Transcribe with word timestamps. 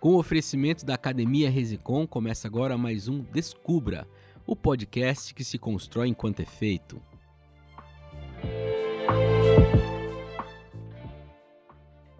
Com 0.00 0.12
o 0.12 0.18
oferecimento 0.18 0.86
da 0.86 0.94
Academia 0.94 1.50
Resicom, 1.50 2.06
começa 2.06 2.48
agora 2.48 2.78
mais 2.78 3.06
um 3.06 3.20
Descubra, 3.20 4.08
o 4.46 4.56
podcast 4.56 5.34
que 5.34 5.44
se 5.44 5.58
constrói 5.58 6.08
enquanto 6.08 6.40
é 6.40 6.46
feito. 6.46 7.00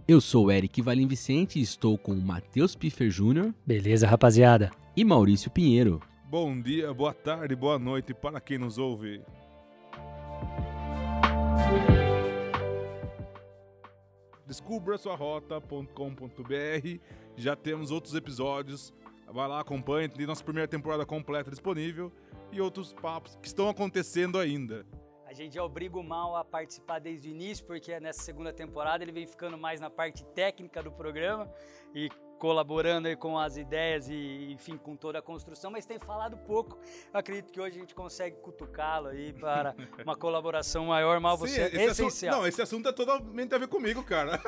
Eu 0.07 0.21
sou 0.21 0.47
o 0.47 0.51
Eric 0.51 0.83
Valim 0.83 1.07
Vicente 1.07 1.59
e 1.59 1.63
estou 1.63 1.97
com 1.97 2.13
o 2.13 2.21
Matheus 2.21 2.75
Piffer 2.75 3.09
Jr. 3.09 3.55
Beleza, 3.65 4.07
rapaziada. 4.07 4.71
E 4.95 5.03
Maurício 5.03 5.51
Pinheiro. 5.51 6.03
Bom 6.29 6.61
dia, 6.61 6.93
boa 6.93 7.15
tarde, 7.15 7.57
boa 7.57 7.79
noite 7.79 8.13
para 8.13 8.41
quem 8.41 8.59
nos 8.59 8.77
ouve. 8.77 9.23
Descubra 14.51 14.99
sua 14.99 15.15
rota.com.br. 15.15 16.99
Já 17.37 17.55
temos 17.55 17.93
outros 17.93 18.17
episódios. 18.17 18.93
Vai 19.29 19.47
lá, 19.47 19.61
acompanhe. 19.61 20.09
Tem 20.09 20.27
nossa 20.27 20.43
primeira 20.43 20.67
temporada 20.67 21.07
completa 21.07 21.51
disponível 21.51 22.11
e 22.51 22.61
outros 22.61 22.93
papos 22.93 23.37
que 23.41 23.47
estão 23.47 23.69
acontecendo 23.69 24.41
ainda. 24.41 24.85
A 25.25 25.33
gente 25.33 25.55
já 25.55 25.63
obriga 25.63 25.97
o 25.97 26.03
Mal 26.03 26.35
a 26.35 26.45
participar 26.45 26.99
desde 26.99 27.29
o 27.29 27.31
início, 27.31 27.65
porque 27.65 28.01
nessa 28.01 28.23
segunda 28.23 28.53
temporada 28.53 29.05
ele 29.05 29.13
vem 29.13 29.25
ficando 29.25 29.57
mais 29.57 29.81
na 29.81 29.89
parte 29.89 30.25
técnica 30.35 30.83
do 30.83 30.91
programa 30.91 31.49
e 31.95 32.09
colaborando 32.41 33.07
aí 33.07 33.15
com 33.15 33.39
as 33.39 33.59
ideias 33.59 34.09
e, 34.09 34.51
enfim, 34.51 34.79
com 34.79 34.97
toda 34.97 35.19
a 35.19 35.23
construção, 35.23 35.71
mas 35.71 35.85
tem 35.85 35.99
falado 35.99 36.39
pouco. 36.39 36.79
Eu 37.13 37.21
acredito 37.21 37.53
que 37.53 37.61
hoje 37.61 37.77
a 37.77 37.81
gente 37.81 37.95
consegue 37.95 38.37
cutucá-lo 38.39 39.09
aí 39.09 39.31
para 39.35 39.77
uma 40.03 40.17
colaboração 40.17 40.87
maior, 40.87 41.21
mal 41.21 41.37
você 41.37 41.61
é 41.61 41.85
essencial. 41.85 42.09
Assunto, 42.09 42.43
não, 42.43 42.49
esse 42.49 42.63
assunto 42.63 42.89
é 42.89 42.93
totalmente 42.93 43.55
a 43.55 43.59
ver 43.59 43.69
comigo, 43.69 44.03
cara. 44.03 44.41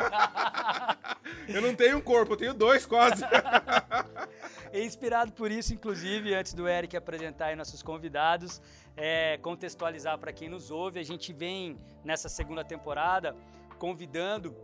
eu 1.47 1.61
não 1.61 1.75
tenho 1.75 1.98
um 1.98 2.00
corpo, 2.00 2.33
eu 2.33 2.36
tenho 2.39 2.55
dois 2.55 2.86
quase. 2.86 3.22
e 4.72 4.80
inspirado 4.83 5.30
por 5.33 5.50
isso, 5.50 5.74
inclusive, 5.74 6.34
antes 6.34 6.55
do 6.55 6.67
Eric 6.67 6.97
apresentar 6.97 7.48
aí 7.48 7.56
nossos 7.56 7.83
convidados, 7.83 8.62
é, 8.97 9.36
contextualizar 9.42 10.19
para 10.19 10.33
quem 10.33 10.48
nos 10.48 10.70
ouve, 10.70 10.98
a 10.98 11.05
gente 11.05 11.30
vem 11.30 11.78
nessa 12.02 12.30
segunda 12.30 12.64
temporada 12.64 13.36
convidando 13.78 14.56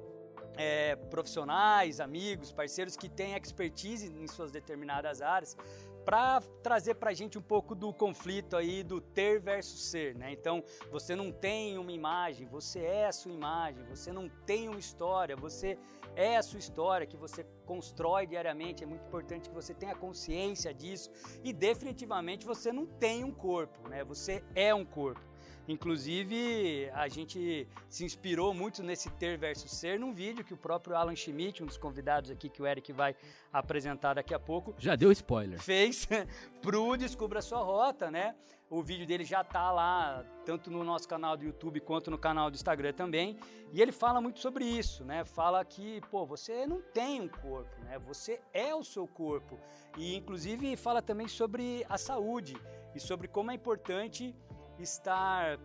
é, 0.58 0.96
profissionais, 0.96 2.00
amigos, 2.00 2.52
parceiros 2.52 2.96
que 2.96 3.08
têm 3.08 3.34
expertise 3.36 4.12
em 4.12 4.26
suas 4.26 4.50
determinadas 4.50 5.22
áreas 5.22 5.56
para 6.04 6.40
trazer 6.62 6.94
para 6.94 7.10
a 7.10 7.14
gente 7.14 7.38
um 7.38 7.42
pouco 7.42 7.74
do 7.74 7.92
conflito 7.92 8.56
aí 8.56 8.82
do 8.82 8.98
ter 8.98 9.38
versus 9.40 9.90
ser, 9.90 10.14
né? 10.14 10.32
Então, 10.32 10.64
você 10.90 11.14
não 11.14 11.30
tem 11.30 11.76
uma 11.76 11.92
imagem, 11.92 12.46
você 12.46 12.80
é 12.80 13.06
a 13.06 13.12
sua 13.12 13.30
imagem, 13.30 13.84
você 13.84 14.10
não 14.10 14.26
tem 14.46 14.68
uma 14.68 14.78
história, 14.78 15.36
você 15.36 15.78
é 16.16 16.36
a 16.38 16.42
sua 16.42 16.58
história 16.58 17.06
que 17.06 17.16
você 17.16 17.44
constrói 17.66 18.26
diariamente, 18.26 18.82
é 18.82 18.86
muito 18.86 19.04
importante 19.04 19.50
que 19.50 19.54
você 19.54 19.74
tenha 19.74 19.94
consciência 19.94 20.72
disso 20.72 21.10
e 21.44 21.52
definitivamente 21.52 22.46
você 22.46 22.72
não 22.72 22.86
tem 22.86 23.22
um 23.22 23.30
corpo, 23.30 23.86
né? 23.86 24.02
Você 24.04 24.42
é 24.54 24.74
um 24.74 24.86
corpo. 24.86 25.27
Inclusive, 25.68 26.90
a 26.94 27.08
gente 27.08 27.68
se 27.90 28.02
inspirou 28.02 28.54
muito 28.54 28.82
nesse 28.82 29.10
ter 29.10 29.36
versus 29.36 29.70
ser 29.70 30.00
num 30.00 30.12
vídeo 30.12 30.42
que 30.42 30.54
o 30.54 30.56
próprio 30.56 30.96
Alan 30.96 31.14
Schmidt, 31.14 31.62
um 31.62 31.66
dos 31.66 31.76
convidados 31.76 32.30
aqui 32.30 32.48
que 32.48 32.62
o 32.62 32.66
Eric 32.66 32.90
vai 32.90 33.14
apresentar 33.52 34.14
daqui 34.14 34.32
a 34.32 34.38
pouco. 34.38 34.74
Já 34.78 34.96
deu 34.96 35.12
spoiler. 35.12 35.60
Fez 35.60 36.08
pro 36.62 36.96
Descubra 36.96 37.42
Sua 37.42 37.58
Rota, 37.58 38.10
né? 38.10 38.34
O 38.70 38.82
vídeo 38.82 39.06
dele 39.06 39.24
já 39.24 39.44
tá 39.44 39.70
lá, 39.70 40.24
tanto 40.44 40.70
no 40.70 40.82
nosso 40.84 41.06
canal 41.06 41.36
do 41.36 41.44
YouTube 41.44 41.80
quanto 41.80 42.10
no 42.10 42.18
canal 42.18 42.50
do 42.50 42.54
Instagram 42.54 42.94
também. 42.94 43.38
E 43.70 43.80
ele 43.80 43.92
fala 43.92 44.20
muito 44.22 44.40
sobre 44.40 44.64
isso, 44.64 45.04
né? 45.04 45.22
Fala 45.22 45.62
que, 45.64 46.00
pô, 46.10 46.24
você 46.24 46.66
não 46.66 46.80
tem 46.80 47.20
um 47.20 47.28
corpo, 47.28 47.78
né? 47.84 47.98
Você 48.00 48.40
é 48.52 48.74
o 48.74 48.82
seu 48.82 49.06
corpo. 49.06 49.58
E 49.98 50.16
inclusive 50.16 50.76
fala 50.76 51.02
também 51.02 51.28
sobre 51.28 51.84
a 51.88 51.98
saúde 51.98 52.56
e 52.94 53.00
sobre 53.00 53.28
como 53.28 53.50
é 53.50 53.54
importante 53.54 54.34
estar 54.82 55.58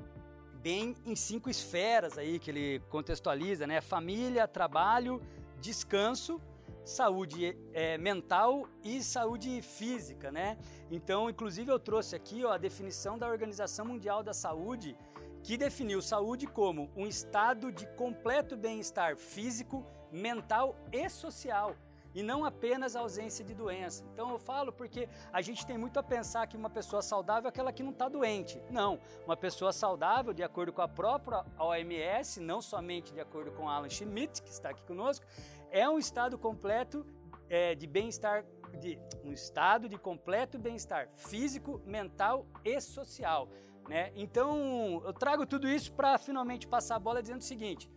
bem 0.62 0.96
em 1.06 1.16
cinco 1.16 1.50
esferas 1.50 2.18
aí 2.18 2.40
que 2.40 2.50
ele 2.50 2.80
contextualiza, 2.90 3.68
né? 3.68 3.82
Família, 3.82 4.48
trabalho, 4.48 5.22
descanso, 5.60 6.42
saúde 6.86 7.58
é, 7.74 7.98
mental 7.98 8.68
e 8.84 9.04
saúde 9.04 9.62
física, 9.62 10.32
né? 10.32 10.58
Então, 10.90 11.30
inclusive 11.30 11.72
eu 11.72 11.80
trouxe 11.80 12.16
aqui 12.16 12.44
ó, 12.46 12.54
a 12.54 12.58
definição 12.58 13.18
da 13.18 13.28
Organização 13.28 13.86
Mundial 13.86 14.24
da 14.24 14.34
Saúde, 14.34 14.96
que 15.44 15.58
definiu 15.58 16.02
saúde 16.02 16.48
como 16.48 16.90
um 16.96 17.06
estado 17.06 17.72
de 17.72 17.86
completo 17.96 18.56
bem-estar 18.56 19.18
físico, 19.18 19.86
mental 20.12 20.76
e 20.92 21.10
social 21.10 21.76
e 22.14 22.22
não 22.22 22.46
apenas 22.46 22.96
a 22.96 23.00
ausência 23.00 23.44
de 23.44 23.54
doença. 23.54 24.04
Então 24.14 24.30
eu 24.32 24.40
falo 24.40 24.72
porque 24.72 25.10
a 25.32 25.42
gente 25.42 25.66
tem 25.66 25.78
muito 25.78 25.98
a 25.98 26.04
pensar 26.04 26.48
que 26.48 26.56
uma 26.56 26.70
pessoa 26.70 27.02
saudável 27.02 27.48
é 27.48 27.50
aquela 27.50 27.72
que 27.72 27.84
não 27.84 27.92
está 27.92 28.08
doente. 28.08 28.62
Não, 28.70 29.00
uma 29.26 29.36
pessoa 29.36 29.74
saudável, 29.74 30.34
de 30.34 30.44
acordo 30.44 30.72
com 30.72 30.82
a 30.82 30.88
própria 30.88 31.44
OMS, 31.58 32.40
não 32.40 32.62
somente 32.62 33.14
de 33.14 33.20
acordo 33.20 33.52
com 33.52 33.68
Alan 33.68 33.90
Schmidt, 33.90 34.42
que 34.42 34.50
está 34.50 34.70
aqui 34.70 34.84
conosco, 34.84 35.26
é 35.72 35.90
um 35.90 35.98
estado 35.98 36.38
completo 36.38 37.06
é, 37.50 37.76
de 37.76 37.88
bem-estar, 37.88 38.46
de, 38.80 39.00
um 39.24 39.32
estado 39.32 39.90
de 39.90 39.98
completo 39.98 40.60
bem-estar 40.60 41.10
físico, 41.16 41.82
mental 41.86 42.46
e 42.64 42.80
social. 42.80 43.50
Né? 43.88 44.12
Então 44.16 45.02
eu 45.06 45.14
trago 45.14 45.46
tudo 45.46 45.68
isso 45.68 45.92
para 45.92 46.18
finalmente 46.18 46.68
passar 46.68 46.96
a 46.96 47.00
bola 47.00 47.22
dizendo 47.22 47.42
o 47.42 47.44
seguinte: 47.44 47.90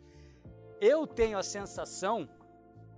eu 0.80 1.06
tenho 1.06 1.38
a 1.38 1.42
sensação, 1.42 2.28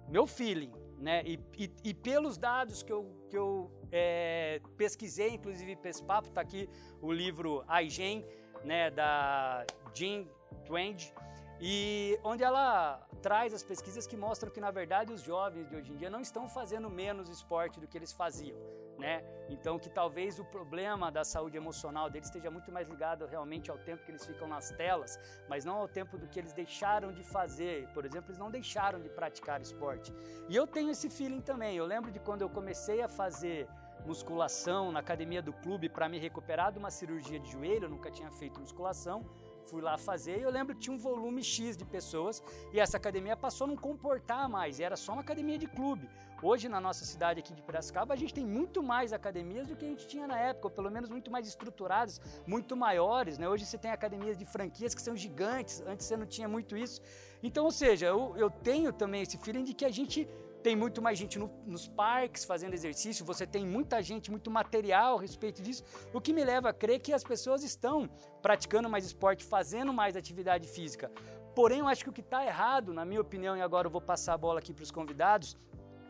meu 0.09 0.27
feeling, 0.27 0.73
né? 0.99 1.23
E, 1.25 1.39
e, 1.57 1.73
e, 1.85 1.95
pelos 1.95 2.37
dados 2.37 2.83
que 2.83 2.93
eu, 2.93 3.11
que 3.31 3.37
eu 3.37 3.71
é, 3.91 4.61
pesquisei, 4.77 5.31
inclusive 5.31 5.77
Pespapo, 5.77 6.29
está 6.29 6.41
aqui 6.41 6.69
o 7.01 7.13
livro 7.13 7.65
iGen, 7.83 8.25
né, 8.65 8.91
da 8.91 9.65
Jean 9.95 10.27
Twenge, 10.65 11.13
e 11.61 12.19
onde 12.23 12.43
ela 12.43 13.07
traz 13.23 13.53
as 13.53 13.63
pesquisas 13.63 14.07
que 14.07 14.17
mostram 14.17 14.51
que, 14.51 14.61
na 14.61 14.71
verdade, 14.71 15.13
os 15.13 15.23
jovens 15.23 15.69
de 15.69 15.77
hoje 15.77 15.93
em 15.93 15.97
dia 15.97 16.11
não 16.11 16.21
estão 16.21 16.49
fazendo 16.49 16.89
menos 16.89 17.29
esporte 17.29 17.81
do 17.81 17.87
que 17.87 17.97
eles 17.97 18.13
faziam 18.13 18.59
né? 18.99 19.23
Então 19.49 19.79
que 19.79 19.89
talvez 19.89 20.39
o 20.39 20.45
problema 20.45 21.11
da 21.11 21.25
saúde 21.25 21.57
emocional 21.57 22.11
deles 22.11 22.29
esteja 22.29 22.51
muito 22.51 22.71
mais 22.73 22.89
ligado 22.89 23.25
realmente 23.27 23.71
ao 23.71 23.79
tempo 23.79 24.05
que 24.05 24.11
eles 24.11 24.27
ficam 24.27 24.49
nas 24.49 24.71
telas, 24.73 25.19
mas 25.49 25.65
não 25.65 25.77
ao 25.77 25.89
tempo 25.89 26.19
do 26.19 26.27
que 26.27 26.39
eles 26.39 26.53
deixaram 26.53 27.13
de 27.13 27.23
fazer. 27.23 27.89
Por 27.95 28.05
exemplo, 28.05 28.31
eles 28.31 28.39
não 28.39 28.51
deixaram 28.51 29.01
de 29.01 29.09
praticar 29.09 29.61
esporte. 29.61 30.13
E 30.49 30.57
eu 30.57 30.67
tenho 30.67 30.91
esse 30.91 31.09
feeling 31.09 31.41
também. 31.41 31.77
Eu 31.77 31.87
lembro 31.87 32.11
de 32.11 32.19
quando 32.19 32.43
eu 32.43 32.51
comecei 32.51 33.01
a 33.01 33.09
fazer 33.09 33.69
musculação 34.05 34.91
na 34.91 35.01
academia 35.01 35.43
do 35.43 35.53
clube 35.53 35.89
para 35.89 36.09
me 36.09 36.19
recuperar 36.19 36.73
de 36.73 36.79
uma 36.79 36.91
cirurgia 36.91 37.39
de 37.39 37.51
joelho, 37.51 37.85
eu 37.85 37.91
nunca 37.91 38.11
tinha 38.11 38.31
feito 38.31 38.61
musculação 38.61 39.25
fui 39.71 39.81
lá 39.89 39.95
fazer 39.99 40.37
e 40.39 40.43
eu 40.49 40.53
lembro 40.57 40.75
que 40.75 40.81
tinha 40.85 40.95
um 40.97 41.03
volume 41.11 41.43
X 41.43 41.77
de 41.77 41.85
pessoas 41.97 42.43
e 42.73 42.81
essa 42.85 42.97
academia 42.97 43.37
passou 43.37 43.65
a 43.67 43.69
não 43.69 43.77
comportar 43.89 44.49
mais, 44.49 44.81
era 44.81 44.97
só 44.97 45.13
uma 45.13 45.23
academia 45.27 45.59
de 45.59 45.67
clube. 45.67 46.09
Hoje, 46.41 46.69
na 46.69 46.81
nossa 46.81 47.05
cidade 47.05 47.41
aqui 47.41 47.53
de 47.53 47.63
Piracicaba, 47.63 48.15
a 48.15 48.17
gente 48.17 48.33
tem 48.33 48.47
muito 48.47 48.81
mais 48.81 49.13
academias 49.13 49.67
do 49.67 49.75
que 49.75 49.85
a 49.85 49.89
gente 49.89 50.07
tinha 50.07 50.27
na 50.27 50.39
época, 50.39 50.69
ou 50.69 50.71
pelo 50.71 50.91
menos 50.91 51.11
muito 51.11 51.33
mais 51.33 51.49
estruturadas, 51.49 52.21
muito 52.47 52.77
maiores. 52.77 53.39
Né? 53.39 53.49
Hoje 53.49 53.67
você 53.67 53.77
tem 53.77 53.91
academias 53.91 54.37
de 54.39 54.45
franquias 54.45 54.95
que 54.95 55.03
são 55.03 55.17
gigantes, 55.17 55.83
antes 55.85 56.07
você 56.07 56.17
não 56.17 56.27
tinha 56.27 56.49
muito 56.49 56.77
isso. 56.77 57.01
Então, 57.43 57.65
ou 57.65 57.73
seja, 57.73 58.07
eu, 58.07 58.37
eu 58.37 58.49
tenho 58.51 58.93
também 58.93 59.23
esse 59.23 59.37
feeling 59.39 59.65
de 59.65 59.75
que 59.75 59.85
a 59.85 59.91
gente 59.91 60.29
tem 60.69 60.77
muito 60.77 61.01
mais 61.01 61.17
gente 61.17 61.39
no, 61.39 61.51
nos 61.65 61.89
parques 61.89 62.45
fazendo 62.45 62.75
exercício, 62.75 63.25
você 63.25 63.47
tem 63.47 63.65
muita 63.67 64.03
gente, 64.03 64.31
muito 64.31 64.51
material 64.51 65.17
a 65.17 65.21
respeito 65.23 65.63
disso, 65.63 65.83
o 66.13 66.21
que 66.21 66.31
me 66.31 66.45
leva 66.45 66.69
a 66.69 66.75
crer 66.75 67.01
que 67.01 67.11
as 67.11 67.25
pessoas 67.25 67.63
estão 67.63 68.07
praticando 68.43 68.87
mais 68.87 69.07
esporte, 69.07 69.47
fazendo 69.47 69.95
mais 69.95 70.15
atividade 70.15 70.69
física. 70.69 71.11
Porém, 71.55 71.79
eu 71.79 71.89
acho 71.89 72.05
que 72.05 72.11
o 72.11 72.13
que 72.13 72.21
está 72.21 72.45
errado, 72.45 72.93
na 72.93 73.03
minha 73.03 73.23
opinião, 73.23 73.57
e 73.57 73.63
agora 73.63 73.87
eu 73.87 73.91
vou 73.91 74.03
passar 74.03 74.35
a 74.35 74.37
bola 74.37 74.59
aqui 74.59 74.75
para 74.75 74.83
os 74.83 74.91
convidados, 74.91 75.57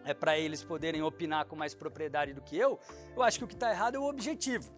é 0.04 0.12
para 0.12 0.36
eles 0.36 0.64
poderem 0.64 1.02
opinar 1.04 1.44
com 1.44 1.54
mais 1.54 1.72
propriedade 1.72 2.32
do 2.32 2.42
que 2.42 2.56
eu, 2.58 2.80
eu 3.14 3.22
acho 3.22 3.38
que 3.38 3.44
o 3.44 3.46
que 3.46 3.54
está 3.54 3.70
errado 3.70 3.94
é 3.94 4.00
o 4.00 4.08
objetivo. 4.08 4.72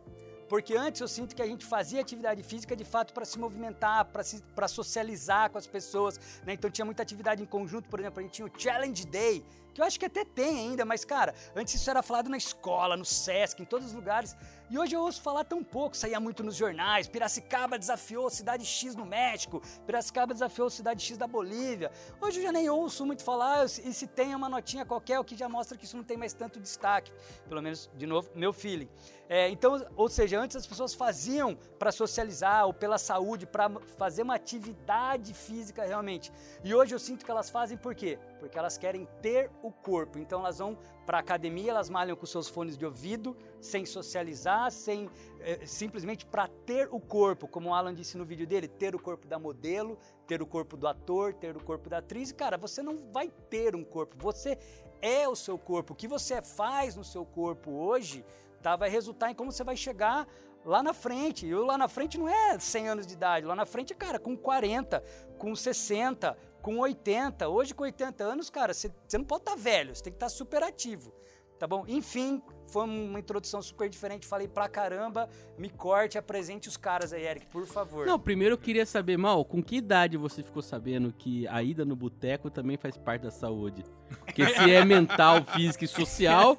Porque 0.51 0.75
antes 0.75 1.01
eu 1.01 1.07
sinto 1.07 1.35
que 1.35 1.41
a 1.41 1.47
gente 1.47 1.65
fazia 1.65 2.01
atividade 2.01 2.43
física 2.43 2.75
de 2.75 2.85
fato 2.85 3.15
para 3.15 3.25
se 3.25 3.39
movimentar, 3.39 4.05
para 4.07 4.67
socializar 4.67 5.49
com 5.49 5.57
as 5.57 5.67
pessoas. 5.69 6.19
Né? 6.45 6.55
Então 6.55 6.69
tinha 6.69 6.85
muita 6.85 7.05
atividade 7.05 7.41
em 7.41 7.47
conjunto, 7.47 7.89
por 7.89 8.01
exemplo, 8.01 8.19
a 8.19 8.23
gente 8.25 8.33
tinha 8.33 8.49
o 8.49 8.51
Challenge 8.59 9.07
Day, 9.07 9.45
que 9.75 9.81
eu 9.81 9.85
acho 9.85 9.99
que 9.99 10.07
até 10.07 10.25
tem 10.25 10.59
ainda, 10.59 10.85
mas 10.85 11.05
cara, 11.05 11.35
antes 11.55 11.75
isso 11.75 11.91
era 11.91 12.03
falado 12.03 12.29
na 12.29 12.37
escola, 12.37 12.97
no 12.97 13.05
SESC, 13.05 13.61
em 13.61 13.65
todos 13.65 13.89
os 13.89 13.93
lugares. 13.93 14.37
E 14.71 14.79
hoje 14.79 14.95
eu 14.95 15.01
ouço 15.01 15.21
falar 15.21 15.43
tão 15.43 15.65
pouco, 15.65 15.97
saía 15.97 16.21
muito 16.21 16.45
nos 16.45 16.55
jornais. 16.55 17.09
Piracicaba 17.09 17.77
desafiou 17.77 18.31
cidade 18.31 18.65
X 18.65 18.95
no 18.95 19.05
México, 19.05 19.61
Piracicaba 19.85 20.33
desafiou 20.33 20.71
cidade 20.71 21.03
X 21.03 21.17
da 21.17 21.27
Bolívia. 21.27 21.91
Hoje 22.21 22.39
eu 22.39 22.45
já 22.45 22.53
nem 22.53 22.71
ouço 22.71 23.05
muito 23.05 23.25
falar, 23.25 23.65
e 23.65 23.69
se 23.93 24.07
tem 24.07 24.33
uma 24.33 24.49
notinha 24.49 24.87
qualquer, 24.87 25.19
o 25.19 25.25
que 25.25 25.37
já 25.37 25.49
mostra 25.49 25.77
que 25.77 25.85
isso 25.85 25.97
não 25.97 26.05
tem 26.05 26.17
mais 26.17 26.33
tanto 26.33 26.61
destaque. 26.61 27.13
Pelo 27.49 27.61
menos, 27.61 27.91
de 27.97 28.07
novo, 28.07 28.31
meu 28.35 28.53
feeling. 28.53 28.89
É, 29.29 29.49
então, 29.49 29.85
ou 29.97 30.09
seja, 30.09 30.39
antes 30.41 30.57
as 30.57 30.67
pessoas 30.67 30.95
faziam 30.95 31.57
para 31.79 31.91
socializar 31.91 32.67
ou 32.67 32.73
pela 32.73 32.99
saúde, 32.99 33.47
para 33.47 33.69
fazer 33.97 34.23
uma 34.23 34.35
atividade 34.35 35.35
física 35.35 35.85
realmente. 35.85 36.33
E 36.63 36.73
hoje 36.75 36.95
eu 36.95 36.99
sinto 36.99 37.25
que 37.25 37.31
elas 37.31 37.51
fazem 37.51 37.77
por 37.77 37.95
quê? 37.95 38.19
Porque 38.41 38.59
elas 38.59 38.77
querem 38.77 39.07
ter 39.21 39.51
o 39.63 39.71
corpo. 39.71 40.19
Então 40.19 40.41
elas 40.41 40.59
vão 40.59 40.77
para 41.07 41.19
a 41.19 41.21
academia, 41.21 41.71
elas 41.71 41.91
malham 41.91 42.17
com 42.17 42.27
seus 42.27 42.49
fones 42.49 42.77
de 42.77 42.85
ouvido, 42.85 43.37
sem 43.61 43.85
socializar, 43.85 44.73
sem 44.73 45.09
é, 45.41 45.65
simplesmente 45.67 46.25
para 46.25 46.49
ter 46.49 46.89
o 46.91 46.99
corpo, 46.99 47.47
como 47.47 47.69
o 47.69 47.75
Alan 47.75 47.95
disse 47.95 48.17
no 48.17 48.25
vídeo 48.25 48.47
dele, 48.47 48.67
ter 48.67 48.95
o 48.95 48.99
corpo 48.99 49.29
da 49.29 49.39
modelo, 49.39 49.99
ter 50.27 50.41
o 50.41 50.47
corpo 50.47 50.77
do 50.77 50.89
ator, 50.89 51.35
ter 51.35 51.57
o 51.57 51.63
corpo 51.63 51.89
da 51.91 51.99
atriz. 51.99 52.33
Cara, 52.33 52.57
você 52.57 52.83
não 52.83 52.99
vai 53.13 53.31
ter 53.49 53.77
um 53.77 53.85
corpo, 53.85 54.17
você 54.19 54.59
é 55.03 55.29
o 55.29 55.37
seu 55.37 55.59
corpo. 55.59 55.93
O 55.93 55.97
que 55.97 56.09
você 56.09 56.41
faz 56.43 56.97
no 56.97 57.05
seu 57.05 57.25
corpo 57.25 57.71
hoje 57.71 58.25
tá, 58.63 58.77
vai 58.77 58.89
resultar 58.89 59.31
em 59.31 59.35
como 59.35 59.53
você 59.53 59.65
vai 59.65 59.77
chegar 59.77 60.27
lá 60.65 60.83
na 60.83 60.93
frente. 60.93 61.47
E 61.47 61.55
lá 61.55 61.77
na 61.79 61.89
frente 61.89 62.19
não 62.19 62.29
é 62.29 62.59
100 62.59 62.89
anos 62.89 63.07
de 63.07 63.15
idade, 63.15 63.47
lá 63.47 63.55
na 63.55 63.67
frente, 63.67 63.95
cara, 63.95 64.19
com 64.19 64.37
40, 64.37 65.03
com 65.39 65.55
60, 65.55 66.37
com 66.61 66.79
80. 66.79 67.49
Hoje, 67.49 67.75
com 67.75 67.85
80 67.85 68.25
anos, 68.25 68.51
cara, 68.51 68.73
você 68.73 68.91
não 69.15 69.25
pode 69.25 69.43
estar 69.43 69.57
tá 69.57 69.57
velho, 69.57 69.95
você 69.95 70.03
tem 70.03 70.13
que 70.13 70.17
estar 70.17 70.27
tá 70.27 70.31
super 70.31 70.63
ativo. 70.63 71.13
Tá 71.59 71.67
bom? 71.67 71.85
Enfim, 71.87 72.41
foi 72.69 72.85
uma 72.85 73.21
introdução 73.21 73.61
super 73.61 73.87
diferente, 73.91 74.27
falei 74.27 74.49
pra 74.49 74.67
caramba. 74.67 75.29
Me 75.59 75.69
corte, 75.69 76.17
apresente 76.17 76.71
os 76.71 76.77
caras 76.79 77.13
aí, 77.13 77.27
Eric, 77.27 77.47
por 77.49 77.67
favor. 77.67 78.07
Não, 78.07 78.19
primeiro 78.19 78.55
eu 78.55 78.59
queria 78.59 78.87
saber, 78.87 79.19
Mal, 79.19 79.45
com 79.45 79.63
que 79.63 79.77
idade 79.77 80.17
você 80.17 80.43
ficou 80.43 80.63
sabendo 80.63 81.13
que 81.13 81.47
a 81.49 81.63
ida 81.63 81.85
no 81.85 81.95
boteco 81.95 82.51
também 82.51 82.79
faz 82.79 82.97
parte 82.97 83.23
da 83.23 83.31
saúde? 83.31 83.85
Porque 84.25 84.47
se 84.47 84.71
é 84.71 84.83
mental, 84.87 85.45
física 85.45 85.85
e 85.85 85.89
social, 85.89 86.57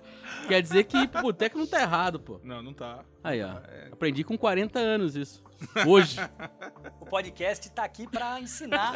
quer 0.47 0.62
dizer 0.62 0.83
que 0.83 0.97
o 0.97 1.21
boteco 1.24 1.57
não 1.57 1.65
tá 1.65 1.81
errado, 1.81 2.19
pô. 2.19 2.39
Não, 2.44 2.62
não 2.62 2.74
tá. 2.74 3.04
Aí, 3.23 3.41
ó. 3.41 3.59
É... 3.68 3.89
Aprendi 3.91 4.23
com 4.23 4.38
40 4.38 4.79
anos 4.79 5.15
isso. 5.15 5.44
Hoje. 5.88 6.18
o 7.00 7.06
podcast 7.06 7.68
está 7.68 7.83
aqui 7.83 8.07
para 8.07 8.39
ensinar 8.39 8.95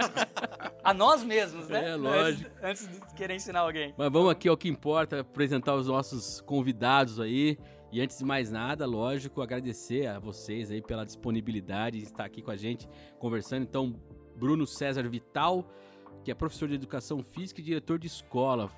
a 0.83 0.94
nós 0.94 1.24
mesmos, 1.24 1.69
né? 1.69 1.92
É, 1.92 1.95
lógico. 1.95 2.50
Antes, 2.63 2.88
antes, 2.88 3.07
de 3.07 3.16
querer 3.16 3.36
ensinar 3.36 3.60
alguém. 3.60 3.94
Mas 3.98 4.12
vamos 4.12 4.31
aqui 4.31 4.50
ao 4.50 4.57
que 4.57 4.68
importa, 4.68 5.19
apresentar 5.19 5.75
os 5.75 5.88
nossos 5.88 6.42
convidados 6.42 7.19
aí. 7.19 7.57
E 7.92 8.01
antes 8.01 8.18
de 8.18 8.25
mais 8.25 8.51
nada, 8.51 8.86
lógico, 8.86 9.42
agradecer 9.42 10.07
a 10.07 10.19
vocês 10.19 10.72
aí 10.72 10.81
pela 10.81 11.06
disponibilidade 11.06 12.00
de 12.00 12.06
estar 12.06 12.25
aqui 12.25 12.42
com 12.42 12.51
a 12.51 12.57
gente 12.57 12.89
conversando. 13.19 13.63
Então, 13.63 13.95
Bruno 14.36 14.66
César 14.66 15.07
Vital, 15.07 15.69
que 16.24 16.31
é 16.31 16.33
professor 16.33 16.68
de 16.68 16.75
educação 16.75 17.24
física 17.24 17.62
e 17.62 17.63
diretor 17.63 18.00
de 18.00 18.07
escola. 18.07 18.69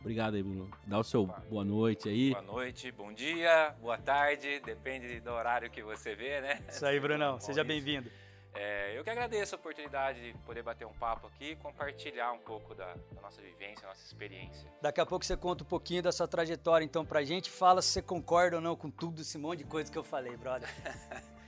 Obrigado 0.00 0.34
aí, 0.34 0.42
Bruno. 0.42 0.70
Dá 0.86 0.98
o 0.98 1.04
seu 1.04 1.26
boa 1.26 1.64
noite 1.64 2.08
aí. 2.08 2.30
Boa 2.30 2.42
noite, 2.42 2.90
bom 2.90 3.12
dia, 3.12 3.74
boa 3.80 3.98
tarde, 3.98 4.60
depende 4.60 5.20
do 5.20 5.30
horário 5.30 5.70
que 5.70 5.82
você 5.82 6.14
vê, 6.14 6.40
né? 6.40 6.58
Isso 6.68 6.84
aí, 6.86 6.98
Brunão. 6.98 7.38
Seja 7.40 7.62
bem-vindo. 7.62 8.10
É, 8.54 8.98
eu 8.98 9.04
que 9.04 9.10
agradeço 9.10 9.54
a 9.54 9.58
oportunidade 9.58 10.32
de 10.32 10.38
poder 10.38 10.62
bater 10.62 10.86
um 10.86 10.92
papo 10.92 11.28
aqui 11.28 11.52
e 11.52 11.56
compartilhar 11.56 12.32
um 12.32 12.38
pouco 12.38 12.74
da, 12.74 12.94
da, 13.12 13.20
nossa 13.20 13.40
vivência, 13.40 13.86
nossa 13.86 14.04
experiência. 14.04 14.68
Daqui 14.82 15.00
a 15.00 15.06
pouco 15.06 15.24
você 15.24 15.36
conta 15.36 15.62
um 15.62 15.66
pouquinho 15.66 16.02
da 16.02 16.10
sua 16.10 16.26
trajetória 16.26 16.84
então 16.84 17.04
pra 17.04 17.22
gente. 17.22 17.50
Fala 17.50 17.80
se 17.80 17.90
você 17.90 18.02
concorda 18.02 18.56
ou 18.56 18.62
não 18.62 18.74
com 18.74 18.90
tudo 18.90 19.20
esse 19.20 19.38
monte 19.38 19.58
de 19.58 19.64
coisa 19.64 19.92
que 19.92 19.98
eu 19.98 20.02
falei, 20.02 20.36
brother. 20.36 20.68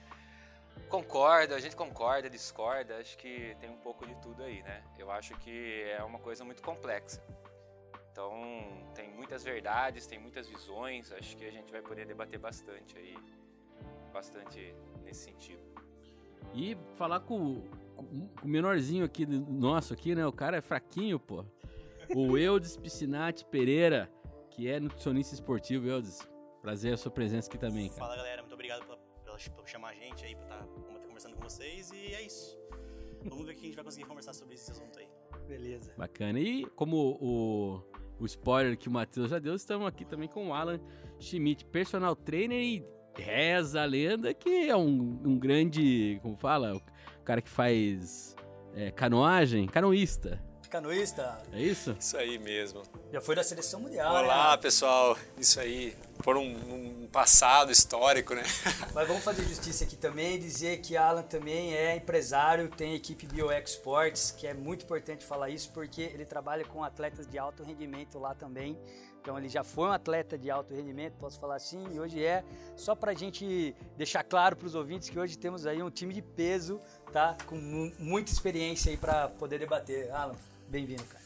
Concordo, 0.89 1.55
a 1.55 1.59
gente 1.59 1.75
concorda, 1.75 2.29
discorda, 2.29 2.99
acho 2.99 3.17
que 3.17 3.57
tem 3.59 3.71
um 3.71 3.79
pouco 3.79 4.07
de 4.07 4.15
tudo 4.17 4.43
aí, 4.43 4.63
né? 4.63 4.83
Eu 4.99 5.11
acho 5.11 5.35
que 5.39 5.85
é 5.85 6.03
uma 6.05 6.19
coisa 6.19 6.45
muito 6.45 6.63
complexa. 6.63 7.19
Então, 8.13 8.31
tem 8.95 9.11
muitas 9.11 9.43
verdades, 9.43 10.07
tem 10.07 10.19
muitas 10.19 10.47
visões, 10.47 11.11
acho 11.13 11.35
que 11.35 11.47
a 11.47 11.51
gente 11.51 11.73
vai 11.73 11.81
poder 11.81 12.07
debater 12.07 12.39
bastante 12.39 12.99
aí, 12.99 13.17
bastante 14.13 14.75
nesse 15.03 15.25
sentido. 15.25 15.63
E 16.55 16.77
falar 16.97 17.21
com, 17.21 17.63
com 17.97 18.29
o 18.43 18.47
menorzinho 18.49 19.07
aqui, 19.07 19.25
nosso 19.25 19.95
aqui, 19.95 20.15
né? 20.15 20.27
O 20.27 20.33
cara 20.33 20.59
é 20.59 20.61
fraquinho, 20.61 21.19
pô. 21.19 21.43
O 22.15 22.37
Eudes 22.37 22.77
Piscinati 22.77 23.47
Pereira, 23.47 24.13
que 24.51 24.69
é 24.69 24.79
nutricionista 24.79 25.35
esportivo. 25.35 25.87
Eudes, 25.87 26.29
prazer 26.61 26.93
a 26.93 26.97
sua 26.99 27.11
presença 27.11 27.49
aqui 27.49 27.57
também, 27.57 27.89
cara. 27.89 28.01
Fala, 28.01 28.17
galera. 28.17 28.43
Muito 28.43 28.53
obrigado 28.53 28.85
por, 28.85 28.99
por 29.57 29.67
chamar 29.67 29.91
a 29.91 29.95
gente 29.95 30.23
aí, 30.27 30.37
por 30.37 30.43
estar 30.43 30.59
tá, 30.59 30.67
conversando 31.07 31.37
com 31.37 31.43
vocês. 31.43 31.91
E 31.93 32.13
é 32.13 32.21
isso. 32.21 32.61
Vamos 33.25 33.47
ver 33.47 33.53
o 33.53 33.55
que 33.55 33.63
a 33.63 33.67
gente 33.67 33.77
vai 33.77 33.85
conseguir 33.85 34.07
conversar 34.07 34.35
sobre 34.35 34.55
esse 34.55 34.71
assunto 34.71 34.99
aí. 34.99 35.09
Beleza. 35.49 35.95
Bacana. 35.97 36.39
E 36.39 36.67
como 36.67 37.17
o 37.21 37.92
o 38.23 38.27
spoiler 38.27 38.77
que 38.77 38.89
o 38.89 38.91
Matheus 38.91 39.31
já 39.31 39.39
deu, 39.39 39.55
estamos 39.55 39.87
aqui 39.87 40.05
também 40.05 40.29
com 40.29 40.49
o 40.49 40.55
Alan 40.55 40.81
Schmidt, 41.19 41.65
personal 41.67 42.15
trainer 42.15 42.59
e 42.59 42.85
reza 43.17 43.83
a 43.83 43.85
lenda 43.85 44.33
que 44.33 44.69
é 44.69 44.77
um, 44.77 45.21
um 45.25 45.39
grande, 45.39 46.19
como 46.23 46.37
fala, 46.37 46.77
o 46.77 47.25
cara 47.25 47.43
que 47.43 47.51
faz 47.51 48.37
é, 48.75 48.91
canoagem, 48.91 49.67
canoísta. 49.67 50.41
Canoísta? 50.73 51.39
É 51.53 51.61
isso? 51.61 51.95
Isso 52.01 52.17
aí 52.17 52.39
mesmo. 52.39 52.81
Já 53.13 53.21
foi 53.21 53.37
da 53.37 53.45
seleção 53.45 53.79
mundial. 53.79 54.11
Olá, 54.11 54.53
né? 54.53 54.57
pessoal. 54.57 55.19
Isso 55.37 55.61
aí. 55.61 55.95
Por 56.25 56.35
um, 56.39 56.47
um, 56.47 57.09
passado 57.13 57.71
histórico, 57.71 58.35
né? 58.35 58.43
Mas 58.95 59.07
vamos 59.07 59.23
fazer 59.23 59.43
justiça 59.43 59.85
aqui 59.85 59.97
também, 59.97 60.39
dizer 60.39 60.81
que 60.81 60.97
Alan 60.97 61.25
também 61.25 61.75
é 61.75 61.97
empresário, 61.97 62.71
tem 62.71 62.93
a 62.93 62.95
equipe 62.95 63.27
BioExports, 63.27 64.31
que 64.31 64.47
é 64.47 64.55
muito 64.55 64.85
importante 64.87 65.27
falar 65.27 65.51
isso 65.51 65.71
porque 65.73 66.01
ele 66.01 66.25
trabalha 66.25 66.65
com 66.65 66.83
atletas 66.83 67.27
de 67.27 67.39
alto 67.39 67.63
rendimento 67.63 68.19
lá 68.19 68.35
também. 68.35 68.79
Então 69.21 69.37
ele 69.37 69.51
já 69.51 69.63
foi 69.63 69.89
um 69.89 69.93
atleta 69.93 70.39
de 70.39 70.51
alto 70.51 70.75
rendimento, 70.75 71.15
posso 71.19 71.39
falar 71.39 71.57
assim, 71.57 71.85
e 71.93 72.01
hoje 72.01 72.25
é. 72.25 72.43
Só 72.77 72.95
para 72.95 73.13
a 73.13 73.15
gente 73.15 73.77
deixar 73.97 74.25
claro 74.25 74.57
para 74.57 74.67
os 74.67 74.75
ouvintes 74.75 75.11
que 75.11 75.19
hoje 75.19 75.37
temos 75.37 75.67
aí 75.67 75.83
um 75.83 75.91
time 75.91 76.15
de 76.15 76.23
peso, 76.23 76.81
tá? 77.13 77.37
Com 77.47 77.57
muita 77.99 78.33
experiência 78.33 78.91
aí 78.91 78.97
para 78.97 79.29
poder 79.29 79.59
debater. 79.59 80.11
Alan, 80.11 80.35
bem-vindo, 80.73 81.05
cara. 81.05 81.23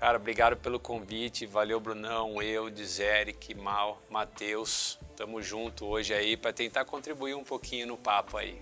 Cara, 0.00 0.16
obrigado 0.16 0.56
pelo 0.56 0.80
convite. 0.80 1.44
Valeu, 1.44 1.78
Brunão, 1.78 2.40
eu, 2.40 2.68
Eric, 3.00 3.54
Mal, 3.54 4.00
Matheus. 4.08 4.98
Tamo 5.14 5.42
junto 5.42 5.84
hoje 5.84 6.14
aí 6.14 6.36
para 6.36 6.54
tentar 6.54 6.86
contribuir 6.86 7.34
um 7.34 7.44
pouquinho 7.44 7.86
no 7.86 7.98
papo 7.98 8.38
aí. 8.38 8.58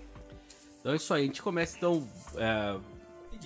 Então 0.79 0.91
é 0.91 0.95
isso 0.97 1.13
aí. 1.13 1.23
A 1.23 1.25
gente 1.25 1.41
começa 1.41 1.77
então 1.77 2.05
é, 2.35 2.77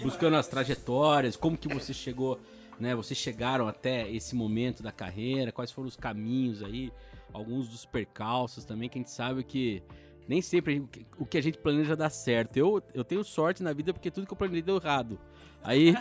buscando 0.02 0.38
as 0.38 0.48
trajetórias, 0.48 1.36
como 1.36 1.56
que 1.56 1.68
você 1.68 1.94
chegou, 1.94 2.40
né? 2.80 2.96
Vocês 2.96 3.20
chegaram 3.20 3.68
até 3.68 4.10
esse 4.10 4.34
momento 4.34 4.82
da 4.82 4.92
carreira, 4.92 5.52
quais 5.52 5.72
foram 5.72 5.88
os 5.88 5.98
caminhos 5.98 6.64
aí, 6.64 6.92
alguns 7.32 7.68
dos 7.68 7.86
percalços 7.86 8.66
também, 8.66 8.90
que 8.90 8.98
a 8.98 9.02
gente 9.02 9.12
sabe 9.12 9.44
que 9.44 9.84
nem 10.28 10.42
sempre 10.42 10.88
o 11.20 11.26
que 11.26 11.38
a 11.38 11.44
gente 11.44 11.58
planeja 11.60 11.96
dá 11.96 12.10
certo. 12.10 12.58
Eu, 12.58 12.82
eu 12.94 13.04
tenho 13.04 13.24
sorte 13.24 13.62
na 13.62 13.72
vida 13.72 13.94
porque 13.94 14.10
tudo 14.10 14.26
que 14.26 14.34
eu 14.34 14.38
planejei 14.38 14.64
deu 14.64 14.78
errado. 14.78 15.20
Aí. 15.64 15.94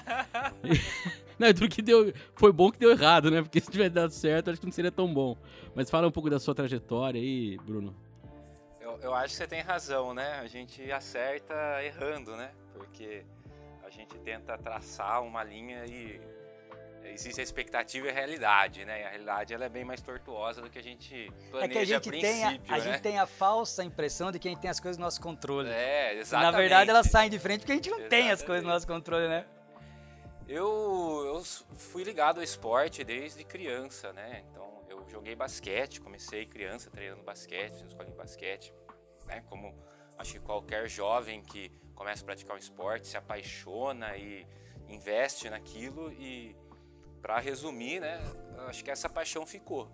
não, 1.39 1.53
tudo 1.53 1.69
que 1.69 1.83
deu. 1.83 2.13
Foi 2.35 2.53
bom 2.53 2.71
que 2.71 2.79
deu 2.79 2.91
errado, 2.91 3.31
né? 3.31 3.43
Porque 3.43 3.61
se 3.61 3.71
tivesse 3.71 3.91
dado 3.91 4.13
certo, 4.13 4.51
acho 4.51 4.61
que 4.61 4.67
não 4.67 4.73
seria 4.73 4.93
tão 4.93 5.13
bom. 5.13 5.37
Mas 5.75 5.91
fala 5.91 6.09
um 6.09 6.13
pouco 6.13 6.31
da 6.31 6.39
sua 6.39 6.55
trajetória 6.55 7.21
aí, 7.21 7.59
Bruno. 7.59 7.95
Eu, 8.81 8.99
eu 9.03 9.15
acho 9.15 9.29
que 9.29 9.37
você 9.37 9.47
tem 9.47 9.61
razão, 9.61 10.15
né? 10.15 10.41
A 10.41 10.47
gente 10.47 10.91
acerta 10.91 11.55
errando, 11.85 12.37
né? 12.37 12.51
Porque 12.75 13.25
a 13.85 13.91
gente 13.91 14.19
tenta 14.19 14.57
traçar 14.57 15.23
uma 15.23 15.45
linha 15.45 15.85
e 15.87 16.21
existe 17.05 17.41
a 17.41 17.43
expectativa 17.43 18.07
e 18.07 18.11
a 18.11 18.13
realidade, 18.13 18.85
né? 18.85 19.01
E 19.01 19.05
a 19.05 19.09
realidade 19.11 19.55
ela 19.55 19.65
é 19.65 19.69
bem 19.69 19.85
mais 19.85 20.01
tortuosa 20.01 20.61
do 20.61 20.71
que 20.71 20.79
a 20.79 20.83
gente 20.83 21.31
planeja 21.51 21.65
É 21.65 21.69
que 21.69 21.79
a 21.79 21.85
gente, 21.85 22.11
tem 22.11 22.45
a, 22.45 22.49
a 22.49 22.53
né? 22.53 22.81
gente 22.81 23.01
tem 23.01 23.19
a 23.19 23.27
falsa 23.27 23.85
impressão 23.85 24.31
de 24.31 24.39
que 24.39 24.49
a 24.49 24.51
gente 24.51 24.61
tem 24.61 24.71
as 24.71 24.81
coisas 24.81 24.99
no 24.99 25.05
nosso 25.05 25.21
controle. 25.21 25.69
É, 25.71 26.15
exatamente. 26.15 26.53
Na 26.53 26.59
verdade, 26.59 26.91
elas 26.91 27.07
saem 27.07 27.31
de 27.31 27.39
frente 27.39 27.61
porque 27.61 27.73
a 27.73 27.75
gente 27.77 27.91
não 27.91 27.99
exatamente. 27.99 28.23
tem 28.23 28.31
as 28.31 28.43
coisas 28.43 28.65
no 28.65 28.71
nosso 28.71 28.87
controle, 28.87 29.29
né? 29.29 29.47
Eu, 30.49 31.23
eu 31.27 31.45
fui 31.77 32.03
ligado 32.03 32.39
ao 32.39 32.43
esporte 32.43 33.05
desde 33.05 33.45
criança, 33.45 34.13
né? 34.13 34.43
Então, 34.51 34.83
eu 34.89 35.09
joguei 35.09 35.37
basquete, 35.37 36.01
comecei 36.01 36.45
criança 36.45 36.91
treinando 36.91 37.23
basquete, 37.23 37.81
na 37.81 37.87
escola 37.87 38.09
de 38.09 38.17
basquete, 38.17 38.75
né? 39.27 39.45
Como 39.49 39.73
acho 40.19 40.33
que 40.33 40.41
qualquer 40.41 40.89
jovem 40.89 41.41
que 41.41 41.71
começa 41.95 42.23
a 42.23 42.27
praticar 42.27 42.57
um 42.57 42.59
esporte 42.59 43.07
se 43.07 43.17
apaixona 43.17 44.17
e 44.17 44.45
investe 44.89 45.49
naquilo 45.49 46.13
e 46.13 46.57
para 47.21 47.39
resumir, 47.39 48.01
né, 48.01 48.19
acho 48.69 48.85
que 48.85 48.91
essa 48.91 49.09
paixão 49.09 49.47
ficou. 49.47 49.91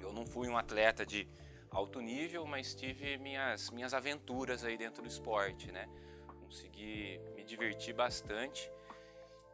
Eu 0.00 0.12
não 0.12 0.26
fui 0.26 0.48
um 0.48 0.56
atleta 0.56 1.04
de 1.06 1.28
alto 1.70 2.00
nível, 2.00 2.46
mas 2.46 2.74
tive 2.74 3.18
minhas, 3.18 3.70
minhas 3.70 3.94
aventuras 3.94 4.64
aí 4.64 4.76
dentro 4.76 5.02
do 5.02 5.08
esporte, 5.08 5.72
né? 5.72 5.88
Consegui 6.40 7.20
me 7.34 7.42
divertir 7.42 7.94
bastante 7.94 8.70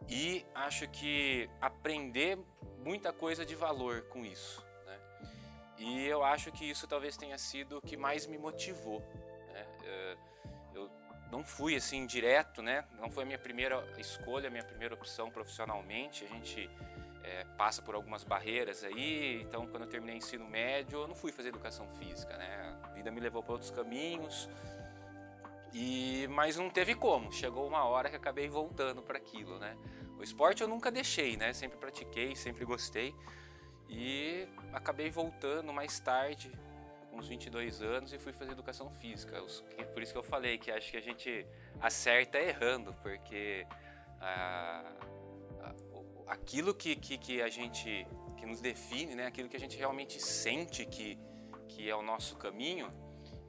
e 0.08 0.44
acho 0.54 0.88
que 0.88 1.48
aprender 1.60 2.38
muita 2.78 3.12
coisa 3.12 3.44
de 3.44 3.54
valor 3.54 4.02
com 4.02 4.24
isso. 4.24 4.64
Né? 4.84 5.00
E 5.78 6.06
eu 6.06 6.22
acho 6.22 6.50
que 6.52 6.68
isso 6.68 6.86
talvez 6.86 7.16
tenha 7.16 7.38
sido 7.38 7.78
o 7.78 7.80
que 7.80 7.96
mais 7.96 8.26
me 8.26 8.36
motivou. 8.38 9.00
Né? 9.52 9.66
Não 11.30 11.44
fui 11.44 11.76
assim 11.76 12.06
direto, 12.06 12.60
né? 12.60 12.84
Não 12.98 13.10
foi 13.10 13.22
a 13.22 13.26
minha 13.26 13.38
primeira 13.38 13.84
escolha, 13.98 14.48
a 14.48 14.50
minha 14.50 14.64
primeira 14.64 14.94
opção 14.94 15.30
profissionalmente. 15.30 16.24
A 16.24 16.28
gente 16.28 16.68
é, 17.22 17.44
passa 17.56 17.80
por 17.80 17.94
algumas 17.94 18.24
barreiras 18.24 18.82
aí. 18.82 19.40
Então, 19.42 19.66
quando 19.66 19.84
eu 19.84 19.88
terminei 19.88 20.16
ensino 20.16 20.48
médio, 20.48 21.00
eu 21.00 21.08
não 21.08 21.14
fui 21.14 21.30
fazer 21.30 21.50
educação 21.50 21.88
física, 21.96 22.36
né? 22.36 22.78
A 22.82 22.88
vida 22.88 23.10
me 23.10 23.20
levou 23.20 23.42
para 23.42 23.52
outros 23.52 23.70
caminhos. 23.70 24.48
E 25.72 26.26
mas 26.28 26.56
não 26.56 26.68
teve 26.68 26.94
como. 26.94 27.32
Chegou 27.32 27.66
uma 27.66 27.84
hora 27.84 28.10
que 28.10 28.16
acabei 28.16 28.48
voltando 28.48 29.02
para 29.02 29.18
aquilo, 29.18 29.58
né? 29.58 29.76
O 30.18 30.22
esporte 30.22 30.62
eu 30.62 30.68
nunca 30.68 30.90
deixei, 30.90 31.36
né? 31.36 31.52
Sempre 31.52 31.78
pratiquei, 31.78 32.34
sempre 32.34 32.64
gostei. 32.64 33.14
E 33.88 34.48
acabei 34.72 35.10
voltando 35.10 35.72
mais 35.72 35.98
tarde, 35.98 36.52
uns 37.20 37.28
22 37.28 37.82
anos, 37.82 38.12
e 38.12 38.18
fui 38.18 38.32
fazer 38.32 38.52
educação 38.52 38.90
física. 38.90 39.40
Por 39.92 40.02
isso 40.02 40.12
que 40.12 40.18
eu 40.18 40.22
falei 40.22 40.58
que 40.58 40.70
acho 40.70 40.90
que 40.90 40.96
a 40.96 41.02
gente 41.02 41.46
acerta 41.80 42.38
errando, 42.38 42.94
porque 43.02 43.66
ah, 44.20 44.92
aquilo 46.26 46.74
que, 46.74 46.96
que, 46.96 47.18
que, 47.18 47.42
a 47.42 47.48
gente 47.48 48.06
que 48.36 48.46
nos 48.46 48.60
define, 48.60 49.14
né? 49.14 49.26
Aquilo 49.26 49.48
que 49.48 49.56
a 49.56 49.60
gente 49.60 49.76
realmente 49.76 50.20
sente 50.20 50.86
que, 50.86 51.18
que 51.68 51.88
é 51.88 51.94
o 51.94 52.02
nosso 52.02 52.36
caminho, 52.36 52.88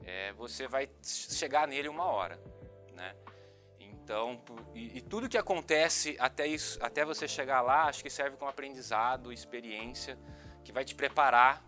é, 0.04 0.32
você 0.34 0.68
vai 0.68 0.88
chegar 1.02 1.66
nele 1.66 1.88
uma 1.88 2.04
hora, 2.04 2.38
né? 2.92 3.16
Então, 3.80 4.42
e, 4.74 4.98
e, 4.98 5.00
tudo 5.00 5.28
que 5.28 5.38
acontece 5.38 6.16
até, 6.18 6.46
isso, 6.46 6.78
até 6.82 7.04
você 7.04 7.26
chegar 7.26 7.62
lá, 7.62 7.84
acho 7.84 8.02
que 8.02 8.10
serve 8.10 8.36
como 8.36 8.50
aprendizado, 8.50 9.32
experiência, 9.32 10.18
que 10.64 10.72
vai 10.72 10.84
te 10.84 10.94
preparar 10.94 11.64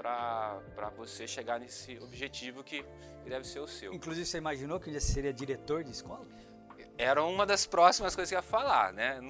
para 0.00 0.90
você 0.96 1.26
chegar 1.28 1.60
nesse 1.60 1.98
objetivo 1.98 2.64
que, 2.64 2.82
que, 3.22 3.28
deve 3.28 3.46
ser 3.46 3.60
o 3.60 3.68
seu. 3.68 3.92
Inclusive, 3.92 4.24
você 4.24 4.38
imaginou 4.38 4.80
que 4.80 4.90
você 4.90 5.00
seria 5.00 5.32
diretor 5.32 5.84
de 5.84 5.90
escola? 5.90 6.26
Era 6.96 7.22
uma 7.22 7.44
das 7.44 7.66
próximas 7.66 8.14
coisas 8.14 8.30
que 8.30 8.34
eu 8.34 8.38
ia 8.38 8.42
falar, 8.42 8.92
né? 8.94 9.20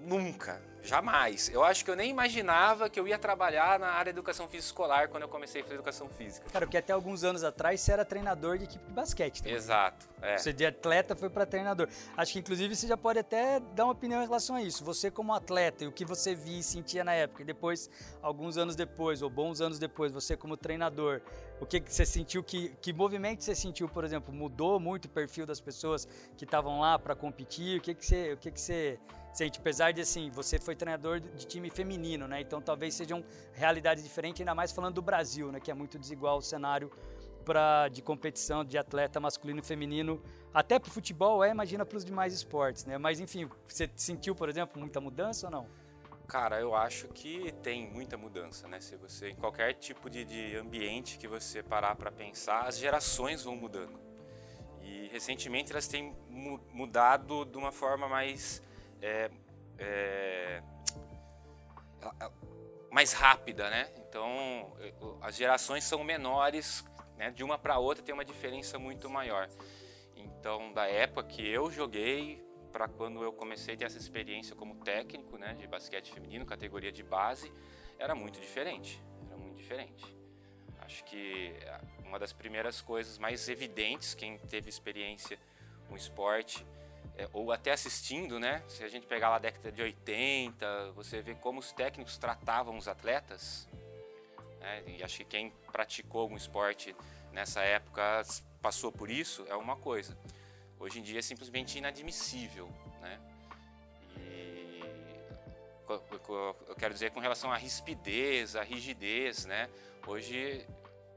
Nunca, 0.00 0.60
Jamais. 0.82 1.50
Eu 1.50 1.62
acho 1.64 1.84
que 1.84 1.90
eu 1.90 1.96
nem 1.96 2.10
imaginava 2.10 2.88
que 2.88 2.98
eu 2.98 3.06
ia 3.06 3.18
trabalhar 3.18 3.78
na 3.78 3.88
área 3.88 4.10
de 4.12 4.18
educação 4.18 4.48
física 4.48 4.68
escolar 4.68 5.08
quando 5.08 5.24
eu 5.24 5.28
comecei 5.28 5.60
a 5.60 5.64
fazer 5.64 5.74
educação 5.74 6.08
física. 6.08 6.46
Cara, 6.50 6.66
porque 6.66 6.78
até 6.78 6.92
alguns 6.92 7.24
anos 7.24 7.44
atrás 7.44 7.80
você 7.80 7.92
era 7.92 8.04
treinador 8.04 8.58
de 8.58 8.64
equipe 8.64 8.84
de 8.86 8.92
basquete. 8.92 9.42
Também. 9.42 9.54
Exato. 9.54 10.08
É. 10.22 10.38
Você 10.38 10.52
de 10.52 10.64
atleta 10.64 11.14
foi 11.14 11.28
para 11.28 11.44
treinador. 11.44 11.88
Acho 12.16 12.32
que 12.32 12.38
inclusive 12.38 12.74
você 12.74 12.86
já 12.86 12.96
pode 12.96 13.18
até 13.18 13.60
dar 13.74 13.84
uma 13.84 13.92
opinião 13.92 14.22
em 14.22 14.24
relação 14.24 14.56
a 14.56 14.62
isso. 14.62 14.84
Você 14.84 15.10
como 15.10 15.34
atleta 15.34 15.84
e 15.84 15.86
o 15.86 15.92
que 15.92 16.04
você 16.04 16.34
via 16.34 16.58
e 16.58 16.62
sentia 16.62 17.04
na 17.04 17.12
época, 17.12 17.42
e 17.42 17.44
depois, 17.44 17.90
alguns 18.22 18.56
anos 18.56 18.74
depois, 18.74 19.20
ou 19.20 19.28
bons 19.28 19.60
anos 19.60 19.78
depois, 19.78 20.10
você 20.10 20.36
como 20.36 20.56
treinador, 20.56 21.20
o 21.60 21.66
que, 21.66 21.80
que 21.80 21.92
você 21.92 22.06
sentiu, 22.06 22.42
que, 22.42 22.70
que 22.80 22.92
movimento 22.92 23.42
você 23.42 23.54
sentiu, 23.54 23.88
por 23.88 24.04
exemplo, 24.04 24.32
mudou 24.32 24.78
muito 24.80 25.04
o 25.04 25.08
perfil 25.08 25.44
das 25.44 25.60
pessoas 25.60 26.08
que 26.36 26.44
estavam 26.44 26.80
lá 26.80 26.98
para 26.98 27.14
competir? 27.14 27.78
O 27.78 27.82
que, 27.82 27.94
que 27.94 28.06
você, 28.06 28.32
o 28.32 28.36
que, 28.36 28.50
que 28.50 28.60
você 28.60 28.98
Apesar 29.58 29.92
de 29.92 30.00
assim, 30.00 30.30
você 30.30 30.58
foi 30.58 30.74
treinador 30.74 31.20
de 31.20 31.46
time 31.46 31.70
feminino, 31.70 32.26
né? 32.26 32.40
Então 32.40 32.60
talvez 32.60 32.94
sejam 32.94 33.24
realidades 33.52 34.02
diferentes, 34.02 34.40
ainda 34.40 34.54
mais 34.54 34.72
falando 34.72 34.94
do 34.94 35.02
Brasil, 35.02 35.52
né? 35.52 35.60
Que 35.60 35.70
é 35.70 35.74
muito 35.74 35.98
desigual 35.98 36.38
o 36.38 36.42
cenário 36.42 36.90
pra, 37.44 37.88
de 37.88 38.02
competição 38.02 38.64
de 38.64 38.76
atleta 38.76 39.18
masculino 39.18 39.60
e 39.60 39.62
feminino, 39.62 40.22
até 40.52 40.78
para 40.78 40.88
o 40.88 40.92
futebol 40.92 41.42
é, 41.42 41.50
imagina 41.50 41.84
para 41.86 41.96
os 41.96 42.04
demais 42.04 42.34
esportes, 42.34 42.84
né? 42.84 42.98
Mas 42.98 43.20
enfim, 43.20 43.48
você 43.66 43.88
sentiu, 43.96 44.34
por 44.34 44.48
exemplo, 44.48 44.78
muita 44.78 45.00
mudança 45.00 45.46
ou 45.46 45.50
não? 45.50 45.66
Cara, 46.26 46.60
eu 46.60 46.74
acho 46.74 47.08
que 47.08 47.54
tem 47.62 47.90
muita 47.90 48.18
mudança, 48.18 48.68
né? 48.68 48.80
Se 48.80 48.96
você, 48.96 49.30
em 49.30 49.34
qualquer 49.34 49.72
tipo 49.72 50.10
de, 50.10 50.26
de 50.26 50.56
ambiente 50.56 51.16
que 51.16 51.26
você 51.26 51.62
parar 51.62 51.96
para 51.96 52.12
pensar, 52.12 52.66
as 52.66 52.76
gerações 52.76 53.42
vão 53.42 53.56
mudando. 53.56 53.98
E 54.82 55.08
recentemente 55.08 55.72
elas 55.72 55.88
têm 55.88 56.14
mudado 56.70 57.46
de 57.46 57.56
uma 57.56 57.72
forma 57.72 58.06
mais. 58.08 58.62
É, 59.00 59.30
é, 59.78 60.62
mais 62.90 63.12
rápida, 63.12 63.68
né? 63.70 63.90
Então, 63.96 64.76
as 65.20 65.36
gerações 65.36 65.84
são 65.84 66.02
menores, 66.02 66.84
né? 67.16 67.30
De 67.30 67.44
uma 67.44 67.58
para 67.58 67.78
outra 67.78 68.02
tem 68.02 68.14
uma 68.14 68.24
diferença 68.24 68.78
muito 68.78 69.08
maior. 69.08 69.48
Então, 70.16 70.72
da 70.72 70.86
época 70.86 71.24
que 71.24 71.46
eu 71.46 71.70
joguei 71.70 72.44
para 72.72 72.88
quando 72.88 73.22
eu 73.22 73.32
comecei 73.32 73.74
a 73.74 73.76
ter 73.76 73.84
essa 73.84 73.98
experiência 73.98 74.54
como 74.54 74.76
técnico, 74.76 75.36
né, 75.36 75.54
de 75.54 75.66
basquete 75.66 76.12
feminino, 76.12 76.44
categoria 76.44 76.92
de 76.92 77.02
base, 77.02 77.52
era 77.98 78.14
muito 78.14 78.40
diferente. 78.40 79.02
Era 79.26 79.36
muito 79.36 79.56
diferente. 79.56 80.16
Acho 80.80 81.04
que 81.04 81.54
é, 81.60 81.80
uma 82.04 82.18
das 82.18 82.32
primeiras 82.32 82.80
coisas 82.80 83.18
mais 83.18 83.48
evidentes, 83.48 84.14
quem 84.14 84.38
teve 84.38 84.68
experiência 84.68 85.38
com 85.88 85.96
esporte, 85.96 86.64
é, 87.18 87.28
ou 87.32 87.50
até 87.50 87.72
assistindo, 87.72 88.38
né? 88.38 88.62
Se 88.68 88.84
a 88.84 88.88
gente 88.88 89.06
pegar 89.06 89.28
lá 89.28 89.36
a 89.36 89.40
década 89.40 89.72
de 89.72 89.82
80, 89.82 90.92
você 90.92 91.20
vê 91.20 91.34
como 91.34 91.58
os 91.58 91.72
técnicos 91.72 92.16
tratavam 92.16 92.78
os 92.78 92.86
atletas. 92.86 93.68
Né? 94.60 94.84
E 94.86 95.02
acho 95.02 95.18
que 95.18 95.24
quem 95.24 95.50
praticou 95.72 96.20
algum 96.20 96.36
esporte 96.36 96.94
nessa 97.32 97.60
época 97.60 98.22
passou 98.62 98.92
por 98.92 99.10
isso, 99.10 99.44
é 99.48 99.56
uma 99.56 99.76
coisa. 99.76 100.16
Hoje 100.78 101.00
em 101.00 101.02
dia 101.02 101.18
é 101.18 101.22
simplesmente 101.22 101.76
inadmissível, 101.76 102.68
né? 103.00 103.20
E 104.16 104.80
eu 106.68 106.74
quero 106.78 106.94
dizer 106.94 107.10
com 107.10 107.18
relação 107.18 107.50
à 107.50 107.56
rispidez, 107.56 108.54
à 108.54 108.62
rigidez, 108.62 109.44
né? 109.44 109.68
Hoje 110.06 110.64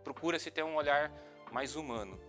procura-se 0.03 0.49
ter 0.49 0.63
um 0.63 0.75
olhar 0.75 1.11
mais 1.51 1.75
humano. 1.75 2.19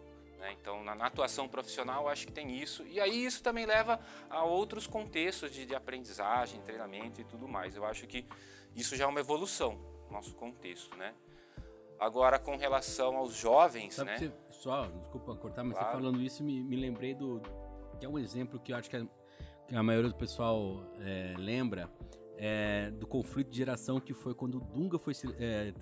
Né? 0.43 0.57
Então, 0.61 0.83
na, 0.83 0.93
na, 0.97 1.07
atuação 1.07 1.49
profissional, 1.49 2.09
acho 2.09 2.27
que 2.27 2.33
tem 2.33 2.61
isso. 2.61 2.85
E 2.89 3.01
aí 3.01 3.25
isso 3.25 3.41
também 3.45 3.65
leva 3.65 4.01
a 4.29 4.43
outros 4.43 4.89
contextos 4.89 5.53
de, 5.53 5.65
de 5.65 5.73
aprendizagem, 5.73 6.61
treinamento 6.63 7.21
e 7.21 7.25
tudo 7.25 7.47
mais. 7.47 7.77
Eu 7.77 7.85
acho 7.85 8.09
que 8.09 8.27
isso 8.75 8.97
já 8.97 9.05
é 9.05 9.07
uma 9.07 9.21
evolução 9.21 9.79
no 10.07 10.13
nosso 10.13 10.35
contexto, 10.35 10.97
né? 10.97 11.15
Agora, 11.97 12.41
com 12.41 12.57
relação 12.57 13.17
aos 13.17 13.37
jovens, 13.37 13.95
Sabe 13.95 14.11
né? 14.11 14.19
Você, 14.19 14.33
só, 14.51 14.87
desculpa 14.89 15.37
cortar, 15.37 15.63
mas 15.63 15.75
claro. 15.75 15.93
você 15.93 16.03
falando 16.03 16.21
isso, 16.21 16.43
me, 16.43 16.61
me 16.61 16.75
lembrei 16.75 17.15
do... 17.15 17.41
Que 18.01 18.07
é 18.07 18.09
um 18.09 18.19
exemplo 18.19 18.59
que 18.59 18.73
eu 18.73 18.77
acho 18.77 18.91
que 18.91 18.97
a, 18.97 19.07
que 19.69 19.77
a 19.77 19.83
maioria 19.85 20.11
do 20.11 20.17
pessoal 20.17 20.85
é, 20.99 21.35
lembra, 21.39 21.89
é, 22.37 22.91
do 22.91 23.07
conflito 23.07 23.49
de 23.49 23.59
geração 23.59 24.01
que 24.01 24.13
foi 24.13 24.35
quando 24.35 24.57
o 24.57 24.61
Dunga 24.61 24.99
foi 24.99 25.13
é, 25.39 25.73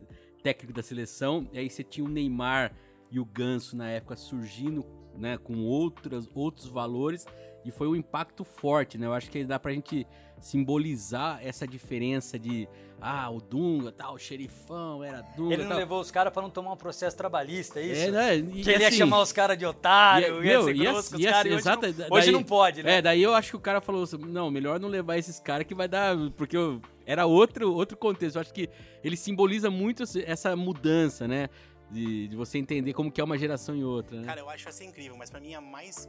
técnico 0.42 0.74
da 0.74 0.82
seleção, 0.82 1.48
e 1.50 1.58
aí 1.58 1.70
você 1.70 1.82
tinha 1.82 2.04
o 2.04 2.08
Neymar 2.10 2.74
e 3.10 3.18
o 3.18 3.24
Ganso 3.24 3.76
na 3.76 3.88
época 3.88 4.16
surgindo 4.16 4.84
né, 5.16 5.36
com 5.36 5.64
outras, 5.64 6.28
outros 6.34 6.66
valores 6.66 7.26
e 7.64 7.70
foi 7.70 7.88
um 7.88 7.96
impacto 7.96 8.44
forte, 8.44 8.96
né? 8.96 9.06
Eu 9.06 9.12
acho 9.12 9.30
que 9.30 9.44
dá 9.44 9.58
pra 9.58 9.72
gente 9.72 10.06
simbolizar 10.40 11.40
essa 11.42 11.66
diferença 11.66 12.38
de 12.38 12.66
ah, 13.02 13.30
o 13.30 13.40
Dunga, 13.40 13.92
tal, 13.92 14.14
o 14.14 14.18
xerifão, 14.18 15.02
era 15.04 15.22
Dunga. 15.36 15.54
Ele 15.54 15.62
não 15.62 15.70
tal. 15.70 15.78
levou 15.78 16.00
os 16.00 16.10
caras 16.10 16.32
pra 16.32 16.42
não 16.42 16.50
tomar 16.50 16.72
um 16.72 16.76
processo 16.76 17.16
trabalhista, 17.16 17.80
é 17.80 17.84
isso? 17.84 18.02
É, 18.02 18.10
né? 18.10 18.36
E, 18.36 18.62
que 18.62 18.70
ele 18.70 18.84
assim, 18.84 18.84
ia 18.84 18.90
chamar 18.92 19.20
os 19.20 19.32
caras 19.32 19.58
de 19.58 19.66
otário, 19.66 20.42
e, 20.42 20.46
ia 20.46 20.52
meu, 20.52 20.64
ser 20.64 20.74
grosso 20.74 21.10
com 21.10 21.16
os 21.16 21.24
caras. 21.24 21.52
Hoje, 21.52 21.64
não, 21.64 21.80
daí, 21.80 22.08
hoje 22.10 22.32
não 22.32 22.42
pode, 22.42 22.82
né? 22.82 22.98
É, 22.98 23.02
daí 23.02 23.22
eu 23.22 23.34
acho 23.34 23.50
que 23.50 23.56
o 23.56 23.60
cara 23.60 23.80
falou 23.80 24.02
assim, 24.02 24.18
não, 24.18 24.50
melhor 24.50 24.78
não 24.80 24.88
levar 24.88 25.18
esses 25.18 25.38
caras 25.38 25.66
que 25.66 25.74
vai 25.74 25.88
dar. 25.88 26.16
Porque 26.36 26.56
eu, 26.56 26.80
era 27.06 27.26
outro, 27.26 27.74
outro 27.74 27.96
contexto. 27.96 28.36
Eu 28.36 28.40
acho 28.40 28.52
que 28.52 28.68
ele 29.02 29.16
simboliza 29.16 29.70
muito 29.70 30.04
essa 30.24 30.54
mudança, 30.54 31.26
né? 31.26 31.48
De, 31.90 32.28
de, 32.28 32.36
você 32.36 32.58
entender 32.58 32.92
como 32.92 33.10
que 33.10 33.20
é 33.20 33.24
uma 33.24 33.36
geração 33.36 33.74
e 33.74 33.82
outra, 33.82 34.20
né? 34.20 34.26
Cara, 34.26 34.40
eu 34.40 34.48
acho 34.48 34.68
essa 34.68 34.84
incrível, 34.84 35.16
mas 35.16 35.28
para 35.28 35.40
mim 35.40 35.54
a 35.54 35.60
mais, 35.60 36.08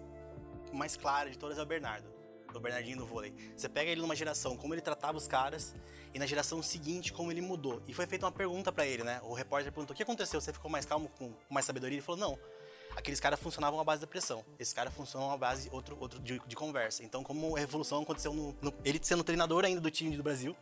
mais 0.71 0.95
clara 0.95 1.29
de 1.29 1.37
todas 1.37 1.57
é 1.57 1.61
o 1.61 1.65
Bernardo. 1.65 2.07
O 2.53 2.59
Bernardinho 2.59 2.97
do 2.97 3.05
vôlei. 3.05 3.33
Você 3.55 3.69
pega 3.69 3.89
ele 3.89 4.01
numa 4.01 4.15
geração, 4.15 4.57
como 4.57 4.73
ele 4.73 4.81
tratava 4.81 5.17
os 5.17 5.27
caras, 5.27 5.73
e 6.13 6.19
na 6.19 6.25
geração 6.25 6.61
seguinte, 6.61 7.13
como 7.13 7.31
ele 7.31 7.41
mudou. 7.41 7.81
E 7.87 7.93
foi 7.93 8.05
feita 8.05 8.25
uma 8.25 8.31
pergunta 8.31 8.71
para 8.71 8.85
ele, 8.85 9.03
né? 9.03 9.21
O 9.23 9.33
repórter 9.33 9.71
perguntou: 9.71 9.93
o 9.93 9.97
que 9.97 10.03
aconteceu? 10.03 10.39
Você 10.41 10.51
ficou 10.51 10.69
mais 10.69 10.85
calmo, 10.85 11.09
com 11.17 11.33
mais 11.49 11.65
sabedoria? 11.65 11.95
Ele 11.95 12.01
falou: 12.01 12.19
não. 12.19 12.39
Aqueles 12.95 13.21
caras 13.21 13.39
funcionavam 13.39 13.79
à 13.79 13.83
base 13.83 14.01
da 14.01 14.07
pressão. 14.07 14.43
Esses 14.59 14.73
caras 14.73 14.93
funcionam 14.93 15.31
à 15.31 15.37
base 15.37 15.69
outro, 15.71 15.97
outro 15.99 16.19
de, 16.19 16.41
de 16.45 16.55
conversa. 16.57 17.03
Então, 17.03 17.23
como 17.23 17.55
a 17.55 17.59
revolução 17.59 18.01
aconteceu 18.01 18.33
no, 18.33 18.53
no, 18.61 18.73
ele 18.83 18.99
sendo 19.01 19.23
treinador 19.23 19.63
ainda 19.63 19.79
do 19.79 19.89
time 19.89 20.15
do 20.17 20.23
Brasil, 20.23 20.55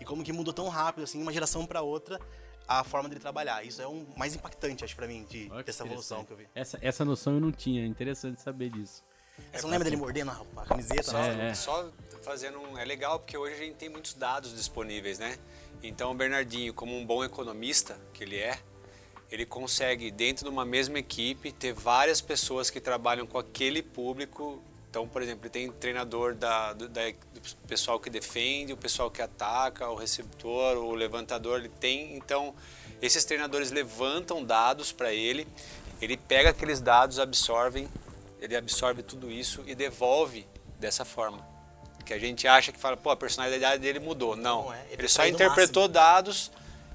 e 0.00 0.04
como 0.04 0.24
que 0.24 0.32
mudou 0.32 0.54
tão 0.54 0.68
rápido, 0.68 1.04
assim, 1.04 1.20
uma 1.20 1.32
geração 1.32 1.66
para 1.66 1.82
outra, 1.82 2.18
a 2.66 2.84
forma 2.84 3.08
dele 3.08 3.20
trabalhar. 3.20 3.64
Isso 3.64 3.80
é 3.80 3.86
o 3.86 3.90
um 3.90 4.06
mais 4.16 4.34
impactante, 4.34 4.84
acho, 4.84 4.96
para 4.96 5.06
mim, 5.06 5.24
de, 5.28 5.48
dessa 5.64 5.84
evolução 5.84 6.24
que 6.24 6.32
eu 6.32 6.36
vi. 6.36 6.48
Essa, 6.54 6.78
essa 6.80 7.04
noção 7.04 7.34
eu 7.34 7.40
não 7.40 7.52
tinha, 7.52 7.82
é 7.82 7.86
interessante 7.86 8.40
saber 8.40 8.70
disso. 8.70 9.04
Você 9.52 9.62
não 9.62 9.70
lembra 9.70 9.84
dele 9.84 9.96
mordendo 9.96 10.30
a, 10.56 10.64
camiseta? 10.64 11.02
Só, 11.02 11.18
é, 11.18 11.48
é. 11.48 11.54
só 11.54 11.90
fazendo 12.22 12.58
um... 12.58 12.78
É 12.78 12.84
legal 12.84 13.18
porque 13.18 13.36
hoje 13.36 13.54
a 13.54 13.58
gente 13.58 13.74
tem 13.76 13.88
muitos 13.88 14.14
dados 14.14 14.54
disponíveis, 14.54 15.18
né? 15.18 15.38
Então 15.82 16.10
o 16.10 16.14
Bernardinho, 16.14 16.72
como 16.72 16.96
um 16.96 17.04
bom 17.04 17.22
economista 17.22 18.00
que 18.14 18.24
ele 18.24 18.38
é, 18.38 18.58
ele 19.30 19.44
consegue, 19.44 20.10
dentro 20.10 20.44
de 20.44 20.50
uma 20.50 20.64
mesma 20.64 20.98
equipe, 20.98 21.52
ter 21.52 21.72
várias 21.72 22.20
pessoas 22.20 22.70
que 22.70 22.80
trabalham 22.80 23.26
com 23.26 23.38
aquele 23.38 23.82
público 23.82 24.62
Então, 24.88 25.06
por 25.06 25.20
exemplo, 25.20 25.42
ele 25.42 25.50
tem 25.50 25.70
treinador 25.70 26.34
da, 26.34 26.72
do, 26.72 26.88
da, 26.88 27.02
do 27.10 27.40
pessoal 27.66 28.00
que 28.00 28.08
defende, 28.08 28.72
o 28.72 28.76
pessoal 28.76 29.10
que 29.10 29.20
ataca, 29.20 29.88
o 29.88 29.94
receptor, 29.94 30.78
o 30.78 30.94
levantador, 30.94 31.58
ele 31.58 31.68
tem. 31.68 32.16
Então, 32.16 32.54
esses 33.00 33.24
treinadores 33.24 33.70
levantam 33.70 34.42
dados 34.42 34.92
para 34.92 35.12
ele, 35.12 35.46
ele 36.00 36.16
pega 36.16 36.50
aqueles 36.50 36.80
dados, 36.80 37.18
absorvem, 37.18 37.88
ele 38.40 38.56
absorve 38.56 39.02
tudo 39.02 39.30
isso 39.30 39.62
e 39.66 39.74
devolve 39.74 40.46
dessa 40.78 41.04
forma. 41.04 41.46
Que 42.04 42.14
a 42.14 42.18
gente 42.18 42.46
acha 42.46 42.70
que 42.70 42.78
fala, 42.78 42.96
pô, 42.96 43.10
a 43.10 43.16
personalidade 43.16 43.82
dele 43.82 43.98
mudou. 43.98 44.36
Não, 44.36 44.64
Não 44.64 44.72
é, 44.72 44.80
ele 44.84 44.92
ele 44.92 45.02
tá 45.02 45.08
só 45.08 45.26
interpretou 45.26 45.88
dados 45.88 46.52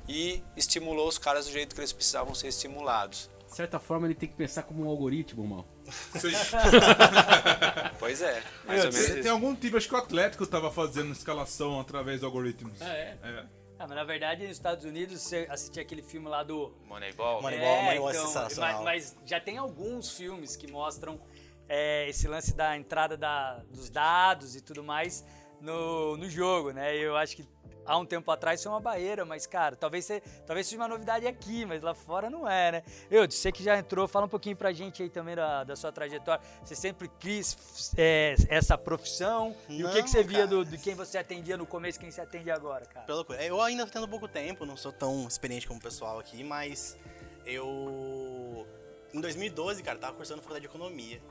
e 0.08 0.42
estimulou 0.56 1.08
os 1.08 1.18
caras 1.18 1.46
do 1.46 1.52
jeito 1.52 1.76
que 1.76 1.82
eles 1.82 1.92
precisavam 1.92 2.34
ser 2.34 2.48
estimulados. 2.48 3.30
De 3.48 3.56
certa 3.56 3.78
forma, 3.78 4.08
ele 4.08 4.16
tem 4.16 4.30
que 4.30 4.36
pensar 4.36 4.64
como 4.64 4.86
um 4.86 4.88
algoritmo, 4.88 5.46
mal. 5.46 5.66
Pois 8.00 8.22
é, 8.22 8.44
mais 8.66 8.86
ou 8.86 8.92
menos 8.92 9.08
Tem, 9.10 9.22
tem 9.24 9.32
algum 9.32 9.56
tipo, 9.56 9.78
acho 9.78 9.88
que 9.88 9.94
o 9.94 9.98
Atlético 9.98 10.46
tava 10.48 10.72
fazendo 10.72 11.12
escalação 11.12 11.80
através 11.80 12.20
de 12.20 12.26
algoritmos. 12.26 12.82
Ah, 12.82 12.94
é? 12.94 13.18
É. 13.24 13.44
Ah, 13.80 13.88
mas 13.88 13.96
na 13.96 14.04
verdade, 14.04 14.44
nos 14.44 14.52
Estados 14.52 14.86
Unidos, 14.86 15.22
você 15.22 15.48
assistia 15.50 15.82
aquele 15.82 16.04
filme 16.04 16.28
lá 16.28 16.44
do... 16.44 16.72
Moneyball. 16.88 17.42
Moneyball, 17.42 17.84
Moneyball 17.84 18.10
é 18.10 18.14
então, 18.14 18.28
sensacional. 18.28 18.84
Mas, 18.84 19.14
mas 19.14 19.16
já 19.26 19.40
tem 19.40 19.58
alguns 19.58 20.12
filmes 20.16 20.56
que 20.56 20.72
mostram 20.72 21.20
é, 21.68 22.08
esse 22.10 22.28
lance 22.28 22.54
da 22.56 22.78
entrada 22.78 23.18
da- 23.18 23.62
dos 23.70 23.90
dados 23.90 24.56
e 24.56 24.62
tudo 24.62 24.84
mais 24.84 25.26
no, 25.62 26.18
no 26.18 26.30
jogo, 26.30 26.72
né? 26.72 26.96
Eu 26.96 27.16
acho 27.16 27.36
que 27.36 27.46
há 27.86 27.98
um 27.98 28.06
tempo 28.06 28.30
atrás 28.32 28.62
foi 28.62 28.72
uma 28.72 28.80
barreira, 28.80 29.26
mas, 29.26 29.46
cara, 29.46 29.76
talvez, 29.76 30.06
você, 30.06 30.22
talvez 30.46 30.68
seja 30.68 30.82
uma 30.82 30.88
novidade 30.88 31.28
aqui, 31.28 31.66
mas 31.66 31.82
lá 31.82 31.94
fora 31.94 32.30
não 32.30 32.48
é, 32.50 32.72
né? 32.72 32.84
Eu, 33.10 33.30
você 33.30 33.52
que 33.52 33.64
já 33.64 33.78
entrou, 33.78 34.08
fala 34.08 34.26
um 34.26 34.30
pouquinho 34.30 34.56
pra 34.56 34.72
gente 34.72 35.04
aí 35.04 35.10
também 35.10 35.36
da, 35.36 35.64
da 35.64 35.76
sua 35.76 35.92
trajetória. 35.92 36.44
Você 36.64 36.76
sempre 36.76 37.10
quis 37.20 37.92
é, 37.98 38.36
essa 38.50 38.78
profissão? 38.78 39.56
e 39.68 39.84
o 39.84 39.90
que, 39.90 39.98
Não, 39.98 40.04
que 40.04 40.10
você 40.10 40.24
via 40.24 40.40
cara. 40.40 40.48
do, 40.48 40.66
de 40.66 40.78
quem 40.78 40.96
você 40.96 41.18
atendia 41.18 41.58
no 41.58 41.66
começo 41.66 41.98
e 41.98 42.02
quem 42.02 42.12
você 42.12 42.22
atende 42.22 42.52
agora, 42.52 42.86
cara? 42.86 43.06
Loucura. 43.14 43.44
Eu 43.44 43.62
ainda 43.62 43.86
tendo 43.88 44.08
pouco 44.08 44.28
tempo, 44.28 44.66
não 44.66 44.78
sou 44.78 44.92
tão 44.92 45.28
experiente 45.28 45.68
como 45.68 45.80
o 45.80 45.84
pessoal 45.84 46.20
aqui, 46.20 46.44
mas 46.44 46.98
eu. 47.46 48.68
Em 49.14 49.20
2012, 49.20 49.84
cara, 49.84 49.98
tava 49.98 50.16
cursando 50.16 50.42
faculdade 50.42 50.68
de 50.68 50.70
economia. 50.70 51.22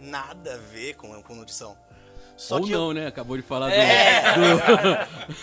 Nada 0.00 0.54
a 0.54 0.56
ver 0.56 0.94
com, 0.94 1.22
com 1.22 1.34
nutrição. 1.34 1.76
Só 2.38 2.54
Ou 2.56 2.60
não, 2.62 2.68
eu, 2.88 2.92
né? 2.94 3.06
Acabou 3.08 3.36
de 3.36 3.42
falar 3.42 3.70
É. 3.72 4.22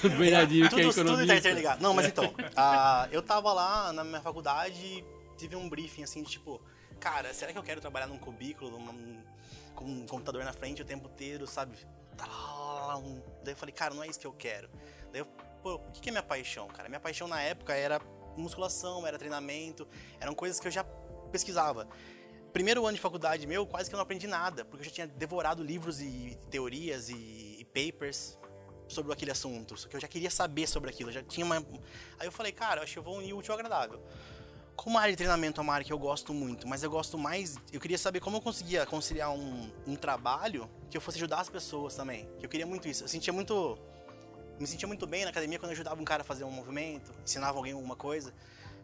do, 0.02 0.08
do 0.10 0.18
Bernardinho, 0.18 0.70
que 0.70 0.80
é 0.80 0.84
tudo, 0.84 1.06
tudo 1.06 1.28
tá 1.28 1.36
interligado. 1.36 1.84
Não, 1.84 1.94
mas 1.94 2.08
então, 2.08 2.34
ah, 2.56 3.08
eu 3.12 3.22
tava 3.22 3.52
lá 3.54 3.92
na 3.92 4.04
minha 4.04 4.22
faculdade 4.22 4.76
e 4.82 5.06
tive 5.38 5.56
um 5.58 5.68
briefing 5.70 6.04
assim 6.04 6.24
de 6.24 6.30
tipo, 6.32 6.62
cara, 7.00 7.34
será 7.34 7.52
que 7.52 7.58
eu 7.58 7.64
quero 7.64 7.82
trabalhar 7.82 8.08
num 8.08 8.18
cubículo, 8.18 8.80
num- 8.80 9.22
com 9.76 9.84
um 9.84 10.08
computador 10.08 10.44
na 10.46 10.54
frente 10.54 10.82
o 10.82 10.86
tempo 10.86 11.10
inteiro, 11.10 11.46
sabe? 11.46 11.76
Tá 12.18 12.26
Daí 13.44 13.54
eu 13.54 13.58
falei, 13.58 13.74
cara, 13.76 13.94
não 13.94 14.02
é 14.02 14.08
isso 14.08 14.20
que 14.20 14.26
eu 14.28 14.32
quero. 14.32 14.70
Daí 15.12 15.20
eu, 15.20 15.26
pô, 15.62 15.76
o 15.76 15.92
que 15.92 16.08
é 16.08 16.12
minha 16.12 16.24
paixão, 16.24 16.68
cara? 16.70 16.88
Minha 16.88 17.02
paixão 17.02 17.28
na 17.28 17.42
época 17.42 17.74
era 17.74 18.00
musculação, 18.38 19.06
era 19.06 19.18
treinamento, 19.18 19.86
eram 20.20 20.34
coisas 20.34 20.60
que 20.62 20.68
eu 20.68 20.72
já 20.72 20.86
pesquisava. 21.30 21.88
Primeiro 22.56 22.86
ano 22.86 22.96
de 22.96 23.02
faculdade 23.02 23.46
meu, 23.46 23.68
quase 23.68 23.90
que 23.90 23.96
eu 23.96 23.98
não 23.98 24.04
aprendi 24.04 24.28
nada, 24.28 24.64
porque 24.64 24.84
eu 24.84 24.86
já 24.86 24.96
tinha 24.96 25.08
devorado 25.08 25.62
livros 25.62 26.00
e 26.00 26.38
teorias 26.50 27.10
e, 27.10 27.58
e 27.60 27.66
papers 27.66 28.40
sobre 28.88 29.12
aquele 29.12 29.32
assunto, 29.32 29.76
só 29.76 29.90
que 29.90 29.98
eu 29.98 30.00
já 30.00 30.08
queria 30.08 30.32
saber 30.32 30.66
sobre 30.66 30.90
aquilo, 30.90 31.12
já 31.12 31.22
tinha 31.22 31.46
uma... 31.46 31.58
Aí 32.18 32.26
eu 32.26 32.32
falei, 32.32 32.54
cara, 32.54 32.82
acho 32.82 32.94
que 32.94 33.00
eu 33.00 33.04
vou 33.04 33.18
unir 33.18 33.34
o 33.34 33.40
útil 33.40 33.52
ao 33.52 33.60
agradável. 33.60 34.02
Como 34.74 34.98
área 34.98 35.12
de 35.12 35.18
treinamento 35.18 35.60
é 35.60 35.64
uma 35.64 35.74
área 35.74 35.86
que 35.86 35.92
eu 35.92 36.00
gosto 36.00 36.34
muito, 36.34 36.66
mas 36.66 36.82
eu 36.82 36.90
gosto 36.90 37.18
mais, 37.18 37.58
eu 37.74 37.82
queria 37.82 37.98
saber 37.98 38.22
como 38.22 38.38
eu 38.38 38.42
conseguia 38.42 38.86
conciliar 38.86 39.32
um, 39.34 39.70
um 39.86 39.98
trabalho 39.98 40.70
que 40.90 40.96
eu 40.96 41.02
fosse 41.02 41.18
ajudar 41.18 41.42
as 41.42 41.50
pessoas 41.50 41.94
também, 41.94 42.26
que 42.40 42.46
eu 42.46 42.50
queria 42.50 42.66
muito 42.66 42.88
isso. 42.88 43.04
Eu 43.04 43.10
sentia 43.10 43.34
muito, 43.34 43.78
me 44.58 44.66
sentia 44.66 44.88
muito 44.88 45.06
bem 45.06 45.26
na 45.26 45.32
academia 45.32 45.60
quando 45.60 45.72
eu 45.72 45.76
ajudava 45.76 46.02
um 46.02 46.06
cara 46.06 46.22
a 46.22 46.26
fazer 46.26 46.46
um 46.46 46.52
movimento, 46.52 47.12
ensinava 47.22 47.58
alguém 47.58 47.74
alguma 47.74 47.98
coisa. 47.98 48.34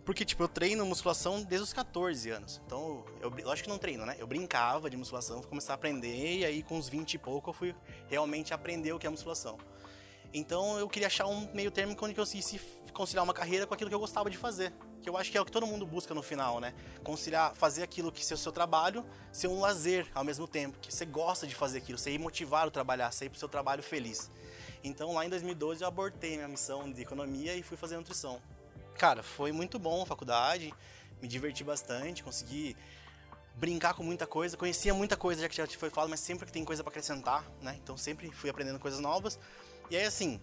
Porque, 0.06 0.26
tipo, 0.26 0.44
eu 0.44 0.48
treino 0.48 0.86
musculação 0.86 1.44
desde 1.44 1.64
os 1.64 1.74
14 1.74 2.30
anos. 2.32 2.62
Então, 2.66 3.06
eu, 3.22 3.30
lógico 3.30 3.68
que 3.68 3.70
não 3.70 3.78
treino, 3.78 4.06
né? 4.06 4.16
Eu 4.18 4.26
brincava 4.26 4.90
de 4.90 4.98
musculação, 4.98 5.42
fui 5.42 5.50
começar 5.50 5.74
a 5.74 5.76
aprender, 5.76 6.40
e 6.40 6.46
aí 6.46 6.64
com 6.64 6.78
uns 6.78 6.90
20 6.90 7.14
e 7.14 7.18
pouco 7.18 7.52
eu 7.52 7.54
fui 7.54 7.76
realmente 8.08 8.54
aprender 8.54 8.94
o 8.94 9.00
que 9.00 9.06
é 9.06 9.10
musculação. 9.10 9.58
Então, 10.34 10.80
eu 10.80 10.88
queria 10.88 11.08
achar 11.08 11.28
um 11.28 11.54
meio 11.54 11.70
termo 11.70 11.94
onde 11.94 12.14
eu 12.14 12.16
conseguisse 12.16 12.60
conciliar 12.94 13.24
uma 13.24 13.34
carreira 13.34 13.68
com 13.68 13.74
aquilo 13.74 13.90
que 13.90 13.96
eu 13.96 14.00
gostava 14.00 14.30
de 14.30 14.38
fazer. 14.38 14.74
Que 15.02 15.10
eu 15.10 15.18
acho 15.18 15.30
que 15.30 15.38
é 15.38 15.42
o 15.42 15.46
que 15.46 15.52
todo 15.52 15.68
mundo 15.68 15.86
busca 15.86 16.14
no 16.14 16.24
final, 16.24 16.60
né? 16.60 16.74
Conciliar, 17.04 17.54
fazer 17.54 17.84
aquilo 17.84 18.12
que 18.12 18.24
ser 18.26 18.36
o 18.36 18.38
seu 18.38 18.52
trabalho, 18.52 19.06
ser 19.32 19.48
um 19.48 19.60
lazer 19.60 20.08
ao 20.16 20.24
mesmo 20.24 20.48
tempo. 20.48 20.78
Que 20.80 20.94
você 20.94 21.06
gosta 21.06 21.46
de 21.46 21.54
fazer 21.54 21.80
aquilo, 21.80 21.98
você 21.98 22.12
ir 22.12 22.18
motivar 22.18 22.66
o 22.66 22.72
trabalhar, 22.72 23.12
você 23.12 23.26
ir 23.26 23.30
pro 23.30 23.40
seu 23.40 23.50
trabalho 23.50 23.84
feliz. 23.84 24.32
Então, 24.84 25.14
lá 25.14 25.26
em 25.26 25.30
2012, 25.30 25.82
eu 25.82 25.88
abortei 25.88 26.36
minha 26.36 26.48
missão 26.48 26.90
de 26.90 27.02
economia 27.02 27.56
e 27.56 27.62
fui 27.62 27.76
fazer 27.76 27.98
nutrição. 27.98 28.42
Cara, 28.98 29.24
foi 29.24 29.52
muito 29.52 29.80
bom 29.80 30.04
a 30.04 30.06
faculdade, 30.06 30.74
me 31.22 31.28
diverti 31.28 31.64
bastante, 31.64 32.24
consegui 32.24 32.76
brincar 33.56 33.94
com 33.94 34.04
muita 34.04 34.26
coisa, 34.26 34.56
conhecia 34.56 34.94
muita 34.94 35.18
coisa 35.18 35.42
já 35.42 35.50
que 35.50 35.56
já 35.56 35.68
te 35.68 35.78
foi 35.78 35.90
falado, 35.90 36.10
mas 36.10 36.20
sempre 36.20 36.46
que 36.46 36.52
tem 36.52 36.64
coisa 36.64 36.84
pra 36.84 36.90
acrescentar, 36.90 37.46
né? 37.62 37.78
Então 37.82 37.98
sempre 37.98 38.32
fui 38.32 38.50
aprendendo 38.50 38.80
coisas 38.80 39.00
novas. 39.00 39.40
E 39.90 39.98
aí 39.98 40.06
assim, 40.06 40.40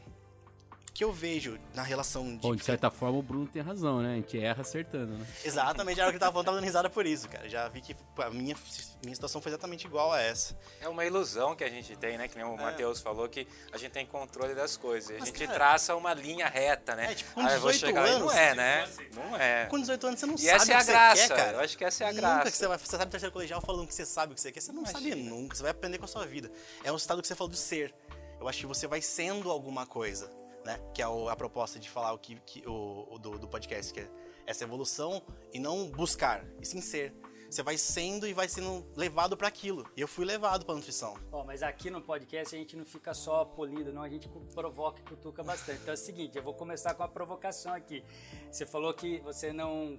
que 0.99 1.05
eu 1.05 1.13
vejo 1.13 1.57
na 1.77 1.85
relação 1.85 2.25
de 2.25 2.39
Bom, 2.43 2.57
de 2.57 2.65
certa 2.65 2.91
forma, 2.91 3.17
o 3.21 3.23
Bruno 3.23 3.47
tem 3.47 3.63
razão, 3.63 4.03
né? 4.03 4.15
A 4.15 4.17
gente 4.17 4.37
erra 4.37 4.63
acertando, 4.63 5.17
né? 5.17 5.25
Exatamente, 5.45 6.01
era 6.01 6.09
o 6.09 6.11
que 6.11 6.17
eu 6.17 6.21
tava 6.21 6.33
falando, 6.33 6.47
tava 6.47 6.57
dando 6.57 6.65
risada 6.65 6.91
por 6.91 7.07
isso, 7.07 7.29
cara. 7.29 7.49
Já 7.49 7.69
vi 7.69 7.81
que 7.81 7.95
a 8.17 8.31
minha, 8.31 8.57
minha 9.05 9.15
situação 9.15 9.41
foi 9.41 9.53
exatamente 9.53 9.87
igual 9.87 10.13
a 10.13 10.21
essa. 10.21 10.59
É 10.81 10.89
uma 10.89 11.05
ilusão 11.05 11.55
que 11.55 11.63
a 11.63 11.69
gente 11.71 11.95
tem, 11.95 12.19
né? 12.19 12.27
Que 12.27 12.35
nem 12.37 12.45
o 12.45 12.57
Matheus 12.57 13.01
falou, 13.01 13.29
que 13.29 13.47
a 13.71 13.79
gente 13.79 13.93
tem 13.93 14.05
controle 14.05 14.57
das 14.57 14.77
coisas. 14.77 15.09
A 15.13 15.21
Mas, 15.21 15.29
gente 15.29 15.39
cara, 15.47 15.53
traça 15.57 15.95
uma 15.95 16.13
linha 16.13 16.49
reta, 16.49 16.97
né? 16.97 17.13
é, 17.13 17.15
tipo, 17.15 17.33
com 17.33 17.43
Ah, 17.43 17.53
eu 17.53 17.61
vou 17.61 17.71
18 17.71 17.79
chegar 17.87 18.01
lá 18.01 18.09
e 18.09 18.11
anos, 18.15 18.27
Não 18.27 18.33
é, 18.41 18.55
né? 18.57 18.89
Não 19.15 19.37
é. 19.37 19.67
Com 19.67 19.79
18 19.79 20.05
anos 20.05 20.19
você 20.19 20.27
não 20.27 20.35
E 20.35 20.39
sabe 20.39 20.53
essa 20.57 20.73
é 20.73 20.75
a 20.75 20.83
graça. 20.83 21.29
quer, 21.29 21.37
cara. 21.37 21.53
Eu 21.59 21.61
acho 21.61 21.79
que 21.79 21.85
essa 21.85 22.03
é 22.03 22.07
a 22.09 22.11
Nunca 22.13 22.21
graça. 22.23 22.51
que 22.51 22.57
você 22.57 22.67
vai, 22.67 22.77
você 22.77 22.87
sabe 22.91 23.05
no 23.05 23.11
terceiro 23.13 23.33
colegial 23.33 23.61
falando 23.61 23.87
que 23.87 23.95
você 23.95 24.05
sabe 24.05 24.33
o 24.33 24.35
que 24.35 24.41
você 24.41 24.51
quer, 24.51 24.61
você 24.61 24.73
não 24.73 24.85
sabe 24.85 25.11
Imagina. 25.11 25.31
nunca, 25.31 25.55
você 25.55 25.63
vai 25.63 25.71
aprender 25.71 25.99
com 25.99 26.07
a 26.07 26.09
sua 26.09 26.27
vida. 26.27 26.51
É 26.83 26.91
um 26.91 26.97
estado 26.97 27.23
que 27.23 27.29
você 27.29 27.37
falou 27.37 27.53
do 27.53 27.57
ser. 27.57 27.95
Eu 28.41 28.49
acho 28.49 28.59
que 28.59 28.67
você 28.67 28.89
vai 28.89 29.01
sendo 29.01 29.49
alguma 29.49 29.85
coisa, 29.87 30.29
né? 30.65 30.79
Que 30.95 31.03
é 31.03 31.09
o- 31.09 31.29
a 31.29 31.37
proposta 31.37 31.79
de 31.79 31.89
falar 31.89 32.13
o 32.13 32.19
que, 32.19 32.37
que- 32.41 32.67
o, 32.67 33.07
o 33.15 33.19
do, 33.19 33.39
do 33.39 33.49
podcast, 33.49 33.93
que 33.93 34.01
é 34.01 34.11
essa 34.47 34.65
evolução 34.65 35.23
e 35.53 35.59
não 35.59 35.91
buscar, 35.91 36.45
e 36.61 36.67
sim 36.67 36.81
ser. 36.81 37.15
Você 37.51 37.63
vai 37.63 37.79
sendo 37.79 38.27
e 38.27 38.35
vai 38.35 38.47
sendo 38.47 38.87
levado 38.95 39.35
para 39.35 39.49
aquilo. 39.49 39.87
E 39.97 40.03
eu 40.03 40.07
fui 40.09 40.23
levado 40.27 40.67
para 40.67 40.75
nutrição. 40.75 41.15
Ó, 41.33 41.45
mas 41.45 41.63
aqui 41.63 41.89
no 41.89 42.03
podcast 42.03 42.55
a 42.55 42.59
gente 42.59 42.77
não 42.77 42.85
fica 42.85 43.15
só 43.15 43.43
polido, 43.43 43.91
não, 43.91 44.03
a 44.03 44.09
gente 44.09 44.29
provoca 44.55 45.01
e 45.01 45.03
cutuca 45.05 45.43
bastante. 45.43 45.81
Então 45.81 45.93
é 45.93 45.95
o 45.95 45.97
seguinte, 45.99 46.37
eu 46.37 46.43
vou 46.43 46.53
começar 46.53 46.93
com 46.95 47.03
a 47.03 47.09
provocação 47.09 47.73
aqui. 47.73 48.05
Você 48.53 48.67
falou 48.67 48.93
que 48.93 49.19
você 49.21 49.51
não 49.51 49.99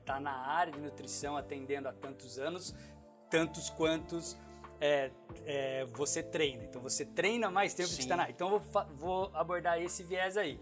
está 0.00 0.20
na 0.20 0.30
área 0.46 0.72
de 0.72 0.80
nutrição 0.80 1.36
atendendo 1.36 1.88
há 1.88 1.92
tantos 1.92 2.38
anos, 2.38 2.72
tantos 3.28 3.68
quantos 3.70 4.36
é, 4.84 5.10
é, 5.46 5.84
você 5.92 6.22
treina. 6.24 6.64
Então 6.64 6.82
você 6.82 7.04
treina 7.04 7.48
mais 7.50 7.72
tempo 7.72 7.88
que 7.90 7.94
Sim. 7.94 8.02
está 8.02 8.16
na. 8.16 8.28
Então 8.28 8.52
eu 8.52 8.58
vou, 8.58 8.84
vou 8.96 9.30
abordar 9.32 9.80
esse 9.80 10.02
viés 10.02 10.36
aí. 10.36 10.58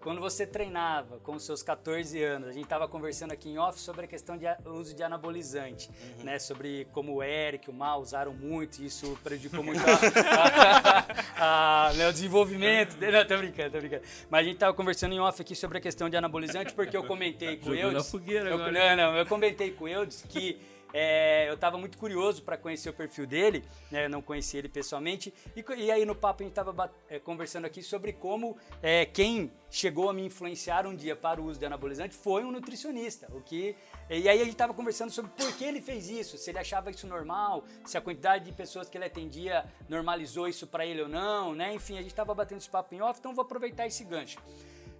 Quando 0.00 0.20
você 0.20 0.46
treinava 0.46 1.18
com 1.18 1.32
os 1.34 1.44
seus 1.44 1.60
14 1.60 2.22
anos, 2.22 2.48
a 2.50 2.52
gente 2.52 2.62
estava 2.62 2.86
conversando 2.86 3.32
aqui 3.32 3.48
em 3.50 3.58
off 3.58 3.80
sobre 3.80 4.04
a 4.04 4.08
questão 4.08 4.38
de 4.38 4.44
uso 4.64 4.94
de 4.94 5.02
anabolizante, 5.02 5.90
né? 6.22 6.38
Sobre 6.38 6.86
como 6.92 7.14
o 7.16 7.22
Eric, 7.22 7.68
o 7.68 7.72
Mal 7.72 8.00
usaram 8.00 8.32
muito, 8.32 8.78
e 8.80 8.86
isso 8.86 9.18
prejudicou 9.24 9.60
muito 9.64 9.80
a- 9.84 11.04
a- 11.36 11.88
a- 11.88 11.92
né, 11.94 12.08
o 12.08 12.12
desenvolvimento 12.12 12.96
dele. 12.96 13.18
Não, 13.18 13.26
tô 13.26 13.36
brincando, 13.38 13.70
tô 13.72 13.78
brincando. 13.80 14.02
Mas 14.30 14.40
a 14.40 14.44
gente 14.44 14.54
estava 14.54 14.72
conversando 14.72 15.14
em 15.14 15.20
off 15.20 15.42
aqui 15.42 15.56
sobre 15.56 15.78
a 15.78 15.80
questão 15.80 16.08
de 16.08 16.16
anabolizante, 16.16 16.72
porque 16.74 16.96
eu 16.96 17.02
comentei 17.04 17.56
com 17.56 17.70
o 17.70 17.74
Eudes. 17.74 18.12
eu. 18.52 18.58
Não, 18.72 18.96
não, 18.96 19.16
eu 19.16 19.26
comentei 19.26 19.72
com 19.72 19.84
o 19.84 19.88
Eudes 19.88 20.24
que 20.28 20.60
é, 20.92 21.48
eu 21.48 21.54
estava 21.54 21.76
muito 21.78 21.98
curioso 21.98 22.42
para 22.42 22.56
conhecer 22.56 22.88
o 22.88 22.92
perfil 22.92 23.26
dele, 23.26 23.64
né, 23.90 24.06
eu 24.06 24.10
não 24.10 24.22
conhecia 24.22 24.58
ele 24.58 24.68
pessoalmente, 24.68 25.32
e, 25.54 25.64
e 25.76 25.90
aí 25.90 26.04
no 26.04 26.14
papo 26.14 26.42
a 26.42 26.46
gente 26.46 26.52
estava 26.52 26.92
conversando 27.24 27.64
aqui 27.64 27.82
sobre 27.82 28.12
como 28.12 28.56
é, 28.82 29.06
quem 29.06 29.52
chegou 29.70 30.08
a 30.08 30.12
me 30.12 30.24
influenciar 30.24 30.86
um 30.86 30.94
dia 30.94 31.14
para 31.14 31.40
o 31.40 31.44
uso 31.44 31.58
de 31.58 31.66
anabolizante 31.66 32.14
foi 32.14 32.44
um 32.44 32.50
nutricionista, 32.50 33.28
o 33.32 33.40
que 33.40 33.76
e 34.10 34.26
aí 34.26 34.40
a 34.40 34.44
gente 34.44 34.52
estava 34.52 34.72
conversando 34.72 35.10
sobre 35.10 35.30
por 35.32 35.54
que 35.56 35.64
ele 35.64 35.82
fez 35.82 36.08
isso, 36.08 36.38
se 36.38 36.50
ele 36.50 36.58
achava 36.58 36.90
isso 36.90 37.06
normal, 37.06 37.64
se 37.84 37.98
a 37.98 38.00
quantidade 38.00 38.46
de 38.46 38.52
pessoas 38.52 38.88
que 38.88 38.96
ele 38.96 39.04
atendia 39.04 39.66
normalizou 39.86 40.48
isso 40.48 40.66
para 40.66 40.86
ele 40.86 41.02
ou 41.02 41.08
não, 41.08 41.54
né? 41.54 41.74
Enfim, 41.74 41.94
a 41.94 42.00
gente 42.00 42.10
estava 42.10 42.34
batendo 42.34 42.58
esse 42.58 42.70
papo 42.70 42.94
em 42.94 43.02
off, 43.02 43.20
então 43.20 43.34
vou 43.34 43.42
aproveitar 43.42 43.86
esse 43.86 44.04
gancho. 44.04 44.38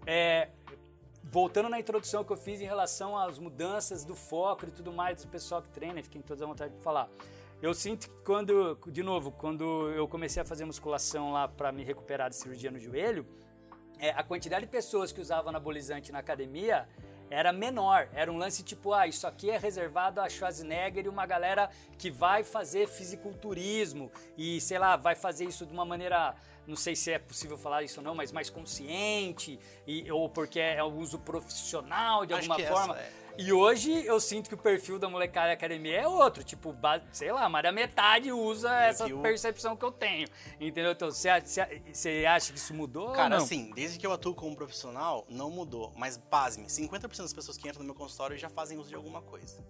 É, 0.06 0.48
voltando 1.30 1.68
na 1.68 1.78
introdução 1.78 2.24
que 2.24 2.32
eu 2.32 2.36
fiz 2.36 2.60
em 2.60 2.64
relação 2.64 3.16
às 3.16 3.38
mudanças 3.38 4.04
do 4.04 4.14
foco 4.14 4.66
e 4.66 4.70
tudo 4.70 4.92
mais 4.92 5.22
do 5.22 5.28
pessoal 5.28 5.62
que 5.62 5.68
treina, 5.68 6.02
fiquem 6.02 6.22
todos 6.22 6.42
à 6.42 6.46
vontade 6.46 6.74
de 6.74 6.80
falar. 6.80 7.08
Eu 7.60 7.74
sinto 7.74 8.08
que 8.08 8.16
quando, 8.24 8.78
de 8.86 9.02
novo, 9.02 9.32
quando 9.32 9.90
eu 9.90 10.06
comecei 10.06 10.40
a 10.40 10.44
fazer 10.44 10.64
musculação 10.64 11.32
lá 11.32 11.48
para 11.48 11.72
me 11.72 11.84
recuperar 11.84 12.30
de 12.30 12.36
cirurgia 12.36 12.70
no 12.70 12.78
joelho, 12.78 13.26
é, 13.98 14.10
a 14.10 14.22
quantidade 14.22 14.64
de 14.64 14.70
pessoas 14.70 15.10
que 15.10 15.20
usavam 15.20 15.50
anabolizante 15.50 16.12
na 16.12 16.20
academia 16.20 16.88
era 17.30 17.52
menor. 17.52 18.08
Era 18.14 18.32
um 18.32 18.36
lance 18.36 18.62
tipo, 18.62 18.92
ah, 18.92 19.06
isso 19.06 19.26
aqui 19.26 19.50
é 19.50 19.58
reservado 19.58 20.20
a 20.20 20.28
Schwarzenegger 20.28 21.06
e 21.06 21.08
uma 21.08 21.26
galera 21.26 21.70
que 21.98 22.10
vai 22.10 22.44
fazer 22.44 22.88
fisiculturismo 22.88 24.10
e, 24.36 24.60
sei 24.60 24.78
lá, 24.78 24.96
vai 24.96 25.14
fazer 25.14 25.44
isso 25.44 25.66
de 25.66 25.72
uma 25.72 25.84
maneira, 25.84 26.34
não 26.66 26.76
sei 26.76 26.94
se 26.94 27.12
é 27.12 27.18
possível 27.18 27.56
falar 27.56 27.82
isso 27.82 28.00
ou 28.00 28.04
não, 28.04 28.14
mas 28.14 28.32
mais 28.32 28.50
consciente, 28.50 29.58
e, 29.86 30.10
ou 30.10 30.28
porque 30.28 30.60
é 30.60 30.82
o 30.82 30.94
uso 30.94 31.18
profissional 31.18 32.24
de 32.24 32.34
alguma 32.34 32.56
que 32.56 32.66
forma. 32.66 32.94
essa 32.98 33.02
é. 33.02 33.27
E 33.38 33.52
hoje 33.52 34.04
eu 34.04 34.18
sinto 34.18 34.48
que 34.48 34.54
o 34.54 34.58
perfil 34.58 34.98
da 34.98 35.08
molecada 35.08 35.46
da 35.46 35.52
academia 35.52 36.00
é 36.00 36.08
outro, 36.08 36.42
tipo, 36.42 36.74
sei 37.12 37.30
lá, 37.30 37.48
mais 37.48 37.62
da 37.62 37.70
metade 37.70 38.32
usa 38.32 38.68
essa 38.80 39.04
que 39.06 39.12
o- 39.12 39.22
percepção 39.22 39.76
que 39.76 39.84
eu 39.84 39.92
tenho, 39.92 40.26
entendeu? 40.60 40.90
Então, 40.90 41.08
você 41.08 41.28
a- 41.28 41.36
acha 42.34 42.52
que 42.52 42.58
isso 42.58 42.74
mudou 42.74 43.12
Cara, 43.12 43.22
ou 43.36 43.38
não? 43.38 43.44
assim, 43.44 43.70
desde 43.76 43.96
que 43.96 44.04
eu 44.04 44.12
atuo 44.12 44.34
como 44.34 44.56
profissional, 44.56 45.24
não 45.28 45.50
mudou. 45.50 45.92
Mas, 45.96 46.18
pasme, 46.18 46.68
50% 46.68 47.22
das 47.22 47.32
pessoas 47.32 47.56
que 47.56 47.68
entram 47.68 47.82
no 47.82 47.86
meu 47.86 47.94
consultório 47.94 48.36
já 48.36 48.48
fazem 48.48 48.76
uso 48.76 48.88
de 48.88 48.96
alguma 48.96 49.22
coisa. 49.22 49.64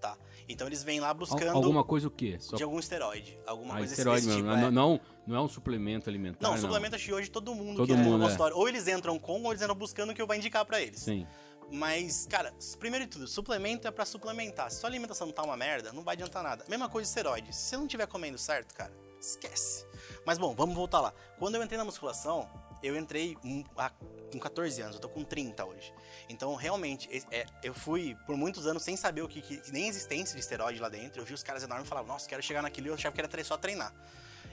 Tá? 0.00 0.16
Então 0.48 0.66
eles 0.66 0.82
vêm 0.82 0.98
lá 0.98 1.14
buscando 1.14 1.50
Alguma 1.50 1.84
coisa 1.84 2.08
o 2.08 2.10
quê? 2.10 2.36
Só 2.40 2.56
de 2.56 2.64
algum 2.64 2.80
esteroide. 2.80 3.38
Alguma 3.46 3.74
ah, 3.74 3.78
coisa 3.78 3.92
esteroide 3.92 4.26
desse 4.26 4.36
mesmo. 4.42 4.50
tipo. 4.50 4.60
não, 4.60 4.66
é. 4.66 4.70
não, 4.72 5.00
não 5.28 5.36
é 5.36 5.40
um 5.40 5.48
suplemento 5.48 6.10
alimentar. 6.10 6.40
Não, 6.42 6.58
suplemento 6.58 6.96
acho 6.96 7.04
que 7.04 7.12
hoje 7.14 7.30
todo 7.30 7.54
mundo 7.54 7.76
Todo 7.76 7.86
que 7.86 7.92
entra 7.92 8.04
mundo, 8.04 8.18
no 8.18 8.24
é. 8.24 8.26
consultório. 8.26 8.56
Ou 8.56 8.68
eles 8.68 8.88
entram 8.88 9.16
com, 9.16 9.40
ou 9.44 9.52
eles 9.52 9.62
entram 9.62 9.76
buscando 9.76 10.10
o 10.10 10.14
que 10.14 10.20
eu 10.20 10.26
vou 10.26 10.34
indicar 10.34 10.64
pra 10.64 10.80
eles. 10.80 10.98
Sim. 10.98 11.24
Mas, 11.72 12.26
cara, 12.26 12.52
primeiro 12.78 13.06
de 13.06 13.12
tudo, 13.12 13.26
suplemento 13.26 13.88
é 13.88 13.90
pra 13.90 14.04
suplementar. 14.04 14.70
Se 14.70 14.78
sua 14.78 14.90
alimentação 14.90 15.26
não 15.26 15.32
tá 15.32 15.42
uma 15.42 15.56
merda, 15.56 15.90
não 15.90 16.02
vai 16.02 16.14
adiantar 16.14 16.42
nada. 16.42 16.66
Mesma 16.68 16.86
coisa 16.86 17.06
de 17.06 17.08
esteroide. 17.08 17.50
Se 17.56 17.70
você 17.70 17.76
não 17.78 17.86
estiver 17.86 18.06
comendo 18.06 18.36
certo, 18.36 18.74
cara, 18.74 18.92
esquece. 19.18 19.86
Mas 20.26 20.36
bom, 20.36 20.54
vamos 20.54 20.74
voltar 20.74 21.00
lá. 21.00 21.14
Quando 21.38 21.54
eu 21.54 21.62
entrei 21.62 21.78
na 21.78 21.84
musculação, 21.84 22.46
eu 22.82 22.94
entrei 22.94 23.36
com 23.36 24.38
14 24.38 24.82
anos, 24.82 24.96
eu 24.96 25.00
tô 25.00 25.08
com 25.08 25.24
30 25.24 25.64
hoje. 25.64 25.94
Então, 26.28 26.54
realmente, 26.54 27.08
é, 27.30 27.46
eu 27.62 27.72
fui 27.72 28.14
por 28.26 28.36
muitos 28.36 28.66
anos 28.66 28.82
sem 28.82 28.94
saber 28.94 29.22
o 29.22 29.28
que, 29.28 29.40
que- 29.40 29.62
nem 29.72 29.88
existência 29.88 30.34
de 30.34 30.42
esteroide 30.42 30.78
lá 30.78 30.90
dentro. 30.90 31.22
Eu 31.22 31.24
vi 31.24 31.32
os 31.32 31.42
caras 31.42 31.62
enormes 31.62 31.86
e 31.86 31.88
falava, 31.88 32.06
nossa, 32.06 32.28
quero 32.28 32.42
chegar 32.42 32.60
naquilo 32.60 32.88
e 32.88 32.90
eu 32.90 32.94
achava 32.94 33.14
que 33.14 33.20
era 33.22 33.44
só 33.44 33.56
treinar. 33.56 33.94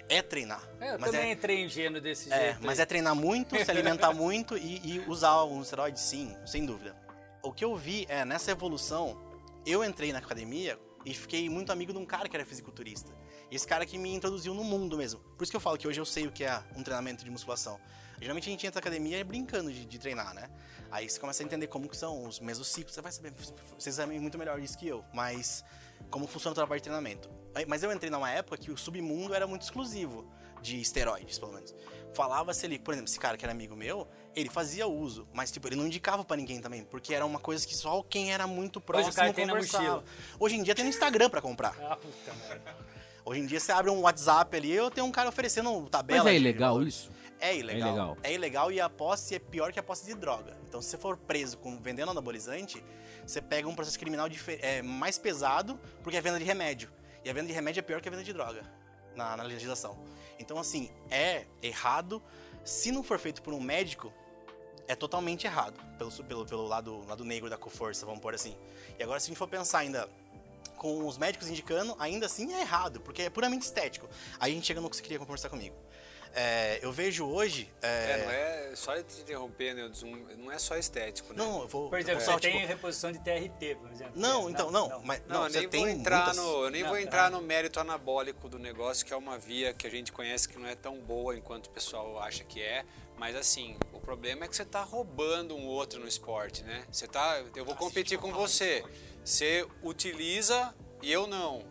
É 0.07 0.21
treinar. 0.21 0.63
É, 0.79 0.93
eu 0.95 0.99
mas 0.99 1.11
também 1.11 1.29
é, 1.29 1.33
entrei 1.33 1.63
ingênuo 1.65 1.99
desse 1.99 2.31
é, 2.31 2.45
jeito. 2.45 2.59
mas 2.61 2.79
aí. 2.79 2.83
é 2.83 2.85
treinar 2.85 3.13
muito, 3.13 3.55
se 3.63 3.69
alimentar 3.69 4.11
muito 4.15 4.57
e, 4.57 4.95
e 4.95 4.99
usar 5.07 5.43
um 5.43 5.61
esteroide 5.61 5.99
sim, 5.99 6.35
sem 6.45 6.65
dúvida. 6.65 6.95
O 7.41 7.53
que 7.53 7.63
eu 7.63 7.75
vi 7.75 8.05
é, 8.09 8.25
nessa 8.25 8.51
evolução, 8.51 9.17
eu 9.65 9.83
entrei 9.83 10.11
na 10.11 10.19
academia 10.19 10.77
e 11.05 11.13
fiquei 11.13 11.49
muito 11.49 11.71
amigo 11.71 11.93
de 11.93 11.97
um 11.97 12.05
cara 12.05 12.27
que 12.27 12.35
era 12.35 12.45
fisiculturista. 12.45 13.13
Esse 13.49 13.65
cara 13.65 13.85
que 13.85 13.97
me 13.97 14.13
introduziu 14.13 14.53
no 14.53 14.63
mundo 14.63 14.97
mesmo. 14.97 15.21
Por 15.37 15.43
isso 15.43 15.51
que 15.51 15.55
eu 15.55 15.61
falo 15.61 15.77
que 15.77 15.87
hoje 15.87 15.99
eu 15.99 16.05
sei 16.05 16.27
o 16.27 16.31
que 16.31 16.43
é 16.43 16.61
um 16.75 16.83
treinamento 16.83 17.23
de 17.23 17.31
musculação. 17.31 17.79
Geralmente 18.19 18.49
a 18.49 18.51
gente 18.51 18.67
entra 18.67 18.79
na 18.79 18.81
academia 18.81 19.23
brincando 19.23 19.71
de, 19.71 19.85
de 19.85 19.97
treinar, 19.97 20.33
né? 20.33 20.49
Aí 20.91 21.09
você 21.09 21.17
começa 21.17 21.41
a 21.41 21.45
entender 21.45 21.67
como 21.67 21.87
que 21.87 21.95
são 21.95 22.25
os 22.25 22.41
mesociclos, 22.41 22.93
você 22.93 23.01
vai 23.01 23.11
saber, 23.11 23.33
vocês 23.77 23.95
sabem 23.95 24.19
muito 24.19 24.37
melhor 24.37 24.59
isso 24.59 24.77
que 24.77 24.87
eu, 24.87 25.05
mas 25.13 25.63
como 26.09 26.27
funciona 26.27 26.61
a 26.61 26.67
parte 26.67 26.81
de 26.81 26.89
treinamento. 26.89 27.29
Mas 27.67 27.83
eu 27.83 27.91
entrei 27.93 28.11
numa 28.11 28.29
época 28.29 28.57
que 28.57 28.69
o 28.69 28.77
submundo 28.77 29.33
era 29.33 29.47
muito 29.47 29.61
exclusivo 29.61 30.29
de 30.61 30.81
esteroides, 30.81 31.39
pelo 31.39 31.53
menos. 31.53 31.73
Falava-se 32.13 32.65
ali, 32.65 32.79
por 32.79 32.93
exemplo, 32.93 33.09
esse 33.09 33.19
cara 33.19 33.37
que 33.37 33.45
era 33.45 33.51
amigo 33.51 33.75
meu, 33.75 34.07
ele 34.35 34.49
fazia 34.49 34.87
uso, 34.87 35.27
mas 35.33 35.51
tipo, 35.51 35.67
ele 35.67 35.75
não 35.75 35.85
indicava 35.85 36.23
pra 36.23 36.35
ninguém 36.35 36.59
também, 36.59 36.83
porque 36.83 37.13
era 37.13 37.25
uma 37.25 37.39
coisa 37.39 37.65
que 37.65 37.75
só 37.75 38.03
quem 38.03 38.33
era 38.33 38.47
muito 38.47 38.81
próximo 38.81 39.11
o 39.11 39.15
cara 39.15 39.33
tem 39.33 39.45
na 39.45 39.53
conversava. 39.53 39.83
mochila. 39.83 40.03
Hoje 40.39 40.55
em 40.55 40.63
dia 40.63 40.75
tem 40.75 40.83
no 40.83 40.89
Instagram 40.89 41.29
pra 41.29 41.41
comprar. 41.41 41.75
Ah, 41.81 41.95
puta 41.95 42.33
merda. 42.47 42.75
Hoje 43.25 43.41
em 43.41 43.45
dia 43.45 43.59
você 43.59 43.71
abre 43.71 43.91
um 43.91 44.01
WhatsApp 44.01 44.55
ali, 44.57 44.71
eu 44.71 44.89
tenho 44.89 45.05
um 45.05 45.11
cara 45.11 45.29
oferecendo 45.29 45.87
tabela. 45.89 46.23
Mas 46.23 46.33
é 46.33 46.35
de 46.35 46.41
ilegal 46.41 46.73
valores. 46.73 46.93
isso? 46.95 47.11
É 47.39 47.55
ilegal. 47.55 47.87
É 47.87 47.91
ilegal. 47.91 48.17
É 48.23 48.33
ilegal 48.33 48.71
e 48.71 48.81
a 48.81 48.89
posse 48.89 49.35
é 49.35 49.39
pior 49.39 49.71
que 49.71 49.79
a 49.79 49.83
posse 49.83 50.05
de 50.05 50.15
droga. 50.15 50.57
Então, 50.67 50.81
se 50.81 50.89
você 50.89 50.97
for 50.97 51.15
preso 51.15 51.57
com 51.57 51.77
vendendo 51.79 52.11
anabolizante, 52.11 52.83
você 53.25 53.41
pega 53.41 53.67
um 53.67 53.75
processo 53.75 53.99
criminal 53.99 54.27
é, 54.61 54.81
mais 54.81 55.17
pesado, 55.17 55.79
porque 56.03 56.17
é 56.17 56.21
venda 56.21 56.39
de 56.39 56.45
remédio. 56.45 56.89
E 57.23 57.29
a 57.29 57.33
venda 57.33 57.47
de 57.47 57.53
remédio 57.53 57.79
é 57.79 57.83
pior 57.83 58.01
que 58.01 58.07
a 58.07 58.11
venda 58.11 58.23
de 58.23 58.33
droga 58.33 58.78
na, 59.19 59.37
na 59.37 59.43
legislação. 59.43 59.97
Então, 60.39 60.57
assim, 60.57 60.89
é 61.11 61.45
errado. 61.61 62.21
Se 62.63 62.91
não 62.91 63.03
for 63.03 63.19
feito 63.19 63.41
por 63.41 63.53
um 63.53 63.59
médico, 63.59 64.11
é 64.87 64.95
totalmente 64.95 65.45
errado, 65.45 65.79
pelo, 65.97 66.11
pelo, 66.23 66.45
pelo 66.45 66.67
lado, 66.67 67.05
lado 67.07 67.23
negro 67.23 67.49
da 67.49 67.57
força, 67.57 68.05
vamos 68.05 68.21
pôr 68.21 68.33
assim. 68.33 68.57
E 68.97 69.03
agora, 69.03 69.19
se 69.19 69.27
a 69.27 69.29
gente 69.29 69.37
for 69.37 69.47
pensar 69.47 69.79
ainda 69.79 70.09
com 70.77 71.05
os 71.05 71.17
médicos 71.17 71.47
indicando, 71.47 71.95
ainda 71.99 72.25
assim 72.25 72.53
é 72.53 72.61
errado, 72.61 72.99
porque 73.01 73.23
é 73.23 73.29
puramente 73.29 73.65
estético. 73.65 74.09
Aí 74.39 74.51
a 74.51 74.55
gente 74.55 74.65
chega 74.65 74.81
no 74.81 74.89
que 74.89 74.95
você 74.95 75.03
queria 75.03 75.19
conversar 75.19 75.49
comigo. 75.49 75.75
É, 76.33 76.79
eu 76.81 76.91
vejo 76.91 77.25
hoje. 77.25 77.67
é, 77.81 77.87
É, 77.87 78.23
não 78.25 78.31
é 78.31 78.75
só 78.75 78.95
te 79.01 79.19
interromper, 79.21 79.73
né? 79.73 79.91
Não 80.37 80.51
é 80.51 80.59
só 80.59 80.77
estético, 80.77 81.33
né? 81.33 81.43
Não, 81.43 81.61
eu 81.63 81.67
vou. 81.67 81.89
Por 81.89 81.97
exemplo, 81.99 82.21
eu 82.21 82.25
você 82.25 82.31
só, 82.31 82.39
tem 82.39 82.53
tipo, 82.53 82.67
reposição 82.67 83.11
de 83.11 83.19
TRT, 83.19 83.75
por 83.75 83.91
exemplo. 83.91 84.13
Não, 84.15 84.49
então, 84.49 84.69
não, 84.71 85.01
mas 85.03 85.21
Não, 85.27 85.41
não, 85.43 85.49
nem 85.49 85.67
tem 85.67 85.81
vou 85.81 85.89
entrar 85.89 86.25
muitas- 86.25 86.37
no, 86.37 86.63
eu 86.65 86.69
nem 86.69 86.81
Não, 86.83 86.89
vou 86.89 86.97
tá. 86.97 87.03
entrar 87.03 87.31
no 87.31 87.41
mérito 87.41 87.79
anabólico 87.79 88.47
do 88.47 88.59
negócio, 88.59 89.05
que 89.05 89.13
é 89.13 89.17
uma 89.17 89.37
via 89.37 89.73
que 89.73 89.87
a 89.87 89.89
gente 89.89 90.11
conhece 90.11 90.47
que 90.47 90.57
não 90.59 90.67
é 90.67 90.75
tão 90.75 90.99
boa 90.99 91.35
enquanto 91.35 91.65
o 91.67 91.69
pessoal 91.71 92.19
acha 92.19 92.43
que 92.43 92.61
é. 92.61 92.85
Mas 93.17 93.35
assim, 93.35 93.75
o 93.91 93.99
problema 93.99 94.45
é 94.45 94.47
que 94.47 94.55
você 94.55 94.63
tá 94.63 94.81
roubando 94.83 95.55
um 95.55 95.65
outro 95.65 95.99
no 95.99 96.07
esporte, 96.07 96.63
né? 96.63 96.85
Você 96.91 97.05
tá, 97.07 97.43
eu 97.55 97.65
vou 97.65 97.75
competir 97.75 98.17
com 98.17 98.31
você. 98.31 98.83
Você 99.25 99.67
utiliza 99.83 100.73
e 101.01 101.11
eu 101.11 101.27
não. 101.27 101.63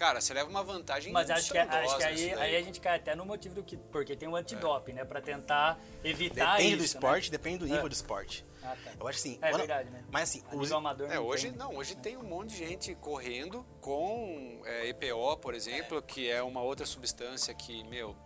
Cara, 0.00 0.18
você 0.18 0.32
leva 0.32 0.48
uma 0.48 0.62
vantagem 0.62 1.12
Mas 1.12 1.28
acho 1.28 1.52
que, 1.52 1.58
acho 1.58 1.96
que 1.98 2.02
aí, 2.04 2.32
aí 2.32 2.56
a 2.56 2.62
gente 2.62 2.80
cai 2.80 2.96
até 2.96 3.14
no 3.14 3.26
motivo 3.26 3.56
do 3.56 3.62
que. 3.62 3.76
Porque 3.76 4.16
tem 4.16 4.26
o 4.26 4.34
antidoping, 4.34 4.94
né? 4.94 5.04
Pra 5.04 5.20
tentar 5.20 5.78
evitar 6.02 6.56
Depende 6.56 6.68
isso. 6.68 6.76
do 6.76 6.80
né? 6.80 6.84
esporte, 6.86 7.30
depende 7.30 7.58
do 7.58 7.64
nível 7.66 7.84
É. 7.84 7.88
do 7.90 7.92
esporte. 7.92 8.42
Ah, 8.62 8.74
tá. 8.82 8.92
Eu 8.98 9.06
acho 9.06 9.18
assim. 9.18 9.38
É 9.42 9.50
quando- 9.50 9.58
verdade, 9.58 9.90
né? 9.90 10.02
Mas 10.10 10.30
assim, 10.30 10.42
os, 10.54 10.72
amador 10.72 11.10
É, 11.10 11.16
não 11.16 11.26
hoje 11.26 11.48
tem. 11.50 11.58
não, 11.58 11.76
hoje 11.76 11.94
tem 11.96 12.16
um 12.16 12.22
monte 12.22 12.48
de 12.48 12.56
gente 12.56 12.94
correndo 12.94 13.62
com 13.82 14.62
é, 14.64 14.88
EPO, 14.88 15.36
por 15.36 15.52
exemplo, 15.52 16.00
que 16.00 16.30
é 16.30 16.42
uma 16.42 16.62
outra 16.62 16.86
substância 16.86 17.52
que, 17.52 17.84
meu, 17.84 18.16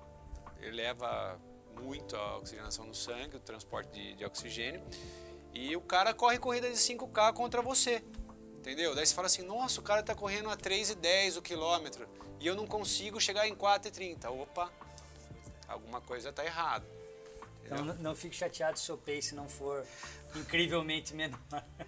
eleva 0.62 1.40
muito 1.82 2.14
a 2.14 2.36
oxigenação 2.38 2.84
no 2.86 2.94
sangue, 2.94 3.34
o 3.36 3.40
transporte 3.40 3.90
de, 3.90 4.14
de 4.14 4.24
oxigênio, 4.24 4.80
e 5.52 5.74
o 5.74 5.80
cara 5.80 6.14
corre 6.14 6.38
corrida 6.38 6.70
de 6.70 6.76
5K 6.76 7.32
contra 7.32 7.60
você, 7.60 8.00
entendeu? 8.64 8.94
Daí 8.94 9.04
você 9.06 9.14
fala 9.14 9.26
assim, 9.26 9.42
nossa, 9.42 9.78
o 9.78 9.82
cara 9.82 10.02
tá 10.02 10.14
correndo 10.14 10.48
a 10.48 10.56
3,10 10.56 11.36
o 11.36 11.42
quilômetro, 11.42 12.08
e 12.40 12.46
eu 12.46 12.54
não 12.54 12.66
consigo 12.66 13.20
chegar 13.20 13.46
em 13.46 13.54
4,30. 13.54 14.30
Opa, 14.30 14.72
alguma 15.68 16.00
coisa 16.00 16.32
tá 16.32 16.42
errada. 16.44 16.86
Então 17.64 17.84
não, 17.84 17.94
não 17.94 18.14
fique 18.16 18.34
chateado 18.36 18.78
se 18.78 18.82
o 18.84 18.86
seu 18.86 18.98
pace 18.98 19.34
não 19.34 19.48
for 19.48 19.84
incrivelmente 20.34 21.14
menor. 21.14 21.38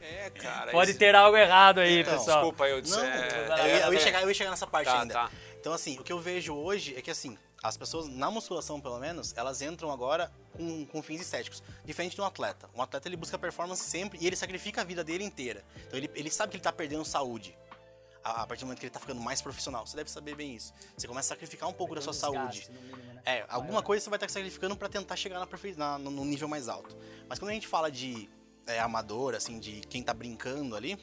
É, 0.00 0.30
cara. 0.30 0.70
Pode 0.72 0.90
isso- 0.90 0.98
ter 0.98 1.14
algo 1.14 1.36
errado 1.36 1.80
aí, 1.80 2.00
Então, 2.00 2.16
pessoal. 2.18 2.38
Desculpa 2.38 2.68
eu 2.68 2.80
disse. 2.80 2.96
Não, 2.96 3.04
é, 3.04 3.84
eu, 3.86 3.92
ia 3.92 3.98
é. 3.98 4.02
chegar, 4.02 4.22
eu 4.22 4.28
ia 4.28 4.34
chegar 4.34 4.50
nessa 4.50 4.66
parte 4.66 4.86
Tá, 4.86 5.00
ainda. 5.02 5.14
tá. 5.14 5.30
Então, 5.60 5.72
assim, 5.74 5.98
o 5.98 6.02
que 6.04 6.12
eu 6.12 6.18
vejo 6.20 6.54
hoje 6.54 6.94
é 6.96 7.02
que, 7.02 7.10
assim, 7.10 7.36
as 7.62 7.76
pessoas, 7.76 8.08
na 8.08 8.30
musculação 8.30 8.80
pelo 8.80 8.98
menos, 8.98 9.34
elas 9.36 9.62
entram 9.62 9.90
agora 9.90 10.32
com, 10.52 10.86
com 10.86 11.02
fins 11.02 11.20
estéticos. 11.20 11.62
Diferente 11.84 12.14
de 12.14 12.20
um 12.20 12.24
atleta. 12.24 12.68
Um 12.74 12.82
atleta, 12.82 13.08
ele 13.08 13.16
busca 13.16 13.38
performance 13.38 13.82
sempre 13.82 14.18
e 14.20 14.26
ele 14.26 14.36
sacrifica 14.36 14.82
a 14.82 14.84
vida 14.84 15.02
dele 15.02 15.24
inteira. 15.24 15.64
Então, 15.86 15.98
ele, 15.98 16.10
ele 16.14 16.30
sabe 16.30 16.50
que 16.50 16.56
ele 16.56 16.62
tá 16.62 16.72
perdendo 16.72 17.04
saúde. 17.04 17.56
A, 18.22 18.44
partir 18.44 18.62
do 18.62 18.66
momento 18.66 18.80
que 18.80 18.86
ele 18.86 18.92
tá 18.92 18.98
ficando 18.98 19.20
mais 19.20 19.40
profissional. 19.40 19.86
Você 19.86 19.96
deve 19.96 20.10
saber 20.10 20.34
bem 20.34 20.56
isso. 20.56 20.72
Você 20.96 21.06
começa 21.06 21.32
a 21.32 21.36
sacrificar 21.36 21.68
um 21.68 21.72
pouco 21.72 21.94
da 21.94 22.00
sua 22.00 22.12
saúde. 22.12 22.68
mínimo, 22.68 23.14
né? 23.14 23.22
É, 23.24 23.46
alguma 23.48 23.82
coisa 23.82 24.02
você 24.02 24.10
vai 24.10 24.16
estar 24.16 24.28
sacrificando 24.28 24.76
pra 24.76 24.88
tentar 24.88 25.14
chegar 25.14 25.38
na 25.38 25.46
perfe... 25.46 25.74
na, 25.76 25.96
no, 25.96 26.24
nível 26.24 26.48
mais 26.48 26.68
alto. 26.68 26.96
Mas 27.28 27.38
quando 27.38 27.52
a 27.52 27.54
gente 27.54 27.68
fala 27.68 27.88
de 27.88 28.28
é, 28.66 28.80
amador, 28.80 29.36
assim, 29.36 29.60
de 29.60 29.80
quem 29.82 30.02
tá 30.02 30.12
brincando 30.12 30.74
ali, 30.74 30.98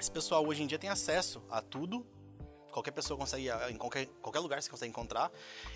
esse 0.00 0.10
pessoal 0.10 0.46
hoje 0.46 0.62
em 0.62 0.66
dia 0.66 0.78
tem 0.78 0.88
acesso 0.88 1.42
a 1.50 1.60
tudo. 1.60 2.06
Qualquer 2.74 2.90
pessoa 2.90 3.16
consegue, 3.16 3.48
ah, 3.48 3.70
em 3.70 3.76
qualquer, 3.76 4.06
qualquer 4.20 4.40
lugar 4.40 4.60
você 4.60 4.68
consegue 4.68 4.90
encontrar. 4.90 5.30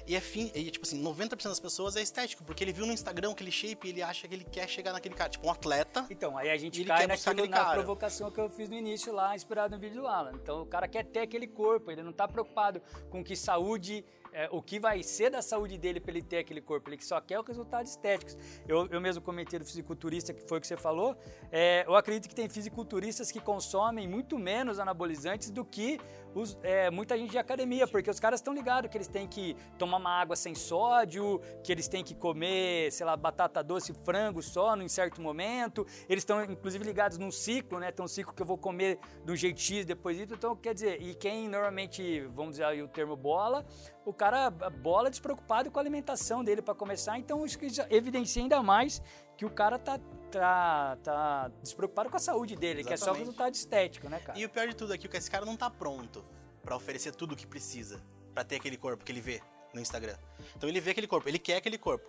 E 0.05 0.17
é 0.17 0.21
fim, 0.21 0.51
e, 0.53 0.69
tipo 0.69 0.85
assim, 0.85 1.01
90% 1.01 1.45
das 1.45 1.61
pessoas 1.61 1.95
é 1.95 2.03
estético, 2.03 2.43
porque 2.43 2.65
ele 2.65 2.73
viu 2.73 2.85
no 2.85 2.93
Instagram 2.93 3.31
aquele 3.31 3.53
shape 3.53 3.87
e 3.87 3.91
ele 3.91 4.03
acha 4.03 4.27
que 4.27 4.35
ele 4.35 4.43
quer 4.43 4.69
chegar 4.69 4.93
naquele 4.93 5.15
cara. 5.15 5.31
Tipo, 5.31 5.47
um 5.47 5.51
atleta. 5.53 6.05
Então, 6.11 6.37
aí 6.37 6.51
a 6.51 6.57
gente 6.57 6.85
cai 6.85 7.07
naquilo, 7.07 7.47
na 7.47 7.57
cara. 7.57 7.75
provocação 7.75 8.33
que 8.33 8.41
eu 8.41 8.51
fiz 8.51 8.69
no 8.69 8.75
início 8.75 9.13
lá, 9.13 9.37
inspirado 9.37 9.77
no 9.77 9.81
vídeo 9.81 10.01
do 10.01 10.09
Alan. 10.09 10.33
Então, 10.35 10.63
o 10.63 10.67
cara 10.67 10.89
quer 10.89 11.05
ter 11.05 11.21
aquele 11.21 11.47
corpo, 11.47 11.89
ele 11.93 12.03
não 12.03 12.13
tá 12.13 12.27
preocupado 12.27 12.83
com 13.11 13.23
que 13.23 13.37
saúde, 13.37 14.05
é, 14.33 14.49
o 14.51 14.61
que 14.61 14.79
vai 14.79 15.03
ser 15.03 15.31
da 15.31 15.41
saúde 15.41 15.79
dele 15.79 16.01
para 16.01 16.11
ele 16.11 16.23
ter 16.23 16.39
aquele 16.39 16.61
corpo, 16.61 16.91
ele 16.91 17.01
só 17.01 17.21
quer 17.21 17.39
os 17.41 17.47
resultados 17.47 17.91
estéticos. 17.93 18.37
Eu, 18.67 18.87
eu 18.89 19.01
mesmo 19.01 19.23
comentei 19.23 19.59
do 19.59 19.65
fisiculturista, 19.65 20.35
que 20.35 20.43
foi 20.47 20.59
o 20.59 20.61
que 20.61 20.67
você 20.67 20.77
falou, 20.77 21.17
é, 21.51 21.85
eu 21.87 21.95
acredito 21.95 22.29
que 22.29 22.35
tem 22.35 22.49
fisiculturistas 22.49 23.31
que 23.31 23.41
consomem 23.41 24.09
muito 24.09 24.39
menos 24.39 24.79
anabolizantes 24.79 25.51
do 25.51 25.65
que 25.65 25.99
os- 26.35 26.59
é, 26.63 26.91
muita 26.91 27.17
gente 27.17 27.31
de 27.31 27.39
academia, 27.39 27.87
porque 27.87 28.11
os 28.11 28.21
caras 28.21 28.41
estão 28.41 28.53
ligados 28.55 28.91
que 28.91 28.97
eles 28.97 29.09
têm 29.09 29.27
que 29.27 29.55
tomar 29.79 29.97
uma 29.99 30.11
água 30.21 30.37
sem 30.37 30.55
sódio, 30.55 31.41
que 31.63 31.73
eles 31.73 31.89
têm 31.89 32.05
que 32.05 32.15
comer, 32.15 32.91
sei 32.93 33.05
lá, 33.07 33.17
batata 33.17 33.63
doce, 33.63 33.93
frango 34.05 34.43
só 34.43 34.77
em 34.77 34.89
certo 34.89 35.21
momento. 35.21 35.87
Eles 36.09 36.23
estão, 36.23 36.43
inclusive, 36.45 36.85
ligados 36.85 37.19
num 37.19 37.31
ciclo, 37.31 37.79
né? 37.79 37.91
Tem 37.93 38.05
um 38.05 38.09
ciclo 38.09 38.35
que 38.35 38.43
eu 38.43 38.47
vou 38.47 38.59
comer 38.59 38.99
do 39.25 39.35
jeito 39.35 39.61
X 39.61 39.85
depois 39.85 40.17
disso. 40.17 40.35
Então, 40.35 40.55
quer 40.57 40.75
dizer, 40.75 41.01
e 41.03 41.15
quem 41.15 41.49
normalmente, 41.49 42.21
vamos 42.35 42.53
dizer 42.53 42.65
aí 42.65 42.83
o 42.83 42.89
termo 42.89 43.17
bola, 43.17 43.65
o 44.05 44.13
cara 44.13 44.51
bola 44.51 45.09
é 45.09 45.11
despreocupado 45.11 45.71
com 45.71 45.79
a 45.79 45.83
alimentação 45.83 46.43
dele 46.43 46.63
para 46.63 46.75
começar. 46.75 47.19
Então, 47.19 47.45
isso 47.45 47.59
evidencia 47.91 48.43
ainda 48.43 48.63
mais 48.63 49.03
que 49.37 49.45
o 49.45 49.51
cara 49.51 49.79
tá 49.79 49.99
tá, 50.29 50.97
tá 51.03 51.51
despreocupado 51.63 52.11
com 52.11 52.17
a 52.17 52.21
saúde 52.21 52.57
dele, 52.57 52.85
que 52.85 52.93
é 52.93 52.97
só 52.97 53.07
Exatamente. 53.07 53.19
resultado 53.21 53.55
estético, 53.55 54.09
né, 54.09 54.21
cara? 54.21 54.39
E 54.39 54.45
o 54.45 54.49
pior 54.49 54.69
de 54.69 54.77
tudo 54.77 54.93
aqui 54.93 55.07
é 55.07 55.11
que 55.11 55.17
esse 55.17 55.31
cara 55.31 55.45
não 55.45 55.57
tá 55.57 55.69
pronto 55.71 56.25
pra 56.63 56.77
oferecer 56.77 57.15
tudo 57.15 57.33
o 57.33 57.37
que 57.37 57.47
precisa 57.47 58.01
pra 58.35 58.45
ter 58.45 58.57
aquele 58.57 58.77
corpo 58.77 59.05
que 59.05 59.11
ele 59.11 59.21
vê 59.21 59.41
no 59.75 59.81
Instagram. 59.81 60.17
Então 60.57 60.69
ele 60.69 60.81
vê 60.81 60.93
aquele 60.93 61.07
corpo, 61.07 61.29
ele 61.29 61.39
quer 61.39 61.57
aquele 61.57 61.79
corpo, 61.79 62.07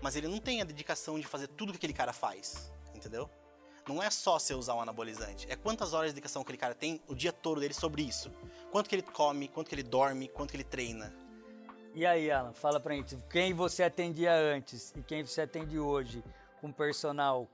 mas 0.00 0.16
ele 0.16 0.28
não 0.28 0.38
tem 0.38 0.60
a 0.60 0.64
dedicação 0.64 1.18
de 1.18 1.26
fazer 1.26 1.48
tudo 1.48 1.72
que 1.72 1.78
aquele 1.78 1.92
cara 1.92 2.12
faz, 2.12 2.72
entendeu? 2.94 3.28
Não 3.88 4.02
é 4.02 4.10
só 4.10 4.38
você 4.38 4.54
usar 4.54 4.74
um 4.74 4.80
anabolizante, 4.80 5.46
é 5.50 5.56
quantas 5.56 5.92
horas 5.92 6.10
de 6.10 6.14
dedicação 6.14 6.42
aquele 6.42 6.58
cara 6.58 6.74
tem 6.74 7.00
o 7.08 7.14
dia 7.14 7.32
todo 7.32 7.60
dele 7.60 7.74
sobre 7.74 8.02
isso. 8.02 8.30
Quanto 8.70 8.88
que 8.88 8.94
ele 8.94 9.02
come, 9.02 9.48
quanto 9.48 9.68
que 9.68 9.74
ele 9.74 9.82
dorme, 9.82 10.28
quanto 10.28 10.50
que 10.50 10.56
ele 10.56 10.64
treina. 10.64 11.12
E 11.94 12.06
aí, 12.06 12.30
Alan, 12.30 12.54
fala 12.54 12.80
pra 12.80 12.94
gente, 12.94 13.18
quem 13.28 13.52
você 13.52 13.82
atendia 13.82 14.32
antes 14.34 14.94
e 14.96 15.02
quem 15.02 15.26
você 15.26 15.42
atende 15.42 15.78
hoje 15.78 16.22
com 16.62 16.72
personal 16.72 17.48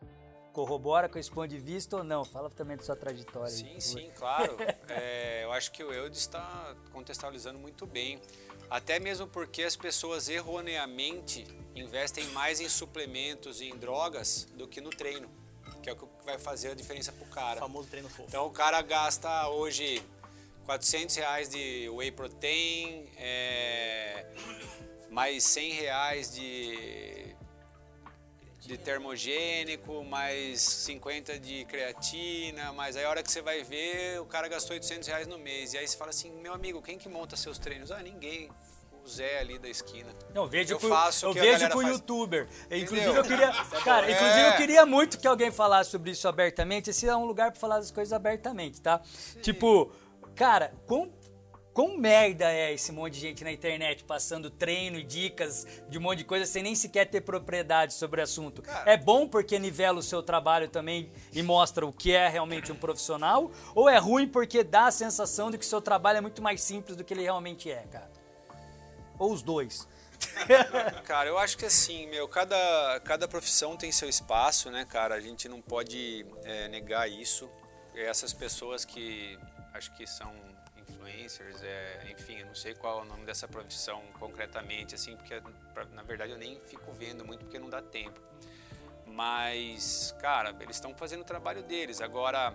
corrobora 0.52 1.08
com 1.08 1.18
esse 1.18 1.30
ponto 1.30 1.48
de 1.48 1.58
vista 1.58 1.96
ou 1.96 2.04
não? 2.04 2.24
Fala 2.24 2.50
também 2.50 2.76
da 2.76 2.82
sua 2.82 2.94
trajetória. 2.94 3.48
aí, 3.48 3.50
Sim, 3.50 3.74
por 3.74 3.80
sim, 3.80 4.10
claro. 4.14 4.56
É, 4.88 5.44
eu 5.44 5.52
acho 5.52 5.72
que 5.72 5.82
o 5.82 5.92
Eudes 5.92 6.18
está 6.20 6.74
contextualizando 6.92 7.58
muito 7.58 7.86
bem. 7.86 8.20
Até 8.70 8.98
mesmo 9.00 9.26
porque 9.26 9.62
as 9.62 9.74
pessoas 9.76 10.28
erroneamente 10.28 11.46
investem 11.74 12.26
mais 12.28 12.60
em 12.60 12.68
suplementos 12.68 13.60
e 13.62 13.68
em 13.70 13.76
drogas 13.76 14.46
do 14.54 14.68
que 14.68 14.80
no 14.80 14.90
treino, 14.90 15.28
que 15.82 15.88
é 15.88 15.92
o 15.92 15.96
que 15.96 16.06
vai 16.24 16.38
fazer 16.38 16.72
a 16.72 16.74
diferença 16.74 17.10
pro 17.12 17.24
O 17.24 17.28
cara. 17.30 17.60
famoso 17.60 17.88
treino 17.88 18.08
fofo. 18.10 18.24
Então 18.28 18.46
o 18.46 18.50
cara 18.50 18.82
gasta 18.82 19.48
hoje 19.48 20.02
400 20.66 21.16
reais 21.16 21.48
de 21.48 21.88
whey 21.88 22.10
protein, 22.10 23.08
é, 23.16 24.26
mais 25.10 25.44
100 25.44 25.72
reais 25.72 26.34
de, 26.34 27.34
de 28.60 28.76
termogênico, 28.76 30.04
mais 30.04 30.60
50 30.60 31.38
de 31.38 31.64
creatina, 31.66 32.72
mas 32.72 32.96
aí 32.96 33.04
a 33.04 33.10
hora 33.10 33.22
que 33.22 33.30
você 33.30 33.40
vai 33.40 33.62
ver, 33.62 34.20
o 34.20 34.26
cara 34.26 34.48
gastou 34.48 34.74
800 34.74 35.06
reais 35.08 35.26
no 35.26 35.38
mês. 35.38 35.72
E 35.74 35.78
aí 35.78 35.86
você 35.86 35.96
fala 35.96 36.10
assim, 36.10 36.30
meu 36.32 36.52
amigo, 36.52 36.82
quem 36.82 36.98
que 36.98 37.08
monta 37.08 37.36
seus 37.36 37.58
treinos? 37.58 37.90
Ah, 37.90 38.02
ninguém. 38.02 38.50
O 39.04 39.08
Zé 39.08 39.38
ali 39.38 39.58
da 39.58 39.68
esquina. 39.70 40.10
Não, 40.34 40.42
eu 40.42 40.48
vejo 40.48 40.74
Eu 40.74 40.80
com, 40.80 40.88
faço 40.88 41.26
o 41.26 41.30
eu 41.30 41.34
vejo 41.34 41.68
com 41.70 41.78
o 41.78 41.82
faz. 41.82 41.94
youtuber. 41.94 42.46
Inclusive 42.70 43.00
Entendeu? 43.10 43.14
eu 43.14 43.24
queria, 43.24 43.52
cara, 43.82 44.06
É. 44.10 44.12
inclusive 44.12 44.46
eu 44.48 44.56
queria 44.56 44.84
muito 44.84 45.18
que 45.18 45.26
alguém 45.26 45.50
falasse 45.50 45.90
sobre 45.92 46.10
isso 46.10 46.28
abertamente. 46.28 46.90
Esse 46.90 47.08
é 47.08 47.16
um 47.16 47.24
lugar 47.24 47.50
pra 47.52 47.58
falar 47.60 47.76
das 47.78 47.90
coisas 47.90 48.12
abertamente, 48.12 48.82
tá? 48.82 49.00
Tipo, 49.40 49.90
cara, 50.34 50.74
quão 50.86 51.10
Quão 51.78 51.96
merda 51.96 52.52
é 52.52 52.74
esse 52.74 52.90
monte 52.90 53.14
de 53.14 53.20
gente 53.20 53.44
na 53.44 53.52
internet 53.52 54.02
passando 54.02 54.50
treino 54.50 54.98
e 54.98 55.04
dicas 55.04 55.64
de 55.88 55.96
um 55.96 56.00
monte 56.00 56.18
de 56.18 56.24
coisa 56.24 56.44
sem 56.44 56.60
nem 56.60 56.74
sequer 56.74 57.08
ter 57.08 57.20
propriedade 57.20 57.94
sobre 57.94 58.20
o 58.20 58.24
assunto? 58.24 58.62
Cara. 58.62 58.90
É 58.90 58.96
bom 58.96 59.28
porque 59.28 59.60
nivela 59.60 60.00
o 60.00 60.02
seu 60.02 60.20
trabalho 60.20 60.68
também 60.68 61.12
e 61.32 61.40
mostra 61.40 61.86
o 61.86 61.92
que 61.92 62.10
é 62.10 62.26
realmente 62.26 62.72
um 62.72 62.74
profissional? 62.74 63.52
Ou 63.76 63.88
é 63.88 63.96
ruim 63.96 64.26
porque 64.26 64.64
dá 64.64 64.86
a 64.86 64.90
sensação 64.90 65.52
de 65.52 65.56
que 65.56 65.64
o 65.64 65.68
seu 65.68 65.80
trabalho 65.80 66.18
é 66.18 66.20
muito 66.20 66.42
mais 66.42 66.60
simples 66.62 66.96
do 66.96 67.04
que 67.04 67.14
ele 67.14 67.22
realmente 67.22 67.70
é, 67.70 67.84
cara? 67.84 68.10
Ou 69.16 69.32
os 69.32 69.40
dois? 69.40 69.86
Cara, 71.06 71.28
eu 71.28 71.38
acho 71.38 71.56
que 71.56 71.64
assim, 71.64 72.08
meu, 72.08 72.26
cada, 72.26 73.00
cada 73.04 73.28
profissão 73.28 73.76
tem 73.76 73.92
seu 73.92 74.08
espaço, 74.08 74.68
né, 74.68 74.84
cara? 74.84 75.14
A 75.14 75.20
gente 75.20 75.48
não 75.48 75.62
pode 75.62 76.26
é, 76.42 76.66
negar 76.66 77.08
isso. 77.08 77.48
E 77.94 78.00
essas 78.00 78.32
pessoas 78.32 78.84
que 78.84 79.38
acho 79.72 79.96
que 79.96 80.08
são 80.08 80.34
influencers, 81.08 81.62
é, 81.62 82.10
enfim, 82.10 82.38
eu 82.38 82.46
não 82.46 82.54
sei 82.54 82.74
qual 82.74 83.00
é 83.00 83.02
o 83.02 83.04
nome 83.04 83.24
dessa 83.24 83.48
profissão 83.48 84.02
concretamente, 84.18 84.94
assim, 84.94 85.16
porque 85.16 85.42
na 85.92 86.02
verdade 86.02 86.32
eu 86.32 86.38
nem 86.38 86.60
fico 86.60 86.92
vendo 86.92 87.24
muito 87.24 87.44
porque 87.44 87.58
não 87.58 87.68
dá 87.68 87.80
tempo. 87.80 88.20
Mas, 89.06 90.14
cara, 90.20 90.54
eles 90.60 90.76
estão 90.76 90.94
fazendo 90.94 91.22
o 91.22 91.24
trabalho 91.24 91.62
deles. 91.62 92.00
Agora, 92.00 92.54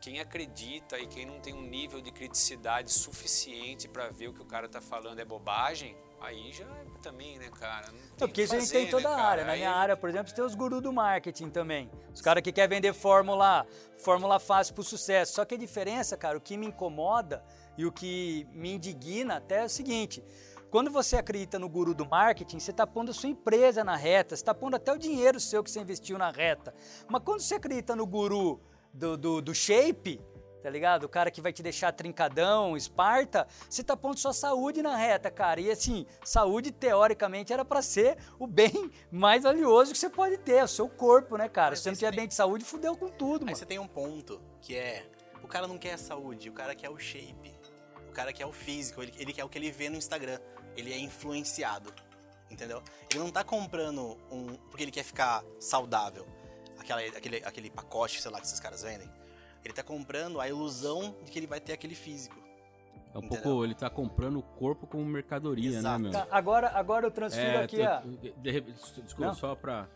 quem 0.00 0.20
acredita 0.20 0.98
e 0.98 1.06
quem 1.06 1.26
não 1.26 1.40
tem 1.40 1.52
um 1.52 1.62
nível 1.62 2.00
de 2.00 2.10
criticidade 2.10 2.90
suficiente 2.92 3.88
para 3.88 4.08
ver 4.08 4.28
o 4.28 4.32
que 4.32 4.40
o 4.40 4.46
cara 4.46 4.68
tá 4.68 4.80
falando 4.80 5.18
é 5.18 5.24
bobagem, 5.24 5.96
aí 6.20 6.52
já 6.52 6.64
é 6.64 6.84
também, 7.02 7.38
né, 7.38 7.48
cara? 7.58 7.86
Não 7.88 7.94
Não, 7.94 8.28
porque 8.28 8.42
isso 8.42 8.54
a 8.54 8.60
gente 8.60 8.70
tem 8.70 8.88
toda 8.90 9.08
né, 9.08 9.14
a 9.14 9.18
área. 9.18 9.28
cara? 9.28 9.44
Na 9.46 9.52
Aí- 9.52 9.58
minha 9.60 9.72
área, 9.72 9.96
por 9.96 10.08
exemplo, 10.10 10.32
tem 10.32 10.44
os 10.44 10.54
gurus 10.54 10.82
do 10.82 10.92
marketing 10.92 11.48
também. 11.48 11.90
Os 12.14 12.20
caras 12.20 12.42
que 12.42 12.52
querem 12.52 12.76
vender 12.76 12.92
fórmula, 12.92 13.66
fórmula 13.98 14.38
fácil 14.38 14.74
pro 14.74 14.82
sucesso. 14.84 15.32
Só 15.34 15.44
que 15.44 15.54
a 15.54 15.58
diferença, 15.58 16.16
cara, 16.16 16.36
o 16.36 16.40
que 16.40 16.56
me 16.56 16.66
incomoda 16.66 17.42
e 17.78 17.86
o 17.86 17.92
que 17.92 18.46
me 18.52 18.72
indigna 18.74 19.36
até 19.36 19.62
é 19.62 19.64
o 19.64 19.68
seguinte. 19.68 20.22
Quando 20.70 20.90
você 20.90 21.16
acredita 21.16 21.58
no 21.58 21.68
guru 21.68 21.94
do 21.94 22.06
marketing, 22.06 22.60
você 22.60 22.70
está 22.70 22.86
pondo 22.86 23.10
a 23.10 23.14
sua 23.14 23.28
empresa 23.28 23.82
na 23.82 23.96
reta, 23.96 24.36
você 24.36 24.42
está 24.42 24.54
pondo 24.54 24.76
até 24.76 24.92
o 24.92 24.98
dinheiro 24.98 25.40
seu 25.40 25.64
que 25.64 25.70
você 25.70 25.80
investiu 25.80 26.16
na 26.16 26.30
reta. 26.30 26.72
Mas 27.08 27.22
quando 27.24 27.40
você 27.40 27.56
acredita 27.56 27.96
no 27.96 28.06
guru 28.06 28.60
do, 28.92 29.16
do, 29.16 29.40
do 29.42 29.52
shape, 29.54 30.20
tá 30.62 30.70
ligado? 30.70 31.04
O 31.04 31.08
cara 31.08 31.30
que 31.30 31.40
vai 31.40 31.52
te 31.52 31.62
deixar 31.62 31.92
trincadão, 31.92 32.76
esparta, 32.76 33.46
você 33.68 33.82
tá 33.82 33.96
pondo 33.96 34.18
sua 34.18 34.32
saúde 34.32 34.82
na 34.82 34.96
reta, 34.96 35.30
cara. 35.30 35.60
E 35.60 35.70
assim, 35.70 36.06
saúde 36.24 36.70
teoricamente 36.70 37.52
era 37.52 37.64
pra 37.64 37.82
ser 37.82 38.16
o 38.38 38.46
bem 38.46 38.90
mais 39.10 39.42
valioso 39.44 39.92
que 39.92 39.98
você 39.98 40.10
pode 40.10 40.38
ter, 40.38 40.62
o 40.62 40.68
seu 40.68 40.88
corpo, 40.88 41.36
né, 41.36 41.48
cara? 41.48 41.70
Mas 41.70 41.78
Se 41.78 41.84
você 41.84 41.90
não 41.90 41.94
aí 41.94 41.98
tiver 41.98 42.10
você 42.12 42.16
bem 42.16 42.28
de 42.28 42.34
saúde, 42.34 42.64
fudeu 42.64 42.96
com 42.96 43.08
tudo, 43.08 43.42
Aí 43.42 43.46
mano. 43.46 43.56
você 43.56 43.66
tem 43.66 43.78
um 43.78 43.88
ponto 43.88 44.40
que 44.60 44.76
é: 44.76 45.06
o 45.42 45.48
cara 45.48 45.66
não 45.66 45.78
quer 45.78 45.94
a 45.94 45.98
saúde, 45.98 46.48
o 46.48 46.52
cara 46.52 46.74
quer 46.74 46.90
o 46.90 46.98
shape, 46.98 47.54
o 48.08 48.12
cara 48.12 48.32
quer 48.32 48.46
o 48.46 48.52
físico, 48.52 49.02
ele, 49.02 49.12
ele 49.16 49.32
quer 49.32 49.44
o 49.44 49.48
que 49.48 49.58
ele 49.58 49.70
vê 49.70 49.88
no 49.88 49.96
Instagram. 49.96 50.38
Ele 50.76 50.92
é 50.92 50.98
influenciado, 50.98 51.92
entendeu? 52.50 52.82
Ele 53.10 53.20
não 53.20 53.30
tá 53.30 53.42
comprando 53.42 54.16
um. 54.30 54.54
porque 54.70 54.84
ele 54.84 54.92
quer 54.92 55.02
ficar 55.02 55.42
saudável, 55.58 56.26
aquela, 56.78 57.00
aquele, 57.00 57.36
aquele 57.44 57.70
pacote, 57.70 58.20
sei 58.20 58.30
lá, 58.30 58.40
que 58.40 58.46
esses 58.46 58.60
caras 58.60 58.82
vendem. 58.82 59.10
Ele 59.64 59.74
tá 59.74 59.82
comprando 59.82 60.40
a 60.40 60.48
ilusão 60.48 61.14
de 61.24 61.30
que 61.30 61.38
ele 61.38 61.46
vai 61.46 61.60
ter 61.60 61.72
aquele 61.72 61.94
físico. 61.94 62.36
É 63.12 63.18
um 63.18 63.22
Entendeu? 63.22 63.42
pouco, 63.42 63.64
ele 63.64 63.74
tá 63.74 63.90
comprando 63.90 64.38
o 64.38 64.42
corpo 64.42 64.86
como 64.86 65.04
mercadoria, 65.04 65.68
Exato. 65.70 65.98
né, 66.02 66.10
meu? 66.10 66.12
Tá, 66.12 66.28
agora, 66.30 66.68
agora 66.70 67.06
eu 67.06 67.10
transfiro 67.10 67.46
É, 67.48 67.64
aqui 67.64 67.76
tu- 67.76 67.82
a. 67.82 67.96
de- 68.00 68.32
de- 68.32 68.60
desculpa, 68.60 69.26
Não. 69.26 69.34
só 69.34 69.54
pra. 69.54 69.88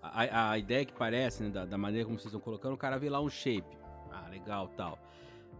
A, 0.00 0.50
a 0.52 0.58
ideia 0.58 0.84
que 0.84 0.92
parece, 0.92 1.44
né, 1.44 1.50
da, 1.50 1.64
da 1.64 1.78
maneira 1.78 2.04
como 2.06 2.18
vocês 2.18 2.26
estão 2.26 2.40
colocando, 2.40 2.74
o 2.74 2.76
cara 2.76 2.98
vê 2.98 3.08
lá 3.08 3.20
um 3.20 3.28
shape. 3.28 3.76
Ah, 4.10 4.28
legal, 4.28 4.68
tal. 4.76 4.98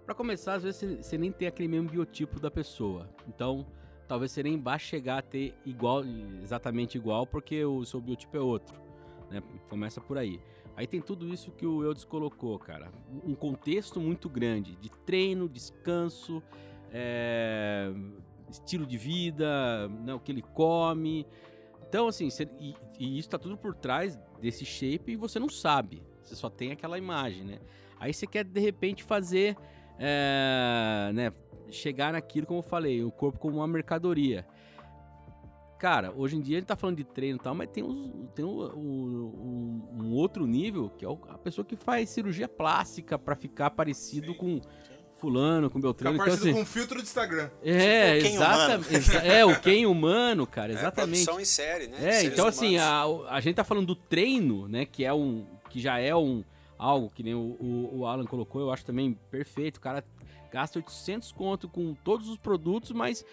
Pra 0.04 0.14
começar, 0.16 0.54
às 0.54 0.62
vezes 0.64 0.80
você, 0.80 0.96
você 1.02 1.18
nem 1.18 1.30
tem 1.30 1.46
aquele 1.46 1.68
mesmo 1.68 1.88
biotipo 1.88 2.40
da 2.40 2.50
pessoa. 2.50 3.08
Então, 3.28 3.64
talvez 4.08 4.32
você 4.32 4.42
nem 4.42 4.60
vá 4.60 4.76
chegar 4.78 5.18
a 5.18 5.22
ter 5.22 5.54
igual, 5.64 6.02
exatamente 6.42 6.96
igual, 6.98 7.24
porque 7.26 7.64
o 7.64 7.84
seu 7.84 8.00
biotipo 8.00 8.36
é 8.36 8.40
outro. 8.40 8.80
Né? 9.30 9.40
Começa 9.68 10.00
por 10.00 10.18
aí. 10.18 10.40
Aí 10.76 10.86
tem 10.86 11.00
tudo 11.00 11.28
isso 11.28 11.50
que 11.52 11.66
o 11.66 11.82
Eudes 11.84 12.04
colocou, 12.04 12.58
cara. 12.58 12.90
Um 13.24 13.34
contexto 13.34 14.00
muito 14.00 14.28
grande 14.28 14.74
de 14.76 14.90
treino, 15.04 15.48
descanso, 15.48 16.42
é, 16.90 17.92
estilo 18.50 18.86
de 18.86 18.96
vida, 18.96 19.88
né, 19.88 20.14
o 20.14 20.20
que 20.20 20.32
ele 20.32 20.42
come. 20.42 21.26
Então, 21.88 22.08
assim, 22.08 22.30
cê- 22.30 22.48
e, 22.58 22.74
e 22.98 23.18
isso 23.18 23.28
tá 23.28 23.38
tudo 23.38 23.56
por 23.56 23.74
trás 23.74 24.18
desse 24.40 24.64
shape 24.64 25.12
e 25.12 25.16
você 25.16 25.38
não 25.38 25.48
sabe. 25.48 26.02
Você 26.22 26.34
só 26.34 26.48
tem 26.48 26.72
aquela 26.72 26.96
imagem, 26.96 27.44
né? 27.44 27.58
Aí 28.00 28.12
você 28.14 28.26
quer, 28.26 28.44
de 28.44 28.60
repente, 28.60 29.02
fazer, 29.04 29.56
é, 29.98 31.10
né, 31.12 31.32
chegar 31.70 32.12
naquilo, 32.14 32.46
como 32.46 32.60
eu 32.60 32.64
falei, 32.64 33.04
o 33.04 33.10
corpo 33.10 33.38
como 33.38 33.58
uma 33.58 33.66
mercadoria. 33.68 34.46
Cara, 35.82 36.12
hoje 36.16 36.36
em 36.36 36.40
dia 36.40 36.58
a 36.58 36.60
gente 36.60 36.68
tá 36.68 36.76
falando 36.76 36.96
de 36.98 37.02
treino 37.02 37.38
e 37.38 37.42
tal, 37.42 37.56
mas 37.56 37.68
tem, 37.68 37.82
uns, 37.82 38.30
tem 38.36 38.44
um, 38.44 38.62
um- 38.62 39.88
um 40.00 40.12
outro 40.12 40.46
nível, 40.46 40.88
que 40.96 41.04
é 41.04 41.08
o- 41.08 41.18
a 41.28 41.36
pessoa 41.36 41.64
que 41.64 41.74
faz 41.74 42.08
cirurgia 42.08 42.46
plástica 42.48 43.18
pra 43.18 43.34
ficar 43.34 43.68
parecido 43.70 44.32
com 44.32 44.60
fulano, 45.16 45.68
com 45.68 45.80
Beltrano. 45.80 46.14
Então, 46.14 46.24
parecido 46.24 46.48
assim, 46.50 46.54
com 46.56 46.62
um 46.62 46.66
filtro 46.66 46.98
de 46.98 47.02
Instagram. 47.02 47.50
é, 47.64 48.14
Tipo 48.14 48.26
o 48.26 48.30
Ken 48.30 48.34
exatamente. 48.36 48.94
exa- 48.94 49.18
é, 49.26 49.44
o 49.44 49.60
quem 49.60 49.84
humano, 49.86 50.46
cara, 50.46 50.72
É 50.72 50.76
exatamente. 50.76 51.24
produção 51.24 51.40
em 51.40 51.44
série, 51.44 51.88
né? 51.88 51.96
É, 52.00 52.22
então 52.26 52.46
assim, 52.46 52.76
humanos. 52.78 53.26
a, 53.28 53.34
a 53.34 53.40
gente 53.40 53.56
tá 53.56 53.64
falando 53.64 53.86
do 53.88 53.96
treino, 53.96 54.68
né, 54.68 54.84
que 54.84 55.04
é 55.04 55.12
um 55.12 55.44
que 55.68 55.80
já 55.80 55.98
é 55.98 56.14
um 56.14 56.44
algo 56.78 57.10
que 57.10 57.22
nem 57.24 57.34
o, 57.34 57.56
o, 57.58 57.98
o 58.00 58.06
Alan 58.06 58.24
colocou, 58.24 58.60
eu 58.60 58.70
acho 58.70 58.84
também 58.84 59.14
perfeito. 59.32 59.78
O 59.78 59.80
cara 59.80 60.04
gasta 60.52 60.78
800 60.78 61.32
conto 61.32 61.68
com 61.68 61.92
todos 62.04 62.28
os 62.28 62.36
produtos, 62.36 62.92
mas 62.92 63.24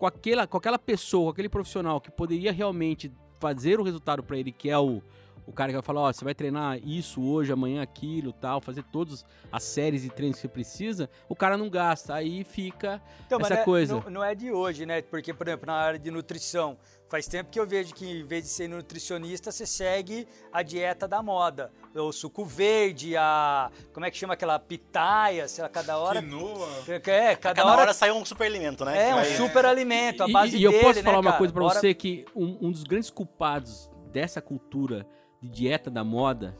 com 0.00 0.06
aquela, 0.06 0.46
com 0.46 0.56
aquela 0.56 0.78
pessoa, 0.78 1.26
com 1.26 1.30
aquele 1.32 1.48
profissional 1.50 2.00
que 2.00 2.10
poderia 2.10 2.50
realmente 2.50 3.12
fazer 3.38 3.78
o 3.78 3.82
resultado 3.82 4.22
pra 4.22 4.38
ele, 4.38 4.50
que 4.50 4.70
é 4.70 4.78
o 4.78 5.02
o 5.46 5.52
cara 5.52 5.70
que 5.70 5.74
vai 5.74 5.82
falar, 5.82 6.02
ó, 6.02 6.12
você 6.12 6.24
vai 6.24 6.32
treinar 6.34 6.78
isso 6.86 7.20
hoje, 7.20 7.50
amanhã 7.52 7.82
aquilo, 7.82 8.32
tal, 8.32 8.60
fazer 8.60 8.84
todas 8.84 9.24
as 9.50 9.64
séries 9.64 10.04
e 10.04 10.08
treinos 10.10 10.36
que 10.36 10.42
você 10.42 10.48
precisa, 10.48 11.10
o 11.28 11.34
cara 11.34 11.56
não 11.56 11.68
gasta, 11.68 12.14
aí 12.14 12.44
fica 12.44 13.02
Então, 13.26 13.36
mas 13.40 13.46
essa 13.50 13.54
não 13.56 13.62
é- 13.62 13.64
coisa. 13.64 13.94
Não, 14.04 14.10
não 14.10 14.22
é 14.24 14.32
de 14.32 14.52
hoje, 14.52 14.86
né? 14.86 15.02
Porque, 15.02 15.34
por 15.34 15.48
exemplo, 15.48 15.66
na 15.66 15.72
área 15.74 15.98
de 15.98 16.08
nutrição, 16.08 16.78
faz 17.10 17.26
tempo 17.26 17.50
que 17.50 17.58
eu 17.60 17.66
vejo 17.66 17.92
que, 17.92 18.06
em 18.20 18.24
vez 18.24 18.44
de 18.44 18.48
ser 18.50 18.68
nutricionista, 18.68 19.50
você 19.52 19.66
segue 19.66 20.26
a 20.52 20.62
dieta 20.62 21.06
da 21.06 21.22
moda. 21.22 21.70
O 21.94 22.12
suco 22.12 22.44
verde, 22.44 23.16
a. 23.16 23.70
Como 23.92 24.06
é 24.06 24.10
que 24.10 24.16
chama 24.16 24.32
aquela 24.34 24.58
pitaia, 24.58 25.46
sei 25.48 25.62
lá, 25.62 25.68
cada 25.68 25.98
hora. 25.98 26.22
Quinoa. 26.22 26.68
É, 26.88 27.00
cada, 27.00 27.36
Cada 27.36 27.64
hora. 27.66 27.82
hora 27.82 27.92
sai 27.92 28.10
um 28.12 28.24
super 28.24 28.44
alimento, 28.46 28.84
né? 28.84 29.08
é 29.10 29.12
um 29.14 29.18
vai- 29.18 29.36
super 29.36 29.66
alimento, 29.66 30.22
a 30.22 30.28
E- 30.28 30.32
base 30.32 30.56
e, 30.56 30.62
eu 30.62 30.70
dele, 30.70 30.82
posso 30.84 30.98
né, 31.00 31.02
falar 31.02 31.18
uma 31.18 31.24
cara? 31.24 31.38
coisa 31.38 31.52
pra 31.52 31.62
Bora- 31.64 31.80
você 31.80 31.92
que 31.92 32.24
um, 32.34 32.68
um 32.68 32.70
dos 32.70 32.84
grandes 32.84 33.10
culpados 33.10 33.90
dessa 34.12 34.40
cultura 34.40 35.04
de 35.42 35.48
dieta 35.50 35.90
da 35.90 36.04
moda 36.04 36.56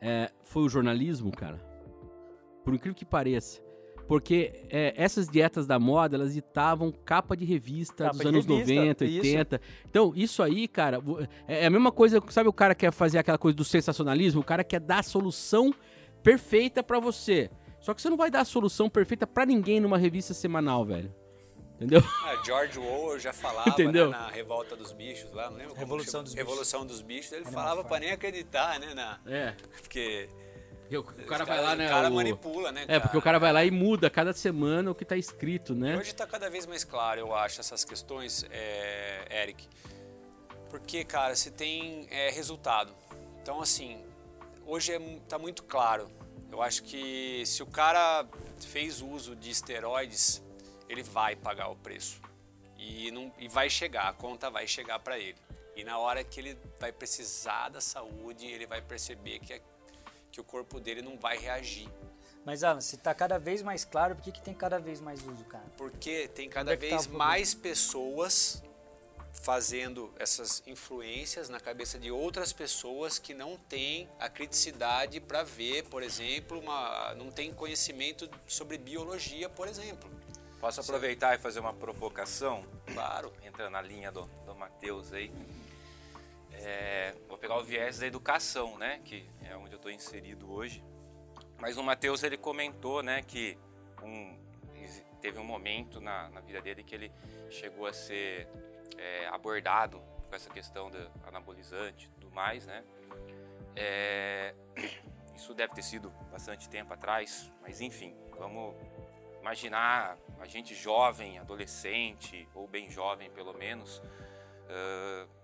é, 0.00 0.30
foi 0.44 0.62
o 0.62 0.68
jornalismo, 0.68 1.30
cara. 1.30 1.58
Por 2.64 2.74
incrível 2.74 2.94
que 2.94 3.04
pareça. 3.04 3.60
Porque 4.08 4.64
é, 4.70 4.94
essas 4.96 5.28
dietas 5.28 5.66
da 5.66 5.78
moda, 5.78 6.16
elas 6.16 6.32
ditavam 6.32 6.90
capa 6.90 7.36
de 7.36 7.44
revista 7.44 8.04
Capa 8.04 8.12
dos 8.14 8.22
de 8.22 8.28
anos 8.28 8.46
revista, 8.46 8.74
90, 8.74 9.04
isso. 9.04 9.18
80. 9.20 9.60
Então, 9.88 10.12
isso 10.16 10.42
aí, 10.42 10.66
cara, 10.66 10.98
vo- 10.98 11.18
é 11.46 11.66
a 11.66 11.70
mesma 11.70 11.92
coisa, 11.92 12.20
sabe 12.30 12.48
o 12.48 12.52
cara 12.52 12.74
quer 12.74 12.90
fazer 12.90 13.18
aquela 13.18 13.36
coisa 13.36 13.54
do 13.54 13.64
sensacionalismo? 13.64 14.40
O 14.40 14.44
cara 14.44 14.64
quer 14.64 14.80
dar 14.80 15.00
a 15.00 15.02
solução 15.02 15.74
perfeita 16.22 16.82
pra 16.82 16.98
você. 16.98 17.50
Só 17.80 17.92
que 17.94 18.00
você 18.02 18.08
não 18.10 18.16
vai 18.16 18.30
dar 18.30 18.40
a 18.40 18.44
solução 18.44 18.88
perfeita 18.88 19.26
pra 19.26 19.44
ninguém 19.46 19.78
numa 19.78 19.98
revista 19.98 20.32
semanal, 20.34 20.84
velho. 20.84 21.14
Entendeu? 21.76 22.02
Ah, 22.24 22.42
George 22.44 22.78
Orwell 22.78 23.18
já 23.20 23.32
falava 23.32 23.68
Entendeu? 23.70 24.10
né, 24.10 24.16
na 24.18 24.28
Revolta 24.28 24.74
dos 24.74 24.92
Bichos 24.92 25.32
lá, 25.32 25.48
não 25.50 25.56
lembro 25.58 25.74
como 25.74 25.80
Revolução 25.80 26.22
dos 26.24 26.34
Bichos. 26.34 26.48
Revolução 26.48 26.86
dos 26.86 27.02
Bichos, 27.02 27.32
ele 27.32 27.44
falava 27.44 27.84
pra 27.84 28.00
nem 28.00 28.10
acreditar, 28.10 28.80
né, 28.80 28.94
na, 28.94 29.18
É. 29.26 29.54
porque 29.80 30.28
O 30.96 31.02
cara 31.26 31.44
vai 31.44 31.60
lá, 31.60 31.72
o 31.72 31.76
né? 31.76 31.88
cara 31.88 32.08
o- 32.08 32.14
manipula, 32.14 32.72
né, 32.72 32.84
É, 32.88 32.98
porque 32.98 33.16
o 33.16 33.22
cara 33.22 33.38
vai 33.38 33.52
lá 33.52 33.64
e 33.64 33.70
muda 33.70 34.08
cada 34.08 34.32
semana 34.32 34.90
o 34.90 34.94
que 34.94 35.04
tá 35.04 35.16
escrito, 35.16 35.74
né? 35.74 35.96
Hoje 35.98 36.10
está 36.10 36.26
cada 36.26 36.48
vez 36.48 36.64
mais 36.66 36.82
claro, 36.84 37.20
eu 37.20 37.34
acho, 37.34 37.60
essas 37.60 37.84
questões, 37.84 38.46
é, 38.50 39.42
Eric. 39.42 39.68
Porque, 40.70 41.04
cara, 41.04 41.34
se 41.34 41.50
tem 41.50 42.06
é, 42.10 42.30
resultado. 42.30 42.94
Então, 43.42 43.60
assim, 43.60 44.02
hoje 44.66 44.92
é, 44.92 44.98
mu- 44.98 45.20
tá 45.20 45.38
muito 45.38 45.62
claro. 45.64 46.10
Eu 46.50 46.62
acho 46.62 46.82
que 46.82 47.42
se 47.46 47.62
o 47.62 47.66
cara 47.66 48.26
fez 48.60 49.00
uso 49.02 49.34
de 49.36 49.50
esteroides, 49.50 50.42
ele 50.88 51.02
vai 51.02 51.36
pagar 51.36 51.68
o 51.68 51.76
preço. 51.76 52.20
E, 52.78 53.10
não, 53.10 53.32
e 53.38 53.48
vai 53.48 53.68
chegar, 53.68 54.08
a 54.08 54.12
conta 54.12 54.50
vai 54.50 54.66
chegar 54.66 54.98
para 55.00 55.18
ele. 55.18 55.36
E 55.76 55.84
na 55.84 55.98
hora 55.98 56.22
que 56.24 56.40
ele 56.40 56.58
vai 56.80 56.92
precisar 56.92 57.68
da 57.70 57.80
saúde, 57.80 58.46
ele 58.46 58.66
vai 58.66 58.80
perceber 58.82 59.38
que, 59.40 59.54
é- 59.54 59.62
que 60.30 60.40
o 60.40 60.44
corpo 60.44 60.80
dele 60.80 61.02
não 61.02 61.18
vai 61.18 61.38
reagir. 61.38 61.88
Mas, 62.44 62.64
Alan, 62.64 62.80
se 62.80 62.96
tá 62.96 63.14
cada 63.14 63.38
vez 63.38 63.62
mais 63.62 63.84
claro, 63.84 64.14
por 64.16 64.22
que, 64.22 64.32
que 64.32 64.40
tem 64.40 64.54
cada 64.54 64.78
vez 64.78 65.00
mais 65.00 65.20
uso, 65.22 65.44
cara? 65.44 65.64
Porque 65.76 66.28
tem 66.28 66.46
Onde 66.46 66.54
cada 66.54 66.72
é 66.72 66.76
tá 66.76 66.80
vez 66.80 67.02
problema? 67.02 67.24
mais 67.24 67.54
pessoas 67.54 68.62
fazendo 69.42 70.12
essas 70.18 70.62
influências 70.66 71.48
na 71.48 71.60
cabeça 71.60 71.98
de 71.98 72.10
outras 72.10 72.52
pessoas 72.52 73.18
que 73.18 73.34
não 73.34 73.56
têm 73.56 74.08
a 74.18 74.28
criticidade 74.28 75.20
para 75.20 75.42
ver, 75.42 75.84
por 75.84 76.02
exemplo, 76.02 76.58
uma, 76.58 77.14
não 77.14 77.30
tem 77.30 77.52
conhecimento 77.52 78.28
sobre 78.46 78.78
biologia, 78.78 79.48
por 79.48 79.68
exemplo. 79.68 80.10
Posso 80.60 80.80
aproveitar 80.80 81.36
e 81.36 81.38
fazer 81.38 81.60
uma 81.60 81.72
provocação? 81.72 82.64
Claro. 82.92 83.32
Entrando 83.44 83.72
na 83.72 83.82
linha 83.82 84.10
do, 84.10 84.22
do 84.44 84.54
Matheus 84.56 85.12
aí. 85.12 85.30
É, 86.60 87.14
vou 87.28 87.38
pegar 87.38 87.56
o 87.56 87.64
viés 87.64 87.98
da 87.98 88.06
educação, 88.06 88.76
né? 88.78 89.00
Que 89.04 89.28
é 89.44 89.56
onde 89.56 89.72
eu 89.72 89.76
estou 89.76 89.90
inserido 89.90 90.50
hoje. 90.50 90.84
Mas 91.60 91.76
o 91.76 91.82
Matheus 91.82 92.22
ele 92.22 92.36
comentou, 92.36 93.02
né, 93.02 93.20
que 93.22 93.58
um, 94.02 94.38
teve 95.20 95.38
um 95.38 95.44
momento 95.44 96.00
na, 96.00 96.28
na 96.30 96.40
vida 96.40 96.60
dele 96.62 96.84
que 96.84 96.94
ele 96.94 97.12
chegou 97.50 97.86
a 97.86 97.92
ser 97.92 98.48
é, 98.96 99.26
abordado 99.26 100.00
com 100.28 100.34
essa 100.34 100.48
questão 100.50 100.90
do 100.90 101.10
anabolizante 101.26 102.06
e 102.06 102.10
tudo 102.10 102.30
mais, 102.30 102.66
né? 102.66 102.84
É, 103.74 104.54
isso 105.34 105.52
deve 105.54 105.74
ter 105.74 105.82
sido 105.82 106.10
bastante 106.30 106.68
tempo 106.68 106.92
atrás, 106.92 107.50
mas 107.60 107.80
enfim, 107.80 108.16
vamos 108.38 108.76
imaginar 109.40 110.16
a 110.38 110.46
gente 110.46 110.74
jovem, 110.74 111.38
adolescente, 111.38 112.48
ou 112.54 112.68
bem 112.68 112.90
jovem 112.90 113.30
pelo 113.30 113.52
menos, 113.54 114.02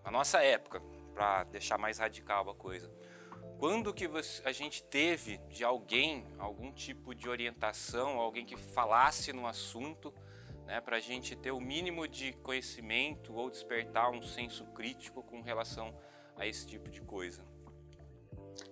na 0.05 0.11
nossa 0.11 0.43
época, 0.43 0.83
para 1.15 1.45
deixar 1.45 1.79
mais 1.79 1.99
radical 1.99 2.51
a 2.51 2.55
coisa. 2.55 2.91
Quando 3.59 3.95
que 3.95 4.09
você- 4.09 4.43
a 4.45 4.53
gente 4.53 4.83
teve 4.83 5.39
de 5.49 5.65
alguém 5.65 6.27
algum 6.39 6.73
tipo 6.73 7.15
de 7.15 7.29
orientação, 7.29 8.19
alguém 8.19 8.45
que 8.45 8.57
falasse 8.57 9.33
no 9.33 9.47
assunto, 9.47 10.13
né, 10.67 10.81
para 10.81 10.97
a 10.97 11.01
gente 11.01 11.37
ter 11.37 11.53
o 11.53 11.61
mínimo 11.61 12.09
de 12.09 12.33
conhecimento 12.33 13.33
ou 13.33 13.49
despertar 13.49 14.11
um 14.11 14.21
senso 14.21 14.65
crítico 14.67 15.23
com 15.23 15.41
relação 15.41 15.95
a 16.37 16.47
esse 16.47 16.67
tipo 16.67 16.91
de 16.91 17.01
coisa? 17.01 17.45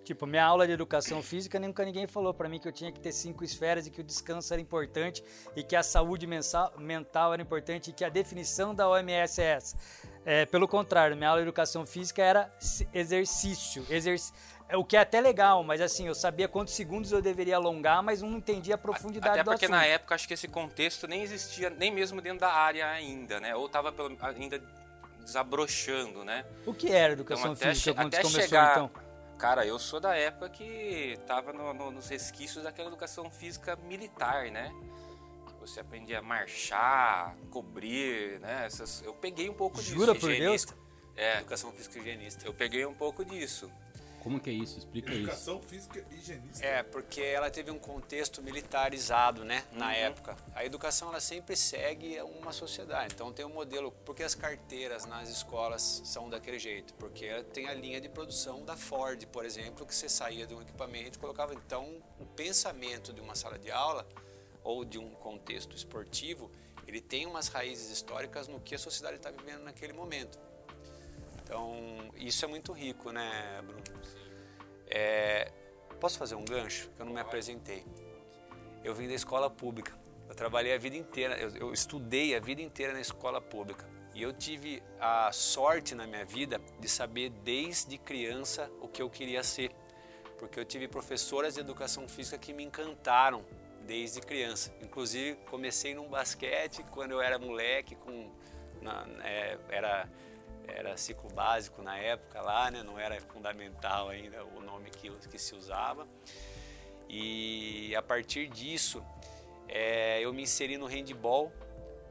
Tipo, 0.04 0.26
minha 0.26 0.44
aula 0.44 0.66
de 0.66 0.72
educação 0.72 1.22
física 1.22 1.58
nunca 1.60 1.84
ninguém 1.84 2.06
falou 2.06 2.32
pra 2.34 2.48
mim 2.48 2.58
que 2.58 2.66
eu 2.66 2.72
tinha 2.72 2.92
que 2.92 3.00
ter 3.00 3.12
cinco 3.12 3.44
esferas 3.44 3.86
e 3.86 3.90
que 3.90 4.00
o 4.00 4.04
descanso 4.04 4.52
era 4.52 4.60
importante 4.60 5.22
e 5.56 5.62
que 5.62 5.76
a 5.76 5.82
saúde 5.82 6.26
mental 6.26 7.32
era 7.32 7.42
importante 7.42 7.90
e 7.90 7.92
que 7.92 8.04
a 8.04 8.08
definição 8.08 8.74
da 8.74 8.88
OMS 8.88 9.40
é 9.40 9.44
essa. 9.44 9.76
É, 10.24 10.46
pelo 10.46 10.68
contrário, 10.68 11.16
minha 11.16 11.28
aula 11.28 11.40
de 11.40 11.48
educação 11.48 11.84
física 11.84 12.22
era 12.22 12.52
exercício, 12.94 13.84
exerc- 13.90 14.32
é, 14.68 14.76
o 14.76 14.84
que 14.84 14.96
é 14.96 15.00
até 15.00 15.20
legal, 15.20 15.64
mas 15.64 15.80
assim, 15.80 16.06
eu 16.06 16.14
sabia 16.14 16.46
quantos 16.46 16.74
segundos 16.74 17.10
eu 17.10 17.20
deveria 17.20 17.56
alongar, 17.56 18.02
mas 18.02 18.22
não 18.22 18.36
entendia 18.36 18.76
a 18.76 18.78
profundidade 18.78 19.34
Até 19.34 19.42
do 19.42 19.50
porque 19.50 19.64
assunto. 19.64 19.76
na 19.76 19.84
época 19.84 20.14
acho 20.14 20.28
que 20.28 20.34
esse 20.34 20.46
contexto 20.46 21.08
nem 21.08 21.22
existia, 21.22 21.68
nem 21.70 21.90
mesmo 21.90 22.20
dentro 22.20 22.38
da 22.40 22.52
área 22.52 22.86
ainda, 22.88 23.40
né? 23.40 23.54
Ou 23.56 23.66
estava 23.66 23.92
ainda 24.36 24.62
desabrochando, 25.20 26.24
né? 26.24 26.44
O 26.66 26.72
que 26.72 26.90
era 26.90 27.12
educação 27.12 27.52
Então, 27.52 27.70
física 27.70 27.94
quando 27.94 28.06
até 28.08 28.22
começou 28.22 28.40
chegar- 28.42 28.72
então? 28.72 28.90
Cara, 29.38 29.66
eu 29.66 29.78
sou 29.78 29.98
da 29.98 30.14
época 30.14 30.48
que 30.50 31.18
tava 31.26 31.52
no- 31.52 31.74
no- 31.74 31.90
nos 31.90 32.08
resquícios 32.08 32.62
daquela 32.62 32.86
educação 32.88 33.28
física 33.28 33.74
militar, 33.76 34.50
né? 34.52 34.70
Você 35.62 35.78
aprendia 35.78 36.18
a 36.18 36.22
marchar, 36.22 37.36
cobrir, 37.50 38.40
né? 38.40 38.66
Essas, 38.66 39.00
eu 39.02 39.14
peguei 39.14 39.48
um 39.48 39.54
pouco 39.54 39.80
Jura 39.80 40.12
disso. 40.12 40.26
por 40.26 40.32
Higienista. 40.32 40.74
É, 41.16 41.38
Educação 41.38 41.70
física 41.72 41.98
e 41.98 42.00
higienista. 42.00 42.46
eu 42.46 42.52
peguei 42.52 42.84
um 42.84 42.94
pouco 42.94 43.24
disso. 43.24 43.70
Como 44.22 44.38
que 44.38 44.50
é 44.50 44.52
isso? 44.52 44.78
Explica 44.78 45.10
isso. 45.10 45.22
Educação 45.22 45.60
física 45.60 46.04
e 46.10 46.14
higienista. 46.14 46.64
É, 46.64 46.82
porque 46.82 47.20
ela 47.20 47.50
teve 47.50 47.70
um 47.72 47.78
contexto 47.78 48.40
militarizado, 48.40 49.44
né, 49.44 49.64
na 49.72 49.94
época. 49.94 50.36
A 50.54 50.64
educação 50.64 51.08
ela 51.08 51.20
sempre 51.20 51.56
segue 51.56 52.20
uma 52.22 52.52
sociedade. 52.52 53.14
Então 53.14 53.32
tem 53.32 53.44
um 53.44 53.52
modelo, 53.52 53.90
porque 54.04 54.22
as 54.22 54.34
carteiras 54.34 55.06
nas 55.06 55.28
escolas 55.28 56.02
são 56.04 56.30
daquele 56.30 56.58
jeito, 56.58 56.94
porque 56.94 57.42
tem 57.52 57.68
a 57.68 57.74
linha 57.74 58.00
de 58.00 58.08
produção 58.08 58.64
da 58.64 58.76
Ford, 58.76 59.24
por 59.26 59.44
exemplo, 59.44 59.84
que 59.84 59.94
você 59.94 60.08
saía 60.08 60.46
de 60.46 60.54
um 60.54 60.62
equipamento 60.62 61.18
e 61.18 61.20
colocava. 61.20 61.52
Então, 61.52 62.00
o 62.20 62.24
pensamento 62.24 63.12
de 63.12 63.20
uma 63.20 63.34
sala 63.34 63.58
de 63.58 63.72
aula 63.72 64.06
ou 64.62 64.84
de 64.84 64.98
um 64.98 65.10
contexto 65.10 65.76
esportivo, 65.76 66.50
ele 66.86 67.00
tem 67.00 67.26
umas 67.26 67.48
raízes 67.48 67.90
históricas 67.90 68.48
no 68.48 68.60
que 68.60 68.74
a 68.74 68.78
sociedade 68.78 69.16
está 69.16 69.30
vivendo 69.30 69.62
naquele 69.62 69.92
momento. 69.92 70.38
Então, 71.42 72.10
isso 72.16 72.44
é 72.44 72.48
muito 72.48 72.72
rico, 72.72 73.10
né, 73.10 73.62
Bruno? 73.62 73.82
É, 74.86 75.50
posso 76.00 76.18
fazer 76.18 76.34
um 76.34 76.44
gancho? 76.44 76.90
Que 76.90 77.02
eu 77.02 77.06
não 77.06 77.12
me 77.12 77.20
apresentei. 77.20 77.84
Eu 78.84 78.94
vim 78.94 79.06
da 79.08 79.14
escola 79.14 79.48
pública. 79.48 79.96
Eu 80.28 80.34
trabalhei 80.34 80.74
a 80.74 80.78
vida 80.78 80.96
inteira, 80.96 81.36
eu, 81.38 81.50
eu 81.56 81.72
estudei 81.72 82.34
a 82.34 82.40
vida 82.40 82.62
inteira 82.62 82.92
na 82.92 83.00
escola 83.00 83.40
pública. 83.40 83.86
E 84.14 84.22
eu 84.22 84.32
tive 84.32 84.82
a 85.00 85.30
sorte 85.32 85.94
na 85.94 86.06
minha 86.06 86.24
vida 86.24 86.60
de 86.78 86.88
saber 86.88 87.30
desde 87.30 87.96
criança 87.98 88.70
o 88.80 88.88
que 88.88 89.00
eu 89.00 89.08
queria 89.08 89.42
ser. 89.42 89.70
Porque 90.38 90.58
eu 90.58 90.64
tive 90.64 90.88
professoras 90.88 91.54
de 91.54 91.60
educação 91.60 92.08
física 92.08 92.36
que 92.36 92.52
me 92.52 92.64
encantaram 92.64 93.44
desde 93.86 94.20
criança. 94.20 94.74
Inclusive, 94.80 95.36
comecei 95.50 95.94
num 95.94 96.08
basquete 96.08 96.82
quando 96.90 97.12
eu 97.12 97.20
era 97.20 97.38
moleque, 97.38 97.94
com, 97.96 98.30
na- 98.80 99.06
é, 99.24 99.58
era 99.68 100.08
era 100.68 100.96
ciclo 100.96 101.28
básico 101.32 101.82
na 101.82 101.98
época 101.98 102.40
lá, 102.40 102.70
né? 102.70 102.84
não 102.84 102.96
era 102.96 103.20
fundamental 103.20 104.08
ainda 104.08 104.44
o 104.44 104.60
nome 104.60 104.90
que, 104.90 105.10
que 105.28 105.36
se 105.38 105.56
usava. 105.56 106.06
E 107.08 107.94
a 107.96 108.00
partir 108.00 108.48
disso, 108.48 109.04
é, 109.68 110.20
eu 110.20 110.32
me 110.32 110.42
inseri 110.42 110.78
no 110.78 110.86
handball, 110.86 111.52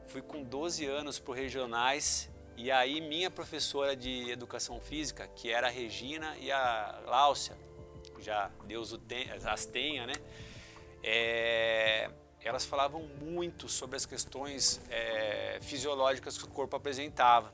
fui 0.06 0.20
com 0.22 0.42
12 0.42 0.84
anos 0.86 1.18
para 1.18 1.34
regionais 1.34 2.30
e 2.56 2.70
aí 2.70 3.00
minha 3.00 3.30
professora 3.30 3.96
de 3.96 4.30
educação 4.30 4.80
física, 4.80 5.26
que 5.28 5.50
era 5.50 5.68
a 5.68 5.70
Regina 5.70 6.36
e 6.38 6.52
a 6.52 7.00
Láucia, 7.06 7.56
já 8.20 8.50
Deus 8.66 8.92
o 8.92 8.98
tenha, 8.98 9.34
as 9.34 9.66
tenha, 9.66 10.06
né? 10.06 10.14
É, 11.02 12.10
elas 12.44 12.64
falavam 12.64 13.02
muito 13.20 13.68
sobre 13.68 13.96
as 13.96 14.06
questões 14.06 14.80
é, 14.90 15.58
fisiológicas 15.62 16.36
que 16.38 16.44
o 16.44 16.48
corpo 16.48 16.76
apresentava. 16.76 17.52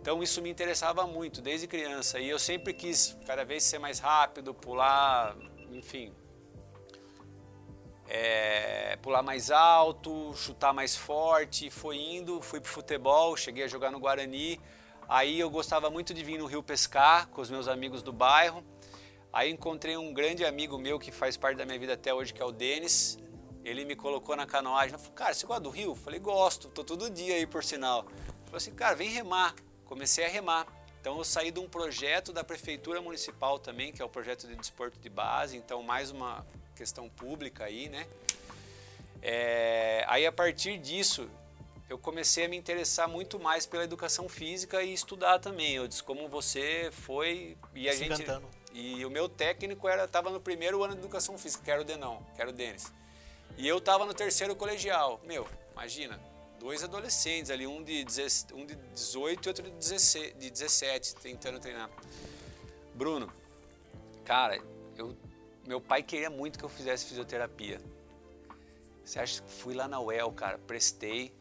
Então 0.00 0.22
isso 0.22 0.40
me 0.40 0.48
interessava 0.48 1.06
muito 1.06 1.40
desde 1.40 1.66
criança 1.66 2.20
e 2.20 2.28
eu 2.28 2.38
sempre 2.38 2.72
quis 2.72 3.16
cada 3.26 3.44
vez 3.44 3.64
ser 3.64 3.78
mais 3.78 3.98
rápido, 3.98 4.54
pular, 4.54 5.36
enfim, 5.72 6.14
é, 8.08 8.96
pular 9.02 9.22
mais 9.22 9.50
alto, 9.50 10.32
chutar 10.36 10.72
mais 10.72 10.96
forte. 10.96 11.70
Foi 11.70 11.96
indo, 11.96 12.40
fui 12.40 12.60
pro 12.60 12.70
futebol, 12.70 13.36
cheguei 13.36 13.64
a 13.64 13.68
jogar 13.68 13.90
no 13.90 13.98
Guarani. 13.98 14.60
Aí 15.08 15.38
eu 15.38 15.50
gostava 15.50 15.90
muito 15.90 16.12
de 16.12 16.22
vir 16.22 16.38
no 16.38 16.46
Rio 16.46 16.62
pescar 16.62 17.28
com 17.28 17.40
os 17.40 17.50
meus 17.50 17.68
amigos 17.68 18.02
do 18.02 18.12
bairro. 18.12 18.64
Aí 19.32 19.50
encontrei 19.50 19.96
um 19.96 20.12
grande 20.12 20.44
amigo 20.44 20.78
meu 20.78 20.98
que 20.98 21.12
faz 21.12 21.36
parte 21.36 21.58
da 21.58 21.66
minha 21.66 21.78
vida 21.78 21.92
até 21.92 22.12
hoje, 22.12 22.32
que 22.32 22.40
é 22.40 22.44
o 22.44 22.52
Denis. 22.52 23.18
Ele 23.64 23.84
me 23.84 23.96
colocou 23.96 24.36
na 24.36 24.46
canoagem. 24.46 24.92
Eu 24.92 24.98
falei, 24.98 25.14
cara, 25.14 25.34
você 25.34 25.46
gosta 25.46 25.62
do 25.62 25.70
rio? 25.70 25.90
Eu 25.90 25.96
falei, 25.96 26.20
gosto, 26.20 26.68
tô 26.68 26.84
todo 26.84 27.10
dia 27.10 27.34
aí 27.34 27.46
por 27.46 27.62
sinal. 27.64 28.06
Ele 28.08 28.44
falou 28.44 28.56
assim, 28.56 28.72
cara, 28.72 28.94
vem 28.94 29.08
remar. 29.08 29.54
Comecei 29.84 30.24
a 30.24 30.28
remar. 30.28 30.66
Então 31.00 31.18
eu 31.18 31.24
saí 31.24 31.52
de 31.52 31.60
um 31.60 31.68
projeto 31.68 32.32
da 32.32 32.42
prefeitura 32.42 33.00
municipal 33.00 33.60
também, 33.60 33.92
que 33.92 34.02
é 34.02 34.04
o 34.04 34.08
projeto 34.08 34.48
de 34.48 34.56
desporto 34.56 34.98
de 34.98 35.08
base, 35.08 35.56
então 35.56 35.80
mais 35.80 36.10
uma 36.10 36.44
questão 36.74 37.08
pública 37.08 37.64
aí, 37.64 37.88
né? 37.88 38.08
É, 39.22 40.04
aí 40.08 40.26
a 40.26 40.32
partir 40.32 40.78
disso 40.78 41.30
eu 41.88 41.96
comecei 41.96 42.46
a 42.46 42.48
me 42.48 42.56
interessar 42.56 43.08
muito 43.08 43.38
mais 43.38 43.64
pela 43.64 43.84
educação 43.84 44.28
física 44.28 44.82
e 44.82 44.92
estudar 44.92 45.38
também. 45.38 45.74
Eu 45.74 45.86
disse 45.86 46.02
como 46.02 46.28
você 46.28 46.90
foi 46.90 47.56
e 47.72 47.88
a 47.88 47.92
Se 47.92 47.98
gente 47.98 48.14
encantando. 48.14 48.48
E 48.76 49.06
o 49.06 49.10
meu 49.10 49.26
técnico 49.26 49.88
era 49.88 50.04
estava 50.04 50.28
no 50.28 50.38
primeiro 50.38 50.84
ano 50.84 50.92
de 50.92 50.98
educação 50.98 51.38
física, 51.38 51.64
que 51.64 51.70
era 51.70 51.80
o 51.80 51.84
Denão, 51.84 52.22
que 52.34 52.42
era 52.42 52.50
o 52.50 52.52
Denis. 52.52 52.92
E 53.56 53.66
eu 53.66 53.78
estava 53.78 54.04
no 54.04 54.12
terceiro 54.12 54.54
colegial. 54.54 55.18
Meu, 55.24 55.48
imagina, 55.72 56.20
dois 56.60 56.84
adolescentes 56.84 57.50
ali, 57.50 57.66
um 57.66 57.82
de, 57.82 58.04
16 58.04 58.52
um 58.52 58.66
de 58.66 58.74
18 58.74 59.46
e 59.46 59.48
outro 59.48 59.64
de 59.64 59.70
17, 59.70 60.34
de 60.34 60.50
17 60.50 61.16
tentando 61.16 61.58
treinar. 61.58 61.88
Bruno, 62.94 63.32
cara, 64.26 64.60
eu, 64.94 65.16
meu 65.66 65.80
pai 65.80 66.02
queria 66.02 66.28
muito 66.28 66.58
que 66.58 66.64
eu 66.64 66.68
fizesse 66.68 67.06
fisioterapia. 67.06 67.80
Você 69.02 69.18
acha 69.18 69.40
que 69.40 69.50
fui 69.52 69.72
lá 69.72 69.88
na 69.88 69.98
UEL, 70.00 70.30
cara, 70.32 70.58
prestei, 70.58 71.32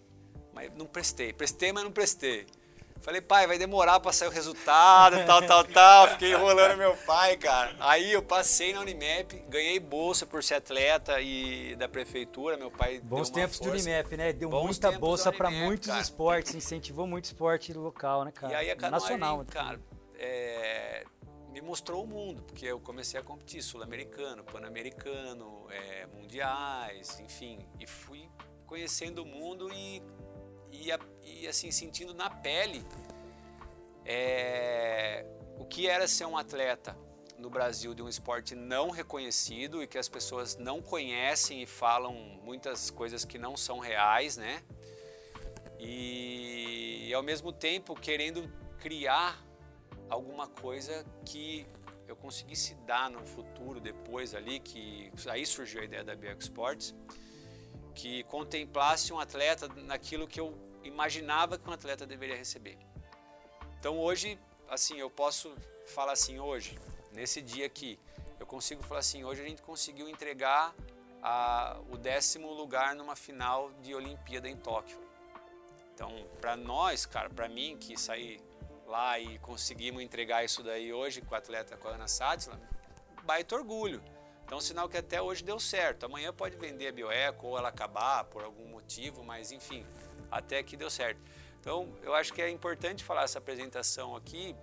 mas 0.53 0.73
não 0.73 0.85
prestei. 0.85 1.33
Prestei, 1.33 1.73
mas 1.73 1.83
não 1.83 1.91
prestei. 1.91 2.47
Falei, 3.01 3.21
pai, 3.21 3.45
vai 3.45 3.57
demorar 3.59 3.99
para 3.99 4.11
sair 4.11 4.29
o 4.29 4.31
resultado, 4.31 5.23
tal, 5.27 5.45
tal, 5.45 5.63
tal. 5.63 6.07
Fiquei 6.09 6.31
enrolando 6.31 6.75
meu 6.77 6.95
pai, 7.05 7.37
cara. 7.37 7.75
Aí 7.79 8.11
eu 8.11 8.23
passei 8.23 8.73
na 8.73 8.81
Unimap, 8.81 9.31
ganhei 9.47 9.79
bolsa 9.79 10.25
por 10.25 10.43
ser 10.43 10.55
atleta 10.55 11.21
e 11.21 11.75
da 11.75 11.87
prefeitura. 11.87 12.57
Meu 12.57 12.71
pai 12.71 12.99
Bons 13.03 13.29
tempos 13.29 13.59
do 13.59 13.65
força. 13.69 13.87
Unimap, 13.89 14.11
né? 14.17 14.33
Deu 14.33 14.49
Bons 14.49 14.63
muita 14.63 14.91
bolsa 14.93 15.31
do 15.31 15.37
para 15.37 15.51
muitos 15.51 15.89
cara. 15.89 16.01
esportes, 16.01 16.55
incentivou 16.55 17.05
muito 17.05 17.25
esporte 17.25 17.71
local, 17.73 18.23
né, 18.25 18.31
cara? 18.31 18.53
E 18.53 18.55
aí 18.55 18.71
a 18.71 18.75
canoagem, 18.75 19.17
Nacional. 19.17 19.45
cara, 19.51 19.79
é, 20.17 21.03
me 21.51 21.61
mostrou 21.61 22.03
o 22.03 22.07
mundo, 22.07 22.41
porque 22.41 22.65
eu 22.65 22.79
comecei 22.79 23.19
a 23.19 23.23
competir 23.23 23.61
sul-americano, 23.61 24.43
pan-americano, 24.43 25.67
é, 25.69 26.07
mundiais, 26.07 27.19
enfim, 27.19 27.59
e 27.79 27.85
fui 27.85 28.27
conhecendo 28.65 29.21
o 29.21 29.25
mundo 29.27 29.71
e, 29.71 30.01
e, 30.71 30.91
a- 30.91 30.99
e, 31.25 31.47
assim 31.47 31.71
sentindo 31.71 32.13
na 32.13 32.29
pele 32.29 32.85
é, 34.05 35.25
o 35.57 35.65
que 35.65 35.87
era 35.87 36.07
ser 36.07 36.25
um 36.25 36.37
atleta 36.37 36.95
no 37.37 37.49
Brasil 37.49 37.93
de 37.93 38.01
um 38.01 38.07
esporte 38.07 38.55
não 38.55 38.89
reconhecido 38.91 39.83
e 39.83 39.87
que 39.87 39.97
as 39.97 40.07
pessoas 40.07 40.55
não 40.55 40.81
conhecem 40.81 41.61
e 41.61 41.65
falam 41.65 42.13
muitas 42.43 42.89
coisas 42.89 43.25
que 43.25 43.37
não 43.37 43.57
são 43.57 43.79
reais, 43.79 44.37
né? 44.37 44.63
E 45.79 47.11
ao 47.13 47.21
mesmo 47.21 47.51
tempo 47.51 47.93
querendo 47.93 48.49
criar 48.79 49.43
alguma 50.09 50.47
coisa 50.47 51.05
que 51.25 51.67
eu 52.07 52.15
conseguisse 52.15 52.75
dar 52.85 53.09
no 53.09 53.25
futuro 53.25 53.79
depois 53.81 54.33
ali, 54.33 54.59
que 54.59 55.11
aí 55.27 55.45
surgiu 55.45 55.81
a 55.81 55.83
ideia 55.83 56.03
da 56.03 56.15
BX 56.15 56.45
Sports, 56.45 56.95
que 57.93 58.23
contemplasse 58.25 59.11
um 59.11 59.19
atleta 59.19 59.67
naquilo 59.67 60.27
que 60.27 60.39
eu 60.39 60.64
imaginava 60.87 61.57
que 61.57 61.69
um 61.69 61.73
atleta 61.73 62.05
deveria 62.05 62.35
receber. 62.35 62.77
Então 63.79 63.99
hoje, 63.99 64.39
assim, 64.69 64.97
eu 64.97 65.09
posso 65.09 65.55
falar 65.93 66.13
assim 66.13 66.39
hoje, 66.39 66.77
nesse 67.11 67.41
dia 67.41 67.65
aqui, 67.65 67.99
eu 68.39 68.45
consigo 68.45 68.83
falar 68.83 68.99
assim, 68.99 69.23
hoje 69.23 69.41
a 69.41 69.45
gente 69.47 69.61
conseguiu 69.61 70.07
entregar 70.09 70.73
a- 71.21 71.79
o 71.89 71.97
décimo 71.97 72.51
lugar 72.53 72.95
numa 72.95 73.15
final 73.15 73.71
de 73.81 73.93
Olimpíada 73.95 74.47
em 74.47 74.57
Tóquio. 74.57 74.99
Então, 75.93 76.11
para 76.41 76.55
nós, 76.55 77.05
cara, 77.05 77.29
para 77.29 77.47
mim 77.47 77.77
que 77.77 77.97
saí 77.97 78.39
lá 78.85 79.17
e 79.19 79.39
conseguimos 79.39 80.03
entregar 80.03 80.43
isso 80.43 80.61
daí 80.61 80.93
hoje 80.93 81.21
com 81.21 81.33
a 81.33 81.37
atleta 81.37 81.77
com 81.77 81.87
a 81.87 81.91
Ana 81.91 82.07
Sátila, 82.07 82.59
baita 83.23 83.55
orgulho. 83.55 84.03
Então, 84.43 84.61
sinal 84.61 84.87
que 84.87 84.97
até 84.97 85.19
hoje 85.19 85.43
deu 85.43 85.59
certo. 85.59 86.05
Amanhã 86.05 86.31
pode 86.31 86.55
vender 86.57 86.89
a 86.89 86.91
bioeco 86.91 87.47
ou 87.47 87.57
ela 87.57 87.69
acabar 87.69 88.25
por 88.25 88.43
algum 88.43 88.67
motivo, 88.67 89.23
mas 89.23 89.51
enfim, 89.51 89.83
até 90.31 90.59
aqui 90.59 90.75
deu 90.75 90.89
certo. 90.89 91.21
Então, 91.59 91.89
eu 92.03 92.13
acho 92.13 92.31
que 92.33 92.41
é 92.41 92.49
importante 92.49 93.03
falar 93.03 93.23
essa 93.23 93.39
apresentação 93.39 94.15
aqui, 94.15 94.55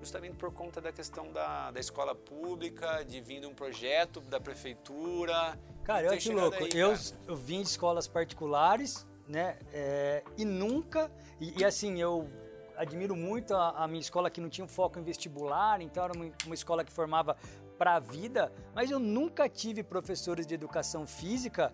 justamente 0.00 0.36
por 0.36 0.52
conta 0.52 0.80
da 0.80 0.90
questão 0.90 1.30
da, 1.32 1.70
da 1.70 1.80
escola 1.80 2.14
pública, 2.14 3.04
de 3.04 3.20
vir 3.20 3.40
de 3.40 3.46
um 3.46 3.54
projeto 3.54 4.20
da 4.22 4.40
prefeitura. 4.40 5.58
Cara, 5.84 6.06
e 6.06 6.08
acho 6.08 6.20
chegado 6.20 6.50
louco. 6.50 6.64
aí, 6.64 6.70
eu, 6.74 6.94
eu 7.28 7.36
vim 7.36 7.62
de 7.62 7.68
escolas 7.68 8.08
particulares, 8.08 9.06
né? 9.28 9.58
é, 9.72 10.24
e 10.36 10.44
nunca. 10.44 11.10
E, 11.40 11.60
e 11.60 11.64
assim, 11.64 12.00
eu 12.00 12.28
admiro 12.76 13.14
muito 13.14 13.54
a, 13.54 13.84
a 13.84 13.88
minha 13.88 14.00
escola 14.00 14.30
que 14.30 14.40
não 14.40 14.48
tinha 14.48 14.64
um 14.64 14.68
foco 14.68 14.98
em 14.98 15.02
vestibular, 15.02 15.80
então 15.80 16.04
era 16.04 16.12
uma, 16.12 16.30
uma 16.44 16.54
escola 16.54 16.84
que 16.84 16.92
formava 16.92 17.36
para 17.76 17.96
a 17.96 18.00
vida, 18.00 18.52
mas 18.74 18.90
eu 18.90 18.98
nunca 18.98 19.48
tive 19.48 19.82
professores 19.82 20.46
de 20.46 20.54
educação 20.54 21.06
física 21.06 21.72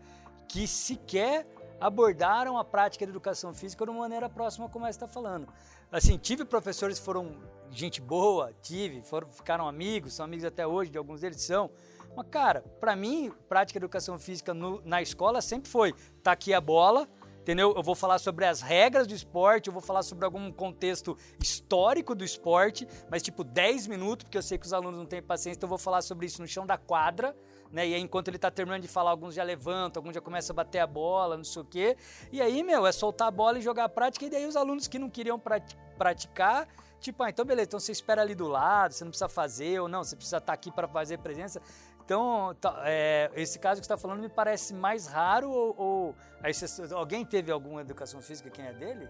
que 0.48 0.66
sequer 0.66 1.46
abordaram 1.86 2.56
a 2.56 2.64
prática 2.64 3.04
da 3.04 3.10
educação 3.10 3.52
física 3.52 3.84
de 3.84 3.90
uma 3.90 4.00
maneira 4.00 4.28
próxima 4.28 4.68
como 4.68 4.86
essa 4.86 5.04
está 5.04 5.08
falando. 5.08 5.48
Assim, 5.90 6.16
tive 6.16 6.44
professores 6.44 6.98
que 6.98 7.04
foram 7.04 7.36
gente 7.70 8.00
boa, 8.00 8.52
tive, 8.62 9.02
foram, 9.02 9.30
ficaram 9.30 9.66
amigos, 9.66 10.14
são 10.14 10.24
amigos 10.24 10.44
até 10.44 10.66
hoje, 10.66 10.90
de 10.90 10.98
alguns 10.98 11.20
deles 11.20 11.42
são, 11.42 11.70
mas, 12.16 12.26
cara, 12.30 12.62
pra 12.78 12.94
mim, 12.94 13.32
prática 13.48 13.78
de 13.78 13.84
educação 13.84 14.18
física 14.18 14.52
no- 14.54 14.80
na 14.84 15.00
escola 15.02 15.40
sempre 15.40 15.70
foi: 15.70 15.94
tá 16.22 16.32
aqui 16.32 16.52
a 16.52 16.60
bola, 16.60 17.08
entendeu? 17.40 17.72
Eu 17.74 17.82
vou 17.82 17.94
falar 17.94 18.18
sobre 18.18 18.44
as 18.44 18.60
regras 18.60 19.06
do 19.06 19.14
esporte, 19.14 19.66
eu 19.68 19.72
vou 19.72 19.82
falar 19.82 20.02
sobre 20.02 20.24
algum 20.24 20.52
contexto 20.52 21.16
histórico 21.40 22.14
do 22.14 22.24
esporte, 22.24 22.86
mas 23.10 23.22
tipo 23.22 23.42
10 23.42 23.86
minutos, 23.86 24.24
porque 24.24 24.38
eu 24.38 24.42
sei 24.42 24.58
que 24.58 24.66
os 24.66 24.72
alunos 24.72 24.98
não 24.98 25.06
têm 25.06 25.22
paciência, 25.22 25.56
então 25.58 25.66
eu 25.66 25.70
vou 25.70 25.78
falar 25.78 26.02
sobre 26.02 26.26
isso 26.26 26.40
no 26.40 26.46
chão 26.48 26.66
da 26.66 26.76
quadra. 26.76 27.34
Né? 27.72 27.88
E 27.88 27.94
aí, 27.94 28.00
enquanto 28.00 28.28
ele 28.28 28.38
tá 28.38 28.50
terminando 28.50 28.82
de 28.82 28.88
falar, 28.88 29.10
alguns 29.10 29.34
já 29.34 29.42
levantam, 29.42 30.00
alguns 30.00 30.14
já 30.14 30.20
começam 30.20 30.52
a 30.52 30.56
bater 30.56 30.80
a 30.80 30.86
bola, 30.86 31.38
não 31.38 31.44
sei 31.44 31.62
o 31.62 31.64
quê. 31.64 31.96
E 32.30 32.40
aí, 32.42 32.62
meu, 32.62 32.86
é 32.86 32.92
soltar 32.92 33.28
a 33.28 33.30
bola 33.30 33.58
e 33.58 33.62
jogar 33.62 33.84
a 33.84 33.88
prática. 33.88 34.26
E 34.26 34.30
daí, 34.30 34.46
os 34.46 34.56
alunos 34.56 34.86
que 34.86 34.98
não 34.98 35.08
queriam 35.08 35.38
prati- 35.38 35.76
praticar, 35.96 36.68
tipo, 37.00 37.22
ah, 37.22 37.30
então 37.30 37.44
beleza, 37.44 37.68
então 37.68 37.80
você 37.80 37.90
espera 37.90 38.20
ali 38.20 38.34
do 38.34 38.46
lado, 38.46 38.92
você 38.92 39.04
não 39.04 39.10
precisa 39.10 39.28
fazer, 39.28 39.80
ou 39.80 39.88
não, 39.88 40.04
você 40.04 40.14
precisa 40.14 40.36
estar 40.36 40.52
aqui 40.52 40.70
para 40.70 40.86
fazer 40.86 41.18
presença. 41.18 41.62
Então, 42.04 42.54
tá, 42.60 42.82
é, 42.84 43.30
esse 43.36 43.58
caso 43.58 43.80
que 43.80 43.86
você 43.86 43.92
está 43.92 43.96
falando 43.96 44.20
me 44.20 44.28
parece 44.28 44.74
mais 44.74 45.06
raro 45.06 45.50
ou, 45.50 45.74
ou- 45.78 46.16
você- 46.52 46.92
alguém 46.92 47.24
teve 47.24 47.50
alguma 47.50 47.80
educação 47.80 48.20
física 48.20 48.50
quem 48.50 48.66
é 48.66 48.72
dele? 48.72 49.08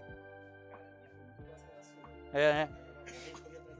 É, 2.31 2.53
né? 2.53 2.69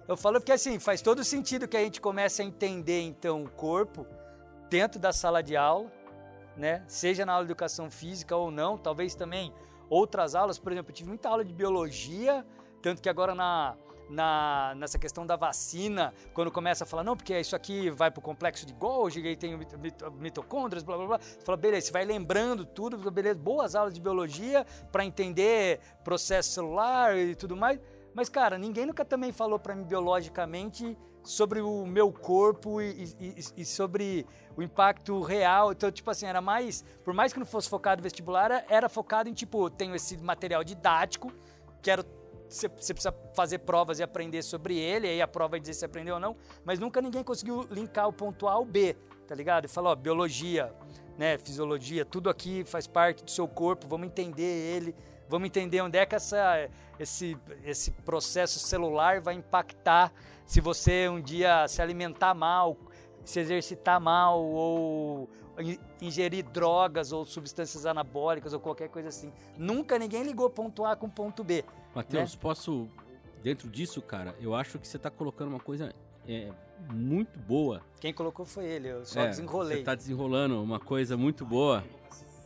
Eu 0.07 0.17
falo 0.17 0.39
porque 0.41 0.51
assim, 0.51 0.77
faz 0.77 1.01
todo 1.01 1.23
sentido 1.23 1.67
que 1.67 1.77
a 1.77 1.79
gente 1.79 2.01
comece 2.01 2.41
a 2.41 2.45
entender 2.45 3.01
então 3.01 3.43
o 3.43 3.49
corpo 3.49 4.05
dentro 4.73 4.99
da 4.99 5.13
sala 5.13 5.43
de 5.43 5.55
aula, 5.55 5.87
né? 6.57 6.83
Seja 6.87 7.23
na 7.27 7.33
aula 7.33 7.45
de 7.45 7.51
educação 7.51 7.91
física 7.91 8.35
ou 8.35 8.49
não, 8.49 8.75
talvez 8.75 9.13
também 9.13 9.53
outras 9.87 10.33
aulas, 10.33 10.57
por 10.57 10.71
exemplo, 10.71 10.89
eu 10.89 10.95
tive 10.95 11.09
muita 11.09 11.29
aula 11.29 11.45
de 11.45 11.53
biologia, 11.53 12.43
tanto 12.81 12.99
que 12.99 13.07
agora 13.07 13.35
na, 13.35 13.75
na, 14.09 14.73
nessa 14.75 14.97
questão 14.97 15.27
da 15.27 15.35
vacina, 15.35 16.11
quando 16.33 16.51
começa 16.51 16.85
a 16.85 16.87
falar, 16.87 17.03
não, 17.03 17.15
porque 17.15 17.39
isso 17.39 17.55
aqui 17.55 17.91
vai 17.91 18.09
para 18.09 18.17
o 18.19 18.23
complexo 18.23 18.65
de 18.65 18.73
Golgi, 18.73 19.21
aí 19.27 19.35
tem 19.35 19.55
mit- 19.55 19.77
mit- 19.77 20.03
mitocôndrias, 20.17 20.81
blá 20.81 20.97
blá 20.97 21.05
blá. 21.05 21.19
Fala, 21.45 21.55
beleza, 21.55 21.85
você 21.85 21.93
vai 21.93 22.03
lembrando 22.03 22.65
tudo, 22.65 22.97
beleza, 23.11 23.39
boas 23.39 23.75
aulas 23.75 23.93
de 23.93 24.01
biologia 24.01 24.65
para 24.91 25.05
entender 25.05 25.81
processo 26.03 26.49
celular 26.49 27.15
e 27.15 27.35
tudo 27.35 27.55
mais. 27.55 27.79
Mas, 28.15 28.27
cara, 28.27 28.57
ninguém 28.57 28.87
nunca 28.87 29.05
também 29.05 29.31
falou 29.31 29.59
para 29.59 29.75
mim 29.75 29.83
biologicamente 29.83 30.97
sobre 31.23 31.61
o 31.61 31.85
meu 31.85 32.11
corpo 32.11 32.81
e, 32.81 33.15
e- 33.19 33.35
e- 33.57 33.65
sobre 33.65 34.25
o 34.57 34.61
impacto 34.61 35.21
real. 35.21 35.71
Então, 35.71 35.91
tipo 35.91 36.09
assim, 36.11 36.25
era 36.25 36.41
mais. 36.41 36.83
Por 37.03 37.13
mais 37.13 37.31
que 37.33 37.39
não 37.39 37.45
fosse 37.45 37.69
focado 37.69 37.99
no 37.99 38.03
vestibular, 38.03 38.65
era- 38.69 38.89
focado 38.89 39.29
em, 39.29 39.33
tipo, 39.33 39.69
tenho 39.69 39.95
esse 39.95 40.17
material 40.17 40.63
didático, 40.63 41.31
quero. 41.81 42.03
Você 42.49 42.69
precisa 42.69 43.11
fazer 43.33 43.59
provas 43.59 43.97
e 43.97 44.03
aprender 44.03 44.43
sobre 44.43 44.77
ele, 44.77 45.07
aí 45.07 45.19
a 45.19 45.27
prova 45.27 45.51
vai 45.51 45.59
dizer 45.59 45.73
se 45.73 45.83
aprendeu 45.85 46.15
ou 46.15 46.19
não, 46.21 46.35
mas 46.63 46.77
nunca 46.77 47.01
ninguém 47.01 47.23
conseguiu 47.23 47.65
linkar 47.71 48.07
o 48.07 48.13
ponto 48.13 48.47
A 48.47 48.51
ao 48.51 48.63
B, 48.63 48.95
tá 49.27 49.33
ligado? 49.33 49.65
E 49.65 49.67
falou, 49.67 49.91
ó, 49.91 49.95
biologia, 49.95 50.71
né, 51.17 51.35
fisiologia, 51.39 52.05
tudo 52.05 52.29
aqui 52.29 52.63
faz 52.63 52.85
parte 52.85 53.23
do 53.23 53.31
seu 53.31 53.47
corpo, 53.47 53.87
vamos 53.87 54.05
entender 54.05 54.43
ele, 54.43 54.95
vamos 55.27 55.47
entender 55.47 55.81
onde 55.81 55.97
é 55.97 56.05
que 56.05 56.13
essa, 56.13 56.69
esse, 56.99 57.35
esse 57.63 57.89
processo 57.89 58.59
celular 58.59 59.19
vai 59.19 59.33
impactar 59.33 60.13
se 60.53 60.61
você 60.61 61.09
um 61.09 61.19
dia 61.19 61.67
se 61.67 61.81
alimentar 61.81 62.35
mal, 62.35 62.77
se 63.25 63.39
exercitar 63.39 63.99
mal 63.99 64.39
ou 64.39 65.27
in- 65.59 65.79
ingerir 65.99 66.45
drogas 66.45 67.11
ou 67.11 67.25
substâncias 67.25 67.87
anabólicas 67.87 68.53
ou 68.53 68.59
qualquer 68.59 68.87
coisa 68.87 69.09
assim. 69.09 69.33
Nunca 69.57 69.97
ninguém 69.97 70.21
ligou 70.21 70.47
ponto 70.51 70.85
A 70.85 70.95
com 70.95 71.09
ponto 71.09 71.43
B. 71.43 71.65
Matheus, 71.95 72.35
posso. 72.35 72.87
Dentro 73.41 73.67
disso, 73.67 73.99
cara, 73.99 74.35
eu 74.39 74.53
acho 74.53 74.77
que 74.77 74.87
você 74.87 74.99
tá 74.99 75.09
colocando 75.09 75.47
uma 75.49 75.59
coisa 75.59 75.91
é, 76.27 76.51
muito 76.91 77.39
boa. 77.39 77.81
Quem 77.99 78.13
colocou 78.13 78.45
foi 78.45 78.65
ele, 78.65 78.89
eu 78.89 79.03
só 79.05 79.21
É, 79.21 79.29
desenrolei. 79.29 79.77
Você 79.79 79.83
tá 79.83 79.95
desenrolando 79.95 80.61
uma 80.61 80.79
coisa 80.79 81.17
muito 81.17 81.43
boa. 81.43 81.83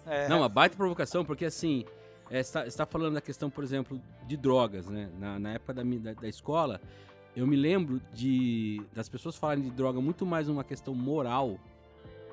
É. 0.06 0.30
Não, 0.30 0.38
uma 0.38 0.50
baita 0.50 0.78
provocação, 0.78 1.26
porque 1.26 1.44
assim, 1.44 1.84
é, 2.32 2.42
você 2.42 2.60
está 2.60 2.86
falando 2.86 3.16
da 3.16 3.22
questão, 3.22 3.50
por 3.50 3.66
exemplo, 3.66 4.02
de 4.26 4.38
drogas, 4.38 4.88
né? 4.88 5.10
Na, 5.20 5.38
na 5.38 5.52
época 5.56 5.74
da, 5.74 5.84
da, 5.84 6.14
da 6.14 6.28
escola, 6.30 6.80
eu 7.38 7.46
me 7.46 7.56
lembro 7.56 8.02
de 8.12 8.82
das 8.94 9.08
pessoas 9.08 9.36
falarem 9.36 9.64
de 9.64 9.70
droga 9.70 10.02
muito 10.02 10.26
mais 10.26 10.50
uma 10.50 10.64
questão 10.64 10.96
moral. 10.96 11.60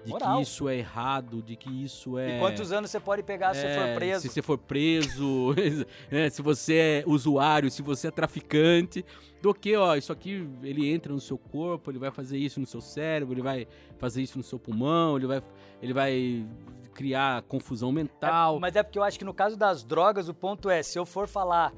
De 0.03 0.11
Moral. 0.11 0.37
que 0.37 0.43
isso 0.43 0.69
é 0.69 0.77
errado, 0.77 1.43
de 1.43 1.57
que 1.57 1.83
isso 1.83 2.19
é. 2.19 2.37
E 2.37 2.39
quantos 2.39 2.73
anos 2.73 2.91
você 2.91 3.01
pode 3.01 3.23
pegar 3.23 3.55
se 3.55 3.63
você 3.63 3.75
for 3.75 3.87
É, 3.87 3.95
preso? 3.95 4.21
Se 4.21 4.29
você 4.29 4.43
for 4.43 4.59
preso, 4.59 5.55
né, 6.11 6.29
se 6.29 6.43
você 6.43 6.75
é 6.75 7.05
usuário, 7.07 7.71
se 7.71 7.81
você 7.81 8.09
é 8.09 8.11
traficante, 8.11 9.03
do 9.41 9.55
que, 9.55 9.75
ó, 9.75 9.97
isso 9.97 10.13
aqui 10.13 10.47
ele 10.63 10.91
entra 10.91 11.11
no 11.11 11.21
seu 11.21 11.39
corpo, 11.39 11.91
ele 11.91 11.99
vai 11.99 12.11
fazer 12.11 12.37
isso 12.37 12.61
no 12.61 12.67
seu 12.67 12.83
cérebro, 12.83 13.33
ele 13.33 13.41
vai 13.41 13.67
fazer 13.97 14.21
isso 14.21 14.37
no 14.37 14.45
seu 14.45 14.59
pulmão, 14.59 15.17
ele 15.17 15.27
vai, 15.27 15.43
ele 15.81 15.93
vai 15.95 16.47
criar 16.93 17.43
confusão 17.43 17.91
mental. 17.91 18.57
É, 18.57 18.61
mas 18.61 18.77
é 18.77 18.83
porque 18.83 18.99
eu 18.99 19.03
acho 19.03 19.19
que 19.19 19.25
no 19.25 19.35
caso 19.35 19.57
das 19.57 19.83
drogas, 19.85 20.29
o 20.29 20.35
ponto 20.35 20.69
é, 20.69 20.83
se 20.83 20.99
eu 20.99 21.07
for 21.07 21.27
falar 21.27 21.73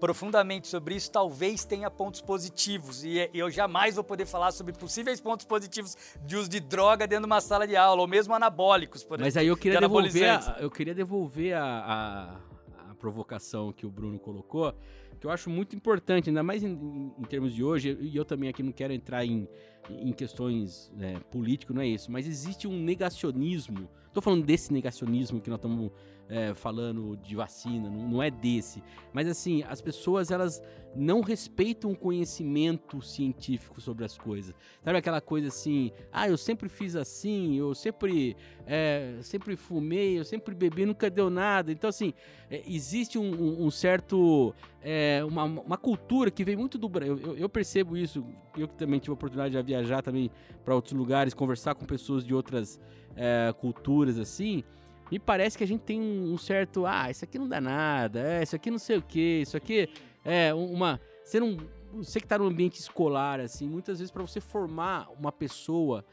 profundamente 0.00 0.68
sobre 0.68 0.94
isso, 0.94 1.10
talvez 1.10 1.64
tenha 1.64 1.90
pontos 1.90 2.20
positivos. 2.20 3.04
E 3.04 3.18
é- 3.20 3.30
eu 3.34 3.50
jamais 3.50 3.94
vou 3.96 4.04
poder 4.04 4.26
falar 4.26 4.52
sobre 4.52 4.72
possíveis 4.72 5.20
pontos 5.20 5.44
positivos 5.44 5.96
de 6.24 6.36
uso 6.36 6.48
de 6.48 6.60
droga 6.60 7.06
dentro 7.06 7.24
de 7.24 7.26
uma 7.26 7.40
sala 7.40 7.66
de 7.66 7.76
aula, 7.76 8.00
ou 8.00 8.06
mesmo 8.08 8.34
anabólicos, 8.34 9.02
por 9.04 9.18
Mas 9.18 9.28
exemplo. 9.28 9.40
aí 9.40 9.46
eu 9.48 9.56
queria 9.56 9.78
de 9.78 9.86
devolver, 9.86 10.30
a, 10.30 10.56
eu 10.60 10.70
queria 10.70 10.94
devolver 10.94 11.54
a, 11.56 11.64
a, 11.64 12.90
a 12.90 12.94
provocação 12.94 13.72
que 13.72 13.84
o 13.86 13.90
Bruno 13.90 14.18
colocou, 14.18 14.72
que 15.20 15.26
eu 15.26 15.30
acho 15.30 15.50
muito 15.50 15.74
importante, 15.74 16.30
ainda 16.30 16.42
mais 16.44 16.62
em, 16.62 16.68
em- 16.72 17.12
em 17.18 17.24
termos 17.24 17.52
de 17.52 17.64
hoje, 17.64 17.96
e 18.00 18.16
eu 18.16 18.24
também 18.24 18.48
aqui 18.48 18.62
não 18.62 18.70
quero 18.72 18.92
entrar 18.92 19.24
em, 19.26 19.48
em 19.90 20.12
questões 20.12 20.92
né, 20.94 21.18
políticas, 21.30 21.74
não 21.74 21.82
é 21.82 21.88
isso, 21.88 22.10
mas 22.10 22.26
existe 22.26 22.68
um 22.68 22.78
negacionismo, 22.78 23.90
tô 24.12 24.20
falando 24.20 24.44
desse 24.44 24.72
negacionismo 24.72 25.40
que 25.40 25.50
nós 25.50 25.58
estamos 25.58 25.90
é, 26.28 26.54
falando 26.54 27.16
de 27.16 27.34
vacina, 27.34 27.88
não, 27.90 28.08
não 28.08 28.22
é 28.22 28.30
desse, 28.30 28.82
mas 29.12 29.26
assim, 29.28 29.62
as 29.64 29.80
pessoas 29.80 30.30
elas 30.30 30.62
não 30.96 31.20
respeitam 31.20 31.92
o 31.92 31.96
conhecimento 31.96 33.00
científico 33.02 33.80
sobre 33.80 34.04
as 34.04 34.16
coisas, 34.16 34.54
sabe 34.82 34.98
aquela 34.98 35.20
coisa 35.20 35.48
assim, 35.48 35.92
ah, 36.12 36.28
eu 36.28 36.36
sempre 36.36 36.68
fiz 36.68 36.96
assim, 36.96 37.56
eu 37.56 37.74
sempre 37.74 38.36
é, 38.66 39.16
sempre 39.22 39.56
fumei, 39.56 40.18
eu 40.18 40.24
sempre 40.24 40.54
bebi, 40.54 40.84
nunca 40.84 41.08
deu 41.08 41.30
nada. 41.30 41.72
Então, 41.72 41.88
assim, 41.88 42.12
é, 42.50 42.62
existe 42.66 43.18
um, 43.18 43.64
um- 43.64 43.70
certo. 43.70 44.54
é, 44.82 45.22
uma, 45.24 45.44
uma 45.44 45.76
cultura 45.76 46.30
que 46.30 46.44
vem 46.44 46.56
muito 46.56 46.76
do 46.78 46.88
Brasil. 46.88 47.18
Eu, 47.22 47.36
eu 47.36 47.48
percebo 47.48 47.96
isso, 47.96 48.24
eu 48.56 48.68
que 48.68 48.74
também 48.74 48.98
tive 49.00 49.10
a 49.10 49.14
oportunidade 49.14 49.54
de 49.56 49.62
viajar 49.62 50.02
também 50.02 50.30
para 50.64 50.74
outros 50.74 50.92
lugares, 50.94 51.32
conversar 51.34 51.74
com 51.74 51.84
pessoas 51.86 52.24
de 52.24 52.34
outras 52.34 52.78
é, 53.16 53.52
culturas, 53.58 54.18
assim. 54.18 54.64
Me 55.10 55.18
parece 55.18 55.56
que 55.56 55.64
a 55.64 55.66
gente 55.66 55.80
tem 55.80 56.00
um, 56.00 56.36
certo. 56.36 56.86
Ah, 56.86 57.10
isso 57.10 57.24
aqui 57.24 57.38
não 57.38 57.48
dá 57.48 57.60
nada, 57.60 58.20
é, 58.20 58.42
isso 58.42 58.54
aqui 58.54 58.70
não 58.70 58.78
sei 58.78 58.98
o 58.98 59.02
que, 59.02 59.40
isso 59.42 59.56
aqui 59.56 59.88
é 60.24 60.52
uma. 60.54 61.00
Você 61.24 61.40
não. 61.40 61.56
Você 61.94 62.20
que 62.20 62.26
tá 62.26 62.36
no 62.36 62.44
ambiente 62.44 62.78
escolar, 62.78 63.40
assim, 63.40 63.66
muitas 63.66 63.98
vezes 63.98 64.12
para 64.12 64.22
você 64.22 64.40
formar 64.40 65.08
uma 65.18 65.32
pessoa 65.32 66.04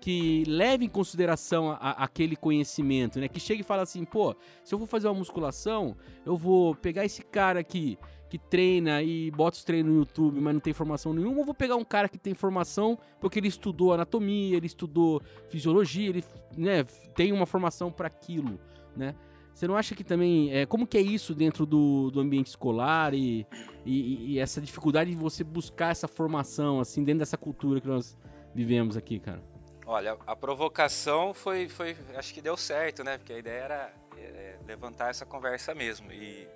que 0.00 0.44
leve 0.46 0.84
em 0.84 0.88
consideração 0.88 1.70
a- 1.70 1.74
a- 1.76 2.04
aquele 2.04 2.36
conhecimento, 2.36 3.18
né? 3.18 3.28
Que 3.28 3.40
chega 3.40 3.60
e 3.60 3.64
fala 3.64 3.82
assim, 3.82 4.04
pô, 4.04 4.34
se 4.64 4.74
eu 4.74 4.78
vou 4.78 4.86
fazer 4.86 5.08
uma 5.08 5.14
musculação, 5.14 5.96
eu 6.24 6.36
vou 6.36 6.74
pegar 6.74 7.04
esse 7.04 7.22
cara 7.22 7.60
aqui 7.60 7.98
que 8.30 8.38
treina 8.38 9.02
e 9.02 9.30
bota 9.30 9.56
os 9.56 9.64
treinos 9.64 9.90
no 9.92 9.98
YouTube, 10.00 10.38
mas 10.40 10.52
não 10.52 10.60
tem 10.60 10.72
formação 10.74 11.14
nenhuma, 11.14 11.38
ou 11.38 11.44
vou 11.46 11.54
pegar 11.54 11.76
um 11.76 11.84
cara 11.84 12.08
que 12.08 12.18
tem 12.18 12.34
formação 12.34 12.98
porque 13.20 13.38
ele 13.38 13.48
estudou 13.48 13.92
anatomia, 13.94 14.56
ele 14.56 14.66
estudou 14.66 15.22
fisiologia, 15.48 16.10
ele 16.10 16.22
né, 16.56 16.84
tem 17.14 17.32
uma 17.32 17.46
formação 17.46 17.90
para 17.90 18.06
aquilo, 18.06 18.58
né? 18.96 19.14
Você 19.54 19.66
não 19.66 19.76
acha 19.76 19.92
que 19.96 20.04
também. 20.04 20.52
É, 20.52 20.66
como 20.66 20.86
que 20.86 20.96
é 20.96 21.00
isso 21.00 21.34
dentro 21.34 21.66
do, 21.66 22.12
do 22.12 22.20
ambiente 22.20 22.46
escolar 22.46 23.12
e, 23.12 23.44
e, 23.84 24.34
e 24.34 24.38
essa 24.38 24.60
dificuldade 24.60 25.10
de 25.10 25.16
você 25.16 25.42
buscar 25.42 25.90
essa 25.90 26.06
formação, 26.06 26.78
assim, 26.78 27.02
dentro 27.02 27.18
dessa 27.18 27.36
cultura 27.36 27.80
que 27.80 27.88
nós 27.88 28.16
vivemos 28.54 28.96
aqui, 28.96 29.18
cara? 29.18 29.42
Olha, 29.90 30.18
a 30.26 30.36
provocação 30.36 31.32
foi, 31.32 31.66
foi, 31.66 31.96
acho 32.14 32.34
que 32.34 32.42
deu 32.42 32.58
certo, 32.58 33.02
né? 33.02 33.16
Porque 33.16 33.32
a 33.32 33.38
ideia 33.38 33.62
era 33.62 33.92
é, 34.18 34.58
levantar 34.66 35.08
essa 35.08 35.24
conversa 35.24 35.74
mesmo. 35.74 36.12
E 36.12 36.46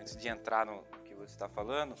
antes 0.00 0.16
de 0.16 0.28
entrar 0.28 0.64
no 0.64 0.84
que 1.04 1.12
você 1.12 1.32
está 1.32 1.48
falando, 1.48 1.96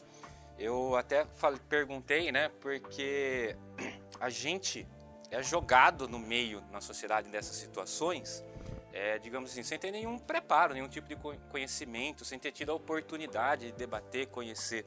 eu 0.56 0.94
até 0.94 1.24
falei- 1.34 1.60
perguntei, 1.68 2.30
né? 2.30 2.48
Porque 2.60 3.56
a 4.20 4.30
gente 4.30 4.86
é 5.32 5.42
jogado 5.42 6.06
no 6.06 6.16
meio, 6.16 6.62
na 6.70 6.80
sociedade 6.80 7.28
dessas 7.28 7.56
situações, 7.56 8.44
é, 8.92 9.18
digamos 9.18 9.50
assim, 9.50 9.64
sem 9.64 9.80
ter 9.80 9.90
nenhum 9.90 10.16
preparo, 10.16 10.74
nenhum 10.74 10.88
tipo 10.88 11.08
de 11.08 11.16
co- 11.16 11.34
conhecimento, 11.50 12.24
sem 12.24 12.38
ter 12.38 12.52
tido 12.52 12.70
a 12.70 12.74
oportunidade 12.76 13.66
de 13.66 13.72
debater, 13.72 14.28
conhecer. 14.28 14.86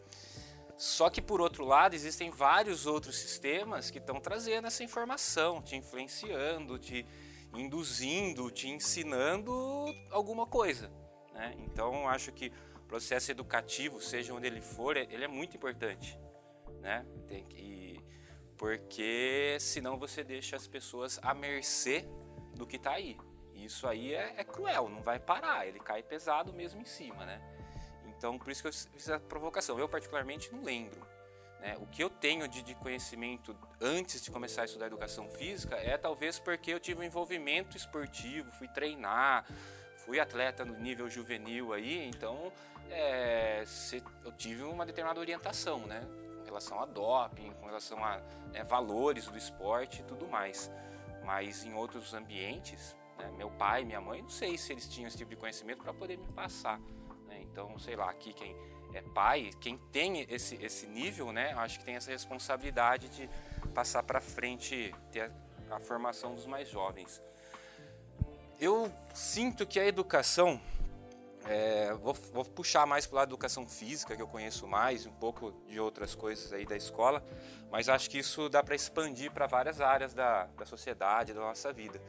Só 0.81 1.11
que, 1.11 1.21
por 1.21 1.39
outro 1.39 1.63
lado, 1.63 1.93
existem 1.93 2.31
vários 2.31 2.87
outros 2.87 3.15
sistemas 3.15 3.91
que 3.91 3.99
estão 3.99 4.19
trazendo 4.19 4.65
essa 4.65 4.83
informação, 4.83 5.61
te 5.61 5.75
influenciando, 5.75 6.79
te 6.79 7.05
induzindo, 7.53 8.49
te 8.49 8.67
ensinando 8.67 9.85
alguma 10.09 10.47
coisa. 10.47 10.91
Né? 11.35 11.53
Então, 11.59 12.09
acho 12.09 12.31
que 12.31 12.51
o 12.77 12.79
processo 12.87 13.29
educativo, 13.29 14.01
seja 14.01 14.33
onde 14.33 14.47
ele 14.47 14.59
for, 14.59 14.97
ele 14.97 15.23
é 15.23 15.27
muito 15.27 15.55
importante. 15.55 16.19
Né? 16.79 17.05
Tem 17.27 17.45
que, 17.45 18.03
porque 18.57 19.57
senão 19.59 19.99
você 19.99 20.23
deixa 20.23 20.55
as 20.55 20.67
pessoas 20.67 21.19
à 21.21 21.31
mercê 21.35 22.07
do 22.55 22.65
que 22.65 22.77
está 22.77 22.93
aí. 22.93 23.15
E 23.53 23.65
isso 23.65 23.87
aí 23.87 24.15
é, 24.15 24.33
é 24.35 24.43
cruel, 24.43 24.89
não 24.89 25.03
vai 25.03 25.19
parar, 25.19 25.67
ele 25.67 25.79
cai 25.79 26.01
pesado 26.01 26.51
mesmo 26.51 26.81
em 26.81 26.85
cima, 26.85 27.23
né? 27.23 27.39
Então, 28.21 28.37
por 28.37 28.51
isso 28.51 28.61
que 28.61 28.67
eu 28.67 28.71
fiz 28.73 29.09
a 29.09 29.19
provocação. 29.19 29.79
Eu, 29.79 29.89
particularmente, 29.89 30.53
não 30.53 30.61
lembro. 30.61 31.01
né? 31.59 31.75
O 31.79 31.87
que 31.87 32.03
eu 32.03 32.07
tenho 32.07 32.47
de, 32.47 32.61
de 32.61 32.75
conhecimento 32.75 33.57
antes 33.81 34.21
de 34.21 34.29
começar 34.29 34.61
a 34.61 34.65
estudar 34.65 34.85
educação 34.85 35.27
física 35.27 35.75
é 35.77 35.97
talvez 35.97 36.37
porque 36.37 36.71
eu 36.71 36.79
tive 36.79 36.99
um 36.99 37.03
envolvimento 37.03 37.75
esportivo, 37.75 38.51
fui 38.51 38.67
treinar, 38.67 39.43
fui 40.05 40.19
atleta 40.19 40.63
no 40.63 40.77
nível 40.77 41.09
juvenil 41.09 41.73
aí, 41.73 42.07
então 42.07 42.53
é, 42.91 43.63
se- 43.65 44.03
eu 44.23 44.31
tive 44.33 44.61
uma 44.61 44.85
determinada 44.85 45.19
orientação, 45.19 45.79
né? 45.87 46.01
Com 46.41 46.45
relação 46.45 46.79
a 46.79 46.85
doping, 46.85 47.51
com 47.53 47.65
relação 47.65 48.05
a 48.05 48.17
né, 48.53 48.63
valores 48.63 49.25
do 49.25 49.35
esporte 49.35 50.01
e 50.01 50.03
tudo 50.03 50.27
mais. 50.27 50.69
Mas 51.25 51.63
em 51.65 51.73
outros 51.73 52.13
ambientes, 52.13 52.95
né, 53.17 53.31
meu 53.35 53.49
pai, 53.49 53.83
minha 53.83 53.99
mãe, 53.99 54.21
não 54.21 54.29
sei 54.29 54.59
se 54.59 54.71
eles 54.73 54.87
tinham 54.87 55.07
esse 55.07 55.17
tipo 55.17 55.31
de 55.31 55.37
conhecimento 55.37 55.81
para 55.81 55.91
poder 55.93 56.17
me 56.19 56.27
passar. 56.33 56.79
Então, 57.51 57.77
sei 57.77 57.95
lá, 57.95 58.09
aqui 58.09 58.33
quem 58.33 58.55
é 58.93 59.01
pai, 59.01 59.51
quem 59.59 59.77
tem 59.91 60.21
esse, 60.29 60.55
esse 60.55 60.87
nível, 60.87 61.31
né, 61.31 61.53
acho 61.53 61.79
que 61.79 61.85
tem 61.85 61.95
essa 61.95 62.11
responsabilidade 62.11 63.09
de 63.09 63.29
passar 63.73 64.03
para 64.03 64.19
frente, 64.19 64.93
ter 65.11 65.31
a, 65.69 65.75
a 65.75 65.79
formação 65.79 66.35
dos 66.35 66.45
mais 66.45 66.69
jovens. 66.69 67.21
Eu 68.59 68.91
sinto 69.13 69.65
que 69.65 69.79
a 69.79 69.85
educação, 69.85 70.61
é, 71.45 71.93
vou, 71.93 72.13
vou 72.13 72.45
puxar 72.45 72.85
mais 72.85 73.07
para 73.07 73.17
lado 73.17 73.29
da 73.29 73.33
educação 73.33 73.67
física, 73.67 74.15
que 74.15 74.21
eu 74.21 74.27
conheço 74.27 74.67
mais, 74.67 75.05
um 75.05 75.13
pouco 75.13 75.51
de 75.67 75.79
outras 75.79 76.13
coisas 76.13 76.53
aí 76.53 76.65
da 76.65 76.75
escola, 76.75 77.25
mas 77.71 77.89
acho 77.89 78.09
que 78.09 78.19
isso 78.19 78.49
dá 78.49 78.61
para 78.61 78.75
expandir 78.75 79.31
para 79.31 79.47
várias 79.47 79.81
áreas 79.81 80.13
da, 80.13 80.45
da 80.45 80.65
sociedade, 80.65 81.33
da 81.33 81.41
nossa 81.41 81.73
vida. 81.73 82.01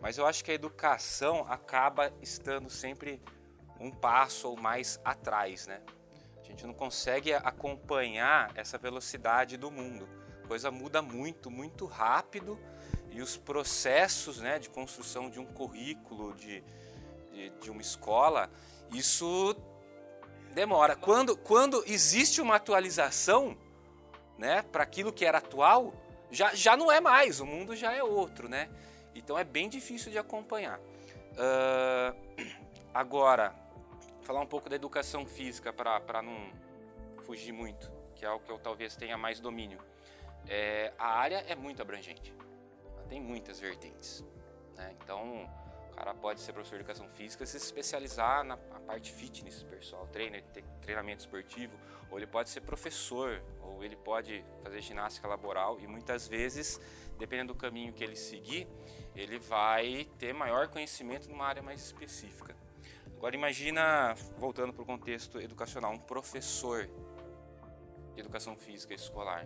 Mas 0.00 0.16
eu 0.16 0.26
acho 0.26 0.44
que 0.44 0.50
a 0.50 0.54
educação 0.54 1.44
acaba 1.48 2.12
estando 2.22 2.70
sempre 2.70 3.20
um 3.80 3.90
passo 3.90 4.48
ou 4.48 4.56
mais 4.56 5.00
atrás, 5.04 5.66
né? 5.66 5.80
A 6.40 6.44
gente 6.44 6.66
não 6.66 6.74
consegue 6.74 7.32
acompanhar 7.32 8.50
essa 8.54 8.78
velocidade 8.78 9.56
do 9.56 9.70
mundo. 9.70 10.08
A 10.42 10.48
coisa 10.48 10.70
muda 10.70 11.02
muito, 11.02 11.50
muito 11.50 11.84
rápido 11.84 12.58
e 13.10 13.20
os 13.20 13.36
processos 13.36 14.40
né, 14.40 14.58
de 14.58 14.70
construção 14.70 15.28
de 15.28 15.38
um 15.38 15.44
currículo, 15.44 16.34
de, 16.34 16.64
de, 17.32 17.50
de 17.50 17.70
uma 17.70 17.82
escola, 17.82 18.50
isso 18.90 19.54
demora. 20.54 20.96
Quando, 20.96 21.36
quando 21.36 21.84
existe 21.86 22.40
uma 22.40 22.56
atualização 22.56 23.56
né, 24.38 24.62
para 24.62 24.82
aquilo 24.82 25.12
que 25.12 25.24
era 25.24 25.38
atual, 25.38 25.92
já, 26.30 26.54
já 26.54 26.76
não 26.76 26.90
é 26.90 27.00
mais, 27.00 27.40
o 27.40 27.46
mundo 27.46 27.76
já 27.76 27.92
é 27.92 28.02
outro, 28.02 28.48
né? 28.48 28.68
Então 29.14 29.38
é 29.38 29.44
bem 29.44 29.68
difícil 29.68 30.10
de 30.10 30.18
acompanhar. 30.18 30.80
Ah, 31.36 32.14
agora, 32.92 33.54
falar 34.28 34.40
um 34.40 34.46
pouco 34.46 34.68
da 34.68 34.76
educação 34.76 35.24
física 35.24 35.72
para 35.72 36.20
não 36.20 36.52
fugir 37.24 37.50
muito, 37.50 37.90
que 38.14 38.26
é 38.26 38.30
o 38.30 38.38
que 38.38 38.52
eu 38.52 38.58
talvez 38.58 38.94
tenha 38.94 39.16
mais 39.16 39.40
domínio. 39.40 39.80
É, 40.46 40.92
a 40.98 41.18
área 41.18 41.36
é 41.48 41.54
muito 41.54 41.80
abrangente, 41.80 42.34
ela 42.92 43.06
tem 43.08 43.22
muitas 43.22 43.58
vertentes. 43.58 44.22
né? 44.76 44.94
Então, 45.02 45.50
o 45.90 45.96
cara 45.96 46.12
pode 46.14 46.40
ser 46.40 46.52
professor 46.52 46.76
de 46.76 46.82
educação 46.82 47.08
física 47.08 47.46
se 47.46 47.56
especializar 47.56 48.44
na 48.44 48.58
parte 48.58 49.10
fitness, 49.10 49.62
pessoal, 49.62 50.06
ter 50.08 50.44
treinamento 50.82 51.20
esportivo, 51.20 51.74
ou 52.10 52.18
ele 52.18 52.26
pode 52.26 52.50
ser 52.50 52.60
professor, 52.60 53.42
ou 53.62 53.82
ele 53.82 53.96
pode 53.96 54.44
fazer 54.62 54.82
ginástica 54.82 55.26
laboral 55.26 55.80
e 55.80 55.86
muitas 55.86 56.28
vezes, 56.28 56.78
dependendo 57.16 57.54
do 57.54 57.58
caminho 57.58 57.94
que 57.94 58.04
ele 58.04 58.14
seguir, 58.14 58.68
ele 59.16 59.38
vai 59.38 60.06
ter 60.18 60.34
maior 60.34 60.68
conhecimento 60.68 61.30
numa 61.30 61.46
área 61.46 61.62
mais 61.62 61.82
específica. 61.82 62.67
Agora 63.18 63.34
imagina, 63.34 64.14
voltando 64.36 64.72
para 64.72 64.84
o 64.84 64.86
contexto 64.86 65.40
educacional, 65.40 65.90
um 65.92 65.98
professor 65.98 66.88
educação 68.16 68.54
física 68.54 68.94
escolar. 68.94 69.44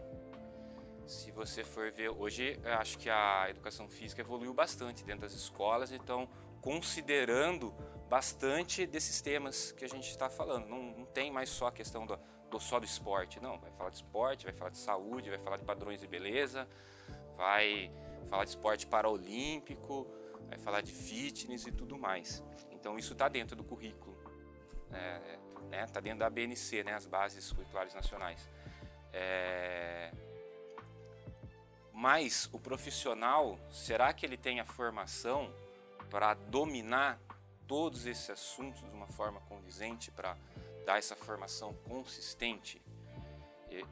Se 1.06 1.30
você 1.30 1.64
for 1.64 1.90
ver, 1.90 2.10
hoje 2.10 2.60
acho 2.78 2.98
que 2.98 3.08
a 3.08 3.46
educação 3.48 3.88
física 3.88 4.20
evoluiu 4.20 4.52
bastante 4.52 5.02
dentro 5.02 5.22
das 5.22 5.32
escolas, 5.32 5.90
então 5.90 6.28
considerando 6.60 7.74
bastante 8.10 8.84
desses 8.84 9.22
temas 9.22 9.72
que 9.72 9.86
a 9.86 9.88
gente 9.88 10.10
está 10.10 10.28
falando. 10.28 10.68
Não, 10.68 10.82
não, 10.82 11.06
tem 11.06 11.32
mais 11.32 11.48
só 11.48 11.68
a 11.68 11.72
questão 11.72 12.04
do, 12.04 12.20
do, 12.50 12.60
só 12.60 12.78
do 12.78 12.84
esporte, 12.84 13.40
não. 13.40 13.58
Vai 13.58 13.70
falar 13.70 13.88
de 13.88 13.96
esporte, 13.96 14.44
vai 14.44 14.52
falar 14.52 14.70
de 14.70 14.78
saúde, 14.78 15.30
vai 15.30 15.38
falar 15.38 15.56
de 15.56 15.64
padrões 15.64 15.98
de 15.98 16.06
beleza, 16.06 16.68
vai 17.38 17.90
falar 18.28 18.44
de 18.44 18.50
esporte 18.50 18.86
paraolímpico, 18.86 20.06
vai 20.46 20.58
falar 20.58 20.82
de 20.82 20.92
fitness 20.92 21.66
e 21.66 21.72
tudo 21.72 21.98
mais. 21.98 22.44
Então 22.82 22.98
isso 22.98 23.12
está 23.12 23.28
dentro 23.28 23.54
do 23.54 23.62
currículo, 23.62 24.12
está 24.86 24.98
é, 24.98 25.38
né, 25.70 25.86
tá 25.86 26.00
dentro 26.00 26.18
da 26.18 26.28
BNC, 26.28 26.82
né, 26.82 26.94
as 26.94 27.06
bases 27.06 27.52
curriculares 27.52 27.94
nacionais. 27.94 28.50
É... 29.12 30.10
Mas 31.92 32.50
o 32.52 32.58
profissional, 32.58 33.56
será 33.70 34.12
que 34.12 34.26
ele 34.26 34.36
tem 34.36 34.58
a 34.58 34.64
formação 34.64 35.54
para 36.10 36.34
dominar 36.34 37.20
todos 37.68 38.04
esses 38.04 38.28
assuntos 38.28 38.80
de 38.80 38.90
uma 38.90 39.06
forma 39.06 39.40
condizente, 39.42 40.10
para 40.10 40.36
dar 40.84 40.98
essa 40.98 41.14
formação 41.14 41.72
consistente? 41.88 42.82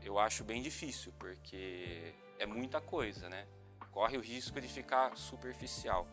Eu 0.03 0.19
acho 0.19 0.43
bem 0.43 0.61
difícil, 0.61 1.13
porque 1.17 2.13
é 2.41 2.45
muita 2.45 2.81
coisa, 2.81 3.29
né? 3.29 3.47
Corre 3.93 4.19
o 4.19 4.21
risco 4.21 4.61
de 4.61 4.67
ficar 4.67 5.17
superficial. 5.17 6.09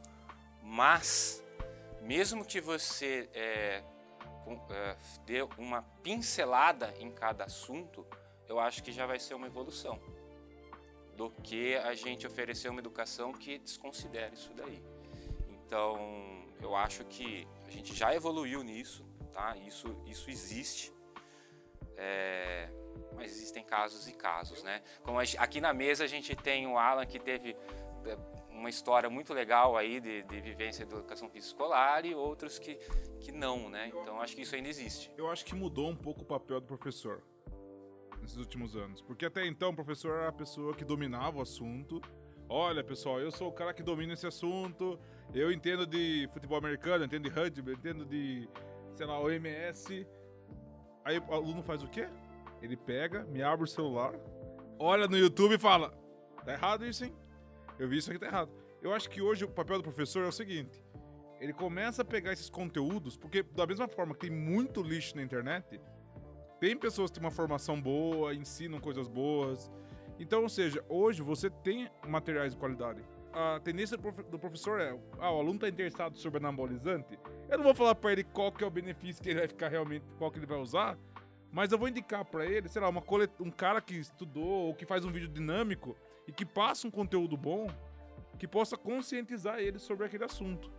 Mas, 0.62 1.44
mesmo 2.02 2.46
que 2.46 2.62
você 2.62 3.30
é, 3.34 3.84
é, 4.72 4.98
dê 5.26 5.42
uma 5.58 5.82
pincelada 6.04 6.94
em 7.00 7.12
cada 7.12 7.46
assunto, 7.46 8.06
eu 8.48 8.60
acho 8.60 8.84
que 8.84 8.92
já 8.92 9.06
vai 9.06 9.20
ser 9.20 9.34
uma 9.34 9.48
evolução 9.48 10.00
do 11.16 11.30
que 11.30 11.76
a 11.76 11.94
gente 11.96 12.28
oferecer 12.28 12.70
uma 12.70 12.80
educação 12.80 13.34
que 13.34 13.58
desconsidere 13.58 14.36
isso 14.36 14.54
daí. 14.54 14.82
Então, 15.50 16.46
eu 16.62 16.76
acho 16.76 17.04
que 17.06 17.48
a 17.66 17.72
gente 17.72 17.94
já 17.94 18.14
evoluiu 18.14 18.64
nisso, 18.64 19.04
tá? 19.34 19.58
Isso, 19.58 20.02
isso 20.06 20.30
existe. 20.30 20.94
É, 21.98 22.70
mas 23.16 23.32
existem 23.32 23.64
casos 23.64 24.08
e 24.08 24.14
casos, 24.14 24.62
né? 24.64 24.84
Como 25.04 25.24
gente, 25.26 25.38
aqui 25.40 25.60
na 25.60 25.74
mesa 25.74 26.04
a 26.04 26.08
gente 26.08 26.36
tem 26.36 26.68
o 26.68 26.78
Alan 26.78 27.06
que 27.06 27.20
teve 27.20 27.58
é, 28.06 28.18
uma 28.58 28.70
história 28.70 29.10
muito 29.10 29.34
legal 29.34 29.78
aí 29.78 30.00
de, 30.00 30.24
de 30.24 30.42
vivência 30.42 30.86
de 30.86 30.94
educação 30.94 31.30
física 31.30 31.48
escolar 31.48 32.06
e 32.06 32.14
outros 32.16 32.58
que, 32.60 32.76
que 33.20 33.32
não, 33.32 33.70
né? 33.70 33.90
Então 33.90 34.20
acho 34.20 34.36
que 34.36 34.42
isso 34.42 34.56
ainda 34.56 34.68
existe. 34.68 35.12
Eu 35.18 35.30
acho 35.30 35.46
que 35.46 35.56
mudou 35.56 35.90
um 35.90 35.96
pouco 35.96 36.24
o 36.24 36.26
papel 36.26 36.60
do 36.60 36.66
professor 36.66 37.22
nesses 38.22 38.38
últimos 38.38 38.76
anos. 38.76 39.02
Porque 39.02 39.26
até 39.26 39.46
então 39.46 39.70
o 39.70 39.76
professor 39.76 40.18
era 40.18 40.30
a 40.30 40.34
pessoa 40.34 40.74
que 40.74 40.84
dominava 40.84 41.38
o 41.38 41.42
assunto. 41.42 42.02
Olha, 42.50 42.84
pessoal, 42.84 43.20
eu 43.20 43.32
sou 43.32 43.50
o 43.50 43.52
cara 43.52 43.74
que 43.74 43.84
domina 43.84 44.14
esse 44.14 44.26
assunto. 44.26 45.00
Eu 45.34 45.52
entendo 45.52 45.86
de 45.86 46.30
futebol 46.34 46.58
americano, 46.58 47.06
entendo 47.06 47.24
de 47.24 47.30
rugby, 47.30 47.74
entendo 47.74 48.06
de, 48.06 48.50
sei 48.96 49.06
lá, 49.06 49.20
OMS. 49.20 50.08
Aí 51.04 51.20
o 51.20 51.34
aluno 51.34 51.62
faz 51.62 51.84
o 51.84 51.88
quê? 51.88 52.10
Ele 52.62 52.76
pega, 52.76 53.24
me 53.26 53.44
abre 53.44 53.66
o 53.66 53.68
celular, 53.68 54.14
olha 54.80 55.08
no 55.08 55.18
YouTube 55.18 55.56
e 55.56 55.60
fala: 55.60 55.92
tá 56.44 56.54
errado 56.54 56.86
isso, 56.86 57.06
hein? 57.06 57.14
Eu 57.80 57.88
vi 57.88 57.98
isso 57.98 58.10
aqui 58.10 58.20
tá 58.20 58.28
errado. 58.28 58.52
Eu 58.82 58.94
acho 58.94 59.10
que 59.10 59.22
hoje 59.22 59.46
o 59.46 59.50
papel 59.50 59.78
do 59.78 59.84
professor 59.84 60.24
é 60.24 60.28
o 60.28 60.32
seguinte: 60.32 60.84
ele 61.40 61.54
começa 61.54 62.02
a 62.02 62.06
pegar 62.06 62.34
esses 62.34 62.50
conteúdos, 62.50 63.16
porque 63.18 63.44
da 63.44 63.66
mesma 63.66 63.88
forma 63.88 64.14
que 64.14 64.22
tem 64.22 64.32
muito 64.32 64.82
lixo 64.82 65.16
na 65.16 65.24
internet, 65.24 65.80
tem 66.60 66.76
pessoas 66.78 67.12
que 67.12 67.20
têm 67.20 67.26
uma 67.26 67.32
formação 67.32 67.80
boa, 67.80 68.34
ensinam 68.34 68.80
coisas 68.80 69.08
boas. 69.08 69.72
Então, 70.20 70.42
ou 70.44 70.50
seja, 70.50 70.84
hoje 70.90 71.22
você 71.22 71.50
tem 71.50 71.90
materiais 72.08 72.54
de 72.54 72.58
qualidade. 72.58 73.02
A 73.32 73.60
tendência 73.60 73.96
do 73.96 74.40
professor 74.40 74.82
é, 74.82 74.98
ah, 75.20 75.32
o 75.32 75.40
aluno 75.40 75.56
está 75.56 75.70
interessado 75.70 76.18
sobre 76.18 76.40
anabolizante, 76.40 77.20
eu 77.48 77.58
não 77.58 77.64
vou 77.64 77.76
falar 77.76 77.94
para 77.94 78.12
ele 78.12 78.24
qual 78.24 78.52
que 78.52 78.64
é 78.64 78.68
o 78.68 78.72
benefício 78.72 79.22
que 79.22 79.30
ele 79.30 79.40
vai 79.40 79.48
ficar 79.48 79.68
realmente, 79.68 80.04
qual 80.18 80.32
que 80.32 80.40
ele 80.40 80.48
vai 80.48 80.58
usar, 80.58 80.98
mas 81.52 81.72
eu 81.72 81.78
vou 81.78 81.88
indicar 81.88 82.26
para 82.26 82.46
ele, 82.46 82.68
sei 82.68 82.82
lá, 82.82 82.90
uma 82.90 83.02
colet... 83.02 83.32
um 83.40 83.52
cara 83.52 83.80
que 83.80 83.94
estudou 83.96 84.68
ou 84.68 84.74
que 84.74 84.88
faz 84.88 85.06
um 85.06 85.12
vídeo 85.12 85.30
dinâmico 85.30 85.96
e 86.28 86.32
que 86.32 86.46
passa 86.46 86.88
um 86.88 86.92
conteúdo 86.92 87.38
bom, 87.38 87.70
que 88.38 88.48
possa 88.48 88.78
conscientizar 88.78 89.60
ele 89.60 89.80
sobre 89.80 90.06
aquele 90.06 90.26
assunto. 90.26 90.70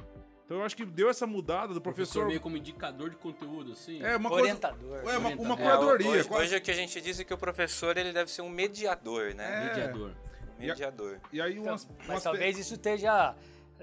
Então 0.44 0.58
eu 0.58 0.64
acho 0.64 0.76
que 0.76 0.84
deu 0.84 1.10
essa 1.10 1.26
mudada 1.26 1.74
do 1.74 1.80
professor. 1.80 2.12
professor 2.12 2.26
meio 2.26 2.40
como 2.40 2.56
indicador 2.56 3.10
de 3.10 3.16
conteúdo, 3.16 3.72
assim. 3.72 4.02
É, 4.02 4.16
uma 4.16 4.32
Orientador. 4.32 5.02
Coisa, 5.02 5.12
é, 5.12 5.18
uma, 5.18 5.30
uma 5.30 5.56
curadoria. 5.56 6.06
É, 6.06 6.10
hoje, 6.10 6.30
hoje 6.30 6.56
o 6.56 6.60
que 6.60 6.70
a 6.70 6.74
gente 6.74 7.00
diz 7.00 7.20
é 7.20 7.24
que 7.24 7.34
o 7.34 7.38
professor 7.38 7.96
ele 7.96 8.12
deve 8.12 8.30
ser 8.30 8.42
um 8.42 8.48
mediador, 8.48 9.34
né? 9.34 9.44
É. 9.44 9.68
Mediador. 9.68 10.14
Mediador. 10.58 11.20
E, 11.32 11.40
aí 11.40 11.58
umas, 11.58 11.84
então, 11.84 11.96
mas 12.06 12.22
talvez 12.22 12.58
isso 12.58 12.74
esteja 12.74 13.34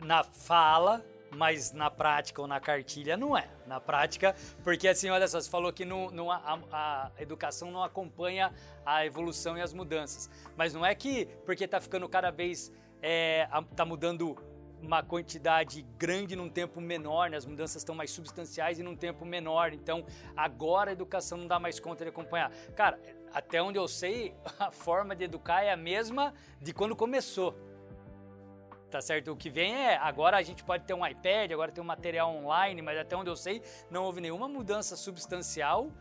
na 0.02 0.24
fala, 0.24 1.06
mas 1.36 1.72
na 1.72 1.92
prática 1.92 2.42
ou 2.42 2.48
na 2.48 2.60
cartilha 2.60 3.18
não 3.18 3.38
é. 3.38 3.48
Na 3.68 3.80
prática, 3.80 4.36
porque 4.64 4.88
assim, 4.88 5.10
olha 5.10 5.28
só, 5.28 5.40
você 5.40 5.50
falou 5.50 5.72
que 5.72 5.84
a, 5.84 6.60
a, 6.72 7.12
educação 7.20 7.72
não 7.72 7.84
acompanha 7.84 8.54
a 8.86 9.06
evolução 9.06 9.58
e 9.58 9.62
as 9.62 9.74
mudanças. 9.74 10.30
Mas 10.56 10.74
não 10.74 10.86
é 10.86 10.96
que 10.96 11.26
porque 11.46 11.66
está 11.66 11.80
ficando 11.80 12.08
cada 12.08 12.32
vez. 12.32 12.72
É, 13.02 13.48
tá 13.76 13.86
mudando 13.86 14.36
uma 14.82 15.04
quantidade 15.04 15.82
grande 15.98 16.36
num 16.36 16.50
tempo 16.50 16.80
menor, 16.80 17.30
né? 17.30 17.38
as 17.38 17.46
mudanças 17.46 17.78
estão 17.78 17.96
mais 17.96 18.12
substanciais 18.12 18.80
e 18.80 18.84
num 18.84 18.96
tempo 18.96 19.26
menor. 19.26 19.74
Então, 19.74 20.06
agora 20.36 20.92
a 20.92 20.94
educação 20.94 21.38
não 21.38 21.48
dá 21.48 21.60
mais 21.60 21.80
conta 21.80 22.04
de 22.04 22.10
acompanhar. 22.10 22.52
Cara, 22.76 23.00
até 23.34 23.62
onde 23.62 23.78
eu 23.78 23.88
sei, 23.88 24.34
a 24.60 24.72
forma 24.72 25.16
de 25.16 25.26
educar 25.26 25.64
é 25.64 25.72
a 25.72 25.78
mesma 25.78 26.34
de 26.62 26.74
quando 26.74 26.96
começou. 26.96 27.56
Tá 28.96 29.02
certo? 29.02 29.34
O 29.34 29.36
que 29.36 29.50
vem 29.50 29.76
é, 29.76 29.98
agora 29.98 30.38
a 30.38 30.42
gente 30.42 30.64
pode 30.64 30.86
ter 30.86 30.94
um 30.94 31.06
iPad, 31.06 31.52
agora 31.52 31.70
tem 31.70 31.84
um 31.84 31.86
material 31.86 32.34
online, 32.34 32.82
mas 32.82 32.98
até 32.98 33.14
onde 33.14 33.30
eu 33.30 33.36
sei, 33.36 33.62
não 33.92 34.06
houve 34.06 34.22
nenhuma 34.22 34.48
mudança 34.48 34.96
substancial 34.96 35.92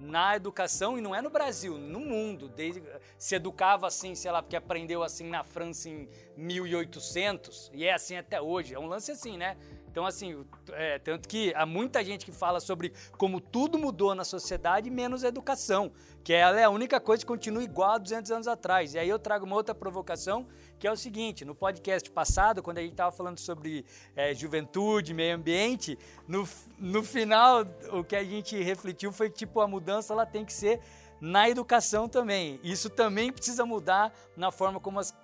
na 0.00 0.34
educação 0.34 0.98
e 0.98 1.00
não 1.00 1.14
é 1.14 1.22
no 1.22 1.30
Brasil, 1.30 1.78
no 1.78 2.00
mundo. 2.00 2.48
Desde, 2.48 2.82
se 3.16 3.36
educava 3.36 3.86
assim, 3.86 4.16
sei 4.16 4.32
lá, 4.32 4.42
porque 4.42 4.56
aprendeu 4.56 5.04
assim 5.04 5.28
na 5.28 5.44
França 5.44 5.88
em 5.88 6.08
1800 6.36 7.70
e 7.72 7.84
é 7.84 7.92
assim 7.92 8.16
até 8.16 8.42
hoje. 8.42 8.74
É 8.74 8.80
um 8.80 8.88
lance 8.88 9.12
assim, 9.12 9.36
né? 9.36 9.56
Então, 9.90 10.06
assim, 10.06 10.44
é, 10.72 10.98
tanto 10.98 11.28
que 11.28 11.52
há 11.54 11.66
muita 11.66 12.04
gente 12.04 12.24
que 12.24 12.30
fala 12.30 12.60
sobre 12.60 12.92
como 13.18 13.40
tudo 13.40 13.76
mudou 13.76 14.14
na 14.14 14.24
sociedade, 14.24 14.88
menos 14.88 15.24
a 15.24 15.28
educação, 15.28 15.90
que 16.22 16.32
ela 16.32 16.60
é 16.60 16.64
a 16.64 16.70
única 16.70 17.00
coisa 17.00 17.22
que 17.22 17.26
continua 17.26 17.62
igual 17.62 17.92
a 17.92 17.98
200 17.98 18.30
anos 18.30 18.48
atrás. 18.48 18.94
E 18.94 18.98
aí 18.98 19.08
eu 19.08 19.18
trago 19.18 19.44
uma 19.44 19.56
outra 19.56 19.74
provocação, 19.74 20.46
que 20.78 20.86
é 20.86 20.92
o 20.92 20.96
seguinte: 20.96 21.44
no 21.44 21.54
podcast 21.54 22.08
passado, 22.10 22.62
quando 22.62 22.78
a 22.78 22.82
gente 22.82 22.92
estava 22.92 23.10
falando 23.10 23.38
sobre 23.38 23.84
é, 24.14 24.32
juventude, 24.32 25.12
meio 25.12 25.34
ambiente, 25.34 25.98
no, 26.28 26.48
no 26.78 27.02
final 27.02 27.66
o 27.92 28.04
que 28.04 28.14
a 28.14 28.22
gente 28.22 28.56
refletiu 28.62 29.12
foi 29.12 29.28
tipo 29.28 29.60
a 29.60 29.66
mudança 29.66 30.12
ela 30.12 30.24
tem 30.24 30.44
que 30.44 30.52
ser 30.52 30.80
na 31.20 31.50
educação 31.50 32.08
também. 32.08 32.58
Isso 32.62 32.88
também 32.88 33.32
precisa 33.32 33.66
mudar 33.66 34.12
na 34.36 34.50
forma 34.50 34.80
como 34.80 34.98
as, 34.98 35.14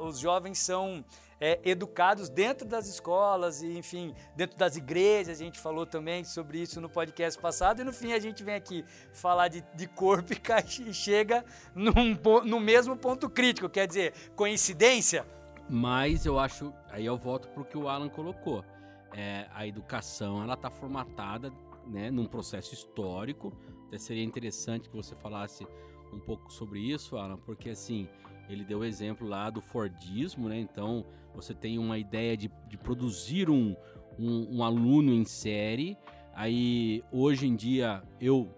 os 0.00 0.18
jovens 0.18 0.58
são 0.58 1.04
é, 1.44 1.60
educados 1.62 2.30
dentro 2.30 2.66
das 2.66 2.88
escolas 2.88 3.60
e, 3.60 3.76
enfim, 3.76 4.14
dentro 4.34 4.56
das 4.56 4.76
igrejas. 4.76 5.38
A 5.38 5.44
gente 5.44 5.60
falou 5.60 5.84
também 5.84 6.24
sobre 6.24 6.58
isso 6.58 6.80
no 6.80 6.88
podcast 6.88 7.38
passado. 7.38 7.82
E 7.82 7.84
no 7.84 7.92
fim 7.92 8.14
a 8.14 8.18
gente 8.18 8.42
vem 8.42 8.54
aqui 8.54 8.82
falar 9.12 9.48
de, 9.48 9.62
de 9.74 9.86
corpo 9.86 10.32
e 10.32 10.40
chega 10.94 11.44
num, 11.74 12.16
no 12.46 12.58
mesmo 12.58 12.96
ponto 12.96 13.28
crítico. 13.28 13.68
Quer 13.68 13.86
dizer, 13.86 14.14
coincidência? 14.34 15.26
Mas 15.68 16.24
eu 16.24 16.38
acho, 16.38 16.72
aí 16.88 17.04
eu 17.04 17.18
volto 17.18 17.46
para 17.48 17.60
o 17.60 17.64
que 17.66 17.76
o 17.76 17.90
Alan 17.90 18.08
colocou. 18.08 18.64
É, 19.12 19.46
a 19.52 19.66
educação 19.66 20.42
ela 20.42 20.54
está 20.54 20.70
formatada 20.70 21.52
né, 21.86 22.10
num 22.10 22.24
processo 22.24 22.72
histórico. 22.72 23.52
Até 23.86 23.98
seria 23.98 24.24
interessante 24.24 24.88
que 24.88 24.96
você 24.96 25.14
falasse 25.14 25.66
um 26.10 26.18
pouco 26.18 26.50
sobre 26.50 26.80
isso, 26.80 27.18
Alan, 27.18 27.36
porque 27.36 27.68
assim 27.68 28.08
ele 28.48 28.64
deu 28.64 28.80
o 28.80 28.84
exemplo 28.84 29.26
lá 29.26 29.50
do 29.50 29.60
Fordismo, 29.60 30.48
né? 30.48 30.58
Então 30.58 31.04
você 31.34 31.54
tem 31.54 31.78
uma 31.78 31.98
ideia 31.98 32.36
de, 32.36 32.50
de 32.68 32.76
produzir 32.76 33.50
um, 33.50 33.74
um, 34.18 34.58
um, 34.58 34.62
aluno 34.62 35.12
em 35.12 35.24
série. 35.24 35.96
Aí 36.34 37.02
hoje 37.10 37.46
em 37.46 37.56
dia 37.56 38.02
eu 38.20 38.48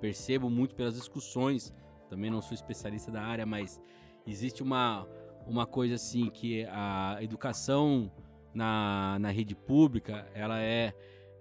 percebo 0.00 0.50
muito 0.50 0.74
pelas 0.74 0.94
discussões, 0.94 1.72
também 2.08 2.30
não 2.30 2.42
sou 2.42 2.54
especialista 2.54 3.10
da 3.10 3.22
área, 3.22 3.46
mas 3.46 3.80
existe 4.26 4.62
uma, 4.62 5.06
uma 5.46 5.66
coisa 5.66 5.94
assim 5.94 6.28
que 6.28 6.64
a 6.66 7.18
educação 7.20 8.10
na, 8.52 9.18
na 9.20 9.30
rede 9.30 9.54
pública 9.54 10.26
ela 10.34 10.60
é, 10.60 10.92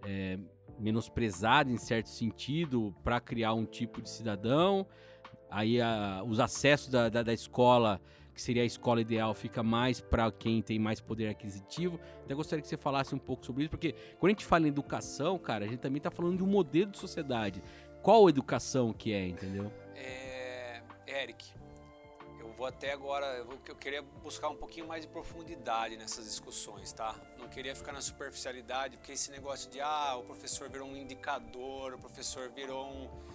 é 0.06 0.38
menosprezada 0.80 1.72
em 1.72 1.78
certo 1.78 2.10
sentido 2.10 2.94
para 3.04 3.20
criar 3.20 3.54
um 3.54 3.66
tipo 3.66 4.02
de 4.02 4.10
cidadão 4.10 4.86
aí 5.56 5.80
a, 5.80 6.22
os 6.28 6.42
acessos 6.42 6.90
da, 6.90 7.08
da, 7.08 7.24
da, 7.24 7.34
escola, 7.34 8.02
que 8.34 8.42
seria 8.42 8.62
a 8.62 8.66
escola 8.66 9.00
ideal, 9.00 9.34
fica 9.34 9.64
mais 9.64 10.02
para 10.02 10.30
quem 10.30 10.62
tem 10.62 10.78
mais 10.78 11.00
poder 11.00 11.30
aquisitivo. 11.30 11.98
Até 12.26 12.36
gostaria 12.36 12.62
que 12.62 12.68
você 12.68 12.76
falasse 12.76 13.16
um 13.16 13.18
pouco 13.18 13.46
sobre 13.46 13.64
isso, 13.64 13.70
porque 13.70 13.94
quando 14.20 14.32
a 14.32 14.34
gente 14.34 14.46
fala 14.46 14.66
em 14.66 14.68
educação, 14.68 15.40
cara, 15.40 15.64
a 15.64 15.68
gente 15.68 15.80
também 15.80 15.98
está 15.98 16.12
falando 16.12 16.36
de 16.38 16.44
um 16.44 16.48
modelo 16.48 16.92
de 16.92 16.98
sociedade. 16.98 17.64
Qual 18.04 18.28
educação 18.28 18.92
que 18.92 19.14
é, 19.14 19.26
entendeu? 19.26 19.72
É, 19.96 20.82
Eric, 21.08 21.46
eu 22.38 22.52
vou 22.52 22.68
até 22.68 22.92
agora, 22.92 23.26
eu, 23.38 23.46
vou, 23.46 23.58
eu 23.66 23.76
queria 23.78 24.02
buscar 24.02 24.50
um 24.50 24.58
pouquinho 24.58 24.86
mais 24.86 25.04
de 25.04 25.08
profundidade 25.08 25.96
nessas 25.96 26.26
discussões, 26.26 26.92
tá? 26.92 27.16
Não 27.40 27.48
queria 27.48 27.74
ficar 27.74 27.94
na 27.94 28.02
superficialidade, 28.02 28.98
porque 28.98 29.14
esse 29.14 29.32
negócio 29.32 29.72
de, 29.72 29.80
ah, 29.80 30.18
o 30.18 30.24
professor 30.24 30.70
virou 30.70 30.90
um 30.90 30.98
indicador, 30.98 31.94
o 31.94 31.98
professor 31.98 32.52
virou 32.52 32.86
um... 32.86 33.35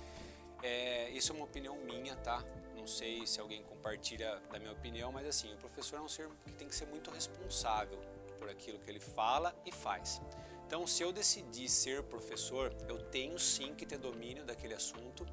É, 0.63 1.09
isso 1.11 1.33
é 1.33 1.35
uma 1.35 1.45
opinião 1.45 1.77
minha, 1.77 2.17
tá? 2.17 2.45
Não 2.77 2.87
sei 2.87 3.27
se 3.27 3.41
alguém 3.41 3.63
compartilha 3.63 4.41
da 4.51 4.59
minha 4.59 4.73
opinião, 4.73 5.13
mas 5.13 5.27
assim, 5.27 5.53
o 5.55 5.57
professor 5.57 5.97
é 5.99 6.03
um 6.03 6.09
ser 6.09 6.29
que 6.45 6.53
tem 6.53 6.69
que 6.69 6.75
ser 6.75 6.87
muito 6.87 7.11
responsável 7.11 7.99
por 8.39 8.49
aquilo 8.49 8.79
que 8.79 8.91
ele 8.91 9.01
fala 9.01 9.55
e 9.65 9.73
faz. 9.73 10.21
Então, 10.67 10.87
se 10.87 11.03
eu 11.03 11.13
decidir 11.13 11.69
ser 11.69 12.03
professor, 12.05 12.73
eu 12.89 12.99
tenho 13.11 13.39
sim 13.39 13.75
que 13.75 13.85
ter 13.85 13.99
domínio 13.99 14.45
daquele 14.45 14.73
assunto. 14.73 15.27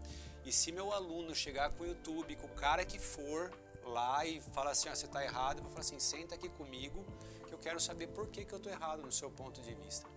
E 0.44 0.52
se 0.52 0.72
meu 0.72 0.92
aluno 0.92 1.36
chegar 1.36 1.72
com 1.72 1.84
o 1.84 1.88
YouTube, 1.88 2.36
com 2.38 2.48
o 2.48 2.56
cara 2.56 2.84
que 2.84 2.98
for 2.98 3.52
lá 3.86 4.26
e 4.26 4.42
falar 4.42 4.72
assim, 4.72 4.90
ah, 4.90 4.96
você 4.96 5.06
está 5.06 5.24
errado, 5.24 5.58
eu 5.58 5.64
vou 5.64 5.72
falar 5.72 5.82
assim, 5.82 6.00
senta 6.00 6.36
aqui 6.36 6.50
comigo, 6.50 7.06
que 7.48 7.54
eu 7.54 7.60
quero 7.60 7.80
saber 7.80 8.08
por 8.08 8.28
que, 8.28 8.44
que 8.44 8.54
eu 8.54 8.58
estou 8.58 8.72
errado 8.72 9.02
no 9.04 9.12
seu 9.12 9.30
ponto 9.30 9.62
de 9.62 9.74
vista. 9.74 10.08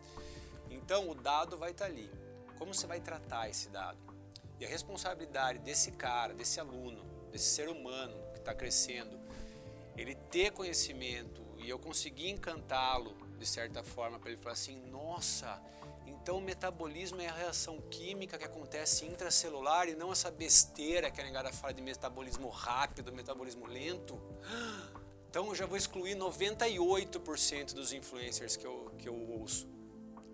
Então, 0.71 1.09
o 1.11 1.15
dado 1.15 1.57
vai 1.57 1.73
estar 1.73 1.85
tá 1.85 1.91
ali. 1.91 2.11
Como 2.59 2.75
você 2.75 2.87
vai 2.87 3.01
tratar 3.01 3.49
esse 3.49 3.69
dado? 3.69 4.10
E 4.61 4.65
a 4.67 4.69
responsabilidade 4.69 5.59
desse 5.61 5.91
cara, 5.91 6.35
desse 6.35 6.61
aluno, 6.61 7.03
desse 7.33 7.47
ser 7.47 7.69
humano 7.69 8.15
que 8.33 8.39
está 8.39 8.55
crescendo, 8.55 9.19
ele 9.97 10.15
ter 10.15 10.53
conhecimento 10.53 11.43
e 11.57 11.69
eu 11.69 11.79
conseguir 11.79 12.29
encantá-lo 12.29 13.17
de 13.41 13.47
certa 13.47 13.83
forma, 13.83 14.19
para 14.19 14.31
ele 14.31 14.41
falar 14.41 14.53
assim: 14.53 14.79
nossa, 14.91 15.61
então 16.07 16.37
o 16.37 16.41
metabolismo 16.43 17.23
é 17.23 17.29
a 17.29 17.33
reação 17.33 17.81
química 17.91 18.37
que 18.37 18.45
acontece 18.45 19.07
intracelular 19.07 19.89
e 19.89 19.95
não 19.95 20.13
essa 20.13 20.31
besteira 20.31 21.11
que 21.11 21.21
a 21.23 21.25
negada 21.25 21.51
fala 21.51 21.73
de 21.73 21.81
metabolismo 21.81 22.51
rápido, 22.51 23.11
metabolismo 23.11 23.67
lento. 23.67 24.21
Então 25.31 25.47
eu 25.47 25.55
já 25.55 25.65
vou 25.65 25.79
excluir 25.79 26.17
98% 26.17 27.73
dos 27.73 27.93
influencers 27.93 28.57
que 28.57 28.67
eu, 28.67 28.93
que 28.99 29.09
eu 29.09 29.15
ouço. 29.15 29.69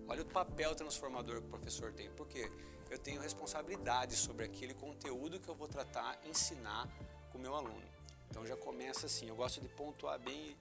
Olha 0.08 0.22
o 0.22 0.24
papel 0.24 0.74
transformador 0.74 1.40
que 1.40 1.46
o 1.46 1.50
professor 1.50 1.92
tem, 1.92 2.10
porque 2.10 2.50
eu 2.90 2.98
tenho 2.98 3.20
responsabilidade 3.20 4.16
sobre 4.16 4.44
aquele 4.44 4.74
conteúdo 4.74 5.40
que 5.40 5.48
eu 5.48 5.54
vou 5.54 5.68
tratar, 5.68 6.18
ensinar 6.24 6.88
com 7.30 7.38
o 7.38 7.40
meu 7.40 7.54
aluno. 7.54 7.82
Então 8.30 8.46
já 8.46 8.56
começa 8.56 9.06
assim, 9.06 9.28
eu 9.28 9.36
gosto 9.36 9.60
de 9.60 9.68
pontuar 9.68 10.18
bem 10.18 10.56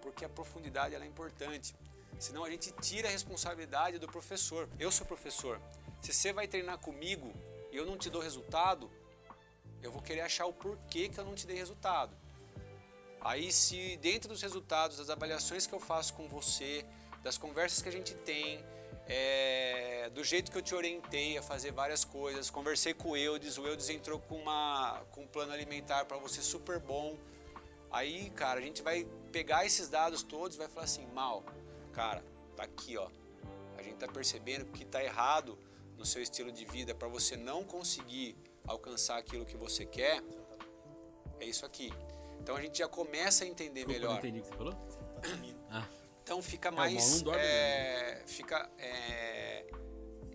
porque 0.00 0.24
a 0.24 0.28
profundidade 0.28 0.94
é 0.94 1.04
importante. 1.04 1.74
Senão 2.18 2.44
a 2.44 2.50
gente 2.50 2.72
tira 2.72 3.08
a 3.08 3.10
responsabilidade 3.10 3.98
do 3.98 4.06
professor. 4.06 4.68
Eu 4.78 4.90
sou 4.90 5.06
professor. 5.06 5.60
Se 6.00 6.12
você 6.12 6.32
vai 6.32 6.46
treinar 6.46 6.78
comigo 6.78 7.32
e 7.70 7.76
eu 7.76 7.84
não 7.84 7.98
te 7.98 8.08
dou 8.08 8.22
resultado, 8.22 8.90
eu 9.82 9.90
vou 9.90 10.00
querer 10.00 10.22
achar 10.22 10.46
o 10.46 10.52
porquê 10.52 11.08
que 11.08 11.18
eu 11.18 11.24
não 11.24 11.34
te 11.34 11.46
dei 11.46 11.56
resultado. 11.56 12.16
Aí 13.20 13.52
se 13.52 13.96
dentro 13.96 14.28
dos 14.28 14.40
resultados, 14.40 14.98
das 14.98 15.10
avaliações 15.10 15.66
que 15.66 15.74
eu 15.74 15.80
faço 15.80 16.14
com 16.14 16.28
você, 16.28 16.84
das 17.22 17.36
conversas 17.36 17.82
que 17.82 17.88
a 17.88 17.92
gente 17.92 18.14
tem, 18.14 18.64
é, 19.08 20.10
do 20.10 20.24
jeito 20.24 20.50
que 20.50 20.58
eu 20.58 20.62
te 20.62 20.74
orientei 20.74 21.38
a 21.38 21.42
fazer 21.42 21.72
várias 21.72 22.04
coisas, 22.04 22.50
conversei 22.50 22.94
com 22.94 23.10
o 23.10 23.16
Eudes, 23.16 23.58
o 23.58 23.66
Eudes 23.66 23.88
entrou 23.88 24.18
com, 24.18 24.36
uma, 24.36 25.02
com 25.12 25.22
um 25.22 25.26
plano 25.26 25.52
alimentar 25.52 26.04
para 26.04 26.16
você 26.16 26.42
super 26.42 26.78
bom, 26.78 27.16
Aí, 27.90 28.30
cara, 28.30 28.60
a 28.60 28.62
gente 28.62 28.82
vai 28.82 29.06
pegar 29.32 29.64
esses 29.64 29.88
dados 29.88 30.22
todos 30.22 30.56
e 30.56 30.58
vai 30.58 30.68
falar 30.68 30.84
assim, 30.84 31.06
mal, 31.14 31.44
cara, 31.92 32.22
tá 32.54 32.64
aqui, 32.64 32.96
ó. 32.96 33.08
A 33.78 33.82
gente 33.82 33.96
tá 33.96 34.08
percebendo 34.08 34.66
que 34.66 34.84
tá 34.84 35.02
errado 35.02 35.58
no 35.96 36.04
seu 36.04 36.22
estilo 36.22 36.52
de 36.52 36.64
vida 36.64 36.94
para 36.94 37.08
você 37.08 37.36
não 37.36 37.64
conseguir 37.64 38.36
alcançar 38.66 39.18
aquilo 39.18 39.46
que 39.46 39.56
você 39.56 39.86
quer. 39.86 40.22
É 41.40 41.44
isso 41.46 41.64
aqui. 41.64 41.92
Então 42.40 42.56
a 42.56 42.60
gente 42.60 42.78
já 42.78 42.88
começa 42.88 43.44
a 43.44 43.46
entender 43.46 43.86
Desculpa, 43.86 43.92
melhor. 43.92 44.10
Não 44.12 44.18
entendi 44.18 44.40
o 44.40 44.42
que 44.42 44.48
você 44.48 44.56
falou? 44.56 45.55
Então 46.26 46.42
fica 46.42 46.72
mais, 46.72 47.22
é, 47.38 48.20
fica 48.26 48.68
é, 48.78 49.64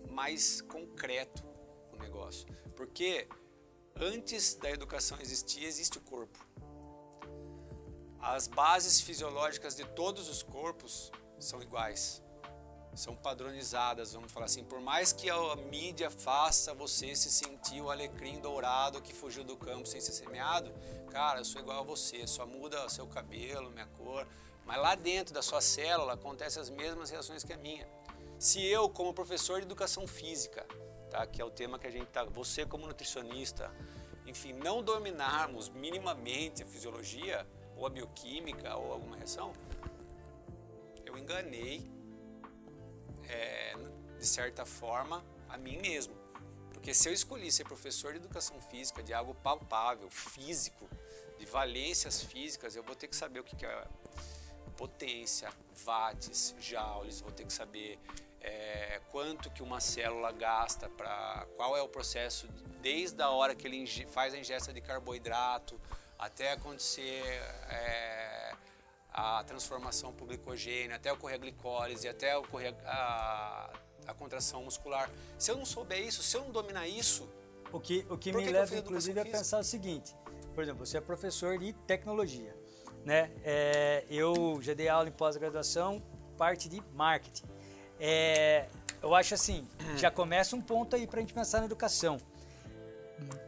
mais 0.08 0.62
concreto 0.62 1.44
o 1.92 1.98
negócio, 1.98 2.46
porque 2.74 3.28
antes 4.00 4.54
da 4.54 4.70
educação 4.70 5.18
existir 5.20 5.62
existe 5.62 5.98
o 5.98 6.00
corpo. 6.00 6.38
As 8.18 8.46
bases 8.46 9.02
fisiológicas 9.02 9.76
de 9.76 9.84
todos 9.84 10.30
os 10.30 10.42
corpos 10.42 11.12
são 11.38 11.60
iguais, 11.60 12.22
são 12.94 13.14
padronizadas, 13.14 14.14
vamos 14.14 14.32
falar 14.32 14.46
assim. 14.46 14.64
Por 14.64 14.80
mais 14.80 15.12
que 15.12 15.28
a 15.28 15.56
mídia 15.56 16.10
faça 16.10 16.72
você 16.72 17.14
se 17.14 17.30
sentir 17.30 17.82
o 17.82 17.90
alecrim 17.90 18.40
dourado 18.40 19.02
que 19.02 19.12
fugiu 19.12 19.44
do 19.44 19.58
campo 19.58 19.86
sem 19.86 20.00
ser 20.00 20.12
semeado, 20.12 20.72
cara, 21.10 21.40
eu 21.40 21.44
sou 21.44 21.60
igual 21.60 21.80
a 21.80 21.82
você, 21.82 22.26
só 22.26 22.46
muda 22.46 22.88
seu 22.88 23.06
cabelo, 23.06 23.70
minha 23.70 23.86
cor, 23.88 24.26
mas 24.64 24.80
lá 24.80 24.94
dentro 24.94 25.34
da 25.34 25.42
sua 25.42 25.60
célula 25.60 26.14
acontecem 26.14 26.60
as 26.60 26.70
mesmas 26.70 27.10
reações 27.10 27.44
que 27.44 27.52
a 27.52 27.56
minha. 27.56 27.86
Se 28.38 28.64
eu, 28.64 28.88
como 28.88 29.12
professor 29.14 29.60
de 29.60 29.66
educação 29.66 30.06
física, 30.06 30.66
tá, 31.10 31.26
que 31.26 31.40
é 31.40 31.44
o 31.44 31.50
tema 31.50 31.78
que 31.78 31.86
a 31.86 31.90
gente 31.90 32.06
tá, 32.06 32.24
você 32.24 32.66
como 32.66 32.86
nutricionista, 32.86 33.72
enfim, 34.26 34.52
não 34.52 34.82
dominarmos 34.82 35.68
minimamente 35.68 36.62
a 36.62 36.66
fisiologia, 36.66 37.46
ou 37.76 37.86
a 37.86 37.90
bioquímica 37.90 38.76
ou 38.76 38.92
alguma 38.92 39.16
reação, 39.16 39.52
eu 41.04 41.18
enganei, 41.18 41.90
é, 43.28 43.74
de 44.18 44.26
certa 44.26 44.64
forma, 44.64 45.24
a 45.48 45.56
mim 45.56 45.78
mesmo. 45.78 46.14
Porque 46.72 46.94
se 46.94 47.08
eu 47.08 47.12
escolhi 47.12 47.50
ser 47.50 47.64
professor 47.64 48.12
de 48.12 48.18
educação 48.18 48.60
física, 48.60 49.02
de 49.02 49.12
algo 49.12 49.34
palpável, 49.34 50.08
físico, 50.10 50.88
de 51.38 51.46
valências 51.46 52.22
físicas, 52.22 52.76
eu 52.76 52.82
vou 52.82 52.94
ter 52.94 53.08
que 53.08 53.16
saber 53.16 53.40
o 53.40 53.44
que 53.44 53.66
é 53.66 53.84
potência, 54.72 55.50
watts, 55.84 56.54
joules, 56.60 57.20
vou 57.20 57.30
ter 57.30 57.44
que 57.44 57.52
saber 57.52 57.98
é, 58.40 59.00
quanto 59.10 59.50
que 59.50 59.62
uma 59.62 59.80
célula 59.80 60.32
gasta 60.32 60.88
para 60.88 61.46
qual 61.56 61.76
é 61.76 61.82
o 61.82 61.88
processo 61.88 62.48
desde 62.80 63.22
a 63.22 63.30
hora 63.30 63.54
que 63.54 63.66
ele 63.66 63.86
faz 64.06 64.34
a 64.34 64.38
ingesta 64.38 64.72
de 64.72 64.80
carboidrato 64.80 65.80
até 66.18 66.52
acontecer 66.52 67.22
é, 67.68 68.54
a 69.12 69.44
transformação 69.44 70.12
para 70.12 70.24
o 70.24 70.26
glicogênio, 70.26 70.94
até 70.94 71.12
ocorrer 71.12 71.36
a 71.36 71.38
glicólise, 71.38 72.08
até 72.08 72.36
ocorrer 72.36 72.74
a, 72.86 73.70
a, 74.06 74.14
contração 74.14 74.64
muscular. 74.64 75.10
Se 75.38 75.50
eu 75.50 75.56
não 75.56 75.64
souber 75.64 76.00
isso, 76.00 76.22
se 76.22 76.36
eu 76.36 76.42
não 76.42 76.50
dominar 76.50 76.88
isso. 76.88 77.28
O 77.72 77.80
que, 77.80 78.06
o 78.10 78.18
que 78.18 78.32
me 78.32 78.44
que 78.44 78.50
leva, 78.50 78.76
inclusive, 78.76 79.18
a 79.18 79.24
pensar 79.24 79.58
o 79.58 79.64
seguinte: 79.64 80.14
por 80.54 80.62
exemplo, 80.62 80.84
você 80.84 80.98
é 80.98 81.00
professor 81.00 81.58
de 81.58 81.72
tecnologia. 81.72 82.54
Né? 83.04 83.30
É, 83.44 84.04
eu 84.08 84.58
já 84.60 84.74
dei 84.74 84.88
aula 84.88 85.08
em 85.08 85.12
pós-graduação, 85.12 86.02
parte 86.36 86.68
de 86.68 86.82
marketing. 86.94 87.44
É, 87.98 88.66
eu 89.02 89.14
acho 89.14 89.34
assim, 89.34 89.66
já 89.96 90.10
começa 90.10 90.54
um 90.54 90.60
ponto 90.60 90.94
aí 90.94 91.06
para 91.06 91.18
a 91.18 91.20
gente 91.20 91.34
pensar 91.34 91.60
na 91.60 91.66
educação 91.66 92.18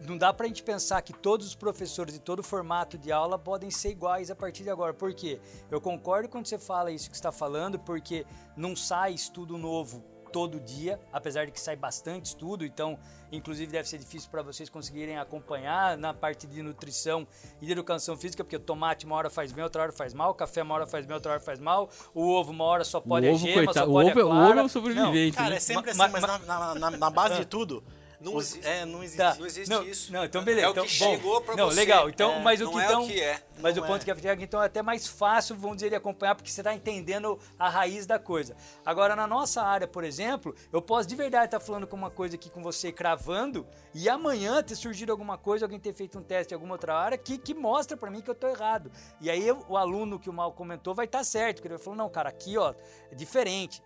não 0.06 0.16
dá 0.18 0.32
para 0.32 0.44
a 0.44 0.48
gente 0.48 0.62
pensar 0.62 1.00
que 1.02 1.12
todos 1.12 1.46
os 1.46 1.54
professores 1.54 2.14
e 2.14 2.18
todo 2.18 2.42
formato 2.42 2.98
de 2.98 3.10
aula 3.10 3.38
podem 3.38 3.70
ser 3.70 3.90
iguais 3.90 4.30
a 4.30 4.36
partir 4.36 4.62
de 4.62 4.70
agora. 4.70 4.92
Por 4.92 5.14
quê? 5.14 5.40
Eu 5.70 5.80
concordo 5.80 6.28
quando 6.28 6.46
você 6.46 6.58
fala 6.58 6.90
isso 6.90 7.08
que 7.08 7.16
está 7.16 7.32
falando, 7.32 7.78
porque 7.78 8.26
não 8.56 8.76
sai 8.76 9.14
estudo 9.14 9.56
novo 9.56 10.04
todo 10.34 10.58
dia, 10.58 10.98
apesar 11.12 11.46
de 11.46 11.52
que 11.52 11.60
sai 11.60 11.76
bastante 11.76 12.26
estudo, 12.26 12.64
então, 12.64 12.98
inclusive, 13.30 13.70
deve 13.70 13.88
ser 13.88 13.98
difícil 13.98 14.28
para 14.28 14.42
vocês 14.42 14.68
conseguirem 14.68 15.16
acompanhar 15.16 15.96
na 15.96 16.12
parte 16.12 16.44
de 16.44 16.60
nutrição 16.60 17.24
e 17.62 17.66
de 17.66 17.70
educação 17.70 18.16
física, 18.16 18.42
porque 18.42 18.56
o 18.56 18.60
tomate 18.60 19.06
uma 19.06 19.14
hora 19.14 19.30
faz 19.30 19.52
bem, 19.52 19.62
outra 19.62 19.82
hora 19.82 19.92
faz 19.92 20.12
mal, 20.12 20.32
o 20.32 20.34
café 20.34 20.64
uma 20.64 20.74
hora 20.74 20.88
faz 20.88 21.06
bem, 21.06 21.14
outra 21.14 21.30
hora 21.30 21.40
faz 21.40 21.60
mal, 21.60 21.88
o 22.12 22.28
ovo 22.28 22.50
uma 22.50 22.64
hora 22.64 22.82
só 22.82 23.00
pode 23.00 23.28
o 23.28 23.30
ovo, 23.32 23.44
a 23.44 23.48
gema, 23.48 23.64
coitado, 23.64 23.86
só 23.86 23.92
pode 23.92 24.08
o 24.08 24.10
ovo, 24.10 24.20
a 24.20 24.22
clara. 24.24 24.44
O 24.44 24.50
ovo 24.50 24.58
é 24.58 24.62
um 24.64 24.68
sobrevivente. 24.68 25.36
Não, 25.36 25.44
cara, 25.44 25.54
é 25.54 25.60
sempre 25.60 25.94
ma, 25.94 26.06
assim, 26.06 26.12
mas 26.14 26.22
na, 26.46 26.74
na, 26.74 26.90
na 26.90 27.10
base 27.10 27.36
de 27.36 27.44
tudo 27.44 27.84
não 28.24 28.36
Os, 28.36 28.52
existe, 28.52 28.66
é, 28.66 28.86
não 28.86 29.02
existe, 29.02 29.18
tá. 29.18 29.34
não 29.34 29.46
existe 29.46 29.70
não, 29.70 29.82
isso. 29.82 30.12
Não, 30.12 30.24
então 30.24 30.42
beleza. 30.42 30.68
É 30.68 30.70
então, 30.70 30.84
o 30.84 30.86
que 30.86 30.98
bom, 30.98 31.10
chegou 31.10 31.40
para 31.42 31.56
não, 31.56 31.66
você. 31.66 31.76
legal. 31.76 32.08
Então, 32.08 32.32
é, 32.32 32.40
mas 32.40 32.60
o 32.62 32.70
que 32.70 32.78
é 32.78 32.84
então, 32.84 33.02
o 33.02 33.06
que 33.06 33.20
é. 33.20 33.42
Mas 33.60 33.76
não 33.76 33.82
o 33.82 33.86
ponto 33.86 34.10
é. 34.10 34.14
que 34.14 34.28
é 34.28 34.34
então 34.40 34.62
é 34.62 34.66
até 34.66 34.80
mais 34.80 35.06
fácil, 35.06 35.54
vamos 35.56 35.76
dizer, 35.76 35.90
de 35.90 35.96
acompanhar 35.96 36.34
porque 36.34 36.50
você 36.50 36.62
está 36.62 36.74
entendendo 36.74 37.38
a 37.58 37.68
raiz 37.68 38.06
da 38.06 38.18
coisa. 38.18 38.56
Agora 38.84 39.14
na 39.14 39.26
nossa 39.26 39.62
área, 39.62 39.86
por 39.86 40.04
exemplo, 40.04 40.54
eu 40.72 40.80
posso 40.80 41.06
de 41.06 41.14
verdade 41.14 41.44
estar 41.46 41.60
tá 41.60 41.64
falando 41.64 41.86
com 41.86 41.94
uma 41.94 42.10
coisa 42.10 42.36
aqui 42.36 42.48
com 42.48 42.62
você 42.62 42.90
cravando 42.90 43.66
e 43.94 44.08
amanhã 44.08 44.62
ter 44.62 44.74
surgido 44.74 45.12
alguma 45.12 45.36
coisa, 45.36 45.66
alguém 45.66 45.78
ter 45.78 45.92
feito 45.92 46.18
um 46.18 46.22
teste 46.22 46.54
em 46.54 46.56
alguma 46.56 46.74
outra 46.74 46.96
área 46.96 47.18
que, 47.18 47.36
que 47.36 47.52
mostra 47.52 47.94
para 47.94 48.10
mim 48.10 48.22
que 48.22 48.30
eu 48.30 48.34
estou 48.34 48.48
errado. 48.48 48.90
E 49.20 49.30
aí 49.30 49.46
eu, 49.46 49.62
o 49.68 49.76
aluno 49.76 50.18
que 50.18 50.30
o 50.30 50.32
mal 50.32 50.50
comentou 50.52 50.94
vai 50.94 51.04
estar 51.04 51.18
tá 51.18 51.24
certo, 51.24 51.56
porque 51.56 51.68
ele 51.68 51.76
vai 51.76 51.84
falar, 51.84 51.96
não, 51.96 52.08
cara, 52.08 52.30
aqui 52.30 52.56
ó, 52.56 52.74
é 53.10 53.14
diferente. 53.14 53.82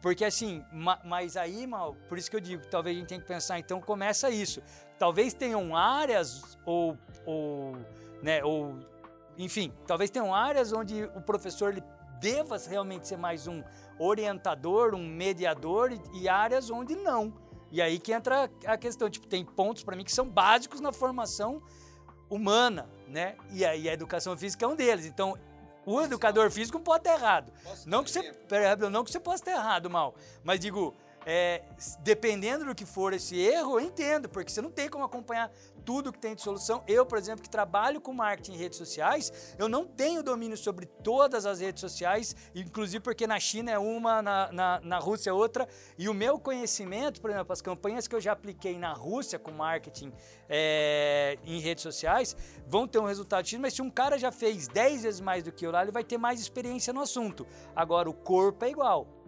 Porque 0.00 0.24
assim, 0.24 0.64
mas 1.04 1.36
aí, 1.36 1.66
mal, 1.66 1.96
por 2.08 2.16
isso 2.16 2.30
que 2.30 2.36
eu 2.36 2.40
digo, 2.40 2.64
talvez 2.66 2.96
a 2.96 3.00
gente 3.00 3.08
tenha 3.08 3.20
que 3.20 3.26
pensar, 3.26 3.58
então 3.58 3.80
começa 3.80 4.30
isso. 4.30 4.62
Talvez 4.98 5.34
tenham 5.34 5.76
áreas 5.76 6.56
ou, 6.64 6.96
ou, 7.26 7.76
né, 8.22 8.44
ou 8.44 8.78
enfim, 9.36 9.72
talvez 9.86 10.10
tenham 10.10 10.34
áreas 10.34 10.72
onde 10.72 11.04
o 11.16 11.20
professor 11.20 11.72
ele 11.72 11.82
deva 12.20 12.56
realmente 12.56 13.08
ser 13.08 13.16
mais 13.16 13.46
um 13.46 13.62
orientador, 13.98 14.94
um 14.94 15.06
mediador 15.06 15.92
e, 15.92 16.00
e 16.20 16.28
áreas 16.28 16.70
onde 16.70 16.94
não. 16.94 17.34
E 17.70 17.82
aí 17.82 17.98
que 17.98 18.12
entra 18.12 18.48
a 18.66 18.76
questão, 18.76 19.10
tipo, 19.10 19.26
tem 19.26 19.44
pontos 19.44 19.82
para 19.82 19.96
mim 19.96 20.04
que 20.04 20.12
são 20.12 20.28
básicos 20.28 20.80
na 20.80 20.92
formação 20.92 21.60
humana, 22.30 22.88
né? 23.08 23.36
E 23.50 23.64
aí 23.64 23.88
a 23.88 23.92
educação 23.92 24.36
física 24.36 24.64
é 24.64 24.68
um 24.68 24.76
deles. 24.76 25.06
Então, 25.06 25.36
o 25.86 26.00
educador 26.00 26.50
físico 26.50 26.80
pode 26.80 27.00
estar 27.08 27.14
errado. 27.14 27.52
Não 27.86 28.02
que, 28.02 28.10
você, 28.10 28.32
não 28.90 29.04
que 29.04 29.10
você 29.10 29.20
possa 29.20 29.42
estar 29.42 29.52
errado, 29.52 29.90
mal. 29.90 30.14
Mas 30.42 30.60
digo, 30.60 30.94
é, 31.26 31.62
dependendo 32.00 32.64
do 32.64 32.74
que 32.74 32.84
for 32.84 33.12
esse 33.12 33.38
erro, 33.38 33.78
eu 33.78 33.80
entendo, 33.80 34.28
porque 34.28 34.50
você 34.50 34.60
não 34.60 34.70
tem 34.70 34.88
como 34.88 35.04
acompanhar 35.04 35.50
tudo 35.84 36.12
que 36.12 36.18
tem 36.18 36.34
de 36.34 36.42
solução. 36.42 36.82
Eu, 36.86 37.04
por 37.04 37.18
exemplo, 37.18 37.42
que 37.42 37.48
trabalho 37.48 38.00
com 38.00 38.12
marketing 38.12 38.52
em 38.52 38.56
redes 38.56 38.78
sociais, 38.78 39.54
eu 39.58 39.68
não 39.68 39.86
tenho 39.86 40.22
domínio 40.22 40.56
sobre 40.56 40.86
todas 40.86 41.46
as 41.46 41.60
redes 41.60 41.80
sociais, 41.80 42.34
inclusive 42.54 43.00
porque 43.00 43.26
na 43.26 43.38
China 43.38 43.70
é 43.70 43.78
uma, 43.78 44.22
na, 44.22 44.52
na, 44.52 44.80
na 44.80 44.98
Rússia 44.98 45.30
é 45.30 45.32
outra, 45.32 45.68
e 45.98 46.08
o 46.08 46.14
meu 46.14 46.38
conhecimento, 46.38 47.20
por 47.20 47.30
exemplo, 47.30 47.52
as 47.52 47.60
campanhas 47.60 48.08
que 48.08 48.14
eu 48.14 48.20
já 48.20 48.32
apliquei 48.32 48.78
na 48.78 48.92
Rússia 48.92 49.38
com 49.38 49.50
marketing 49.50 50.12
é, 50.48 51.38
em 51.44 51.60
redes 51.60 51.82
sociais, 51.82 52.36
vão 52.66 52.86
ter 52.86 52.98
um 52.98 53.04
resultado 53.04 53.46
X, 53.46 53.58
mas 53.58 53.74
se 53.74 53.82
um 53.82 53.90
cara 53.90 54.18
já 54.18 54.32
fez 54.32 54.68
10 54.68 55.02
vezes 55.02 55.20
mais 55.20 55.42
do 55.42 55.52
que 55.52 55.66
eu 55.66 55.70
lá, 55.70 55.82
ele 55.82 55.92
vai 55.92 56.04
ter 56.04 56.18
mais 56.18 56.40
experiência 56.40 56.92
no 56.92 57.00
assunto. 57.00 57.46
Agora, 57.74 58.08
o 58.08 58.14
corpo 58.14 58.64
é 58.64 58.70
igual. 58.70 59.23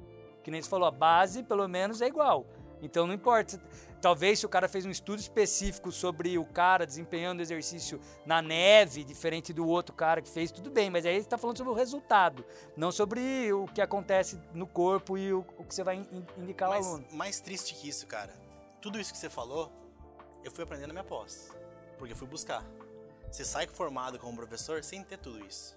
Que 0.46 0.50
nem 0.52 0.62
você 0.62 0.70
falou, 0.70 0.86
a 0.86 0.92
base, 0.92 1.42
pelo 1.42 1.66
menos, 1.66 2.00
é 2.00 2.06
igual. 2.06 2.46
Então 2.80 3.04
não 3.04 3.12
importa. 3.12 3.60
Talvez 4.00 4.38
se 4.38 4.46
o 4.46 4.48
cara 4.48 4.68
fez 4.68 4.86
um 4.86 4.90
estudo 4.90 5.18
específico 5.18 5.90
sobre 5.90 6.38
o 6.38 6.44
cara 6.44 6.86
desempenhando 6.86 7.40
exercício 7.40 8.00
na 8.24 8.40
neve, 8.40 9.02
diferente 9.02 9.52
do 9.52 9.66
outro 9.66 9.92
cara 9.92 10.22
que 10.22 10.28
fez, 10.28 10.52
tudo 10.52 10.70
bem, 10.70 10.88
mas 10.88 11.04
aí 11.04 11.14
você 11.14 11.26
está 11.26 11.36
falando 11.36 11.56
sobre 11.56 11.72
o 11.72 11.74
resultado, 11.74 12.44
não 12.76 12.92
sobre 12.92 13.52
o 13.52 13.66
que 13.66 13.80
acontece 13.80 14.40
no 14.54 14.68
corpo 14.68 15.18
e 15.18 15.32
o, 15.32 15.44
o 15.58 15.64
que 15.64 15.74
você 15.74 15.82
vai 15.82 15.96
in, 15.96 16.24
indicar 16.38 16.68
Mas 16.68 16.86
ao 16.86 16.92
aluno. 16.92 17.06
mais 17.10 17.40
triste 17.40 17.74
que 17.74 17.88
isso, 17.88 18.06
cara. 18.06 18.32
Tudo 18.80 19.00
isso 19.00 19.10
que 19.10 19.18
você 19.18 19.28
falou, 19.28 19.72
eu 20.44 20.52
fui 20.52 20.62
aprender 20.62 20.86
na 20.86 20.92
minha 20.92 21.02
pós. 21.02 21.50
Porque 21.98 22.12
eu 22.12 22.16
fui 22.16 22.28
buscar. 22.28 22.64
Você 23.32 23.44
sai 23.44 23.66
formado 23.66 24.16
como 24.16 24.36
professor 24.36 24.84
sem 24.84 25.02
ter 25.02 25.18
tudo 25.18 25.44
isso. 25.44 25.75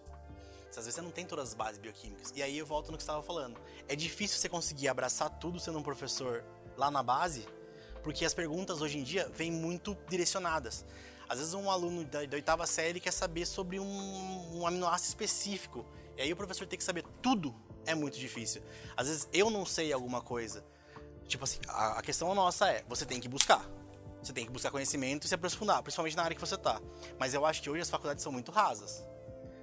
Às 0.70 0.86
vezes 0.86 0.96
você 0.96 1.02
não 1.02 1.12
tem 1.12 1.26
todas 1.26 1.50
as 1.50 1.54
bases 1.54 1.78
bioquímicas. 1.78 2.32
E 2.36 2.44
aí 2.44 2.58
eu 2.58 2.66
volto 2.66 2.92
no 2.92 2.98
que 2.98 3.04
estava 3.04 3.22
falando. 3.22 3.60
É 3.88 3.96
difícil 3.96 4.38
você 4.40 4.48
conseguir 4.48 4.88
abraçar 4.88 5.30
tudo 5.30 5.60
sendo 5.60 5.80
um 5.80 5.84
professor 5.84 6.44
lá 6.78 6.90
na 6.90 7.04
base, 7.04 7.48
porque 8.04 8.24
as 8.24 8.34
perguntas 8.34 8.82
hoje 8.82 8.98
em 8.98 9.04
dia 9.04 9.30
vêm 9.34 9.52
muito 9.52 9.98
direcionadas. 10.08 10.86
Às 11.28 11.40
vezes 11.40 11.54
um 11.54 11.70
aluno 11.70 12.04
da, 12.06 12.26
da 12.26 12.36
oitava 12.36 12.66
série 12.66 13.00
quer 13.00 13.12
saber 13.12 13.46
sobre 13.46 13.80
um, 13.80 14.60
um 14.60 14.66
aminoácido 14.66 15.10
específico. 15.10 15.86
E 16.18 16.22
aí 16.22 16.34
o 16.34 16.36
professor 16.36 16.66
tem 16.66 16.78
que 16.78 16.84
saber 16.84 17.04
tudo 17.22 17.54
é 17.86 17.96
muito 17.96 18.18
difícil. 18.18 18.62
Às 18.96 19.08
vezes 19.08 19.28
eu 19.34 19.50
não 19.50 19.66
sei 19.66 19.92
alguma 19.92 20.22
coisa. 20.22 20.64
Tipo 21.28 21.44
assim, 21.44 21.60
a, 21.68 22.00
a 22.00 22.02
questão 22.02 22.34
nossa 22.34 22.70
é, 22.70 22.84
você 22.88 23.06
tem 23.06 23.20
que 23.20 23.28
buscar. 23.28 23.68
Você 24.22 24.34
tem 24.34 24.46
que 24.46 24.52
buscar 24.52 24.70
conhecimento 24.72 25.26
e 25.26 25.28
se 25.28 25.36
aprofundar, 25.36 25.82
principalmente 25.82 26.16
na 26.16 26.24
área 26.24 26.36
que 26.36 26.42
você 26.42 26.58
tá. 26.58 26.82
Mas 27.18 27.34
eu 27.34 27.46
acho 27.46 27.62
que 27.62 27.70
hoje 27.70 27.82
as 27.82 27.90
faculdades 27.90 28.24
são 28.24 28.32
muito 28.32 28.52
rasas. 28.52 29.04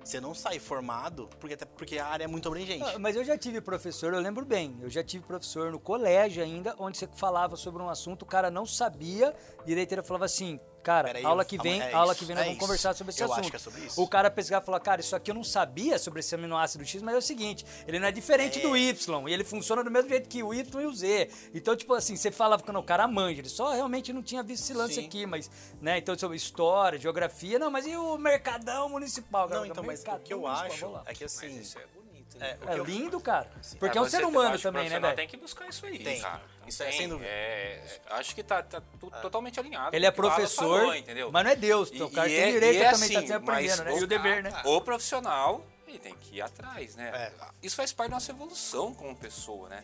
Você 0.06 0.20
não 0.20 0.32
sai 0.32 0.60
formado, 0.60 1.28
porque, 1.40 1.54
até 1.54 1.64
porque 1.64 1.98
a 1.98 2.06
área 2.06 2.22
é 2.22 2.26
muito 2.28 2.46
abrangente. 2.46 2.84
Ah, 2.84 2.96
Mas 2.96 3.16
eu 3.16 3.24
já 3.24 3.36
tive 3.36 3.60
professor, 3.60 4.14
eu 4.14 4.20
lembro 4.20 4.46
bem, 4.46 4.78
eu 4.80 4.88
já 4.88 5.02
tive 5.02 5.24
professor 5.24 5.72
no 5.72 5.80
colégio 5.80 6.44
ainda, 6.44 6.76
onde 6.78 6.96
você 6.96 7.08
falava 7.16 7.56
sobre 7.56 7.82
um 7.82 7.88
assunto, 7.90 8.22
o 8.22 8.26
cara 8.26 8.48
não 8.48 8.64
sabia, 8.64 9.34
direito 9.64 9.90
ele 9.90 10.02
falava 10.04 10.24
assim, 10.24 10.60
cara, 10.86 11.08
Peraí, 11.08 11.24
aula 11.24 11.44
que 11.44 11.56
é 11.56 11.62
vem, 11.62 11.78
isso, 11.80 11.96
aula 11.96 12.14
que 12.14 12.24
vem 12.24 12.36
nós 12.36 12.42
é 12.42 12.44
vamos 12.46 12.58
isso. 12.58 12.66
conversar 12.66 12.94
sobre 12.94 13.10
esse 13.12 13.20
Eu 13.20 13.26
acho 13.26 13.32
assunto. 13.40 13.50
que 13.50 13.56
é 13.56 13.58
sobre 13.58 13.80
isso. 13.80 14.00
O 14.00 14.06
cara 14.08 14.30
pesquisava 14.30 14.62
e 14.62 14.66
falou, 14.66 14.80
cara, 14.80 15.00
isso 15.00 15.16
aqui 15.16 15.30
eu 15.30 15.34
não 15.34 15.42
sabia 15.42 15.98
sobre 15.98 16.20
esse 16.20 16.32
aminoácido 16.34 16.84
X, 16.86 17.02
mas 17.02 17.14
é 17.16 17.18
o 17.18 17.22
seguinte, 17.22 17.66
ele 17.88 17.98
não 17.98 18.06
é 18.06 18.12
diferente 18.12 18.60
É. 18.60 18.62
do 18.62 18.76
Y, 18.76 19.28
e 19.28 19.32
ele 19.34 19.42
funciona 19.42 19.82
do 19.82 19.90
mesmo 19.90 20.08
jeito 20.08 20.28
que 20.28 20.42
o 20.44 20.54
Y 20.54 20.80
e 20.82 20.86
o 20.86 20.92
Z. 20.94 21.28
Então, 21.52 21.74
tipo 21.74 21.92
assim, 21.94 22.14
você 22.16 22.30
falava 22.30 22.62
que 22.62 22.70
não, 22.70 22.80
o 22.80 22.84
cara 22.84 23.08
manja, 23.08 23.40
ele 23.40 23.48
só 23.48 23.72
realmente 23.72 24.12
não 24.12 24.22
tinha 24.22 24.42
visto 24.44 24.62
esse 24.62 24.74
lance 24.74 24.94
Sim. 24.94 25.06
aqui, 25.06 25.26
mas, 25.26 25.50
né, 25.80 25.98
então 25.98 26.16
sobre 26.16 26.36
história, 26.36 26.98
geografia, 26.98 27.58
não, 27.58 27.70
mas 27.70 27.86
e 27.86 27.96
o 27.96 28.16
mercadão 28.16 28.88
municipal? 28.88 29.48
Cara, 29.48 29.60
Não, 29.60 29.66
então, 29.66 29.82
mas 29.82 30.04
o 30.06 30.18
que 30.20 30.32
eu 30.32 30.46
acho 30.46 31.00
é 31.06 31.14
que 31.14 31.24
assim. 31.24 31.48
Mas 31.48 31.66
isso 31.66 31.78
é 31.78 31.86
bonito, 31.94 32.38
né? 32.38 32.56
é, 32.68 32.74
É 32.74 32.78
lindo, 32.78 33.18
cara. 33.20 33.50
Porque 33.78 33.98
é, 33.98 34.00
um 34.00 34.04
você- 34.04 34.18
ser 34.18 34.24
humano 34.24 34.58
também, 34.58 34.88
né, 34.88 35.00
velho? 35.00 35.16
Tem 35.16 35.26
que 35.26 35.36
buscar 35.36 35.68
isso 35.68 35.84
aí, 35.86 35.98
Tem. 35.98 36.20
cara. 36.20 36.40
Isso 36.66 36.82
é 36.82 36.92
sem 36.92 37.08
dúvida. 37.08 37.28
é, 37.28 37.82
acho 38.10 38.34
que 38.34 38.42
tá, 38.42 38.62
tá 38.62 38.80
tu- 39.00 39.10
totalmente 39.22 39.58
alinhado. 39.60 39.94
Ele 39.94 40.04
é 40.06 40.10
professor, 40.10 40.78
falou, 40.80 40.94
entendeu? 40.94 41.30
mas 41.32 41.44
não 41.44 41.50
é 41.50 41.56
Deus. 41.56 41.90
Então, 41.92 42.06
E- 42.06 42.10
o 42.10 42.12
cara 42.12 42.28
tem 42.28 42.38
é- 42.38 42.52
direito 42.52 42.82
é 42.82 42.90
também, 42.92 43.08
tá 43.10 43.18
assim, 43.18 43.26
sempre 43.28 43.46
mas 43.46 43.70
aprendendo, 43.72 43.84
né? 43.84 43.92
o 43.92 43.98
E 44.00 44.04
o 44.04 44.06
dever, 44.06 44.42
né? 44.42 44.62
O 44.64 44.80
profissional, 44.80 45.64
ele 45.86 45.98
tem 45.98 46.14
que 46.14 46.36
ir 46.36 46.40
atrás, 46.42 46.96
né? 46.96 47.10
É. 47.14 47.32
Isso 47.62 47.76
faz 47.76 47.92
parte 47.92 48.10
da 48.10 48.16
nossa 48.16 48.32
evolução 48.32 48.92
como 48.94 49.14
pessoa, 49.16 49.68
né? 49.68 49.82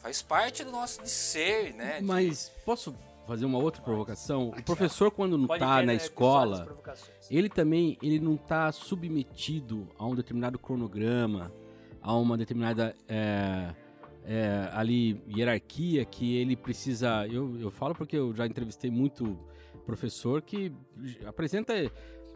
Faz 0.00 0.20
parte 0.22 0.64
do 0.64 0.72
nosso 0.72 1.02
de 1.02 1.10
ser, 1.10 1.74
né? 1.74 1.98
De- 2.00 2.04
Mas 2.04 2.50
posso 2.64 2.94
fazer 3.26 3.44
uma 3.44 3.58
outra 3.58 3.80
provocação? 3.82 4.48
O 4.48 4.62
professor, 4.64 5.10
quando 5.12 5.38
não 5.38 5.46
tá 5.46 5.54
ter, 5.58 5.64
na 5.64 5.82
né, 5.82 5.94
escola, 5.94 6.66
ele 7.30 7.48
também 7.48 7.96
ele 8.02 8.18
não 8.18 8.36
tá 8.36 8.72
submetido 8.72 9.88
a 9.98 10.04
um 10.06 10.14
determinado 10.14 10.58
cronograma, 10.58 11.52
a 12.00 12.16
uma 12.16 12.36
determinada 12.36 12.96
é, 13.08 13.72
é, 14.24 14.68
ali 14.72 15.22
hierarquia 15.28 16.04
que 16.04 16.36
ele 16.36 16.56
precisa. 16.56 17.26
Eu, 17.26 17.58
eu 17.60 17.70
falo 17.70 17.94
porque 17.94 18.16
eu 18.16 18.34
já 18.34 18.46
entrevistei 18.46 18.90
muito 18.90 19.38
professor 19.84 20.40
que 20.42 20.72
apresenta 21.26 21.74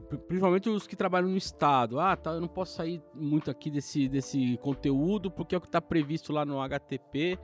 pri- 0.09 0.18
principalmente 0.18 0.68
os 0.68 0.87
que 0.87 0.97
trabalham 0.97 1.28
no 1.28 1.37
estado. 1.37 2.01
Ah, 2.01 2.16
tá, 2.16 2.32
eu 2.32 2.41
não 2.41 2.49
posso 2.49 2.74
sair 2.76 3.01
muito 3.14 3.51
aqui 3.51 3.70
desse, 3.70 4.09
desse 4.09 4.59
conteúdo 4.62 5.30
porque 5.30 5.55
é 5.55 5.59
o 5.59 5.61
que 5.61 5.68
está 5.68 5.80
previsto 5.80 6.32
lá 6.32 6.45
no 6.45 6.61
HTP, 6.61 7.39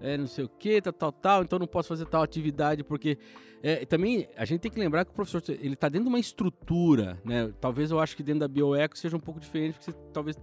é, 0.00 0.16
não 0.16 0.28
sei 0.28 0.44
o 0.44 0.48
que, 0.48 0.80
tal, 0.80 0.92
tal, 0.92 1.12
tal, 1.12 1.42
então 1.42 1.58
não 1.58 1.66
posso 1.66 1.88
fazer 1.88 2.06
tal 2.06 2.22
atividade 2.22 2.84
porque 2.84 3.18
é, 3.60 3.84
também 3.84 4.28
a 4.36 4.44
gente 4.44 4.60
tem 4.60 4.70
que 4.70 4.78
lembrar 4.78 5.04
que 5.04 5.10
o 5.10 5.14
professor 5.14 5.42
ele 5.48 5.74
está 5.74 5.88
dentro 5.88 6.04
de 6.04 6.08
uma 6.08 6.20
estrutura, 6.20 7.20
né? 7.24 7.52
Talvez 7.60 7.90
eu 7.90 7.98
acho 7.98 8.16
que 8.16 8.22
dentro 8.22 8.40
da 8.40 8.48
bioeco 8.48 8.96
seja 8.96 9.16
um 9.16 9.20
pouco 9.20 9.40
diferente, 9.40 9.72
porque 9.72 9.90
você 9.90 9.98
talvez 10.12 10.38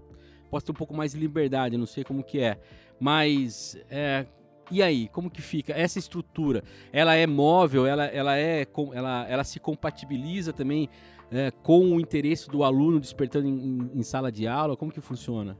possa 0.51 0.65
ter 0.65 0.71
um 0.73 0.75
pouco 0.75 0.93
mais 0.93 1.13
de 1.13 1.19
liberdade, 1.19 1.77
não 1.77 1.85
sei 1.85 2.03
como 2.03 2.21
que 2.21 2.39
é, 2.39 2.59
mas 2.99 3.77
é, 3.89 4.25
e 4.71 4.81
aí, 4.81 5.07
como 5.09 5.29
que 5.29 5.41
fica 5.41 5.73
essa 5.73 5.99
estrutura? 5.99 6.63
Ela 6.91 7.15
é 7.15 7.27
móvel, 7.27 7.85
ela, 7.85 8.05
ela 8.05 8.37
é 8.37 8.65
ela, 8.93 9.25
ela 9.27 9.43
se 9.43 9.59
compatibiliza 9.59 10.51
também 10.51 10.89
é, 11.31 11.51
com 11.51 11.95
o 11.95 11.99
interesse 11.99 12.49
do 12.49 12.63
aluno 12.63 12.99
despertando 12.99 13.47
em, 13.47 13.91
em- 13.93 14.03
sala 14.03 14.31
de 14.31 14.47
aula? 14.47 14.75
Como 14.75 14.91
que 14.91 15.01
funciona? 15.01 15.57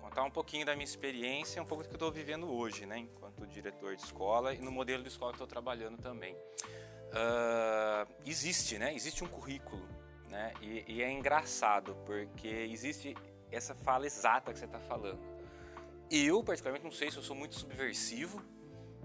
contar 0.00 0.22
um 0.24 0.30
pouquinho 0.30 0.64
da 0.64 0.72
minha 0.74 0.84
experiência, 0.84 1.60
um 1.60 1.66
pouco 1.66 1.82
do 1.82 1.88
que 1.90 1.94
eu 1.94 1.96
estou 1.96 2.10
vivendo 2.10 2.50
hoje, 2.50 2.86
né, 2.86 3.00
enquanto 3.00 3.46
diretor 3.46 3.94
de 3.94 4.00
escola 4.00 4.54
e 4.54 4.58
no 4.58 4.70
modelo 4.72 5.02
de 5.02 5.10
escola 5.10 5.32
que 5.32 5.36
estou 5.36 5.46
trabalhando 5.46 5.98
também. 5.98 6.34
Ah, 7.12 8.06
existe, 8.24 8.78
né? 8.78 8.94
Existe 8.94 9.22
um 9.22 9.26
currículo, 9.26 9.82
né? 10.28 10.52
E, 10.60 10.84
e 10.86 11.02
é 11.02 11.10
engraçado 11.10 11.96
porque 12.04 12.48
existe 12.48 13.14
essa 13.50 13.74
fala 13.74 14.06
exata 14.06 14.52
que 14.52 14.58
você 14.58 14.64
está 14.64 14.80
falando. 14.80 15.18
Eu, 16.10 16.42
particularmente, 16.42 16.84
não 16.84 16.92
sei 16.92 17.10
se 17.10 17.16
eu 17.16 17.22
sou 17.22 17.34
muito 17.34 17.54
subversivo, 17.56 18.42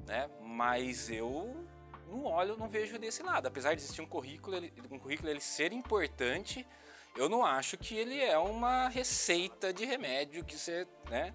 né? 0.06 0.30
Mas 0.42 1.10
eu 1.10 1.66
não 2.08 2.26
olho, 2.26 2.58
não 2.58 2.68
vejo 2.70 3.00
desse 3.00 3.24
lado. 3.24 3.48
Apesar 3.48 3.74
de 3.74 3.82
existir 3.82 4.02
um 4.02 4.06
currículo, 4.06 4.56
ele, 4.58 4.74
um 4.92 5.00
currículo 5.00 5.30
ele 5.30 5.40
ser 5.42 5.72
importante, 5.74 6.68
eu 7.16 7.28
não 7.28 7.46
acho 7.46 7.78
que 7.78 7.96
ele 7.96 8.20
é 8.22 8.38
uma 8.38 8.88
receita 8.88 9.74
de 9.74 9.86
remédio 9.86 10.44
que 10.46 10.58
você, 10.58 10.88
né? 11.10 11.34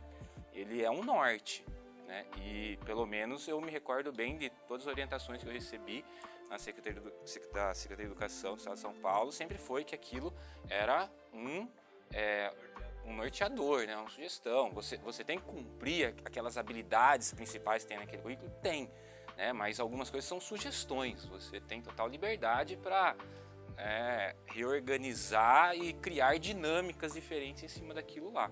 Ele 0.52 0.82
é 0.82 0.90
um 0.90 1.02
norte, 1.02 1.64
né? 2.06 2.24
E 2.42 2.78
pelo 2.84 3.04
menos 3.06 3.46
eu 3.48 3.60
me 3.60 3.70
recordo 3.70 4.12
bem 4.12 4.38
de 4.38 4.50
todas 4.68 4.86
as 4.86 4.92
orientações 4.92 5.42
que 5.42 5.48
eu 5.48 5.52
recebi 5.52 6.04
na 6.48 6.58
Secretaria 6.58 7.00
do- 7.00 7.12
da 7.52 7.74
Secretaria 7.74 8.06
de 8.06 8.12
Educação 8.12 8.54
do 8.54 8.58
Estado 8.58 8.74
de 8.76 8.80
São 8.80 8.94
Paulo, 8.94 9.32
sempre 9.32 9.58
foi 9.58 9.84
que 9.84 9.94
aquilo 9.94 10.32
era 10.70 11.10
um 11.32 11.68
é, 12.12 12.52
um 13.06 13.14
norteador, 13.14 13.86
né? 13.86 13.96
Uma 13.96 14.10
sugestão. 14.10 14.70
Você, 14.72 14.96
você 14.98 15.24
tem 15.24 15.38
que 15.38 15.44
cumprir 15.44 16.14
aquelas 16.24 16.58
habilidades 16.58 17.32
principais 17.32 17.82
que 17.82 17.88
tem 17.88 17.98
naquele 17.98 18.20
currículo? 18.20 18.50
Tem, 18.62 18.90
né? 19.36 19.52
Mas 19.52 19.78
algumas 19.80 20.10
coisas 20.10 20.28
são 20.28 20.40
sugestões. 20.40 21.24
Você 21.26 21.60
tem 21.60 21.80
total 21.80 22.08
liberdade 22.08 22.76
para 22.76 23.16
reorganizar 24.46 25.76
e 25.76 25.92
criar 25.92 26.38
dinâmicas 26.38 27.12
diferentes 27.12 27.62
em 27.62 27.68
cima 27.68 27.92
daquilo 27.92 28.32
lá. 28.32 28.50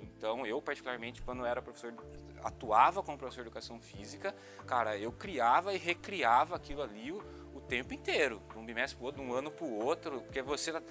Então, 0.00 0.46
eu 0.46 0.62
particularmente, 0.62 1.20
quando 1.20 1.44
era 1.44 1.60
professor, 1.60 1.94
atuava 2.42 3.02
como 3.02 3.18
professor 3.18 3.42
de 3.42 3.48
educação 3.48 3.80
física, 3.80 4.34
cara, 4.66 4.96
eu 4.96 5.12
criava 5.12 5.74
e 5.74 5.78
recriava 5.78 6.56
aquilo 6.56 6.80
ali 6.80 7.12
o, 7.12 7.18
o 7.54 7.60
tempo 7.60 7.92
inteiro, 7.92 8.40
de 8.50 8.58
um 8.58 8.64
bimestre 8.64 8.96
para 8.96 9.06
outro, 9.06 9.22
de 9.22 9.28
um 9.28 9.34
ano 9.34 9.50
para 9.50 9.64
o 9.66 9.84
outro, 9.84 10.22
porque 10.22 10.40
você 10.40 10.72
cri- 10.72 10.82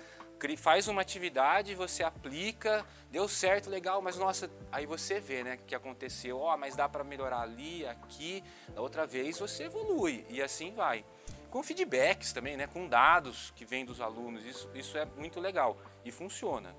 faz 0.57 0.87
uma 0.87 1.01
atividade, 1.01 1.75
você 1.75 2.03
aplica, 2.03 2.85
deu 3.11 3.27
certo, 3.27 3.69
legal, 3.69 4.01
mas 4.01 4.17
nossa, 4.17 4.49
aí 4.71 4.85
você 4.85 5.19
vê, 5.19 5.43
né, 5.43 5.57
que 5.67 5.75
aconteceu, 5.75 6.39
ó, 6.39 6.57
mas 6.57 6.75
dá 6.75 6.89
para 6.89 7.03
melhorar 7.03 7.41
ali, 7.41 7.85
aqui, 7.85 8.43
da 8.73 8.81
outra 8.81 9.05
vez 9.05 9.37
você 9.39 9.65
evolui 9.65 10.25
e 10.29 10.41
assim 10.41 10.73
vai. 10.73 11.05
Com 11.49 11.61
feedbacks 11.61 12.33
também, 12.33 12.57
né, 12.57 12.65
com 12.65 12.87
dados 12.87 13.51
que 13.55 13.65
vêm 13.65 13.85
dos 13.85 14.01
alunos, 14.01 14.45
isso, 14.45 14.69
isso 14.73 14.97
é 14.97 15.05
muito 15.05 15.39
legal 15.39 15.77
e 16.03 16.11
funciona. 16.11 16.75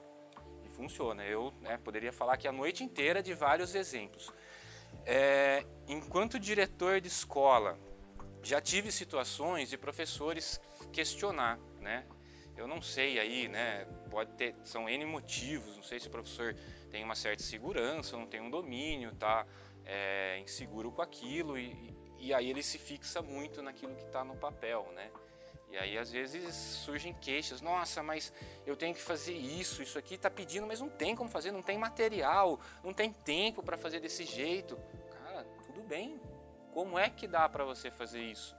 E 0.64 0.68
funciona. 0.68 1.24
Eu 1.24 1.52
né, 1.60 1.76
poderia 1.76 2.12
falar 2.12 2.34
aqui 2.34 2.48
a 2.48 2.52
noite 2.52 2.82
inteira 2.82 3.22
de 3.22 3.32
vários 3.34 3.74
exemplos. 3.74 4.32
É, 5.06 5.64
enquanto 5.86 6.38
diretor 6.38 7.00
de 7.00 7.08
escola, 7.08 7.78
já 8.42 8.60
tive 8.60 8.90
situações 8.90 9.70
de 9.70 9.78
professores 9.78 10.60
questionar, 10.92 11.58
né? 11.80 12.04
Eu 12.56 12.66
não 12.66 12.82
sei 12.82 13.18
aí, 13.18 13.48
né? 13.48 13.86
Pode 14.10 14.32
ter, 14.32 14.54
são 14.62 14.88
N 14.88 15.04
motivos. 15.06 15.76
Não 15.76 15.82
sei 15.82 15.98
se 15.98 16.08
o 16.08 16.10
professor 16.10 16.54
tem 16.90 17.02
uma 17.02 17.14
certa 17.14 17.42
segurança, 17.42 18.16
não 18.16 18.26
tem 18.26 18.40
um 18.40 18.50
domínio, 18.50 19.14
tá 19.14 19.46
é, 19.84 20.38
inseguro 20.40 20.92
com 20.92 21.02
aquilo 21.02 21.58
e, 21.58 21.94
e 22.18 22.32
aí 22.32 22.50
ele 22.50 22.62
se 22.62 22.78
fixa 22.78 23.22
muito 23.22 23.62
naquilo 23.62 23.94
que 23.94 24.04
está 24.04 24.22
no 24.22 24.36
papel, 24.36 24.90
né? 24.94 25.10
E 25.70 25.78
aí 25.78 25.96
às 25.96 26.12
vezes 26.12 26.54
surgem 26.54 27.14
queixas, 27.14 27.62
nossa, 27.62 28.02
mas 28.02 28.30
eu 28.66 28.76
tenho 28.76 28.94
que 28.94 29.00
fazer 29.00 29.32
isso, 29.32 29.82
isso 29.82 29.98
aqui 29.98 30.16
está 30.16 30.30
pedindo, 30.30 30.66
mas 30.66 30.80
não 30.80 30.90
tem 30.90 31.16
como 31.16 31.30
fazer, 31.30 31.50
não 31.50 31.62
tem 31.62 31.78
material, 31.78 32.60
não 32.84 32.92
tem 32.92 33.10
tempo 33.10 33.62
para 33.62 33.78
fazer 33.78 33.98
desse 33.98 34.26
jeito. 34.26 34.78
Cara, 35.24 35.44
tudo 35.64 35.82
bem. 35.82 36.20
Como 36.74 36.98
é 36.98 37.08
que 37.08 37.26
dá 37.26 37.48
para 37.48 37.64
você 37.64 37.90
fazer 37.90 38.20
isso? 38.20 38.54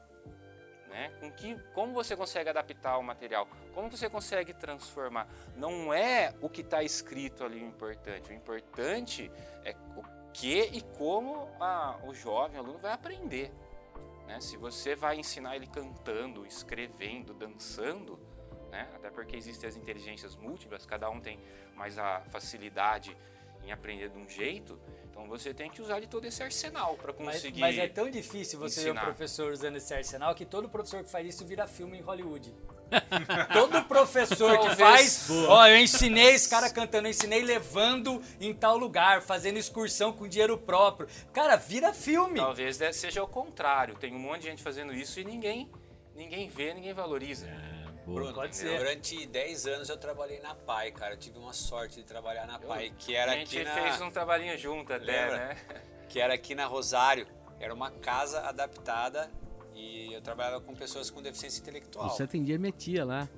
Né? 0.94 1.12
Com 1.20 1.32
que, 1.32 1.60
como 1.74 1.92
você 1.92 2.16
consegue 2.16 2.52
adaptar 2.52 3.00
o 3.00 3.04
material? 3.04 3.48
Como 3.74 3.90
você 3.90 4.08
consegue 4.08 4.54
transformar? 4.54 5.28
Não 5.56 5.92
é 5.92 6.36
o 6.40 6.48
que 6.48 6.62
está 6.62 6.84
escrito 6.84 7.44
ali 7.44 7.64
o 7.64 7.66
importante. 7.66 8.30
O 8.30 8.34
importante 8.34 9.32
é 9.66 9.76
o 9.98 10.04
que 10.32 10.70
e 10.72 10.84
como 10.96 11.50
a, 11.60 11.98
o 12.04 12.14
jovem 12.14 12.60
aluno 12.60 12.78
vai 12.78 12.92
aprender. 12.92 13.52
Né? 14.28 14.40
Se 14.40 14.56
você 14.56 14.96
vai 14.96 15.18
ensinar 15.18 15.56
ele 15.56 15.66
cantando, 15.66 16.46
escrevendo, 16.46 17.34
dançando, 17.34 18.20
né? 18.70 18.88
até 18.94 19.10
porque 19.10 19.36
existem 19.36 19.68
as 19.68 19.76
inteligências 19.76 20.36
múltiplas, 20.36 20.86
cada 20.86 21.10
um 21.10 21.20
tem 21.20 21.40
mais 21.74 21.98
a 21.98 22.22
facilidade 22.30 23.18
em 23.64 23.72
aprender 23.72 24.10
de 24.10 24.18
um 24.20 24.30
jeito, 24.30 24.80
então 25.14 25.28
você 25.28 25.54
tem 25.54 25.70
que 25.70 25.80
usar 25.80 26.00
de 26.00 26.08
todo 26.08 26.26
esse 26.26 26.42
arsenal 26.42 26.96
para 26.96 27.14
conseguir. 27.14 27.62
Mas, 27.62 27.76
mas, 27.76 27.86
é 27.86 27.88
tão 27.88 28.10
difícil 28.10 28.58
você 28.58 28.82
ensinar. 28.82 28.94
ver 28.94 29.00
o 29.00 29.14
professor 29.14 29.54
usando 29.54 29.76
esse 29.76 29.94
arsenal 29.94 30.34
que 30.34 30.44
todo 30.44 30.68
professor 30.68 31.04
que 31.04 31.10
faz 31.10 31.28
isso 31.28 31.46
vira 31.46 31.68
filme 31.68 32.00
em 32.00 32.02
Hollywood. 32.02 32.52
todo 33.54 33.84
professor 33.84 34.58
que 34.58 34.76
faz. 34.76 35.30
Ó, 35.48 35.68
eu 35.68 35.78
ensinei 35.78 36.34
esse 36.34 36.50
cara 36.50 36.68
cantando, 36.68 37.08
eu 37.08 37.12
ensinei 37.12 37.44
levando 37.44 38.24
em 38.42 38.56
tal 38.56 38.76
lugar, 38.76 39.22
fazendo 39.22 39.58
excursão 39.58 40.12
com 40.12 40.28
dinheiro 40.28 40.58
próprio. 40.58 41.08
Cara, 41.32 41.56
vira 41.58 41.94
filme. 41.94 42.40
Talvez 42.40 42.80
seja 42.94 43.24
o 43.24 43.28
contrário. 43.28 43.96
Tem 43.96 44.16
um 44.16 44.20
monte 44.20 44.42
de 44.42 44.48
gente 44.48 44.64
fazendo 44.64 44.94
isso 44.94 45.20
e 45.20 45.24
ninguém, 45.24 45.70
ninguém 46.16 46.50
vê, 46.50 46.74
ninguém 46.74 46.94
valoriza. 46.94 47.48
É, 47.48 47.73
Bruno, 48.06 48.34
Pode 48.34 48.56
ser. 48.56 48.78
durante 48.78 49.26
10 49.26 49.68
anos 49.68 49.90
eu 49.90 49.98
trabalhei 49.98 50.40
na 50.40 50.54
PAI, 50.54 50.92
cara. 50.92 51.14
Eu 51.14 51.18
tive 51.18 51.38
uma 51.40 51.54
sorte 51.54 51.96
de 51.98 52.04
trabalhar 52.04 52.46
na 52.46 52.60
PAI, 52.60 52.94
que 52.98 53.16
era 53.16 53.32
a 53.32 53.36
gente 53.36 53.58
aqui 53.58 53.66
na... 53.68 53.74
fez 53.74 54.02
um 54.02 54.12
trabalhinho 54.12 54.58
junto 54.58 54.92
até, 54.94 55.06
Lembra? 55.06 55.38
né? 55.38 55.84
que 56.10 56.20
era 56.20 56.34
aqui 56.34 56.54
na 56.54 56.66
Rosário. 56.66 57.28
Era 57.60 57.74
uma 57.74 57.90
casa 57.92 58.42
adaptada 58.42 59.32
e 59.74 60.12
eu 60.14 60.22
trabalhava 60.22 60.60
com 60.62 60.76
pessoas 60.76 61.10
com 61.10 61.22
deficiência 61.22 61.62
intelectual. 61.62 62.10
Você 62.10 62.24
atendia 62.24 62.60
minha 62.60 62.72
tia 62.72 63.06
lá, 63.06 63.30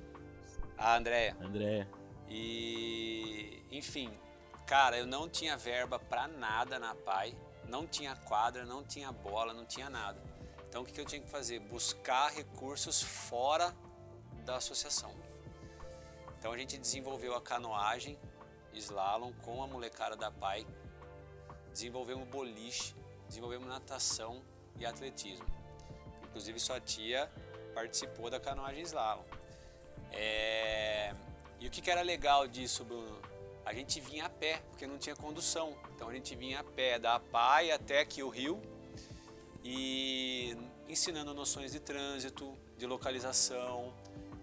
A 0.76 0.96
Andréia. 0.96 1.36
André. 1.40 1.86
E, 2.28 3.62
enfim, 3.70 4.10
cara, 4.66 4.98
eu 4.98 5.06
não 5.06 5.28
tinha 5.28 5.56
verba 5.56 5.98
pra 5.98 6.26
nada 6.26 6.78
na 6.78 6.94
PAI, 6.94 7.36
não 7.68 7.86
tinha 7.86 8.14
quadra, 8.16 8.64
não 8.64 8.82
tinha 8.84 9.12
bola, 9.12 9.54
não 9.54 9.64
tinha 9.64 9.88
nada. 9.88 10.20
Então 10.68 10.82
o 10.82 10.84
que 10.84 11.00
eu 11.00 11.04
tinha 11.06 11.20
que 11.22 11.30
fazer? 11.30 11.60
Buscar 11.60 12.30
recursos 12.32 13.00
fora 13.02 13.74
da 14.46 14.56
associação. 14.56 15.12
Então 16.38 16.52
a 16.52 16.56
gente 16.56 16.78
desenvolveu 16.78 17.34
a 17.34 17.42
canoagem, 17.42 18.18
slalom 18.72 19.32
com 19.44 19.62
a 19.62 19.66
molecada 19.66 20.16
da 20.16 20.30
PAI, 20.30 20.66
desenvolvemos 21.72 22.26
boliche, 22.28 22.94
desenvolvemos 23.26 23.66
natação 23.66 24.42
e 24.78 24.86
atletismo. 24.86 25.46
Inclusive 26.24 26.58
sua 26.60 26.80
tia 26.80 27.30
participou 27.74 28.30
da 28.30 28.38
canoagem 28.38 28.82
slalom. 28.82 29.24
É, 30.12 31.12
E 31.60 31.66
o 31.66 31.70
que, 31.70 31.80
que 31.80 31.90
era 31.90 32.02
legal 32.02 32.46
disso, 32.46 32.84
Bruno? 32.84 33.20
A 33.64 33.72
gente 33.74 34.00
vinha 34.00 34.26
a 34.26 34.30
pé, 34.30 34.62
porque 34.70 34.86
não 34.86 34.98
tinha 34.98 35.16
condução. 35.16 35.76
Então 35.94 36.08
a 36.08 36.14
gente 36.14 36.36
vinha 36.36 36.60
a 36.60 36.64
pé 36.64 36.98
da 36.98 37.18
PAI 37.18 37.72
até 37.72 38.00
aqui 38.00 38.22
o 38.22 38.28
Rio 38.28 38.62
e 39.64 40.56
ensinando 40.88 41.34
noções 41.34 41.72
de 41.72 41.80
trânsito, 41.80 42.54
de 42.78 42.86
localização, 42.86 43.92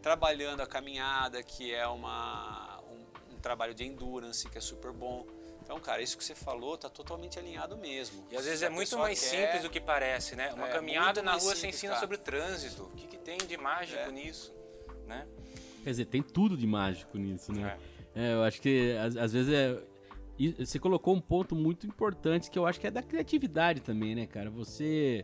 trabalhando 0.04 0.60
a 0.62 0.68
caminhada, 0.68 1.42
que 1.42 1.74
é 1.74 1.88
uma, 1.88 2.80
um, 2.92 3.34
um 3.36 3.40
trabalho 3.40 3.74
de 3.74 3.86
endurance, 3.86 4.48
que 4.50 4.58
é 4.58 4.62
super 4.62 4.92
bom. 4.92 5.26
Então, 5.64 5.80
cara, 5.80 6.02
isso 6.02 6.18
que 6.18 6.24
você 6.26 6.36
falou 6.36 6.78
tá 6.78 6.90
totalmente 6.90 7.40
alinhado 7.40 7.78
mesmo. 7.78 8.28
E 8.30 8.36
às 8.36 8.44
vezes 8.44 8.62
é 8.64 8.70
muito 8.70 8.98
mais 8.98 9.18
quer- 9.22 9.28
simples 9.48 9.64
do 9.64 9.70
que 9.70 9.80
parece, 9.80 10.36
né? 10.36 10.52
Uma 10.54 10.68
É, 10.68 10.72
caminhada 10.74 11.24
na 11.24 11.32
rua 11.32 11.56
você 11.56 11.68
ensina 11.68 11.94
cara. 11.94 12.02
sobre 12.02 12.18
o 12.18 12.20
trânsito. 12.20 12.84
O 12.84 12.90
que, 12.98 13.08
que 13.08 13.18
tem 13.18 13.38
de 13.38 13.56
mágico 13.58 13.98
É. 13.98 14.12
nisso, 14.12 14.54
né? 15.08 15.26
Quer 15.86 15.90
dizer, 15.90 16.06
tem 16.06 16.22
tudo 16.22 16.58
de 16.58 16.68
mágico 16.68 17.18
nisso, 17.18 17.54
né? 17.54 17.78
É, 18.14 18.34
eu 18.34 18.44
acho 18.44 18.62
que 18.62 18.92
às, 18.98 19.16
às 19.16 19.32
vezes 19.32 19.54
é. 19.54 19.82
e 20.38 20.66
Você 20.66 20.78
colocou 20.80 21.16
um 21.16 21.22
ponto 21.22 21.56
muito 21.56 21.88
importante 21.88 22.52
que 22.52 22.60
eu 22.60 22.66
acho 22.66 22.78
que 22.78 22.88
é 22.88 22.92
da 22.92 23.02
criatividade 23.02 23.80
também, 23.80 24.14
né, 24.16 24.28
cara? 24.28 24.50
Você. 24.50 25.24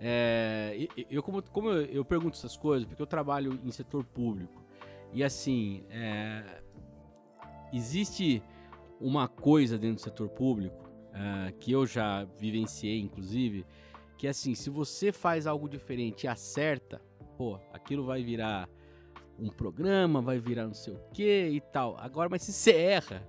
É, 0.00 0.88
eu, 1.10 1.22
como, 1.22 1.42
como 1.42 1.68
eu, 1.68 1.84
eu 1.86 2.04
pergunto 2.04 2.36
essas 2.36 2.56
coisas, 2.56 2.86
porque 2.88 3.02
eu 3.02 3.06
trabalho 3.06 3.60
em 3.62 3.70
setor 3.70 4.02
público. 4.02 4.64
E 5.12 5.22
assim, 5.22 5.84
é, 5.90 6.62
existe 7.72 8.42
uma 8.98 9.28
coisa 9.28 9.78
dentro 9.78 9.96
do 9.96 10.00
setor 10.00 10.28
público 10.30 10.88
é, 11.12 11.52
que 11.52 11.70
eu 11.70 11.86
já 11.86 12.24
vivenciei, 12.38 13.00
inclusive, 13.00 13.66
que 14.16 14.26
é 14.26 14.30
assim, 14.30 14.54
se 14.54 14.70
você 14.70 15.12
faz 15.12 15.46
algo 15.46 15.68
diferente 15.68 16.24
e 16.24 16.28
acerta, 16.28 17.00
pô, 17.36 17.58
aquilo 17.72 18.04
vai 18.04 18.22
virar 18.22 18.68
um 19.38 19.48
programa, 19.48 20.20
vai 20.20 20.38
virar 20.38 20.66
não 20.66 20.74
sei 20.74 20.94
o 20.94 21.00
que 21.12 21.48
e 21.48 21.60
tal. 21.60 21.96
Agora, 21.98 22.28
mas 22.28 22.42
se 22.42 22.52
você 22.52 22.72
erra, 22.72 23.26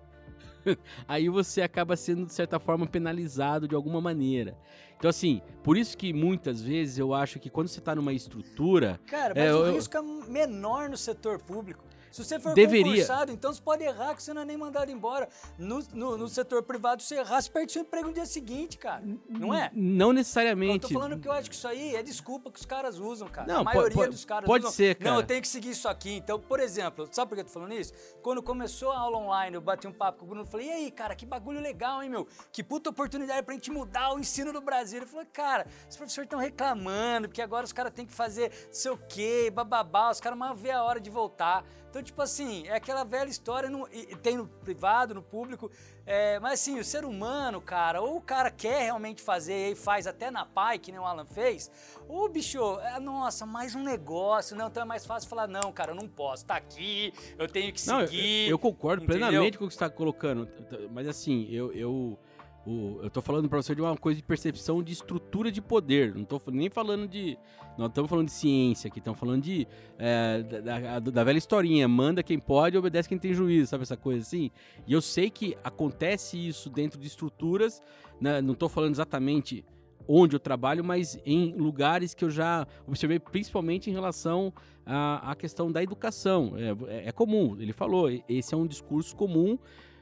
aí 1.08 1.30
você 1.30 1.62
acaba 1.62 1.96
sendo, 1.96 2.26
de 2.26 2.34
certa 2.34 2.60
forma, 2.60 2.86
penalizado 2.86 3.68
de 3.68 3.76
alguma 3.76 4.02
maneira. 4.02 4.58
Então, 5.02 5.10
assim, 5.10 5.42
por 5.64 5.76
isso 5.78 5.98
que 5.98 6.14
muitas 6.14 6.62
vezes 6.62 7.00
eu 7.00 7.12
acho 7.12 7.40
que 7.40 7.50
quando 7.50 7.68
você 7.70 7.82
tá 7.82 7.96
numa 7.96 8.14
estrutura. 8.14 9.00
Cara, 9.08 9.34
mas 9.36 9.44
É, 9.46 9.52
o 9.52 9.66
eu- 9.66 9.74
risco 9.74 9.98
é 9.98 10.02
menor 10.30 10.90
no 10.92 10.96
setor 10.96 11.40
público. 11.42 11.84
Se 12.12 12.24
você 12.24 12.40
for 12.40 12.54
Deveria. 12.54 12.84
concursado, 12.92 13.32
então 13.32 13.54
você 13.54 13.62
pode 13.62 13.84
errar 13.84 14.14
que 14.16 14.22
você 14.22 14.34
não 14.34 14.42
é 14.42 14.46
nem 14.46 14.58
mandado 14.58 14.92
embora. 14.92 15.30
No, 15.58 15.80
no, 15.94 16.18
no 16.18 16.28
setor 16.28 16.62
privado, 16.64 17.02
se 17.02 17.16
errar, 17.16 17.42
você 17.42 17.50
perde 17.50 17.72
seu 17.72 17.82
emprego 17.84 18.08
no 18.10 18.14
dia 18.14 18.26
seguinte, 18.26 18.78
cara. 18.78 19.02
Não 19.30 19.54
é? 19.54 19.72
Não 19.74 20.08
Eu 20.10 20.14
necessariamente. 20.14 20.88
tô 20.88 20.94
falando 20.94 21.20
que 21.20 21.28
eu 21.28 21.32
acho 21.32 21.50
que 21.50 21.56
isso 21.56 21.68
aí 21.68 21.96
é 21.96 22.04
desculpa 22.04 22.52
que 22.52 22.60
os 22.60 22.66
caras 22.66 23.00
usam, 23.00 23.28
cara. 23.30 23.48
Não, 23.48 23.62
a 23.62 23.64
maioria 23.64 23.96
po- 24.06 24.12
dos 24.12 24.26
caras 24.26 24.46
pode 24.46 24.66
usam. 24.66 24.76
ser, 24.76 24.96
cara. 24.96 25.10
Não, 25.12 25.20
eu 25.22 25.26
tenho 25.26 25.42
que 25.42 25.48
seguir 25.48 25.70
isso 25.70 25.88
aqui. 25.88 26.12
Então, 26.18 26.40
por 26.40 26.60
exemplo, 26.60 27.08
sabe 27.12 27.30
por 27.30 27.36
que 27.36 27.42
eu 27.42 27.46
tô 27.46 27.52
falando 27.52 27.74
isso? 27.74 27.94
Quando 28.22 28.44
começou 28.44 28.92
a 28.92 29.00
aula 29.00 29.18
online, 29.18 29.56
eu 29.56 29.62
bati 29.62 29.88
um 29.88 29.94
papo 29.94 30.20
com 30.20 30.26
o 30.26 30.28
Bruno 30.28 30.44
e 30.46 30.52
falei, 30.52 30.68
e 30.68 30.72
aí, 30.72 30.92
cara, 30.92 31.16
que 31.16 31.26
bagulho 31.26 31.62
legal, 31.62 32.04
hein, 32.04 32.10
meu? 32.10 32.28
Que 32.52 32.62
puta 32.62 32.90
oportunidade 32.90 33.42
pra 33.44 33.54
gente 33.54 33.72
mudar 33.72 34.14
o 34.14 34.20
ensino 34.20 34.52
do 34.52 34.60
Brasil. 34.62 34.98
Ele 35.00 35.06
falou, 35.06 35.26
cara, 35.32 35.66
os 35.90 35.96
professores 35.96 36.26
estão 36.28 36.40
reclamando, 36.40 37.28
porque 37.30 37.42
agora 37.42 37.66
os 37.66 37.72
caras 37.72 37.94
têm 37.94 38.06
que 38.06 38.14
fazer 38.14 38.52
sei 38.72 38.92
o 38.92 38.98
quê, 38.98 39.50
bababá, 39.54 40.12
os 40.12 40.20
caras 40.20 40.38
mal 40.38 40.54
vê 40.56 40.72
a 40.72 40.84
hora 40.84 41.00
de 41.00 41.10
voltar. 41.10 41.64
Então, 41.92 42.02
tipo 42.02 42.22
assim, 42.22 42.66
é 42.68 42.76
aquela 42.76 43.04
velha 43.04 43.28
história, 43.30 43.70
no- 43.70 43.86
e- 43.92 44.16
tem 44.16 44.38
no 44.38 44.48
privado, 44.48 45.14
no 45.14 45.22
público, 45.22 45.70
é, 46.06 46.40
mas 46.40 46.54
assim, 46.54 46.80
o 46.80 46.86
ser 46.86 47.04
humano, 47.04 47.60
cara, 47.60 48.02
ou 48.02 48.16
o 48.16 48.22
cara 48.22 48.50
quer 48.50 48.84
realmente 48.84 49.22
fazer 49.22 49.74
e 49.74 49.76
faz 49.76 50.08
até 50.08 50.32
na 50.32 50.46
PAI, 50.46 50.80
que 50.80 50.90
nem 50.90 51.02
o 51.02 51.04
Alan 51.06 51.26
fez, 51.26 51.70
ou 52.08 52.30
bicho, 52.30 52.80
é, 52.80 52.98
nossa, 52.98 53.46
mais 53.46 53.76
um 53.76 53.84
negócio, 53.84 54.56
não, 54.56 54.68
então 54.68 54.84
é 54.84 54.86
mais 54.86 55.06
fácil 55.06 55.30
falar, 55.30 55.50
não, 55.50 55.70
cara, 55.74 55.92
eu 55.92 55.96
não 55.96 56.08
posso, 56.08 56.46
tá 56.46 56.56
aqui, 56.56 57.14
eu 57.38 57.46
tenho 57.50 57.74
que 57.74 57.86
Não, 57.86 58.00
eu, 58.00 58.08
seguir. 58.08 58.50
eu 58.50 58.58
concordo 58.58 59.04
entendeu? 59.04 59.28
plenamente 59.28 59.58
com 59.58 59.66
o 59.66 59.68
que 59.68 59.74
você 59.74 59.84
está 59.84 59.90
colocando. 59.90 60.48
Mas 60.92 61.10
assim, 61.10 61.46
eu, 61.52 61.74
eu, 61.74 62.18
o- 62.66 63.00
eu 63.04 63.10
tô 63.10 63.22
falando 63.22 63.50
pra 63.50 63.62
você 63.62 63.76
de 63.76 63.82
uma 63.82 63.98
coisa 63.98 64.16
de 64.16 64.24
percepção 64.26 64.82
de 64.82 64.94
estrutura 64.94 65.52
de 65.52 65.62
poder. 65.62 66.16
Não 66.16 66.24
tô 66.24 66.42
nem 66.52 66.70
falando 66.70 67.06
de. 67.06 67.38
Não 67.78 67.88
estamos 67.88 68.10
falando 68.10 68.26
de 68.28 68.34
ciência 68.34 68.88
aqui, 68.88 69.00
estamos 69.00 69.20
falando 69.20 69.42
de. 69.44 69.68
é, 69.98 70.44
da, 70.44 71.00
da- 71.00 71.00
da 71.00 71.24
velha 71.24 71.38
historinha. 71.38 71.88
Manda 71.88 72.22
quem 72.22 72.38
pode, 72.40 72.78
obedece 72.78 73.08
quem 73.10 73.18
tem 73.18 73.34
juízo, 73.34 73.70
sabe 73.70 73.84
essa 73.84 73.98
coisa 73.98 74.22
assim? 74.22 74.52
E 74.86 74.94
eu 74.94 75.02
sei 75.02 75.30
que 75.30 75.58
acontece 75.64 76.38
isso 76.38 76.70
dentro 76.70 77.00
de 77.00 77.08
estruturas. 77.08 77.82
né, 78.20 78.42
Não 78.42 78.54
tô 78.54 78.68
falando 78.70 78.94
exatamente 78.94 79.66
onde 80.08 80.36
eu 80.36 80.40
trabalho, 80.40 80.84
mas 80.84 81.20
em 81.26 81.54
lugares 81.54 82.14
que 82.14 82.26
eu 82.26 82.30
já 82.30 82.68
observei, 82.88 83.20
principalmente 83.20 83.90
em 83.90 83.94
relação 83.94 84.52
à, 84.86 85.32
à 85.32 85.36
questão 85.36 85.72
da 85.72 85.82
educação. 85.82 86.54
É, 86.58 86.98
é- 86.98 87.08
é 87.10 87.12
comum, 87.12 87.56
ele 87.60 87.72
falou, 87.72 88.10
esse 88.28 88.54
é 88.54 88.58
um 88.58 88.68
discurso 88.68 89.16
comum 89.16 89.58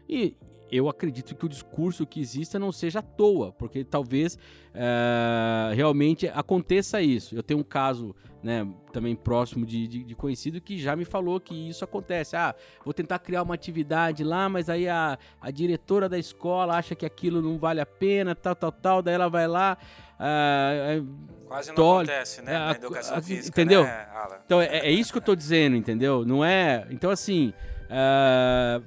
E 0.07 0.35
eu 0.71 0.87
acredito 0.89 1.35
que 1.35 1.45
o 1.45 1.49
discurso 1.49 2.05
que 2.05 2.19
exista 2.19 2.57
não 2.59 2.71
seja 2.71 2.99
à 2.99 3.01
toa, 3.01 3.51
porque 3.51 3.83
talvez 3.83 4.37
é, 4.73 5.71
realmente 5.75 6.27
aconteça 6.27 7.01
isso. 7.01 7.35
Eu 7.35 7.43
tenho 7.43 7.59
um 7.59 7.63
caso 7.63 8.15
né, 8.41 8.65
também 8.93 9.15
próximo 9.15 9.65
de, 9.65 9.87
de, 9.87 10.03
de, 10.03 10.15
conhecido 10.15 10.61
que 10.61 10.77
já 10.77 10.95
me 10.95 11.03
falou 11.05 11.39
que 11.39 11.53
isso 11.69 11.83
acontece. 11.83 12.35
Ah, 12.35 12.55
vou 12.85 12.93
tentar 12.93 13.19
criar 13.19 13.43
uma 13.43 13.53
atividade 13.53 14.23
lá, 14.23 14.47
mas 14.47 14.69
aí 14.69 14.87
a, 14.87 15.17
a 15.41 15.51
diretora 15.51 16.07
da 16.07 16.17
escola 16.17 16.75
acha 16.77 16.95
que 16.95 17.05
aquilo 17.05 17.41
não 17.41 17.57
vale 17.57 17.81
a 17.81 17.85
pena, 17.85 18.33
tal, 18.35 18.55
tal, 18.55 18.71
tal, 18.71 19.01
daí 19.01 19.15
ela 19.15 19.27
vai 19.27 19.47
lá. 19.47 19.77
Ah, 20.17 21.01
Quase 21.47 21.71
não 21.75 21.95
acontece, 21.97 22.41
né? 22.41 22.55
a- 22.55 22.71
educação 22.71 23.17
a- 23.17 23.21
física, 23.21 23.59
entendeu? 23.61 23.83
né? 23.83 24.07
Então 24.45 24.61
é, 24.61 24.79
é 24.87 24.91
isso 24.91 25.11
que 25.11 25.17
eu 25.17 25.23
tô 25.23 25.35
dizendo, 25.35 25.75
entendeu? 25.75 26.25
Não 26.25 26.43
é. 26.45 26.85
Então, 26.91 27.09
assim. 27.09 27.53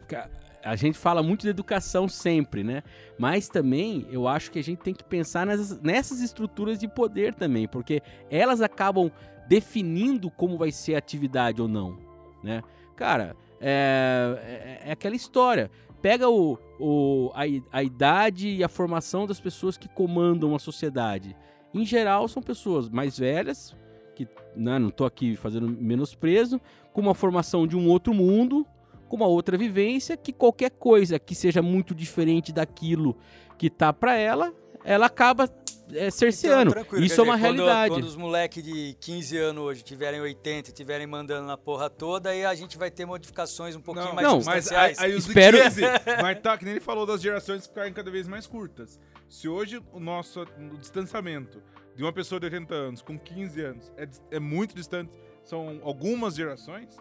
ca- 0.08 0.30
a 0.64 0.76
gente 0.76 0.96
fala 0.98 1.22
muito 1.22 1.42
de 1.42 1.48
educação 1.48 2.08
sempre, 2.08 2.62
né? 2.62 2.82
Mas 3.18 3.48
também 3.48 4.06
eu 4.10 4.26
acho 4.28 4.50
que 4.50 4.58
a 4.58 4.62
gente 4.64 4.78
tem 4.80 4.94
que 4.94 5.04
pensar 5.04 5.46
nessas, 5.46 5.80
nessas 5.80 6.20
estruturas 6.20 6.78
de 6.78 6.86
poder 6.88 7.34
também, 7.34 7.66
porque 7.68 8.00
elas 8.30 8.60
acabam 8.60 9.10
definindo 9.48 10.30
como 10.30 10.56
vai 10.56 10.70
ser 10.70 10.94
a 10.94 10.98
atividade 10.98 11.60
ou 11.60 11.68
não, 11.68 11.98
né? 12.42 12.62
Cara, 12.96 13.34
é, 13.60 14.80
é- 14.84 14.88
é 14.88 14.92
aquela 14.92 15.16
história. 15.16 15.70
Pega 16.00 16.28
o, 16.28 16.58
o- 16.80 17.30
a, 17.34 17.42
a 17.78 17.82
idade 17.82 18.48
e 18.48 18.64
a 18.64 18.68
formação 18.68 19.26
das 19.26 19.40
pessoas 19.40 19.76
que 19.76 19.88
comandam 19.88 20.54
a 20.54 20.58
sociedade. 20.58 21.36
Em 21.74 21.84
geral, 21.84 22.26
são 22.28 22.42
pessoas 22.42 22.88
mais 22.88 23.18
velhas, 23.18 23.76
que 24.14 24.28
né, 24.54 24.78
não 24.78 24.90
tô 24.90 25.04
aqui 25.04 25.36
fazendo 25.36 25.68
menosprezo, 25.68 26.60
com 26.92 27.00
uma 27.00 27.14
formação 27.14 27.66
de 27.66 27.76
um 27.76 27.88
outro 27.88 28.12
mundo, 28.12 28.66
com 29.12 29.16
uma 29.16 29.26
outra 29.26 29.58
vivência, 29.58 30.16
que 30.16 30.32
qualquer 30.32 30.70
coisa 30.70 31.18
que 31.18 31.34
seja 31.34 31.60
muito 31.60 31.94
diferente 31.94 32.50
daquilo 32.50 33.14
que 33.58 33.68
tá 33.68 33.92
para 33.92 34.16
ela, 34.16 34.54
ela 34.82 35.04
acaba 35.04 35.50
é, 35.92 36.10
cerceando. 36.10 36.70
Então, 36.70 36.98
Isso 36.98 37.20
é 37.20 37.24
uma 37.24 37.36
dizer, 37.36 37.52
realidade. 37.52 37.94
Quando 37.94 38.04
os 38.04 38.16
moleques 38.16 38.64
de 38.64 38.96
15 38.98 39.36
anos 39.36 39.64
hoje 39.64 39.82
tiverem 39.82 40.18
80 40.18 40.70
e 40.70 40.72
tiverem 40.72 41.06
mandando 41.06 41.46
na 41.46 41.58
porra 41.58 41.90
toda, 41.90 42.30
aí 42.30 42.42
a 42.42 42.54
gente 42.54 42.78
vai 42.78 42.90
ter 42.90 43.04
modificações 43.04 43.76
um 43.76 43.82
pouquinho 43.82 44.14
mais 44.14 44.26
não, 44.26 44.40
mas 44.42 44.72
aí, 44.72 44.94
aí 44.96 45.14
os 45.14 45.28
Espero- 45.28 45.58
de 45.58 45.64
15, 45.64 45.82
mas 46.22 46.40
tá, 46.40 46.56
que 46.56 46.64
nem 46.64 46.72
ele 46.72 46.80
falou 46.80 47.04
das 47.04 47.20
gerações 47.20 47.66
ficarem 47.66 47.92
cada 47.92 48.10
vez 48.10 48.26
mais 48.26 48.46
curtas. 48.46 48.98
Se 49.28 49.46
hoje 49.46 49.78
o 49.92 50.00
nosso 50.00 50.40
o 50.40 50.78
distanciamento 50.78 51.62
de 51.94 52.02
uma 52.02 52.14
pessoa 52.14 52.40
de 52.40 52.46
80 52.46 52.74
anos 52.74 53.02
com 53.02 53.18
15 53.18 53.60
anos 53.60 53.92
é, 53.94 54.08
é 54.30 54.40
muito 54.40 54.74
distante, 54.74 55.12
são 55.44 55.80
algumas 55.82 56.34
gerações, 56.34 56.96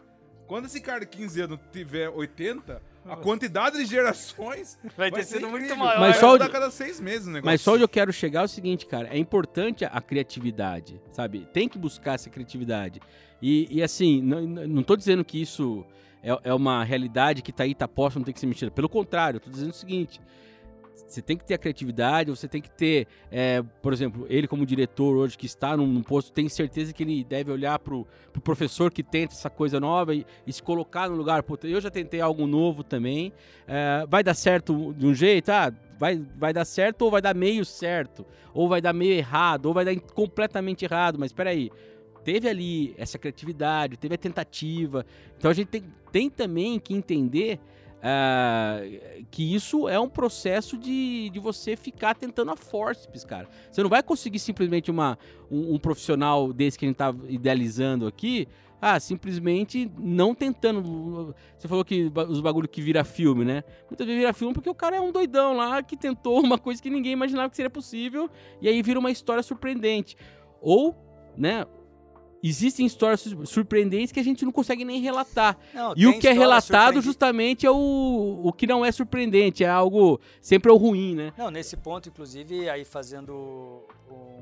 quando 0.48 0.66
esse 0.66 0.82
cara 0.82 1.02
de 1.02 1.08
15 1.08 1.42
anos 1.42 1.60
tiver 1.72 2.10
80, 2.10 2.82
a 3.06 3.16
quantidade 3.16 3.78
de 3.78 3.86
gerações 3.86 4.78
vai 4.96 5.12
ter 5.12 5.24
ser 5.24 5.36
sido 5.36 5.50
muito 5.50 5.76
maior. 5.76 6.00
Mas 6.00 6.20
Vai 6.20 6.39
só 6.39 6.50
cada 6.50 6.70
seis 6.70 7.00
meses 7.00 7.28
o 7.28 7.32
negócio. 7.32 7.46
Mas 7.46 7.62
só 7.62 7.74
onde 7.74 7.84
eu 7.84 7.89
quero 7.89 8.14
chegar 8.14 8.42
é 8.42 8.46
o 8.46 8.48
seguinte, 8.48 8.86
cara. 8.86 9.08
É 9.08 9.18
importante 9.18 9.86
a 9.86 10.02
criatividade, 10.02 11.02
sabe? 11.12 11.48
Tem 11.54 11.68
que 11.68 11.78
buscar 11.78 12.14
essa 12.14 12.30
criatividade. 12.30 13.00
E, 13.42 13.68
e 13.72 13.82
assim, 13.82 14.22
não, 14.22 14.42
não 14.42 14.84
tô 14.84 14.96
dizendo 14.96 15.26
que 15.26 15.42
isso 15.42 15.86
é, 16.24 16.50
é 16.50 16.54
uma 16.54 16.84
realidade 16.84 17.42
que 17.42 17.52
tá 17.52 17.64
aí, 17.64 17.74
tá 17.74 17.88
posta, 17.88 18.20
não 18.20 18.24
tem 18.26 18.34
que 18.34 18.39
ser 18.39 18.46
mentira. 18.48 18.70
Pelo 18.70 18.88
contrário, 18.88 19.38
eu 19.38 19.42
tô 19.42 19.50
dizendo 19.50 19.72
o 19.72 19.76
seguinte. 19.76 20.22
Você 21.08 21.22
tem 21.22 21.38
que 21.38 21.45
ter 21.45 21.54
a 21.54 21.58
criatividade, 21.58 22.30
você 22.30 22.47
tem 22.47 22.62
que 22.62 22.70
ter, 22.70 23.08
é, 23.32 23.62
por 23.82 23.91
exemplo, 23.93 24.26
ele 24.30 24.47
como 24.47 24.66
diretor 24.66 25.16
hoje 25.16 25.38
que 25.38 25.45
está 25.45 25.76
num, 25.76 25.88
num 25.88 26.04
posto, 26.04 26.32
tem 26.32 26.47
certeza 26.47 26.93
que 26.93 27.04
ele 27.04 27.24
deve 27.24 27.52
olhar 27.52 27.78
pro, 27.80 28.08
pro 28.32 28.41
professor 28.41 28.91
que 28.91 29.04
tenta 29.04 29.34
essa 29.34 29.49
coisa 29.49 29.80
nova 29.80 30.16
e, 30.16 30.26
e 30.47 30.54
se 30.54 30.64
colocar 30.64 31.10
no 31.10 31.16
lugar. 31.16 31.43
Puta, 31.43 31.68
eu 31.68 31.82
já 31.82 31.89
tentei 31.89 32.22
algo 32.22 32.47
novo 32.47 32.84
também. 32.84 33.34
É, 33.68 34.06
vai 34.08 34.24
dar 34.24 34.34
certo 34.34 34.93
de 34.93 35.06
um 35.06 35.14
jeito? 35.14 35.49
Ah, 35.49 35.74
vai, 35.99 36.22
vai 36.38 36.54
dar 36.54 36.66
certo 36.66 37.04
ou 37.04 37.12
vai 37.12 37.22
dar 37.22 37.36
meio 37.36 37.66
certo? 37.66 38.26
Ou 38.54 38.68
vai 38.68 38.82
dar 38.82 38.93
meio 38.93 39.14
errado? 39.14 39.68
Ou 39.68 39.74
vai 39.74 39.86
dar 39.86 39.99
completamente 40.14 40.86
errado? 40.86 41.20
Mas 41.20 41.32
peraí, 41.32 41.70
teve 42.24 42.47
ali 42.47 42.95
essa 42.97 43.18
criatividade, 43.18 43.97
teve 43.97 44.16
a 44.16 44.18
tentativa. 44.18 45.06
Então 45.38 45.52
a 45.52 45.54
gente 45.54 45.68
tem, 45.68 45.84
tem 46.12 46.30
também 46.30 46.80
que 46.80 46.93
entender 46.93 47.60
ah, 48.04 48.80
que 49.30 49.54
isso 49.54 49.88
é 49.88 49.99
um 49.99 50.10
processo 50.10 50.78
de, 50.78 51.30
de 51.30 51.39
você 51.39 51.76
ficar 51.76 52.16
tentando 52.16 52.52
a 52.52 52.56
forceps, 52.56 53.24
cara. 53.24 53.47
Você 53.72 53.84
não 53.84 53.89
vai 53.89 54.02
conseguir 54.02 54.39
simplesmente 54.39 54.89
uma, 54.89 55.18
um, 55.49 55.76
um 55.76 55.80
profissional 55.80 56.52
desse 56.52 56.80
que 56.80 56.86
a 56.86 56.88
gente 56.88 56.97
tá 56.97 57.14
idealizando 57.28 58.08
aqui, 58.08 58.47
ah, 58.82 58.99
simplesmente 58.99 59.91
não 59.99 60.34
tentando. 60.34 61.36
Você 61.56 61.68
falou 61.68 61.86
que 61.86 62.12
os 62.28 62.41
bagulho 62.41 62.68
que 62.68 62.82
vira 62.82 63.04
filme, 63.04 63.45
né? 63.45 63.64
Muitas 63.88 64.08
vezes 64.08 64.20
vira 64.20 64.34
filme 64.34 64.56
porque 64.56 64.70
o 64.70 64.74
cara 64.74 64.95
é 64.95 65.02
um 65.02 65.12
doidão 65.12 65.56
lá 65.56 65.84
que 65.84 65.95
tentou 65.95 66.39
uma 66.41 66.58
coisa 66.58 66.82
que 66.82 66.89
ninguém 66.89 67.12
imaginava 67.12 67.52
que 67.52 67.56
seria 67.56 67.70
possível 67.70 68.28
e 68.60 68.68
aí 68.68 68.82
vira 68.82 68.99
uma 68.99 69.12
história 69.12 69.43
surpreendente. 69.43 70.18
Ou, 70.60 70.95
né? 71.38 71.66
Existem 72.44 72.86
histórias 72.86 73.22
su- 73.22 73.46
surpreendentes 73.46 74.12
que 74.12 74.20
a 74.20 74.24
gente 74.24 74.44
não 74.44 74.52
consegue 74.52 74.84
nem 74.84 75.00
relatar. 75.02 75.58
Não, 75.74 75.94
E 75.96 76.08
o 76.08 76.20
que 76.20 76.28
é 76.28 76.32
relatado 76.34 77.02
justamente 77.02 77.66
é 77.66 77.72
o, 77.72 78.42
o 78.44 78.52
que 78.52 78.66
não 78.66 78.84
é 78.84 78.92
surpreendente, 78.92 79.64
é 79.64 79.70
algo 79.70 80.20
sempre 80.42 80.72
é 80.72 80.74
o 80.74 80.78
ruim, 80.78 81.16
né? 81.16 81.34
Não, 81.38 81.52
nesse 81.52 81.78
ponto, 81.78 82.10
inclusive, 82.10 82.70
aí 82.70 82.84
fazendo 82.84 83.86
um- 84.10 84.42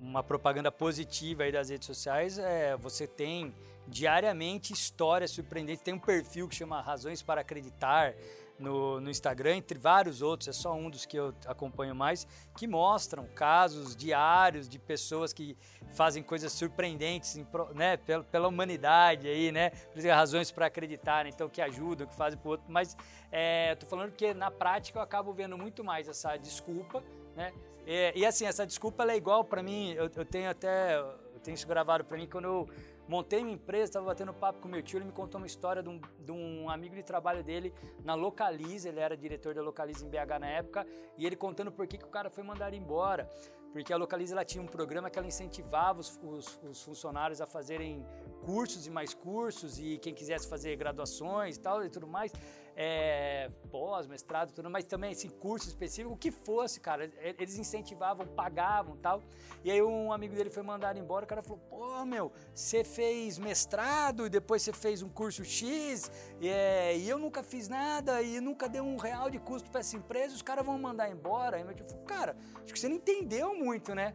uma 0.00 0.22
propaganda 0.22 0.70
positiva 0.72 1.44
aí 1.44 1.52
das 1.52 1.68
redes 1.68 1.86
sociais, 1.86 2.38
é, 2.38 2.76
você 2.76 3.06
tem 3.06 3.54
diariamente 3.88 4.72
histórias 4.72 5.30
surpreendentes. 5.30 5.82
Tem 5.82 5.92
um 5.94 5.98
perfil 5.98 6.48
que 6.48 6.54
chama 6.54 6.80
Razões 6.80 7.20
para 7.22 7.40
Acreditar 7.40 8.14
no, 8.58 9.00
no 9.00 9.10
Instagram, 9.10 9.56
entre 9.56 9.78
vários 9.78 10.22
outros, 10.22 10.48
é 10.48 10.52
só 10.52 10.72
um 10.74 10.88
dos 10.88 11.04
que 11.04 11.16
eu 11.16 11.34
acompanho 11.46 11.94
mais, 11.94 12.26
que 12.56 12.66
mostram 12.66 13.26
casos 13.34 13.96
diários 13.96 14.68
de 14.68 14.78
pessoas 14.78 15.32
que 15.32 15.56
fazem 15.92 16.22
coisas 16.22 16.52
surpreendentes 16.52 17.40
né, 17.74 17.96
pela, 17.96 18.24
pela 18.24 18.48
humanidade 18.48 19.28
aí, 19.28 19.52
né? 19.52 19.72
Razões 20.10 20.50
para 20.50 20.66
acreditar, 20.66 21.26
então 21.26 21.48
que 21.48 21.60
ajudam, 21.60 22.06
que 22.06 22.14
fazem 22.14 22.38
pro 22.38 22.52
outro, 22.52 22.66
mas 22.68 22.96
é, 23.30 23.74
tô 23.74 23.86
falando 23.86 24.12
que 24.12 24.32
na 24.34 24.50
prática 24.50 24.98
eu 24.98 25.02
acabo 25.02 25.32
vendo 25.32 25.56
muito 25.58 25.82
mais 25.82 26.08
essa 26.08 26.36
desculpa, 26.36 27.02
né? 27.34 27.52
É, 27.86 28.12
e 28.16 28.24
assim, 28.24 28.46
essa 28.46 28.64
desculpa 28.64 29.04
é 29.10 29.16
igual 29.16 29.44
para 29.44 29.62
mim, 29.62 29.92
eu, 29.92 30.08
eu 30.14 30.24
tenho 30.24 30.48
até, 30.48 30.98
eu 30.98 31.40
tenho 31.42 31.54
isso 31.54 31.66
gravado 31.66 32.04
para 32.04 32.16
mim 32.16 32.28
quando 32.28 32.44
eu 32.44 32.68
montei 33.12 33.42
minha 33.44 33.54
empresa, 33.54 33.84
estava 33.84 34.06
batendo 34.06 34.32
papo 34.32 34.58
com 34.60 34.68
meu 34.68 34.82
tio, 34.82 34.96
ele 34.98 35.04
me 35.04 35.12
contou 35.12 35.38
uma 35.38 35.46
história 35.46 35.82
de 35.82 35.88
um, 35.90 36.00
de 36.18 36.32
um 36.32 36.70
amigo 36.70 36.94
de 36.94 37.02
trabalho 37.02 37.42
dele 37.44 37.72
na 38.02 38.14
Localize, 38.14 38.88
ele 38.88 39.00
era 39.00 39.14
diretor 39.16 39.54
da 39.54 39.60
Localize 39.62 40.02
em 40.04 40.08
BH 40.08 40.38
na 40.40 40.46
época, 40.48 40.86
e 41.18 41.26
ele 41.26 41.36
contando 41.36 41.70
por 41.70 41.86
que, 41.86 41.98
que 41.98 42.04
o 42.04 42.08
cara 42.08 42.30
foi 42.30 42.42
mandar 42.42 42.72
embora. 42.72 43.28
Porque 43.72 43.92
a 43.92 43.96
Localize 43.96 44.32
ela 44.32 44.44
tinha 44.44 44.62
um 44.62 44.66
programa 44.66 45.08
que 45.10 45.18
ela 45.18 45.26
incentivava 45.28 46.00
os, 46.00 46.18
os- 46.22 46.60
os 46.62 46.82
funcionários 46.82 47.40
a 47.40 47.46
fazerem 47.46 48.04
cursos 48.44 48.86
e 48.86 48.90
mais 48.90 49.12
cursos, 49.14 49.78
e 49.78 49.98
quem 49.98 50.14
quisesse 50.14 50.48
fazer 50.48 50.74
graduações 50.76 51.56
e 51.56 51.60
tal 51.60 51.84
e 51.84 51.88
tudo 51.90 52.06
mais, 52.06 52.32
é, 52.76 53.50
pós, 53.70 54.06
mestrado, 54.06 54.52
tudo, 54.52 54.70
mas 54.70 54.84
também 54.84 55.12
assim, 55.12 55.28
curso 55.28 55.68
específico, 55.68 56.14
o 56.14 56.16
que 56.16 56.30
fosse, 56.30 56.80
cara, 56.80 57.10
eles 57.38 57.58
incentivavam, 57.58 58.26
pagavam 58.26 58.96
tal. 58.96 59.22
E 59.64 59.70
aí 59.70 59.82
um 59.82 60.12
amigo 60.12 60.34
dele 60.34 60.50
foi 60.50 60.62
mandado 60.62 60.98
embora, 60.98 61.24
o 61.24 61.28
cara 61.28 61.42
falou, 61.42 61.58
pô, 61.68 62.04
meu, 62.04 62.32
você 62.54 62.82
fez 62.82 63.38
mestrado 63.38 64.26
e 64.26 64.30
depois 64.30 64.62
você 64.62 64.72
fez 64.72 65.02
um 65.02 65.08
curso 65.08 65.44
X, 65.44 66.10
e, 66.40 66.48
é, 66.48 66.96
e 66.96 67.08
eu 67.08 67.18
nunca 67.18 67.42
fiz 67.42 67.68
nada 67.68 68.22
e 68.22 68.40
nunca 68.40 68.68
dei 68.68 68.80
um 68.80 68.96
real 68.96 69.30
de 69.30 69.38
custo 69.38 69.70
para 69.70 69.80
essa 69.80 69.96
empresa, 69.96 70.34
os 70.34 70.42
caras 70.42 70.64
vão 70.64 70.78
mandar 70.78 71.10
embora. 71.10 71.56
Aí 71.56 71.64
meu 71.64 71.74
tio 71.74 71.86
falou, 71.86 72.04
cara, 72.04 72.36
acho 72.62 72.72
que 72.72 72.78
você 72.78 72.88
não 72.88 72.96
entendeu 72.96 73.54
muito, 73.54 73.94
né? 73.94 74.14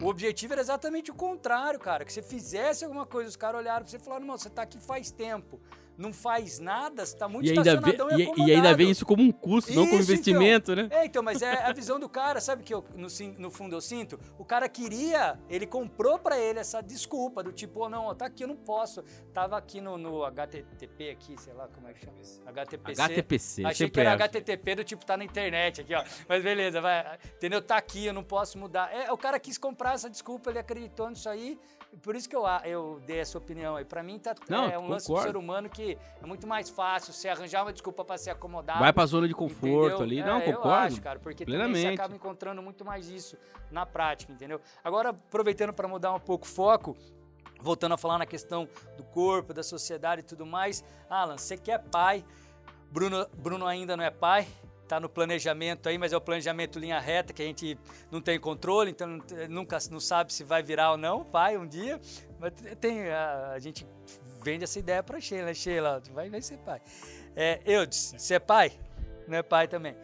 O 0.00 0.08
objetivo 0.08 0.52
era 0.52 0.60
exatamente 0.60 1.10
o 1.10 1.14
contrário, 1.14 1.80
cara. 1.80 2.04
Que 2.04 2.12
você 2.12 2.22
fizesse 2.22 2.84
alguma 2.84 3.06
coisa, 3.06 3.30
os 3.30 3.36
caras 3.36 3.60
olharam 3.60 3.82
pra 3.82 3.90
você 3.90 3.96
e 3.96 4.00
falaram, 4.00 4.26
não, 4.26 4.36
você 4.36 4.50
tá 4.50 4.62
aqui 4.62 4.78
faz 4.78 5.10
tempo, 5.10 5.58
não 5.96 6.12
faz 6.12 6.58
nada, 6.58 7.04
você 7.04 7.16
tá 7.16 7.28
muito 7.28 7.46
E 7.46 7.50
ainda, 7.50 7.80
vê, 7.80 7.90
e, 7.90 7.94
e, 7.94 7.96
ainda 7.96 8.14
vê 8.14 8.50
acomodado." 8.50 8.82
isso 8.82 9.06
como 9.06 9.22
um 9.22 9.32
custo, 9.32 9.72
não 9.72 9.86
como 9.86 10.00
Isso, 10.00 10.12
investimento, 10.12 10.74
né? 10.74 10.88
É, 10.90 11.04
então, 11.06 11.22
mas 11.22 11.42
é 11.42 11.64
a 11.64 11.72
visão 11.72 11.98
do 11.98 12.08
cara, 12.08 12.40
sabe 12.40 12.62
que 12.62 12.74
eu, 12.74 12.84
no, 12.94 13.08
no 13.38 13.50
fundo 13.50 13.74
eu 13.74 13.80
sinto? 13.80 14.18
O 14.38 14.44
cara 14.44 14.68
queria, 14.68 15.38
ele 15.48 15.66
comprou 15.66 16.18
pra 16.18 16.38
ele 16.38 16.58
essa 16.58 16.80
desculpa 16.80 17.42
do 17.42 17.52
tipo, 17.52 17.84
oh, 17.84 17.88
não, 17.88 18.14
tá 18.14 18.26
aqui, 18.26 18.44
eu 18.44 18.48
não 18.48 18.56
posso. 18.56 19.02
Tava 19.32 19.56
aqui 19.56 19.80
no, 19.80 19.96
no 19.96 20.24
HTTP 20.24 21.10
aqui, 21.10 21.40
sei 21.40 21.52
lá 21.54 21.68
como 21.68 21.88
é 21.88 21.92
que 21.92 22.04
chama 22.04 22.18
isso. 22.20 22.40
HTPC. 22.46 23.02
HTPC, 23.02 23.64
Achei 23.64 23.90
que 23.90 24.00
era 24.00 24.14
acho. 24.14 24.24
HTTP 24.24 24.74
do 24.74 24.84
tipo, 24.84 25.04
tá 25.04 25.16
na 25.16 25.24
internet 25.24 25.80
aqui, 25.80 25.94
ó. 25.94 26.04
Mas 26.28 26.42
beleza, 26.42 26.80
vai. 26.80 27.18
Entendeu? 27.36 27.62
Tá 27.62 27.76
aqui, 27.76 28.06
eu 28.06 28.12
não 28.12 28.24
posso 28.24 28.58
mudar. 28.58 28.92
É, 28.94 29.10
o 29.12 29.16
cara 29.16 29.38
quis 29.38 29.58
comprar 29.58 29.94
essa 29.94 30.08
desculpa, 30.10 30.50
ele 30.50 30.58
acreditou 30.58 31.08
nisso 31.10 31.28
aí. 31.28 31.58
Por 32.02 32.14
isso 32.14 32.28
que 32.28 32.36
eu, 32.36 32.46
a- 32.46 32.62
eu 32.64 33.00
dei 33.06 33.18
essa 33.20 33.38
opinião 33.38 33.74
aí. 33.76 33.84
Pra 33.84 34.02
mim, 34.02 34.18
tá, 34.18 34.34
Não, 34.48 34.64
é 34.66 34.78
um 34.78 34.86
lance 34.88 35.06
do 35.06 35.14
concordo. 35.14 35.30
ser 35.32 35.36
humano 35.36 35.68
que 35.68 35.96
é 36.22 36.26
muito 36.26 36.46
mais 36.46 36.68
fácil 36.68 37.12
você 37.12 37.28
arranjar 37.28 37.62
uma 37.62 37.72
desculpa 37.72 38.04
pra 38.04 38.18
se 38.18 38.28
acomodar. 38.30 38.78
Vai 38.78 38.92
pra 38.92 39.06
zona 39.06 39.26
de 39.26 39.34
conforto 39.34 40.02
Entendeu? 40.02 40.02
ali. 40.02 40.20
É, 40.20 40.24
Não, 40.24 40.38
Eu 40.40 40.56
concordo. 40.56 40.86
acho, 40.86 41.00
cara, 41.00 41.18
porque 41.18 41.44
plenamente. 41.44 41.80
você 41.88 41.94
acaba 41.94 42.14
encontrando 42.14 42.60
muito 42.62 42.84
mais 42.84 43.08
isso 43.08 43.36
na 43.70 43.86
prática, 43.86 44.32
entendeu? 44.32 44.60
Agora, 44.84 45.08
aproveitando 45.10 45.72
para 45.72 45.88
mudar 45.88 46.12
um 46.12 46.20
pouco 46.20 46.44
o 46.44 46.48
foco, 46.48 46.96
voltando 47.60 47.92
a 47.94 47.98
falar 47.98 48.18
na 48.18 48.26
questão 48.26 48.68
do 48.96 49.02
corpo, 49.04 49.54
da 49.54 49.62
sociedade 49.62 50.20
e 50.20 50.24
tudo 50.24 50.44
mais, 50.44 50.84
Alan, 51.08 51.38
você 51.38 51.56
que 51.56 51.70
é 51.72 51.78
pai, 51.78 52.22
Bruno, 52.90 53.26
Bruno 53.36 53.66
ainda 53.66 53.96
não 53.96 54.04
é 54.04 54.10
pai, 54.10 54.46
está 54.86 55.00
no 55.00 55.08
planejamento 55.08 55.88
aí, 55.88 55.98
mas 55.98 56.12
é 56.12 56.16
o 56.16 56.20
planejamento 56.20 56.78
linha 56.78 56.98
reta 56.98 57.32
que 57.32 57.42
a 57.42 57.44
gente 57.44 57.78
não 58.10 58.20
tem 58.20 58.38
controle, 58.38 58.90
então 58.90 59.18
nunca 59.50 59.78
não 59.90 60.00
sabe 60.00 60.32
se 60.32 60.44
vai 60.44 60.62
virar 60.62 60.92
ou 60.92 60.96
não, 60.96 61.24
vai 61.24 61.56
um 61.56 61.66
dia. 61.66 62.00
Mas 62.38 62.52
tem 62.80 63.08
a, 63.10 63.52
a 63.52 63.58
gente 63.58 63.86
vende 64.42 64.64
essa 64.64 64.78
ideia 64.78 65.02
para 65.02 65.20
Sheila? 65.20 65.52
Sheila, 65.52 66.02
vai, 66.12 66.30
vai 66.30 66.40
ser 66.40 66.58
pai. 66.58 66.80
É, 67.34 67.60
Eudes, 67.66 68.14
você 68.16 68.34
é 68.34 68.38
pai? 68.38 68.72
Não 69.26 69.36
é 69.36 69.42
pai 69.42 69.68
também. 69.68 69.94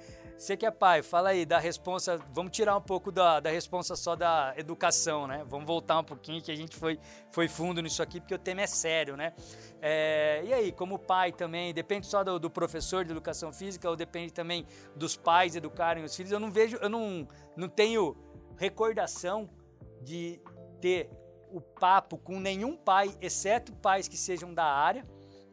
Você 0.42 0.56
que 0.56 0.66
é 0.66 0.72
pai, 0.72 1.02
fala 1.04 1.28
aí 1.28 1.46
da 1.46 1.60
responsa. 1.60 2.18
Vamos 2.32 2.50
tirar 2.50 2.76
um 2.76 2.80
pouco 2.80 3.12
da, 3.12 3.38
da 3.38 3.48
responsa 3.48 3.94
só 3.94 4.16
da 4.16 4.52
educação, 4.56 5.28
né? 5.28 5.44
Vamos 5.46 5.64
voltar 5.64 6.00
um 6.00 6.02
pouquinho, 6.02 6.42
que 6.42 6.50
a 6.50 6.56
gente 6.56 6.74
foi, 6.74 6.98
foi 7.30 7.46
fundo 7.46 7.80
nisso 7.80 8.02
aqui, 8.02 8.18
porque 8.18 8.34
o 8.34 8.38
tema 8.38 8.62
é 8.62 8.66
sério, 8.66 9.16
né? 9.16 9.34
É, 9.80 10.42
e 10.44 10.52
aí, 10.52 10.72
como 10.72 10.98
pai 10.98 11.30
também, 11.30 11.72
depende 11.72 12.08
só 12.08 12.24
do, 12.24 12.40
do 12.40 12.50
professor 12.50 13.04
de 13.04 13.12
educação 13.12 13.52
física 13.52 13.88
ou 13.88 13.94
depende 13.94 14.32
também 14.32 14.66
dos 14.96 15.16
pais 15.16 15.54
educarem 15.54 16.02
os 16.02 16.16
filhos? 16.16 16.32
Eu 16.32 16.40
não 16.40 16.50
vejo, 16.50 16.76
eu 16.78 16.88
não, 16.88 17.24
não 17.56 17.68
tenho 17.68 18.16
recordação 18.56 19.48
de 20.00 20.40
ter 20.80 21.08
o 21.52 21.60
papo 21.60 22.18
com 22.18 22.40
nenhum 22.40 22.76
pai, 22.76 23.16
exceto 23.20 23.72
pais 23.74 24.08
que 24.08 24.16
sejam 24.16 24.52
da 24.52 24.64
área, 24.64 25.06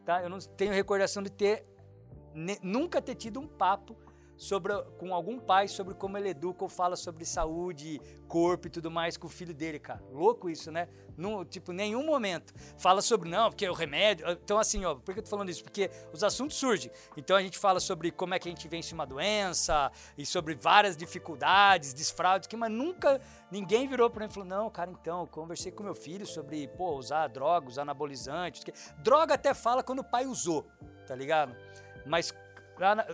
tá? 0.04 0.20
Eu 0.20 0.28
não 0.28 0.40
tenho 0.40 0.72
recordação 0.72 1.22
de 1.22 1.30
ter 1.30 1.64
nunca 2.62 3.00
ter 3.00 3.14
tido 3.14 3.40
um 3.40 3.46
papo 3.46 3.96
sobre, 4.40 4.72
com 4.96 5.14
algum 5.14 5.38
pai 5.38 5.68
sobre 5.68 5.92
como 5.92 6.16
ele 6.16 6.30
educa 6.30 6.64
ou 6.64 6.68
fala 6.68 6.96
sobre 6.96 7.26
saúde, 7.26 8.00
corpo 8.26 8.68
e 8.68 8.70
tudo 8.70 8.90
mais 8.90 9.18
com 9.18 9.26
o 9.26 9.30
filho 9.30 9.52
dele, 9.52 9.78
cara. 9.78 10.02
Louco 10.10 10.48
isso, 10.48 10.72
né? 10.72 10.88
Tipo, 11.50 11.72
nenhum 11.72 12.06
momento. 12.06 12.54
Fala 12.78 13.02
sobre, 13.02 13.28
não, 13.28 13.50
porque 13.50 13.66
é 13.66 13.70
o 13.70 13.74
remédio. 13.74 14.26
Então, 14.30 14.58
assim, 14.58 14.82
ó, 14.86 14.94
por 14.94 15.12
que 15.12 15.20
eu 15.20 15.24
tô 15.24 15.28
falando 15.28 15.50
isso? 15.50 15.62
Porque 15.62 15.90
os 16.10 16.24
assuntos 16.24 16.56
surgem. 16.56 16.90
Então, 17.18 17.36
a 17.36 17.42
gente 17.42 17.58
fala 17.58 17.78
sobre 17.80 18.10
como 18.10 18.32
é 18.32 18.38
que 18.38 18.48
a 18.48 18.50
gente 18.50 18.66
vence 18.66 18.94
uma 18.94 19.04
doença 19.04 19.92
e 20.16 20.24
sobre 20.24 20.54
várias 20.54 20.96
dificuldades, 20.96 21.92
desfraudes, 21.92 22.48
que, 22.48 22.56
mas 22.56 22.72
nunca 22.72 23.20
ninguém 23.50 23.86
virou 23.86 24.08
para 24.08 24.24
mim 24.24 24.30
e 24.30 24.32
falou: 24.32 24.48
não, 24.48 24.70
cara, 24.70 24.90
então, 24.90 25.26
conversei 25.26 25.70
com 25.70 25.82
meu 25.82 25.94
filho 25.94 26.26
sobre, 26.26 26.66
pô, 26.66 26.96
usar 26.96 27.26
droga, 27.26 27.68
usar 27.68 27.82
anabolizantes. 27.82 28.64
Droga 29.00 29.34
até 29.34 29.52
fala 29.52 29.82
quando 29.82 29.98
o 29.98 30.04
pai 30.04 30.24
usou, 30.24 30.66
tá 31.06 31.14
ligado? 31.14 31.54
Mas 32.06 32.32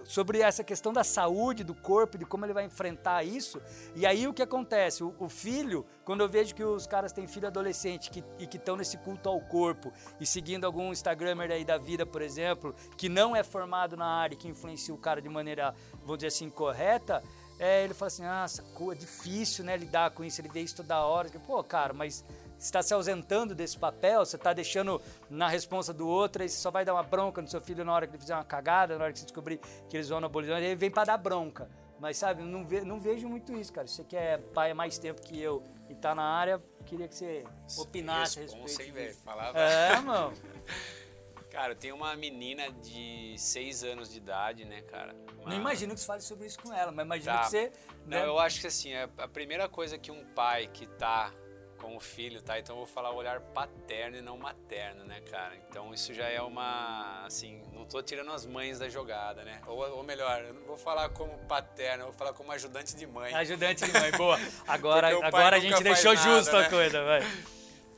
sobre 0.05 0.41
essa 0.41 0.63
questão 0.63 0.93
da 0.93 1.03
saúde, 1.03 1.65
do 1.65 1.75
corpo, 1.75 2.17
de 2.17 2.25
como 2.25 2.45
ele 2.45 2.53
vai 2.53 2.65
enfrentar 2.65 3.25
isso. 3.25 3.61
E 3.95 4.07
aí 4.07 4.27
o 4.27 4.33
que 4.33 4.43
acontece? 4.43 5.03
O, 5.03 5.15
o 5.19 5.29
filho, 5.29 5.85
quando 6.05 6.21
eu 6.21 6.29
vejo 6.29 6.55
que 6.55 6.65
os 6.65 6.87
caras 6.87 7.13
têm 7.13 7.27
filho 7.27 7.47
adolescente 7.47 8.11
que, 8.11 8.25
e 8.39 8.47
que 8.47 8.57
estão 8.57 8.77
nesse 8.77 8.97
culto 8.99 9.29
ao 9.29 9.41
corpo 9.41 9.93
e 10.21 10.27
seguindo 10.27 10.65
algum 10.65 10.93
Instagramer 10.93 11.51
aí 11.51 11.65
da 11.65 11.79
vida, 11.79 12.07
por 12.07 12.23
exemplo, 12.23 12.75
que 12.97 13.09
não 13.09 13.35
é 13.35 13.43
formado 13.43 13.97
na 13.97 14.07
área, 14.07 14.37
que 14.37 14.49
influencia 14.49 14.95
o 14.95 14.99
cara 14.99 15.21
de 15.21 15.29
maneira, 15.29 15.75
vamos 16.01 16.19
dizer 16.19 16.29
assim, 16.29 16.49
correta, 16.49 17.23
é, 17.59 17.85
ele 17.85 17.95
fala 17.95 18.09
assim, 18.09 18.25
ah, 18.25 18.47
é 18.93 18.95
difícil, 18.95 19.65
né, 19.65 19.77
lidar 19.77 20.11
com 20.11 20.23
isso, 20.23 20.41
ele 20.41 20.49
vê 20.49 20.61
isso 20.61 20.77
toda 20.77 21.01
hora. 21.01 21.29
Pô, 21.47 21.63
cara, 21.65 21.93
mas 21.93 22.25
está 22.59 22.83
se 22.83 22.93
ausentando 22.95 23.55
desse 23.55 23.79
papel, 23.79 24.25
você 24.25 24.37
está 24.37 24.53
deixando 24.53 25.01
na 25.29 25.49
responsa 25.49 25.93
do 25.93 26.09
outro, 26.09 26.43
aí 26.43 26.49
você 26.49 26.57
só 26.57 26.71
vai 26.71 26.85
dar 26.85 26.95
uma 26.95 27.03
bronca 27.03 27.41
no 27.43 27.49
seu 27.49 27.61
filho 27.61 27.85
na 27.85 27.93
hora 27.93 28.07
que 28.07 28.13
ele 28.15 28.21
fizer 28.21 28.35
uma 28.35 28.45
cagada, 28.45 28.97
na 28.99 29.05
hora 29.05 29.13
que 29.13 29.19
você 29.19 29.25
descobrir 29.27 29.59
que 29.89 29.97
eles 29.97 30.09
vão 30.09 30.19
anabolizante, 30.19 30.61
aí 30.61 30.67
ele 30.67 30.77
vem 30.77 30.91
para 30.91 31.05
dar 31.05 31.17
bronca. 31.19 31.69
Mas, 31.99 32.19
sabe, 32.19 32.43
não, 32.43 32.63
ve- 32.67 32.83
não 32.85 33.01
vejo 33.01 33.27
muito 33.27 33.55
isso, 33.55 33.73
cara. 33.73 33.87
Você 33.87 34.05
que 34.05 34.15
é 34.17 34.37
pai 34.37 34.71
há 34.73 34.75
mais 34.75 34.99
tempo 34.99 35.23
que 35.23 35.41
eu 35.41 35.63
e 35.89 35.95
tá 35.95 36.15
na 36.15 36.23
área, 36.25 36.61
queria 36.85 37.09
que 37.09 37.15
você 37.15 37.43
opinasse 37.79 38.39
a 38.39 38.43
Responsa, 38.43 38.63
respeito 38.67 38.89
hein, 38.89 38.93
velho? 39.05 39.17
Falava. 39.25 39.59
É, 39.59 39.99
mano. 40.01 40.33
Cara, 41.51 41.75
tenho 41.75 41.95
uma 41.97 42.15
menina 42.17 42.71
de 42.71 43.35
6 43.39 43.83
anos 43.85 44.11
de 44.11 44.19
idade, 44.19 44.67
né, 44.67 44.83
cara? 44.83 45.15
Uma- 45.41 45.51
Não 45.51 45.57
imagino 45.57 45.95
que 45.95 46.01
você 46.01 46.07
fale 46.07 46.21
sobre 46.21 46.47
isso 46.47 46.59
com 46.61 46.71
ela, 46.73 46.93
mas 46.93 47.07
imagino 47.07 47.33
Tá. 47.35 47.41
que 47.45 47.49
você... 47.51 47.73
Não, 48.05 48.19
né? 48.19 48.27
eu 48.27 48.39
acho 48.39 48.61
que 48.61 48.67
assim, 48.67 48.93
é 48.93 49.09
a 49.17 49.27
primeira 49.29 49.67
coisa 49.67 49.97
que 49.97 50.11
um 50.11 50.23
pai 50.35 50.67
que 50.67 50.87
tá 50.87 51.33
com 51.77 51.97
o 51.97 52.01
filho, 52.01 52.43
tá? 52.43 52.59
Então 52.59 52.75
eu 52.75 52.79
vou 52.79 52.87
falar 52.87 53.11
o 53.11 53.17
olhar 53.17 53.41
paterno 53.41 54.17
e 54.17 54.21
não 54.21 54.37
materno, 54.37 55.05
né, 55.05 55.21
cara? 55.31 55.57
Então 55.69 55.93
isso 55.93 56.13
já 56.13 56.29
é 56.29 56.41
uma, 56.41 57.25
assim, 57.25 57.63
não 57.73 57.85
tô 57.85 58.03
tirando 58.03 58.33
as 58.33 58.45
mães 58.47 58.79
da 58.79 58.89
jogada, 58.89 59.45
né? 59.45 59.61
Ou, 59.67 59.79
ou 59.97 60.03
melhor, 60.03 60.43
eu 60.43 60.55
não 60.55 60.63
vou 60.63 60.77
falar 60.77 61.09
como 61.11 61.39
paterno, 61.47 62.05
eu 62.05 62.07
vou 62.07 62.15
falar 62.15 62.33
como 62.33 62.51
ajudante 62.53 62.97
de 62.97 63.07
mãe. 63.07 63.35
Ajudante 63.35 63.85
de 63.85 63.93
mãe, 63.93 64.11
boa. 64.13 64.39
Agora, 64.67 65.09
agora 65.27 65.57
a 65.57 65.61
gente 65.61 65.83
deixou 65.83 66.15
nada, 66.15 66.29
justo 66.29 66.57
a 66.57 66.63
né? 66.63 66.69
coisa, 66.69 67.05
vai. 67.05 67.23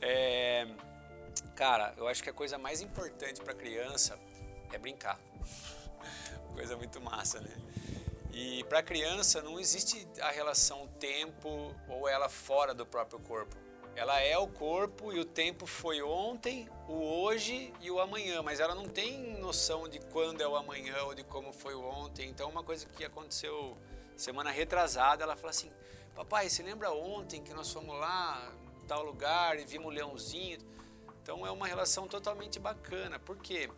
É, 0.01 0.67
cara, 1.55 1.93
eu 1.97 2.07
acho 2.07 2.21
que 2.23 2.29
a 2.29 2.33
coisa 2.33 2.57
mais 2.57 2.81
importante 2.81 3.41
para 3.41 3.53
criança 3.53 4.17
é 4.71 4.77
brincar. 4.77 5.19
coisa 6.53 6.75
muito 6.77 7.01
massa, 7.01 7.39
né? 7.41 7.49
E 8.31 8.63
para 8.65 8.81
criança 8.83 9.41
não 9.41 9.59
existe 9.59 10.07
a 10.21 10.29
relação 10.29 10.87
tempo 10.99 11.75
ou 11.87 12.07
ela 12.07 12.29
fora 12.29 12.73
do 12.73 12.85
próprio 12.85 13.19
corpo. 13.19 13.55
Ela 13.95 14.19
é 14.21 14.37
o 14.37 14.47
corpo 14.47 15.11
e 15.11 15.19
o 15.19 15.25
tempo 15.25 15.65
foi 15.65 16.01
ontem, 16.01 16.69
o 16.87 16.93
hoje 17.23 17.73
e 17.81 17.91
o 17.91 17.99
amanhã, 17.99 18.41
mas 18.41 18.59
ela 18.59 18.73
não 18.73 18.87
tem 18.87 19.37
noção 19.39 19.89
de 19.89 19.99
quando 19.99 20.41
é 20.41 20.47
o 20.47 20.55
amanhã 20.55 21.03
ou 21.03 21.13
de 21.13 21.23
como 21.23 21.51
foi 21.51 21.75
o 21.75 21.83
ontem. 21.83 22.29
Então, 22.29 22.49
uma 22.49 22.63
coisa 22.63 22.85
que 22.87 23.03
aconteceu 23.03 23.77
semana 24.15 24.51
retrasada, 24.51 25.23
ela 25.23 25.35
fala 25.35 25.49
assim: 25.49 25.69
Papai, 26.15 26.49
você 26.49 26.63
lembra 26.63 26.91
ontem 26.91 27.41
que 27.41 27.53
nós 27.53 27.71
fomos 27.71 27.97
lá, 27.99 28.53
tal 28.87 29.03
lugar, 29.03 29.59
e 29.59 29.65
vimos 29.65 29.87
o 29.87 29.89
leãozinho? 29.89 30.59
Então, 31.21 31.45
é 31.45 31.51
uma 31.51 31.67
relação 31.67 32.07
totalmente 32.07 32.57
bacana, 32.59 33.19
porque 33.19 33.69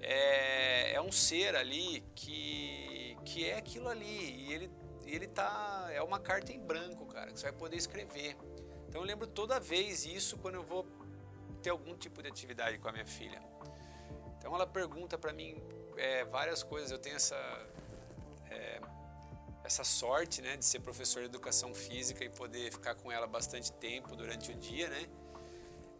é, 0.00 0.92
é 0.92 1.00
um 1.00 1.10
ser 1.10 1.56
ali 1.56 2.04
que, 2.14 3.16
que 3.24 3.48
é 3.48 3.56
aquilo 3.56 3.88
ali, 3.88 4.06
e 4.06 4.52
ele, 4.52 4.70
ele 5.04 5.26
tá. 5.26 5.88
É 5.90 6.02
uma 6.02 6.20
carta 6.20 6.52
em 6.52 6.60
branco, 6.60 7.06
cara, 7.06 7.32
que 7.32 7.38
você 7.38 7.46
vai 7.46 7.52
poder 7.52 7.76
escrever. 7.76 8.36
Então, 8.96 9.04
eu 9.04 9.08
lembro 9.08 9.26
toda 9.26 9.60
vez 9.60 10.06
isso 10.06 10.38
quando 10.38 10.54
eu 10.54 10.62
vou 10.62 10.86
ter 11.62 11.68
algum 11.68 11.94
tipo 11.94 12.22
de 12.22 12.28
atividade 12.28 12.78
com 12.78 12.88
a 12.88 12.92
minha 12.92 13.04
filha. 13.04 13.42
Então, 14.38 14.54
ela 14.54 14.66
pergunta 14.66 15.18
para 15.18 15.34
mim 15.34 15.62
é, 15.98 16.24
várias 16.24 16.62
coisas. 16.62 16.90
Eu 16.90 16.98
tenho 16.98 17.16
essa. 17.16 17.36
é, 18.50 18.80
essa 19.62 19.84
sorte, 19.84 20.40
né, 20.40 20.56
de 20.56 20.64
ser 20.64 20.80
professor 20.80 21.20
de 21.20 21.26
educação 21.26 21.74
física 21.74 22.24
e 22.24 22.30
poder 22.30 22.72
ficar 22.72 22.94
com 22.94 23.12
ela 23.12 23.26
bastante 23.26 23.70
tempo 23.70 24.16
durante 24.16 24.50
o 24.50 24.54
dia, 24.54 24.88
né? 24.88 25.06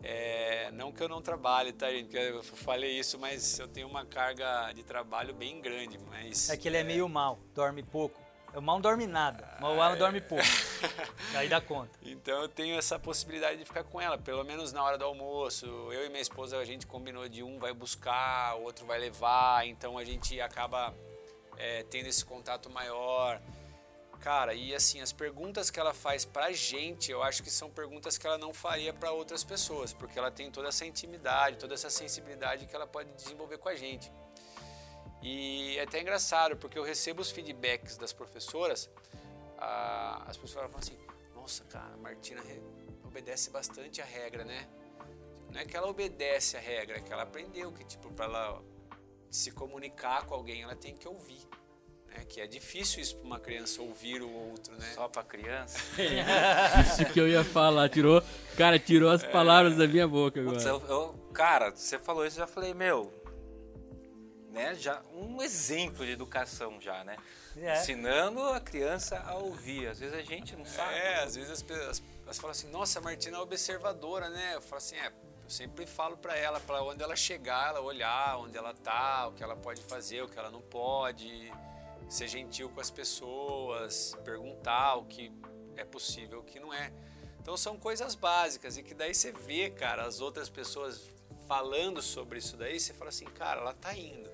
É, 0.02 0.70
não 0.70 0.90
que 0.90 1.02
eu 1.02 1.08
não 1.08 1.20
trabalhe, 1.20 1.74
tá, 1.74 1.90
gente? 1.90 2.16
Eu 2.16 2.42
falei 2.42 2.98
isso, 2.98 3.18
mas 3.18 3.58
eu 3.58 3.68
tenho 3.68 3.88
uma 3.88 4.06
carga 4.06 4.72
de 4.72 4.82
trabalho 4.82 5.34
bem 5.34 5.60
grande, 5.60 5.98
mas... 5.98 6.48
É 6.48 6.56
que 6.56 6.66
ele 6.66 6.78
é 6.78 6.84
meio 6.84 7.06
mal, 7.10 7.38
dorme 7.54 7.82
pouco. 7.82 8.25
O 8.56 8.60
mal 8.62 8.76
não 8.76 8.80
dorme 8.80 9.06
nada, 9.06 9.46
mas 9.60 9.76
o 9.76 9.82
Alan 9.82 9.98
dorme 9.98 10.18
pouco. 10.18 10.42
Aí 11.36 11.46
dá 11.46 11.60
conta. 11.60 11.90
Então 12.02 12.40
eu 12.40 12.48
tenho 12.48 12.78
essa 12.78 12.98
possibilidade 12.98 13.58
de 13.58 13.66
ficar 13.66 13.84
com 13.84 14.00
ela, 14.00 14.16
pelo 14.16 14.42
menos 14.44 14.72
na 14.72 14.82
hora 14.82 14.96
do 14.96 15.04
almoço. 15.04 15.66
Eu 15.66 16.06
e 16.06 16.08
minha 16.08 16.22
esposa, 16.22 16.56
a 16.56 16.64
gente 16.64 16.86
combinou 16.86 17.28
de 17.28 17.42
um 17.42 17.58
vai 17.58 17.74
buscar, 17.74 18.56
o 18.56 18.62
outro 18.62 18.86
vai 18.86 18.98
levar, 18.98 19.66
então 19.66 19.98
a 19.98 20.04
gente 20.04 20.40
acaba 20.40 20.94
é, 21.58 21.82
tendo 21.90 22.06
esse 22.06 22.24
contato 22.24 22.70
maior. 22.70 23.42
Cara, 24.20 24.54
e 24.54 24.74
assim, 24.74 25.02
as 25.02 25.12
perguntas 25.12 25.70
que 25.70 25.78
ela 25.78 25.92
faz 25.92 26.24
pra 26.24 26.50
gente, 26.50 27.12
eu 27.12 27.22
acho 27.22 27.42
que 27.42 27.50
são 27.50 27.70
perguntas 27.70 28.16
que 28.16 28.26
ela 28.26 28.38
não 28.38 28.54
faria 28.54 28.90
para 28.90 29.12
outras 29.12 29.44
pessoas, 29.44 29.92
porque 29.92 30.18
ela 30.18 30.30
tem 30.30 30.50
toda 30.50 30.68
essa 30.68 30.86
intimidade, 30.86 31.58
toda 31.58 31.74
essa 31.74 31.90
sensibilidade 31.90 32.64
que 32.64 32.74
ela 32.74 32.86
pode 32.86 33.10
desenvolver 33.12 33.58
com 33.58 33.68
a 33.68 33.74
gente. 33.74 34.10
E 35.22 35.76
é 35.78 35.82
até 35.82 36.00
engraçado, 36.00 36.56
porque 36.56 36.78
eu 36.78 36.84
recebo 36.84 37.20
os 37.22 37.30
feedbacks 37.30 37.96
das 37.96 38.12
professoras, 38.12 38.88
ah, 39.58 40.22
as 40.26 40.36
professoras 40.36 40.70
falam 40.70 40.82
assim, 40.82 40.98
nossa, 41.34 41.64
cara, 41.64 41.94
a 41.94 41.96
Martina 41.96 42.42
obedece 43.04 43.50
bastante 43.50 44.00
a 44.00 44.04
regra, 44.04 44.44
né? 44.44 44.68
Não 45.50 45.60
é 45.60 45.64
que 45.64 45.76
ela 45.76 45.88
obedece 45.88 46.56
a 46.56 46.60
regra, 46.60 46.98
é 46.98 47.00
que 47.00 47.12
ela 47.12 47.22
aprendeu 47.22 47.72
que, 47.72 47.84
tipo, 47.84 48.10
para 48.12 48.26
ela 48.26 48.62
se 49.30 49.50
comunicar 49.50 50.26
com 50.26 50.34
alguém, 50.34 50.62
ela 50.62 50.76
tem 50.76 50.94
que 50.94 51.08
ouvir. 51.08 51.40
Né? 52.08 52.24
Que 52.28 52.40
é 52.40 52.46
difícil 52.46 53.00
isso 53.00 53.16
para 53.16 53.26
uma 53.26 53.40
criança 53.40 53.80
ouvir 53.82 54.22
o 54.22 54.30
outro, 54.30 54.74
né? 54.76 54.92
Só 54.94 55.08
pra 55.08 55.22
criança? 55.22 55.78
Isso 56.82 57.04
que 57.12 57.20
eu 57.20 57.28
ia 57.28 57.44
falar, 57.44 57.88
tirou. 57.88 58.22
Cara, 58.56 58.78
tirou 58.78 59.10
as 59.10 59.24
palavras 59.24 59.76
da 59.76 59.86
minha 59.86 60.06
boca 60.06 60.40
agora. 60.40 60.54
Putz, 60.56 60.66
eu, 60.66 60.82
eu- 60.88 61.14
cara, 61.32 61.70
você 61.70 61.98
falou 61.98 62.24
isso, 62.26 62.36
eu 62.36 62.40
já 62.40 62.46
falei, 62.46 62.72
meu, 62.74 63.12
né, 64.56 64.74
já 64.74 65.02
um 65.12 65.42
exemplo 65.42 66.04
de 66.04 66.12
educação 66.12 66.80
já, 66.80 67.04
né? 67.04 67.16
É. 67.58 67.78
Ensinando 67.78 68.42
a 68.42 68.58
criança 68.58 69.18
a 69.20 69.34
ouvir. 69.34 69.86
Às 69.86 70.00
vezes 70.00 70.14
a 70.14 70.22
gente 70.22 70.56
não 70.56 70.64
sabe. 70.64 70.94
É, 70.94 71.22
às 71.22 71.36
vezes 71.36 71.50
as 71.50 71.62
pessoas 71.62 72.02
elas 72.24 72.38
falam 72.38 72.50
assim, 72.52 72.68
nossa, 72.70 72.98
a 72.98 73.02
Martina 73.02 73.36
é 73.36 73.40
observadora, 73.40 74.30
né? 74.30 74.54
Eu 74.54 74.62
falo 74.62 74.78
assim, 74.78 74.96
é, 74.96 75.12
eu 75.44 75.50
sempre 75.50 75.86
falo 75.86 76.16
para 76.16 76.36
ela, 76.36 76.58
para 76.58 76.82
onde 76.82 77.02
ela 77.02 77.14
chegar, 77.14 77.68
ela 77.68 77.80
olhar 77.80 78.38
onde 78.38 78.56
ela 78.56 78.74
tá, 78.74 79.28
o 79.28 79.32
que 79.32 79.44
ela 79.44 79.54
pode 79.54 79.82
fazer, 79.82 80.22
o 80.22 80.28
que 80.28 80.38
ela 80.38 80.50
não 80.50 80.60
pode, 80.60 81.52
ser 82.08 82.26
gentil 82.26 82.70
com 82.70 82.80
as 82.80 82.90
pessoas, 82.90 84.16
perguntar 84.24 84.96
o 84.96 85.04
que 85.04 85.30
é 85.76 85.84
possível, 85.84 86.40
o 86.40 86.42
que 86.42 86.58
não 86.58 86.72
é. 86.72 86.90
Então 87.40 87.56
são 87.56 87.78
coisas 87.78 88.14
básicas 88.14 88.76
e 88.76 88.82
que 88.82 88.94
daí 88.94 89.14
você 89.14 89.30
vê, 89.30 89.70
cara, 89.70 90.04
as 90.04 90.20
outras 90.20 90.48
pessoas 90.48 91.08
falando 91.46 92.02
sobre 92.02 92.38
isso 92.38 92.56
daí, 92.56 92.80
você 92.80 92.92
fala 92.92 93.10
assim, 93.10 93.26
cara, 93.26 93.60
ela 93.60 93.72
tá 93.72 93.96
indo. 93.96 94.25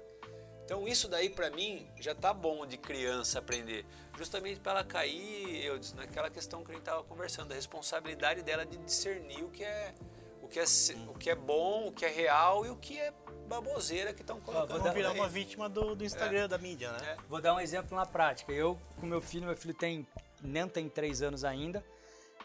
Então 0.64 0.86
isso 0.88 1.08
daí 1.08 1.28
para 1.28 1.50
mim 1.50 1.86
já 2.00 2.14
tá 2.14 2.32
bom 2.32 2.64
de 2.66 2.76
criança 2.76 3.38
aprender, 3.40 3.84
justamente 4.16 4.60
para 4.60 4.72
ela 4.72 4.84
cair, 4.84 5.64
eu 5.64 5.78
disse, 5.78 5.94
naquela 5.94 6.30
questão 6.30 6.64
que 6.64 6.70
a 6.70 6.74
gente 6.74 6.84
tava 6.84 7.02
conversando, 7.04 7.52
a 7.52 7.54
responsabilidade 7.54 8.42
dela 8.42 8.64
de 8.64 8.76
discernir 8.78 9.42
o 9.44 9.50
que 9.50 9.64
é 9.64 9.94
o 10.42 10.48
que 10.48 10.58
é 10.60 10.66
se- 10.66 10.94
o 11.08 11.14
que 11.14 11.30
é 11.30 11.34
bom, 11.34 11.88
o 11.88 11.92
que 11.92 12.04
é 12.04 12.08
real 12.10 12.66
e 12.66 12.70
o 12.70 12.76
que 12.76 12.98
é 12.98 13.12
baboseira 13.48 14.12
que 14.12 14.20
estão 14.22 14.40
colocando. 14.40 14.68
vou 14.68 14.76
Vão 14.78 14.86
dar- 14.86 14.92
virar 14.94 15.12
uma 15.12 15.28
vítima 15.28 15.68
do, 15.68 15.94
do 15.94 16.04
Instagram, 16.04 16.48
da 16.48 16.58
mídia, 16.58 16.90
né? 16.92 16.98
É. 17.12 17.16
Vou 17.28 17.40
dar 17.40 17.54
um 17.54 17.60
exemplo 17.60 17.96
na 17.96 18.04
prática. 18.06 18.52
Eu, 18.52 18.78
com 19.00 19.06
meu 19.06 19.20
filho, 19.20 19.46
meu 19.46 19.56
filho 19.56 19.74
tem 19.74 20.06
nem 20.42 20.68
tem 20.68 20.88
três 20.88 21.22
anos 21.22 21.44
ainda, 21.44 21.84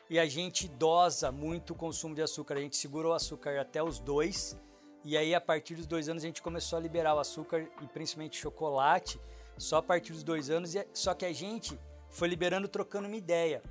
e 0.10 0.20
a 0.20 0.26
gente 0.26 0.68
dosa 0.68 1.32
muito 1.32 1.74
o 1.74 1.76
consumo 1.76 2.14
de 2.16 2.22
açúcar. 2.22 2.56
A 2.56 2.62
gente 2.62 2.78
segurou 2.78 3.12
o 3.12 3.16
açúcar 3.16 3.60
até 3.60 3.82
os 3.84 4.00
dois, 4.00 4.56
e 5.08 5.18
aí 5.18 5.34
a 5.34 5.42
partir 5.42 5.76
dos 5.76 5.88
dois 5.88 6.10
anos 6.10 6.24
a 6.24 6.28
gente 6.28 6.42
começou 6.42 6.78
a 6.78 6.82
liberar 6.82 7.16
o 7.16 7.20
açúcar 7.20 7.68
e 7.82 7.88
principalmente 7.88 8.38
chocolate 8.38 9.20
só 9.58 9.78
a 9.78 9.82
partir 9.82 10.12
dos 10.14 10.24
dois 10.24 10.50
anos. 10.50 10.76
e- 10.76 10.88
Só 10.94 11.14
que 11.14 11.26
a 11.26 11.34
gente 11.34 11.80
foi 12.10 12.28
liberando 12.28 12.68
trocando 12.68 13.08
uma 13.08 13.16
ideia. 13.16 13.62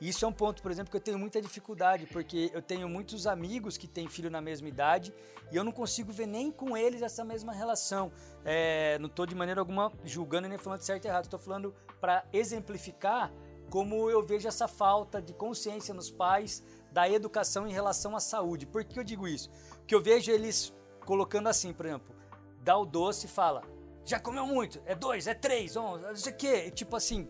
E 0.00 0.08
Isso 0.08 0.24
é 0.24 0.28
um 0.28 0.32
ponto, 0.32 0.60
por 0.62 0.70
exemplo, 0.72 0.90
que 0.90 0.96
eu 0.96 1.00
tenho 1.00 1.18
muita 1.18 1.40
dificuldade, 1.40 2.06
porque 2.06 2.50
eu 2.52 2.60
tenho 2.60 2.88
muitos 2.88 3.24
amigos 3.26 3.76
que 3.78 3.86
têm 3.86 4.08
filho 4.08 4.28
na 4.30 4.40
mesma 4.40 4.68
idade 4.68 5.14
e 5.52 5.56
eu 5.56 5.62
não 5.62 5.70
consigo 5.70 6.10
ver 6.12 6.26
nem 6.26 6.50
com 6.50 6.76
eles 6.76 7.02
essa 7.02 7.24
mesma 7.24 7.52
relação. 7.52 8.10
É, 8.44 8.98
não 8.98 9.06
estou 9.06 9.24
de 9.26 9.34
maneira 9.34 9.60
alguma 9.60 9.92
julgando 10.04 10.48
nem 10.48 10.58
falando 10.58 10.80
de 10.80 10.86
certo 10.86 11.04
e 11.04 11.08
errado, 11.08 11.24
estou 11.24 11.38
falando 11.38 11.72
para 12.00 12.24
exemplificar 12.32 13.32
como 13.70 14.10
eu 14.10 14.22
vejo 14.22 14.46
essa 14.48 14.66
falta 14.68 15.22
de 15.22 15.32
consciência 15.32 15.94
nos 15.94 16.10
pais 16.10 16.62
da 16.90 17.08
educação 17.08 17.66
em 17.66 17.72
relação 17.72 18.14
à 18.16 18.20
saúde. 18.20 18.66
Por 18.66 18.84
que 18.84 18.98
eu 18.98 19.04
digo 19.04 19.26
isso? 19.26 19.48
Porque 19.78 19.94
eu 19.94 20.02
vejo 20.02 20.30
eles 20.30 20.74
colocando 21.04 21.48
assim, 21.48 21.72
por 21.72 21.86
exemplo, 21.86 22.14
dá 22.60 22.76
o 22.76 22.84
doce 22.84 23.26
e 23.26 23.28
fala, 23.28 23.62
já 24.04 24.18
comeu 24.18 24.46
muito, 24.46 24.80
é 24.84 24.94
dois, 24.94 25.26
é 25.26 25.34
três, 25.34 25.76
um, 25.76 25.98
não 25.98 26.16
sei 26.16 26.32
o 26.32 26.36
quê. 26.36 26.70
Tipo 26.70 26.96
assim, 26.96 27.28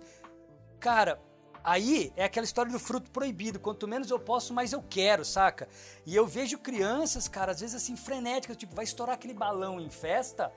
cara, 0.80 1.20
aí 1.62 2.12
é 2.16 2.24
aquela 2.24 2.44
história 2.44 2.72
do 2.72 2.78
fruto 2.78 3.10
proibido. 3.10 3.60
Quanto 3.60 3.86
menos 3.86 4.10
eu 4.10 4.18
posso, 4.18 4.54
mais 4.54 4.72
eu 4.72 4.82
quero, 4.82 5.24
saca? 5.24 5.68
E 6.06 6.14
eu 6.14 6.26
vejo 6.26 6.58
crianças, 6.58 7.28
cara, 7.28 7.52
às 7.52 7.60
vezes 7.60 7.76
assim, 7.76 7.96
frenéticas, 7.96 8.56
tipo, 8.56 8.74
vai 8.74 8.84
estourar 8.84 9.14
aquele 9.14 9.34
balão 9.34 9.80
em 9.80 9.90
festa. 9.90 10.52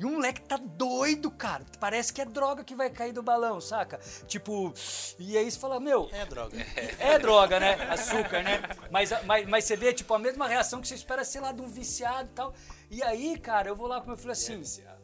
E 0.00 0.04
um 0.06 0.12
moleque 0.12 0.40
tá 0.40 0.56
doido, 0.56 1.30
cara. 1.30 1.62
Parece 1.78 2.10
que 2.10 2.22
é 2.22 2.24
droga 2.24 2.64
que 2.64 2.74
vai 2.74 2.88
cair 2.88 3.12
do 3.12 3.22
balão, 3.22 3.60
saca? 3.60 4.00
Tipo, 4.26 4.72
e 5.18 5.36
aí 5.36 5.50
você 5.50 5.58
fala, 5.58 5.78
meu, 5.78 6.08
É 6.10 6.24
droga. 6.24 6.56
é 6.98 7.18
droga, 7.18 7.60
né? 7.60 7.74
Açúcar, 7.90 8.42
né? 8.42 8.62
Mas, 8.90 9.10
mas, 9.26 9.46
mas 9.46 9.64
você 9.66 9.76
vê, 9.76 9.92
tipo, 9.92 10.14
a 10.14 10.18
mesma 10.18 10.48
reação 10.48 10.80
que 10.80 10.88
você 10.88 10.94
espera, 10.94 11.22
sei 11.22 11.42
lá, 11.42 11.52
de 11.52 11.60
um 11.60 11.68
viciado 11.68 12.30
e 12.30 12.32
tal. 12.32 12.54
E 12.90 13.02
aí, 13.02 13.38
cara, 13.38 13.68
eu 13.68 13.76
vou 13.76 13.86
lá 13.86 14.00
pro 14.00 14.08
meu 14.08 14.16
filho 14.16 14.32
assim. 14.32 14.62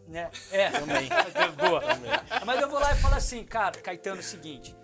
né? 0.09 0.31
É. 0.51 0.71
Também. 0.71 1.11
Boa. 1.61 1.83
Mas 2.47 2.63
eu 2.63 2.71
vou 2.71 2.81
lá 2.81 2.91
e 2.93 2.97
falo 2.97 3.17
assim, 3.17 3.45
cara, 3.45 3.79
Caetano, 3.79 4.17
é 4.17 4.21
o 4.21 4.25
seguinte. 4.25 4.75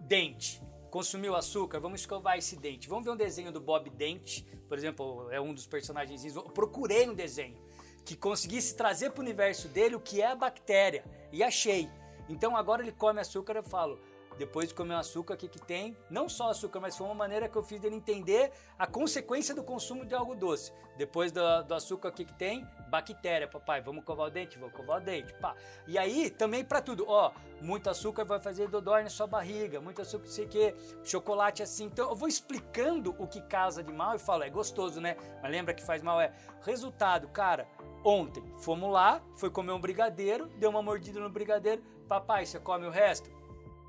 Dente. 0.00 0.62
Consumiu 0.90 1.36
açúcar, 1.36 1.80
vamos 1.80 2.00
escovar 2.00 2.38
esse 2.38 2.56
dente. 2.56 2.88
Vamos 2.88 3.04
ver 3.04 3.10
um 3.10 3.16
desenho 3.16 3.52
do 3.52 3.60
Bob 3.60 3.90
Dente, 3.90 4.42
por 4.68 4.78
exemplo, 4.78 5.28
é 5.30 5.40
um 5.40 5.52
dos 5.52 5.66
personagens. 5.66 6.24
Eu 6.24 6.44
procurei 6.44 7.06
um 7.10 7.14
desenho 7.14 7.63
que 8.04 8.16
conseguisse 8.16 8.76
trazer 8.76 9.10
para 9.10 9.20
o 9.20 9.24
universo 9.24 9.68
dele 9.68 9.96
o 9.96 10.00
que 10.00 10.20
é 10.20 10.26
a 10.26 10.36
bactéria 10.36 11.04
e 11.32 11.42
achei. 11.42 11.88
Então 12.28 12.56
agora 12.56 12.82
ele 12.82 12.92
come 12.92 13.20
açúcar, 13.20 13.56
eu 13.56 13.62
falo, 13.62 13.98
depois 14.38 14.68
de 14.68 14.74
comer 14.74 14.94
o 14.94 14.98
açúcar, 14.98 15.34
o 15.34 15.36
que, 15.36 15.48
que 15.48 15.60
tem? 15.60 15.96
Não 16.10 16.28
só 16.28 16.50
açúcar, 16.50 16.80
mas 16.80 16.96
foi 16.96 17.06
uma 17.06 17.14
maneira 17.14 17.48
que 17.48 17.56
eu 17.56 17.62
fiz 17.62 17.80
dele 17.80 17.96
entender 17.96 18.52
a 18.78 18.86
consequência 18.86 19.54
do 19.54 19.62
consumo 19.62 20.04
de 20.04 20.14
algo 20.14 20.34
doce. 20.34 20.72
Depois 20.96 21.32
do, 21.32 21.40
do 21.64 21.74
açúcar, 21.74 22.08
o 22.08 22.12
que, 22.12 22.24
que 22.24 22.34
tem? 22.34 22.66
Bactéria, 22.88 23.48
papai. 23.48 23.80
Vamos 23.80 24.04
covar 24.04 24.28
o 24.28 24.30
dente? 24.30 24.58
Vamos 24.58 24.74
covar 24.74 25.00
o 25.00 25.04
dente. 25.04 25.32
Pá. 25.34 25.54
E 25.86 25.98
aí, 25.98 26.30
também 26.30 26.64
para 26.64 26.80
tudo. 26.80 27.04
Ó, 27.08 27.32
muito 27.60 27.88
açúcar 27.88 28.24
vai 28.24 28.40
fazer 28.40 28.68
dodói 28.68 29.02
na 29.02 29.10
sua 29.10 29.26
barriga, 29.26 29.80
muito 29.80 30.02
açúcar, 30.02 30.24
não 30.24 30.32
sei 30.32 30.44
o 30.44 30.48
quê, 30.48 30.74
chocolate 31.02 31.62
assim. 31.62 31.84
Então 31.86 32.10
eu 32.10 32.16
vou 32.16 32.28
explicando 32.28 33.14
o 33.18 33.26
que 33.26 33.40
causa 33.42 33.82
de 33.82 33.92
mal 33.92 34.14
e 34.14 34.18
falo, 34.18 34.42
é 34.42 34.50
gostoso, 34.50 35.00
né? 35.00 35.16
Mas 35.42 35.50
lembra 35.50 35.74
que 35.74 35.82
faz 35.82 36.02
mal? 36.02 36.20
É. 36.20 36.32
Resultado, 36.62 37.28
cara, 37.28 37.66
ontem 38.04 38.44
fomos 38.60 38.92
lá, 38.92 39.22
foi 39.36 39.50
comer 39.50 39.72
um 39.72 39.80
brigadeiro, 39.80 40.46
deu 40.58 40.70
uma 40.70 40.82
mordida 40.82 41.20
no 41.20 41.30
brigadeiro. 41.30 41.82
Papai, 42.08 42.44
você 42.44 42.60
come 42.60 42.86
o 42.86 42.90
resto? 42.90 43.30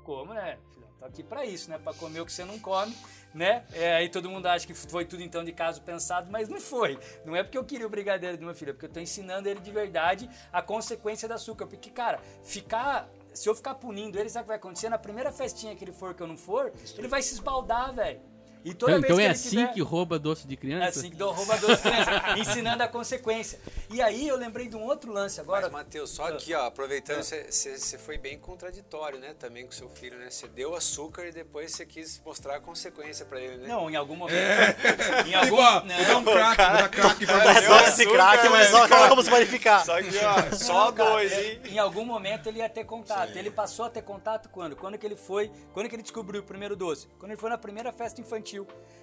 Como, 0.06 0.32
né? 0.32 0.56
filhão? 0.70 0.88
Tô 1.00 1.04
aqui 1.04 1.20
pra 1.20 1.44
isso, 1.44 1.68
né? 1.68 1.78
Pra 1.78 1.92
comer 1.92 2.20
o 2.20 2.24
que 2.24 2.32
você 2.32 2.44
não 2.44 2.60
come, 2.60 2.96
né? 3.34 3.64
É, 3.72 3.96
aí 3.96 4.08
todo 4.08 4.30
mundo 4.30 4.46
acha 4.46 4.64
que 4.64 4.72
foi 4.72 5.04
tudo 5.04 5.20
então 5.20 5.44
de 5.44 5.50
caso 5.50 5.82
pensado, 5.82 6.30
mas 6.30 6.48
não 6.48 6.60
foi. 6.60 6.96
Não 7.24 7.34
é 7.34 7.42
porque 7.42 7.58
eu 7.58 7.64
queria 7.64 7.88
o 7.88 7.90
brigadeiro 7.90 8.38
do 8.38 8.44
meu 8.44 8.54
filho, 8.54 8.70
é 8.70 8.72
porque 8.72 8.86
eu 8.86 8.92
tô 8.92 9.00
ensinando 9.00 9.48
ele 9.48 9.58
de 9.58 9.72
verdade 9.72 10.30
a 10.52 10.62
consequência 10.62 11.26
do 11.26 11.34
açúcar. 11.34 11.66
Porque, 11.66 11.90
cara, 11.90 12.20
ficar. 12.44 13.10
Se 13.34 13.48
eu 13.48 13.54
ficar 13.54 13.74
punindo 13.74 14.16
ele, 14.16 14.30
sabe 14.30 14.42
o 14.42 14.44
que 14.44 14.48
vai 14.48 14.56
acontecer? 14.58 14.88
Na 14.88 14.96
primeira 14.96 15.32
festinha 15.32 15.74
que 15.74 15.84
ele 15.84 15.92
for, 15.92 16.14
que 16.14 16.22
eu 16.22 16.26
não 16.28 16.38
for, 16.38 16.72
ele 16.96 17.08
vai 17.08 17.20
se 17.20 17.34
esbaldar, 17.34 17.92
velho. 17.92 18.20
E 18.66 18.74
toda 18.74 18.98
Então, 18.98 19.00
vez 19.00 19.04
então 19.04 19.16
que 19.16 19.22
é 19.22 19.24
ele 19.26 19.32
assim 19.32 19.48
tiver- 19.50 19.72
que 19.74 19.80
rouba 19.80 20.18
doce 20.18 20.44
de 20.48 20.54
é 20.54 20.56
criança? 20.56 20.98
assim 20.98 21.10
que 21.10 21.22
rouba 21.22 21.56
doce 21.56 21.82
criança, 21.82 22.10
ensinando 22.36 22.82
a 22.82 22.88
consequência. 22.88 23.60
E 23.88 24.02
aí 24.02 24.26
eu 24.26 24.36
lembrei 24.36 24.66
de 24.66 24.74
um 24.74 24.82
outro 24.82 25.12
lance 25.12 25.40
agora. 25.40 25.62
Mas, 25.62 25.70
Matheus, 25.72 26.10
só 26.10 26.26
aqui, 26.26 26.52
ó, 26.52 26.66
aproveitando, 26.66 27.22
você 27.22 27.44
você 27.48 27.96
foi 27.96 28.18
bem 28.18 28.36
contraditório, 28.38 29.20
né, 29.20 29.34
também 29.38 29.64
com 29.64 29.70
seu 29.70 29.88
filho, 29.88 30.18
né? 30.18 30.30
Você 30.30 30.48
deu 30.48 30.74
açúcar 30.74 31.26
e 31.28 31.32
depois 31.32 31.70
você 31.72 31.86
quis 31.86 32.20
mostrar 32.26 32.56
a 32.56 32.60
consequência 32.60 33.24
pra 33.24 33.40
ele, 33.40 33.58
né? 33.58 33.68
Não, 33.68 33.88
em 33.88 33.94
algum 33.94 34.16
momento. 34.16 34.36
É. 34.36 34.76
Em 35.28 35.34
algum 35.34 35.46
Igual, 35.46 35.84
não, 35.84 36.20
um 36.20 36.24
crack, 36.24 36.56
dar 36.56 36.88
crack 36.90 37.24
pra 37.26 37.44
É 37.44 37.54
você. 37.54 37.66
só 37.66 37.80
esse 37.82 38.06
crack, 38.06 38.48
mas 38.48 38.70
velho. 38.70 38.88
só 38.88 39.08
vamos 39.08 39.28
verificar. 39.28 39.84
Só 39.84 40.02
que, 40.02 40.08
ó, 40.18 40.56
só 40.56 40.84
Não, 40.86 40.92
cara, 40.92 41.10
dois, 41.10 41.32
é, 41.32 41.52
hein? 41.52 41.60
Em 41.66 41.78
algum 41.78 42.04
momento 42.04 42.48
ele 42.48 42.58
ia 42.58 42.68
ter 42.68 42.84
contato. 42.84 43.36
Ele 43.36 43.50
passou 43.50 43.84
a 43.86 43.90
ter 43.90 44.02
contato 44.02 44.48
quando? 44.48 44.74
Quando 44.74 44.98
que 44.98 45.06
ele 45.06 45.16
foi, 45.16 45.50
quando 45.72 45.88
que 45.88 45.94
ele 45.94 46.02
descobriu 46.02 46.40
o 46.40 46.44
primeiro 46.44 46.74
doce? 46.74 47.06
Quando 47.18 47.30
ele 47.32 47.40
foi 47.40 47.50
na 47.50 47.58
primeira 47.58 47.92
festa 47.92 48.20
infantil. 48.20 48.55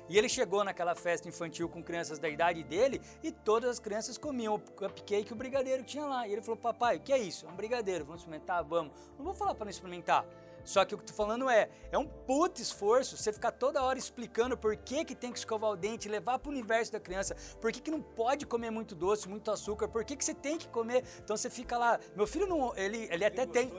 E 0.09 0.17
ele 0.17 0.29
chegou 0.29 0.63
naquela 0.63 0.95
festa 0.95 1.27
infantil 1.27 1.69
com 1.69 1.83
crianças 1.83 2.19
da 2.19 2.29
idade 2.29 2.63
dele 2.63 3.01
e 3.21 3.31
todas 3.31 3.69
as 3.69 3.79
crianças 3.79 4.17
comiam 4.17 4.55
o 4.55 4.59
cupcake 4.59 5.29
e 5.29 5.33
o 5.33 5.35
brigadeiro 5.35 5.83
que 5.83 5.91
tinha 5.91 6.05
lá. 6.05 6.27
E 6.27 6.31
ele 6.31 6.41
falou: 6.41 6.57
"Papai, 6.57 6.97
o 6.97 6.99
que 6.99 7.13
é 7.13 7.17
isso? 7.17 7.45
É 7.45 7.49
um 7.49 7.55
brigadeiro, 7.55 8.05
vamos 8.05 8.21
experimentar? 8.21 8.63
Vamos". 8.63 8.93
Não 9.17 9.25
vou 9.25 9.33
falar 9.33 9.55
para 9.55 9.65
não 9.65 9.71
experimentar. 9.71 10.25
Só 10.63 10.85
que 10.85 10.95
o 10.95 10.97
que 10.97 11.03
eu 11.03 11.07
tô 11.07 11.13
falando 11.13 11.49
é, 11.49 11.69
é 11.91 11.97
um 11.97 12.05
puto 12.05 12.61
esforço 12.61 13.17
você 13.17 13.33
ficar 13.33 13.51
toda 13.51 13.83
hora 13.83 13.99
explicando 13.99 14.57
por 14.57 14.75
que, 14.77 15.03
que 15.03 15.15
tem 15.15 15.31
que 15.31 15.37
escovar 15.37 15.71
o 15.71 15.75
dente, 15.75 16.07
levar 16.07 16.39
pro 16.39 16.51
universo 16.51 16.91
da 16.91 16.99
criança, 16.99 17.35
por 17.59 17.71
que, 17.71 17.81
que 17.81 17.91
não 17.91 18.01
pode 18.01 18.45
comer 18.45 18.69
muito 18.69 18.95
doce, 18.95 19.27
muito 19.27 19.51
açúcar, 19.51 19.87
por 19.87 20.05
que, 20.05 20.15
que 20.15 20.23
você 20.23 20.33
tem 20.33 20.57
que 20.57 20.67
comer. 20.69 21.03
Então 21.23 21.35
você 21.35 21.49
fica 21.49 21.77
lá. 21.77 21.99
Meu 22.15 22.25
filho 22.25 22.47
não. 22.47 22.75
Ele, 22.77 23.07
ele 23.11 23.25
até 23.25 23.45
tem. 23.45 23.71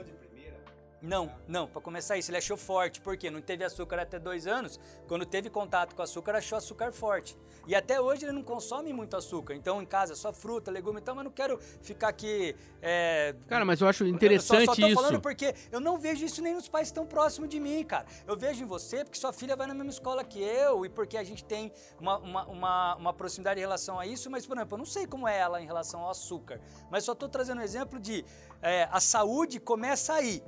Não, 1.05 1.31
não, 1.47 1.67
pra 1.67 1.79
começar 1.79 2.17
isso, 2.17 2.31
ele 2.31 2.37
achou 2.37 2.57
forte, 2.57 2.99
porque 2.99 3.29
não 3.29 3.39
teve 3.39 3.63
açúcar 3.63 3.99
até 3.99 4.17
dois 4.17 4.47
anos, 4.47 4.79
quando 5.07 5.23
teve 5.23 5.51
contato 5.51 5.95
com 5.95 6.01
açúcar, 6.01 6.35
achou 6.35 6.57
açúcar 6.57 6.91
forte. 6.91 7.37
E 7.67 7.75
até 7.75 8.01
hoje 8.01 8.25
ele 8.25 8.31
não 8.31 8.41
consome 8.43 8.91
muito 8.91 9.15
açúcar, 9.15 9.53
então 9.53 9.81
em 9.81 9.85
casa 9.85 10.15
só 10.15 10.33
fruta, 10.33 10.71
legume 10.71 10.99
e 10.99 11.01
tal, 11.03 11.13
mas 11.15 11.23
não 11.23 11.31
quero 11.31 11.59
ficar 11.81 12.07
aqui. 12.09 12.55
é, 12.81 13.35
Cara, 13.47 13.63
mas 13.63 13.81
eu 13.81 13.87
acho 13.87 14.03
eu 14.03 14.07
interessante 14.07 14.65
só, 14.65 14.73
só 14.73 14.81
tô 14.81 14.87
isso. 14.87 14.95
falando 14.95 15.21
porque 15.21 15.53
eu 15.71 15.79
não 15.79 15.99
vejo 15.99 16.25
isso 16.25 16.41
nem 16.41 16.55
nos 16.55 16.67
pais 16.67 16.91
tão 16.91 17.05
próximos 17.05 17.49
de 17.49 17.59
mim, 17.59 17.83
cara. 17.83 18.05
Eu 18.25 18.35
vejo 18.35 18.63
em 18.63 18.67
você 18.67 19.03
porque 19.03 19.19
sua 19.19 19.31
filha 19.31 19.55
vai 19.55 19.67
na 19.67 19.73
mesma 19.75 19.91
escola 19.91 20.23
que 20.23 20.41
eu 20.41 20.85
e 20.85 20.89
porque 20.89 21.17
a 21.17 21.23
gente 21.23 21.43
tem 21.43 21.71
uma, 21.99 22.17
uma, 22.17 22.45
uma, 22.47 22.95
uma 22.95 23.13
proximidade 23.13 23.59
em 23.59 23.63
relação 23.63 23.99
a 23.99 24.07
isso, 24.07 24.29
mas, 24.29 24.45
por 24.45 24.57
exemplo, 24.57 24.73
eu 24.73 24.79
não 24.79 24.85
sei 24.85 25.05
como 25.05 25.27
é 25.27 25.37
ela 25.37 25.61
em 25.61 25.65
relação 25.65 26.01
ao 26.01 26.09
açúcar. 26.09 26.59
Mas 26.89 27.03
só 27.03 27.13
tô 27.13 27.29
trazendo 27.29 27.59
um 27.59 27.63
exemplo 27.63 27.99
de 27.99 28.25
é, 28.61 28.87
a 28.91 28.99
saúde 28.99 29.59
começa 29.59 30.13
aí. 30.13 30.41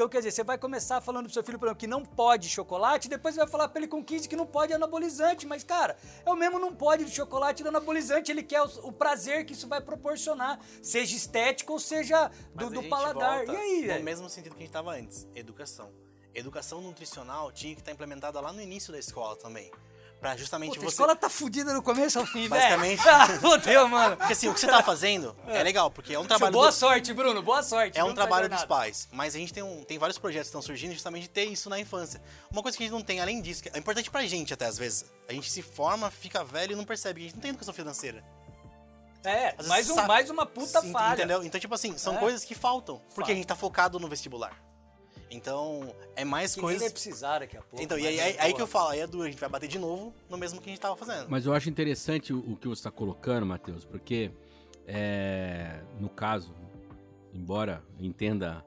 Então, 0.00 0.08
quer 0.08 0.20
dizer, 0.20 0.30
você 0.30 0.42
vai 0.42 0.56
começar 0.56 0.98
falando 1.02 1.24
pro 1.26 1.34
seu 1.34 1.44
filho, 1.44 1.58
por 1.58 1.66
exemplo, 1.66 1.78
que 1.80 1.86
não 1.86 2.02
pode 2.02 2.48
chocolate, 2.48 3.06
depois 3.06 3.34
você 3.34 3.42
vai 3.42 3.48
falar 3.50 3.68
pra 3.68 3.80
ele 3.82 3.86
com 3.86 4.02
15 4.02 4.30
que 4.30 4.34
não 4.34 4.46
pode 4.46 4.72
anabolizante. 4.72 5.46
Mas, 5.46 5.62
cara, 5.62 5.94
é 6.24 6.30
o 6.30 6.34
mesmo 6.34 6.58
não 6.58 6.74
pode 6.74 7.04
de 7.04 7.10
chocolate 7.10 7.60
e 7.60 7.64
do 7.64 7.68
anabolizante. 7.68 8.32
Ele 8.32 8.42
quer 8.42 8.62
o, 8.62 8.88
o 8.88 8.92
prazer 8.92 9.44
que 9.44 9.52
isso 9.52 9.68
vai 9.68 9.78
proporcionar, 9.78 10.58
seja 10.82 11.14
estético 11.14 11.74
ou 11.74 11.78
seja 11.78 12.30
do, 12.54 12.70
do 12.70 12.82
paladar. 12.84 13.46
E 13.46 13.54
aí, 13.54 13.80
No 13.82 13.86
velho? 13.88 14.04
mesmo 14.04 14.30
sentido 14.30 14.52
que 14.52 14.60
a 14.60 14.60
gente 14.60 14.70
estava 14.70 14.92
antes, 14.92 15.28
educação. 15.34 15.92
Educação 16.32 16.80
nutricional 16.80 17.52
tinha 17.52 17.74
que 17.74 17.82
estar 17.82 17.92
implementada 17.92 18.40
lá 18.40 18.54
no 18.54 18.62
início 18.62 18.94
da 18.94 18.98
escola 18.98 19.36
também. 19.36 19.70
Pra 20.20 20.36
justamente 20.36 20.72
Puta, 20.74 20.80
a 20.80 20.84
você. 20.84 20.94
escola 20.94 21.16
tá 21.16 21.30
fudida 21.30 21.72
no 21.72 21.82
começo 21.82 22.18
ao 22.18 22.26
fim, 22.26 22.46
velho. 22.46 22.50
Basicamente. 22.50 23.00
Ah, 23.08 23.26
fodeu, 23.40 23.88
mano. 23.88 24.18
Porque 24.18 24.34
assim, 24.34 24.48
o 24.48 24.52
que 24.54 24.60
você 24.60 24.66
tá 24.66 24.82
fazendo 24.82 25.34
é 25.46 25.62
legal, 25.62 25.90
porque 25.90 26.12
é 26.12 26.18
um 26.18 26.26
trabalho. 26.26 26.52
Boa 26.52 26.66
do- 26.68 26.72
sorte, 26.74 27.14
Bruno, 27.14 27.42
boa 27.42 27.62
sorte. 27.62 27.98
É 27.98 28.04
um 28.04 28.12
trabalho 28.14 28.46
dos 28.48 28.64
pais, 28.66 29.08
mas 29.10 29.34
a 29.34 29.38
gente 29.38 29.50
tem, 29.52 29.62
um, 29.62 29.82
tem 29.82 29.98
vários 29.98 30.18
projetos 30.18 30.48
que 30.48 30.50
estão 30.50 30.60
surgindo 30.62 30.92
justamente 30.92 31.22
de 31.22 31.30
ter 31.30 31.44
isso 31.46 31.70
na 31.70 31.80
infância. 31.80 32.20
Uma 32.50 32.60
coisa 32.62 32.76
que 32.76 32.84
a 32.84 32.86
gente 32.86 32.92
não 32.94 33.00
tem, 33.02 33.18
além 33.20 33.40
disso, 33.40 33.62
que 33.62 33.70
é 33.70 33.78
importante 33.78 34.10
pra 34.10 34.22
gente 34.26 34.52
até 34.52 34.66
às 34.66 34.76
vezes. 34.76 35.06
A 35.26 35.32
gente 35.32 35.50
se 35.50 35.62
forma, 35.62 36.10
fica 36.10 36.44
velho 36.44 36.72
e 36.72 36.76
não 36.76 36.84
percebe. 36.84 37.22
A 37.22 37.24
gente 37.24 37.34
não 37.36 37.40
tem 37.40 37.48
educação 37.50 37.72
financeira. 37.72 38.22
É, 39.24 39.54
mais, 39.66 39.88
um, 39.90 39.94
sabe- 39.94 40.08
mais 40.08 40.30
uma 40.30 40.44
puta 40.46 40.80
Sim, 40.80 40.92
falha. 40.92 41.14
Entendeu? 41.14 41.42
Então, 41.44 41.60
tipo 41.60 41.74
assim, 41.74 41.96
são 41.98 42.16
É. 42.16 42.18
coisas 42.18 42.44
que 42.44 42.54
faltam. 42.54 42.96
Porque 42.98 43.16
Falta. 43.20 43.32
a 43.32 43.34
gente 43.34 43.46
tá 43.46 43.54
focado 43.54 43.98
no 43.98 44.08
vestibular. 44.08 44.52
Então, 45.30 45.94
é 46.16 46.24
mais 46.24 46.54
Que 46.54 46.58
nem 46.60 46.64
coisas. 46.66 46.82
vai 46.82 46.90
precisar 46.90 47.38
daqui 47.38 47.56
a 47.56 47.62
pouco. 47.62 47.82
Então, 47.84 47.96
e 47.98 48.06
aí, 48.06 48.18
aí, 48.20 48.30
aí 48.30 48.36
porra. 48.38 48.52
que 48.54 48.62
eu 48.62 48.66
falo, 48.66 48.88
aí 48.90 49.00
é 49.00 49.06
duro, 49.06 49.24
a 49.24 49.30
gente 49.30 49.38
vai 49.40 49.48
bater 49.48 49.68
de 49.68 49.78
novo 49.78 50.12
no 50.28 50.36
mesmo 50.36 50.60
que 50.60 50.68
a 50.68 50.72
gente 50.72 50.80
tava 50.80 50.96
fazendo. 50.96 51.26
Mas 51.28 51.46
eu 51.46 51.52
acho 51.54 51.68
interessante 51.70 52.32
o, 52.32 52.38
o 52.40 52.56
que 52.56 52.66
você 52.66 52.80
está 52.80 52.90
colocando, 52.90 53.46
Matheus, 53.46 53.84
porque 53.84 54.30
é, 54.86 55.80
no 56.00 56.08
caso, 56.08 56.52
embora 57.32 57.82
eu 57.98 58.04
entenda 58.06 58.64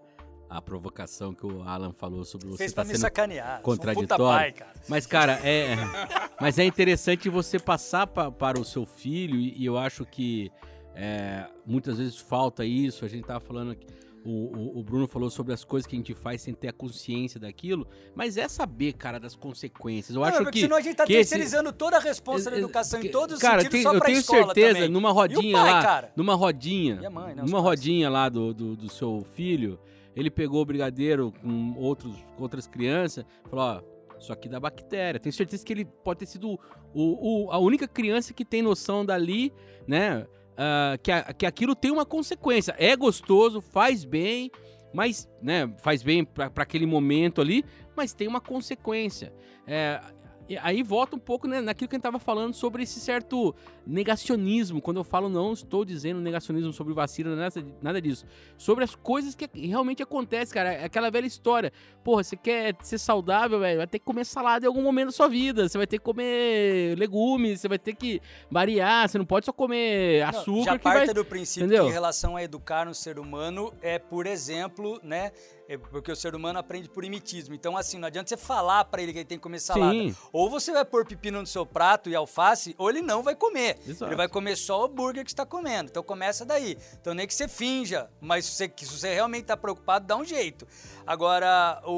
a 0.49 0.61
provocação 0.61 1.34
que 1.34 1.45
o 1.45 1.64
Alan 1.64 1.91
falou 1.94 2.23
sobre 2.23 2.48
você 2.48 2.65
estar 2.65 2.84
pra 2.84 2.88
me 2.88 2.91
sendo 2.94 3.02
sacanear. 3.02 3.61
Sou 3.64 3.73
um 3.73 3.77
puta 3.77 3.77
contraditório. 3.94 4.23
pai, 4.23 4.52
cara. 4.52 4.73
Mas, 4.88 5.06
cara, 5.07 5.34
é. 5.44 5.76
Mas 6.40 6.60
é 6.60 6.64
interessante 6.64 7.27
você 7.27 7.57
passar 7.60 8.06
pa- 8.07 8.30
para 8.31 8.60
o 8.60 8.64
seu 8.64 8.85
filho, 8.85 9.35
e, 9.40 9.57
e 9.57 9.65
eu 9.65 9.77
acho 9.77 10.06
que 10.06 10.52
é, 10.95 11.48
muitas 11.65 11.98
vezes 11.98 12.18
falta 12.18 12.64
isso. 12.64 13.03
A 13.03 13.07
gente 13.07 13.26
tava 13.26 13.40
falando 13.40 13.72
aqui. 13.72 13.88
O, 14.26 14.30
o- 14.58 14.80
o 14.80 14.84
Bruno 14.84 15.06
falou 15.06 15.30
sobre 15.30 15.54
as 15.54 15.66
coisas 15.66 15.86
que 15.86 15.95
a 15.95 16.00
gente 16.00 16.14
faz 16.14 16.41
sem 16.41 16.54
ter 16.54 16.70
a 16.70 16.74
consciência 16.74 17.38
daquilo, 17.40 17.86
mas 18.16 18.38
é 18.38 18.48
saber, 18.48 18.94
cara, 18.94 19.20
das 19.20 19.36
consequências. 19.36 20.16
Eu 20.16 20.22
Não, 20.22 20.28
acho 20.30 20.38
porque 20.38 20.52
que. 20.52 20.60
senão 20.62 20.78
a 20.78 20.82
gente 20.82 20.95
tá 20.95 21.06
que 21.06 21.12
esse- 21.14 21.32
terceirizando 21.32 21.74
toda 21.74 21.98
a 21.98 22.00
responsa 22.00 22.50
da 22.50 22.58
educação 22.58 23.02
que- 23.02 23.08
em 23.08 23.12
todos 23.12 23.36
os 23.36 23.41
cara, 23.41 23.58
sentidos 23.62 23.72
tem- 23.74 23.84
só 23.84 23.94
eu 23.94 24.00
pra 24.00 24.06
tenho 24.08 24.20
escola 24.20 24.45
certeza, 24.45 24.74
também. 24.76 24.90
numa 24.90 25.12
rodinha 25.12 25.58
pai, 25.62 25.72
lá, 25.74 25.82
cara? 25.84 26.14
numa 26.16 26.36
rodinha, 26.36 27.10
mãe, 27.10 27.36
né, 27.36 27.41
numa 27.41 27.52
pais. 27.52 27.64
rodinha 27.64 28.10
lá 28.10 28.30
do, 28.30 28.54
do, 28.54 28.76
do 28.78 28.88
seu 28.90 29.26
filho, 29.36 29.78
ele 30.16 30.32
pegou 30.32 30.62
o 30.62 30.66
brigadeiro 30.66 31.34
com 31.41 31.74
outros, 31.78 32.16
com 32.38 32.44
outras 32.44 32.66
crianças, 32.66 33.26
falou, 33.50 33.66
ó, 33.66 34.18
isso 34.18 34.32
aqui 34.32 34.48
dá 34.48 34.58
bactéria. 34.58 35.20
Tenho 35.20 35.34
certeza 35.34 35.66
que 35.66 35.74
ele 35.74 35.84
pode 35.84 36.20
ter 36.20 36.28
sido 36.28 36.58
o, 36.94 37.48
o- 37.48 37.52
a 37.52 37.58
única 37.60 37.90
criança 37.90 38.34
que 38.34 38.45
tem 38.45 38.62
noção 38.62 39.06
dali, 39.06 39.52
né, 39.86 40.26
ah, 40.58 40.98
que, 41.02 41.12
a- 41.12 41.34
que 41.34 41.46
aquilo 41.46 41.76
tem 41.76 41.92
uma 41.92 42.06
consequência. 42.06 42.76
É 42.78 42.96
gostoso, 42.96 43.62
faz 43.62 44.04
bem, 44.06 44.52
mas, 44.94 45.28
né, 45.42 45.72
faz 45.82 46.04
bem 46.04 46.24
pra 46.24 46.52
aquele 46.58 46.86
momento 46.86 47.42
ali, 47.42 47.64
mas 47.96 48.14
tem 48.14 48.28
uma 48.28 48.42
consequência. 48.42 49.34
É, 49.68 50.00
e 50.48 50.57
aí 50.57 50.84
volta 50.84 51.15
um 51.15 51.20
pouco 51.20 51.48
né, 51.48 51.61
naquilo 51.61 51.88
que 51.88 51.95
a 51.95 51.98
gente 51.98 52.03
tava 52.03 52.20
falando 52.20 52.53
sobre 52.53 52.84
esse 52.84 52.99
certo 52.99 53.56
negacionismo. 53.88 54.82
Quando 54.82 54.98
eu 54.98 55.03
falo 55.03 55.30
não 55.30 55.53
estou 55.53 55.86
dizendo 55.86 56.20
negacionismo 56.20 56.74
sobre 56.74 56.94
vacina, 56.94 57.36
nada, 57.36 57.65
nada 57.82 58.02
disso. 58.02 58.26
Sobre 58.57 58.84
as 58.84 58.94
coisas 58.94 59.36
que 59.36 59.49
realmente 59.68 60.03
acontecem, 60.03 60.53
cara. 60.53 60.74
É 60.74 60.86
aquela 60.86 61.10
velha 61.10 61.26
história. 61.26 61.72
Porra, 62.03 62.24
você 62.24 62.36
quer 62.36 62.76
ser 62.82 62.98
saudável, 62.98 63.60
velho? 63.60 63.78
Vai 63.78 63.88
ter 63.88 63.99
que 63.99 64.06
comer 64.06 64.26
salada 64.26 64.65
em 64.65 64.68
algum 64.68 64.82
momento 64.82 65.07
da 65.07 65.11
sua 65.14 65.30
vida. 65.30 65.68
Você 65.68 65.78
vai 65.78 65.88
ter 65.88 65.98
que 65.98 66.03
comer 66.03 66.98
legumes, 66.98 67.61
você 67.61 67.68
vai 67.68 67.80
ter 67.80 67.95
que 67.95 68.22
variar. 68.52 69.07
Você 69.07 69.18
não 69.18 69.26
pode 69.26 69.45
só 69.45 69.53
comer 69.53 70.22
Não, 70.22 70.30
açúcar 70.30 70.64
já 70.64 70.78
que 70.78 70.84
parte 70.84 71.06
vai... 71.06 71.15
do 71.15 71.26
princípio 71.26 71.65
entendeu? 71.65 71.86
que 71.86 71.90
em 71.90 71.94
relação 71.94 72.36
a 72.36 72.44
educar 72.44 72.86
no 72.86 72.94
ser 72.94 73.18
humano 73.18 73.74
é, 73.82 73.98
por 73.98 74.28
exemplo, 74.28 74.99
né? 75.03 75.32
É 75.68 75.77
porque 75.77 76.11
o 76.11 76.15
ser 76.15 76.35
humano 76.35 76.60
aprende 76.60 76.90
por 76.90 77.03
imitismo. 77.06 77.56
Então, 77.56 77.77
assim, 77.77 77.98
não 77.98 78.07
adianta 78.07 78.27
você 78.30 78.38
falar 78.38 78.84
pra 78.85 79.02
ele 79.02 79.14
que 79.14 79.19
ele 79.19 79.26
tem 79.26 79.38
que 79.38 79.41
comer 79.44 79.60
salada. 79.60 79.91
Sim. 79.94 80.15
Ou 80.31 80.49
você 80.49 80.72
vai 80.73 80.84
pôr 80.84 81.06
pepino 81.06 81.40
no 81.40 81.48
seu 81.48 81.65
prato 81.65 82.10
e 82.10 82.15
alface, 82.15 82.76
ou 82.77 82.90
ele 82.90 83.02
não 83.02 83.23
vai 83.23 83.35
comer. 83.35 83.80
Exato. 83.88 84.10
Ele 84.10 84.15
vai 84.18 84.27
comer 84.27 84.56
só 84.57 84.81
o 84.81 84.85
hambúrguer 84.85 85.23
que 85.23 85.31
está 85.31 85.45
comendo. 85.45 85.90
Então 85.90 86.03
começa 86.03 86.45
daí. 86.45 86.77
Então 86.99 87.14
nem 87.14 87.26
que 87.26 87.34
você 87.34 87.48
finja, 87.48 88.10
mas 88.19 88.45
se 88.45 88.52
você, 88.52 88.73
se 88.77 88.85
você 88.99 89.14
realmente 89.14 89.45
tá 89.45 89.56
preocupado, 89.57 90.06
dá 90.06 90.15
um 90.18 90.26
jeito. 90.26 90.68
Agora, 91.07 91.81
o, 91.85 91.91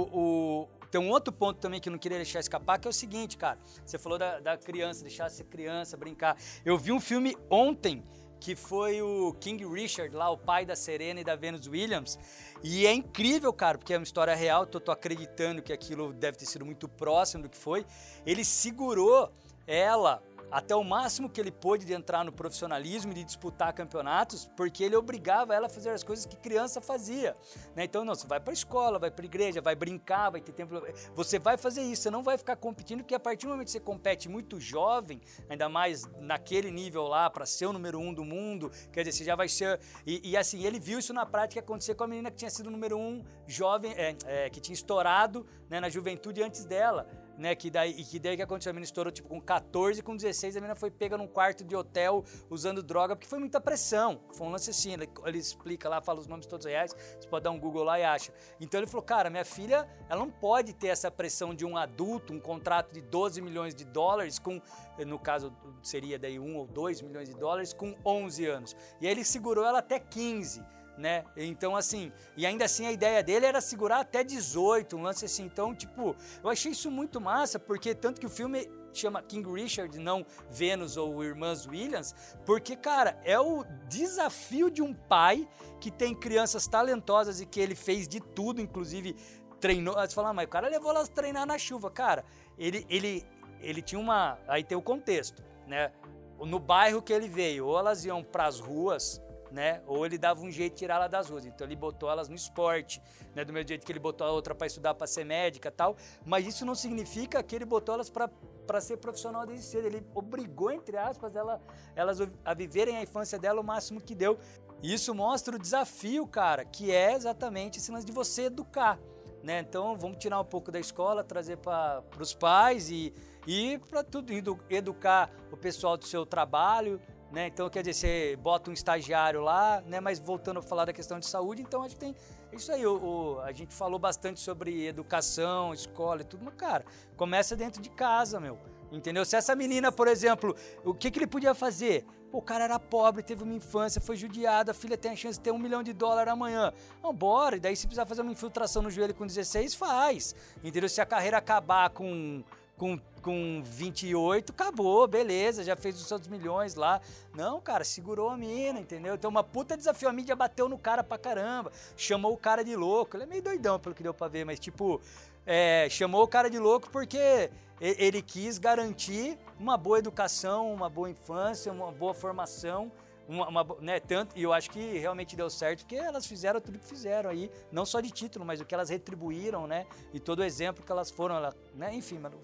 o- 0.63 0.69
tem 0.91 1.01
um 1.01 1.09
outro 1.09 1.33
ponto 1.33 1.59
também 1.59 1.79
que 1.81 1.89
eu 1.89 1.91
não 1.91 1.99
queria 1.99 2.17
deixar 2.17 2.39
escapar, 2.39 2.79
que 2.79 2.87
é 2.87 2.89
o 2.89 2.93
seguinte, 2.93 3.35
cara. 3.35 3.57
Você 3.85 3.97
falou 3.97 4.17
da, 4.17 4.39
da 4.39 4.57
criança, 4.57 5.01
deixar 5.01 5.29
ser 5.29 5.43
criança, 5.45 5.97
brincar. 5.97 6.37
Eu 6.63 6.77
vi 6.77 6.91
um 6.93 6.99
filme 7.01 7.35
ontem 7.49 8.03
que 8.45 8.55
foi 8.55 9.01
o 9.01 9.33
King 9.39 9.65
Richard, 9.65 10.15
lá, 10.15 10.29
o 10.29 10.37
pai 10.37 10.67
da 10.67 10.75
Serena 10.75 11.19
e 11.19 11.23
da 11.23 11.35
Venus 11.35 11.67
Williams. 11.67 12.19
E 12.63 12.85
é 12.85 12.93
incrível, 12.93 13.51
cara, 13.51 13.75
porque 13.75 13.91
é 13.91 13.97
uma 13.97 14.03
história 14.03 14.35
real, 14.35 14.67
tô, 14.67 14.79
tô 14.79 14.91
acreditando 14.91 15.63
que 15.63 15.73
aquilo 15.73 16.13
deve 16.13 16.37
ter 16.37 16.45
sido 16.45 16.63
muito 16.63 16.87
próximo 16.87 17.41
do 17.41 17.49
que 17.49 17.57
foi. 17.57 17.83
Ele 18.23 18.45
segurou 18.45 19.31
ela 19.65 20.21
até 20.55 20.73
o 20.73 20.85
máximo 20.85 21.29
que 21.29 21.41
ele 21.41 21.51
pôde 21.51 21.83
de 21.83 21.91
entrar 21.91 22.23
no 22.23 22.31
profissionalismo 22.31 23.11
e 23.11 23.15
de 23.15 23.25
disputar 23.25 23.73
campeonatos, 23.73 24.49
porque 24.55 24.85
ele 24.85 24.95
obrigava 24.95 25.53
ela 25.53 25.65
a 25.65 25.69
fazer 25.69 25.89
as 25.89 26.01
coisas 26.01 26.25
que 26.25 26.37
criança 26.37 26.79
fazia. 26.79 27.35
né? 27.75 27.83
Então, 27.83 28.05
não, 28.05 28.15
você 28.15 28.25
vai 28.25 28.39
para 28.39 28.53
escola, 28.53 28.97
vai 28.97 29.11
para 29.11 29.25
igreja, 29.25 29.59
vai 29.59 29.75
brincar, 29.75 30.29
vai 30.29 30.39
ter 30.39 30.53
tempo. 30.53 30.81
Você 31.13 31.37
vai 31.39 31.57
fazer 31.57 31.81
isso, 31.81 32.03
você 32.03 32.09
não 32.09 32.23
vai 32.23 32.37
ficar 32.37 32.55
competindo, 32.55 32.99
porque 32.99 33.13
a 33.13 33.19
partir 33.19 33.47
do 33.47 33.49
momento 33.49 33.65
que 33.65 33.73
você 33.73 33.81
compete 33.81 34.29
muito 34.29 34.57
jovem, 34.57 35.19
ainda 35.49 35.67
mais 35.67 36.05
naquele 36.21 36.71
nível 36.71 37.03
lá, 37.03 37.29
para 37.29 37.45
ser 37.45 37.65
o 37.65 37.73
número 37.73 37.99
um 37.99 38.13
do 38.13 38.23
mundo, 38.23 38.71
quer 38.93 39.03
dizer, 39.03 39.11
você 39.11 39.23
já 39.25 39.35
vai 39.35 39.49
ser. 39.49 39.77
E, 40.07 40.21
e, 40.23 40.37
assim, 40.37 40.63
ele 40.63 40.79
viu 40.79 40.99
isso 40.99 41.13
na 41.13 41.25
prática 41.25 41.59
acontecer 41.59 41.95
com 41.95 42.05
a 42.05 42.07
menina 42.07 42.31
que 42.31 42.37
tinha 42.37 42.49
sido 42.49 42.67
o 42.67 42.71
número 42.71 42.97
um 42.97 43.25
jovem, 43.45 43.91
é, 43.97 44.15
é, 44.25 44.49
que 44.49 44.61
tinha 44.61 44.73
estourado 44.73 45.45
né, 45.69 45.81
na 45.81 45.89
juventude 45.89 46.41
antes 46.41 46.63
dela 46.63 47.24
né? 47.37 47.55
Que 47.55 47.69
daí, 47.69 47.91
e 47.91 48.03
que 48.03 48.19
daí 48.19 48.35
que 48.35 48.41
aconteceu? 48.41 48.69
A 48.69 48.73
menina 48.73 48.85
estourou 48.85 49.11
tipo 49.11 49.27
com 49.27 49.41
14, 49.41 50.01
com 50.01 50.15
16, 50.15 50.55
a 50.55 50.59
menina 50.59 50.75
foi 50.75 50.89
pega 50.91 51.17
num 51.17 51.27
quarto 51.27 51.63
de 51.63 51.75
hotel 51.75 52.23
usando 52.49 52.81
droga, 52.81 53.15
porque 53.15 53.27
foi 53.27 53.39
muita 53.39 53.59
pressão. 53.59 54.21
Foi 54.33 54.47
um 54.47 54.51
lance 54.51 54.69
assim, 54.69 54.93
ele, 54.93 55.09
ele 55.25 55.37
explica 55.37 55.89
lá, 55.89 56.01
fala 56.01 56.19
os 56.19 56.27
nomes 56.27 56.45
todos 56.45 56.65
reais, 56.65 56.95
você 57.19 57.27
pode 57.27 57.43
dar 57.43 57.51
um 57.51 57.59
Google 57.59 57.83
lá 57.83 57.99
e 57.99 58.03
acha. 58.03 58.33
Então 58.59 58.79
ele 58.79 58.87
falou, 58.87 59.03
cara, 59.03 59.29
minha 59.29 59.45
filha, 59.45 59.87
ela 60.09 60.19
não 60.19 60.29
pode 60.29 60.73
ter 60.73 60.87
essa 60.87 61.11
pressão 61.11 61.53
de 61.53 61.65
um 61.65 61.77
adulto, 61.77 62.33
um 62.33 62.39
contrato 62.39 62.93
de 62.93 63.01
12 63.01 63.41
milhões 63.41 63.75
de 63.75 63.85
dólares, 63.85 64.39
com, 64.39 64.61
no 65.05 65.19
caso 65.19 65.53
seria 65.81 66.17
daí 66.17 66.39
1 66.39 66.55
ou 66.55 66.67
2 66.67 67.01
milhões 67.01 67.29
de 67.29 67.35
dólares, 67.35 67.73
com 67.73 67.95
11 68.05 68.45
anos. 68.45 68.75
E 69.01 69.07
aí 69.07 69.11
ele 69.11 69.23
segurou 69.23 69.65
ela 69.65 69.79
até 69.79 69.99
15 69.99 70.63
né? 70.97 71.25
Então, 71.35 71.75
assim, 71.75 72.11
e 72.37 72.45
ainda 72.45 72.65
assim 72.65 72.85
a 72.87 72.91
ideia 72.91 73.21
dele 73.21 73.45
era 73.45 73.59
segurar 73.59 73.99
até 73.99 74.23
18, 74.23 74.95
um 74.95 75.01
lance 75.03 75.25
assim. 75.25 75.43
Então, 75.43 75.75
tipo, 75.75 76.15
eu 76.43 76.49
achei 76.49 76.71
isso 76.71 76.89
muito 76.89 77.19
massa, 77.19 77.59
porque 77.59 77.93
tanto 77.93 78.19
que 78.19 78.27
o 78.27 78.29
filme 78.29 78.69
chama 78.93 79.21
King 79.21 79.51
Richard, 79.51 79.97
não 79.99 80.25
Venus 80.49 80.95
ou 80.95 81.23
Irmãs 81.23 81.67
Williams, 81.67 82.15
porque, 82.45 82.75
cara, 82.75 83.19
é 83.23 83.39
o 83.39 83.65
desafio 83.89 84.71
de 84.71 84.81
um 84.81 84.93
pai 84.93 85.47
que 85.81 85.91
tem 85.91 86.15
crianças 86.15 86.65
talentosas 86.67 87.41
e 87.41 87.45
que 87.45 87.59
ele 87.59 87.75
fez 87.75 88.07
de 88.07 88.19
tudo, 88.19 88.61
inclusive 88.61 89.15
treinou. 89.59 89.95
Você 89.95 90.15
fala, 90.15 90.29
ah, 90.29 90.33
mas 90.33 90.45
o 90.45 90.49
cara 90.49 90.67
levou 90.67 90.91
elas 90.91 91.09
treinar 91.09 91.45
na 91.45 91.57
chuva. 91.57 91.91
Cara, 91.91 92.23
ele, 92.57 92.85
ele, 92.89 93.25
ele 93.59 93.81
tinha 93.81 93.99
uma. 93.99 94.37
Aí 94.47 94.63
tem 94.63 94.77
o 94.77 94.81
contexto, 94.81 95.43
né? 95.67 95.91
No 96.39 96.59
bairro 96.59 97.01
que 97.01 97.13
ele 97.13 97.27
veio, 97.27 97.65
ou 97.65 97.79
elas 97.79 98.05
iam 98.05 98.23
pras 98.23 98.59
ruas 98.59 99.21
né? 99.55 99.81
Ou 99.87 100.05
ele 100.05 100.17
dava 100.17 100.41
um 100.41 100.51
jeito 100.51 100.73
de 100.73 100.79
tirar 100.79 100.95
ela 100.95 101.07
das 101.07 101.29
ruas. 101.29 101.45
Então 101.45 101.65
ele 101.65 101.77
botou 101.77 102.11
elas 102.11 102.27
no 102.27 102.35
esporte, 102.35 103.01
né? 103.33 103.45
Do 103.45 103.53
mesmo 103.53 103.69
jeito 103.69 103.85
que 103.85 103.91
ele 103.91 103.99
botou 103.99 104.27
a 104.27 104.31
outra 104.31 104.53
para 104.53 104.67
estudar 104.67 104.93
para 104.93 105.07
ser 105.07 105.23
médica, 105.23 105.71
tal. 105.71 105.95
Mas 106.25 106.45
isso 106.45 106.65
não 106.65 106.75
significa 106.75 107.41
que 107.41 107.55
ele 107.55 107.65
botou 107.65 107.95
elas 107.95 108.09
para 108.09 108.29
para 108.67 108.81
ser 108.81 108.97
profissional 108.97 109.45
desde 109.45 109.65
cedo. 109.65 109.87
Ele 109.87 110.05
obrigou 110.13 110.71
entre 110.71 110.97
aspas 110.97 111.35
ela, 111.35 111.61
elas 111.95 112.19
a 112.43 112.53
viverem 112.53 112.97
a 112.97 113.01
infância 113.01 113.39
dela 113.39 113.61
o 113.61 113.63
máximo 113.63 114.01
que 114.01 114.13
deu. 114.13 114.37
Isso 114.83 115.15
mostra 115.15 115.55
o 115.55 115.59
desafio, 115.59 116.27
cara, 116.27 116.65
que 116.65 116.91
é 116.91 117.13
exatamente 117.13 117.79
esse 117.79 117.91
lance 117.91 118.05
de 118.05 118.11
você 118.11 118.43
educar, 118.43 118.99
né? 119.41 119.59
Então 119.59 119.95
vamos 119.97 120.17
tirar 120.17 120.39
um 120.41 120.45
pouco 120.45 120.69
da 120.69 120.79
escola, 120.79 121.23
trazer 121.23 121.57
para 121.57 122.03
os 122.19 122.33
pais 122.33 122.89
e 122.89 123.13
e 123.47 123.77
para 123.77 124.03
tudo 124.03 124.33
edu, 124.33 124.59
educar 124.69 125.29
o 125.51 125.57
pessoal 125.57 125.95
do 125.95 126.05
seu 126.05 126.25
trabalho, 126.25 126.99
né? 127.35 127.47
Então, 127.47 127.69
quer 127.69 127.83
dizer, 127.83 127.93
você 127.93 128.35
bota 128.37 128.69
um 128.71 128.73
estagiário 128.73 129.41
lá, 129.41 129.83
né? 129.85 129.99
Mas 129.99 130.19
voltando 130.19 130.59
a 130.59 130.61
falar 130.61 130.85
da 130.85 130.93
questão 130.93 131.19
de 131.19 131.25
saúde, 131.25 131.61
então 131.61 131.83
acho 131.83 131.93
que 131.95 131.99
tem 131.99 132.15
isso 132.53 132.71
aí. 132.71 132.87
O, 132.87 132.95
o, 132.95 133.39
a 133.41 133.51
gente 133.51 133.75
falou 133.75 133.99
bastante 133.99 134.39
sobre 134.39 134.87
educação, 134.87 135.73
escola 135.73 136.21
e 136.21 136.23
tudo, 136.23 136.45
mas, 136.45 136.55
cara, 136.55 136.85
começa 137.17 137.53
dentro 137.53 137.81
de 137.81 137.89
casa, 137.89 138.39
meu. 138.39 138.57
Entendeu? 138.89 139.25
Se 139.25 139.35
essa 139.35 139.53
menina, 139.53 139.91
por 139.91 140.07
exemplo, 140.07 140.55
o 140.85 140.93
que, 140.93 141.11
que 141.11 141.19
ele 141.19 141.27
podia 141.27 141.53
fazer? 141.53 142.05
Pô, 142.31 142.37
o 142.37 142.41
cara 142.41 142.63
era 142.63 142.79
pobre, 142.79 143.21
teve 143.21 143.43
uma 143.43 143.53
infância, 143.53 143.99
foi 143.99 144.15
judiado, 144.15 144.71
a 144.71 144.73
filha 144.73 144.97
tem 144.97 145.11
a 145.11 145.15
chance 145.17 145.37
de 145.37 145.43
ter 145.43 145.51
um 145.51 145.57
milhão 145.57 145.83
de 145.83 145.91
dólares 145.91 146.31
amanhã. 146.31 146.71
Não, 147.03 147.13
bora. 147.13 147.57
E 147.57 147.59
daí, 147.59 147.75
se 147.75 147.85
precisar 147.85 148.05
fazer 148.05 148.21
uma 148.21 148.31
infiltração 148.31 148.81
no 148.81 148.89
joelho 148.89 149.13
com 149.13 149.27
16, 149.27 149.75
faz. 149.75 150.33
Entendeu? 150.63 150.87
Se 150.87 151.01
a 151.01 151.05
carreira 151.05 151.37
acabar 151.37 151.89
com 151.89 152.41
com, 152.77 152.99
com 153.21 153.61
28, 153.63 154.51
acabou, 154.51 155.07
beleza, 155.07 155.63
já 155.63 155.75
fez 155.75 155.99
os 155.99 156.07
seus 156.07 156.27
milhões 156.27 156.75
lá. 156.75 157.01
Não, 157.33 157.61
cara, 157.61 157.83
segurou 157.83 158.29
a 158.29 158.37
mina, 158.37 158.79
entendeu? 158.79 159.15
Então, 159.15 159.29
uma 159.29 159.43
puta 159.43 159.77
desafio. 159.77 160.09
A 160.09 160.13
mídia 160.13 160.35
bateu 160.35 160.67
no 160.67 160.77
cara 160.77 161.03
pra 161.03 161.17
caramba, 161.17 161.71
chamou 161.95 162.33
o 162.33 162.37
cara 162.37 162.63
de 162.63 162.75
louco. 162.75 163.17
Ele 163.17 163.23
é 163.23 163.27
meio 163.27 163.41
doidão, 163.41 163.79
pelo 163.79 163.95
que 163.95 164.03
deu 164.03 164.13
pra 164.13 164.27
ver, 164.27 164.45
mas, 164.45 164.59
tipo, 164.59 165.01
é, 165.45 165.87
chamou 165.89 166.23
o 166.23 166.27
cara 166.27 166.49
de 166.49 166.59
louco 166.59 166.89
porque 166.89 167.49
ele 167.79 168.21
quis 168.21 168.57
garantir 168.57 169.37
uma 169.59 169.77
boa 169.77 169.99
educação, 169.99 170.73
uma 170.73 170.89
boa 170.89 171.09
infância, 171.09 171.71
uma 171.71 171.91
boa 171.91 172.13
formação. 172.13 172.91
Uma, 173.27 173.47
uma, 173.47 173.65
né, 173.81 173.99
tanto, 173.99 174.37
e 174.37 174.43
eu 174.43 174.53
acho 174.53 174.69
que 174.69 174.99
realmente 174.99 175.35
deu 175.35 175.49
certo, 175.49 175.79
porque 175.79 175.95
elas 175.95 176.27
fizeram 176.27 176.61
tudo 176.61 176.77
que 176.77 176.85
fizeram 176.85 177.29
aí, 177.29 177.49
não 177.71 177.83
só 177.83 177.99
de 177.99 178.11
título, 178.11 178.45
mas 178.45 178.61
o 178.61 178.65
que 178.65 178.73
elas 178.75 178.89
retribuíram, 178.89 179.65
né? 179.65 179.87
E 180.13 180.19
todo 180.19 180.39
o 180.39 180.43
exemplo 180.43 180.85
que 180.85 180.91
elas 180.91 181.09
foram, 181.09 181.35
ela, 181.35 181.55
né? 181.73 181.93
Enfim, 181.95 182.19
mano. 182.19 182.39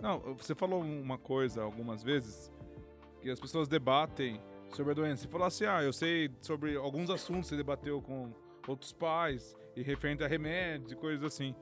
Não, 0.00 0.20
você 0.34 0.54
falou 0.54 0.80
uma 0.80 1.18
coisa 1.18 1.62
algumas 1.62 2.02
vezes 2.02 2.50
que 3.20 3.30
as 3.30 3.38
pessoas 3.38 3.68
debatem 3.68 4.40
sobre 4.74 4.92
a 4.92 4.94
doença. 4.94 5.22
Você 5.22 5.28
falou 5.28 5.46
assim, 5.46 5.66
ah, 5.66 5.82
eu 5.82 5.92
sei 5.92 6.30
sobre 6.40 6.76
alguns 6.76 7.10
assuntos 7.10 7.48
você 7.48 7.56
debateu 7.56 8.00
com 8.00 8.32
outros 8.66 8.92
pais 8.92 9.54
e 9.76 9.82
referente 9.82 10.24
a 10.24 10.26
remédios 10.26 10.92
e 10.92 10.96
coisas 10.96 11.24
assim. 11.24 11.54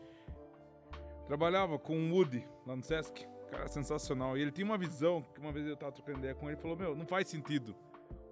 Trabalhava 1.26 1.78
com 1.78 1.96
o 1.96 2.14
Woody 2.14 2.46
lá 2.66 2.76
no 2.76 2.82
Sesc, 2.82 3.26
cara, 3.50 3.66
sensacional. 3.68 4.36
E 4.36 4.42
ele 4.42 4.50
tinha 4.50 4.64
uma 4.64 4.78
visão, 4.78 5.22
que 5.22 5.40
uma 5.40 5.52
vez 5.52 5.66
eu 5.66 5.76
tava 5.76 5.92
trocando 5.92 6.18
ideia 6.18 6.34
com 6.34 6.46
ele, 6.46 6.54
ele 6.54 6.62
falou, 6.62 6.76
meu, 6.76 6.94
não 6.94 7.06
faz 7.06 7.28
sentido 7.28 7.74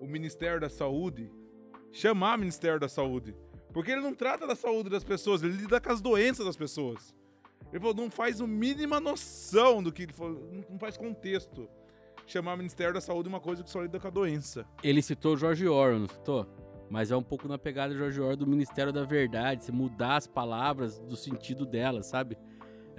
o 0.01 0.06
Ministério 0.06 0.60
da 0.60 0.68
Saúde 0.68 1.31
chamar 1.93 2.39
Ministério 2.39 2.81
da 2.81 2.89
Saúde. 2.89 3.36
Porque 3.72 3.90
ele 3.93 4.01
não 4.01 4.14
trata 4.14 4.47
da 4.47 4.56
saúde 4.56 4.90
das 4.90 5.05
pessoas, 5.05 5.43
ele 5.43 5.52
lida 5.56 5.81
com 5.81 5.93
as 5.93 6.01
doenças 6.01 6.44
das 6.44 6.56
pessoas. 6.56 7.14
Ele 7.70 7.78
falou, 7.78 7.94
não 7.94 8.10
faz 8.10 8.40
a 8.40 8.47
mínima 8.47 8.98
noção 8.98 9.81
do 9.82 9.93
que 9.93 10.02
ele 10.05 10.12
falou, 10.12 10.51
não- 10.68 10.78
faz 10.78 10.97
contexto. 10.97 11.68
Chamar 12.27 12.56
Ministério 12.56 12.94
da 12.94 13.01
Saúde 13.01 13.28
uma 13.28 13.40
coisa 13.40 13.62
que 13.62 13.70
só 13.70 13.81
lida 13.82 13.98
com 14.01 14.06
a 14.09 14.10
doença. 14.10 14.66
Ele 14.82 15.02
citou 15.02 15.36
George 15.36 15.66
Orwell, 15.68 16.01
não 16.01 16.09
citou? 16.09 16.47
Mas 16.89 17.10
é 17.12 17.16
um 17.16 17.22
pouco 17.22 17.47
na 17.47 17.59
pegada 17.59 17.93
do 17.93 17.98
George 17.98 18.20
Orwell 18.20 18.36
do 18.36 18.47
Ministério 18.47 18.93
da 18.93 19.05
Verdade, 19.05 19.64
você 19.64 19.70
mudar 19.72 20.16
as 20.16 20.27
palavras 20.27 20.98
do 20.98 21.16
sentido 21.16 21.64
delas, 21.64 22.06
sabe? 22.06 22.36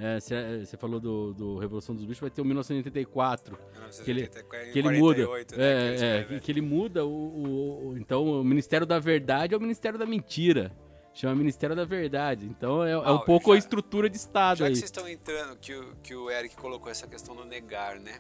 É, 0.04 0.20
Você 0.20 0.66
você 0.66 0.78
falou 0.78 1.00
do, 1.00 1.32
do 1.34 1.58
Revolução 1.60 1.94
dos 1.94 2.04
Bichos, 2.04 2.20
vai 2.22 2.30
ter 2.32 2.42
o 2.42 2.46
1984. 2.46 3.56
Que 4.04 4.10
ele- 4.12 4.28
que 4.74 4.80
ele 4.80 5.00
muda. 5.00 5.28
né, 5.28 5.46
é, 5.58 6.18
é, 6.20 6.24
que, 6.24 6.40
que 6.40 6.52
ele 6.52 6.62
muda 6.62 7.06
o, 7.06 7.10
o- 7.10 7.88
o- 7.90 7.98
Então, 7.98 8.26
o 8.26 8.44
Ministério 8.44 8.88
da 8.88 8.98
Verdade 8.98 9.54
é 9.54 9.58
o 9.58 9.62
Ministério 9.62 10.00
da 10.00 10.06
Mentira. 10.06 10.72
Chama 11.14 11.36
Ministério 11.36 11.76
da 11.76 11.84
Verdade. 11.86 12.46
Então 12.48 12.84
é, 12.84 12.92
é 12.92 12.98
um 12.98 13.20
pouco 13.20 13.50
já- 13.50 13.56
a 13.56 13.58
estrutura 13.58 14.10
de 14.10 14.16
Estado 14.18 14.60
Já 14.60 14.66
aí. 14.66 14.72
que 14.72 14.78
vocês 14.80 14.88
estão 14.90 15.08
entrando, 15.08 15.56
que 15.58 15.76
o, 15.76 15.94
que 16.02 16.16
o 16.16 16.32
Eric 16.32 16.56
colocou 16.56 16.90
essa 16.90 17.06
questão 17.06 17.36
do 17.36 17.44
negar, 17.46 18.00
né? 18.00 18.18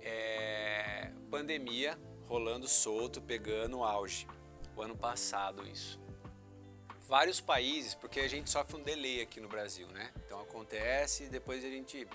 É, 0.00 1.10
pandemia 1.30 1.98
rolando 2.26 2.66
solto, 2.68 3.20
pegando 3.20 3.82
auge. 3.82 4.26
O 4.76 4.82
ano 4.82 4.96
passado 4.96 5.66
isso. 5.68 6.00
Vários 7.10 7.40
países, 7.40 7.92
porque 7.92 8.20
a 8.20 8.28
gente 8.28 8.48
sofre 8.48 8.76
um 8.76 8.82
delay 8.84 9.20
aqui 9.20 9.40
no 9.40 9.48
Brasil, 9.48 9.88
né? 9.88 10.12
Então 10.24 10.40
acontece 10.40 11.24
e 11.24 11.26
depois 11.28 11.64
a 11.64 11.68
gente... 11.68 12.06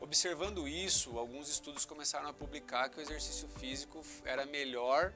Observando 0.00 0.68
isso, 0.68 1.18
alguns 1.18 1.48
estudos 1.48 1.84
começaram 1.84 2.28
a 2.28 2.32
publicar 2.32 2.88
que 2.88 2.98
o 2.98 3.02
exercício 3.02 3.48
físico 3.48 4.00
era 4.24 4.44
a 4.44 4.46
melhor 4.46 5.12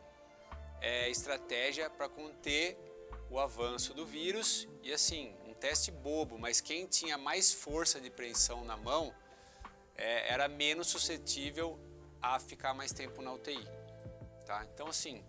é, 0.80 1.08
estratégia 1.08 1.88
para 1.88 2.08
conter 2.08 2.76
o 3.30 3.38
avanço 3.38 3.94
do 3.94 4.04
vírus 4.04 4.66
e 4.82 4.92
assim, 4.92 5.32
um 5.46 5.54
teste 5.54 5.92
bobo, 5.92 6.36
mas 6.36 6.60
quem 6.60 6.84
tinha 6.84 7.16
mais 7.16 7.52
força 7.52 8.00
de 8.00 8.10
preensão 8.10 8.64
na 8.64 8.76
mão 8.76 9.14
é, 9.94 10.32
era 10.32 10.48
menos 10.48 10.88
suscetível 10.88 11.78
a 12.20 12.40
ficar 12.40 12.74
mais 12.74 12.90
tempo 12.90 13.22
na 13.22 13.32
UTI. 13.32 13.64
Tá? 14.44 14.66
Então 14.74 14.88
assim, 14.88 15.22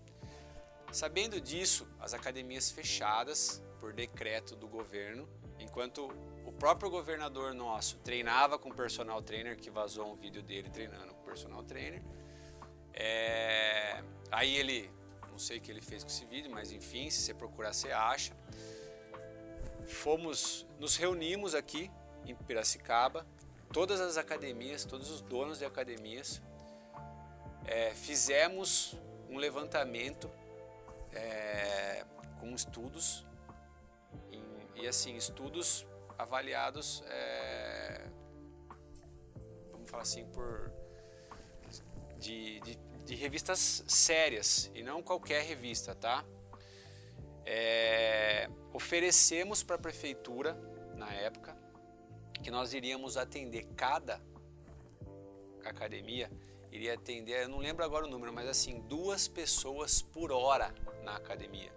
sabendo 0.92 1.40
disso, 1.40 1.88
as 2.00 2.14
academias 2.14 2.72
fechadas 2.72 3.62
por 3.80 3.94
decreto 3.94 4.56
do 4.56 4.68
governo, 4.68 5.28
enquanto 5.60 6.10
o 6.46 6.52
próprio 6.52 6.90
governador 6.90 7.54
nosso 7.54 7.98
treinava 8.00 8.58
com 8.58 8.72
personal 8.72 9.22
trainer, 9.22 9.58
que 9.58 9.70
vazou 9.70 10.12
um 10.12 10.16
vídeo 10.16 10.42
dele 10.42 10.70
treinando 10.70 11.14
com 11.14 11.24
personal 11.24 11.64
trainer, 11.64 12.02
é, 12.94 14.04
aí 14.32 14.56
ele, 14.56 14.92
não 15.32 15.38
sei 15.40 15.58
o 15.58 15.62
que 15.62 15.72
ele 15.72 15.82
fez 15.82 16.04
com 16.04 16.10
esse 16.10 16.26
vídeo, 16.26 16.52
mas 16.52 16.72
enfim, 16.72 17.10
se 17.10 17.22
você 17.22 17.34
procurar 17.34 17.74
você 17.74 17.92
acha. 17.92 18.36
Fomos, 19.88 20.68
nos 20.80 20.96
reunimos 20.98 21.56
aqui 21.56 21.90
em 22.26 22.36
Piracicaba, 22.36 23.26
todas 23.72 24.00
as 24.02 24.18
academias, 24.18 24.86
todos 24.86 25.10
os 25.10 25.22
donos 25.22 25.60
de 25.60 25.66
academias, 25.66 26.42
é, 27.66 27.92
fizemos 27.92 28.96
um 29.30 29.38
levantamento 29.38 30.30
é, 31.14 32.06
com 32.40 32.54
estudos 32.54 33.26
em- 34.32 34.68
e 34.76 34.88
assim 34.88 35.16
estudos 35.16 35.86
avaliados, 36.18 37.04
é, 37.08 38.10
vamos 39.72 39.90
falar 39.90 40.04
assim 40.04 40.26
por 40.28 40.72
de, 42.18 42.60
de, 42.60 42.76
de 43.06 43.16
revistas 43.16 43.84
sérias 43.88 44.70
e 44.74 44.84
não 44.84 45.02
qualquer 45.02 45.44
revista, 45.44 45.96
tá? 45.96 46.26
É, 47.46 48.50
oferecemos 48.74 49.64
para 49.64 49.76
a 49.78 49.80
prefeitura 49.80 50.54
na 50.96 51.12
época 51.14 51.58
que 52.44 52.52
nós 52.52 52.74
iríamos 52.74 53.18
atender 53.18 53.66
cada 53.76 54.22
academia 55.66 56.30
iria 56.72 56.94
atender, 56.94 57.44
eu 57.44 57.50
não 57.50 57.60
lembro 57.60 57.84
agora 57.84 58.06
o 58.06 58.10
número, 58.10 58.32
mas 58.32 58.48
assim 58.48 58.80
duas 58.82 59.28
pessoas 59.28 60.02
por 60.02 60.32
hora 60.32 60.74
na 61.04 61.16
academia. 61.16 61.72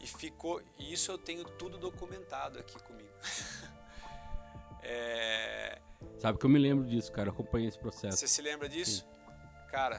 E 0.00 0.06
ficou, 0.06 0.62
e 0.78 0.92
isso 0.92 1.10
eu 1.10 1.16
tenho 1.18 1.44
tudo 1.44 1.78
documentado 1.78 2.58
aqui 2.58 2.78
comigo. 2.82 3.12
É, 4.86 5.80
Sabe 6.18 6.38
que 6.38 6.44
eu 6.44 6.50
me 6.50 6.58
lembro 6.58 6.86
disso, 6.86 7.10
cara. 7.10 7.28
Eu 7.28 7.32
acompanhei 7.32 7.68
esse 7.68 7.78
processo. 7.78 8.18
você 8.18 8.28
se 8.28 8.42
lembra 8.42 8.68
disso? 8.68 9.06
Cara, 9.70 9.98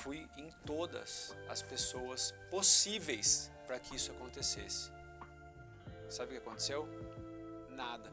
fui 0.00 0.28
em 0.36 0.50
todas 0.64 1.36
as 1.48 1.62
pessoas 1.62 2.34
possíveis 2.50 3.52
para 3.66 3.78
que 3.78 3.94
isso 3.96 4.10
acontecesse. 4.10 4.90
Sabe 6.08 6.30
o 6.36 6.40
que 6.40 6.48
aconteceu? 6.48 6.88
Nada. 7.70 8.12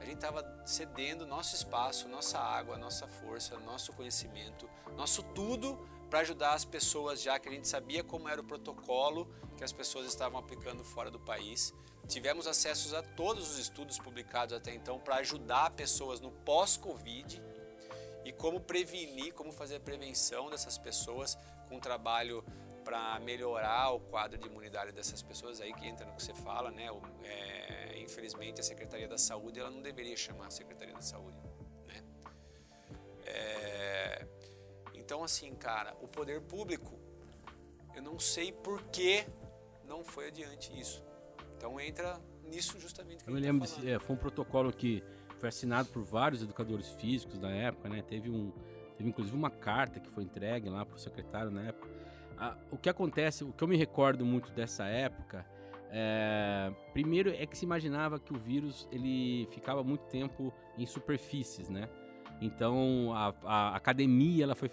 A 0.00 0.04
gente 0.04 0.16
estava 0.16 0.62
cedendo 0.64 1.26
nosso 1.26 1.54
espaço, 1.54 2.08
nossa 2.08 2.38
água, 2.38 2.78
nossa 2.78 3.06
força, 3.06 3.58
nosso 3.58 3.92
conhecimento, 3.92 4.68
nosso 4.96 5.22
tudo 5.22 5.78
para 6.08 6.20
ajudar 6.20 6.54
as 6.54 6.64
pessoas, 6.64 7.20
já 7.20 7.38
que 7.38 7.48
a 7.48 7.52
gente 7.52 7.68
sabia 7.68 8.02
como 8.02 8.28
era 8.28 8.40
o 8.40 8.44
protocolo 8.44 9.28
que 9.56 9.64
as 9.64 9.72
pessoas 9.72 10.06
estavam 10.06 10.38
aplicando 10.38 10.84
fora 10.84 11.10
do 11.10 11.18
país. 11.18 11.74
Tivemos 12.06 12.46
acesso 12.46 12.96
a 12.96 13.02
todos 13.02 13.50
os 13.50 13.58
estudos 13.58 13.98
publicados 13.98 14.56
até 14.56 14.74
então 14.74 14.98
para 14.98 15.16
ajudar 15.16 15.70
pessoas 15.70 16.20
no 16.20 16.30
pós-Covid 16.30 17.42
e 18.24 18.32
como 18.32 18.60
prevenir, 18.60 19.34
como 19.34 19.52
fazer 19.52 19.76
a 19.76 19.80
prevenção 19.80 20.48
dessas 20.48 20.78
pessoas 20.78 21.36
com 21.68 21.76
um 21.76 21.80
trabalho 21.80 22.42
para 22.88 23.20
melhorar 23.20 23.90
o 23.90 24.00
quadro 24.00 24.38
de 24.38 24.46
imunidade 24.46 24.92
dessas 24.92 25.20
pessoas 25.20 25.60
aí 25.60 25.74
que 25.74 25.86
entra 25.86 26.06
no 26.06 26.14
que 26.16 26.22
você 26.22 26.32
fala, 26.32 26.70
né? 26.70 26.90
O- 26.90 27.02
é, 27.22 28.00
infelizmente 28.00 28.60
a 28.62 28.64
Secretaria 28.64 29.06
da 29.06 29.18
Saúde 29.18 29.60
ela 29.60 29.70
não 29.70 29.82
deveria 29.82 30.16
chamar 30.16 30.50
Secretaria 30.50 30.94
da 30.94 31.02
Saúde, 31.02 31.36
né? 31.86 32.02
É, 33.26 34.26
então 34.94 35.22
assim, 35.22 35.54
cara, 35.54 35.94
o 36.00 36.08
poder 36.08 36.40
público, 36.40 36.98
eu 37.94 38.00
não 38.00 38.18
sei 38.18 38.52
por 38.52 38.82
que 38.84 39.26
não 39.84 40.02
foi 40.02 40.28
adiante 40.28 40.72
isso. 40.80 41.04
Então 41.58 41.78
entra 41.78 42.18
nisso 42.42 42.80
justamente 42.80 43.22
que 43.22 43.28
Eu 43.28 43.34
a 43.34 43.36
me 43.36 43.42
gente 43.42 43.52
lembro, 43.52 43.68
tá 43.68 43.74
desse, 43.74 43.90
é, 43.90 43.98
foi 43.98 44.16
um 44.16 44.18
protocolo 44.18 44.72
que 44.72 45.04
foi 45.38 45.50
assinado 45.50 45.90
por 45.90 46.02
vários 46.02 46.40
educadores 46.42 46.88
físicos 46.92 47.38
na 47.38 47.50
época, 47.50 47.86
né? 47.90 48.00
Teve 48.00 48.30
um, 48.30 48.50
teve 48.96 49.10
inclusive 49.10 49.36
uma 49.36 49.50
carta 49.50 50.00
que 50.00 50.08
foi 50.08 50.24
entregue 50.24 50.70
lá 50.70 50.86
pro 50.86 50.98
secretário 50.98 51.50
na 51.50 51.66
época. 51.66 51.97
Ah, 52.40 52.56
o 52.70 52.76
que 52.76 52.88
acontece, 52.88 53.44
o 53.44 53.52
que 53.52 53.62
eu 53.62 53.68
me 53.68 53.76
recordo 53.76 54.24
muito 54.24 54.52
dessa 54.52 54.84
época, 54.84 55.44
é, 55.90 56.70
primeiro 56.92 57.30
é 57.30 57.46
que 57.46 57.56
se 57.56 57.64
imaginava 57.64 58.20
que 58.20 58.32
o 58.32 58.38
vírus 58.38 58.88
ele 58.92 59.48
ficava 59.50 59.82
muito 59.82 60.04
tempo 60.04 60.52
em 60.76 60.86
superfícies, 60.86 61.68
né? 61.68 61.88
Então 62.40 63.12
a, 63.14 63.34
a 63.44 63.76
academia 63.76 64.44
ela 64.44 64.54
foi 64.54 64.70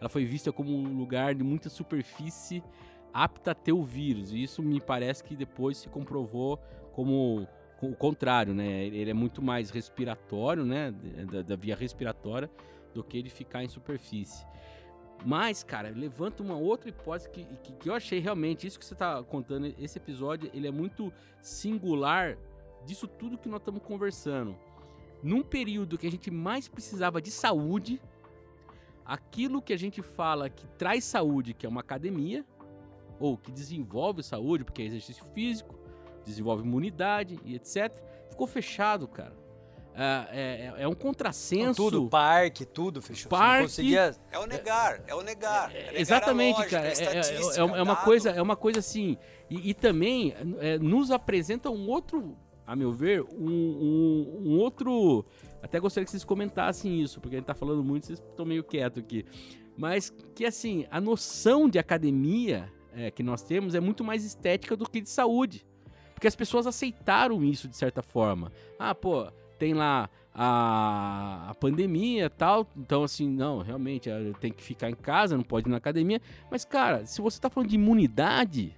ela 0.00 0.08
foi 0.08 0.24
vista 0.24 0.50
como 0.52 0.76
um 0.76 0.98
lugar 0.98 1.34
de 1.34 1.44
muita 1.44 1.68
superfície 1.68 2.62
apta 3.12 3.52
a 3.52 3.54
ter 3.54 3.72
o 3.72 3.82
vírus. 3.82 4.32
E 4.32 4.42
isso 4.42 4.62
me 4.62 4.80
parece 4.80 5.22
que 5.24 5.34
depois 5.34 5.78
se 5.78 5.88
comprovou 5.88 6.58
como 6.92 7.46
o 7.80 7.94
contrário, 7.94 8.52
né? 8.54 8.84
Ele 8.84 9.10
é 9.10 9.14
muito 9.14 9.40
mais 9.40 9.70
respiratório, 9.70 10.64
né? 10.64 10.92
Da, 11.30 11.42
da 11.42 11.56
via 11.56 11.76
respiratória 11.76 12.50
do 12.92 13.04
que 13.04 13.16
ele 13.16 13.30
ficar 13.30 13.62
em 13.62 13.68
superfície. 13.68 14.44
Mas, 15.24 15.62
cara, 15.62 15.90
levanta 15.90 16.42
uma 16.42 16.56
outra 16.56 16.88
hipótese 16.88 17.30
que, 17.30 17.44
que, 17.44 17.72
que 17.72 17.88
eu 17.88 17.94
achei 17.94 18.18
realmente, 18.18 18.66
isso 18.66 18.78
que 18.78 18.84
você 18.84 18.94
tá 18.94 19.22
contando, 19.22 19.74
esse 19.78 19.98
episódio, 19.98 20.50
ele 20.54 20.68
é 20.68 20.70
muito 20.70 21.12
singular 21.40 22.36
disso 22.84 23.08
tudo 23.08 23.38
que 23.38 23.48
nós 23.48 23.60
estamos 23.60 23.82
conversando. 23.82 24.56
Num 25.22 25.42
período 25.42 25.98
que 25.98 26.06
a 26.06 26.10
gente 26.10 26.30
mais 26.30 26.68
precisava 26.68 27.20
de 27.20 27.30
saúde, 27.30 28.00
aquilo 29.04 29.62
que 29.62 29.72
a 29.72 29.78
gente 29.78 30.02
fala 30.02 30.48
que 30.50 30.66
traz 30.78 31.04
saúde, 31.04 31.54
que 31.54 31.66
é 31.66 31.68
uma 31.68 31.80
academia, 31.80 32.44
ou 33.18 33.36
que 33.36 33.50
desenvolve 33.50 34.22
saúde, 34.22 34.64
porque 34.64 34.82
é 34.82 34.84
exercício 34.84 35.24
físico, 35.26 35.74
desenvolve 36.24 36.62
imunidade 36.62 37.38
e 37.44 37.54
etc., 37.54 37.92
ficou 38.28 38.46
fechado, 38.46 39.08
cara. 39.08 39.45
É, 39.98 40.72
é- 40.78 40.82
é 40.82 40.88
um 40.88 40.94
contrassenso. 40.94 41.74
Tudo, 41.90 42.08
parque, 42.10 42.66
tudo 42.66 43.00
fechou. 43.00 43.30
Parque, 43.30 43.62
conseguia... 43.62 44.14
É 44.30 44.38
o 44.38 44.46
negar, 44.46 45.02
é 45.06 45.14
o 45.14 45.22
negar. 45.22 45.70
é 45.74 45.78
negar 45.78 45.94
a 45.96 46.00
Exatamente, 46.00 46.56
lógica, 46.58 46.76
cara. 46.76 46.88
É, 46.88 47.02
é- 47.02 47.56
é- 47.56 47.78
é 47.78 47.82
uma 47.82 47.96
coisa, 47.96 48.30
é 48.30 48.42
uma 48.42 48.56
coisa 48.56 48.80
assim. 48.80 49.16
E, 49.48 49.70
e 49.70 49.74
também 49.74 50.34
é, 50.60 50.78
nos 50.78 51.10
apresenta 51.10 51.70
um 51.70 51.88
outro, 51.88 52.36
a 52.66 52.76
meu 52.76 52.92
ver, 52.92 53.22
um, 53.22 53.48
um- 53.50 54.42
um 54.48 54.58
outro. 54.58 55.24
Até 55.62 55.80
gostaria 55.80 56.04
que 56.04 56.10
vocês 56.10 56.24
comentassem 56.24 57.00
isso, 57.00 57.18
porque 57.20 57.36
a 57.36 57.38
gente 57.38 57.46
tá 57.46 57.54
falando 57.54 57.82
muito, 57.82 58.06
vocês 58.06 58.18
estão 58.18 58.44
meio 58.44 58.62
quietos 58.62 59.02
aqui. 59.02 59.24
Mas 59.78 60.10
que 60.34 60.44
assim, 60.44 60.86
a 60.90 61.00
noção 61.00 61.68
de 61.68 61.78
academia 61.78 62.70
é, 62.94 63.10
que 63.10 63.22
nós 63.22 63.42
temos 63.42 63.74
é 63.74 63.80
muito 63.80 64.02
mais 64.04 64.24
estética 64.24 64.76
do 64.76 64.88
que 64.88 65.00
de 65.00 65.08
saúde. 65.08 65.66
Porque 66.14 66.26
as 66.26 66.34
pessoas 66.36 66.66
aceitaram 66.66 67.44
isso 67.44 67.68
de 67.68 67.76
certa 67.76 68.02
forma. 68.02 68.50
Ah, 68.78 68.94
pô, 68.94 69.26
tem 69.58 69.74
lá 69.74 70.08
a, 70.34 71.46
a 71.50 71.54
pandemia 71.54 72.26
e 72.26 72.28
tal. 72.30 72.66
Então, 72.76 73.02
assim, 73.02 73.28
não, 73.28 73.60
realmente, 73.62 74.10
tem 74.40 74.52
que 74.52 74.62
ficar 74.62 74.90
em 74.90 74.94
casa, 74.94 75.36
não 75.36 75.44
pode 75.44 75.68
ir 75.68 75.70
na 75.70 75.78
academia. 75.78 76.20
Mas, 76.50 76.64
cara, 76.64 77.06
se 77.06 77.20
você 77.20 77.40
tá 77.40 77.48
falando 77.48 77.70
de 77.70 77.76
imunidade, 77.76 78.76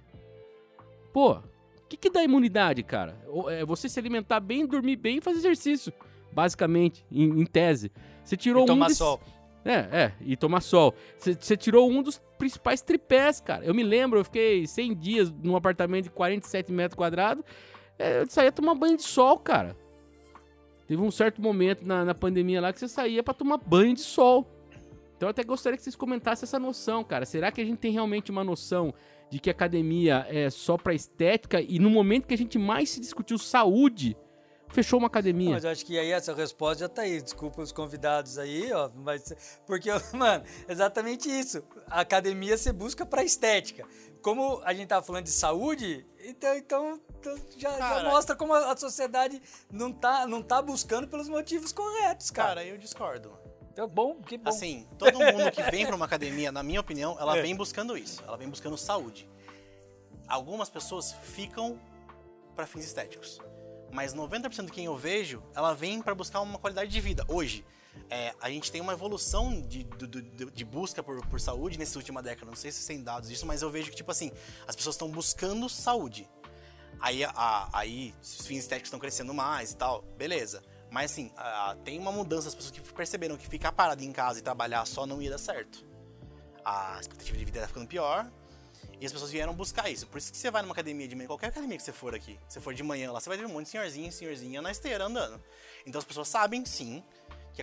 pô, 1.11 1.33
o 1.33 1.41
que, 1.89 1.97
que 1.97 2.09
dá 2.09 2.23
imunidade, 2.23 2.81
cara? 2.83 3.17
É 3.49 3.65
você 3.65 3.89
se 3.89 3.99
alimentar 3.99 4.39
bem, 4.39 4.65
dormir 4.65 4.95
bem 4.95 5.17
e 5.17 5.21
fazer 5.21 5.39
exercício. 5.39 5.91
Basicamente, 6.31 7.05
em, 7.11 7.41
em 7.41 7.45
tese. 7.45 7.91
Você 8.23 8.37
tirou 8.37 8.61
E 8.61 8.63
um 8.63 8.67
tomar 8.67 8.89
sol. 8.91 9.19
é, 9.65 9.73
é, 9.73 10.13
e 10.21 10.37
tomar 10.37 10.61
sol. 10.61 10.93
Você 11.17 11.57
tirou 11.57 11.89
um 11.89 12.01
dos 12.03 12.21
principais 12.37 12.81
tripés, 12.81 13.41
cara. 13.41 13.65
Eu 13.65 13.73
me 13.73 13.83
lembro, 13.83 14.19
eu 14.19 14.23
fiquei 14.23 14.65
100 14.67 14.95
dias 14.95 15.31
num 15.43 15.55
apartamento 15.55 16.03
de 16.05 16.09
47 16.11 16.71
metros 16.71 16.95
quadrados. 16.95 17.43
É, 17.97 18.21
eu 18.21 18.27
saía 18.29 18.51
tomar 18.51 18.75
banho 18.75 18.95
de 18.95 19.03
sol, 19.03 19.37
cara. 19.39 19.75
Teve 20.89 21.03
um 21.03 21.11
certo 21.11 21.39
momento 21.39 21.85
na, 21.85 22.03
na 22.03 22.15
pandemia 22.15 22.59
lá 22.59 22.73
que 22.73 22.79
você 22.79 22.87
saía 22.87 23.21
pra 23.21 23.31
tomar 23.31 23.57
banho 23.57 23.93
de 23.93 24.01
sol. 24.01 24.49
Então 25.15 25.27
eu 25.27 25.29
até 25.29 25.43
gostaria 25.43 25.77
que 25.77 25.83
vocês 25.83 25.95
comentassem 25.95 26.47
essa 26.47 26.57
noção, 26.57 27.03
cara. 27.03 27.27
Será 27.27 27.51
que 27.51 27.61
a 27.61 27.63
gente 27.63 27.77
tem 27.77 27.91
realmente 27.91 28.31
uma 28.31 28.43
noção 28.43 28.91
de 29.29 29.37
que 29.37 29.51
academia 29.51 30.25
é 30.27 30.49
só 30.49 30.79
pra 30.79 30.91
estética 30.91 31.61
e 31.61 31.77
no 31.77 31.91
momento 31.91 32.25
que 32.25 32.33
a 32.33 32.37
gente 32.37 32.57
mais 32.57 32.89
se 32.89 32.99
discutiu 32.99 33.37
saúde, 33.37 34.17
fechou 34.69 34.97
uma 34.97 35.05
academia? 35.05 35.51
Mas 35.51 35.63
eu 35.63 35.69
acho 35.69 35.85
que 35.85 35.95
aí 35.95 36.11
essa 36.11 36.33
resposta 36.33 36.79
já 36.85 36.89
tá 36.89 37.03
aí. 37.03 37.21
Desculpa 37.21 37.61
os 37.61 37.71
convidados 37.71 38.39
aí, 38.39 38.73
ó. 38.73 38.89
Mas, 38.95 39.59
porque, 39.67 39.91
mano, 40.17 40.43
exatamente 40.67 41.29
isso. 41.29 41.61
A 41.85 42.01
academia 42.01 42.57
você 42.57 42.73
busca 42.73 43.05
pra 43.05 43.23
estética. 43.23 43.85
Como 44.21 44.61
a 44.65 44.73
gente 44.73 44.87
tava 44.87 45.05
falando 45.05 45.23
de 45.23 45.31
saúde, 45.31 46.05
então, 46.25 46.55
então, 46.55 47.01
então 47.19 47.35
já, 47.57 47.77
já 47.77 48.03
mostra 48.03 48.35
como 48.35 48.53
a 48.53 48.75
sociedade 48.75 49.41
não 49.71 49.93
tá, 49.93 50.27
não 50.27 50.41
tá 50.43 50.61
buscando 50.61 51.07
pelos 51.07 51.29
motivos 51.29 51.71
corretos, 51.71 52.29
cara. 52.29 52.49
Cara, 52.55 52.65
eu 52.65 52.77
discordo. 52.77 53.37
Então, 53.71 53.87
bom, 53.87 54.21
que 54.21 54.37
bom. 54.37 54.49
Assim, 54.49 54.85
todo 54.97 55.17
mundo 55.19 55.49
que 55.51 55.63
vem 55.71 55.85
pra 55.85 55.95
uma 55.95 56.05
academia, 56.05 56.51
na 56.51 56.61
minha 56.61 56.81
opinião, 56.81 57.15
ela 57.19 57.37
É. 57.37 57.41
vem 57.41 57.55
buscando 57.55 57.97
isso. 57.97 58.21
Ela 58.27 58.35
vem 58.35 58.49
buscando 58.49 58.77
saúde. 58.77 59.29
Algumas 60.27 60.69
pessoas 60.69 61.13
ficam 61.23 61.79
pra 62.55 62.67
fins 62.67 62.83
estéticos. 62.85 63.39
Mas 63.91 64.13
90% 64.13 64.65
de 64.65 64.71
quem 64.71 64.85
eu 64.85 64.97
vejo, 64.97 65.41
ela 65.55 65.73
vem 65.73 66.01
pra 66.01 66.13
buscar 66.13 66.41
uma 66.41 66.59
qualidade 66.59 66.91
de 66.91 66.99
vida. 66.99 67.23
Hoje, 67.27 67.65
é, 68.09 68.33
a 68.41 68.49
gente 68.49 68.71
tem 68.71 68.81
uma 68.81 68.93
evolução 68.93 69.61
de, 69.61 69.83
do- 69.83 70.07
do- 70.07 70.51
de 70.51 70.65
busca 70.65 71.01
por, 71.03 71.25
por 71.27 71.39
saúde 71.39 71.77
nessa 71.77 71.97
última 71.97 72.21
década. 72.23 72.47
Não 72.49 72.55
sei 72.57 72.71
se 72.71 72.85
tem 72.87 73.01
dados 73.03 73.29
disso, 73.29 73.45
mas 73.45 73.61
eu 73.61 73.69
vejo 73.69 73.89
que, 73.89 73.95
tipo 73.95 74.11
assim, 74.11 74.31
as 74.67 74.75
pessoas 74.75 74.95
estão 74.95 75.09
buscando 75.09 75.67
saúde. 75.69 76.29
Aí, 76.99 77.23
a- 77.23 77.69
aí 77.73 78.13
os 78.21 78.49
estéticos 78.49 78.87
estão 78.87 78.99
crescendo 78.99 79.33
mais 79.33 79.71
e 79.71 79.77
tal, 79.77 80.01
beleza. 80.17 80.63
Mas 80.91 81.11
assim, 81.11 81.31
a- 81.37 81.77
tem 81.83 81.99
uma 81.99 82.11
mudança, 82.11 82.47
as 82.47 82.55
pessoas 82.55 82.71
que 82.71 82.81
perceberam 82.93 83.37
que 83.37 83.47
ficar 83.47 83.71
parado 83.71 84.03
em 84.03 84.11
casa 84.11 84.39
e 84.39 84.41
trabalhar 84.41 84.85
só 84.85 85.05
não 85.05 85.21
ia 85.21 85.29
dar 85.29 85.37
certo. 85.37 85.85
A 86.65 86.97
expectativa 86.99 87.37
de 87.37 87.45
vida 87.45 87.61
tá 87.61 87.67
ficando 87.67 87.87
pior. 87.87 88.29
E 89.01 89.05
as 89.05 89.13
pessoas 89.13 89.31
vieram 89.31 89.53
buscar 89.53 89.89
isso. 89.89 90.05
Por 90.07 90.17
isso 90.17 90.29
que 90.29 90.37
você 90.37 90.51
vai 90.51 90.61
numa 90.61 90.73
academia 90.73 91.07
de 91.07 91.15
manhã, 91.15 91.27
qualquer 91.27 91.47
academia 91.47 91.77
que 91.77 91.83
você 91.83 91.91
for 91.93 92.13
aqui, 92.13 92.37
se 92.49 92.59
for 92.59 92.73
de 92.73 92.83
manhã 92.83 93.11
lá, 93.13 93.19
você 93.21 93.29
vai 93.29 93.37
ver 93.37 93.45
um 93.45 93.49
monte 93.49 93.63
de 93.65 93.69
senhorzinho, 93.71 94.11
senhorzinha 94.11 94.61
na 94.61 94.71
esteira 94.71 95.05
andando. 95.05 95.41
Então 95.85 95.99
as 95.99 96.03
pessoas 96.05 96.27
sabem, 96.27 96.65
sim, 96.65 97.01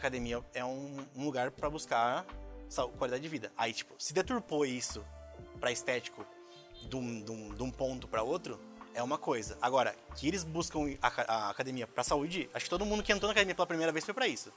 que 0.01 0.07
a 0.07 0.09
academia 0.09 0.43
é 0.55 0.65
um, 0.65 1.05
um 1.15 1.25
lugar 1.25 1.51
pra 1.51 1.69
buscar 1.71 2.25
qualidade 2.99 3.23
de 3.23 3.29
vida. 3.29 3.51
Aí, 3.57 3.73
tipo, 3.73 3.95
se 3.99 4.13
deturpou 4.13 4.65
isso 4.67 5.05
pra 5.61 5.71
estético 5.73 6.25
de 6.89 6.97
um, 6.97 7.23
de 7.23 7.31
um- 7.33 7.55
de 7.55 7.63
um 7.63 7.71
ponto 7.71 8.07
pra 8.07 8.23
outro, 8.23 8.61
é 8.95 9.03
uma 9.03 9.17
coisa. 9.19 9.57
Agora, 9.63 9.95
que 10.15 10.27
eles 10.29 10.45
buscam 10.45 10.81
a, 11.01 11.09
a 11.47 11.51
academia 11.51 11.87
pra 11.87 12.03
saúde, 12.05 12.49
acho 12.53 12.65
que 12.65 12.71
todo 12.71 12.85
mundo 12.85 13.03
que 13.03 13.13
entrou 13.13 13.29
na 13.29 13.33
academia 13.33 13.55
pela 13.55 13.67
primeira 13.67 13.93
vez 13.93 14.05
foi 14.05 14.13
pra 14.15 14.27
isso. 14.27 14.53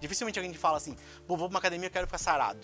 Dificilmente 0.00 0.38
alguém 0.38 0.54
fala 0.54 0.76
assim, 0.76 0.94
pô, 1.26 1.36
vou 1.36 1.48
pra 1.48 1.54
uma 1.54 1.58
academia, 1.58 1.88
eu 1.88 1.90
quero 1.90 2.06
ficar 2.06 2.18
sarado. 2.18 2.60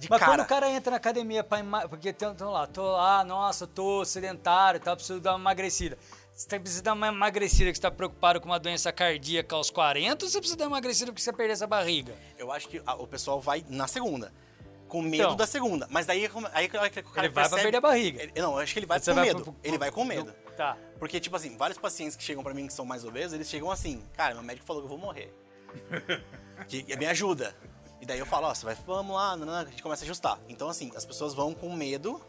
De 0.00 0.08
Mas 0.08 0.18
cara. 0.18 0.32
quando 0.32 0.40
o 0.40 0.46
cara 0.46 0.70
entra 0.70 0.90
na 0.92 0.96
academia 0.96 1.44
pra 1.44 1.58
porque 1.88 2.12
tão, 2.14 2.34
tão 2.34 2.50
lá, 2.50 2.66
tô 2.66 2.82
lá, 2.92 3.22
nossa, 3.22 3.66
tô 3.66 4.04
sedentário 4.06 4.78
e 4.78 4.80
tal, 4.80 4.96
preciso 4.96 5.20
dar 5.20 5.32
uma 5.32 5.38
emagrecida. 5.40 5.98
Você 6.42 6.48
tá- 6.48 6.58
precisa 6.58 6.82
dar 6.82 6.94
uma 6.94 7.06
emagrecida 7.06 7.70
que 7.70 7.76
você 7.76 7.82
tá 7.82 7.90
preocupado 7.90 8.40
com 8.40 8.46
uma 8.46 8.58
doença 8.58 8.92
cardíaca 8.92 9.54
aos 9.54 9.70
40 9.70 10.24
ou 10.24 10.28
você 10.30 10.38
precisa 10.38 10.56
dar 10.58 10.64
uma 10.64 10.76
emagrecida 10.76 11.12
porque 11.12 11.22
você 11.22 11.32
perder 11.32 11.52
essa 11.52 11.68
barriga? 11.68 12.16
Eu 12.36 12.50
acho 12.50 12.68
que 12.68 12.82
a- 12.84 12.96
o 12.96 13.06
pessoal 13.06 13.40
vai 13.40 13.64
na 13.68 13.86
segunda. 13.86 14.32
Com 14.88 15.00
medo 15.02 15.22
Então. 15.22 15.36
da 15.36 15.46
segunda. 15.46 15.86
Mas 15.88 16.04
daí, 16.04 16.28
como- 16.28 16.48
aí, 16.52 16.68
que 16.68 16.76
o 16.76 16.80
cara 16.80 16.88
Ele 16.90 17.04
vai 17.04 17.30
pra 17.30 17.42
percebe- 17.44 17.62
perder 17.62 17.76
a 17.76 17.80
barriga. 17.80 18.22
Ele- 18.24 18.32
não, 18.40 18.54
eu 18.54 18.58
acho 18.58 18.72
que 18.72 18.78
ele 18.80 18.86
vai 18.86 18.98
Você 18.98 19.12
com 19.12 19.14
vai 19.14 19.24
medo. 19.28 19.42
pro- 19.44 19.52
pro- 19.52 19.60
ele 19.62 19.78
vai 19.78 19.90
com 19.92 20.04
medo. 20.04 20.32
Tá. 20.56 20.76
Porque, 20.98 21.20
tipo 21.20 21.36
assim, 21.36 21.56
vários 21.56 21.78
pacientes 21.78 22.16
que 22.16 22.24
chegam 22.24 22.42
pra 22.42 22.52
mim 22.52 22.66
que 22.66 22.72
são 22.72 22.84
mais 22.84 23.04
obesos, 23.04 23.32
eles 23.34 23.48
chegam 23.48 23.70
assim, 23.70 24.02
cara, 24.14 24.34
meu 24.34 24.42
médico 24.42 24.66
falou 24.66 24.82
que 24.82 24.86
eu 24.86 24.90
vou 24.90 24.98
morrer. 24.98 25.32
que 26.68 26.96
me 26.96 27.06
ajuda. 27.06 27.54
E 28.00 28.04
daí 28.04 28.18
eu 28.18 28.26
falo, 28.26 28.48
ó, 28.48 28.54
você 28.54 28.66
vai, 28.66 28.74
vamos 28.84 29.14
lá, 29.14 29.34
a 29.60 29.64
gente 29.64 29.80
começa 29.80 30.02
a 30.02 30.06
ajustar. 30.06 30.40
Então, 30.48 30.68
assim, 30.68 30.90
as 30.96 31.04
pessoas 31.04 31.34
vão 31.34 31.54
com 31.54 31.72
medo 31.74 32.20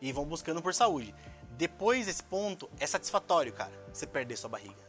e 0.00 0.10
vão 0.10 0.24
buscando 0.24 0.62
por 0.62 0.72
saúde. 0.72 1.14
Depois 1.58 2.06
desse 2.06 2.22
ponto, 2.22 2.70
é 2.78 2.86
satisfatório, 2.86 3.52
cara, 3.52 3.72
você 3.92 4.06
perder 4.06 4.36
sua 4.36 4.48
barriga. 4.48 4.80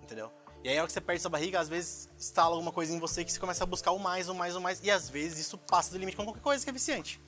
Entendeu? 0.00 0.30
E 0.62 0.68
aí, 0.68 0.78
a 0.78 0.80
hora 0.80 0.86
que 0.86 0.92
você 0.92 1.00
perde 1.00 1.20
sua 1.20 1.30
barriga, 1.30 1.58
às 1.58 1.68
vezes 1.68 2.08
instala 2.16 2.54
alguma 2.54 2.70
coisa 2.70 2.94
em 2.94 3.00
você 3.00 3.24
que 3.24 3.32
você 3.32 3.40
começa 3.40 3.64
a 3.64 3.66
buscar 3.66 3.90
o 3.90 3.98
mais, 3.98 4.28
o 4.28 4.34
mais, 4.34 4.54
o 4.54 4.60
mais. 4.60 4.80
E 4.84 4.88
às 4.88 5.10
vezes 5.10 5.40
isso 5.40 5.58
passa 5.58 5.90
do 5.90 5.98
limite 5.98 6.16
com 6.16 6.22
qualquer 6.22 6.42
coisa 6.42 6.62
que 6.62 6.70
é 6.70 6.72
viciante. 6.72 7.20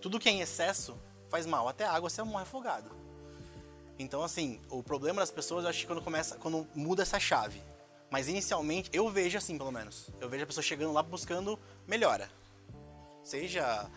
Tudo 0.00 0.20
que 0.20 0.28
é 0.28 0.32
em 0.32 0.40
excesso 0.40 0.96
faz 1.28 1.46
mal. 1.46 1.68
Até 1.68 1.84
água 1.84 2.08
você 2.08 2.22
morre 2.22 2.44
afogado. 2.44 2.92
Então, 3.98 4.22
assim, 4.22 4.60
o 4.70 4.84
problema 4.84 5.20
das 5.20 5.32
pessoas, 5.32 5.64
eu 5.64 5.70
acho 5.70 5.80
que 5.80 5.86
quando 5.88 6.00
começa, 6.00 6.36
quando 6.36 6.64
muda 6.76 7.02
essa 7.02 7.18
chave. 7.18 7.60
Mas 8.08 8.28
inicialmente, 8.28 8.88
eu 8.92 9.10
vejo 9.10 9.36
assim, 9.36 9.58
pelo 9.58 9.72
menos. 9.72 10.10
Eu 10.20 10.28
vejo 10.28 10.44
a 10.44 10.46
pessoa 10.46 10.62
chegando 10.62 10.92
lá 10.92 11.02
buscando 11.02 11.58
melhora. 11.88 12.30
Seja 13.24 13.90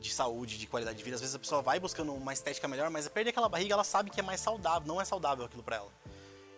de 0.00 0.10
saúde, 0.10 0.58
de 0.58 0.66
qualidade 0.66 0.98
de 0.98 1.04
vida. 1.04 1.14
Às 1.14 1.20
vezes 1.20 1.36
a 1.36 1.38
pessoa 1.38 1.62
vai 1.62 1.78
buscando 1.78 2.12
uma 2.12 2.32
estética 2.32 2.66
melhor, 2.66 2.90
mas 2.90 3.06
perder 3.08 3.30
aquela 3.30 3.48
barriga, 3.48 3.74
ela 3.74 3.84
sabe 3.84 4.10
que 4.10 4.18
é 4.18 4.22
mais 4.22 4.40
saudável. 4.40 4.88
Não 4.88 5.00
é 5.00 5.04
saudável 5.04 5.44
aquilo 5.44 5.62
pra 5.62 5.76
ela. 5.76 5.90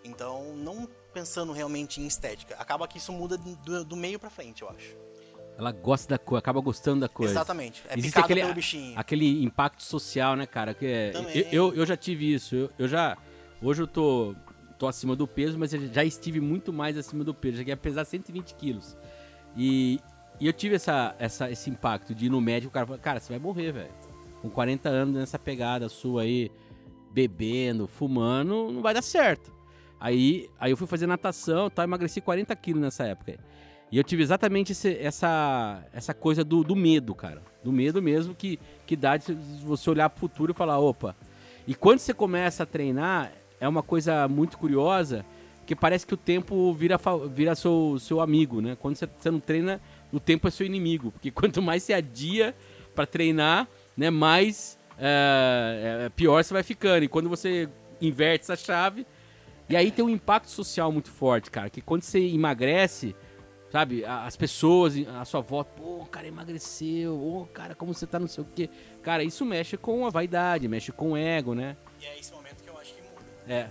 Então, 0.04 0.54
não 0.56 0.88
pensando 1.12 1.52
realmente 1.52 2.00
em 2.00 2.06
estética. 2.06 2.54
Acaba 2.56 2.88
que 2.88 2.98
isso 2.98 3.12
muda 3.12 3.36
do, 3.36 3.84
do 3.84 3.96
meio 3.96 4.18
pra 4.18 4.30
frente, 4.30 4.62
eu 4.62 4.68
acho. 4.68 4.96
Ela 5.56 5.70
gosta 5.70 6.08
da 6.08 6.18
coisa, 6.18 6.38
acaba 6.38 6.60
gostando 6.60 7.00
da 7.00 7.08
coisa. 7.08 7.32
Exatamente. 7.32 7.82
É 7.88 7.98
Existe 7.98 8.18
aquele, 8.18 8.42
aquele 8.96 9.44
impacto 9.44 9.82
social, 9.82 10.34
né, 10.34 10.46
cara? 10.46 10.74
Que 10.74 10.86
é, 10.86 11.12
eu, 11.34 11.46
eu, 11.52 11.74
eu 11.74 11.86
já 11.86 11.96
tive 11.96 12.32
isso. 12.32 12.54
Eu, 12.54 12.70
eu 12.78 12.88
já. 12.88 13.16
Hoje 13.60 13.82
eu 13.82 13.86
tô, 13.86 14.34
tô 14.78 14.88
acima 14.88 15.14
do 15.14 15.28
peso, 15.28 15.58
mas 15.58 15.72
eu 15.74 15.92
já 15.92 16.04
estive 16.04 16.40
muito 16.40 16.72
mais 16.72 16.96
acima 16.96 17.22
do 17.22 17.34
peso. 17.34 17.58
Cheguei 17.58 17.74
a 17.74 17.76
pesar 17.76 18.04
120 18.04 18.54
quilos. 18.54 18.96
E, 19.56 20.00
e 20.42 20.46
eu 20.48 20.52
tive 20.52 20.74
essa, 20.74 21.14
essa, 21.20 21.48
esse 21.50 21.70
impacto 21.70 22.12
de 22.14 22.26
ir 22.26 22.28
no 22.28 22.40
médico, 22.40 22.70
o 22.70 22.72
cara 22.72 22.84
falou, 22.84 23.00
cara, 23.00 23.20
você 23.20 23.32
vai 23.32 23.38
morrer, 23.38 23.70
velho. 23.70 23.90
Com 24.40 24.50
40 24.50 24.88
anos 24.88 25.14
nessa 25.14 25.38
pegada 25.38 25.88
sua 25.88 26.22
aí, 26.22 26.50
bebendo, 27.12 27.86
fumando, 27.86 28.72
não 28.72 28.82
vai 28.82 28.92
dar 28.92 29.02
certo. 29.02 29.52
Aí, 30.00 30.50
aí 30.58 30.72
eu 30.72 30.76
fui 30.76 30.86
fazer 30.88 31.06
natação, 31.06 31.70
tá, 31.70 31.84
emagreci 31.84 32.20
40 32.20 32.54
quilos 32.56 32.82
nessa 32.82 33.04
época. 33.04 33.38
E 33.90 33.96
eu 33.98 34.02
tive 34.02 34.22
exatamente 34.22 34.72
esse- 34.72 34.96
essa, 34.98 35.84
essa 35.92 36.12
coisa 36.12 36.42
do, 36.42 36.64
do 36.64 36.74
medo, 36.74 37.14
cara. 37.14 37.40
Do 37.62 37.70
medo 37.70 38.02
mesmo 38.02 38.34
que, 38.34 38.58
que 38.84 38.96
dá 38.96 39.16
de 39.16 39.32
você 39.64 39.88
olhar 39.90 40.10
pro 40.10 40.18
futuro 40.20 40.50
e 40.52 40.54
falar, 40.56 40.78
opa. 40.80 41.14
E 41.68 41.74
quando 41.74 42.00
você 42.00 42.12
começa 42.12 42.64
a 42.64 42.66
treinar, 42.66 43.32
é 43.60 43.68
uma 43.68 43.82
coisa 43.82 44.26
muito 44.26 44.58
curiosa, 44.58 45.24
que 45.64 45.76
parece 45.76 46.04
que 46.04 46.14
o 46.14 46.16
tempo 46.16 46.72
vira, 46.74 46.98
vira 47.32 47.54
seu, 47.54 47.96
seu 48.00 48.20
amigo, 48.20 48.60
né? 48.60 48.76
Quando 48.80 48.96
você, 48.96 49.06
você 49.06 49.30
não 49.30 49.38
treina, 49.38 49.80
o 50.12 50.20
tempo 50.20 50.46
é 50.46 50.50
seu 50.50 50.66
inimigo. 50.66 51.10
Porque 51.12 51.30
quanto 51.32 51.60
mais 51.62 51.82
você 51.82 51.92
adia 51.92 52.54
pra 52.94 53.06
treinar, 53.06 53.66
né, 53.96 54.10
mais 54.10 54.78
é, 54.98 56.04
é, 56.06 56.08
pior 56.10 56.42
você 56.44 56.52
vai 56.54 56.62
ficando. 56.62 57.04
E 57.04 57.08
quando 57.08 57.28
você 57.28 57.68
inverte 58.00 58.42
essa 58.44 58.56
chave, 58.56 59.06
e 59.68 59.76
aí 59.76 59.90
tem 59.90 60.04
um 60.04 60.08
impacto 60.10 60.48
social 60.50 60.92
muito 60.92 61.10
forte, 61.10 61.50
cara. 61.50 61.70
Que 61.70 61.80
quando 61.80 62.02
você 62.02 62.18
emagrece, 62.20 63.14
sabe, 63.70 64.04
a- 64.04 64.24
as 64.26 64.36
pessoas 64.36 64.94
à 65.18 65.24
sua 65.24 65.40
volta, 65.40 65.70
pô, 65.76 66.02
o 66.02 66.06
cara 66.06 66.26
emagreceu, 66.26 67.14
ô, 67.14 67.46
cara, 67.46 67.74
como 67.74 67.94
você 67.94 68.06
tá, 68.06 68.18
não 68.18 68.28
sei 68.28 68.44
o 68.44 68.46
quê. 68.54 68.68
Cara, 69.02 69.24
isso 69.24 69.44
mexe 69.44 69.76
com 69.76 70.06
a 70.06 70.10
vaidade, 70.10 70.68
mexe 70.68 70.92
com 70.92 71.12
o 71.12 71.16
ego, 71.16 71.54
né? 71.54 71.76
E 72.00 72.04
é 72.06 72.18
esse 72.18 72.32
momento 72.32 72.62
que 72.62 72.68
eu 72.68 72.76
acho 72.78 72.92
que 72.94 73.00
muda. 73.02 73.24
É. 73.48 73.68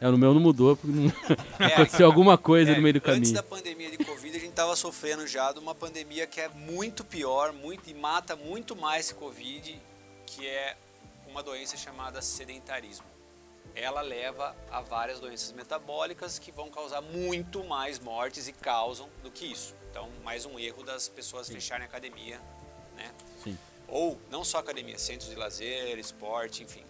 É, 0.00 0.08
no 0.08 0.16
meu 0.16 0.32
não 0.32 0.40
mudou, 0.40 0.76
porque 0.76 0.96
não... 0.96 1.12
É, 1.60 1.74
aconteceu 1.74 2.06
alguma 2.06 2.38
coisa 2.38 2.72
É, 2.72 2.74
no 2.76 2.82
meio 2.82 2.94
do 2.94 2.96
Antes 2.98 3.12
caminho. 3.14 3.34
da 3.34 3.42
pandemia 3.42 3.90
de 3.90 3.98
Covid, 4.02 4.36
a 4.36 4.40
gente 4.40 4.52
tava 4.52 4.74
sofrendo 4.74 5.26
já 5.26 5.52
de 5.52 5.58
uma 5.58 5.74
pandemia 5.74 6.26
que 6.26 6.40
é 6.40 6.48
muito 6.48 7.04
pior, 7.04 7.52
muito 7.52 7.90
e 7.90 7.94
mata 7.94 8.34
muito 8.34 8.74
mais 8.74 9.12
que 9.12 9.18
Covid, 9.18 9.80
que 10.26 10.46
é 10.46 10.76
uma 11.28 11.42
doença 11.42 11.76
chamada 11.76 12.22
sedentarismo. 12.22 13.04
Ela 13.74 14.00
leva 14.00 14.56
a 14.70 14.80
várias 14.80 15.20
doenças 15.20 15.52
metabólicas 15.52 16.38
que 16.38 16.50
vão 16.50 16.70
causar 16.70 17.00
muito 17.02 17.62
mais 17.62 17.98
mortes 17.98 18.48
e 18.48 18.52
causam 18.52 19.08
do 19.22 19.30
que 19.30 19.44
isso. 19.44 19.74
Então, 19.90 20.08
mais 20.24 20.44
um 20.46 20.58
erro 20.58 20.82
das 20.82 21.08
pessoas 21.08 21.48
fecharem 21.48 21.84
a 21.84 21.88
academia, 21.88 22.40
né? 22.96 23.12
Sim. 23.44 23.56
Ou 23.86 24.18
não 24.30 24.44
só 24.44 24.58
academia, 24.58 24.98
centros 24.98 25.30
de 25.30 25.36
lazer, 25.36 25.98
esporte, 25.98 26.62
enfim. 26.64 26.82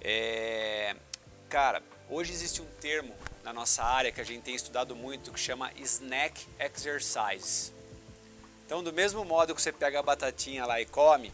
É, 0.00 0.94
cara, 1.48 1.82
Hoje 2.08 2.32
existe 2.32 2.62
um 2.62 2.66
termo 2.80 3.16
na 3.42 3.52
nossa 3.52 3.82
área 3.82 4.12
que 4.12 4.20
a 4.20 4.24
gente 4.24 4.42
tem 4.42 4.54
estudado 4.54 4.94
muito 4.94 5.32
que 5.32 5.40
chama 5.40 5.72
snack 5.78 6.46
exercise. 6.56 7.72
Então, 8.64 8.80
do 8.80 8.92
mesmo 8.92 9.24
modo 9.24 9.52
que 9.56 9.60
você 9.60 9.72
pega 9.72 9.98
a 9.98 10.02
batatinha 10.04 10.64
lá 10.64 10.80
e 10.80 10.86
come, 10.86 11.32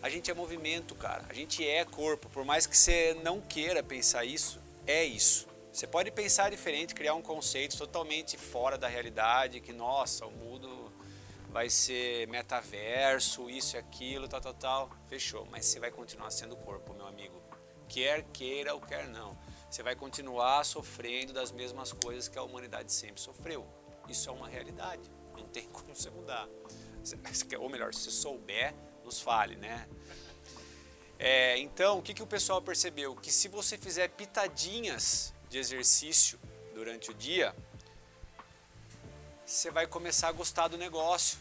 a 0.00 0.08
gente 0.08 0.30
é 0.30 0.34
movimento, 0.34 0.94
cara. 0.94 1.24
A 1.28 1.34
gente 1.34 1.66
é 1.66 1.84
corpo. 1.84 2.28
Por 2.28 2.44
mais 2.44 2.64
que 2.64 2.76
você 2.76 3.18
não 3.24 3.40
queira 3.40 3.82
pensar 3.82 4.24
isso, 4.24 4.60
é 4.86 5.04
isso. 5.04 5.48
Você 5.72 5.86
pode 5.86 6.12
pensar 6.12 6.48
diferente, 6.48 6.94
criar 6.94 7.14
um 7.14 7.22
conceito 7.22 7.76
totalmente 7.76 8.36
fora 8.36 8.78
da 8.78 8.86
realidade, 8.86 9.60
que 9.60 9.72
nossa, 9.72 10.26
o 10.26 10.30
mundo 10.30 10.92
vai 11.50 11.68
ser 11.68 12.28
metaverso, 12.28 13.50
isso 13.50 13.74
e 13.74 13.80
aquilo, 13.80 14.28
tal, 14.28 14.40
tal, 14.40 14.54
tal. 14.54 14.90
Fechou. 15.08 15.44
Mas 15.50 15.66
você 15.66 15.80
vai 15.80 15.90
continuar 15.90 16.30
sendo 16.30 16.54
corpo, 16.54 16.94
meu 16.94 17.06
amigo. 17.06 17.47
Quer 17.88 18.24
queira 18.32 18.74
ou 18.74 18.80
quer 18.80 19.08
não. 19.08 19.36
Você 19.70 19.82
vai 19.82 19.94
continuar 19.94 20.64
sofrendo 20.64 21.32
das 21.32 21.52
mesmas 21.52 21.92
coisas 21.92 22.28
que 22.28 22.38
a 22.38 22.42
humanidade 22.42 22.92
sempre 22.92 23.20
sofreu. 23.20 23.66
Isso 24.08 24.28
é 24.28 24.32
uma 24.32 24.48
realidade. 24.48 25.10
Não 25.36 25.46
tem 25.46 25.66
como 25.72 25.94
você 25.94 26.10
mudar. 26.10 26.48
Ou 27.58 27.68
melhor, 27.68 27.94
se 27.94 28.10
souber, 28.10 28.74
nos 29.04 29.20
fale, 29.20 29.56
né? 29.56 29.88
É, 31.18 31.58
então, 31.58 31.98
o 31.98 32.02
que, 32.02 32.14
que 32.14 32.22
o 32.22 32.26
pessoal 32.26 32.62
percebeu? 32.62 33.16
Que 33.16 33.30
se 33.30 33.48
você 33.48 33.76
fizer 33.76 34.08
pitadinhas 34.08 35.34
de 35.48 35.58
exercício 35.58 36.38
durante 36.74 37.10
o 37.10 37.14
dia, 37.14 37.54
você 39.44 39.70
vai 39.70 39.86
começar 39.86 40.28
a 40.28 40.32
gostar 40.32 40.68
do 40.68 40.78
negócio. 40.78 41.38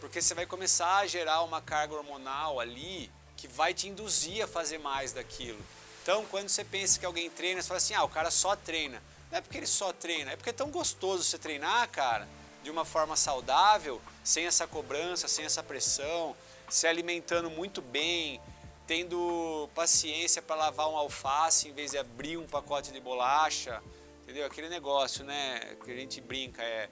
Porque 0.00 0.20
você 0.20 0.34
vai 0.34 0.46
começar 0.46 0.98
a 0.98 1.06
gerar 1.06 1.42
uma 1.42 1.60
carga 1.60 1.94
hormonal 1.94 2.58
ali 2.58 3.10
que 3.40 3.48
vai 3.48 3.72
te 3.72 3.88
induzir 3.88 4.44
a 4.44 4.46
fazer 4.46 4.78
mais 4.78 5.12
daquilo. 5.12 5.58
Então, 6.02 6.26
quando 6.26 6.50
você 6.50 6.62
pensa 6.62 7.00
que 7.00 7.06
alguém 7.06 7.30
treina, 7.30 7.62
você 7.62 7.68
fala 7.68 7.78
assim: 7.78 7.94
ah, 7.94 8.04
o 8.04 8.08
cara 8.08 8.30
só 8.30 8.54
treina. 8.54 9.02
Não 9.30 9.38
é 9.38 9.40
porque 9.40 9.56
ele 9.56 9.66
só 9.66 9.92
treina, 9.92 10.32
é 10.32 10.36
porque 10.36 10.50
é 10.50 10.52
tão 10.52 10.70
gostoso 10.70 11.22
você 11.22 11.38
treinar, 11.38 11.88
cara, 11.88 12.28
de 12.62 12.70
uma 12.70 12.84
forma 12.84 13.16
saudável, 13.16 14.00
sem 14.22 14.44
essa 14.44 14.66
cobrança, 14.66 15.26
sem 15.26 15.44
essa 15.44 15.62
pressão, 15.62 16.36
se 16.68 16.86
alimentando 16.86 17.48
muito 17.48 17.80
bem, 17.80 18.40
tendo 18.86 19.70
paciência 19.74 20.42
para 20.42 20.56
lavar 20.56 20.88
um 20.88 20.96
alface 20.96 21.68
em 21.68 21.72
vez 21.72 21.92
de 21.92 21.98
abrir 21.98 22.36
um 22.36 22.46
pacote 22.46 22.92
de 22.92 23.00
bolacha, 23.00 23.80
entendeu? 24.22 24.44
Aquele 24.46 24.68
negócio, 24.68 25.24
né, 25.24 25.76
que 25.84 25.92
a 25.92 25.96
gente 25.96 26.20
brinca 26.20 26.60
é 26.62 26.90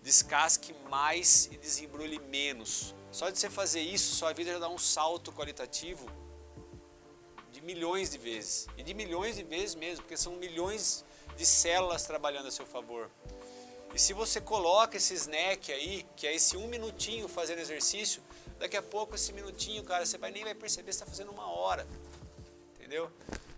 descasque 0.00 0.72
mais 0.88 1.46
e 1.46 1.58
desembrulhe 1.58 2.20
menos. 2.20 2.94
Só 3.18 3.30
de 3.30 3.38
você 3.38 3.48
fazer 3.48 3.80
isso, 3.80 4.16
sua 4.16 4.32
vida 4.32 4.52
já 4.52 4.58
dá 4.58 4.68
um 4.68 4.78
salto 4.78 5.32
qualitativo 5.32 6.06
de 7.52 7.60
milhões 7.60 8.10
de 8.10 8.18
vezes. 8.18 8.66
E 8.76 8.82
de 8.82 8.92
milhões 8.92 9.36
de 9.36 9.44
vezes 9.44 9.74
mesmo, 9.74 10.02
porque 10.02 10.16
são 10.16 10.32
milhões 10.46 11.04
de 11.36 11.46
células 11.46 12.02
trabalhando 12.02 12.48
a 12.48 12.50
seu 12.50 12.66
favor. 12.66 13.10
E 13.94 13.98
se 13.98 14.12
você 14.12 14.40
coloca 14.40 14.96
esse 14.96 15.14
snack 15.14 15.72
aí, 15.72 16.04
que 16.16 16.26
é 16.26 16.34
esse 16.34 16.56
um 16.56 16.66
minutinho 16.66 17.28
fazendo 17.28 17.60
exercício, 17.60 18.20
Daqui 18.58 18.76
a 18.76 18.82
pouco, 18.82 19.14
esse 19.14 19.32
minutinho, 19.32 19.82
cara, 19.84 20.06
você 20.06 20.16
vai, 20.16 20.30
nem 20.30 20.44
vai 20.44 20.54
perceber 20.54 20.84
que 20.84 20.90
está 20.90 21.06
fazendo 21.06 21.30
uma 21.30 21.46
hora. 21.50 21.86
Entendeu? 22.74 23.10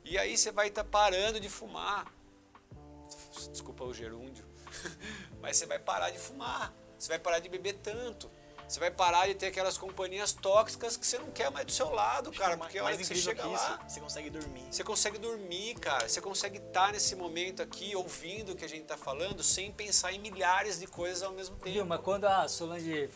E 0.05 0.19
aí 0.19 0.37
você 0.37 0.51
vai 0.51 0.69
estar 0.69 0.85
tá 0.85 0.91
parando 0.91 1.39
de 1.39 1.49
fumar. 1.49 2.13
Desculpa 3.51 3.85
o 3.85 3.93
gerúndio. 3.93 4.45
Mas 5.41 5.57
você 5.57 5.67
vai 5.67 5.79
parar 5.79 6.11
de 6.11 6.19
fumar. 6.19 6.75
Você 6.99 7.09
vai 7.09 7.19
parar 7.19 7.39
de 7.39 7.49
beber 7.49 7.75
tanto. 7.75 8.31
Você 8.69 8.81
vai 8.81 8.91
parar 8.91 9.29
de 9.29 9.35
ter 9.35 9.47
aquelas 9.47 9.79
companhias 9.79 10.33
tóxicas 10.33 10.97
que 10.97 11.07
você 11.07 11.19
não 11.19 11.31
quer 11.31 11.51
mais 11.51 11.67
do 11.67 11.73
seu 11.73 11.91
lado, 11.91 12.33
cara. 12.33 12.57
Porque 12.57 12.81
olha 12.81 12.97
que 12.97 13.05
você 13.05 13.15
chega 13.15 13.43
que 13.43 13.49
lá. 13.49 13.81
Você 13.87 14.01
consegue 14.01 14.31
dormir. 14.31 14.65
Você 14.71 14.85
consegue 14.85 15.19
dormir, 15.19 15.75
cara. 15.77 16.09
Você 16.09 16.21
consegue 16.21 16.59
estar 16.59 16.93
nesse 16.93 17.15
momento 17.15 17.63
aqui, 17.63 17.95
ouvindo 17.95 18.53
o 18.53 18.57
que 18.57 18.65
a 18.65 18.69
gente 18.69 18.83
está 18.83 18.97
falando, 18.97 19.43
sem 19.43 19.71
pensar 19.71 20.13
em 20.13 20.19
milhares 20.19 20.81
de 20.81 20.87
coisas 20.87 21.23
ao 21.23 21.33
mesmo 21.33 21.57
tempo. 21.57 21.71
Viu, 21.71 21.87
mas 21.87 22.01
quando 22.01 22.25
a 22.25 22.49
Solange 22.49 23.09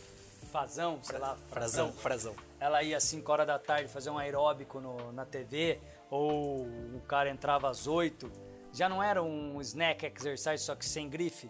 Fazão, 0.50 0.98
sei 1.02 1.18
lá, 1.18 1.36
Frazão, 1.48 1.92
Frazão. 1.92 2.34
Ela 2.58 2.82
ia 2.82 2.96
às 2.96 3.04
5 3.04 3.30
horas 3.30 3.46
da 3.46 3.58
tarde 3.58 3.88
fazer 3.88 4.10
um 4.10 4.18
aeróbico 4.18 4.80
no, 4.80 5.12
na 5.12 5.24
TV, 5.24 5.80
ou 6.10 6.62
o 6.62 7.00
cara 7.06 7.30
entrava 7.30 7.70
às 7.70 7.86
8, 7.86 8.30
já 8.72 8.88
não 8.88 9.02
era 9.02 9.22
um 9.22 9.60
snack 9.60 10.06
exercise 10.06 10.64
só 10.64 10.74
que 10.74 10.84
sem 10.84 11.08
grife? 11.08 11.48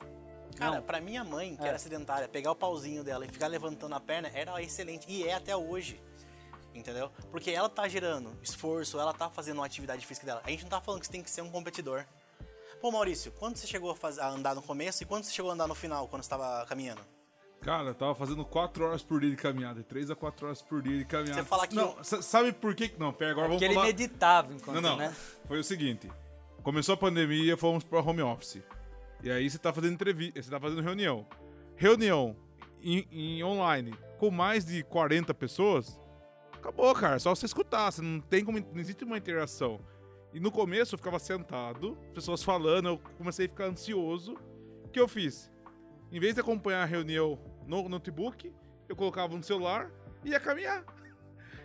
Cara, 0.60 0.76
não. 0.76 0.82
pra 0.82 1.00
minha 1.00 1.24
mãe, 1.24 1.56
que 1.56 1.64
é. 1.64 1.68
era 1.68 1.78
sedentária, 1.78 2.28
pegar 2.28 2.52
o 2.52 2.54
pauzinho 2.54 3.02
dela 3.02 3.24
e 3.24 3.28
ficar 3.28 3.46
levantando 3.46 3.94
a 3.94 4.00
perna 4.00 4.30
era 4.34 4.62
excelente. 4.62 5.06
E 5.08 5.26
é 5.26 5.32
até 5.32 5.56
hoje. 5.56 6.00
Entendeu? 6.74 7.10
Porque 7.30 7.50
ela 7.50 7.68
tá 7.68 7.88
gerando 7.88 8.38
esforço, 8.42 9.00
ela 9.00 9.14
tá 9.14 9.30
fazendo 9.30 9.56
uma 9.56 9.66
atividade 9.66 10.06
física 10.06 10.26
dela. 10.26 10.42
A 10.44 10.50
gente 10.50 10.62
não 10.62 10.68
tá 10.68 10.80
falando 10.80 11.00
que 11.00 11.06
você 11.06 11.12
tem 11.12 11.22
que 11.22 11.30
ser 11.30 11.40
um 11.40 11.50
competidor. 11.50 12.04
Pô, 12.80 12.92
Maurício, 12.92 13.32
quando 13.32 13.56
você 13.56 13.66
chegou 13.66 13.90
a, 13.90 13.96
fazer, 13.96 14.20
a 14.20 14.28
andar 14.28 14.54
no 14.54 14.62
começo 14.62 15.02
e 15.02 15.06
quando 15.06 15.24
você 15.24 15.32
chegou 15.32 15.50
a 15.50 15.54
andar 15.54 15.66
no 15.66 15.74
final, 15.74 16.06
quando 16.08 16.22
você 16.22 16.26
estava 16.26 16.64
caminhando? 16.66 17.00
Cara, 17.62 17.88
eu 17.88 17.94
tava 17.94 18.14
fazendo 18.14 18.44
4 18.44 18.84
horas 18.84 19.02
por 19.02 19.20
dia 19.20 19.30
de 19.30 19.36
caminhada, 19.36 19.82
3 19.82 20.10
a 20.10 20.16
4 20.16 20.46
horas 20.46 20.62
por 20.62 20.82
dia 20.82 20.98
de 20.98 21.04
caminhada. 21.04 21.42
Você 21.42 21.48
fala 21.48 21.66
que. 21.66 21.74
Não, 21.74 21.96
eu... 21.96 22.22
sabe 22.22 22.52
por 22.52 22.74
que. 22.74 22.94
Não, 22.98 23.12
pera, 23.12 23.32
agora 23.32 23.46
é 23.46 23.48
vamos 23.48 23.62
falar. 23.62 23.74
Porque 23.74 23.88
ele 23.88 23.98
meditava 23.98 24.52
enquanto, 24.52 24.80
não, 24.80 24.90
não. 24.90 24.96
né? 24.96 25.14
Foi 25.46 25.58
o 25.58 25.64
seguinte: 25.64 26.10
começou 26.62 26.94
a 26.94 26.96
pandemia, 26.96 27.56
fomos 27.56 27.82
pra 27.82 28.00
home 28.00 28.22
office. 28.22 28.62
E 29.22 29.30
aí 29.30 29.48
você 29.48 29.58
tá 29.58 29.72
fazendo 29.72 29.94
entrevista, 29.94 30.42
você 30.42 30.50
tá 30.50 30.58
fazendo 30.58 30.80
reunião. 30.80 31.26
Reunião 31.76 32.36
em, 32.82 33.42
online 33.44 33.94
com 34.18 34.30
mais 34.30 34.64
de 34.66 34.82
40 34.84 35.32
pessoas, 35.34 35.98
acabou, 36.52 36.94
cara. 36.94 37.18
Só 37.18 37.34
você 37.34 37.46
escutar, 37.46 37.90
você 37.90 38.02
não 38.02 38.20
tem 38.20 38.44
como. 38.44 38.58
Não 38.58 38.80
existe 38.80 39.04
uma 39.04 39.16
interação. 39.16 39.80
E 40.32 40.38
no 40.38 40.52
começo 40.52 40.94
eu 40.94 40.98
ficava 40.98 41.18
sentado, 41.18 41.96
pessoas 42.14 42.42
falando, 42.42 42.88
eu 42.88 42.98
comecei 43.16 43.46
a 43.46 43.48
ficar 43.48 43.64
ansioso. 43.64 44.36
O 44.84 44.88
que 44.88 45.00
eu 45.00 45.08
fiz? 45.08 45.50
Em 46.12 46.20
vez 46.20 46.34
de 46.34 46.40
acompanhar 46.40 46.82
a 46.82 46.86
reunião 46.86 47.38
no 47.66 47.88
notebook, 47.88 48.52
eu 48.88 48.94
colocava 48.94 49.36
no 49.36 49.42
celular 49.42 49.90
e 50.24 50.30
ia 50.30 50.40
caminhar. 50.40 50.84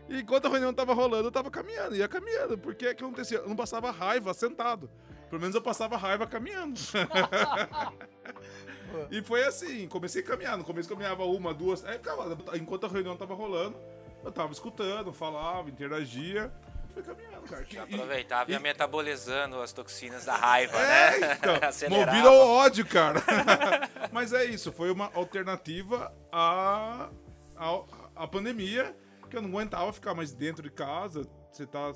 E 0.08 0.20
enquanto 0.20 0.46
a 0.46 0.50
reunião 0.50 0.74
tava 0.74 0.94
rolando, 0.94 1.28
eu 1.28 1.32
tava 1.32 1.50
caminhando, 1.52 1.96
ia 1.96 2.08
caminhando. 2.08 2.58
Porque 2.58 2.88
o 2.88 2.96
que 2.96 3.04
acontecia? 3.04 3.40
Eu 3.40 3.50
não 3.50 3.56
passava 3.56 3.92
raiva 3.92 4.34
sentado. 4.34 4.90
Pelo 5.30 5.42
menos 5.42 5.56
eu 5.56 5.62
passava 5.62 5.98
raiva 5.98 6.28
caminhando. 6.28 6.80
e 9.12 9.22
foi 9.22 9.44
assim, 9.44 9.88
comecei 9.88 10.22
a 10.22 10.26
caminhar. 10.26 10.58
No 10.58 10.64
começo 10.64 10.90
caminhava 10.90 11.24
uma, 11.26 11.54
duas. 11.54 11.84
Aí 11.86 11.98
ficava, 11.98 12.38
enquanto 12.56 12.86
a 12.86 12.90
reunião 12.90 13.18
tava 13.18 13.34
rolando, 13.34 13.78
eu 14.24 14.32
tava 14.32 14.52
escutando, 14.52 15.14
falava, 15.14 15.70
interagia 15.70 16.52
foi 16.96 17.04
caminhando, 17.04 17.42
cara. 17.42 17.64
Que, 17.66 17.78
aproveitava 17.78 18.50
e, 18.50 18.54
ia 18.54 18.60
metabolizando 18.60 19.62
as 19.62 19.74
toxinas 19.74 20.24
da 20.24 20.36
raiva, 20.36 20.78
é, 20.78 21.20
né? 21.20 21.38
Então, 21.38 21.56
movido 21.90 22.30
ao 22.30 22.48
ódio, 22.48 22.86
cara. 22.86 23.22
Mas 24.14 24.32
é 24.32 24.46
isso, 24.46 24.72
foi 24.72 24.90
uma 24.90 25.12
alternativa 25.14 26.16
à, 26.32 27.10
à, 27.58 27.82
à 28.16 28.28
pandemia, 28.28 28.96
que 29.30 29.36
eu 29.36 29.42
não 29.42 29.50
aguentava 29.50 29.92
ficar 29.92 30.14
mais 30.14 30.34
dentro 30.34 30.64
de 30.64 30.72
casa, 30.72 31.28
você 31.52 31.66
tá 31.66 31.92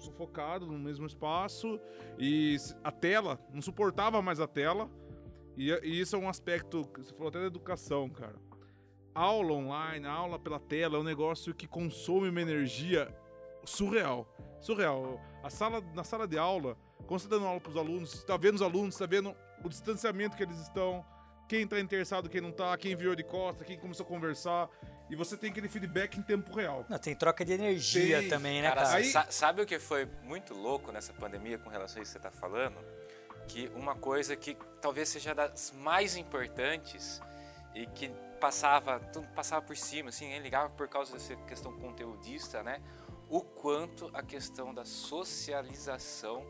sufocado 0.00 0.66
no 0.66 0.78
mesmo 0.78 1.06
espaço, 1.06 1.80
e 2.18 2.56
a 2.82 2.90
tela, 2.90 3.38
não 3.52 3.62
suportava 3.62 4.20
mais 4.20 4.40
a 4.40 4.46
tela, 4.46 4.90
e, 5.56 5.70
e 5.82 6.00
isso 6.00 6.16
é 6.16 6.18
um 6.18 6.28
aspecto, 6.28 6.88
você 6.96 7.12
falou 7.12 7.28
até 7.28 7.40
da 7.40 7.46
educação, 7.46 8.08
cara. 8.08 8.36
Aula 9.14 9.52
online, 9.52 10.06
aula 10.06 10.38
pela 10.38 10.60
tela 10.60 10.96
é 10.96 11.00
um 11.00 11.04
negócio 11.04 11.54
que 11.54 11.66
consome 11.66 12.28
uma 12.28 12.40
energia 12.40 13.14
surreal. 13.64 14.26
Surreal. 14.60 15.20
A 15.42 15.50
sala, 15.50 15.82
na 15.94 16.04
sala 16.04 16.26
de 16.26 16.38
aula, 16.38 16.76
quando 17.06 17.20
você 17.20 17.26
está 17.26 17.36
dando 17.36 17.46
aula 17.46 17.60
para 17.60 17.70
os 17.70 17.76
alunos, 17.76 18.14
está 18.14 18.36
vendo 18.36 18.54
os 18.54 18.62
alunos, 18.62 18.94
está 18.94 19.06
vendo 19.06 19.34
o 19.64 19.68
distanciamento 19.68 20.36
que 20.36 20.42
eles 20.42 20.60
estão, 20.60 21.04
quem 21.48 21.62
está 21.62 21.80
interessado, 21.80 22.28
quem 22.28 22.40
não 22.40 22.50
está, 22.50 22.76
quem 22.78 22.94
virou 22.94 23.14
de 23.14 23.24
costa, 23.24 23.64
quem 23.64 23.78
começou 23.78 24.04
a 24.06 24.08
conversar. 24.08 24.68
E 25.10 25.16
você 25.16 25.36
tem 25.36 25.50
aquele 25.50 25.68
feedback 25.68 26.18
em 26.18 26.22
tempo 26.22 26.54
real. 26.54 26.86
Não, 26.88 26.98
tem 26.98 27.14
troca 27.14 27.44
de 27.44 27.52
energia 27.52 28.20
tem. 28.20 28.28
também, 28.28 28.62
né, 28.62 28.68
cara? 28.68 28.82
cara? 28.82 28.96
Aí... 28.96 29.12
Sabe 29.30 29.60
o 29.62 29.66
que 29.66 29.78
foi 29.78 30.08
muito 30.22 30.54
louco 30.54 30.92
nessa 30.92 31.12
pandemia 31.12 31.58
com 31.58 31.68
relação 31.68 32.00
a 32.00 32.02
isso 32.02 32.12
que 32.12 32.20
você 32.20 32.28
está 32.28 32.30
falando? 32.30 32.76
Que 33.48 33.70
uma 33.74 33.96
coisa 33.96 34.36
que 34.36 34.56
talvez 34.80 35.08
seja 35.08 35.34
das 35.34 35.72
mais 35.76 36.16
importantes 36.16 37.20
e 37.74 37.86
que 37.86 38.08
passava, 38.40 39.00
tudo 39.12 39.26
passava 39.34 39.60
por 39.60 39.76
cima, 39.76 40.08
assim, 40.08 40.28
nem 40.28 40.40
ligava 40.40 40.70
por 40.70 40.88
causa 40.88 41.12
dessa 41.12 41.36
questão 41.36 41.72
conteudista, 41.76 42.62
né? 42.62 42.80
o 43.30 43.40
quanto 43.40 44.10
a 44.12 44.22
questão 44.22 44.74
da 44.74 44.84
socialização 44.84 46.44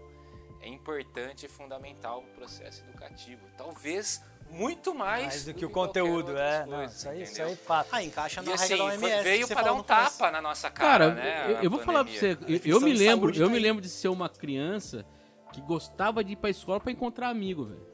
é 0.63 0.69
importante 0.69 1.45
e 1.45 1.49
fundamental 1.49 2.23
no 2.23 2.29
processo 2.29 2.83
educativo. 2.85 3.47
Talvez 3.57 4.25
muito 4.51 4.95
mais, 4.95 5.27
mais 5.27 5.45
do, 5.45 5.53
do 5.53 5.59
que, 5.59 5.65
o 5.65 5.71
conteúdo, 5.71 6.37
é. 6.37 6.59
Coisa, 6.59 6.67
não, 6.67 6.85
isso, 6.85 7.09
aí, 7.09 7.23
isso 7.23 7.43
aí 7.43 7.53
é 7.53 7.57
fato. 7.57 7.89
Ah, 7.93 8.03
encaixa 8.03 8.43
na 8.43 8.51
e, 8.51 8.55
assim, 8.55 8.75
regra 8.75 8.79
da 8.79 8.85
OMS. 8.85 9.23
Veio 9.23 9.49
para 9.49 9.63
dar 9.63 9.73
um 9.73 9.83
tapa 9.83 10.31
na 10.31 10.43
nossa 10.43 10.71
cara, 10.71 11.13
cara 11.13 11.15
né? 11.15 11.53
Eu, 11.53 11.63
eu 11.65 11.71
vou 11.71 11.81
falar 11.81 12.05
para 12.05 12.13
você, 12.13 12.37
eu, 12.47 12.61
eu 12.65 12.81
me 12.81 12.93
lembro, 12.93 13.35
eu 13.35 13.47
tá 13.47 13.53
me 13.53 13.59
lembro 13.59 13.81
de 13.81 13.89
ser 13.89 14.09
uma 14.09 14.29
criança 14.29 15.07
que 15.53 15.61
gostava 15.61 16.23
de 16.23 16.33
ir 16.33 16.37
para 16.37 16.51
escola 16.51 16.81
para 16.81 16.93
encontrar 16.93 17.29
amigo, 17.29 17.65
velho. 17.65 17.91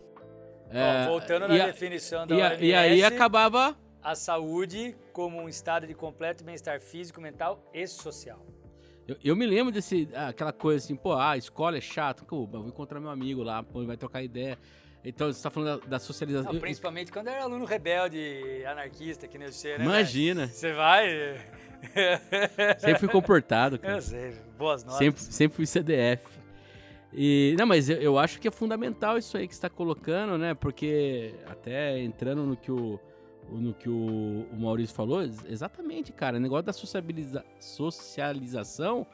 É, 0.68 1.06
voltando 1.06 1.46
na 1.46 1.54
a, 1.54 1.66
definição 1.66 2.26
da 2.26 2.34
e, 2.34 2.42
OMS, 2.42 2.64
e 2.64 2.74
aí 2.74 3.04
acabava 3.04 3.76
a 4.02 4.14
saúde 4.14 4.96
como 5.12 5.40
um 5.40 5.48
estado 5.48 5.86
de 5.86 5.94
completo 5.94 6.42
bem-estar 6.44 6.80
físico, 6.80 7.20
mental 7.20 7.62
e 7.72 7.86
social. 7.86 8.44
Eu, 9.06 9.16
eu 9.22 9.36
me 9.36 9.46
lembro 9.46 9.72
desse, 9.72 10.08
ah, 10.14 10.28
aquela 10.28 10.52
coisa 10.52 10.84
assim, 10.84 10.96
pô, 10.96 11.12
ah, 11.12 11.30
a 11.30 11.36
escola 11.36 11.78
é 11.78 11.80
chato, 11.80 12.24
pô, 12.24 12.42
eu 12.42 12.46
vou 12.46 12.68
encontrar 12.68 12.98
meu 12.98 13.10
amigo 13.10 13.42
lá, 13.42 13.62
pô, 13.62 13.78
ele 13.78 13.86
vai 13.86 13.96
trocar 13.96 14.22
ideia. 14.22 14.58
Então, 15.08 15.32
você 15.32 15.40
tá 15.42 15.48
falando 15.50 15.80
da, 15.82 15.86
da 15.86 15.98
socialização. 16.00 16.48
Não, 16.50 16.56
Eu- 16.58 16.60
principalmente 16.60 17.12
quando 17.12 17.28
era 17.28 17.42
aluno 17.44 17.64
rebelde, 17.64 18.64
anarquista, 18.66 19.28
que 19.28 19.38
nem 19.38 19.50
você, 19.50 19.78
né? 19.78 19.84
Imagina. 19.84 20.48
Você 20.48 20.72
vai. 20.72 21.38
Sempre 22.78 22.98
fui 22.98 23.08
comportado, 23.08 23.78
cara. 23.78 23.94
Eu 23.98 24.02
sei, 24.02 24.34
boas 24.58 24.82
notas. 24.82 24.98
Sempre, 24.98 25.20
sempre 25.22 25.56
fui 25.56 25.66
CDF. 25.66 26.26
E, 27.12 27.54
não, 27.58 27.66
mas 27.66 27.88
eu, 27.88 27.96
eu 27.98 28.18
acho 28.18 28.40
que 28.40 28.48
é 28.48 28.50
fundamental 28.50 29.16
isso 29.16 29.36
aí 29.36 29.46
que 29.46 29.54
você 29.54 29.58
está 29.58 29.70
colocando, 29.70 30.36
né? 30.36 30.54
Porque 30.54 31.34
até 31.46 31.98
entrando 32.00 32.42
no 32.44 32.56
que 32.56 32.70
o, 32.72 32.98
no 33.50 33.72
que 33.72 33.88
o, 33.88 34.46
o 34.52 34.56
Maurício 34.58 34.94
falou, 34.94 35.22
ex- 35.22 35.44
exatamente, 35.48 36.12
cara, 36.12 36.36
o 36.36 36.40
negócio 36.40 36.64
da 36.66 36.72
sociabiliza- 36.72 37.44
socialização 37.60 39.06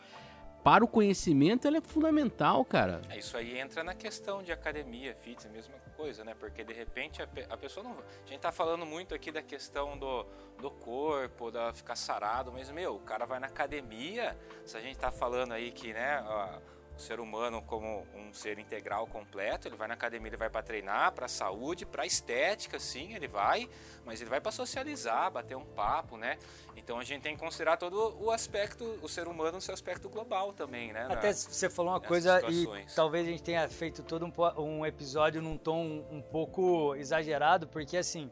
para 0.63 0.85
o 0.85 0.89
conhecimento 0.89 1.67
ela 1.67 1.79
é 1.79 1.81
fundamental, 1.81 2.65
cara. 2.65 3.01
É, 3.09 3.19
Isso 3.19 3.37
aí 3.37 3.59
entra 3.59 3.83
na 3.83 3.95
questão 3.95 4.43
de 4.43 4.53
academia, 4.53 5.15
fitness, 5.15 5.53
mesma 5.53 5.75
coisa, 5.97 6.25
né? 6.25 6.35
Porque 6.39 6.63
de 6.63 6.73
repente 6.73 7.21
a, 7.21 7.29
a 7.51 7.57
pessoa 7.57 7.83
não. 7.85 7.93
A 7.93 8.29
gente 8.29 8.41
tá 8.41 8.53
falando 8.53 8.87
muito 8.87 9.15
aqui 9.15 9.33
da 9.33 9.43
questão 9.43 9.99
do, 9.99 10.25
do 10.61 10.71
corpo, 10.71 11.51
da 11.51 11.73
ficar 11.73 11.97
sarado, 11.97 12.53
mas, 12.53 12.71
meu, 12.71 12.95
o 12.95 13.01
cara 13.01 13.27
vai 13.27 13.41
na 13.41 13.49
academia. 13.49 14.37
Se 14.65 14.77
a 14.77 14.81
gente 14.81 14.99
tá 14.99 15.11
falando 15.11 15.53
aí 15.53 15.73
que, 15.73 15.93
né, 15.93 16.21
o 16.23 16.82
ser 17.03 17.20
humano 17.20 17.61
como 17.62 18.07
um 18.15 18.33
ser 18.33 18.59
integral 18.59 19.07
completo, 19.07 19.69
ele 19.69 19.77
vai 19.77 19.87
na 19.89 19.95
academia, 19.95 20.29
ele 20.29 20.37
vai 20.37 20.49
para 20.49 20.62
treinar, 20.62 21.12
para 21.12 21.29
saúde, 21.29 21.85
para 21.85 22.07
estética, 22.07 22.79
sim, 22.79 23.15
ele 23.15 23.29
vai, 23.29 23.69
mas 24.05 24.20
ele 24.20 24.31
vai 24.31 24.41
para 24.41 24.53
socializar, 24.53 25.31
bater 25.31 25.57
um 25.57 25.65
papo, 25.65 26.16
né? 26.16 26.39
Então 26.77 26.99
a 26.99 27.05
gente 27.05 27.23
tem 27.23 27.35
que 27.37 27.41
considerar 27.43 27.77
todo 27.77 28.16
o 28.23 28.31
aspecto, 28.31 28.99
o 29.03 29.09
ser 29.09 29.27
humano 29.29 29.53
no 29.53 29.61
seu 29.61 29.74
aspecto 29.74 30.09
global 30.09 30.53
também, 30.53 30.93
né? 30.93 31.07
Até 31.11 31.29
Na- 31.29 31.33
você 31.35 31.69
falou 31.69 31.93
uma 31.93 32.01
coisa 32.01 32.39
e 32.49 32.55
situações. 32.55 32.95
talvez 32.95 33.27
a 33.27 33.31
gente 33.31 33.43
tenha 33.43 33.69
feito 33.69 34.03
todo 34.03 34.24
um, 34.24 34.33
um 34.62 34.87
episódio 34.87 35.43
num 35.43 35.59
tom 35.59 36.07
um 36.11 36.23
pouco 36.23 36.95
exagerado, 36.95 37.66
porque 37.69 37.97
assim, 37.97 38.31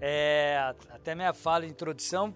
é, 0.00 0.74
até 0.90 1.14
minha 1.14 1.32
fala 1.32 1.64
de 1.66 1.70
introdução 1.72 2.34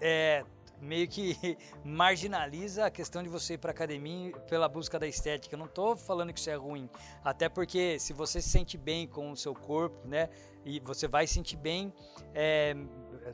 é, 0.00 0.44
meio 0.80 1.06
que 1.08 1.36
marginaliza 1.84 2.86
a 2.86 2.90
questão 2.90 3.22
de 3.22 3.28
você 3.28 3.54
ir 3.54 3.58
para 3.58 3.70
academia 3.70 4.32
pela 4.48 4.68
busca 4.68 4.98
da 4.98 5.06
estética. 5.06 5.54
Eu 5.54 5.58
não 5.58 5.68
tô 5.68 5.96
falando 5.96 6.32
que 6.32 6.40
isso 6.40 6.50
é 6.50 6.54
ruim, 6.54 6.88
até 7.24 7.48
porque 7.48 7.98
se 7.98 8.12
você 8.12 8.40
se 8.40 8.48
sente 8.48 8.76
bem 8.78 9.06
com 9.06 9.30
o 9.30 9.36
seu 9.36 9.54
corpo, 9.54 10.06
né, 10.06 10.28
e 10.64 10.80
você 10.80 11.08
vai 11.08 11.26
se 11.26 11.34
sentir 11.34 11.56
bem 11.56 11.92
é, 12.34 12.76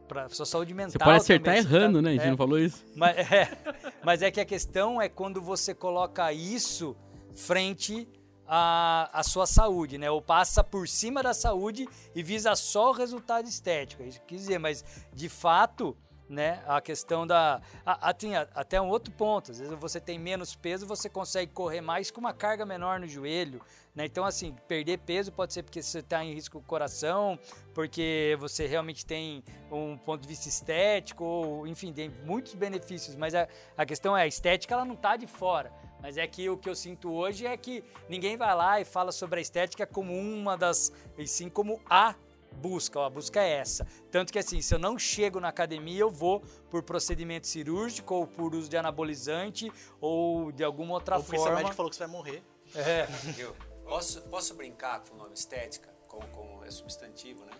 para 0.06 0.28
sua 0.28 0.46
saúde 0.46 0.72
mental. 0.72 0.92
Você 0.92 0.98
pode 0.98 1.16
acertar 1.16 1.54
também, 1.56 1.70
tá- 1.70 1.76
errando, 1.76 2.02
né? 2.02 2.10
A 2.10 2.12
gente 2.12 2.26
é, 2.26 2.30
não 2.30 2.36
falou 2.36 2.58
isso. 2.58 2.84
mas 2.94 3.16
é, 3.32 3.58
mas 4.02 4.22
é 4.22 4.30
que 4.30 4.40
a 4.40 4.44
questão 4.44 5.00
é 5.00 5.08
quando 5.08 5.40
você 5.40 5.74
coloca 5.74 6.32
isso 6.32 6.96
frente 7.34 8.08
à, 8.46 9.20
sua 9.24 9.46
saúde, 9.46 9.98
né? 9.98 10.10
Ou 10.10 10.22
passa 10.22 10.62
por 10.62 10.88
cima 10.88 11.22
da 11.22 11.34
saúde 11.34 11.88
e 12.14 12.22
visa 12.22 12.54
só 12.54 12.90
o 12.90 12.92
resultado 12.92 13.48
estético. 13.48 14.02
É 14.02 14.06
isso 14.06 14.20
que 14.20 14.26
quis 14.26 14.42
dizer, 14.42 14.58
mas 14.58 14.84
de 15.12 15.28
fato, 15.28 15.96
né? 16.28 16.62
A 16.66 16.80
questão 16.80 17.26
da. 17.26 17.60
a- 17.84 18.08
a- 18.10 18.14
tem 18.14 18.36
a- 18.36 18.48
até 18.54 18.80
um 18.80 18.88
outro 18.88 19.12
ponto. 19.12 19.50
Às 19.52 19.58
vezes 19.60 19.74
você 19.78 20.00
tem 20.00 20.18
menos 20.18 20.54
peso, 20.54 20.86
você 20.86 21.08
consegue 21.08 21.52
correr 21.52 21.80
mais 21.80 22.10
com 22.10 22.20
uma 22.20 22.32
carga 22.32 22.66
menor 22.66 22.98
no 23.00 23.06
joelho. 23.06 23.60
Né? 23.94 24.04
Então, 24.06 24.24
assim, 24.24 24.54
perder 24.68 24.98
peso 24.98 25.32
pode 25.32 25.52
ser 25.54 25.62
porque 25.62 25.80
você 25.82 26.00
está 26.00 26.22
em 26.24 26.34
risco 26.34 26.58
com 26.58 26.64
o 26.64 26.66
coração, 26.68 27.38
porque 27.74 28.36
você 28.38 28.66
realmente 28.66 29.06
tem 29.06 29.42
um 29.70 29.96
ponto 29.96 30.20
de 30.22 30.28
vista 30.28 30.48
estético, 30.48 31.24
ou, 31.24 31.66
enfim, 31.66 31.92
tem 31.92 32.10
muitos 32.24 32.54
benefícios. 32.54 33.16
Mas 33.16 33.34
a, 33.34 33.48
a 33.76 33.86
questão 33.86 34.16
é, 34.16 34.22
a 34.22 34.26
estética 34.26 34.74
ela 34.74 34.84
não 34.84 34.94
está 34.94 35.16
de 35.16 35.26
fora. 35.26 35.72
Mas 36.02 36.18
é 36.18 36.26
que 36.26 36.48
o 36.50 36.58
que 36.58 36.68
eu 36.68 36.74
sinto 36.74 37.10
hoje 37.10 37.46
é 37.46 37.56
que 37.56 37.82
ninguém 38.08 38.36
vai 38.36 38.54
lá 38.54 38.80
e 38.80 38.84
fala 38.84 39.10
sobre 39.10 39.38
a 39.38 39.42
estética 39.42 39.86
como 39.86 40.12
uma 40.12 40.56
das. 40.56 40.92
e 41.16 41.26
sim 41.26 41.48
como 41.48 41.80
a 41.88 42.14
busca. 42.56 42.98
ó, 42.98 43.04
A 43.04 43.10
busca 43.10 43.40
é 43.42 43.50
essa. 43.52 43.86
Tanto 44.10 44.32
que 44.32 44.38
assim, 44.38 44.60
se 44.60 44.74
eu 44.74 44.78
não 44.78 44.98
chego 44.98 45.38
na 45.38 45.48
academia, 45.48 46.00
eu 46.00 46.10
vou 46.10 46.40
por 46.70 46.82
procedimento 46.82 47.46
cirúrgico, 47.46 48.14
ou 48.14 48.26
por 48.26 48.54
uso 48.54 48.68
de 48.68 48.76
anabolizante, 48.76 49.70
ou 50.00 50.50
de 50.50 50.64
alguma 50.64 50.94
outra 50.94 51.18
O 51.18 51.22
polícia 51.22 51.44
forma. 51.44 51.56
médico 51.58 51.76
falou 51.76 51.90
que 51.90 51.96
você 51.96 52.04
vai 52.04 52.12
morrer. 52.12 52.42
É. 52.74 53.06
Eu 53.38 53.54
posso, 53.84 54.22
posso 54.22 54.54
brincar 54.54 55.00
com 55.04 55.14
o 55.14 55.18
nome 55.18 55.34
estética, 55.34 55.88
como, 56.08 56.26
como 56.28 56.64
é 56.64 56.70
substantivo, 56.70 57.44
né? 57.44 57.52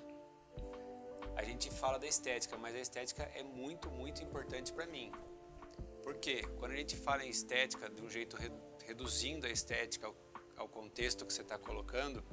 A 1.37 1.43
gente 1.45 1.71
fala 1.71 1.99
da 1.99 2.07
estética, 2.07 2.57
mas 2.57 2.75
a 2.75 2.79
estética 2.81 3.23
é 3.35 3.43
muito, 3.43 3.91
muito 3.91 4.23
importante 4.23 4.73
para 4.73 4.87
mim. 4.87 5.13
Por 6.03 6.15
quê? 6.17 6.43
Quando 6.59 6.73
a 6.73 6.77
gente 6.77 6.97
fala 6.97 7.25
em 7.25 7.29
estética, 7.29 7.91
de 7.91 8.01
um 8.03 8.09
jeito 8.09 8.37
re- 8.37 8.51
reduzindo 8.87 9.45
a 9.47 9.51
estética 9.51 10.07
ao, 10.07 10.17
ao 10.57 10.69
contexto 10.69 11.27
que 11.27 11.33
você 11.33 11.43
está 11.43 11.59
colocando, 11.59 12.25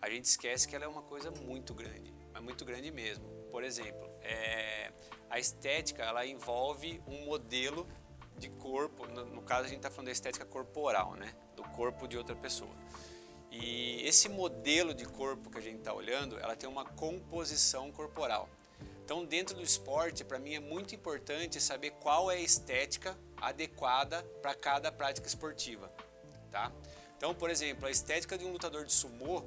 a 0.00 0.08
gente 0.08 0.24
esquece 0.24 0.66
que 0.66 0.74
ela 0.74 0.84
é 0.84 0.88
uma 0.88 1.02
coisa 1.02 1.30
muito 1.30 1.74
grande, 1.74 2.12
mas 2.32 2.42
muito 2.42 2.64
grande 2.64 2.90
mesmo. 2.90 3.24
Por 3.50 3.62
exemplo, 3.64 4.08
é, 4.22 4.92
a 5.28 5.38
estética 5.38 6.02
ela 6.02 6.24
envolve 6.24 7.02
um 7.06 7.26
modelo 7.26 7.86
de 8.38 8.48
corpo, 8.48 9.06
no, 9.06 9.24
no 9.26 9.42
caso 9.42 9.64
a 9.64 9.68
gente 9.68 9.78
está 9.78 9.90
falando 9.90 10.06
da 10.06 10.12
estética 10.12 10.44
corporal, 10.44 11.14
né? 11.14 11.34
Do 11.54 11.62
corpo 11.62 12.08
de 12.08 12.16
outra 12.16 12.34
pessoa. 12.34 12.74
E 13.50 14.00
esse 14.06 14.28
modelo 14.28 14.94
de 14.94 15.04
corpo 15.04 15.50
que 15.50 15.58
a 15.58 15.60
gente 15.60 15.78
está 15.78 15.92
olhando, 15.92 16.38
ela 16.38 16.54
tem 16.56 16.68
uma 16.68 16.84
composição 16.84 17.90
corporal. 17.90 18.48
Então, 19.04 19.24
dentro 19.24 19.56
do 19.56 19.62
esporte, 19.62 20.24
para 20.24 20.38
mim 20.38 20.54
é 20.54 20.60
muito 20.60 20.94
importante 20.94 21.60
saber 21.60 21.90
qual 22.00 22.30
é 22.30 22.36
a 22.36 22.40
estética 22.40 23.18
adequada 23.36 24.22
para 24.40 24.54
cada 24.54 24.92
prática 24.92 25.26
esportiva, 25.26 25.92
tá? 26.50 26.72
Então, 27.16 27.34
por 27.34 27.50
exemplo, 27.50 27.86
a 27.86 27.90
estética 27.90 28.38
de 28.38 28.44
um 28.44 28.52
lutador 28.52 28.84
de 28.84 28.92
sumô 28.92 29.42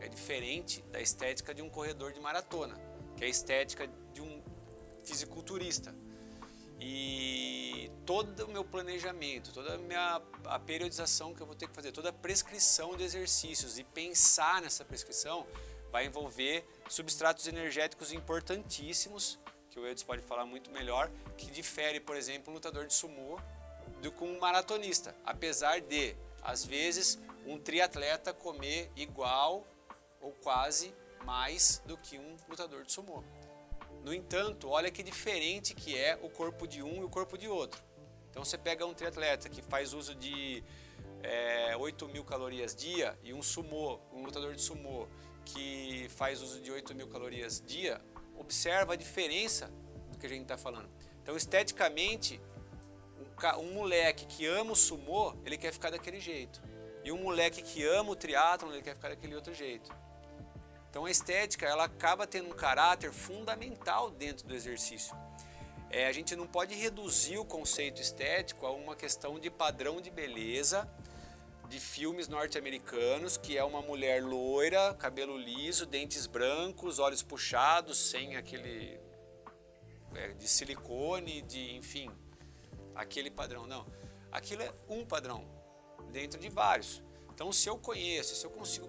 é 0.00 0.08
diferente 0.08 0.82
da 0.90 1.00
estética 1.00 1.54
de 1.54 1.62
um 1.62 1.68
corredor 1.68 2.12
de 2.12 2.20
maratona, 2.20 2.74
que 3.16 3.24
é 3.24 3.26
a 3.26 3.30
estética 3.30 3.86
de 4.12 4.20
um 4.20 4.42
fisiculturista. 5.04 5.94
E 6.80 7.90
todo 8.06 8.46
o 8.46 8.50
meu 8.50 8.64
planejamento, 8.64 9.52
toda 9.52 9.74
a 9.74 9.78
minha 9.78 10.22
a 10.46 10.58
periodização 10.58 11.34
que 11.34 11.40
eu 11.42 11.46
vou 11.46 11.54
ter 11.54 11.68
que 11.68 11.74
fazer, 11.74 11.92
toda 11.92 12.08
a 12.08 12.12
prescrição 12.12 12.96
de 12.96 13.04
exercícios 13.04 13.78
e 13.78 13.84
pensar 13.84 14.62
nessa 14.62 14.84
prescrição 14.84 15.46
vai 15.92 16.06
envolver 16.06 16.64
substratos 16.88 17.46
energéticos 17.46 18.12
importantíssimos, 18.12 19.38
que 19.70 19.78
o 19.78 19.86
Edson 19.86 20.06
pode 20.06 20.22
falar 20.22 20.46
muito 20.46 20.70
melhor, 20.70 21.10
que 21.36 21.50
difere, 21.50 22.00
por 22.00 22.16
exemplo, 22.16 22.50
um 22.50 22.54
lutador 22.54 22.86
de 22.86 22.94
sumô 22.94 23.38
do 24.00 24.10
que 24.10 24.24
um 24.24 24.38
maratonista, 24.38 25.14
apesar 25.24 25.80
de, 25.80 26.16
às 26.42 26.64
vezes, 26.64 27.18
um 27.46 27.58
triatleta 27.58 28.32
comer 28.32 28.90
igual 28.96 29.66
ou 30.20 30.32
quase 30.32 30.94
mais 31.24 31.82
do 31.86 31.96
que 31.96 32.18
um 32.18 32.36
lutador 32.48 32.84
de 32.84 32.92
sumô. 32.92 33.22
No 34.04 34.14
entanto, 34.14 34.68
olha 34.68 34.90
que 34.90 35.02
diferente 35.02 35.74
que 35.74 35.96
é 35.96 36.18
o 36.22 36.30
corpo 36.30 36.66
de 36.66 36.82
um 36.82 37.02
e 37.02 37.04
o 37.04 37.08
corpo 37.08 37.36
de 37.36 37.48
outro. 37.48 37.82
Então 38.30 38.44
você 38.44 38.56
pega 38.56 38.86
um 38.86 38.94
triatleta 38.94 39.48
que 39.48 39.60
faz 39.60 39.92
uso 39.92 40.14
de 40.14 40.64
é, 41.22 41.76
8 41.76 42.08
mil 42.08 42.24
calorias 42.24 42.74
dia 42.74 43.18
e 43.22 43.34
um 43.34 43.42
sumô, 43.42 44.00
um 44.12 44.24
lutador 44.24 44.54
de 44.54 44.62
sumô 44.62 45.08
que 45.44 46.08
faz 46.10 46.40
uso 46.40 46.60
de 46.60 46.70
8 46.70 46.94
mil 46.94 47.08
calorias 47.08 47.62
dia, 47.64 48.00
observa 48.38 48.94
a 48.94 48.96
diferença 48.96 49.70
do 50.10 50.18
que 50.18 50.26
a 50.26 50.28
gente 50.28 50.42
está 50.42 50.56
falando. 50.56 50.88
Então, 51.22 51.36
esteticamente, 51.36 52.40
um, 53.18 53.60
um 53.60 53.74
moleque 53.74 54.26
que 54.26 54.46
ama 54.46 54.72
o 54.72 54.76
sumô, 54.76 55.34
ele 55.44 55.58
quer 55.58 55.72
ficar 55.72 55.90
daquele 55.90 56.20
jeito. 56.20 56.62
E 57.04 57.10
um 57.10 57.22
moleque 57.22 57.62
que 57.62 57.84
ama 57.84 58.10
o 58.10 58.16
triatlon, 58.16 58.72
ele 58.72 58.82
quer 58.82 58.94
ficar 58.94 59.08
daquele 59.08 59.34
outro 59.34 59.54
jeito. 59.54 59.90
Então 60.90 61.04
a 61.04 61.10
estética 61.10 61.66
ela 61.66 61.84
acaba 61.84 62.26
tendo 62.26 62.50
um 62.50 62.52
caráter 62.52 63.12
fundamental 63.12 64.10
dentro 64.10 64.46
do 64.46 64.54
exercício. 64.54 65.16
É, 65.88 66.06
a 66.06 66.12
gente 66.12 66.36
não 66.36 66.46
pode 66.46 66.74
reduzir 66.74 67.38
o 67.38 67.44
conceito 67.44 68.00
estético 68.02 68.66
a 68.66 68.72
uma 68.72 68.94
questão 68.94 69.38
de 69.38 69.50
padrão 69.50 70.00
de 70.00 70.10
beleza 70.10 70.88
de 71.70 71.78
filmes 71.78 72.26
norte-americanos, 72.26 73.36
que 73.36 73.56
é 73.56 73.62
uma 73.62 73.80
mulher 73.80 74.20
loira, 74.20 74.92
cabelo 74.94 75.38
liso, 75.38 75.86
dentes 75.86 76.26
brancos, 76.26 76.98
olhos 76.98 77.22
puxados, 77.22 77.96
sem 77.96 78.34
aquele 78.34 78.98
é, 80.12 80.32
de 80.32 80.48
silicone, 80.48 81.42
de 81.42 81.76
enfim, 81.76 82.10
aquele 82.92 83.30
padrão. 83.30 83.68
Não, 83.68 83.86
aquilo 84.32 84.62
é 84.62 84.72
um 84.88 85.06
padrão 85.06 85.46
dentro 86.10 86.40
de 86.40 86.48
vários. 86.48 87.04
Então, 87.32 87.52
se 87.52 87.68
eu 87.68 87.78
conheço, 87.78 88.34
se 88.34 88.44
eu 88.44 88.50
consigo 88.50 88.88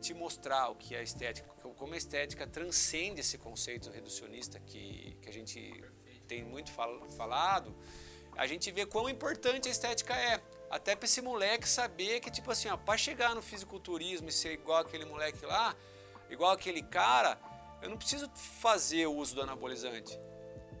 te 0.00 0.14
mostrar 0.14 0.68
o 0.70 0.74
que 0.74 0.94
é 0.94 1.02
estética, 1.02 1.48
como 1.76 1.94
a 1.94 1.96
estética 1.96 2.46
transcende 2.46 3.20
esse 3.20 3.38
conceito 3.38 3.90
reducionista 3.90 4.58
que, 4.60 5.16
que 5.20 5.28
a 5.28 5.32
gente 5.32 5.84
tem 6.26 6.42
muito 6.42 6.72
fal- 6.72 7.08
falado, 7.10 7.74
a 8.36 8.46
gente 8.46 8.70
vê 8.70 8.86
quão 8.86 9.08
importante 9.08 9.68
a 9.68 9.70
estética 9.70 10.14
é. 10.14 10.40
Até 10.70 10.94
para 10.94 11.04
esse 11.04 11.20
moleque 11.20 11.68
saber 11.68 12.20
que, 12.20 12.30
tipo 12.30 12.50
assim, 12.50 12.68
para 12.86 12.96
chegar 12.96 13.34
no 13.34 13.42
fisiculturismo 13.42 14.28
e 14.28 14.32
ser 14.32 14.52
igual 14.52 14.78
aquele 14.78 15.04
moleque 15.04 15.44
lá, 15.44 15.76
igual 16.28 16.52
aquele 16.52 16.82
cara, 16.82 17.38
eu 17.82 17.90
não 17.90 17.96
preciso 17.96 18.30
fazer 18.62 19.06
o 19.06 19.14
uso 19.16 19.34
do 19.34 19.42
anabolizante. 19.42 20.16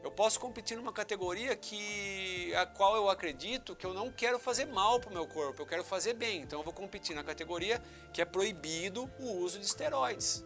Eu 0.02 0.10
posso 0.10 0.40
competir 0.40 0.76
numa 0.76 0.92
categoria 0.92 1.54
que 1.54 2.54
a 2.54 2.64
qual 2.64 2.96
eu 2.96 3.10
acredito 3.10 3.76
que 3.76 3.84
eu 3.84 3.92
não 3.92 4.10
quero 4.10 4.38
fazer 4.38 4.64
mal 4.66 4.98
para 4.98 5.10
o 5.10 5.12
meu 5.12 5.26
corpo, 5.26 5.60
eu 5.60 5.66
quero 5.66 5.84
fazer 5.84 6.14
bem. 6.14 6.40
Então 6.40 6.60
eu 6.60 6.64
vou 6.64 6.72
competir 6.72 7.14
na 7.14 7.22
categoria 7.22 7.82
que 8.12 8.22
é 8.22 8.24
proibido 8.24 9.10
o 9.18 9.32
uso 9.38 9.58
de 9.58 9.66
esteroides. 9.66 10.42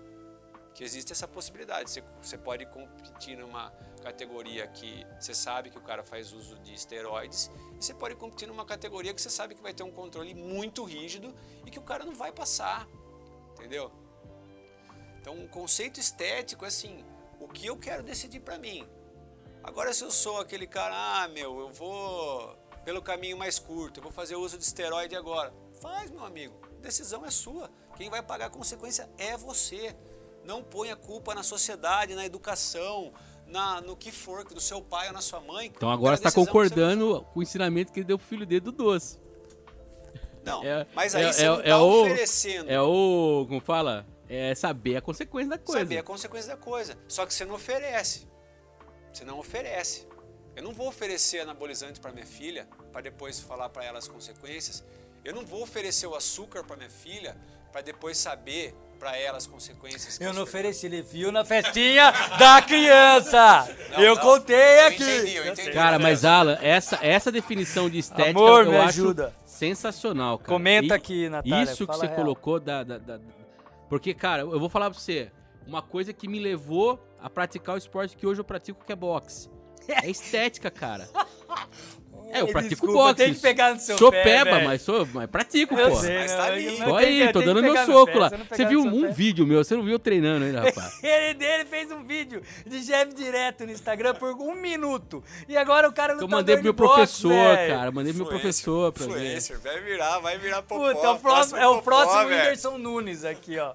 Que 0.75 0.83
existe 0.83 1.13
essa 1.13 1.29
possibilidade. 1.29 1.89
Você, 1.89 2.03
você 2.21 2.37
pode 2.37 2.67
competir 2.67 3.39
numa 3.39 3.73
categoria 4.03 4.67
que 4.67 5.07
você 5.21 5.33
sabe 5.33 5.71
que 5.71 5.79
o 5.79 5.83
cara 5.83 6.03
faz 6.03 6.33
uso 6.33 6.59
de 6.59 6.75
esteroides 6.75 7.49
e 7.79 7.85
você 7.85 7.95
pode 7.95 8.17
competir 8.17 8.49
numa 8.49 8.65
categoria 8.65 9.15
que 9.15 9.23
você 9.23 9.31
sabe 9.31 9.55
que 9.55 9.63
vai 9.63 9.73
ter 9.73 9.85
um 9.85 9.93
controle 9.93 10.35
muito 10.35 10.83
rígido 10.83 11.33
e 11.65 11.71
que 11.71 11.79
o 11.79 11.83
cara 11.83 12.05
não 12.05 12.15
vai 12.15 12.33
passar. 12.33 12.89
Entendeu? 13.53 13.91
Então, 15.21 15.43
o 15.43 15.49
conceito 15.49 15.99
estético 15.99 16.65
é 16.65 16.69
assim, 16.69 17.03
o 17.41 17.49
que 17.49 17.67
eu 17.67 17.79
quero 17.79 18.03
decidir 18.03 18.41
para 18.41 18.59
mim. 18.59 18.87
Agora, 19.65 19.93
se 19.93 20.05
eu 20.05 20.11
sou 20.11 20.39
aquele 20.39 20.67
cara, 20.67 20.95
ah, 20.95 21.29
meu, 21.29 21.59
eu 21.59 21.73
vou 21.73 22.57
pelo 22.85 23.01
caminho 23.01 23.37
mais 23.37 23.59
curto, 23.59 23.99
eu 23.99 24.03
vou 24.03 24.13
fazer 24.13 24.37
uso 24.37 24.59
de 24.59 24.65
esteroide 24.65 25.17
agora. 25.17 25.53
Faz, 25.81 26.11
meu 26.11 26.23
amigo. 26.23 26.55
Decisão 26.81 27.25
é 27.25 27.31
sua. 27.31 27.71
Quem 27.97 28.11
vai 28.11 28.23
pagar 28.23 28.47
a 28.47 28.51
consequência 28.51 29.09
é 29.17 29.37
você. 29.37 29.97
Não 30.45 30.63
ponha 30.63 30.93
a 30.93 30.97
culpa 30.97 31.35
na 31.35 31.43
sociedade, 31.43 32.15
na 32.15 32.27
educação, 32.27 33.13
na, 33.47 33.81
no 33.81 33.97
que 33.97 34.13
for, 34.13 34.45
do 34.45 34.61
seu 34.61 34.83
pai 34.83 35.07
ou 35.07 35.15
na 35.15 35.23
sua 35.23 35.41
mãe. 35.41 35.73
Então 35.75 35.91
agora 35.91 36.15
você 36.17 36.27
está 36.29 36.33
concordando 36.33 37.27
com 37.33 37.41
o 37.41 37.43
ensinamento 37.43 37.91
que 37.91 38.01
ele 38.01 38.07
deu 38.07 38.19
pro 38.19 38.27
filho 38.27 38.45
dele 38.45 38.61
do 38.61 38.73
doce. 38.73 39.19
Não, 40.45 40.63
é, 40.63 40.87
mas 40.95 41.15
aí 41.15 41.25
é, 41.25 41.33
você 41.33 41.45
é, 41.45 41.49
não 41.49 41.57
tá 41.57 41.69
é 41.69 41.77
o, 41.77 42.03
oferecendo. 42.03 42.71
É 42.71 42.81
o. 42.83 43.47
Como 43.49 43.61
fala? 43.63 44.07
É 44.29 44.55
saber 44.55 44.97
a 44.97 45.01
consequência 45.01 45.51
da 45.51 45.59
coisa. 45.59 45.81
Saber 45.81 45.99
a 45.99 46.03
consequência 46.03 46.55
da 46.55 46.57
coisa. 46.61 46.99
Só 47.09 47.25
que 47.25 47.33
você 47.33 47.47
não 47.47 47.55
oferece. 47.55 48.27
Você 49.15 49.25
não 49.25 49.39
oferece. 49.39 50.07
Eu 50.57 50.63
não 50.63 50.73
vou 50.75 50.89
oferecer 50.89 51.41
anabolizante 51.41 52.01
para 52.01 52.13
minha 52.13 52.27
filha 52.27 52.69
para 52.93 53.01
depois 53.01 53.41
falar 53.41 53.69
para 53.69 53.85
ela 53.85 53.99
as 53.99 54.09
consequências. 54.09 54.85
Eu 55.25 55.35
não 55.35 55.47
vou 55.47 55.63
oferecer 55.63 56.07
o 56.07 56.15
açúcar 56.15 56.65
para 56.65 56.77
minha 56.77 56.91
filha 56.91 57.37
para 57.73 57.81
depois 57.81 58.19
saber 58.19 58.75
para 58.99 59.17
ela 59.17 59.37
as 59.39 59.47
consequências. 59.47 60.21
Eu 60.21 60.33
não 60.33 60.43
ofereci, 60.43 60.87
ele 60.87 61.03
viu 61.03 61.33
na 61.33 61.45
festinha 61.45 62.11
da 62.39 62.61
criança. 62.63 63.69
Não, 63.91 64.01
eu 64.03 64.15
não, 64.15 64.23
contei 64.23 64.57
eu 64.81 64.87
aqui. 64.87 65.03
entendi, 65.03 65.35
eu 65.37 65.47
entendi. 65.53 65.71
Cara, 65.73 65.99
mas 65.99 66.25
Alan, 66.25 66.59
essa, 66.61 66.99
essa 67.03 67.31
definição 67.33 67.91
de 67.91 67.99
estética 67.99 68.31
Amor, 68.31 68.65
eu 68.65 68.71
me 68.73 68.77
acho 68.79 68.89
ajuda. 68.89 69.35
sensacional, 69.45 70.39
cara. 70.39 70.49
Comenta 70.49 70.95
E 70.95 70.97
aqui, 70.97 71.29
Natália, 71.29 71.65
Isso 71.65 71.79
que 71.79 71.87
fala 71.87 71.99
você 71.99 72.07
real. 72.07 72.17
colocou 72.17 72.61
da, 72.61 72.83
da- 72.85 72.99
da- 72.99 73.21
Porque, 73.89 74.13
cara, 74.15 74.43
eu 74.43 74.59
vou 74.61 74.69
falar 74.69 74.91
pra 74.91 74.99
você. 74.99 75.31
Uma 75.67 75.83
coisa 75.83 76.13
que 76.13 76.29
me 76.29 76.39
levou 76.39 77.03
a 77.25 77.31
praticar 77.31 77.75
o 77.75 77.79
esporte 77.79 78.15
que 78.17 78.27
hoje 78.27 78.39
eu 78.41 78.45
pratico, 78.45 78.85
que 78.85 78.93
é 78.93 78.97
boxe. 78.97 79.49
É 79.89 80.11
estética, 80.11 80.71
cara. 80.71 81.09
É, 82.31 82.41
eu 82.41 82.49
pratico 82.49 82.71
desculpa, 82.71 82.95
boxe. 82.95 83.15
tem 83.15 83.35
que 83.35 83.41
pegar 83.41 83.75
no 83.75 83.81
seu 83.81 83.97
sou 83.97 84.11
pé, 84.11 84.23
peba, 84.45 84.61
mas 84.61 84.83
sou, 84.83 85.07
mas 85.13 85.31
pratico, 85.31 85.75
Eu 85.79 85.91
pô. 85.91 85.97
sei, 85.97 86.19
Mas 86.19 86.33
tá 86.33 86.49
eu 86.49 86.53
ali. 86.55 86.79
não 86.79 86.87
Tô 86.89 86.97
aí, 86.97 87.33
tô 87.33 87.41
dando 87.43 87.63
meu 87.63 87.77
soco 87.87 88.13
pé, 88.13 88.19
lá. 88.19 88.31
eu 88.33 88.57
Você 88.57 88.65
viu 88.67 88.81
um 88.81 89.03
pé- 89.03 89.13
vídeo 89.13 89.47
meu, 89.47 89.63
você 89.63 89.77
não 89.77 89.85
viu 89.85 89.93
eu 89.93 89.99
treinando 89.99 90.45
ainda, 90.45 90.63
rapaz. 90.63 90.99
Ele 91.05 91.35
dele 91.35 91.65
fez 91.65 91.91
um 91.93 92.03
vídeo 92.05 92.43
de 92.67 92.83
chefe 92.83 93.15
direto 93.15 93.65
no 93.65 93.73
Instagram 93.73 94.15
por 94.15 94.33
um 94.35 94.55
minuto. 94.55 95.23
E 95.49 95.57
agora 95.57 95.89
o 95.89 95.93
cara 95.93 96.15
não 96.15 96.23
Eu 96.23 96.29
tá 96.29 96.37
mandei 96.37 96.57
pro 96.57 96.65
meu 96.65 96.75
professor, 96.75 97.57
cara. 97.69 97.91
Mandei 97.93 98.13
pro 98.13 98.23
meu 98.23 98.31
professor 98.31 98.93
pra 98.93 99.07
ver. 99.07 99.41
Vai 99.63 99.81
virar, 99.81 100.19
vai 100.19 100.37
virar 100.39 100.63
popó. 100.63 100.93
Puta, 100.93 101.07
é 101.07 101.11
o 101.11 101.19
próximo, 101.19 101.59
é 101.59 101.69
o 101.69 101.83
próximo. 101.83 102.23
Whindersson 102.29 102.79
Nunes 102.79 103.25
aqui, 103.25 103.59
ó. 103.59 103.75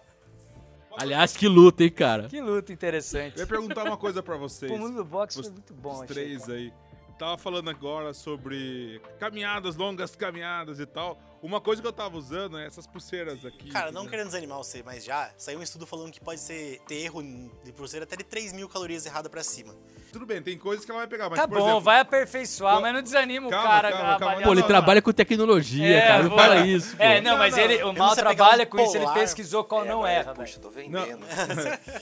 Aliás, 0.97 1.35
que 1.37 1.47
luta, 1.47 1.83
hein, 1.83 1.89
cara. 1.91 2.27
Que 2.27 2.41
luta 2.41 2.73
interessante. 2.73 3.35
Eu 3.37 3.41
ia 3.43 3.47
perguntar 3.47 3.85
uma 3.85 3.97
coisa 3.97 4.21
pra 4.23 4.35
vocês. 4.37 4.71
O 4.71 4.77
mundo 4.77 4.95
do 4.95 5.05
boxe 5.05 5.39
Os- 5.39 5.45
foi 5.47 5.53
muito 5.53 5.73
bom, 5.73 5.91
Os 5.93 6.01
achei, 6.01 6.07
três 6.15 6.41
cara. 6.41 6.53
aí. 6.53 6.73
Tava 7.17 7.37
falando 7.37 7.69
agora 7.69 8.13
sobre 8.13 9.01
caminhadas, 9.19 9.75
longas 9.75 10.15
caminhadas 10.15 10.79
e 10.79 10.85
tal. 10.85 11.19
Uma 11.41 11.61
coisa 11.61 11.81
que 11.81 11.87
eu 11.87 11.93
tava 11.93 12.17
usando 12.17 12.57
é 12.59 12.65
essas 12.65 12.85
pulseiras 12.85 13.45
aqui. 13.45 13.69
Cara, 13.71 13.93
não 13.93 14.03
né? 14.03 14.09
querendo 14.09 14.25
desanimar 14.27 14.57
você, 14.57 14.83
mas 14.83 15.05
já 15.05 15.31
saiu 15.37 15.59
um 15.59 15.63
estudo 15.63 15.85
falando 15.85 16.11
que 16.11 16.19
pode 16.19 16.41
ser 16.41 16.81
ter 16.85 16.95
erro 16.95 17.21
de 17.63 17.71
pulseira 17.71 18.03
até 18.03 18.17
de 18.17 18.25
3 18.25 18.51
mil 18.51 18.67
calorias 18.67 19.05
errada 19.05 19.29
pra 19.29 19.41
cima. 19.41 19.73
Tudo 20.11 20.25
bem, 20.25 20.41
tem 20.41 20.57
coisas 20.57 20.83
que 20.83 20.91
ela 20.91 20.99
vai 21.01 21.07
pegar, 21.07 21.29
mas 21.29 21.39
Tá 21.39 21.47
por 21.47 21.59
bom, 21.59 21.63
exemplo, 21.65 21.81
vai 21.81 21.99
aperfeiçoar, 22.01 22.73
Calma, 22.73 22.87
mas 22.87 22.95
não 22.95 23.01
desanima 23.03 23.47
o 23.47 23.49
calma, 23.51 23.67
cara 23.69 23.89
calma, 23.91 24.03
calma. 24.09 24.25
avaliar. 24.25 24.43
Pô, 24.47 24.53
ele 24.53 24.61
Não, 24.61 24.67
trabalha 24.67 25.01
com 25.01 25.11
tecnologia, 25.13 25.87
É, 25.97 26.07
cara. 26.07 26.23
Não 26.23 26.29
vou- 26.29 26.39
fala 26.39 26.65
isso, 26.65 26.97
pô. 26.97 27.03
É, 27.03 27.21
não, 27.21 27.31
Não, 27.31 27.37
mas 27.37 27.55
não. 27.55 27.63
ele, 27.63 27.83
o 27.83 27.93
mal 27.93 28.07
não 28.09 28.15
trabalha 28.15 28.63
um 28.65 28.67
com 28.67 28.79
isso, 28.81 28.97
ele 28.97 29.07
pesquisou 29.13 29.63
qual 29.63 29.85
não 29.85 29.99
agora, 29.99 30.11
erra, 30.11 30.33
Puxa, 30.33 30.59
tô 30.59 30.67
Não, 30.67 30.73
vendendo. 30.73 31.25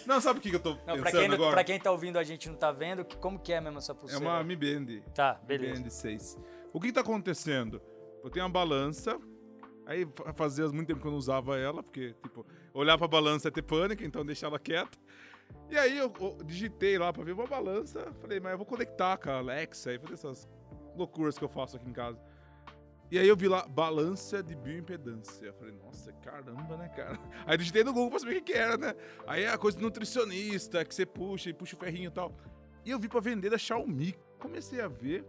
não, 0.07 0.19
sabe 0.21 0.39
o 0.39 0.41
que 0.41 0.49
que 0.49 0.55
eu 0.55 0.59
tô 0.59 0.69
Não, 0.71 0.77
pra 0.95 0.95
pensando 0.95 1.19
quem, 1.19 1.27
não- 1.27 1.35
agora? 1.35 1.51
pra 1.51 1.63
quem 1.63 1.79
tá 1.79 1.91
ouvindo 1.91 2.17
a 2.17 2.23
gente 2.23 2.47
não 2.49 2.55
tá 2.55 2.71
vendo, 2.71 3.05
que, 3.05 3.15
como 3.17 3.37
que 3.37 3.53
é 3.53 3.61
mesmo 3.61 3.77
essa 3.77 3.91
É 3.91 3.95
pulseira? 3.95 4.25
uma 4.25 4.43
Mi 4.43 4.55
Band. 4.55 5.01
Tá, 5.13 5.33
beleza. 5.45 5.73
Mi 5.75 5.79
Band 5.83 5.89
6. 5.91 6.37
O 6.73 6.79
que 6.81 6.91
tá 6.91 7.01
acontecendo? 7.01 7.79
Eu 8.23 8.29
tenho 8.29 8.45
uma 8.45 8.51
balança, 8.51 9.19
aí 9.85 10.05
fa- 10.15 10.33
fazia 10.33 10.67
muito 10.69 10.87
tempo 10.87 10.99
que 11.01 11.07
eu 11.07 11.11
não 11.11 11.17
usava 11.17 11.57
ela, 11.57 11.81
porque, 11.83 12.13
tipo, 12.23 12.45
olhar 12.73 12.97
pra 12.97 13.07
balança 13.07 13.47
é 13.47 13.51
ter 13.51 13.61
pânico, 13.61 14.03
então 14.03 14.25
deixar 14.25 14.47
ela 14.47 14.59
quieta. 14.59 14.97
E 15.69 15.77
aí 15.77 15.97
eu, 15.97 16.11
eu 16.19 16.37
digitei 16.45 16.97
lá 16.97 17.11
pra 17.13 17.23
ver 17.23 17.33
uma 17.33 17.47
balança, 17.47 18.11
falei, 18.21 18.39
mas 18.39 18.51
eu 18.53 18.57
vou 18.57 18.65
conectar 18.65 19.17
com 19.17 19.29
a 19.29 19.37
Alexa 19.37 19.93
e 19.93 19.99
fazer 19.99 20.13
essas 20.15 20.47
loucuras 20.95 21.37
que 21.37 21.43
eu 21.43 21.49
faço 21.49 21.77
aqui 21.77 21.89
em 21.89 21.93
casa. 21.93 22.19
E 23.09 23.17
aí 23.17 23.25
eu 23.27 23.37
vi 23.37 23.47
lá, 23.47 23.65
balança 23.65 24.43
de 24.43 24.53
bioimpedância. 24.53 25.45
Eu 25.45 25.53
falei, 25.53 25.73
nossa, 25.81 26.11
caramba, 26.13 26.75
né, 26.75 26.89
cara? 26.89 27.17
Aí 27.45 27.57
digitei 27.57 27.81
no 27.85 27.93
Google 27.93 28.09
pra 28.09 28.19
saber 28.19 28.31
o 28.31 28.35
que, 28.35 28.41
que 28.51 28.53
era, 28.53 28.75
né? 28.77 28.93
Aí 29.25 29.43
é 29.43 29.49
a 29.49 29.57
coisa 29.57 29.77
de 29.77 29.83
nutricionista, 29.83 30.83
que 30.83 30.93
você 30.93 31.05
puxa 31.05 31.49
e 31.49 31.53
puxa 31.53 31.77
o 31.77 31.79
ferrinho 31.79 32.09
e 32.09 32.11
tal. 32.11 32.35
E 32.83 32.91
eu 32.91 32.99
vi 32.99 33.07
pra 33.07 33.21
vender 33.21 33.49
da 33.49 33.57
Xiaomi. 33.57 34.13
Comecei 34.39 34.81
a 34.81 34.89
ver, 34.89 35.25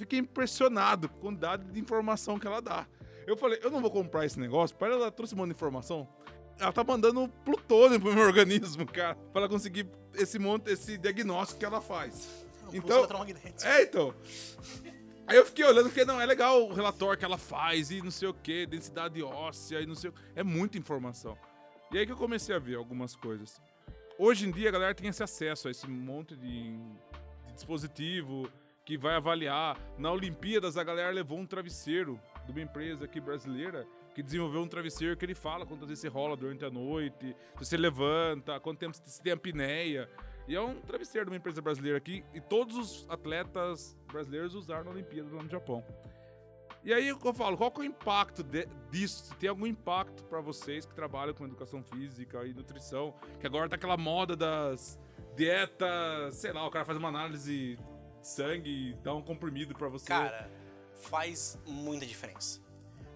fiquei 0.00 0.18
impressionado 0.18 1.08
com 1.08 1.16
a 1.16 1.20
quantidade 1.20 1.64
de 1.64 1.78
informação 1.78 2.38
que 2.38 2.46
ela 2.46 2.60
dá. 2.60 2.86
Eu 3.26 3.36
falei, 3.36 3.60
eu 3.62 3.70
não 3.70 3.80
vou 3.80 3.90
comprar 3.90 4.24
esse 4.24 4.40
negócio, 4.40 4.76
para 4.76 4.94
ela 4.94 5.10
trouxe 5.10 5.34
um 5.34 5.38
monte 5.38 5.48
de 5.48 5.54
informação. 5.54 6.08
Ela 6.58 6.72
tá 6.72 6.82
mandando 6.82 7.28
plutônio 7.44 8.00
pro 8.00 8.12
meu 8.12 8.24
organismo, 8.26 8.84
cara, 8.86 9.14
pra 9.14 9.42
ela 9.42 9.48
conseguir 9.48 9.88
esse 10.14 10.38
monte, 10.38 10.70
esse 10.70 10.98
diagnóstico 10.98 11.60
que 11.60 11.64
ela 11.64 11.80
faz. 11.80 12.28
Pulso 12.64 12.76
Então, 12.76 13.06
é, 13.62 13.82
então. 13.82 14.14
Aí 15.26 15.36
eu 15.36 15.46
fiquei 15.46 15.64
olhando, 15.64 15.88
porque 15.88 16.04
não, 16.04 16.20
é 16.20 16.26
legal 16.26 16.68
o 16.68 16.72
relatório 16.72 17.18
que 17.18 17.24
ela 17.24 17.38
faz 17.38 17.90
e 17.90 18.02
não 18.02 18.10
sei 18.10 18.28
o 18.28 18.34
que, 18.34 18.66
densidade 18.66 19.22
óssea 19.22 19.80
e 19.80 19.86
não 19.86 19.94
sei 19.94 20.10
o 20.10 20.14
É 20.34 20.42
muita 20.42 20.76
informação. 20.76 21.38
E 21.92 21.98
aí 21.98 22.06
que 22.06 22.12
eu 22.12 22.16
comecei 22.16 22.54
a 22.54 22.58
ver 22.58 22.76
algumas 22.76 23.14
coisas. 23.14 23.60
Hoje 24.18 24.46
em 24.46 24.50
dia 24.50 24.68
a 24.68 24.72
galera 24.72 24.94
tem 24.94 25.08
esse 25.08 25.22
acesso 25.22 25.68
a 25.68 25.70
esse 25.70 25.88
monte 25.88 26.36
de, 26.36 26.76
de 27.46 27.52
dispositivo 27.54 28.50
que 28.84 28.96
vai 28.96 29.14
avaliar. 29.14 29.78
Na 29.98 30.10
Olimpíadas 30.10 30.76
a 30.76 30.84
galera 30.84 31.10
levou 31.10 31.38
um 31.38 31.46
travesseiro 31.46 32.20
de 32.46 32.52
uma 32.52 32.60
empresa 32.62 33.04
aqui 33.04 33.20
brasileira 33.20 33.86
que 34.14 34.22
desenvolveu 34.22 34.60
um 34.62 34.68
travesseiro 34.68 35.16
que 35.16 35.24
ele 35.24 35.34
fala 35.34 35.64
quantas 35.64 35.88
vezes 35.88 36.02
você 36.02 36.08
rola 36.08 36.36
durante 36.36 36.64
a 36.64 36.70
noite, 36.70 37.36
se 37.58 37.64
você 37.64 37.76
levanta, 37.76 38.58
quanto 38.58 38.78
tempo 38.78 38.96
você 38.96 39.22
tem 39.22 39.32
apneia. 39.32 40.10
E 40.48 40.54
é 40.56 40.60
um 40.60 40.80
travesseiro 40.80 41.26
de 41.26 41.30
uma 41.30 41.36
empresa 41.36 41.62
brasileira 41.62 41.96
aqui 41.98 42.24
e 42.34 42.40
todos 42.40 42.76
os 42.76 43.06
atletas 43.08 43.96
brasileiros 44.10 44.54
usaram 44.54 44.84
na 44.84 44.90
Olimpíada 44.90 45.32
lá 45.32 45.42
no 45.42 45.48
Japão. 45.48 45.84
E 46.82 46.92
aí 46.94 47.08
eu 47.08 47.34
falo, 47.34 47.56
qual 47.58 47.70
que 47.70 47.80
é 47.80 47.82
o 47.82 47.86
impacto 47.86 48.42
de- 48.42 48.66
disso? 48.90 49.26
Se 49.26 49.36
tem 49.36 49.50
algum 49.50 49.66
impacto 49.66 50.24
pra 50.24 50.40
vocês 50.40 50.86
que 50.86 50.94
trabalham 50.94 51.34
com 51.34 51.44
educação 51.44 51.84
física 51.84 52.44
e 52.46 52.54
nutrição, 52.54 53.14
que 53.38 53.46
agora 53.46 53.68
tá 53.68 53.76
aquela 53.76 53.98
moda 53.98 54.34
das 54.34 54.98
dietas, 55.36 56.36
sei 56.36 56.52
lá, 56.52 56.66
o 56.66 56.70
cara 56.70 56.84
faz 56.84 56.96
uma 56.98 57.08
análise 57.08 57.78
sangue 58.22 58.70
e 58.70 58.94
dá 59.02 59.14
um 59.14 59.22
comprimido 59.22 59.74
pra 59.74 59.88
você. 59.88 60.06
Cara, 60.06 60.50
faz 60.94 61.58
muita 61.66 62.06
diferença. 62.06 62.60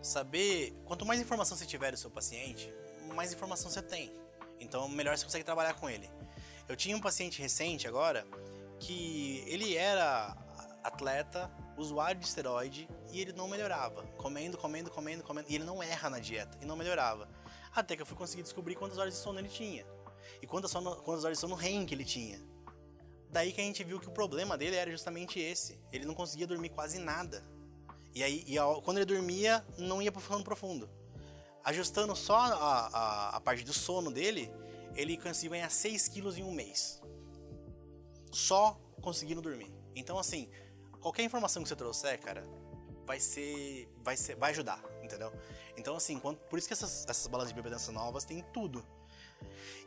Saber, 0.02 0.74
quanto 0.84 1.06
mais 1.06 1.20
informação 1.20 1.56
você 1.56 1.66
tiver 1.66 1.92
do 1.92 1.96
seu 1.96 2.10
paciente, 2.10 2.72
mais 3.14 3.32
informação 3.32 3.70
você 3.70 3.82
tem. 3.82 4.12
Então, 4.60 4.88
melhor 4.88 5.16
você 5.16 5.24
consegue 5.24 5.44
trabalhar 5.44 5.74
com 5.74 5.88
ele. 5.88 6.10
Eu 6.68 6.76
tinha 6.76 6.96
um 6.96 7.00
paciente 7.00 7.40
recente 7.40 7.86
agora 7.86 8.26
que 8.80 9.44
ele 9.46 9.76
era 9.76 10.36
atleta, 10.82 11.50
usuário 11.76 12.20
de 12.20 12.26
esteroide 12.26 12.88
e 13.10 13.20
ele 13.20 13.32
não 13.32 13.48
melhorava. 13.48 14.02
Comendo, 14.16 14.56
comendo, 14.56 14.90
comendo, 14.90 15.22
comendo. 15.22 15.50
E 15.50 15.54
ele 15.54 15.64
não 15.64 15.82
erra 15.82 16.10
na 16.10 16.18
dieta 16.18 16.58
e 16.60 16.64
não 16.66 16.76
melhorava. 16.76 17.28
Até 17.74 17.96
que 17.96 18.02
eu 18.02 18.06
fui 18.06 18.16
conseguir 18.16 18.42
descobrir 18.42 18.74
quantas 18.76 18.98
horas 18.98 19.14
de 19.14 19.20
sono 19.20 19.38
ele 19.38 19.48
tinha. 19.48 19.86
E 20.40 20.46
quantas, 20.46 20.72
quantas 20.72 21.24
horas 21.24 21.38
de 21.38 21.40
sono 21.40 21.54
REM 21.54 21.84
que 21.86 21.94
ele 21.94 22.04
tinha. 22.04 22.40
Daí 23.34 23.52
que 23.52 23.60
a 23.60 23.64
gente 23.64 23.82
viu 23.82 23.98
que 23.98 24.06
o 24.06 24.12
problema 24.12 24.56
dele 24.56 24.76
era 24.76 24.88
justamente 24.88 25.40
esse. 25.40 25.76
Ele 25.92 26.04
não 26.04 26.14
conseguia 26.14 26.46
dormir 26.46 26.68
quase 26.68 27.00
nada. 27.00 27.42
E 28.14 28.22
aí, 28.22 28.44
e 28.46 28.56
ao- 28.56 28.80
quando 28.80 28.98
ele 28.98 29.06
dormia, 29.06 29.64
não 29.76 30.00
ia 30.00 30.12
pro 30.12 30.22
sono 30.22 30.44
profundo. 30.44 30.88
Ajustando 31.64 32.14
só 32.14 32.36
a, 32.36 32.46
a, 32.54 33.28
a 33.30 33.40
parte 33.40 33.64
do 33.64 33.72
sono 33.72 34.12
dele, 34.12 34.48
ele 34.94 35.16
conseguiu 35.16 35.50
ganhar 35.50 35.68
6 35.68 36.06
quilos 36.06 36.38
em 36.38 36.44
um 36.44 36.52
mês. 36.52 37.02
Só 38.30 38.78
conseguindo 39.02 39.42
dormir. 39.42 39.72
Então, 39.96 40.16
assim, 40.16 40.48
qualquer 41.00 41.24
informação 41.24 41.60
que 41.60 41.68
você 41.68 41.74
trouxer, 41.74 42.20
cara, 42.20 42.46
vai 43.04 43.18
ser. 43.18 43.88
vai, 44.04 44.16
ser, 44.16 44.36
vai 44.36 44.52
ajudar, 44.52 44.80
entendeu? 45.02 45.32
Então, 45.76 45.96
assim, 45.96 46.20
quando- 46.20 46.38
por 46.38 46.56
isso 46.56 46.68
que 46.68 46.72
essas, 46.74 47.04
essas 47.08 47.24
de 47.48 47.52
bioimpedância 47.52 47.92
novas 47.92 48.24
têm 48.24 48.44
tudo. 48.52 48.86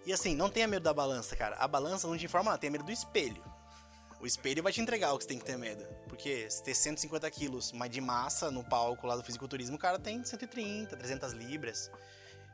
E 0.06 0.14
assim, 0.14 0.36
não 0.36 0.50
tenha 0.50 0.68
medo 0.68 0.84
da 0.84 0.94
balança, 0.94 1.36
cara. 1.36 1.56
A 1.58 1.68
balança 1.68 2.08
não 2.08 2.18
te 2.18 2.26
informa 2.26 2.52
nada, 2.52 2.60
tenha 2.60 2.72
medo 2.72 2.84
do 2.84 2.92
espelho. 2.92 3.44
O 4.20 4.26
espelho 4.26 4.64
vai 4.64 4.72
te 4.72 4.82
entregar 4.82 5.14
o 5.14 5.18
que 5.18 5.24
você 5.24 5.30
tem 5.30 5.40
que 5.40 5.46
ter 5.46 5.58
medo. 5.58 5.86
Porque 6.08 6.50
se 6.50 6.64
ter 6.64 6.74
150 6.74 7.30
quilos 7.30 7.72
mais 7.72 7.92
de 7.92 8.02
massa 8.02 8.50
no 8.50 8.64
palco 8.64 9.06
lá 9.06 9.16
do 9.16 9.24
fisiculturismo, 9.24 9.76
o 9.76 9.80
cara 9.80 10.00
tem 10.00 10.24
130, 10.24 10.96
300 10.96 11.34
libras. 11.34 11.92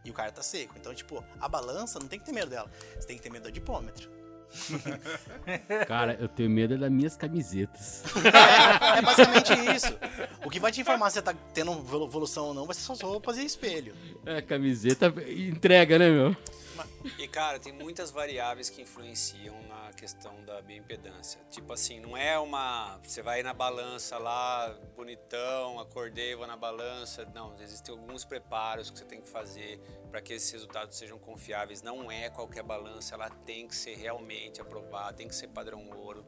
E 0.03 0.09
o 0.09 0.13
cara 0.13 0.31
tá 0.31 0.43
seco. 0.43 0.73
Então, 0.77 0.93
tipo, 0.93 1.23
a 1.39 1.47
balança 1.47 1.99
não 1.99 2.07
tem 2.07 2.19
que 2.19 2.25
ter 2.25 2.33
medo 2.33 2.49
dela. 2.49 2.69
Você 2.99 3.07
tem 3.07 3.15
que 3.15 3.23
ter 3.23 3.29
medo 3.29 3.43
do 3.43 3.47
adipômetro. 3.47 4.11
Cara, 5.87 6.15
eu 6.19 6.27
tenho 6.27 6.49
medo 6.49 6.77
das 6.77 6.91
minhas 6.91 7.15
camisetas. 7.15 8.03
É 8.95 9.01
basicamente 9.01 9.75
isso. 9.75 9.97
O 10.45 10.49
que 10.49 10.59
vai 10.59 10.71
te 10.71 10.81
informar 10.81 11.09
se 11.09 11.15
você 11.15 11.21
tá 11.21 11.33
tendo 11.53 11.71
evolução 11.71 12.47
ou 12.47 12.53
não 12.53 12.65
vai 12.65 12.75
ser 12.75 12.81
suas 12.81 13.01
roupas 13.01 13.37
e 13.37 13.45
espelho. 13.45 13.95
É, 14.25 14.41
camiseta 14.41 15.13
entrega, 15.27 15.97
né, 15.97 16.09
meu? 16.11 16.35
E 17.17 17.27
cara, 17.27 17.59
tem 17.59 17.73
muitas 17.73 18.11
variáveis 18.11 18.69
que 18.69 18.81
influenciam 18.81 19.61
na 19.63 19.91
questão 19.93 20.43
da 20.45 20.61
bioimpedância. 20.61 21.39
Tipo 21.49 21.73
assim, 21.73 21.99
não 21.99 22.15
é 22.15 22.37
uma. 22.39 22.99
Você 23.03 23.21
vai 23.21 23.43
na 23.43 23.53
balança 23.53 24.17
lá, 24.17 24.69
bonitão, 24.95 25.79
acordei, 25.79 26.35
vou 26.35 26.47
na 26.47 26.57
balança. 26.57 27.25
Não, 27.33 27.55
existem 27.61 27.93
alguns 27.93 28.25
preparos 28.25 28.89
que 28.89 28.99
você 28.99 29.05
tem 29.05 29.21
que 29.21 29.29
fazer 29.29 29.79
para 30.09 30.21
que 30.21 30.33
esses 30.33 30.51
resultados 30.51 30.97
sejam 30.97 31.17
confiáveis. 31.19 31.81
Não 31.81 32.11
é 32.11 32.29
qualquer 32.29 32.63
balança, 32.63 33.15
ela 33.15 33.29
tem 33.29 33.67
que 33.67 33.75
ser 33.75 33.95
realmente 33.95 34.61
aprovada, 34.61 35.13
tem 35.13 35.27
que 35.27 35.35
ser 35.35 35.47
padrão 35.47 35.89
ouro. 35.89 36.25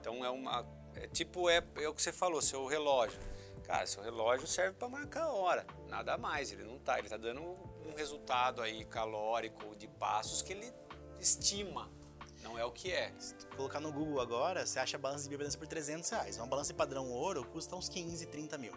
Então 0.00 0.24
é 0.24 0.30
uma. 0.30 0.66
É, 0.94 1.06
tipo, 1.06 1.48
é, 1.48 1.62
é 1.76 1.88
o 1.88 1.94
que 1.94 2.02
você 2.02 2.12
falou, 2.12 2.40
seu 2.42 2.66
relógio. 2.66 3.20
Cara, 3.64 3.86
seu 3.86 4.02
relógio 4.02 4.46
serve 4.46 4.76
para 4.78 4.88
marcar 4.88 5.24
a 5.24 5.32
hora, 5.32 5.66
nada 5.88 6.16
mais. 6.16 6.50
Ele 6.50 6.64
não 6.64 6.78
tá, 6.78 6.98
ele 6.98 7.08
tá 7.08 7.18
dando 7.18 7.67
um 7.88 7.94
resultado 7.96 8.62
aí 8.62 8.84
calórico 8.84 9.74
de 9.76 9.88
passos 9.88 10.42
que 10.42 10.52
ele 10.52 10.72
estima, 11.18 11.90
não 12.42 12.58
é 12.58 12.64
o 12.64 12.70
que 12.70 12.92
é. 12.92 13.12
Se 13.18 13.34
tu 13.34 13.46
colocar 13.56 13.80
no 13.80 13.92
Google 13.92 14.20
agora, 14.20 14.64
você 14.64 14.78
acha 14.78 14.96
a 14.96 15.00
balança 15.00 15.24
de 15.24 15.28
bioimpedância 15.28 15.58
por 15.58 15.66
300 15.66 16.08
reais. 16.10 16.36
Uma 16.38 16.46
balança 16.46 16.72
padrão 16.72 17.10
ouro 17.10 17.44
custa 17.44 17.74
uns 17.74 17.88
15, 17.88 18.26
30 18.26 18.58
mil. 18.58 18.72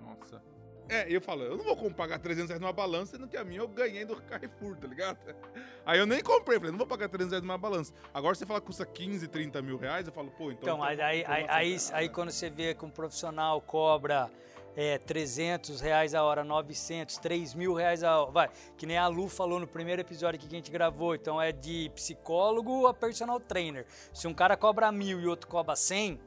Nossa. 0.00 0.42
É, 0.88 1.12
eu 1.12 1.20
falo, 1.20 1.42
eu 1.42 1.56
não 1.56 1.64
vou 1.64 1.90
pagar 1.90 2.18
300 2.20 2.48
reais 2.48 2.60
numa 2.60 2.72
balança, 2.72 3.16
sendo 3.16 3.26
que 3.26 3.36
a 3.36 3.44
minha 3.44 3.60
eu 3.60 3.68
ganhei 3.68 4.04
do 4.04 4.16
Carrefour, 4.22 4.76
tá 4.76 4.86
ligado? 4.86 5.18
Aí 5.84 5.98
eu 5.98 6.06
nem 6.06 6.22
comprei, 6.22 6.58
falei, 6.58 6.70
não 6.70 6.78
vou 6.78 6.86
pagar 6.86 7.08
300 7.08 7.32
reais 7.32 7.42
numa 7.42 7.58
balança. 7.58 7.92
Agora 8.14 8.34
você 8.34 8.46
fala 8.46 8.60
que 8.60 8.66
custa 8.66 8.86
15, 8.86 9.26
30 9.26 9.60
mil 9.62 9.76
reais, 9.76 10.06
eu 10.06 10.12
falo, 10.12 10.30
pô, 10.30 10.52
então... 10.52 10.62
Então, 10.62 10.82
aí, 10.82 11.00
aí, 11.00 11.24
aí, 11.26 11.46
aí, 11.48 11.76
aí 11.92 12.08
quando 12.08 12.30
você 12.30 12.48
vê 12.48 12.72
que 12.72 12.84
um 12.84 12.90
profissional 12.90 13.60
cobra 13.60 14.30
é, 14.76 14.98
300 14.98 15.80
reais 15.80 16.14
a 16.14 16.22
hora, 16.22 16.44
900, 16.44 17.16
3 17.16 17.54
mil 17.54 17.72
reais 17.72 18.04
a 18.04 18.20
hora, 18.20 18.30
vai, 18.30 18.50
que 18.76 18.84
nem 18.84 18.98
a 18.98 19.08
Lu 19.08 19.26
falou 19.26 19.58
no 19.58 19.66
primeiro 19.66 20.02
episódio 20.02 20.38
que 20.38 20.46
a 20.46 20.50
gente 20.50 20.70
gravou, 20.70 21.14
então 21.14 21.40
é 21.40 21.50
de 21.50 21.90
psicólogo 21.94 22.86
a 22.86 22.92
personal 22.92 23.40
trainer. 23.40 23.86
Se 24.12 24.28
um 24.28 24.34
cara 24.34 24.56
cobra 24.56 24.92
mil 24.92 25.18
e 25.18 25.26
outro 25.26 25.48
cobra 25.48 25.74
100, 25.74 26.20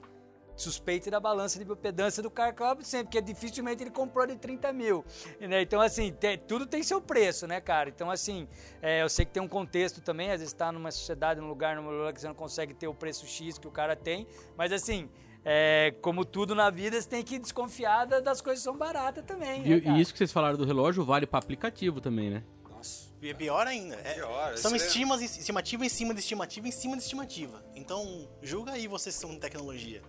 suspeite 0.59 1.09
da 1.09 1.19
balança 1.19 1.57
de 1.57 1.63
biopedância 1.63 2.21
do 2.21 2.29
cara 2.29 2.51
cobra 2.51 2.83
sempre, 2.83 3.05
porque 3.05 3.21
dificilmente 3.21 3.81
ele 3.81 3.91
comprou 3.91 4.27
de 4.27 4.35
30 4.35 4.73
mil. 4.73 5.05
Né? 5.39 5.61
Então, 5.61 5.79
assim, 5.79 6.13
tudo 6.47 6.65
tem 6.65 6.83
seu 6.83 6.99
preço, 6.99 7.47
né, 7.47 7.61
cara? 7.61 7.89
Então, 7.89 8.11
assim, 8.11 8.47
é, 8.81 9.01
eu 9.01 9.09
sei 9.09 9.25
que 9.25 9.31
tem 9.31 9.41
um 9.41 9.47
contexto 9.47 10.01
também, 10.01 10.31
às 10.31 10.41
vezes 10.41 10.53
está 10.53 10.71
numa 10.71 10.91
sociedade, 10.91 11.39
num 11.39 11.47
lugar, 11.47 11.75
numa 11.75 11.89
lugar 11.89 12.13
que 12.13 12.19
você 12.19 12.27
não 12.27 12.35
consegue 12.35 12.73
ter 12.73 12.87
o 12.87 12.93
preço 12.93 13.25
X 13.25 13.57
que 13.57 13.67
o 13.67 13.71
cara 13.71 13.95
tem, 13.95 14.27
mas 14.57 14.73
assim, 14.73 15.09
é, 15.45 15.93
como 16.01 16.25
tudo 16.25 16.53
na 16.53 16.69
vida, 16.69 16.99
você 17.01 17.07
tem 17.07 17.23
que 17.23 17.39
desconfiar 17.39 18.05
das 18.05 18.41
coisas 18.41 18.61
que 18.61 18.69
são 18.69 18.77
baratas 18.77 19.23
também. 19.25 19.61
E, 19.65 19.81
né, 19.81 19.97
e 19.97 20.01
isso 20.01 20.11
que 20.11 20.17
vocês 20.17 20.31
falaram 20.31 20.57
do 20.57 20.65
relógio 20.65 21.03
vale 21.05 21.25
para 21.25 21.39
aplicativo 21.39 21.99
também, 22.01 22.29
né? 22.29 22.43
Nossa. 22.69 23.09
E 23.21 23.29
é 23.29 23.33
pior 23.33 23.67
ainda. 23.67 23.95
É, 23.95 24.13
Pior, 24.13 24.57
são 24.57 24.73
é- 24.73 24.77
estimas, 24.77 25.21
estimativa 25.21 25.85
em 25.85 25.89
cima 25.89 26.13
de 26.13 26.19
estimativa 26.21 26.67
em 26.67 26.71
cima 26.71 26.95
de 26.95 27.03
estimativa. 27.03 27.63
Então, 27.75 28.27
julga 28.41 28.71
aí 28.73 28.87
vocês 28.87 29.15
que 29.15 29.21
são 29.21 29.31
de 29.31 29.37
tecnologia. 29.39 30.01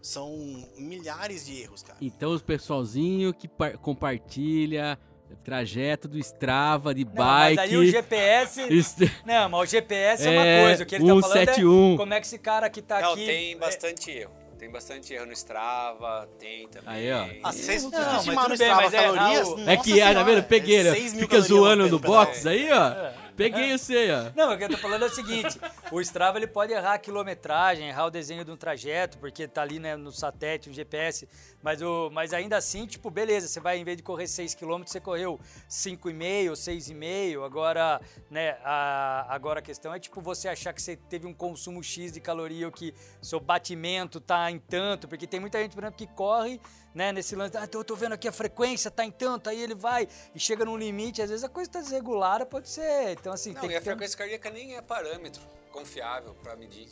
São 0.00 0.66
milhares 0.78 1.44
de 1.44 1.60
erros, 1.60 1.82
cara. 1.82 1.98
Então, 2.00 2.32
os 2.32 2.40
pessoalzinho 2.40 3.34
que 3.34 3.46
par- 3.46 3.76
compartilha 3.76 4.98
trajeto 5.44 6.08
do 6.08 6.18
Strava, 6.18 6.94
de 6.94 7.04
Não, 7.04 7.12
bike... 7.12 7.56
mas 7.56 7.58
aí 7.70 7.76
o 7.76 7.84
GPS. 7.86 8.60
Não, 9.24 9.48
mas 9.50 9.60
o 9.68 9.70
GPS 9.70 10.26
é, 10.26 10.34
É, 10.34 10.38
uma 10.60 10.66
coisa. 10.66 10.82
O 10.82 10.86
que 10.86 10.94
ele 10.96 11.04
tá 11.04 11.08
falando 11.10 11.22
171. 11.32 11.94
é 11.94 11.96
como 11.98 12.14
é 12.14 12.20
que 12.20 12.26
esse 12.26 12.38
cara 12.38 12.70
que 12.70 12.82
tá 12.82 13.00
Não, 13.00 13.12
aqui. 13.12 13.26
tem 13.26 13.52
é- 13.52 13.56
bastante 13.56 14.10
erro. 14.10 14.32
Tem 14.60 14.70
bastante 14.70 15.14
erro 15.14 15.24
no 15.24 15.32
Strava, 15.32 16.28
tem 16.38 16.68
também. 16.68 16.92
Aí, 16.94 17.10
ó. 17.10 17.26
Ah, 17.42 17.50
vocês 17.50 17.82
Não, 17.82 17.90
mas 17.90 18.16
estimaram 18.18 18.50
no 18.50 18.54
tudo 18.54 18.58
bem, 18.58 18.68
Strava 18.68 18.82
mas 18.82 18.92
é, 18.92 19.02
calorias, 19.02 19.48
Raul, 19.48 19.70
É 19.70 19.76
que, 19.78 20.00
é, 20.00 20.14
tá 20.14 20.22
vendo? 20.22 20.42
Peguei, 20.42 20.82
né? 20.84 20.94
Fica 20.94 21.40
zoando 21.40 21.88
no 21.88 21.98
box 21.98 22.46
aí. 22.46 22.70
aí, 22.70 22.70
ó. 22.70 23.10
Peguei 23.36 23.76
você, 23.76 24.10
ó. 24.10 24.32
Não, 24.36 24.54
o 24.54 24.58
que 24.58 24.64
eu 24.64 24.68
tô 24.68 24.76
falando 24.76 25.04
é 25.04 25.06
o 25.06 25.14
seguinte: 25.14 25.58
o 25.90 26.00
Strava 26.00 26.38
ele 26.38 26.46
pode 26.46 26.72
errar 26.72 26.94
a 26.94 26.98
quilometragem, 26.98 27.88
errar 27.88 28.06
o 28.06 28.10
desenho 28.10 28.44
de 28.44 28.50
um 28.50 28.56
trajeto, 28.56 29.18
porque 29.18 29.46
tá 29.48 29.62
ali 29.62 29.78
né, 29.78 29.96
no 29.96 30.12
satélite, 30.12 30.70
o 30.70 30.72
GPS, 30.72 31.28
mas, 31.62 31.82
o, 31.82 32.10
mas 32.10 32.32
ainda 32.32 32.56
assim, 32.56 32.86
tipo, 32.86 33.10
beleza, 33.10 33.48
você 33.48 33.60
vai, 33.60 33.78
em 33.78 33.84
vez 33.84 33.96
de 33.96 34.02
correr 34.02 34.26
6 34.26 34.54
km, 34.54 34.82
você 34.84 35.00
correu 35.00 35.38
5,5, 35.68 36.52
6,5. 36.52 37.44
Agora, 37.44 38.00
né, 38.30 38.56
a, 38.64 39.26
agora 39.28 39.60
a 39.60 39.62
questão 39.62 39.94
é, 39.94 39.98
tipo, 39.98 40.20
você 40.20 40.48
achar 40.48 40.72
que 40.72 40.82
você 40.82 40.96
teve 40.96 41.26
um 41.26 41.34
consumo 41.34 41.82
X 41.82 42.12
de 42.12 42.20
caloria 42.20 42.66
ou 42.66 42.72
que 42.72 42.94
seu 43.20 43.40
batimento 43.40 44.20
tá 44.20 44.50
em 44.50 44.58
tanto, 44.58 45.08
porque 45.08 45.26
tem 45.26 45.40
muita 45.40 45.60
gente, 45.60 45.74
por 45.74 45.82
exemplo, 45.82 45.98
que 45.98 46.06
corre, 46.06 46.60
né, 46.94 47.12
nesse 47.12 47.36
lance, 47.36 47.56
ah, 47.56 47.68
eu 47.72 47.84
tô 47.84 47.94
vendo 47.94 48.12
aqui 48.12 48.26
a 48.26 48.32
frequência, 48.32 48.90
tá 48.90 49.04
em 49.04 49.10
tanto, 49.10 49.48
aí 49.48 49.60
ele 49.60 49.74
vai 49.74 50.08
e 50.34 50.40
chega 50.40 50.64
num 50.64 50.76
limite, 50.76 51.22
às 51.22 51.30
vezes 51.30 51.44
a 51.44 51.48
coisa 51.48 51.70
tá 51.70 51.80
desregulada, 51.80 52.44
pode 52.44 52.68
ser. 52.68 53.12
Então, 53.12 53.32
assim, 53.32 53.52
Não, 53.52 53.60
tem 53.60 53.70
e 53.70 53.76
a 53.76 53.78
ter 53.80 53.84
frequência 53.84 54.18
cardíaca 54.18 54.50
nem 54.50 54.76
é 54.76 54.82
parâmetro 54.82 55.42
confiável 55.70 56.34
para 56.42 56.56
medir. 56.56 56.88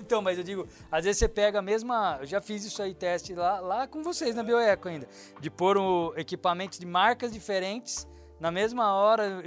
Então, 0.00 0.20
mas 0.20 0.38
eu 0.38 0.42
digo, 0.42 0.68
às 0.90 1.04
vezes 1.04 1.18
você 1.18 1.28
pega 1.28 1.60
a 1.60 1.62
mesma. 1.62 2.18
Eu 2.20 2.26
já 2.26 2.40
fiz 2.40 2.64
isso 2.64 2.82
aí, 2.82 2.92
teste 2.92 3.32
lá, 3.32 3.60
lá 3.60 3.86
com 3.86 4.02
vocês 4.02 4.34
na 4.34 4.42
Bioeco 4.42 4.88
ainda. 4.88 5.08
De 5.40 5.48
pôr 5.48 5.78
um, 5.78 6.12
equipamentos 6.16 6.80
de 6.80 6.86
marcas 6.86 7.32
diferentes 7.32 8.08
na 8.38 8.50
mesma 8.50 8.92
hora 8.92 9.42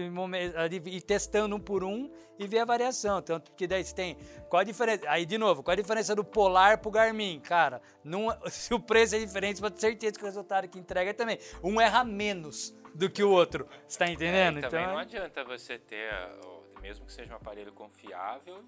e 0.86 1.02
testando 1.02 1.56
um 1.56 1.60
por 1.60 1.84
um 1.84 2.12
e 2.38 2.48
ver 2.48 2.60
a 2.60 2.66
variação. 2.66 3.22
Tanto 3.22 3.52
que 3.54 3.68
daí 3.68 3.84
você 3.84 3.94
tem. 3.94 4.18
Qual 4.50 4.60
a 4.60 4.64
diferença? 4.64 5.04
Aí, 5.08 5.26
de 5.26 5.38
novo, 5.38 5.62
qual 5.62 5.74
a 5.74 5.76
diferença 5.76 6.16
do 6.16 6.24
Polar 6.24 6.80
pro 6.80 6.90
Garmin? 6.90 7.40
Cara, 7.40 7.82
não, 8.04 8.28
se 8.50 8.74
o 8.74 8.80
preço 8.80 9.16
é 9.16 9.20
diferente, 9.20 9.62
pode 9.62 9.76
ter 9.76 9.82
certeza 9.82 10.14
que 10.14 10.24
o 10.24 10.26
resultado 10.26 10.68
que 10.68 10.80
entrega 10.80 11.12
é 11.12 11.14
também. 11.14 11.38
Um 11.64 11.80
erra 11.80 12.04
menos 12.04 12.74
do 12.94 13.10
que 13.10 13.24
o 13.24 13.30
outro. 13.30 13.68
Você 13.88 14.00
tá 14.00 14.08
entendendo? 14.08 14.60
É, 14.60 14.62
também 14.62 14.82
então, 14.82 14.94
não 14.94 15.00
adianta 15.00 15.44
você 15.44 15.78
ter, 15.78 16.12
mesmo 16.82 17.06
que 17.06 17.12
seja 17.12 17.34
um 17.34 17.36
aparelho 17.36 17.72
confiável, 17.74 18.64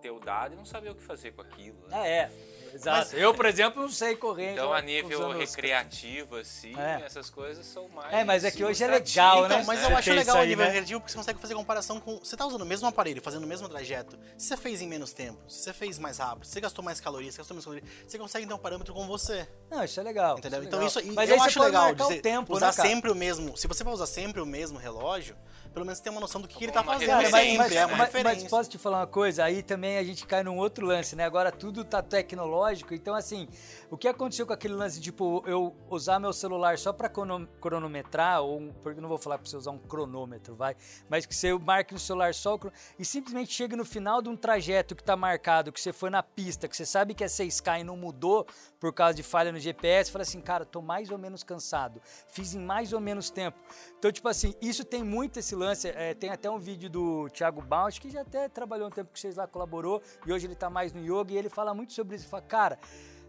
ter 0.00 0.10
o 0.10 0.20
dado 0.20 0.54
e 0.54 0.56
não 0.56 0.64
saber 0.64 0.90
o 0.90 0.94
que 0.94 1.02
fazer 1.02 1.32
com 1.32 1.40
aquilo. 1.42 1.80
né? 1.88 1.88
Ah, 1.92 2.06
é. 2.06 2.30
Exato. 2.74 3.16
eu, 3.16 3.32
por 3.34 3.46
exemplo, 3.46 3.82
não 3.82 3.88
sei 3.88 4.16
correr. 4.16 4.52
Então, 4.52 4.72
a 4.72 4.80
nível 4.82 5.30
recreativo, 5.30 6.36
assim, 6.36 6.74
É. 6.78 7.02
essas 7.04 7.30
coisas 7.30 7.64
são 7.66 7.88
mais. 7.88 8.12
É, 8.12 8.24
mas 8.24 8.44
é 8.44 8.50
que 8.50 8.64
hoje 8.64 8.82
é 8.82 8.86
legal, 8.86 9.44
Então, 9.46 9.58
né? 9.58 9.64
mas 9.66 9.82
eu 9.82 9.88
acho 9.96 10.10
isso 10.10 10.18
legal 10.18 10.36
aí, 10.36 10.46
o 10.46 10.48
nível 10.48 10.64
né? 10.64 10.70
recreativo 10.70 11.00
porque 11.00 11.12
você 11.12 11.18
consegue 11.18 11.40
fazer 11.40 11.54
comparação 11.54 12.00
com. 12.00 12.18
Você 12.18 12.36
tá 12.36 12.46
usando 12.46 12.62
o 12.62 12.66
mesmo 12.66 12.86
aparelho, 12.86 13.22
fazendo 13.22 13.44
o 13.44 13.46
mesmo 13.46 13.68
trajeto. 13.68 14.18
Se 14.36 14.48
você 14.48 14.56
fez 14.56 14.80
em 14.82 14.88
menos 14.88 15.12
tempo, 15.12 15.38
se 15.48 15.60
você 15.62 15.72
fez 15.72 15.98
mais 15.98 16.18
rápido, 16.18 16.44
se 16.46 16.52
você 16.52 16.60
gastou 16.60 16.84
mais 16.84 17.00
calorias, 17.00 17.34
se 17.34 17.36
você 17.36 17.42
gastou 17.42 17.54
menos 17.54 17.64
calorias, 17.64 17.88
você 18.06 18.18
consegue 18.18 18.46
ter 18.46 18.54
um 18.54 18.58
parâmetro 18.58 18.92
com 18.92 19.06
você. 19.06 19.46
Não, 19.70 19.84
isso 19.84 19.98
é 19.98 20.02
legal. 20.02 20.38
Entendeu? 20.38 20.60
isso 20.60 20.64
é 20.64 20.68
Então 20.68 20.78
legal. 20.80 20.88
isso 20.88 20.98
aí 20.98 21.10
Mas 21.12 21.30
eu 21.30 21.42
acho 21.42 21.62
legal 21.62 21.94
de 21.94 22.02
o 22.02 22.22
tempo, 22.22 22.52
usar 22.54 22.66
né, 22.66 22.72
sempre 22.72 23.10
o 23.10 23.14
mesmo. 23.14 23.56
Se 23.56 23.66
você 23.66 23.84
vai 23.84 23.92
usar 23.94 24.06
sempre 24.06 24.40
o 24.40 24.46
mesmo 24.46 24.78
relógio, 24.78 25.36
pelo 25.74 25.84
menos 25.84 25.98
tem 25.98 26.12
uma 26.12 26.20
noção 26.20 26.40
do 26.40 26.46
que, 26.46 26.56
que 26.56 26.64
ele 26.64 26.72
tá 26.72 26.84
fazendo. 26.84 27.08
Cara, 27.08 27.28
mas, 27.30 27.56
mas, 27.56 27.72
é 27.72 27.84
uma 27.84 28.08
mas- 28.22 28.44
posso 28.44 28.70
te 28.70 28.78
falar 28.78 29.00
uma 29.00 29.06
coisa? 29.08 29.42
Aí 29.42 29.60
também 29.60 29.98
a 29.98 30.04
gente 30.04 30.24
cai 30.24 30.44
num 30.44 30.56
outro 30.56 30.86
lance, 30.86 31.16
né? 31.16 31.24
Agora 31.24 31.50
tudo 31.50 31.84
tá 31.84 32.00
tecnológico, 32.00 32.94
então 32.94 33.12
assim, 33.12 33.48
o 33.94 33.96
que 33.96 34.08
aconteceu 34.08 34.44
com 34.44 34.52
aquele 34.52 34.74
lance, 34.74 35.00
tipo, 35.00 35.42
eu 35.46 35.74
usar 35.88 36.18
meu 36.18 36.32
celular 36.32 36.76
só 36.78 36.92
crono- 36.92 37.46
cronometrar, 37.60 38.42
ou 38.42 38.72
porque 38.82 39.00
não 39.00 39.08
vou 39.08 39.18
falar 39.18 39.38
pra 39.38 39.48
você 39.48 39.56
usar 39.56 39.70
um 39.70 39.78
cronômetro, 39.78 40.56
vai, 40.56 40.76
mas 41.08 41.24
que 41.26 41.34
você 41.34 41.56
marque 41.56 41.94
no 41.94 42.00
celular 42.00 42.34
só 42.34 42.58
e 42.98 43.04
simplesmente 43.04 43.52
chega 43.52 43.76
no 43.76 43.84
final 43.84 44.20
de 44.20 44.28
um 44.28 44.36
trajeto 44.36 44.96
que 44.96 45.02
tá 45.02 45.16
marcado, 45.16 45.70
que 45.70 45.80
você 45.80 45.92
foi 45.92 46.10
na 46.10 46.22
pista, 46.22 46.66
que 46.66 46.76
você 46.76 46.84
sabe 46.84 47.14
que 47.14 47.22
é 47.22 47.28
6K 47.28 47.80
e 47.80 47.84
não 47.84 47.96
mudou 47.96 48.46
por 48.80 48.92
causa 48.92 49.14
de 49.14 49.22
falha 49.22 49.52
no 49.52 49.58
GPS, 49.58 50.10
fala 50.10 50.22
assim, 50.22 50.40
cara, 50.40 50.64
tô 50.64 50.82
mais 50.82 51.10
ou 51.10 51.18
menos 51.18 51.44
cansado, 51.44 52.00
fiz 52.28 52.52
em 52.54 52.60
mais 52.60 52.92
ou 52.92 53.00
menos 53.00 53.30
tempo. 53.30 53.56
Então, 53.98 54.10
tipo 54.10 54.28
assim, 54.28 54.54
isso 54.60 54.84
tem 54.84 55.04
muito 55.04 55.38
esse 55.38 55.54
lance. 55.54 55.88
é, 55.88 56.14
tem 56.14 56.30
até 56.30 56.50
um 56.50 56.58
vídeo 56.58 56.90
do 56.90 57.28
Thiago 57.30 57.62
Bausch, 57.62 58.00
que 58.00 58.10
já 58.10 58.22
até 58.22 58.48
trabalhou 58.48 58.88
um 58.88 58.90
tempo 58.90 59.10
com 59.10 59.16
vocês 59.16 59.36
lá, 59.36 59.46
colaborou, 59.46 60.02
e 60.26 60.32
hoje 60.32 60.46
ele 60.46 60.54
tá 60.56 60.68
mais 60.68 60.92
no 60.92 61.00
yoga, 61.00 61.32
e 61.32 61.36
ele 61.36 61.48
fala 61.48 61.72
muito 61.72 61.92
sobre 61.92 62.16
isso. 62.16 62.24
Ele 62.24 62.30
fala, 62.30 62.42
cara, 62.42 62.78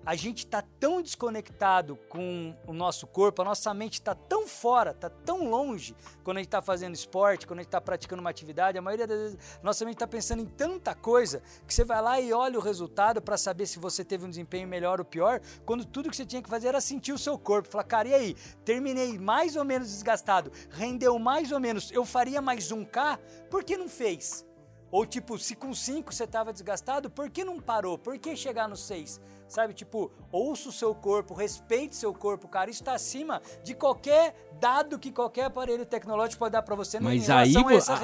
a 0.06 0.16
gente 0.16 0.46
tá 0.46 0.64
tão 0.80 1.02
desconectado 1.02 1.96
com 2.08 2.56
o 2.68 2.74
nosso 2.74 3.08
corpo, 3.08 3.42
a 3.42 3.46
nossa 3.46 3.74
mente 3.74 4.02
tá 4.02 4.14
tão 4.14 4.48
fora, 4.48 4.94
tá 4.94 5.10
tão 5.10 5.50
longe 5.50 5.96
quando 6.24 6.38
a 6.38 6.40
gente 6.42 6.50
tá 6.50 6.62
fazendo 6.62 6.94
esporte, 6.94 7.48
quando 7.48 7.60
a 7.60 7.64
gente 7.64 7.72
tá 7.72 7.82
praticando 7.82 8.22
uma 8.22 8.30
atividade, 8.30 8.78
a 8.78 8.82
maioria 8.82 9.08
das 9.08 9.20
vezes 9.20 9.38
nossa 9.64 9.84
mente 9.84 9.98
tá 9.98 10.08
pensando 10.08 10.42
em 10.42 10.46
tanta 10.46 10.94
coisa 10.94 11.42
que 11.66 11.74
você 11.74 11.84
vai 11.84 12.02
lá 12.02 12.22
e 12.22 12.32
olha 12.32 12.60
o 12.60 12.62
resultado 12.62 13.20
para 13.20 13.36
saber 13.36 13.66
se 13.66 13.80
você 13.80 14.06
teve 14.06 14.26
um 14.26 14.30
desempenho 14.30 14.68
melhor 14.68 15.00
ou 15.00 15.06
pior, 15.06 15.42
quando 15.66 15.84
tudo 15.84 16.10
que 16.10 16.16
você 16.16 16.26
tinha 16.26 16.42
que 16.42 16.50
fazer 16.50 16.68
era 16.68 16.82
sentir 16.82 17.12
o 17.12 17.18
seu 17.18 17.38
corpo, 17.40 17.70
falar, 17.70 17.86
cara, 17.86 18.08
e 18.08 18.14
aí, 18.14 18.36
terminei 18.64 19.18
mais 19.18 19.56
ou 19.56 19.66
menos 19.66 19.88
desgastado, 19.88 20.52
rendeu 20.70 21.18
mais 21.18 21.52
ou 21.52 21.60
menos, 21.60 21.92
eu 21.92 22.06
faria 22.06 22.42
mais 22.42 22.72
um 22.72 22.86
K, 22.86 23.18
por 23.50 23.64
que 23.64 23.76
não 23.76 23.90
fez? 23.90 24.46
Ou 24.92 25.06
tipo, 25.06 25.38
se 25.38 25.56
com 25.56 25.74
5 25.74 26.14
você 26.14 26.26
tava 26.26 26.54
desgastado, 26.54 27.10
por 27.10 27.30
que 27.30 27.44
não 27.44 27.60
parou? 27.60 27.98
Por 27.98 28.18
que 28.18 28.36
chegar 28.36 28.70
no 28.70 28.78
6? 28.78 29.20
Sabe, 29.48 29.74
tipo, 29.74 30.12
ouça 30.32 30.70
o 30.70 30.72
seu 30.72 30.94
corpo, 30.96 31.34
respeite 31.34 31.96
seu 31.96 32.14
corpo, 32.14 32.48
cara. 32.48 32.70
Isso 32.70 32.82
está 32.82 32.94
acima 32.94 33.42
de 33.64 33.76
qualquer 33.76 34.36
dado 34.60 34.98
que 34.98 35.12
qualquer 35.12 35.46
aparelho 35.46 35.86
tecnológico 35.86 36.40
pode 36.40 36.54
dar 36.54 36.64
para 36.64 36.76
você. 36.76 37.00
Mas 37.00 37.30
aí, 37.30 37.54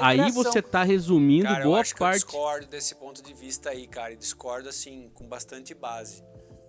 aí 0.00 0.30
você 0.30 0.62
tá 0.62 0.82
resumindo 0.84 1.44
Cara, 1.44 1.64
eu 1.64 1.70
boa 1.70 1.80
eu 1.80 1.96
parte. 1.98 2.24
discordo 2.24 2.66
desse 2.66 2.94
ponto 2.94 3.22
de 3.22 3.34
vista 3.34 3.70
aí, 3.70 3.86
cara. 3.86 4.12
E 4.12 4.16
discordo, 4.16 4.68
assim, 4.68 5.10
com 5.14 5.26
bastante 5.26 5.74
base. 5.74 6.24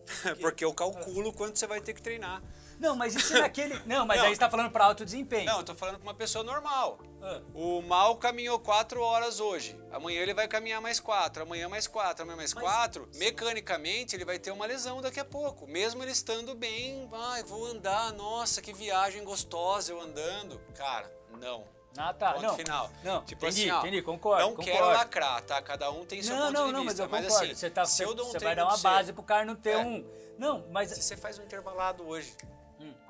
Porque 0.42 0.66
eu 0.66 0.74
calculo 0.74 1.32
quanto 1.32 1.58
você 1.60 1.68
vai 1.68 1.80
ter 1.80 1.94
que 1.94 2.02
treinar. 2.02 2.42
Não, 2.80 2.96
mas 2.96 3.16
isso 3.16 3.36
é 3.36 3.42
naquele. 3.42 3.80
Não, 3.86 4.06
mas 4.06 4.20
Não. 4.20 4.26
aí 4.28 4.34
você 4.36 4.40
tá 4.40 4.50
falando 4.50 4.72
para 4.72 4.86
alto 4.86 5.06
desempenho. 5.06 5.46
Não, 5.46 5.60
eu 5.60 5.64
tô 5.64 5.76
falando 5.76 5.98
com 5.98 6.04
uma 6.04 6.14
pessoa 6.14 6.44
normal. 6.44 7.00
Ah. 7.22 7.42
O 7.54 7.82
Mal 7.82 8.18
caminhou 8.18 8.60
4 8.60 9.02
horas 9.02 9.40
hoje. 9.40 9.80
Amanhã 9.92 10.22
ele 10.22 10.34
vai 10.34 10.48
caminhar 10.48 10.82
mais 10.82 11.00
4. 11.00 11.44
Amanhã 11.44 11.70
mais 11.70 11.88
4. 11.88 12.24
Amanhã 12.24 12.36
mais 12.38 12.54
4. 12.54 13.08
Mecanicamente, 13.16 14.16
ele 14.16 14.26
vai 14.26 14.40
ter 14.40 14.52
uma 14.52 14.66
lesão 14.66 15.02
daqui 15.02 15.20
a 15.20 15.26
pouco. 15.26 15.68
Mesmo 15.68 16.04
ele 16.04 16.12
estando 16.12 16.54
bem. 16.56 17.10
Ai, 17.14 17.44
vou 17.44 17.66
andar. 17.66 18.12
Nossa, 18.14 18.62
que 18.62 18.74
viagem 18.74 19.24
gostosa 19.24 19.92
eu 19.92 20.02
andando. 20.02 20.60
Cara, 20.76 21.10
não. 21.40 21.64
Ah, 21.96 22.12
tá. 22.12 22.34
Ponto 22.34 22.44
não. 22.44 22.56
final. 22.58 22.90
Não, 23.04 23.24
Tipo 23.24 23.46
entendi, 23.46 23.62
assim, 23.70 23.72
ó, 23.72 23.80
entendi, 23.82 24.02
concordo. 24.02 24.42
Não 24.42 24.50
concordo. 24.56 24.72
quero 24.72 24.88
lacrar, 24.88 25.42
tá? 25.44 25.62
Cada 25.62 25.92
um 25.92 26.04
tem 26.04 26.24
seu 26.24 26.36
Não, 26.36 26.48
ponto 26.48 26.54
não, 26.54 26.66
de 26.68 26.74
não, 26.74 26.80
mas 26.84 26.94
vista. 26.94 27.04
eu 27.04 27.08
concordo. 27.10 27.28
assim, 27.46 27.54
você 27.56 27.70
tá, 27.70 27.86
se 27.86 28.02
eu 28.02 28.16
dou 28.16 28.26
um 28.28 28.32
você 28.32 28.40
vai 28.40 28.56
dar 28.56 28.66
uma 28.66 28.76
você- 28.76 28.84
base 28.84 29.14
pro 29.14 29.22
cara 29.22 29.46
não 29.46 29.56
ter 29.56 29.74
É. 29.74 29.78
um. 29.78 30.04
Não, 30.40 30.66
mas. 30.72 30.90
Se 30.90 31.04
você 31.04 31.16
faz 31.16 31.38
um 31.38 31.44
intervalado 31.44 32.04
hoje. 32.08 32.34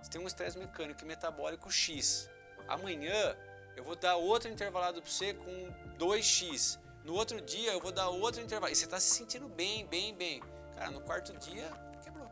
Você 0.04 0.12
tem 0.12 0.22
um 0.22 0.28
estresse 0.28 0.58
mecânico 0.60 1.02
e 1.02 1.08
metabólico 1.08 1.72
X. 1.72 2.30
Amanhã 2.68 3.38
eu 3.76 3.84
vou 3.84 3.96
dar 3.96 4.18
outro 4.18 4.50
intervalado 4.50 5.02
para 5.02 5.10
você 5.10 5.34
com 5.34 5.74
2X. 5.98 6.78
No 7.06 7.14
outro 7.14 7.40
dia 7.40 7.72
eu 7.72 7.80
vou 7.80 7.92
dar 7.92 8.10
outro 8.10 8.42
intervalo. 8.42 8.72
E 8.72 8.76
você 8.76 8.84
está 8.84 9.00
se 9.00 9.10
sentindo 9.16 9.48
bem, 9.48 9.86
bem, 9.88 10.14
bem. 10.14 10.44
Cara, 10.76 10.92
no 10.92 11.00
quarto 11.02 11.32
dia, 11.38 11.72
quebrou. 12.04 12.30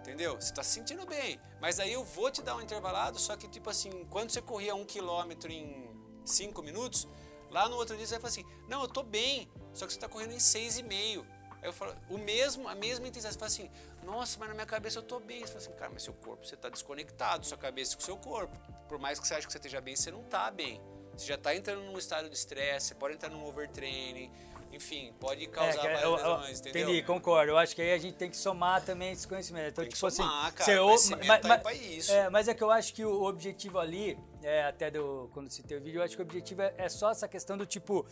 Entendeu? 0.00 0.36
Você 0.36 0.50
está 0.50 0.62
se 0.62 0.70
sentindo 0.70 1.04
bem. 1.04 1.40
Mas 1.60 1.80
aí 1.80 1.92
eu 1.92 2.04
vou 2.04 2.30
te 2.30 2.42
dar 2.42 2.54
um 2.54 2.62
intervalado, 2.62 3.18
só 3.18 3.36
que 3.36 3.48
tipo 3.48 3.68
assim, 3.68 4.06
quando 4.08 4.30
você 4.30 4.40
corria 4.40 4.74
um 4.74 4.84
quilômetro 4.84 5.50
em 5.50 5.90
5 6.24 6.62
minutos, 6.62 7.08
lá 7.50 7.68
no 7.68 7.74
outro 7.74 7.96
dia 7.96 8.06
você 8.06 8.18
vai 8.18 8.30
falar 8.30 8.30
assim, 8.30 8.68
não, 8.68 8.82
eu 8.82 8.88
tô 8.88 9.02
bem, 9.02 9.50
só 9.72 9.84
que 9.84 9.92
você 9.92 9.98
está 9.98 10.08
correndo 10.08 10.32
em 10.32 10.38
6,5. 10.38 11.26
Aí 11.60 11.68
eu 11.68 11.72
falo, 11.72 11.94
o 12.08 12.18
mesmo, 12.18 12.68
a 12.68 12.74
mesma 12.74 13.08
intensidade. 13.08 13.34
Você 13.34 13.38
fala 13.38 13.48
assim, 13.48 13.70
nossa, 14.04 14.38
mas 14.38 14.48
na 14.48 14.54
minha 14.54 14.66
cabeça 14.66 14.98
eu 14.98 15.02
tô 15.02 15.20
bem. 15.20 15.40
Você 15.40 15.46
fala 15.48 15.58
assim, 15.58 15.72
cara, 15.72 15.90
mas 15.92 16.02
seu 16.02 16.14
corpo, 16.14 16.46
você 16.46 16.56
tá 16.56 16.68
desconectado, 16.68 17.46
sua 17.46 17.58
cabeça 17.58 17.96
com 17.96 18.02
o 18.02 18.04
seu 18.04 18.16
corpo. 18.16 18.56
Por 18.88 18.98
mais 18.98 19.18
que 19.20 19.26
você 19.26 19.34
ache 19.34 19.46
que 19.46 19.52
você 19.52 19.58
esteja 19.58 19.80
bem, 19.80 19.94
você 19.96 20.10
não 20.10 20.22
tá 20.24 20.50
bem. 20.50 20.80
Você 21.16 21.26
já 21.26 21.36
tá 21.36 21.54
entrando 21.54 21.82
num 21.82 21.98
estado 21.98 22.28
de 22.28 22.36
estresse, 22.36 22.88
você 22.88 22.94
pode 22.94 23.14
entrar 23.14 23.28
num 23.28 23.44
overtraining, 23.44 24.30
enfim, 24.72 25.12
pode 25.18 25.46
causar 25.48 25.84
É, 25.84 25.94
várias 25.94 26.12
lesões, 26.12 26.60
entendeu? 26.60 26.82
Entendi, 26.90 27.02
concordo. 27.02 27.52
Eu 27.52 27.58
acho 27.58 27.74
que 27.74 27.82
aí 27.82 27.92
a 27.92 27.98
gente 27.98 28.14
tem 28.16 28.30
que 28.30 28.36
somar 28.36 28.84
também 28.84 29.12
esse 29.12 29.26
conhecimento. 29.26 29.68
Então, 29.68 29.82
Tem 29.82 29.90
que 29.90 29.96
tipo 29.96 30.10
somar, 30.10 30.46
assim, 30.46 30.54
cara, 30.56 30.64
você 30.64 30.78
ou- 30.78 31.26
mas- 31.26 31.42
mas- 31.64 31.80
isso. 31.80 32.12
É, 32.12 32.30
mas 32.30 32.46
é 32.48 32.54
que 32.54 32.62
eu 32.62 32.70
acho 32.70 32.94
que 32.94 33.04
o 33.04 33.22
objetivo 33.24 33.78
ali, 33.78 34.16
é, 34.42 34.62
até 34.64 34.90
do, 34.90 35.28
quando 35.34 35.50
citei 35.50 35.76
o 35.76 35.80
vídeo, 35.82 35.98
eu 35.98 36.04
acho 36.04 36.14
que 36.14 36.22
o 36.22 36.24
objetivo 36.24 36.62
é, 36.62 36.72
é 36.78 36.88
só 36.88 37.10
essa 37.10 37.26
questão 37.26 37.56
do 37.58 37.66
tipo, 37.66 38.06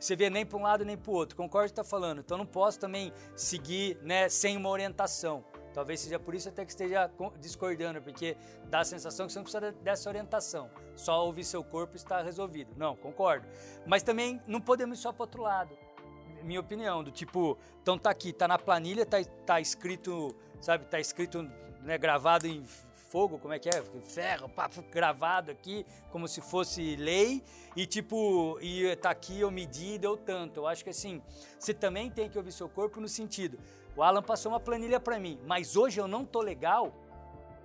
você 0.00 0.16
vê 0.16 0.30
nem 0.30 0.44
para 0.46 0.58
um 0.58 0.62
lado 0.62 0.84
nem 0.84 0.96
para 0.96 1.10
o 1.10 1.14
outro. 1.14 1.36
Concordo 1.36 1.68
com 1.68 1.72
o 1.72 1.74
que 1.74 1.74
tá 1.76 1.84
falando. 1.84 2.20
Então 2.20 2.38
não 2.38 2.46
posso 2.46 2.80
também 2.80 3.12
seguir, 3.36 3.98
né, 4.02 4.28
sem 4.28 4.56
uma 4.56 4.70
orientação. 4.70 5.44
Talvez 5.72 6.00
seja 6.00 6.18
por 6.18 6.34
isso 6.34 6.48
até 6.48 6.64
que 6.64 6.72
esteja 6.72 7.08
co- 7.10 7.32
discordando, 7.38 8.02
porque 8.02 8.36
dá 8.68 8.80
a 8.80 8.84
sensação 8.84 9.26
que 9.26 9.32
você 9.32 9.38
não 9.38 9.44
precisa 9.44 9.70
de- 9.72 9.78
dessa 9.78 10.08
orientação. 10.08 10.68
Só 10.96 11.24
ouvir 11.24 11.44
seu 11.44 11.62
corpo 11.62 11.94
está 11.94 12.22
resolvido. 12.22 12.72
Não, 12.76 12.96
concordo. 12.96 13.46
Mas 13.86 14.02
também 14.02 14.42
não 14.48 14.60
podemos 14.60 14.98
ir 14.98 15.02
só 15.02 15.12
para 15.12 15.22
outro 15.22 15.42
lado. 15.42 15.76
Minha 16.42 16.58
opinião, 16.60 17.04
do 17.04 17.10
tipo, 17.10 17.58
então 17.82 17.98
tá 17.98 18.10
aqui, 18.10 18.32
tá 18.32 18.48
na 18.48 18.58
planilha, 18.58 19.04
tá, 19.04 19.18
tá 19.44 19.60
escrito, 19.60 20.34
sabe, 20.60 20.86
tá 20.86 20.98
escrito, 20.98 21.42
né, 21.82 21.98
gravado 21.98 22.46
em 22.46 22.64
fogo, 23.10 23.38
como 23.38 23.52
é 23.52 23.58
que 23.58 23.68
é? 23.68 23.82
Ferro, 24.04 24.48
papo, 24.48 24.82
gravado 24.90 25.50
aqui, 25.50 25.84
como 26.12 26.28
se 26.28 26.40
fosse 26.40 26.94
lei, 26.94 27.42
e 27.74 27.84
tipo, 27.84 28.56
e 28.62 28.94
tá 28.96 29.10
aqui, 29.10 29.40
eu 29.40 29.50
medi 29.50 29.98
deu 29.98 30.16
tanto. 30.16 30.60
Eu 30.60 30.66
acho 30.66 30.84
que 30.84 30.90
assim, 30.90 31.20
você 31.58 31.74
também 31.74 32.08
tem 32.08 32.30
que 32.30 32.38
ouvir 32.38 32.52
seu 32.52 32.68
corpo 32.68 33.00
no 33.00 33.08
sentido, 33.08 33.58
o 33.96 34.02
Alan 34.02 34.22
passou 34.22 34.52
uma 34.52 34.60
planilha 34.60 35.00
para 35.00 35.18
mim, 35.18 35.38
mas 35.44 35.76
hoje 35.76 36.00
eu 36.00 36.06
não 36.06 36.24
tô 36.24 36.40
legal, 36.40 36.94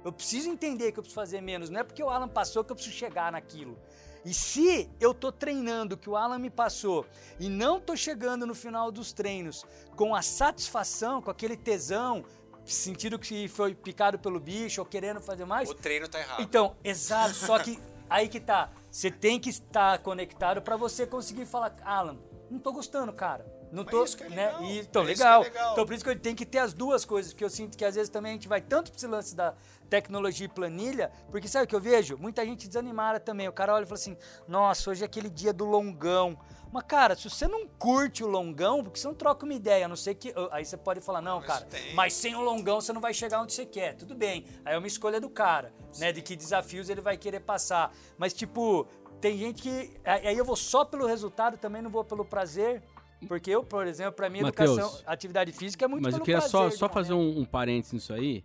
eu 0.03 0.11
preciso 0.11 0.49
entender 0.49 0.91
que 0.91 0.99
eu 0.99 1.03
preciso 1.03 1.15
fazer 1.15 1.41
menos, 1.41 1.69
não 1.69 1.79
é 1.79 1.83
porque 1.83 2.03
o 2.03 2.09
Alan 2.09 2.27
passou 2.27 2.63
que 2.63 2.71
eu 2.71 2.75
preciso 2.75 2.95
chegar 2.95 3.31
naquilo. 3.31 3.77
E 4.25 4.33
se 4.33 4.89
eu 4.99 5.13
tô 5.13 5.31
treinando 5.31 5.95
que 5.95 6.09
o 6.09 6.15
Alan 6.15 6.39
me 6.39 6.49
passou 6.49 7.05
e 7.39 7.47
não 7.47 7.79
tô 7.79 7.95
chegando 7.95 8.47
no 8.47 8.55
final 8.55 8.91
dos 8.91 9.13
treinos 9.13 9.63
com 9.95 10.15
a 10.15 10.23
satisfação, 10.23 11.21
com 11.21 11.29
aquele 11.29 11.55
tesão, 11.55 12.25
sentindo 12.65 13.17
que 13.19 13.47
foi 13.47 13.73
picado 13.75 14.17
pelo 14.19 14.39
bicho 14.39 14.81
ou 14.81 14.85
querendo 14.85 15.21
fazer 15.21 15.45
mais, 15.45 15.69
O 15.69 15.73
treino 15.75 16.07
tá 16.07 16.19
errado. 16.19 16.41
então, 16.41 16.75
exato, 16.83 17.33
só 17.35 17.59
que 17.59 17.79
aí 18.09 18.27
que 18.27 18.39
tá. 18.39 18.71
Você 18.89 19.11
tem 19.11 19.39
que 19.39 19.49
estar 19.49 19.99
conectado 19.99 20.61
para 20.61 20.77
você 20.77 21.05
conseguir 21.05 21.45
falar, 21.45 21.75
Alan, 21.83 22.17
não 22.49 22.59
tô 22.59 22.71
gostando, 22.71 23.11
cara. 23.13 23.45
Não 23.71 23.83
Mas 23.83 23.91
tô, 23.91 24.03
isso 24.05 24.17
que 24.17 24.23
é 24.23 24.29
né? 24.29 24.45
legal, 24.47 24.63
E, 24.63 24.79
então, 24.79 25.01
é 25.01 25.11
isso 25.11 25.21
legal. 25.23 25.41
que 25.41 25.47
é 25.47 25.51
legal. 25.51 25.73
Então, 25.73 25.85
por 25.85 25.93
isso 25.95 26.03
que 26.03 26.09
eu 26.09 26.19
tenho 26.19 26.35
que 26.35 26.45
ter 26.45 26.59
as 26.59 26.73
duas 26.73 27.03
coisas, 27.03 27.33
porque 27.33 27.43
eu 27.43 27.49
sinto 27.49 27.77
que 27.77 27.83
às 27.83 27.95
vezes 27.95 28.09
também 28.09 28.31
a 28.31 28.33
gente 28.35 28.47
vai 28.47 28.61
tanto 28.61 28.89
pra 28.91 28.97
esse 28.97 29.07
lance 29.07 29.35
da 29.35 29.53
tecnologia 29.89 30.45
e 30.45 30.49
planilha, 30.49 31.11
porque 31.29 31.47
sabe 31.47 31.65
o 31.65 31.67
que 31.67 31.75
eu 31.75 31.81
vejo? 31.81 32.17
Muita 32.17 32.45
gente 32.45 32.67
desanimada 32.67 33.19
também. 33.19 33.49
O 33.49 33.51
cara 33.53 33.73
olha 33.73 33.83
e 33.83 33.85
fala 33.85 33.95
assim: 33.99 34.15
"Nossa, 34.47 34.91
hoje 34.91 35.01
é 35.03 35.05
aquele 35.05 35.29
dia 35.29 35.51
do 35.51 35.65
longão". 35.65 36.37
Mas 36.75 36.83
cara, 36.83 37.15
se 37.15 37.29
você 37.29 37.47
não 37.47 37.65
curte 37.65 38.21
o 38.21 38.27
longão, 38.27 38.83
porque 38.83 38.99
você 38.99 39.07
não 39.07 39.15
troca 39.15 39.45
uma 39.45 39.53
ideia, 39.53 39.85
a 39.85 39.87
não 39.87 39.95
sei 39.95 40.13
que 40.13 40.33
aí 40.51 40.65
você 40.65 40.75
pode 40.75 40.99
falar: 40.99 41.21
"Não, 41.21 41.37
Mas 41.37 41.47
cara, 41.47 41.65
tem. 41.67 41.95
mas 41.95 42.11
sem 42.13 42.35
o 42.35 42.41
longão 42.41 42.81
você 42.81 42.91
não 42.91 42.99
vai 42.99 43.13
chegar 43.13 43.41
onde 43.41 43.53
você 43.53 43.65
quer". 43.65 43.95
Tudo 43.95 44.13
bem. 44.13 44.43
Aí 44.65 44.73
é 44.75 44.77
uma 44.77 44.85
escolha 44.85 45.21
do 45.21 45.29
cara, 45.29 45.73
né, 45.99 46.11
de 46.11 46.21
que 46.21 46.35
desafios 46.35 46.89
ele 46.89 46.99
vai 46.99 47.15
querer 47.15 47.39
passar. 47.39 47.93
Mas 48.17 48.33
tipo, 48.33 48.85
tem 49.21 49.37
gente 49.37 49.61
que 49.61 49.89
aí 50.03 50.37
eu 50.37 50.43
vou 50.43 50.57
só 50.57 50.83
pelo 50.83 51.07
resultado, 51.07 51.57
também 51.57 51.81
não 51.81 51.89
vou 51.89 52.03
pelo 52.03 52.25
prazer. 52.25 52.83
Porque 53.25 53.49
eu, 53.49 53.63
por 53.63 53.87
exemplo, 53.87 54.11
para 54.11 54.29
mim, 54.29 54.41
Mateus, 54.41 54.77
educação, 54.77 55.01
atividade 55.07 55.53
física 55.53 55.85
é 55.85 55.87
muito 55.87 56.03
Mas 56.03 56.13
eu 56.13 56.21
queria 56.23 56.41
só, 56.41 56.63
prazer 56.63 56.77
só 56.77 56.89
do 56.89 56.93
fazer 56.93 57.13
um, 57.13 57.39
um 57.39 57.45
parênteses 57.45 57.93
nisso 57.93 58.13
aí, 58.13 58.43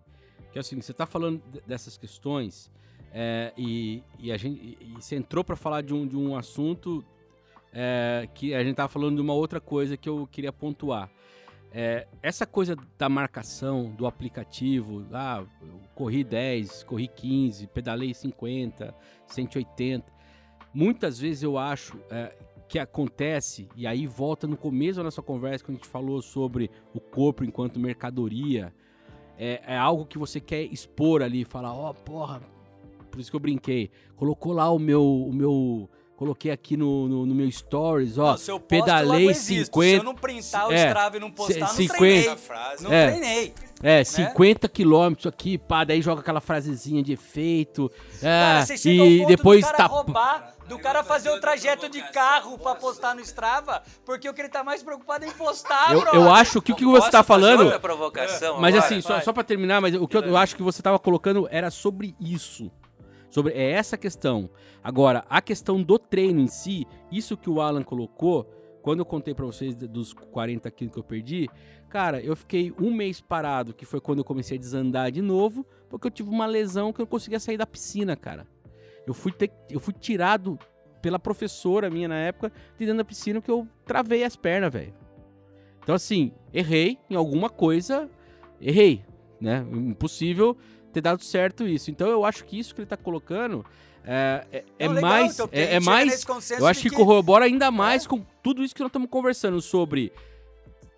que 0.52 0.58
é 0.58 0.60
o 0.60 0.64
seguinte, 0.64 0.86
você 0.86 0.94
tá 0.94 1.04
falando 1.04 1.42
de- 1.50 1.60
dessas 1.62 1.98
questões 1.98 2.70
é, 3.12 3.52
e, 3.58 4.04
e 4.20 4.30
a 4.30 4.36
gente 4.36 4.78
e, 4.80 4.92
e 4.96 5.02
você 5.02 5.16
entrou 5.16 5.42
para 5.42 5.56
falar 5.56 5.82
de 5.82 5.92
um, 5.92 6.06
de 6.06 6.16
um 6.16 6.36
assunto 6.36 7.04
é, 7.72 8.28
que 8.34 8.54
a 8.54 8.62
gente 8.62 8.76
tava 8.76 8.88
falando 8.88 9.16
de 9.16 9.22
uma 9.22 9.34
outra 9.34 9.60
coisa 9.60 9.96
que 9.96 10.08
eu 10.08 10.26
queria 10.30 10.52
pontuar. 10.52 11.10
É, 11.72 12.08
essa 12.20 12.44
coisa 12.46 12.76
da 12.98 13.08
marcação, 13.08 13.92
do 13.92 14.06
aplicativo, 14.06 15.06
ah, 15.12 15.44
corri 15.94 16.24
10, 16.24 16.82
corri 16.82 17.06
15, 17.06 17.68
pedalei 17.68 18.12
50, 18.12 18.94
180. 19.26 20.04
Muitas 20.74 21.18
vezes 21.18 21.42
eu 21.44 21.56
acho 21.56 21.98
é, 22.10 22.34
que 22.68 22.78
acontece, 22.78 23.68
e 23.76 23.86
aí 23.86 24.06
volta 24.06 24.46
no 24.46 24.56
começo 24.56 24.98
da 24.98 25.04
nossa 25.04 25.22
conversa, 25.22 25.64
quando 25.64 25.76
a 25.76 25.80
gente 25.80 25.88
falou 25.88 26.20
sobre 26.22 26.70
o 26.92 27.00
corpo 27.00 27.44
enquanto 27.44 27.78
mercadoria, 27.78 28.72
é, 29.38 29.62
é 29.66 29.76
algo 29.76 30.06
que 30.06 30.18
você 30.18 30.40
quer 30.40 30.62
expor 30.64 31.22
ali, 31.22 31.44
falar, 31.44 31.72
ó, 31.72 31.92
porra, 31.92 32.40
por 33.10 33.20
isso 33.20 33.30
que 33.30 33.36
eu 33.36 33.40
brinquei, 33.40 33.90
colocou 34.14 34.52
lá 34.52 34.70
o 34.70 34.78
meu, 34.78 35.04
o 35.04 35.32
meu, 35.32 35.90
coloquei 36.20 36.50
aqui 36.50 36.76
no, 36.76 37.08
no, 37.08 37.24
no 37.24 37.34
meu 37.34 37.50
stories, 37.50 38.18
ó, 38.18 38.32
Não, 38.32 38.36
se 38.36 38.50
eu 38.50 38.60
posto, 38.60 38.68
pedalei 38.68 39.20
logo 39.20 39.30
existo. 39.30 39.64
50 39.80 39.88
Se 39.88 39.94
eu 39.96 40.02
não 40.04 40.14
printar 40.14 40.68
o 40.68 40.72
é, 40.72 40.86
Strava 40.88 41.16
e 41.16 41.20
não 41.20 41.30
postar, 41.30 41.54
se- 41.54 41.60
não 41.60 41.66
50 41.68 41.96
treinei. 41.98 42.36
Frase. 42.36 42.84
Não 42.84 42.92
É. 42.92 43.06
treinei. 43.10 43.54
É, 43.82 44.04
50 44.04 44.68
quilômetros 44.68 45.26
aqui, 45.26 45.56
pá, 45.56 45.82
daí 45.84 46.02
joga 46.02 46.20
aquela 46.20 46.42
frasezinha 46.42 47.02
de 47.02 47.14
efeito. 47.14 47.90
Cara, 48.20 48.58
é, 48.60 48.66
você 48.66 48.76
chega 48.76 49.00
ao 49.00 49.08
e 49.08 49.18
ponto 49.20 49.28
depois 49.28 49.60
do 49.62 49.64
cara 49.64 49.76
tá. 49.78 49.86
roubar, 49.86 50.54
do 50.68 50.78
cara 50.78 51.02
fazer 51.02 51.30
o 51.30 51.40
trajeto 51.40 51.88
de 51.88 52.02
carro 52.12 52.58
pra 52.58 52.74
postar 52.74 53.14
no 53.14 53.22
Strava, 53.22 53.82
porque 54.04 54.28
o 54.28 54.34
que 54.34 54.42
ele 54.42 54.50
tá 54.50 54.62
mais 54.62 54.82
preocupado 54.82 55.24
é 55.24 55.28
em 55.28 55.32
postar, 55.32 55.94
Eu, 55.94 56.04
eu 56.12 56.30
acho 56.30 56.60
que 56.60 56.72
o 56.72 56.76
que 56.76 56.84
você 56.84 57.10
tá 57.10 57.22
falando. 57.22 57.80
provocação 57.80 58.60
Mas 58.60 58.74
agora? 58.74 58.84
assim, 58.84 59.00
só, 59.00 59.14
vai. 59.14 59.22
só 59.24 59.32
pra 59.32 59.42
terminar, 59.42 59.80
mas 59.80 59.94
o 59.94 60.06
que 60.06 60.18
eu, 60.18 60.22
eu 60.24 60.36
acho 60.36 60.54
que 60.54 60.62
você 60.62 60.82
tava 60.82 60.98
colocando 60.98 61.48
era 61.50 61.70
sobre 61.70 62.14
isso. 62.20 62.70
Sobre 63.30 63.52
é 63.54 63.70
essa 63.70 63.96
questão. 63.96 64.50
Agora, 64.82 65.24
a 65.30 65.40
questão 65.40 65.82
do 65.82 65.98
treino 65.98 66.40
em 66.40 66.48
si, 66.48 66.86
isso 67.12 67.36
que 67.36 67.48
o 67.48 67.60
Alan 67.60 67.82
colocou, 67.82 68.44
quando 68.82 68.98
eu 68.98 69.04
contei 69.04 69.34
pra 69.34 69.46
vocês 69.46 69.74
dos 69.74 70.12
40 70.12 70.70
quilos 70.70 70.92
que 70.92 70.98
eu 70.98 71.04
perdi, 71.04 71.48
cara, 71.88 72.20
eu 72.20 72.34
fiquei 72.34 72.72
um 72.80 72.92
mês 72.92 73.20
parado, 73.20 73.72
que 73.72 73.84
foi 73.84 74.00
quando 74.00 74.18
eu 74.18 74.24
comecei 74.24 74.56
a 74.56 74.60
desandar 74.60 75.10
de 75.12 75.22
novo, 75.22 75.64
porque 75.88 76.06
eu 76.06 76.10
tive 76.10 76.28
uma 76.30 76.46
lesão 76.46 76.92
que 76.92 77.00
eu 77.00 77.04
não 77.04 77.10
conseguia 77.10 77.38
sair 77.38 77.56
da 77.56 77.66
piscina, 77.66 78.16
cara. 78.16 78.46
Eu 79.06 79.14
fui, 79.14 79.32
ter- 79.32 79.52
eu 79.70 79.78
fui 79.80 79.94
tirado 79.94 80.58
pela 81.00 81.18
professora 81.18 81.88
minha 81.88 82.08
na 82.08 82.16
época 82.18 82.50
de 82.78 82.84
dentro 82.84 82.98
da 82.98 83.04
piscina 83.04 83.40
porque 83.40 83.50
eu 83.50 83.66
travei 83.86 84.24
as 84.24 84.34
pernas, 84.36 84.72
velho. 84.72 84.94
Então, 85.82 85.94
assim, 85.94 86.32
errei 86.52 86.98
em 87.08 87.14
alguma 87.16 87.48
coisa, 87.48 88.08
errei, 88.60 89.02
né? 89.40 89.64
Impossível 89.72 90.56
ter 90.92 91.00
dado 91.00 91.22
certo 91.22 91.66
isso. 91.66 91.90
Então 91.90 92.08
eu 92.08 92.24
acho 92.24 92.44
que 92.44 92.58
isso 92.58 92.74
que 92.74 92.80
ele 92.80 92.86
tá 92.88 92.96
colocando 92.96 93.64
é, 94.04 94.46
é, 94.52 94.64
é 94.78 94.86
Não, 94.88 94.94
legal, 94.94 95.10
mais. 95.10 95.34
então, 95.34 95.48
é, 95.52 95.74
é 95.76 95.80
mais. 95.80 96.24
Eu 96.58 96.66
acho 96.66 96.82
que, 96.82 96.90
que- 96.90 96.96
corrobora 96.96 97.44
ainda 97.44 97.70
mais 97.70 98.06
com 98.06 98.24
tudo 98.42 98.64
isso 98.64 98.74
que 98.74 98.80
nós 98.80 98.88
estamos 98.88 99.08
conversando 99.10 99.60
sobre 99.60 100.12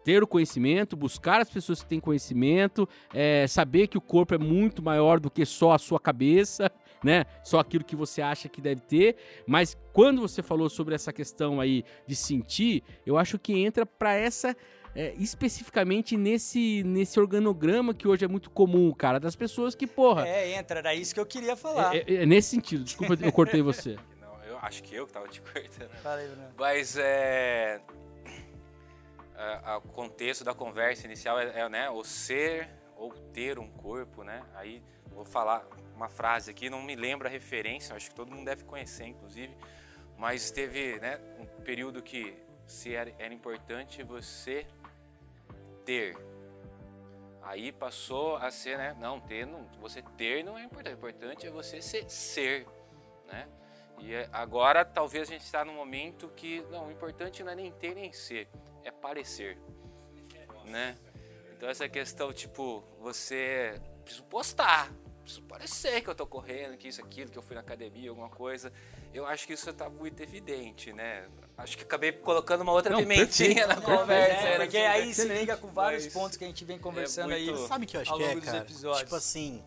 ter 0.05 0.23
o 0.23 0.27
conhecimento, 0.27 0.97
buscar 0.97 1.41
as 1.41 1.49
pessoas 1.49 1.81
que 1.81 1.89
têm 1.89 2.01
conhecimento, 2.01 2.89
é, 3.15 3.47
saber 3.47 3.87
que 3.87 3.97
o 3.97 4.01
corpo 4.01 4.35
é 4.35 4.39
muito 4.39 4.83
maior 4.83 5.21
do 5.21 5.31
que 5.31 5.47
só 5.47 5.73
a 5.73 5.79
sua 5.79 6.01
cabeça, 6.01 6.71
né? 7.05 7.25
Só 7.45 7.61
aquilo 7.61 7.85
que 7.85 7.95
você 7.95 8.21
acha 8.21 8.49
que 8.49 8.61
deve 8.61 8.81
ter. 8.81 9.17
Mas 9.47 9.77
quando 9.93 10.21
você 10.21 10.43
falou 10.43 10.69
sobre 10.69 10.95
essa 10.95 11.13
questão 11.13 11.61
aí 11.61 11.85
de 12.07 12.17
sentir, 12.17 12.83
eu 13.07 13.17
acho 13.17 13.39
que 13.39 13.53
entra 13.57 13.87
para 13.87 14.15
essa 14.15 14.57
é, 14.95 15.15
especificamente 15.17 16.17
nesse 16.17 16.83
nesse 16.85 17.19
organograma 17.19 17.95
que 17.95 18.07
hoje 18.07 18.25
é 18.25 18.29
muito 18.29 18.51
comum, 18.51 18.93
cara, 18.93 19.19
das 19.19 19.35
pessoas 19.35 19.75
que 19.75 19.87
porra. 19.87 20.27
É, 20.29 20.53
entra, 20.55 20.79
era 20.81 20.95
isso 20.95 21.15
que 21.15 21.21
eu 21.21 21.27
queria 21.27 21.57
falar. 21.57 21.95
É, 21.97 22.01
é- 22.07 22.15
é 22.23 22.27
nesse 22.27 22.51
sentido. 22.51 22.85
Desculpa, 22.85 23.17
eu 23.21 23.33
cortei 23.33 23.63
você. 23.63 23.97
Não, 24.21 24.45
eu 24.45 24.59
acho 24.61 24.83
que 24.83 24.95
eu 24.95 25.07
que 25.07 25.13
tava 25.13 25.29
te 25.29 25.41
cortando. 25.41 25.91
Fala 26.03 26.17
aí, 26.21 26.29
Bruno. 26.29 26.49
Mas 26.59 26.97
é. 26.99 27.81
a- 29.37 29.73
a- 29.73 29.79
O 29.79 29.83
contexto 29.83 30.45
da 30.45 30.55
conversa 30.55 31.07
inicial 31.07 31.39
é, 31.41 31.61
é, 31.61 31.69
né, 31.69 31.91
o 31.91 32.05
ser 32.05 32.69
ou 32.97 33.13
ter 33.33 33.59
um 33.59 33.69
corpo, 33.69 34.23
né? 34.23 34.43
Aí 34.55 34.83
vou 35.15 35.25
falar 35.25 35.67
uma 35.97 36.09
frase 36.09 36.51
aqui, 36.51 36.69
não 36.71 36.83
me 36.83 36.95
lembro 36.95 37.27
a 37.27 37.31
referência, 37.31 37.95
acho 37.97 38.11
que 38.11 38.15
todo 38.15 38.31
mundo 38.31 38.45
deve 38.45 38.65
conhecer, 38.65 39.07
inclusive. 39.07 39.53
Mas 40.19 40.51
teve 40.51 40.99
né, 41.01 41.19
um 41.41 41.47
período 41.63 42.01
que 42.03 42.35
se 42.73 42.95
era, 42.95 43.13
era 43.19 43.33
importante 43.33 44.03
você 44.03 44.67
ter. 45.85 46.17
Aí 47.43 47.71
passou 47.73 48.37
a 48.37 48.51
ser, 48.51 48.79
né? 48.79 48.97
Não, 48.99 49.21
ter, 49.21 49.47
não, 49.47 49.67
você 49.81 50.03
ter 50.17 50.43
não 50.45 50.57
é 50.57 50.65
importante. 50.65 50.95
O 50.95 50.99
importante 50.99 51.47
é 51.47 51.51
você 51.51 51.83
ser, 51.83 52.09
ser, 52.09 52.67
né? 53.27 53.49
E 53.99 54.15
é- 54.15 54.29
agora 54.33 54.85
talvez 54.85 55.29
a 55.29 55.33
gente 55.33 55.45
está 55.45 55.65
num 55.65 55.75
momento 55.75 56.29
que 56.29 56.61
não, 56.71 56.89
o 56.89 56.91
importante 56.91 57.43
não 57.45 57.53
é 57.53 57.55
nem 57.55 57.71
ter 57.71 57.95
nem 57.95 58.13
ser, 58.13 58.49
é 58.83 58.91
parecer, 58.91 59.59
né? 60.65 60.97
Então 61.53 61.69
essa 61.69 61.89
questão 61.89 62.33
tipo 62.33 62.83
você 62.99 63.81
preciso 64.03 64.25
postar, 64.25 64.93
preciso 65.23 65.43
parecer 65.45 66.01
que 66.01 66.09
eu 66.11 66.15
tô 66.15 66.27
correndo, 66.27 66.77
que 66.77 66.89
isso, 66.89 67.01
aquilo, 67.01 67.31
que 67.31 67.39
eu 67.39 67.43
fui 67.43 67.55
na 67.55 67.61
academia, 67.61 68.11
alguma 68.11 68.29
coisa. 68.29 68.73
Eu 69.15 69.27
acho 69.27 69.47
que 69.47 69.53
isso 69.53 69.71
está 69.71 69.89
muito 69.89 70.21
evidente, 70.23 70.93
né? 70.93 71.29
Acho 71.63 71.77
que 71.77 71.85
acabei 71.85 72.13
colocando 72.13 72.63
uma 72.63 72.73
outra 72.73 72.91
Não, 72.93 72.99
pimentinha 72.99 73.67
na 73.67 73.77
perfeito, 73.77 73.99
conversa. 74.01 74.33
É, 74.49 74.59
né? 74.59 74.65
porque 74.65 74.77
aí 74.79 75.15
se 75.15 75.25
liga 75.29 75.57
com 75.57 75.69
vários 75.69 76.05
Mas 76.05 76.13
pontos 76.13 76.37
que 76.37 76.45
a 76.45 76.47
gente 76.47 76.65
vem 76.65 76.79
conversando 76.79 77.33
aí. 77.33 77.47
muito- 77.51 77.69
Sabe 77.69 77.85
o 77.85 77.89
que 77.89 77.97
eu 77.97 78.01
acho 78.01 78.11
ao 78.13 78.19
que 78.19 78.25
é, 78.25 78.29
longo 78.29 78.41
dos 78.41 78.47
cara? 78.51 78.59
episódios. 78.59 79.01
Tipo 79.03 79.15
assim, 79.15 79.65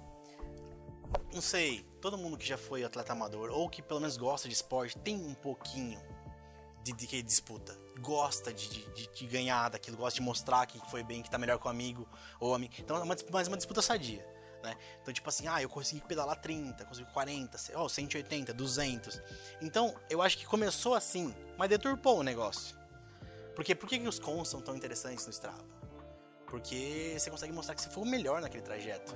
não 1.34 1.41
sei, 1.41 1.85
todo 2.01 2.17
mundo 2.17 2.38
que 2.38 2.45
já 2.45 2.57
foi 2.57 2.84
atleta 2.84 3.13
amador 3.13 3.49
ou 3.51 3.69
que 3.69 3.81
pelo 3.81 3.99
menos 3.99 4.17
gosta 4.17 4.47
de 4.47 4.53
esporte 4.53 4.97
tem 4.97 5.15
um 5.15 5.34
pouquinho 5.34 5.99
de, 6.84 6.91
de 6.93 7.07
que 7.07 7.22
disputa. 7.22 7.77
Gosta 7.99 8.53
de, 8.53 8.67
de, 8.67 8.85
de- 8.93 9.07
de 9.13 9.27
ganhar 9.27 9.69
daquilo, 9.69 9.95
gosta 9.97 10.17
de 10.19 10.22
mostrar 10.22 10.65
que 10.65 10.80
foi 10.91 11.01
bem, 11.03 11.22
que 11.22 11.30
tá 11.31 11.38
melhor 11.38 11.57
com 11.57 11.67
o 11.67 11.72
amigo 11.72 12.07
ou 12.39 12.53
amigo. 12.53 12.73
Então 12.77 12.97
é 12.97 12.99
uma, 13.03 13.15
mas 13.31 13.47
uma 13.47 13.57
disputa 13.57 13.81
sadia. 13.81 14.26
Né? 14.65 14.75
Então, 15.01 15.13
tipo 15.13 15.29
assim, 15.29 15.47
ah, 15.47 15.61
eu 15.61 15.69
consegui 15.69 16.01
pedalar 16.01 16.35
30, 16.41 16.83
consegui 16.85 17.07
40, 17.11 17.57
sei- 17.57 17.75
ó, 17.75 17.87
180, 17.87 18.51
200. 18.53 19.21
Então, 19.61 19.93
eu 20.09 20.21
acho 20.21 20.37
que 20.37 20.45
começou 20.45 20.95
assim, 20.95 21.33
mas 21.57 21.69
deturpou 21.69 22.19
o 22.19 22.23
negócio. 22.23 22.75
Porque 23.55 23.75
por 23.75 23.87
que, 23.87 23.99
que 23.99 24.07
os 24.07 24.17
cons 24.19 24.49
são 24.49 24.59
tão 24.61 24.75
interessantes 24.75 25.25
no 25.25 25.31
Strava? 25.31 25.63
Porque 26.47 27.15
você 27.17 27.29
consegue 27.29 27.53
mostrar 27.53 27.75
que 27.75 27.81
você 27.81 27.89
foi 27.89 28.03
o 28.03 28.05
melhor 28.07 28.41
naquele 28.41 28.63
trajeto. 28.63 29.15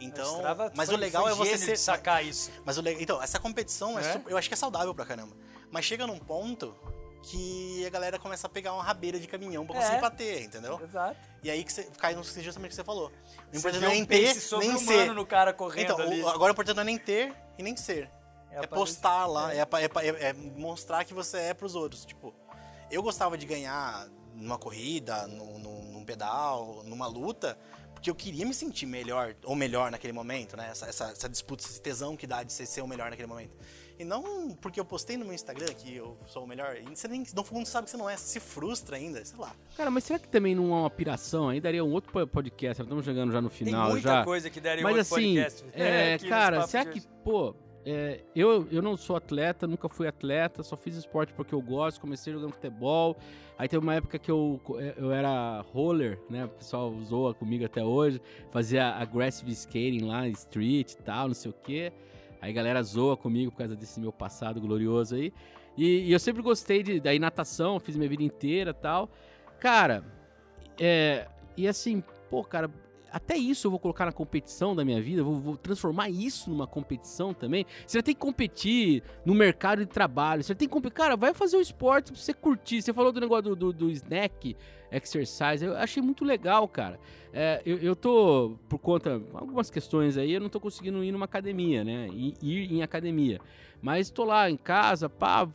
Então, 0.00 0.36
Strava 0.36 0.72
mas 0.74 0.86
foi- 0.88 0.94
o 0.96 0.98
legal 0.98 1.28
é 1.28 1.34
você 1.34 1.58
ser 1.58 1.76
sacar 1.76 2.24
isso. 2.24 2.50
Mas 2.64 2.78
o 2.78 2.80
legal, 2.82 3.02
então, 3.02 3.22
essa 3.22 3.38
competição 3.38 3.98
é 3.98 4.02
É? 4.02 4.12
su- 4.12 4.22
eu 4.28 4.36
acho 4.36 4.48
que 4.48 4.54
é 4.54 4.56
saudável 4.56 4.94
pra 4.94 5.04
caramba. 5.04 5.36
Mas 5.70 5.84
chega 5.84 6.06
num 6.06 6.18
ponto 6.18 6.74
que 7.22 7.84
a 7.86 7.90
galera 7.90 8.18
começa 8.18 8.46
a 8.46 8.50
pegar 8.50 8.72
uma 8.72 8.82
rabeira 8.82 9.18
de 9.18 9.26
caminhão 9.26 9.66
pra 9.66 9.76
É. 9.76 9.80
conseguir 9.80 10.00
bater, 10.00 10.42
entendeu? 10.42 10.80
Exato. 10.82 11.16
E 11.42 11.50
aí 11.50 11.62
que 11.64 11.72
você 11.72 11.84
cai 11.98 12.14
no 12.14 12.22
justamente 12.24 12.56
o 12.56 12.68
que 12.70 12.74
você 12.74 12.84
falou. 12.84 13.10
O 13.52 13.56
importante 13.56 13.82
não 13.82 13.88
é 13.90 13.92
nem 13.94 14.04
ter, 14.04 14.34
nem 14.58 14.78
ser. 14.78 15.12
no 15.14 15.26
cara 15.26 15.52
correndo 15.52 15.92
Então, 15.92 15.98
ali. 16.00 16.22
o- 16.22 16.28
agora 16.28 16.50
o 16.50 16.54
importante 16.54 16.76
não 16.76 16.82
é 16.82 16.86
nem 16.86 16.98
ter 16.98 17.34
e 17.58 17.62
nem 17.62 17.76
ser. 17.76 18.10
É, 18.50 18.56
aparecer. 18.56 18.68
postar 18.74 19.26
lá, 19.26 19.54
é, 19.54 19.58
é 19.58 19.64
pa- 19.64 19.80
é- 20.02 20.28
é 20.30 20.32
mostrar 20.32 21.04
que 21.04 21.14
você 21.14 21.38
é 21.38 21.54
pros 21.54 21.74
outros. 21.76 22.04
Tipo, 22.04 22.34
eu 22.90 23.02
gostava 23.02 23.38
de 23.38 23.46
ganhar 23.46 24.08
numa 24.34 24.58
corrida, 24.58 25.26
num, 25.28 25.58
num- 25.58 25.92
num 25.92 26.04
pedal, 26.04 26.82
numa 26.84 27.06
luta, 27.06 27.56
porque 27.94 28.10
eu 28.10 28.14
queria 28.14 28.44
me 28.46 28.54
sentir 28.54 28.86
melhor, 28.86 29.36
ou 29.44 29.54
melhor 29.54 29.90
naquele 29.90 30.12
momento, 30.12 30.56
né? 30.56 30.68
Essa, 30.70 30.86
essa, 30.86 31.04
essa 31.10 31.28
disputa, 31.28 31.62
esse 31.64 31.80
tesão 31.80 32.16
que 32.16 32.26
dá 32.26 32.42
de 32.42 32.52
ser, 32.52 32.66
ser 32.66 32.80
o 32.80 32.86
melhor 32.88 33.10
naquele 33.10 33.28
momento. 33.28 33.54
E 34.00 34.04
não 34.04 34.56
porque 34.62 34.80
eu 34.80 34.84
postei 34.84 35.18
no 35.18 35.26
meu 35.26 35.34
Instagram 35.34 35.66
que 35.74 35.94
eu 35.94 36.16
sou 36.26 36.44
o 36.44 36.46
melhor. 36.46 36.74
E 36.78 36.96
você 36.96 37.06
nem, 37.06 37.22
no 37.36 37.44
fundo, 37.44 37.66
sabe 37.66 37.84
que 37.84 37.90
você 37.90 37.98
não 37.98 38.08
é, 38.08 38.16
você 38.16 38.24
se 38.24 38.40
frustra 38.40 38.96
ainda, 38.96 39.22
sei 39.22 39.38
lá. 39.38 39.54
Cara, 39.76 39.90
mas 39.90 40.04
será 40.04 40.18
que 40.18 40.26
também 40.26 40.54
não 40.54 40.74
há 40.74 40.80
uma 40.80 40.90
piração 40.90 41.50
aí? 41.50 41.60
Daria 41.60 41.84
um 41.84 41.92
outro 41.92 42.10
po- 42.10 42.26
podcast. 42.26 42.80
Estamos 42.82 43.04
chegando 43.04 43.30
já 43.30 43.42
no 43.42 43.50
Tem 43.50 43.58
final. 43.58 43.90
muita 43.90 44.08
já. 44.08 44.24
coisa 44.24 44.48
que 44.48 44.58
daria 44.58 44.82
Mas 44.82 44.96
outro 44.96 45.14
assim, 45.16 45.34
podcast. 45.36 45.64
é, 45.74 46.12
nesse 46.16 46.26
cara, 46.28 46.66
será 46.66 46.86
que, 46.86 47.02
pô, 47.22 47.54
é, 47.84 48.22
eu, 48.34 48.66
eu 48.70 48.80
não 48.80 48.96
sou 48.96 49.16
atleta, 49.16 49.66
nunca 49.66 49.86
fui 49.86 50.08
atleta, 50.08 50.62
só 50.62 50.78
fiz 50.78 50.96
esporte 50.96 51.34
porque 51.34 51.54
eu 51.54 51.60
gosto, 51.60 52.00
comecei 52.00 52.32
jogando 52.32 52.52
futebol. 52.54 53.18
Aí 53.58 53.68
teve 53.68 53.82
uma 53.84 53.94
época 53.94 54.18
que 54.18 54.30
eu, 54.30 54.58
eu 54.96 55.12
era 55.12 55.60
roller, 55.74 56.18
né? 56.30 56.46
O 56.46 56.48
pessoal 56.48 56.94
zoa 57.04 57.34
comigo 57.34 57.66
até 57.66 57.84
hoje. 57.84 58.18
Fazia 58.50 58.94
aggressive 58.94 59.52
skating 59.52 60.06
lá, 60.06 60.26
street 60.28 60.92
e 60.92 60.96
tal, 60.96 61.28
não 61.28 61.34
sei 61.34 61.50
o 61.50 61.54
quê. 61.62 61.92
Aí 62.40 62.50
a 62.50 62.54
galera 62.54 62.82
zoa 62.82 63.16
comigo 63.16 63.50
por 63.50 63.58
causa 63.58 63.76
desse 63.76 64.00
meu 64.00 64.12
passado 64.12 64.60
glorioso 64.60 65.14
aí. 65.14 65.32
E, 65.76 66.08
e 66.08 66.12
eu 66.12 66.18
sempre 66.18 66.42
gostei 66.42 66.82
de, 66.82 67.00
daí 67.00 67.18
natação, 67.18 67.78
fiz 67.78 67.96
minha 67.96 68.08
vida 68.08 68.22
inteira 68.22 68.72
tal. 68.72 69.08
Cara, 69.58 70.04
é, 70.78 71.28
e 71.56 71.68
assim, 71.68 72.02
pô, 72.30 72.42
cara, 72.42 72.70
até 73.12 73.36
isso 73.36 73.66
eu 73.66 73.70
vou 73.70 73.80
colocar 73.80 74.06
na 74.06 74.12
competição 74.12 74.74
da 74.74 74.84
minha 74.84 75.02
vida, 75.02 75.22
vou, 75.22 75.34
vou 75.34 75.56
transformar 75.56 76.08
isso 76.08 76.48
numa 76.48 76.66
competição 76.66 77.34
também. 77.34 77.66
Você 77.86 77.98
vai 77.98 78.02
ter 78.02 78.14
que 78.14 78.20
competir 78.20 79.02
no 79.24 79.34
mercado 79.34 79.80
de 79.80 79.86
trabalho, 79.86 80.42
você 80.42 80.54
vai 80.54 80.58
ter 80.58 80.66
que 80.66 80.72
competir. 80.72 80.96
Cara, 80.96 81.16
vai 81.16 81.34
fazer 81.34 81.56
o 81.56 81.60
esporte 81.60 82.12
pra 82.12 82.20
você 82.20 82.32
curtir. 82.32 82.82
Você 82.82 82.92
falou 82.92 83.12
do 83.12 83.20
negócio 83.20 83.42
do, 83.42 83.56
do, 83.56 83.72
do 83.72 83.90
snack 83.90 84.56
exercise, 84.90 85.64
eu 85.64 85.76
achei 85.76 86.02
muito 86.02 86.24
legal, 86.24 86.66
cara. 86.68 86.98
É, 87.32 87.62
eu, 87.64 87.78
eu 87.78 87.94
tô, 87.96 88.56
por 88.68 88.78
conta, 88.78 89.22
algumas 89.34 89.70
questões 89.70 90.16
aí, 90.16 90.32
eu 90.32 90.40
não 90.40 90.48
tô 90.48 90.58
conseguindo 90.58 91.02
ir 91.04 91.12
numa 91.12 91.24
academia, 91.26 91.84
né? 91.84 92.08
Ir, 92.12 92.34
ir 92.42 92.72
em 92.72 92.82
academia. 92.82 93.40
Mas 93.80 94.10
tô 94.10 94.24
lá 94.24 94.50
em 94.50 94.56
casa, 94.56 95.08
pá, 95.08 95.48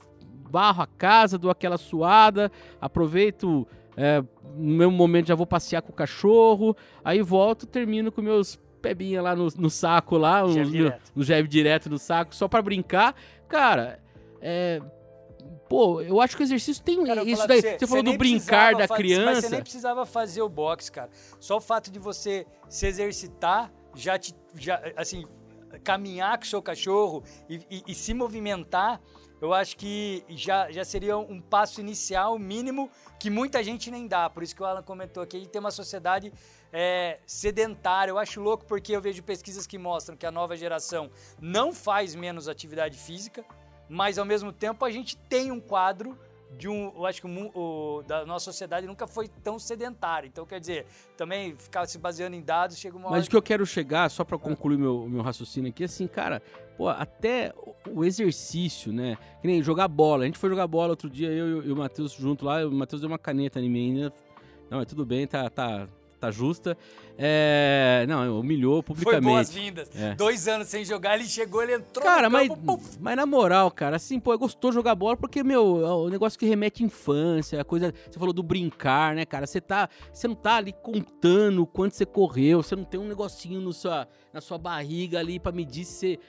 barro 0.49 0.81
a 0.81 0.87
casa, 0.87 1.37
dou 1.37 1.51
aquela 1.51 1.77
suada, 1.77 2.51
aproveito. 2.79 3.67
É, 3.97 4.21
no 4.55 4.75
mesmo 4.75 4.91
momento 4.91 5.27
já 5.27 5.35
vou 5.35 5.47
passear 5.47 5.81
com 5.81 5.91
o 5.91 5.95
cachorro, 5.95 6.75
aí 7.03 7.21
volto, 7.21 7.65
termino 7.65 8.11
com 8.11 8.21
meus 8.21 8.59
pebinha 8.81 9.21
lá 9.21 9.35
no, 9.35 9.47
no 9.57 9.69
saco 9.69 10.17
lá, 10.17 10.45
Jab 10.47 10.69
direto. 10.69 11.11
no 11.15 11.23
jab 11.23 11.47
direto 11.47 11.89
no 11.89 11.97
saco, 11.97 12.35
só 12.35 12.47
pra 12.47 12.61
brincar. 12.61 13.15
Cara, 13.47 13.99
é. 14.41 14.81
Pô, 15.69 16.01
eu 16.01 16.21
acho 16.21 16.35
que 16.35 16.43
o 16.43 16.45
exercício 16.45 16.83
tem 16.83 17.03
Cara, 17.05 17.23
isso 17.23 17.47
daí. 17.47 17.61
você, 17.61 17.77
Você, 17.79 17.87
falou 17.87 18.03
do 18.03 18.17
brincar 18.17 18.75
da 18.75 18.87
fa- 18.87 18.95
Mas 18.97 19.07
você 19.07 19.15
nem 19.17 19.25
criança. 19.39 19.61
precisava 19.61 20.05
fazer 20.05 20.41
o 20.41 20.49
boxe, 20.49 20.91
cara. 20.91 21.09
Só 21.39 21.57
o 21.57 21.61
fato 21.61 21.91
de 21.91 21.99
você 21.99 22.45
se 22.69 22.85
exercitar, 22.87 23.71
já 23.95 24.17
te. 24.17 24.33
Já, 24.55 24.81
assim, 24.95 25.25
caminhar 25.83 26.37
com 26.37 26.43
o 26.45 26.47
seu 26.47 26.61
cachorro 26.61 27.23
e, 27.49 27.55
e- 27.69 27.83
e 27.87 27.95
se 27.95 28.13
movimentar, 28.13 29.01
eu 29.41 29.53
acho 29.53 29.75
que 29.75 30.23
já, 30.29 30.71
já 30.71 30.85
seria 30.85 31.17
um 31.17 31.41
passo 31.41 31.81
inicial 31.81 32.39
mínimo 32.39 32.89
que 33.19 33.29
muita 33.29 33.61
gente 33.63 33.91
nem 33.91 34.07
dá. 34.07 34.29
Por 34.29 34.41
isso 34.43 34.55
que 34.55 34.61
o 34.63 34.65
Alan 34.65 34.81
comentou 34.81 35.21
aqui, 35.21 35.35
a 35.35 35.39
gente 35.39 35.49
tem 35.49 35.59
uma 35.59 35.71
sociedade 35.71 36.31
é, 36.71 37.19
sedentária. 37.25 38.11
Eu 38.11 38.17
acho 38.17 38.39
louco 38.41 38.65
porque 38.65 38.93
eu 38.95 39.01
vejo 39.01 39.21
pesquisas 39.23 39.67
que 39.67 39.77
mostram 39.77 40.15
que 40.15 40.25
a 40.25 40.31
nova 40.31 40.55
geração 40.55 41.09
não 41.41 41.73
faz 41.73 42.15
menos 42.15 42.47
atividade 42.47 42.97
física, 42.97 43.43
mas 43.89 44.17
ao 44.17 44.25
mesmo 44.25 44.51
tempo 44.51 44.83
a 44.85 44.91
gente 44.91 45.15
tem 45.17 45.51
um 45.51 45.59
quadro 45.59 46.17
de 46.57 46.69
um, 46.69 46.93
eu 46.95 47.05
acho 47.05 47.19
que 47.21 47.27
o, 47.27 47.51
o- 47.53 48.03
da 48.03 48.25
nossa 48.25 48.45
sociedade 48.45 48.87
nunca 48.87 49.05
foi 49.05 49.27
tão 49.27 49.59
sedentária. 49.59 50.25
Então, 50.27 50.45
quer 50.45 50.59
dizer, 50.59 50.85
também 51.17 51.53
ficar 51.57 51.85
se 51.85 51.97
baseando 51.97 52.35
em 52.35 52.41
dados, 52.41 52.77
chega 52.77 52.95
uma 52.95 53.07
hora 53.07 53.17
Mas 53.17 53.27
o 53.27 53.29
que 53.29 53.35
eu 53.35 53.41
quero 53.41 53.65
chegar, 53.65 54.09
só 54.09 54.23
pra 54.23 54.37
concluir 54.37 54.77
meu, 54.77 55.05
meu 55.09 55.21
raciocínio 55.21 55.69
aqui, 55.69 55.83
assim, 55.83 56.07
cara, 56.07 56.41
pô, 56.77 56.87
até 56.87 57.53
o- 57.89 58.05
exercício, 58.05 58.93
né? 58.93 59.17
Que 59.41 59.47
nem 59.47 59.61
jogar 59.61 59.87
bola. 59.89 60.23
A 60.23 60.25
gente 60.27 60.37
foi 60.37 60.49
jogar 60.49 60.65
bola 60.67 60.91
outro 60.91 61.09
dia, 61.09 61.29
eu 61.29 61.47
e 61.47 61.53
o- 61.55 61.63
e 61.67 61.71
o 61.73 61.75
Matheus 61.75 62.13
junto 62.13 62.45
lá, 62.45 62.65
o 62.65 62.71
Matheus 62.71 63.01
deu 63.01 63.09
uma 63.09 63.19
caneta 63.19 63.59
em 63.59 63.69
mim 63.69 63.89
ainda. 63.97 64.13
Não, 64.69 64.77
mas 64.77 64.87
tudo 64.87 65.05
bem, 65.05 65.27
tá, 65.27 65.49
tá, 65.49 65.87
tá 66.25 66.31
justa. 66.31 66.77
É, 67.17 68.05
não, 68.09 68.39
humilhou 68.39 68.81
Foi 68.81 68.95
publicamente. 68.95 69.25
boas-vindas. 69.25 69.89
É. 69.95 70.15
Dois 70.15 70.47
anos 70.47 70.67
sem 70.67 70.83
jogar, 70.83 71.15
ele 71.15 71.27
chegou, 71.27 71.63
ele 71.63 71.75
entrou 71.75 72.03
Cara, 72.03 72.27
no 72.27 72.33
mas, 72.33 72.49
campo, 72.49 72.81
mas 72.99 73.15
na 73.15 73.25
moral, 73.25 73.71
cara, 73.71 73.95
assim, 73.95 74.19
pô, 74.19 74.33
é 74.33 74.37
gostoso 74.37 74.73
jogar 74.73 74.95
bola 74.95 75.15
porque, 75.15 75.43
meu, 75.43 75.85
é 75.85 75.93
o 75.93 76.09
negócio 76.09 76.37
que 76.37 76.45
remete 76.45 76.83
à 76.83 76.85
infância, 76.85 77.61
a 77.61 77.63
coisa. 77.63 77.93
Você 78.09 78.19
falou 78.19 78.33
do 78.33 78.43
brincar, 78.43 79.15
né, 79.15 79.25
cara? 79.25 79.47
Você 79.47 79.61
tá. 79.61 79.89
Você 80.11 80.27
não 80.27 80.35
tá 80.35 80.55
ali 80.55 80.73
contando 80.73 81.61
o 81.61 81.67
quanto 81.67 81.95
você 81.95 82.05
correu, 82.05 82.61
você 82.61 82.75
não 82.75 82.83
tem 82.83 82.99
um 82.99 83.07
negocinho 83.07 83.61
no 83.61 83.71
sua, 83.71 84.07
na 84.33 84.41
sua 84.41 84.57
barriga 84.57 85.19
ali 85.19 85.39
pra 85.39 85.51
medir 85.51 85.85
se 85.85 85.93
você 85.93 86.19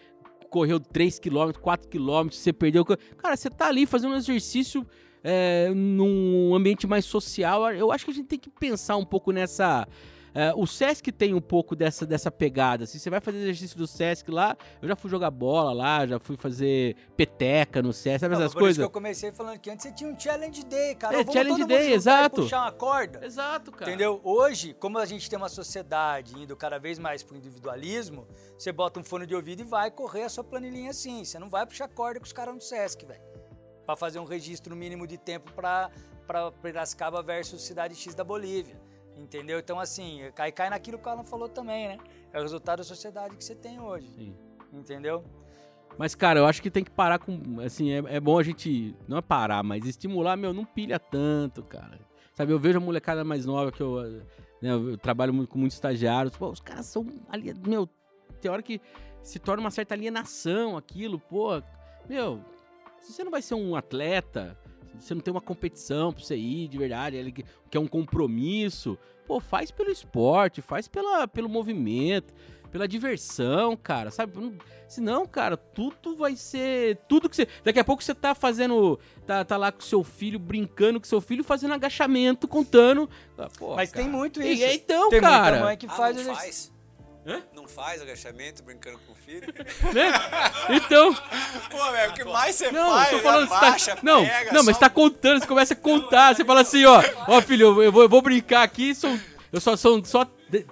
correu 0.47 0.78
3km, 0.78 1.52
4km, 1.55 2.31
se 2.32 2.39
você 2.39 2.52
perdeu. 2.52 2.85
Cara, 2.85 3.36
você 3.36 3.51
tá 3.51 3.66
ali 3.66 3.86
fazendo 3.86 4.12
um 4.12 4.16
exercício 4.16 4.86
é, 5.23 5.71
num 5.75 6.55
ambiente 6.55 6.87
mais 6.87 7.05
social. 7.05 7.71
Eu 7.73 7.91
acho 7.93 8.05
que 8.05 8.11
a 8.11 8.15
gente 8.15 8.27
tem 8.29 8.39
que 8.39 8.51
pensar 8.51 8.97
um 8.97 9.05
pouco 9.05 9.33
nessa. 9.33 9.87
é, 10.35 10.53
o 10.55 10.67
Sesc 10.67 11.11
tem 11.11 11.33
um 11.33 11.41
pouco 11.41 11.75
dessa, 11.75 12.05
dessa 12.05 12.31
pegada. 12.31 12.85
Se 12.85 12.99
você 13.01 13.09
vai 13.09 13.21
fazer 13.21 13.39
exercício 13.39 13.77
do 13.79 13.87
Sesc 13.87 14.31
lá, 14.31 14.55
eu 14.83 14.87
já 14.89 14.95
fui 14.95 15.11
jogar 15.11 15.31
bola 15.31 15.73
lá, 15.73 16.07
já 16.07 16.19
fui 16.19 16.37
fazer 16.37 16.95
peteca 17.17 17.81
no 17.83 17.91
Sesc, 17.93 18.21
sabe 18.21 18.35
Não, 18.35 18.43
essas 18.43 18.53
por 18.53 18.59
isso 18.59 18.65
coisas? 18.65 18.77
que 18.77 18.85
eu 18.85 18.91
comecei 18.91 19.33
falando 19.33 19.59
que 19.59 19.71
antes 19.71 19.85
você 19.87 19.93
tinha 19.93 20.11
um 20.11 20.19
challenge 20.21 20.63
day, 20.65 20.95
cara. 20.95 21.15
É, 21.15 21.19
Vamos 21.25 21.33
challenge 21.33 21.65
day, 21.65 21.93
exato. 21.95 22.43
Puxar 22.43 22.61
uma 22.63 22.73
corda. 22.73 23.25
Exato, 23.25 23.73
cara. 23.73 23.91
Entendeu? 23.91 24.21
Hoje, 24.23 24.75
como 24.79 24.99
a 24.99 25.07
gente 25.07 25.29
tem 25.31 25.39
uma 25.39 25.49
sociedade 25.49 26.39
indo 26.39 26.55
cada 26.55 26.79
vez 26.79 26.99
mais 26.99 27.23
pro 27.23 27.35
individualismo, 27.37 28.27
você 28.59 28.71
bota 28.71 29.01
um 29.01 29.05
fone 29.05 29.27
de 29.27 29.35
ouvido 29.35 29.61
e 29.63 29.65
vai 29.65 29.91
correr 29.91 30.25
a 30.25 30.29
sua 30.29 30.45
planilhinha 30.45 30.91
assim. 30.91 31.25
Você 31.25 31.39
não 31.39 31.49
vai 31.49 31.65
puxar 31.65 31.89
corda 31.89 32.21
com 32.21 32.27
os 32.27 32.33
caras 32.35 32.55
no 32.55 32.61
Sesc, 32.61 33.07
velho. 33.07 33.23
Pra 33.87 33.97
fazer 33.97 34.19
um 34.19 34.25
registro 34.25 34.77
mínimo 34.77 35.07
de 35.07 35.17
tempo 35.17 35.53
pra, 35.53 35.91
pra 36.27 36.51
Piracicaba 36.51 37.23
versus 37.23 37.63
Cidade 37.63 37.95
X 37.95 38.15
da 38.15 38.25
Bolívia. 38.25 38.79
Entendeu? 39.17 39.59
Então, 39.59 39.81
assim, 39.81 40.21
cai, 40.35 40.53
cai 40.53 40.69
naquilo 40.69 40.99
que 40.99 41.09
o 41.09 41.11
Alan 41.11 41.25
falou 41.25 41.49
também, 41.49 41.89
né? 41.89 41.99
É 42.33 42.39
o 42.39 42.43
resultado 42.43 42.79
da 42.79 42.85
sociedade 42.85 43.37
que 43.37 43.45
você 43.45 43.55
tem 43.55 43.81
hoje. 43.81 44.09
Sim. 44.09 44.37
Entendeu? 44.73 45.25
Mas, 45.97 46.15
cara, 46.15 46.41
eu 46.41 46.47
acho 46.47 46.61
que 46.61 46.71
tem 46.71 46.85
que 46.85 46.91
parar 46.91 47.19
com. 47.19 47.61
Assim, 47.65 47.91
é, 47.93 48.17
é 48.17 48.21
bom 48.21 48.39
a 48.39 48.43
gente. 48.43 48.95
Não 49.09 49.17
é 49.17 49.23
parar, 49.23 49.63
mas 49.63 49.87
estimular, 49.87 50.37
meu, 50.37 50.53
não 50.53 50.65
pilha 50.65 50.99
tanto, 50.99 51.63
cara. 51.63 51.99
Sabe, 52.35 52.53
eu 52.53 52.59
vejo 52.59 52.77
a 52.77 52.81
molecada 52.81 53.25
mais 53.25 53.47
nova 53.47 53.73
que 53.73 53.81
eu. 53.81 54.03
né, 54.61 54.73
eu 54.73 54.99
trabalho 54.99 55.33
muito 55.33 55.49
com 55.49 55.59
muitos 55.59 55.77
estagiários. 55.77 56.37
Pô, 56.37 56.51
os 56.51 56.61
caras 56.61 56.85
são. 56.85 57.07
Ali, 57.31 57.55
meu, 57.67 57.89
tem 58.41 58.51
hora 58.51 58.63
que 58.63 58.81
se 59.23 59.39
torna 59.39 59.63
uma 59.63 59.71
certa 59.71 59.95
alienação 59.95 60.77
aquilo, 60.77 61.19
pô. 61.19 61.63
Meu, 62.07 62.41
se 63.07 63.12
você 63.12 63.24
não 63.24 63.31
vai 63.31 63.43
ser 63.43 63.55
um 63.55 63.74
atleta, 63.77 64.57
se 64.99 65.07
você 65.09 65.15
não 65.15 65.20
tem 65.20 65.33
uma 65.33 65.41
competição 65.41 66.12
pra 66.12 66.23
você 66.24 66.37
ir 66.37 66.69
de 66.69 66.78
verdade, 66.78 67.16
ele 67.16 67.33
que 67.33 67.45
é 67.73 67.78
um 67.81 67.87
compromisso, 67.87 68.99
pô, 69.27 69.41
faz 69.41 69.70
pelo 69.70 69.91
esporte, 69.91 70.61
faz 70.62 70.89
pela, 70.89 71.27
pelo 71.28 71.49
movimento, 71.49 72.33
pela 72.70 72.87
diversão, 72.89 73.77
cara, 73.77 74.11
sabe? 74.11 74.39
Não- 74.39 74.55
Senão, 74.89 75.27
cara, 75.27 75.57
tudo 75.57 76.16
vai 76.16 76.37
ser. 76.37 76.97
Tudo 77.09 77.28
que 77.28 77.35
você. 77.35 77.49
Daqui 77.65 77.81
a 77.81 77.85
pouco 77.85 78.05
você 78.05 78.15
tá 78.15 78.37
fazendo. 78.37 78.97
Tá, 79.27 79.45
tá 79.45 79.57
lá 79.57 79.73
com 79.73 79.81
seu 79.81 80.05
filho, 80.05 80.39
brincando 80.39 81.01
com 81.01 81.07
seu 81.07 81.20
filho, 81.20 81.43
fazendo 81.43 81.74
agachamento, 81.74 82.47
contando. 82.47 83.11
Ah, 83.37 83.49
pô, 83.59 83.74
Mas 83.74 83.91
cara. 83.91 84.05
tem 84.05 84.12
muito 84.12 84.41
E- 84.41 84.53
isso. 84.53 84.65
então, 84.77 85.09
tem 85.11 85.20
cara. 85.20 85.51
muita 85.51 85.65
mãe 85.65 85.77
que 85.77 85.87
Ah, 85.87 85.91
faz 85.91 86.16
exercício. 86.16 86.41
faz? 86.45 86.73
Hã? 87.27 87.43
Não 87.53 87.66
faz 87.66 88.01
agachamento 88.01 88.62
brincando 88.62 88.98
com 89.01 89.12
o 89.12 89.16
filho? 89.16 89.53
né? 89.93 90.12
Então. 90.70 91.12
Pô, 91.70 91.90
velho, 91.90 92.11
o 92.12 92.15
que 92.15 92.24
mais 92.24 92.55
você 92.55 92.70
Não, 92.70 92.90
faz? 92.93 93.12
eu 93.12 93.19
tô 93.19 93.24
falando. 93.24 93.48
Você 93.48 93.51
tá- 93.51 93.66
abaixa, 93.66 93.98
não, 94.03 94.24
pega, 94.24 94.53
não, 94.53 94.62
mas 94.62 94.77
só- 94.77 94.81
tá 94.81 94.90
contando, 94.90 95.40
você 95.40 95.47
começa 95.47 95.74
a 95.74 95.77
contar. 95.77 96.35
Você 96.36 96.44
fala 96.44 96.61
assim, 96.61 96.85
ó, 96.85 97.03
ó, 97.27 97.43
filho, 97.43 97.82
eu- 97.82 97.93
vou, 97.93 98.03
eu 98.05 98.09
vou 98.09 98.23
brincar 98.23 98.62
aqui, 98.62 98.94
são, 98.94 99.20
eu 99.53 99.61
só 99.61 99.77
são 99.77 100.05
só 100.05 100.24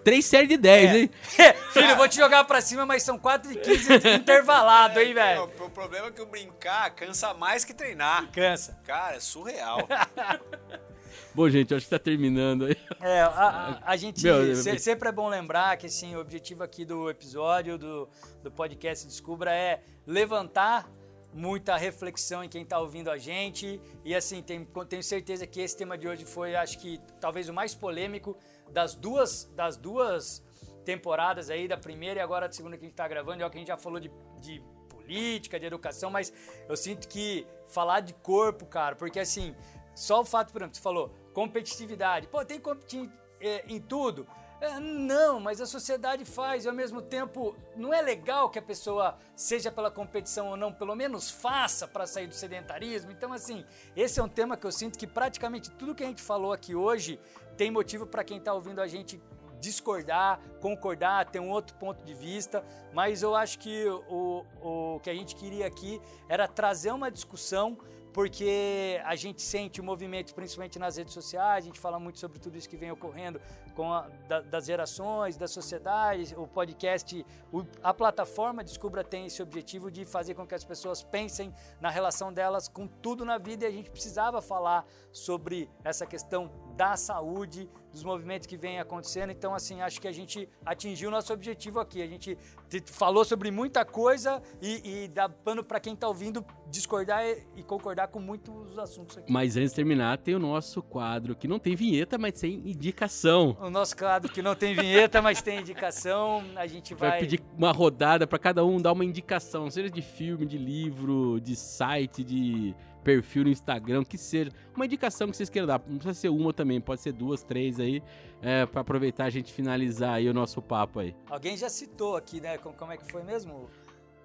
três 0.05 0.24
séries 0.26 0.48
de 0.48 0.56
10, 0.56 0.90
É. 0.93 0.98
hein? 1.01 1.10
Filho, 1.74 1.89
eu 1.90 1.97
vou 1.97 2.09
te 2.09 2.14
jogar 2.16 2.44
pra 2.44 2.60
cima, 2.60 2.86
mas 2.86 3.02
são 3.02 3.18
4 3.18 3.51
e 3.51 3.56
15 3.56 3.93
intervalado, 4.14 5.01
hein, 5.01 5.12
velho? 5.12 5.43
O 5.59 5.70
problema 5.70 6.06
é 6.06 6.10
que 6.12 6.22
o 6.22 6.26
brincar 6.26 6.89
cansa 6.90 7.35
mais 7.35 7.64
que 7.64 7.74
treinar. 7.74 8.28
Cansa. 8.31 8.78
Cara, 8.86 9.16
é 9.16 9.20
surreal. 9.20 9.78
Bom, 11.35 11.48
gente, 11.48 11.74
acho 11.74 11.85
que 11.86 11.90
tá 11.90 11.98
terminando 11.98 12.66
aí. 12.66 12.77
É, 13.01 13.20
a, 13.23 13.81
a- 13.85 13.97
gente 13.98 14.23
Meu, 14.23 14.55
se- 14.55 14.78
sempre 14.78 15.09
é 15.09 15.12
bom 15.12 15.28
lembrar 15.28 15.77
que 15.77 15.86
assim, 15.86 16.15
o 16.15 16.20
objetivo 16.20 16.62
aqui 16.62 16.85
do 16.85 17.11
episódio 17.11 17.77
do, 17.77 18.09
do 18.43 18.51
podcast 18.52 19.06
Descubra 19.06 19.52
é 19.52 19.82
levantar 20.06 20.89
muita 21.32 21.77
reflexão 21.77 22.44
em 22.44 22.48
quem 22.48 22.62
está 22.62 22.78
ouvindo 22.78 23.11
a 23.11 23.19
gente 23.19 23.81
e 24.05 24.15
assim 24.15 24.40
tem- 24.40 24.65
tenho 24.89 25.02
certeza 25.02 25.44
que 25.44 25.61
esse 25.61 25.77
tema 25.77 25.98
de 25.98 26.06
hoje 26.06 26.24
foi 26.24 26.55
acho 26.55 26.78
que 26.78 27.01
talvez 27.20 27.48
o 27.48 27.52
mais 27.52 27.74
polêmico 27.74 28.36
das 28.70 28.94
duas 28.94 29.51
das 29.56 29.77
duas 29.77 30.40
temporadas 30.85 31.51
aí 31.51 31.66
da 31.66 31.77
primeira 31.77 32.20
e 32.20 32.23
agora 32.23 32.47
da 32.47 32.55
segunda 32.55 32.77
que 32.77 32.85
a 32.85 32.86
gente 32.86 32.93
está 32.93 33.09
gravando 33.09 33.43
é 33.43 33.47
o 33.47 33.51
que 33.51 33.56
a 33.56 33.59
gente 33.59 33.66
já 33.66 33.77
falou 33.77 33.98
de, 33.98 34.09
de 34.40 34.62
política 34.89 35.59
de 35.59 35.66
educação 35.66 36.09
mas 36.09 36.32
eu 36.69 36.77
sinto 36.77 37.09
que 37.09 37.44
falar 37.69 37.98
de 37.98 38.15
corpo 38.15 38.65
cara 38.65 38.94
porque 38.94 39.19
assim 39.19 39.56
só 39.95 40.21
o 40.21 40.25
fato, 40.25 40.53
por 40.53 40.62
exemplo, 40.62 40.77
você 40.77 40.83
falou 40.83 41.15
competitividade. 41.33 42.27
Pô, 42.29 42.45
tem 42.45 42.59
que 42.59 42.65
competir 42.65 43.11
é, 43.41 43.65
em 43.69 43.81
tudo? 43.81 44.27
É, 44.61 44.81
não, 44.81 45.41
mas 45.41 45.61
a 45.61 45.66
sociedade 45.66 46.25
faz 46.25 46.65
e 46.65 46.69
ao 46.69 46.75
mesmo 46.75 47.03
tempo 47.03 47.55
não 47.77 47.93
é 47.93 48.01
legal 48.01 48.49
que 48.49 48.59
a 48.59 48.62
pessoa, 48.62 49.19
seja 49.37 49.71
pela 49.71 49.91
competição 49.91 50.49
ou 50.49 50.57
não, 50.57 50.73
pelo 50.73 50.95
menos 50.95 51.31
faça 51.31 51.87
para 51.87 52.07
sair 52.07 52.27
do 52.27 52.35
sedentarismo. 52.35 53.11
Então, 53.11 53.33
assim, 53.33 53.65
esse 53.95 54.21
é 54.21 54.23
um 54.23 54.29
tema 54.29 54.57
que 54.57 54.66
eu 54.66 54.73
sinto 54.73 54.99
que 54.99 55.07
praticamente 55.07 55.71
tudo 55.73 55.95
que 55.95 56.03
a 56.03 56.07
gente 56.07 56.23
falou 56.23 56.53
aqui 56.53 56.75
hoje 56.75 57.21
tem 57.57 57.71
motivo 57.71 58.07
para 58.07 58.25
quem 58.25 58.39
está 58.39 58.55
ouvindo 58.55 58.81
a 58.81 58.87
gente 58.87 59.21
discordar, 59.61 60.41
concordar, 60.61 61.31
ter 61.31 61.41
um 61.41 61.51
outro 61.51 61.75
ponto 61.77 62.05
de 62.05 62.15
vista, 62.15 62.65
mas 62.93 63.23
eu 63.23 63.35
acho 63.35 63.59
que 63.59 63.87
o, 64.09 64.45
o 64.61 65.01
que 65.01 65.09
a 65.09 65.15
gente 65.15 65.35
queria 65.35 65.66
aqui 65.66 66.01
era 66.29 66.47
trazer 66.47 66.91
uma 66.91 67.11
discussão 67.11 67.79
porque 68.15 69.01
a 69.05 69.16
gente 69.16 69.43
sente 69.43 69.81
o 69.81 69.85
movimento, 69.85 70.32
principalmente 70.36 70.78
nas 70.78 70.97
redes 70.97 71.12
sociais, 71.12 71.65
a 71.65 71.66
gente 71.66 71.81
fala 71.81 71.99
muito 71.99 72.20
sobre 72.20 72.39
tudo 72.39 72.57
isso 72.57 72.69
que 72.69 72.77
vem 72.77 72.91
ocorrendo 72.93 73.41
com 73.74 73.92
a, 73.92 74.09
da- 74.28 74.40
das 74.40 74.66
gerações, 74.66 75.36
da 75.36 75.46
sociedade, 75.48 76.34
o 76.36 76.46
podcast, 76.46 77.24
o- 77.52 77.64
a 77.82 77.92
plataforma 77.92 78.62
Descubra 78.64 79.02
tem 79.05 79.26
esse 79.26 79.42
objetivo 79.42 79.90
de 79.90 80.05
fazer 80.05 80.34
com 80.34 80.46
que 80.46 80.55
as 80.55 80.64
pessoas 80.64 81.02
pensem 81.02 81.52
na 81.80 81.90
relação 81.90 82.32
delas 82.32 82.68
com 82.68 82.86
tudo 82.86 83.24
na 83.24 83.38
vida 83.38 83.64
e 83.64 83.68
a 83.68 83.70
gente 83.70 83.90
precisava 83.90 84.40
falar 84.40 84.86
sobre 85.12 85.68
essa 85.82 86.06
questão 86.06 86.51
da 86.76 86.96
saúde, 86.96 87.68
dos 87.92 88.02
movimentos 88.02 88.46
que 88.48 88.56
vêm 88.56 88.80
acontecendo. 88.80 89.30
Então, 89.30 89.55
assim, 89.55 89.80
acho 89.80 90.01
que 90.01 90.09
a 90.09 90.12
gente 90.12 90.48
atingiu 90.66 91.09
o 91.09 91.12
nosso 91.12 91.32
objetivo 91.32 91.78
aqui. 91.78 92.02
A 92.02 92.06
gente 92.09 92.36
te- 92.68 92.82
falou 92.90 93.24
sobre 93.24 93.48
muita 93.52 93.84
coisa 93.84 94.42
e, 94.60 95.05
e 95.05 95.09
dá 95.09 95.28
pano 95.28 95.62
para 95.62 95.78
quem 95.78 95.94
está 95.94 96.09
ouvindo 96.09 96.44
discordar 96.68 97.24
e, 97.24 97.46
e 97.56 97.62
concordar 97.62 98.09
com 98.09 98.18
muitos 98.18 98.76
assuntos 98.76 99.18
aqui. 99.18 99.30
Mas 99.30 99.56
antes 99.56 99.70
de 99.70 99.76
terminar, 99.76 100.18
tem 100.18 100.34
o 100.34 100.40
nosso 100.40 100.82
quadro 100.82 101.36
que 101.36 101.46
não 101.46 101.60
tem 101.60 101.76
vinheta, 101.76 102.18
mas 102.18 102.40
tem 102.40 102.55
indicação. 102.68 103.56
O 103.65 103.70
nosso 103.70 103.97
quadro 103.97 104.31
que 104.31 104.43
não 104.43 104.55
tem 104.55 104.74
vinheta, 104.74 105.23
mas 105.23 105.41
tem 105.41 105.59
indicação, 105.61 106.45
a 106.55 106.66
gente 106.66 106.95
Vai, 106.95 107.11
vai... 107.11 107.20
pedir 107.20 107.41
uma 107.57 107.73
rodada 107.73 108.27
pra 108.27 108.39
cada 108.39 108.62
um 108.62 108.78
dar 108.78 108.93
uma 108.93 109.05
indicação, 109.05 109.70
seja 109.70 109.89
de 109.89 110.03
filme, 110.03 110.45
de 110.45 110.59
livro, 110.59 111.41
de 111.41 111.57
site, 111.57 112.23
de 112.23 112.74
perfil 113.03 113.45
no 113.45 113.49
Instagram, 113.51 114.05
que 114.05 114.19
seja. 114.19 114.51
Uma 114.77 114.85
indicação 114.85 115.31
que 115.31 115.36
vocês 115.36 115.49
queiram 115.49 115.66
dar. 115.66 115.78
Não 115.86 115.97
precisa 115.97 116.12
ser 116.15 116.28
uma 116.28 116.53
também, 116.53 116.78
pode 116.78 117.01
ser 117.01 117.12
duas, 117.12 117.43
três 117.43 117.81
aí, 117.81 118.03
é, 118.43 118.66
pra 118.66 118.82
aproveitar 118.82 119.24
a 119.24 119.31
gente 119.31 119.51
finalizar 119.51 120.15
aí 120.16 120.28
o 120.28 120.35
nosso 120.35 120.61
papo 120.61 121.01
aí. 121.01 121.16
Alguém 121.31 121.57
já 121.57 121.70
citou 121.70 122.16
aqui, 122.16 122.43
né? 122.43 122.59
Como, 122.59 122.74
como 122.77 122.93
é 122.93 122.99
que 122.99 123.11
foi 123.11 123.23
mesmo? 123.23 123.70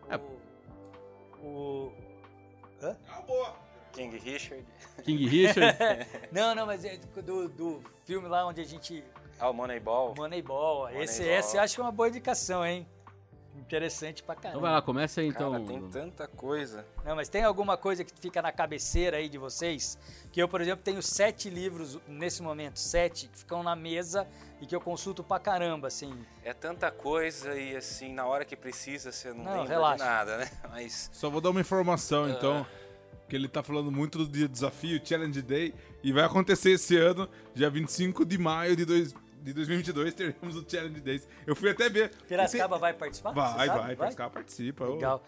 É. 0.09 0.17
O... 0.17 1.45
o- 1.45 1.91
Hã? 2.81 2.95
King 3.91 4.17
Richard. 4.17 4.65
King 5.03 5.27
Richard. 5.27 5.77
Não, 6.31 6.53
não, 6.53 6.65
mas 6.65 6.85
é 6.85 6.97
do, 7.25 7.49
do 7.49 7.81
filme 8.05 8.27
lá 8.27 8.45
onde 8.45 8.61
a 8.61 8.63
gente... 8.63 9.03
Ah, 9.39 9.49
o 9.49 9.53
Moneyball. 9.53 10.13
Moneyball. 10.17 10.89
Esse, 10.89 11.21
Moneyball. 11.21 11.39
esse 11.39 11.57
eu 11.57 11.61
acho 11.61 11.75
que 11.75 11.81
é 11.81 11.83
uma 11.83 11.91
boa 11.91 12.09
indicação, 12.09 12.65
hein? 12.65 12.87
Interessante 13.57 14.23
pra 14.23 14.35
caramba. 14.35 14.49
então 14.57 14.61
vai 14.61 14.71
lá, 14.71 14.81
começa 14.81 15.21
aí 15.21 15.27
então. 15.27 15.51
Cara, 15.51 15.63
tem 15.63 15.89
tanta 15.89 16.27
coisa. 16.27 16.85
Não, 17.05 17.15
mas 17.15 17.27
tem 17.29 17.43
alguma 17.43 17.75
coisa 17.77 18.03
que 18.03 18.11
fica 18.19 18.41
na 18.41 18.51
cabeceira 18.51 19.17
aí 19.17 19.27
de 19.27 19.37
vocês? 19.37 19.97
Que 20.31 20.41
eu, 20.41 20.47
por 20.47 20.61
exemplo, 20.61 20.83
tenho 20.83 21.01
sete 21.01 21.49
livros 21.49 21.99
nesse 22.07 22.41
momento, 22.41 22.79
sete, 22.79 23.27
que 23.27 23.39
ficam 23.39 23.61
na 23.61 23.75
mesa 23.75 24.25
e 24.61 24.65
que 24.65 24.75
eu 24.75 24.79
consulto 24.79 25.23
pra 25.23 25.39
caramba, 25.39 25.87
assim. 25.87 26.13
É 26.43 26.53
tanta 26.53 26.89
coisa 26.89 27.53
e 27.59 27.75
assim, 27.75 28.13
na 28.13 28.25
hora 28.25 28.45
que 28.45 28.55
precisa, 28.55 29.11
você 29.11 29.29
não, 29.33 29.43
Não, 29.43 29.51
lembra 29.61 29.67
relaxa. 29.67 30.03
de 30.03 30.09
nada, 30.09 30.37
né? 30.37 30.51
Mas 30.69 31.09
Só 31.13 31.29
vou 31.29 31.41
dar 31.41 31.49
uma 31.49 31.61
informação, 31.61 32.29
então, 32.29 32.65
que 33.27 33.35
ele 33.35 33.47
tá 33.47 33.61
falando 33.61 33.91
muito 33.91 34.17
do 34.19 34.27
dia 34.27 34.47
do 34.47 34.51
desafio, 34.51 35.01
Challenge 35.03 35.41
Day, 35.41 35.73
e 36.01 36.11
vai 36.13 36.23
acontecer 36.23 36.71
esse 36.71 36.97
ano, 36.97 37.29
dia 37.53 37.69
25 37.69 38.25
de 38.25 38.37
maio 38.37 38.75
de, 38.75 38.85
dois, 38.85 39.13
de 39.41 39.53
2022, 39.53 40.13
teremos 40.13 40.55
o 40.55 40.69
Challenge 40.69 40.99
Days. 41.01 41.27
Eu 41.47 41.55
fui 41.55 41.69
até 41.69 41.89
ver. 41.89 42.09
Piracicaba 42.27 42.77
vai 42.77 42.93
participar? 42.93 43.31
Vai, 43.31 43.51
Você 43.51 43.57
vai, 43.67 43.67
vai, 43.79 43.95
Piracicaba 43.95 44.29
participa. 44.29 44.85
Legal. 44.85 45.23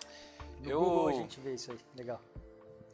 No 0.64 0.70
Eu- 0.70 0.80
Google 0.80 1.08
a 1.10 1.14
gente 1.14 1.40
vê 1.40 1.54
isso 1.56 1.72
aí, 1.72 1.78
legal. 1.96 2.22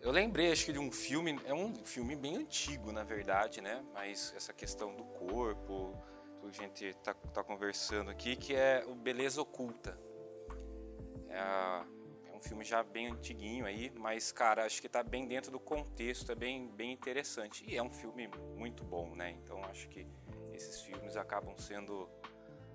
eu 0.01 0.11
lembrei, 0.11 0.51
acho 0.51 0.65
que 0.65 0.71
de 0.73 0.79
um 0.79 0.91
filme, 0.91 1.37
é 1.45 1.53
um 1.53 1.73
filme 1.75 2.15
bem 2.15 2.37
antigo, 2.37 2.91
na 2.91 3.03
verdade, 3.03 3.59
né? 3.61 3.83
Mas 3.93 4.33
essa 4.37 4.53
questão 4.53 4.95
do 4.95 5.03
corpo, 5.03 5.93
tudo 6.39 6.39
por 6.39 6.53
gente 6.53 6.93
tá, 7.03 7.13
tá 7.13 7.43
conversando 7.43 8.09
aqui, 8.09 8.35
que 8.37 8.55
é 8.55 8.85
o 8.87 8.95
Beleza 8.95 9.41
Oculta. 9.41 9.99
É, 11.29 11.37
a- 11.39 11.85
é 12.31 12.37
um 12.37 12.39
filme 12.39 12.63
já 12.63 12.81
bem 12.83 13.07
antiguinho 13.07 13.65
aí, 13.65 13.91
mas, 13.97 14.31
cara, 14.31 14.63
acho 14.65 14.81
que 14.81 14.87
tá 14.87 15.03
bem 15.03 15.27
dentro 15.27 15.51
do 15.51 15.59
contexto, 15.59 16.31
é 16.31 16.35
bem, 16.35 16.67
bem 16.69 16.93
interessante. 16.93 17.65
E 17.67 17.75
é 17.75 17.83
um 17.83 17.89
filme 17.91 18.29
muito 18.55 18.83
bom, 18.85 19.13
né? 19.15 19.31
Então 19.43 19.61
acho 19.65 19.89
que 19.89 20.07
esses 20.57 20.81
filmes 20.81 21.15
acabam 21.15 21.57
sendo 21.57 22.09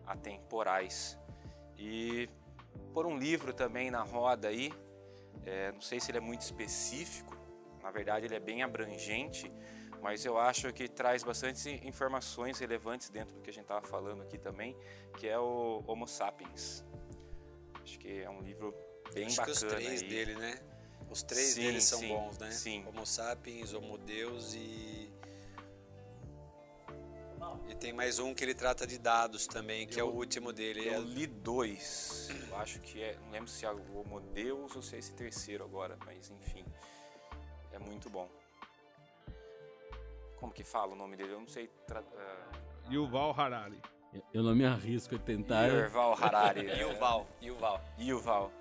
atemporais. 0.07 1.19
E 1.77 2.29
por 2.95 3.07
um 3.07 3.17
livro 3.17 3.53
também 3.53 3.91
na 3.91 4.03
roda 4.03 4.49
aí, 4.49 4.73
é, 5.45 5.73
não 5.73 5.81
sei 5.81 6.01
se 6.01 6.11
ele 6.11 6.19
é 6.19 6.21
muito 6.21 6.43
específico, 6.43 7.37
na 7.83 7.91
verdade 7.91 8.27
ele 8.27 8.35
é 8.35 8.41
bem 8.41 8.63
abrangente, 8.63 9.53
mas 10.01 10.25
eu 10.25 10.39
acho 10.39 10.73
que 10.73 10.89
traz 10.89 11.23
bastante 11.23 11.81
informações 11.87 12.59
relevantes 12.59 13.09
dentro 13.09 13.35
do 13.35 13.41
que 13.41 13.51
a 13.51 13.53
gente 13.53 13.65
estava 13.65 13.87
falando 13.87 14.23
aqui 14.23 14.39
também, 14.39 14.77
que 15.19 15.29
é 15.29 15.39
o 15.39 15.83
Homo 15.87 16.07
Sapiens. 16.09 16.85
Acho 17.83 17.99
que 17.99 18.23
é 18.23 18.31
um 18.31 18.41
livro 18.41 18.75
bem 19.13 19.27
Acho 19.27 19.37
bacana. 19.37 19.57
que 19.59 19.65
os 19.67 19.73
três 19.73 20.03
aí. 20.03 20.09
dele, 20.09 20.35
né? 20.37 20.61
Os 21.11 21.23
três 21.23 21.49
Sim, 21.49 21.63
deles 21.63 21.85
são 21.85 21.99
sim, 21.99 22.09
bons, 22.09 22.39
né? 22.39 22.51
sim. 22.51 22.85
Homo 22.87 23.05
sapiens, 23.05 23.75
Homo 23.75 23.99
Deus 23.99 24.55
e. 24.55 24.59
E 27.73 27.75
tem 27.75 27.91
mais 27.91 28.19
um 28.19 28.35
que 28.35 28.45
ele 28.45 28.55
trata 28.55 28.87
de 28.87 28.99
dados 28.99 29.47
também, 29.47 29.87
que 29.87 29.99
é 29.99 30.05
o 30.05 30.09
último 30.11 30.53
dele. 30.53 30.87
Eu 30.87 30.95
É- 30.97 30.99
li 30.99 31.27
dois. 31.27 32.29
Eu 32.51 32.57
acho 32.57 32.79
que 32.81 33.01
é. 33.03 33.17
Não 33.25 33.31
lembro 33.31 33.49
se 33.51 33.65
é 33.65 33.71
o 33.73 33.97
Homo 33.99 34.21
Deus 34.21 34.77
ou 34.77 34.83
se 34.83 34.95
é 34.95 34.99
esse 34.99 35.13
terceiro 35.15 35.65
agora, 35.65 35.97
mas 36.05 36.29
enfim. 36.31 36.67
É 37.73 37.79
muito 37.79 38.11
bom. 38.11 38.29
Como 40.37 40.53
que 40.53 40.63
fala 40.63 40.93
o 40.93 40.95
nome 40.97 41.17
dele? 41.17 41.33
Eu 41.33 41.41
não 41.41 41.49
sei. 41.49 41.69
Tra... 41.87 42.03
Uh, 42.03 42.93
Yuval 42.93 43.33
Harari. 43.41 43.81
Eu- 44.13 44.23
Eu 44.35 44.43
não 44.43 44.55
me 44.55 44.67
arrisco 44.67 45.15
a 45.15 45.19
tentar. 45.19 45.69
Yuval 45.69 46.15
Harari. 46.23 46.67
E 46.79 46.85
o 46.85 46.95
Val, 46.99 47.27
e 47.41 47.51
o 47.51 47.57
Val. 47.57 47.81
Yuval. 47.99 48.53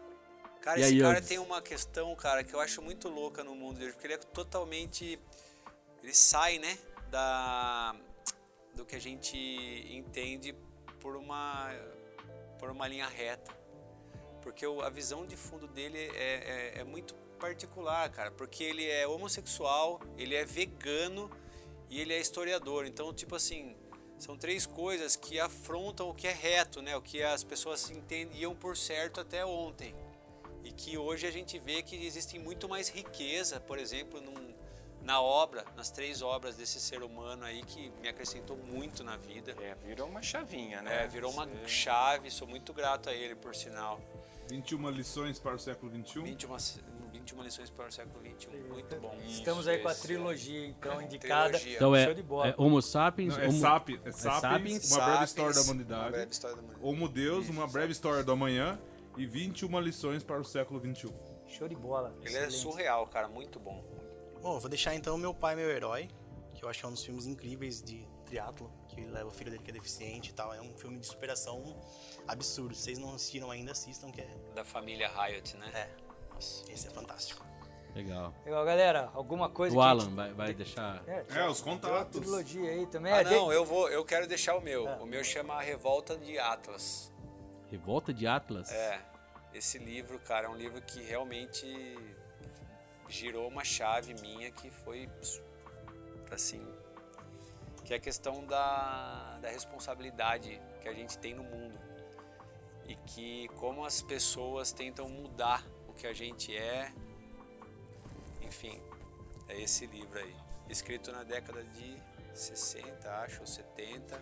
Cara, 0.62 0.80
E 0.80 0.84
esse 0.84 0.94
aí, 0.94 1.02
cara 1.02 1.16
Yodes? 1.18 1.28
tem 1.28 1.38
uma 1.40 1.62
questão, 1.62 2.16
cara, 2.16 2.44
que 2.46 2.54
eu 2.54 2.62
acho 2.62 2.82
muito 2.82 3.10
louca 3.10 3.44
no 3.44 3.54
mundo 3.56 3.78
dele, 3.80 3.92
porque 3.92 4.08
ele 4.08 4.14
é 4.14 4.18
totalmente. 4.18 5.20
Ele 6.02 6.14
sai, 6.14 6.60
né? 6.60 6.78
Da. 7.10 7.94
Do 8.76 8.86
que 8.86 8.96
a 8.96 9.00
gente 9.02 9.38
entende 9.90 10.56
por 11.00 11.16
uma. 11.16 11.70
Por 12.60 12.70
uma 12.70 12.88
linha 12.88 13.08
reta. 13.08 13.52
Porque 14.42 14.66
a 14.66 14.90
visão 14.90 15.26
de 15.26 15.36
fundo 15.36 15.68
dele 15.68 15.98
é, 15.98 16.74
é, 16.76 16.80
é 16.80 16.84
muito 16.84 17.14
particular, 17.40 18.10
cara. 18.10 18.32
Porque 18.32 18.64
ele 18.64 18.88
é 18.88 19.08
homossexual, 19.08 20.00
ele 20.18 20.36
é 20.36 20.46
vegano 20.46 21.30
e 21.90 22.00
ele 22.00 22.14
é 22.14 22.20
historiador. 22.20 22.86
Então, 22.86 23.14
tipo 23.14 23.36
assim, 23.36 23.76
são 24.18 24.38
três 24.38 24.66
coisas 24.66 25.16
que 25.16 25.40
afrontam 25.40 26.10
o 26.10 26.14
que 26.14 26.28
é 26.28 26.32
reto, 26.32 26.82
né? 26.82 26.96
O 26.96 27.02
que 27.02 27.22
as 27.24 27.44
pessoas 27.44 27.90
entendiam 27.90 28.56
por 28.56 28.78
certo 28.78 29.20
até 29.20 29.46
ontem. 29.46 29.94
E 30.64 30.72
que 30.72 30.98
hoje 30.98 31.26
a 31.26 31.32
gente 31.32 31.58
vê 31.58 31.82
que 31.82 31.96
existe 32.06 32.38
muito 32.38 32.70
mais 32.70 32.88
riqueza, 32.88 33.60
por 33.60 33.80
exemplo, 33.80 34.22
num- 34.22 34.51
na 35.04 35.22
obra, 35.22 35.66
nas 35.76 35.90
três 35.90 36.22
obras 36.22 36.56
desse 36.56 36.80
ser 36.80 37.02
humano 37.04 37.44
aí 37.44 37.64
que 37.64 37.92
me 38.02 38.08
acrescentou 38.08 38.56
muito 38.58 39.04
na 39.04 39.18
vida. 39.18 39.56
É, 39.62 39.76
virou 39.86 40.08
uma 40.08 40.22
chavinha, 40.22 40.82
né? 40.82 41.04
É, 41.04 41.08
virou 41.08 41.32
uma 41.32 41.46
Você- 41.46 41.68
chave, 41.68 42.30
sou 42.30 42.48
muito 42.48 42.74
grato 42.74 43.10
a 43.10 43.14
ele, 43.14 43.36
por 43.36 43.56
sinal. 43.56 44.00
21 44.50 44.90
lições 44.90 45.40
para 45.40 45.56
o 45.56 45.60
século 45.60 45.92
XXI. 45.92 46.22
21, 46.22 46.58
21 47.14 47.42
lições 47.44 47.70
para 47.70 47.88
o 47.88 47.92
século 47.92 48.20
XXI, 48.26 48.50
muito 48.70 48.96
bom. 48.98 49.16
Estamos 49.26 49.68
aí 49.68 49.80
com 49.80 49.88
a 49.88 49.92
é. 49.92 49.96
trilogia, 49.96 50.68
então, 50.68 51.00
indicada. 51.02 51.52
Trilogia. 51.58 51.76
Então 51.76 51.96
é, 51.96 52.06
Show 52.06 52.14
de 52.14 52.24
bola. 52.24 52.48
é 52.50 52.56
Homo 52.58 52.82
sapiens, 52.82 53.38
Não, 53.38 53.44
é, 53.44 53.48
Homo- 53.48 53.60
Sapi, 53.60 54.02
é 54.04 54.12
Sapiens, 54.12 54.42
Sapiens, 54.42 54.92
uma 54.92 54.98
breve 54.98 55.12
Sapiens, 55.12 55.30
história 55.30 55.54
da 55.54 55.62
Uma 55.62 55.66
humanidade. 55.72 56.12
breve 56.12 56.32
história 56.32 56.56
da 56.58 56.62
humanidade. 56.62 56.88
Homo 56.90 57.08
Deus, 57.10 57.50
uma 57.50 57.68
breve 57.68 57.92
história 57.92 58.24
do 58.24 58.32
amanhã. 58.32 58.80
E 59.18 59.26
21 59.26 59.78
lições 59.82 60.24
para 60.24 60.40
o 60.40 60.44
século 60.44 60.80
XXI. 60.80 61.14
Show 61.46 61.68
de 61.68 61.76
bola. 61.76 62.16
Ele 62.22 62.28
é 62.30 62.48
excelente. 62.48 62.54
surreal, 62.56 63.06
cara, 63.08 63.28
muito 63.28 63.60
bom. 63.60 63.84
Bom, 64.42 64.60
vou 64.60 64.70
deixar 64.70 64.96
então 64.96 65.18
Meu 65.18 65.34
Pai, 65.34 65.56
Meu 65.56 65.70
Herói, 65.70 66.10
que 66.56 66.64
eu 66.64 66.70
acho 66.70 66.80
que 66.80 66.86
é 66.86 66.90
um 66.90 66.94
dos 66.94 67.04
filmes 67.06 67.26
incríveis 67.28 67.82
de 67.82 68.08
triatlo, 68.26 68.72
que 68.88 69.02
leva 69.02 69.28
o 69.28 69.32
filho 69.32 69.52
dele 69.52 69.64
que 69.64 69.70
é 69.70 69.74
deficiente 69.74 70.30
e 70.32 70.34
tal. 70.34 70.54
É 70.54 70.62
um 70.62 70.74
filme 70.78 70.98
de 71.00 71.06
superação 71.06 71.80
absurdo. 72.28 72.74
Se 72.74 72.82
vocês 72.84 72.98
não 72.98 73.14
assistiram 73.14 73.52
ainda, 73.52 73.72
assistam, 73.72 74.12
que 74.12 74.22
é... 74.22 74.28
Da 74.56 74.64
família 74.64 75.10
Riot, 75.10 75.56
né? 75.58 75.70
É, 75.74 76.34
nossa, 76.34 76.72
esse 76.72 76.88
é 76.88 76.90
fantástico. 76.92 77.46
Legal. 77.94 78.34
Legal, 78.46 78.64
galera. 78.66 79.12
Alguma 79.14 79.50
coisa 79.50 79.76
O 79.76 79.82
Alan 79.82 80.06
gente- 80.06 80.14
vai, 80.16 80.34
vai 80.34 80.54
deixar. 80.54 81.04
É, 81.06 81.26
É, 81.30 81.48
os 81.50 81.62
tem 81.62 81.74
uma 81.74 81.80
contatos. 81.82 82.22
trilogia 82.22 82.70
aí 82.72 82.86
também. 82.88 83.12
Ah, 83.12 83.18
É, 83.20 83.24
de- 83.26 83.32
não, 83.36 83.52
eu 83.52 83.66
vou, 83.66 83.90
eu 83.90 84.04
quero 84.06 84.26
deixar 84.28 84.56
o 84.56 84.62
meu. 84.62 84.88
Ah. 84.88 84.98
O 85.02 85.06
meu 85.06 85.24
chama 85.26 85.56
A 85.56 85.62
Revolta 85.62 86.16
de 86.18 86.40
Atlas. 86.40 87.12
Revolta 87.70 88.14
de 88.14 88.26
Atlas? 88.26 88.72
É, 88.72 89.02
esse 89.54 89.78
livro, 89.78 90.18
cara, 90.20 90.48
é 90.48 90.50
um 90.50 90.56
livro 90.56 90.82
que 90.82 91.02
realmente 91.04 91.68
girou 93.12 93.48
uma 93.48 93.64
chave 93.64 94.14
minha 94.22 94.52
que 94.52 94.70
foi 94.70 95.10
assim, 96.32 96.66
que 97.84 97.94
é 97.94 97.98
a 97.98 98.00
questão 98.00 98.46
da, 98.46 99.38
da 99.42 99.50
responsabilidade 99.50 100.62
que 100.82 100.88
a 100.88 100.94
gente 100.94 101.18
tem 101.18 101.36
no 101.36 101.44
mundo. 101.44 101.78
E 102.86 102.96
que 102.96 103.48
como 103.60 103.86
as 103.86 104.02
pessoas 104.02 104.72
tentam 104.72 105.08
mudar 105.10 105.66
o 105.88 105.94
que 105.94 106.08
a 106.08 106.14
gente 106.14 106.56
é, 106.56 106.92
enfim, 108.42 108.82
é 109.48 109.62
esse 109.62 109.86
livro 109.86 110.18
aí, 110.18 110.36
escrito 110.70 111.12
na 111.12 111.24
década 111.24 111.64
de 111.64 112.02
60, 112.34 113.10
acho, 113.24 113.42
ou 113.42 113.48
70, 113.48 114.22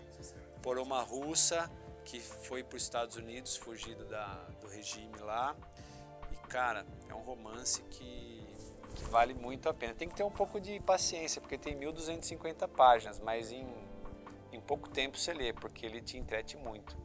por 0.62 0.78
uma 0.78 1.02
russa 1.02 1.70
que 2.06 2.20
foi 2.20 2.64
para 2.64 2.78
os 2.78 2.84
Estados 2.84 3.16
Unidos, 3.16 3.56
fugido 3.56 4.06
da, 4.06 4.34
do 4.62 4.68
regime 4.68 5.18
lá. 5.20 5.56
E, 6.32 6.48
cara, 6.48 6.86
é 7.08 7.14
um 7.14 7.22
romance 7.22 7.82
que, 7.84 8.29
vale 9.02 9.34
muito 9.34 9.70
a 9.70 9.74
pena. 9.74 9.94
Tem 9.94 10.08
que 10.08 10.16
ter 10.16 10.24
um 10.24 10.32
pouco 10.32 10.60
de 10.60 10.80
paciência, 10.80 11.42
porque 11.42 11.58
tem 11.58 11.78
1.250 11.80 12.68
páginas, 12.68 13.20
mas 13.20 13.52
em, 13.52 13.68
em 14.52 14.60
pouco 14.60 14.90
tempo 14.90 15.18
você 15.18 15.34
lê, 15.34 15.54
porque 15.54 15.86
ele 15.86 16.02
te 16.02 16.18
entrete 16.18 16.58
muito. 16.58 16.98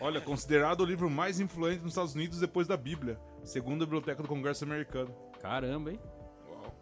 Olha, 0.00 0.20
considerado 0.20 0.80
o 0.80 0.84
livro 0.84 1.08
mais 1.08 1.40
influente 1.40 1.82
nos 1.82 1.92
Estados 1.92 2.14
Unidos 2.14 2.40
depois 2.40 2.66
da 2.66 2.76
Bíblia, 2.76 3.18
segundo 3.44 3.82
a 3.82 3.86
Biblioteca 3.86 4.22
do 4.22 4.28
Congresso 4.28 4.64
Americano. 4.64 5.14
Caramba, 5.40 5.92
hein? 5.92 6.00
Uau. 6.48 6.74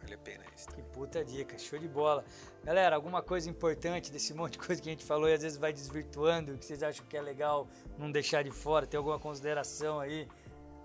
Vale 0.00 0.14
a 0.14 0.18
pena 0.18 0.44
isso. 0.54 0.68
Que 0.68 0.82
puta 0.82 1.24
dica, 1.24 1.58
show 1.58 1.78
de 1.78 1.88
bola. 1.88 2.24
Galera, 2.64 2.94
alguma 2.94 3.20
coisa 3.20 3.50
importante 3.50 4.10
desse 4.12 4.32
monte 4.32 4.52
de 4.52 4.58
coisa 4.58 4.80
que 4.80 4.88
a 4.88 4.92
gente 4.92 5.04
falou 5.04 5.28
e 5.28 5.34
às 5.34 5.42
vezes 5.42 5.58
vai 5.58 5.72
desvirtuando, 5.72 6.56
que 6.56 6.64
vocês 6.64 6.82
acham 6.82 7.04
que 7.06 7.16
é 7.16 7.20
legal 7.20 7.68
não 7.98 8.10
deixar 8.10 8.42
de 8.42 8.50
fora, 8.50 8.86
tem 8.86 8.96
alguma 8.96 9.18
consideração 9.18 9.98
aí? 10.00 10.28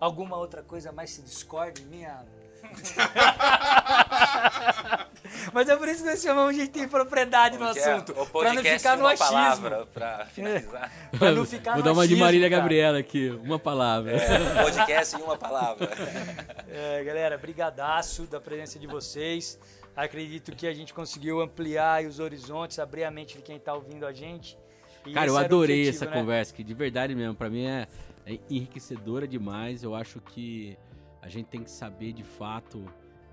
Alguma 0.01 0.35
outra 0.35 0.63
coisa 0.63 0.91
mais 0.91 1.11
se 1.11 1.21
discorde 1.21 1.85
minha? 1.85 2.25
Mas 5.53 5.69
é 5.69 5.75
por 5.75 5.87
isso 5.87 6.03
que 6.03 6.09
nós 6.09 6.21
chamamos 6.21 6.55
de 6.55 6.67
ter 6.67 6.87
propriedade 6.89 7.57
no 7.57 7.65
é? 7.65 7.69
assunto, 7.69 8.11
O 8.19 8.25
pra 8.25 8.53
não 8.53 8.63
ficar 8.63 8.97
no 8.97 9.07
achismo. 9.07 9.27
palavra 9.27 9.85
pra 9.93 10.25
finalizar. 10.25 10.91
Pra 11.17 11.31
não 11.31 11.45
ficar 11.45 11.71
Vou 11.73 11.79
no 11.79 11.85
dar 11.85 11.91
uma 11.93 12.01
de 12.07 12.13
achismo, 12.13 12.25
Marília 12.25 12.49
cara. 12.49 12.61
Gabriela 12.61 12.97
aqui, 12.99 13.29
uma 13.43 13.59
palavra. 13.59 14.11
É, 14.13 14.63
podcast 14.63 15.15
em 15.15 15.21
uma 15.21 15.37
palavra. 15.37 15.89
É, 16.73 17.03
galera, 17.03 17.37
brigadaço 17.37 18.23
da 18.23 18.39
presença 18.39 18.79
de 18.79 18.87
vocês. 18.87 19.59
Acredito 19.95 20.53
que 20.53 20.65
a 20.65 20.73
gente 20.73 20.93
conseguiu 20.93 21.41
ampliar 21.41 22.05
os 22.05 22.17
horizontes, 22.17 22.79
abrir 22.79 23.03
a 23.03 23.11
mente 23.11 23.35
de 23.37 23.43
quem 23.43 23.59
tá 23.59 23.73
ouvindo 23.73 24.05
a 24.07 24.13
gente. 24.13 24.57
E 25.05 25.13
Cara, 25.13 25.27
eu 25.27 25.37
adorei 25.37 25.81
objetivo, 25.81 26.05
essa 26.05 26.13
né? 26.13 26.21
conversa, 26.21 26.53
que 26.53 26.63
de 26.63 26.73
verdade 26.73 27.13
mesmo, 27.13 27.35
pra 27.35 27.49
mim 27.49 27.65
é, 27.65 27.87
é 28.25 28.39
enriquecedora 28.49 29.27
demais. 29.27 29.83
Eu 29.83 29.95
acho 29.95 30.19
que 30.21 30.77
a 31.21 31.29
gente 31.29 31.47
tem 31.47 31.63
que 31.63 31.71
saber 31.71 32.13
de 32.13 32.23
fato. 32.23 32.83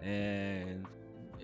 é, 0.00 0.78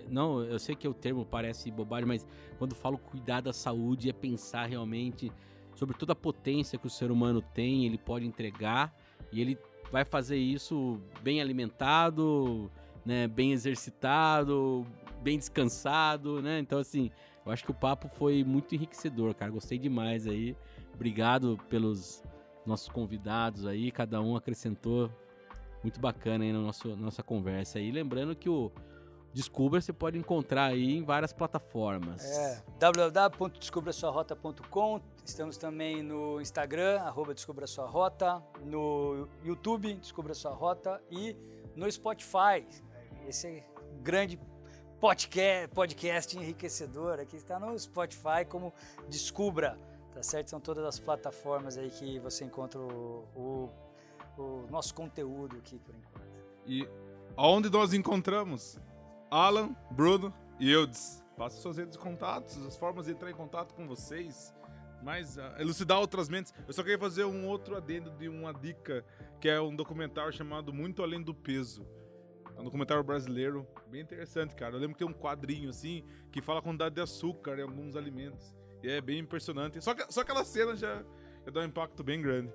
Não, 0.09 0.41
eu 0.43 0.59
sei 0.59 0.75
que 0.75 0.87
o 0.87 0.93
termo 0.93 1.25
parece 1.25 1.71
bobagem, 1.71 2.07
mas 2.07 2.27
quando 2.57 2.75
falo 2.75 2.97
cuidar 2.97 3.41
da 3.41 3.53
saúde 3.53 4.09
é 4.09 4.13
pensar 4.13 4.65
realmente 4.67 5.31
sobre 5.75 5.97
toda 5.97 6.13
a 6.13 6.15
potência 6.15 6.79
que 6.79 6.87
o 6.87 6.89
ser 6.89 7.11
humano 7.11 7.41
tem, 7.41 7.85
ele 7.85 7.97
pode 7.97 8.25
entregar 8.25 8.95
e 9.31 9.41
ele 9.41 9.57
vai 9.91 10.05
fazer 10.05 10.37
isso 10.37 10.99
bem 11.21 11.41
alimentado, 11.41 12.71
né, 13.05 13.27
bem 13.27 13.51
exercitado, 13.51 14.85
bem 15.21 15.37
descansado, 15.37 16.41
né? 16.41 16.59
Então 16.59 16.79
assim, 16.79 17.11
eu 17.45 17.51
acho 17.51 17.63
que 17.63 17.71
o 17.71 17.73
papo 17.73 18.07
foi 18.07 18.43
muito 18.43 18.73
enriquecedor, 18.73 19.33
cara. 19.35 19.51
Gostei 19.51 19.77
demais 19.77 20.27
aí. 20.27 20.55
Obrigado 20.93 21.59
pelos 21.69 22.23
nossos 22.65 22.89
convidados 22.89 23.65
aí, 23.65 23.91
cada 23.91 24.21
um 24.21 24.35
acrescentou 24.35 25.09
muito 25.83 25.99
bacana 25.99 26.43
aí 26.43 26.51
na 26.51 26.59
nosso, 26.59 26.95
nossa 26.95 27.21
conversa 27.21 27.79
aí. 27.79 27.91
Lembrando 27.91 28.35
que 28.35 28.49
o 28.49 28.71
Descubra 29.35 29.79
você 29.81 29.91
pode 29.91 30.17
encontrar 30.17 30.67
aí 30.67 30.95
em 30.95 31.03
várias 31.03 31.33
plataformas. 31.33 32.23
É, 32.23 32.63
www.descubrasuarrota.com. 32.79 35.01
Estamos 35.25 35.57
também 35.57 36.01
no 36.01 36.39
Instagram, 36.39 37.01
arroba 37.01 37.33
Descubra 37.33 37.67
Sua 37.67 37.85
Rota, 37.85 38.41
no 38.63 39.27
YouTube, 39.43 39.95
Descubra 39.95 40.33
Sua 40.33 40.51
Rota 40.51 41.03
e 41.11 41.35
no 41.75 41.91
Spotify. 41.91 42.65
Esse 43.27 43.61
grande 44.01 44.39
podcast, 45.01 45.67
podcast 45.67 46.37
enriquecedor. 46.37 47.19
Aqui 47.19 47.35
está 47.35 47.59
no 47.59 47.77
Spotify 47.77 48.45
como 48.47 48.73
Descubra, 49.09 49.77
tá 50.15 50.23
certo? 50.23 50.49
São 50.49 50.61
todas 50.61 50.85
as 50.85 50.97
plataformas 50.97 51.77
aí 51.77 51.89
que 51.89 52.17
você 52.19 52.45
encontra 52.45 52.79
o, 52.79 53.27
o, 53.35 53.69
o 54.41 54.67
nosso 54.71 54.95
conteúdo 54.95 55.57
aqui 55.57 55.77
por 55.77 55.93
enquanto. 55.93 56.39
E 56.65 56.87
aonde 57.35 57.69
nós 57.69 57.93
encontramos? 57.93 58.79
Alan, 59.29 59.75
Bruno 59.91 60.33
e 60.57 60.71
Eudes. 60.71 61.21
Passa 61.35 61.59
suas 61.59 61.75
redes 61.75 61.97
de 61.97 61.99
contatos, 61.99 62.65
as 62.65 62.77
formas 62.77 63.07
de 63.07 63.11
entrar 63.11 63.29
em 63.29 63.33
contato 63.33 63.73
com 63.73 63.85
vocês. 63.85 64.55
Mas 65.03 65.35
uh, 65.35 65.41
elucidar 65.59 65.99
outras 65.99 66.29
mentes. 66.29 66.53
Eu 66.65 66.73
só 66.73 66.81
queria 66.81 66.97
fazer 66.97 67.25
um 67.25 67.45
outro 67.45 67.75
adendo 67.75 68.09
de 68.11 68.29
uma 68.29 68.53
dica, 68.53 69.05
que 69.41 69.49
é 69.49 69.59
um 69.59 69.75
documentário 69.75 70.31
chamado 70.31 70.73
Muito 70.73 71.03
Além 71.03 71.21
do 71.21 71.35
Peso. 71.35 71.85
É 72.55 72.61
um 72.61 72.63
documentário 72.63 73.03
brasileiro 73.03 73.67
bem 73.87 74.01
interessante, 74.01 74.55
cara. 74.55 74.75
Eu 74.75 74.79
lembro 74.79 74.95
que 74.95 75.03
tem 75.03 75.07
um 75.07 75.13
quadrinho 75.13 75.69
assim 75.69 76.05
que 76.31 76.41
fala 76.41 76.59
a 76.59 76.61
quantidade 76.61 76.95
de 76.95 77.01
açúcar 77.01 77.59
em 77.59 77.63
alguns 77.63 77.97
alimentos. 77.97 78.55
E 78.85 78.91
é 78.91 79.01
bem 79.01 79.17
impressionante. 79.17 79.81
Só, 79.81 79.95
que, 79.95 80.13
só 80.13 80.21
aquela 80.21 80.45
cena 80.45 80.75
já, 80.75 81.03
já 81.43 81.51
dá 81.51 81.61
um 81.61 81.63
impacto 81.63 82.03
bem 82.03 82.21
grande. 82.21 82.53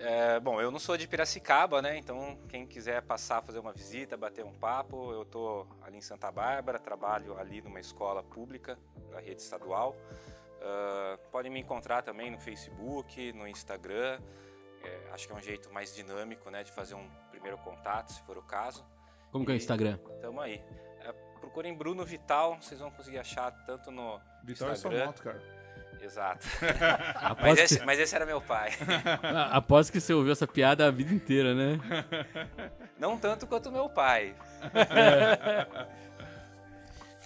É, 0.00 0.40
bom, 0.40 0.60
eu 0.60 0.72
não 0.72 0.80
sou 0.80 0.96
de 0.96 1.06
Piracicaba, 1.06 1.80
né? 1.80 1.96
Então, 1.96 2.36
quem 2.48 2.66
quiser 2.66 3.00
passar, 3.00 3.40
fazer 3.40 3.60
uma 3.60 3.72
visita, 3.72 4.16
bater 4.16 4.44
um 4.44 4.52
papo, 4.52 5.12
eu 5.12 5.24
tô 5.24 5.68
ali 5.82 5.98
em 5.98 6.00
Santa 6.00 6.32
Bárbara, 6.32 6.80
trabalho 6.80 7.38
ali 7.38 7.62
numa 7.62 7.78
escola 7.78 8.24
pública 8.24 8.76
da 9.12 9.20
rede 9.20 9.40
estadual. 9.40 9.96
Uh, 10.58 11.16
podem 11.30 11.52
me 11.52 11.60
encontrar 11.60 12.02
também 12.02 12.28
no 12.28 12.38
Facebook, 12.40 13.32
no 13.34 13.46
Instagram. 13.46 14.18
É, 14.82 15.10
acho 15.12 15.28
que 15.28 15.32
é 15.32 15.36
um 15.36 15.40
jeito 15.40 15.72
mais 15.72 15.94
dinâmico, 15.94 16.50
né, 16.50 16.64
de 16.64 16.72
fazer 16.72 16.96
um 16.96 17.08
primeiro 17.30 17.56
contato, 17.58 18.12
se 18.12 18.20
for 18.22 18.36
o 18.36 18.42
caso. 18.42 18.84
Como 19.30 19.44
que 19.44 19.52
é 19.52 19.54
o 19.54 19.56
Instagram? 19.56 19.96
Tamo 20.20 20.40
aí. 20.40 20.60
Procurem 21.44 21.74
Bruno 21.74 22.04
Vital, 22.06 22.56
vocês 22.60 22.80
vão 22.80 22.90
conseguir 22.90 23.18
achar 23.18 23.52
tanto 23.66 23.90
no 23.90 24.18
Vital 24.42 24.72
Instagram. 24.72 24.98
é 24.98 25.02
sua 25.02 25.06
moto, 25.06 25.22
cara. 25.22 25.42
Exato. 26.00 26.46
Mas, 27.40 27.54
que- 27.54 27.60
esse, 27.64 27.84
mas 27.84 27.98
esse 27.98 28.14
era 28.14 28.26
meu 28.26 28.40
pai. 28.40 28.70
Ah, 29.22 29.56
Após 29.56 29.88
que 29.90 30.00
você 30.00 30.12
ouviu 30.12 30.32
essa 30.32 30.46
piada 30.46 30.86
a 30.86 30.90
vida 30.90 31.12
inteira, 31.14 31.54
né? 31.54 31.78
Não 32.98 33.16
tanto 33.18 33.46
quanto 33.46 33.70
meu 33.70 33.88
pai. 33.88 34.34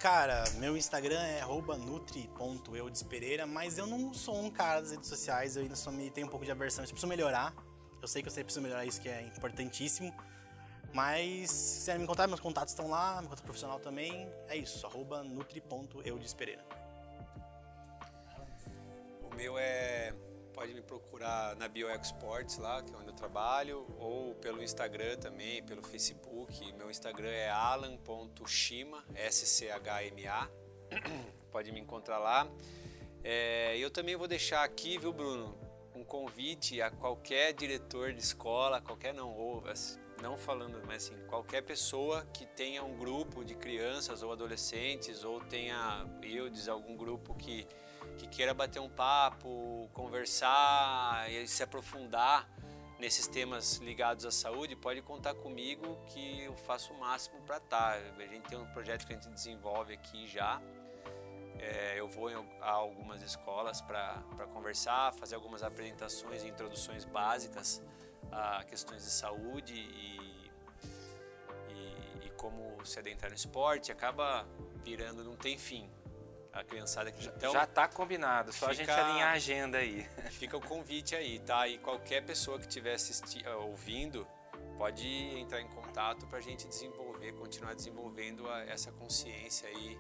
Cara, 0.00 0.44
meu 0.56 0.76
Instagram 0.76 1.20
é 1.20 1.40
arroba 1.40 1.76
nutri.eudespereira, 1.76 3.46
mas 3.46 3.78
eu 3.78 3.86
não 3.86 4.14
sou 4.14 4.40
um 4.40 4.48
cara 4.50 4.80
das 4.80 4.92
redes 4.92 5.08
sociais, 5.08 5.56
eu 5.56 5.62
ainda 5.62 5.74
sou, 5.74 5.92
me, 5.92 6.08
tenho 6.10 6.26
um 6.28 6.30
pouco 6.30 6.44
de 6.44 6.52
aversão, 6.52 6.84
eu 6.84 6.88
preciso 6.88 7.08
melhorar. 7.08 7.52
Eu 8.00 8.06
sei 8.06 8.22
que 8.22 8.28
eu 8.28 8.32
sempre 8.32 8.44
preciso 8.44 8.62
melhorar 8.62 8.84
isso, 8.84 9.00
que 9.00 9.08
é 9.08 9.22
importantíssimo. 9.22 10.14
Mas 10.92 11.50
se 11.50 11.78
quiserem 11.78 11.98
me 11.98 12.04
encontrar, 12.04 12.26
meus 12.26 12.40
contatos 12.40 12.72
estão 12.72 12.88
lá, 12.88 13.20
meu 13.20 13.24
contato 13.24 13.42
profissional 13.42 13.78
também. 13.78 14.30
É 14.48 14.56
isso, 14.56 14.86
arroba 14.86 15.22
nutri.eudespereira. 15.22 16.64
O 19.22 19.34
meu 19.34 19.58
é. 19.58 20.14
Pode 20.54 20.74
me 20.74 20.82
procurar 20.82 21.54
na 21.54 21.68
BioExports 21.68 22.58
lá, 22.58 22.82
que 22.82 22.92
é 22.92 22.96
onde 22.96 23.06
eu 23.06 23.12
trabalho, 23.12 23.86
ou 23.96 24.34
pelo 24.34 24.60
Instagram 24.60 25.16
também, 25.16 25.62
pelo 25.62 25.84
Facebook. 25.84 26.72
Meu 26.72 26.90
Instagram 26.90 27.30
é 27.30 27.48
alan.shima, 27.48 29.04
S-C-H-M-A. 29.14 30.50
Pode 31.52 31.70
me 31.70 31.78
encontrar 31.78 32.18
lá. 32.18 32.50
É, 33.22 33.78
eu 33.78 33.88
também 33.88 34.16
vou 34.16 34.26
deixar 34.26 34.64
aqui, 34.64 34.98
viu, 34.98 35.12
Bruno, 35.12 35.56
um 35.94 36.02
convite 36.02 36.82
a 36.82 36.90
qualquer 36.90 37.52
diretor 37.52 38.12
de 38.12 38.20
escola, 38.20 38.80
qualquer 38.80 39.14
não, 39.14 39.32
ou 39.36 39.60
não 40.22 40.36
falando, 40.36 40.80
mas 40.86 41.04
assim, 41.04 41.16
qualquer 41.26 41.62
pessoa 41.62 42.26
que 42.32 42.46
tenha 42.46 42.82
um 42.82 42.96
grupo 42.96 43.44
de 43.44 43.54
crianças 43.54 44.22
ou 44.22 44.32
adolescentes, 44.32 45.24
ou 45.24 45.40
tenha, 45.40 46.06
eu 46.22 46.48
diz, 46.48 46.68
algum 46.68 46.96
grupo 46.96 47.34
que 47.34 47.66
que 48.16 48.26
queira 48.26 48.52
bater 48.52 48.80
um 48.80 48.88
papo, 48.88 49.88
conversar 49.92 51.30
e 51.30 51.46
se 51.46 51.62
aprofundar 51.62 52.48
nesses 52.98 53.28
temas 53.28 53.76
ligados 53.76 54.24
à 54.24 54.30
saúde, 54.30 54.74
pode 54.74 55.00
contar 55.02 55.34
comigo 55.34 55.96
que 56.06 56.42
eu 56.42 56.56
faço 56.56 56.92
o 56.92 56.98
máximo 56.98 57.40
para 57.42 57.58
estar. 57.58 57.96
A 57.96 58.26
gente 58.26 58.48
tem 58.48 58.58
um 58.58 58.66
projeto 58.66 59.06
que 59.06 59.12
a 59.12 59.16
gente 59.16 59.28
desenvolve 59.30 59.94
aqui 59.94 60.26
já. 60.26 60.60
É, 61.60 61.98
eu 61.98 62.08
vou 62.08 62.28
a 62.60 62.70
algumas 62.70 63.22
escolas 63.22 63.80
para 63.80 64.22
conversar, 64.52 65.12
fazer 65.14 65.36
algumas 65.36 65.62
apresentações 65.62 66.42
e 66.42 66.48
introduções 66.48 67.04
básicas 67.04 67.82
a 68.32 68.64
questões 68.64 69.02
de 69.04 69.10
saúde 69.10 69.74
e, 69.74 70.50
e, 71.70 72.26
e 72.26 72.30
como 72.36 72.84
se 72.84 72.98
adentrar 72.98 73.30
no 73.30 73.36
esporte. 73.36 73.90
Acaba 73.92 74.46
virando, 74.84 75.22
não 75.24 75.36
tem 75.36 75.58
fim. 75.58 75.90
A 76.52 76.64
criançada 76.64 77.12
que 77.12 77.26
então, 77.26 77.52
Já 77.52 77.66
tá 77.66 77.86
combinado, 77.86 78.52
só 78.52 78.66
a 78.66 78.72
gente 78.72 78.86
fica- 78.90 79.06
alinhar 79.06 79.28
a 79.28 79.32
agenda 79.32 79.78
aí. 79.78 80.04
Fica 80.32 80.56
o 80.56 80.60
convite 80.60 81.14
aí, 81.14 81.38
tá? 81.40 81.68
E 81.68 81.78
qualquer 81.78 82.24
pessoa 82.24 82.58
que 82.58 82.66
estiver 82.66 82.96
ah, 83.46 83.56
ouvindo 83.58 84.26
pode 84.76 85.06
entrar 85.38 85.60
em 85.60 85.68
contato 85.68 86.26
para 86.26 86.38
a 86.38 86.40
gente 86.40 86.66
desenvolver, 86.66 87.32
continuar 87.34 87.74
desenvolvendo 87.74 88.48
a- 88.48 88.64
essa 88.64 88.90
consciência 88.90 89.68
aí 89.68 89.98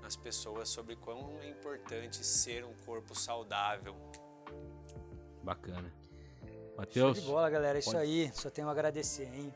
nas 0.00 0.16
pessoas 0.16 0.68
sobre 0.68 0.94
quão 0.96 1.36
é 1.42 1.48
importante 1.50 2.24
ser 2.24 2.64
um 2.64 2.74
corpo 2.86 3.14
saudável. 3.14 3.94
Bacana. 5.42 5.92
Show 6.78 7.08
Matheus, 7.08 7.20
de 7.22 7.26
bola, 7.26 7.50
galera. 7.50 7.78
É 7.78 7.80
isso 7.80 7.90
pode- 7.92 8.02
aí. 8.02 8.30
Só 8.34 8.50
tenho 8.50 8.68
a 8.68 8.72
agradecer, 8.72 9.28
hein? 9.34 9.52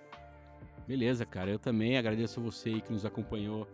beleza, 0.87 1.25
cara. 1.25 1.51
Eu 1.51 1.59
também 1.59 1.97
agradeço 1.97 2.41
a 2.41 2.43
você 2.43 2.69
aí 2.71 2.81
que 2.83 2.93
nos 2.93 3.07
acompanhou 3.07 3.67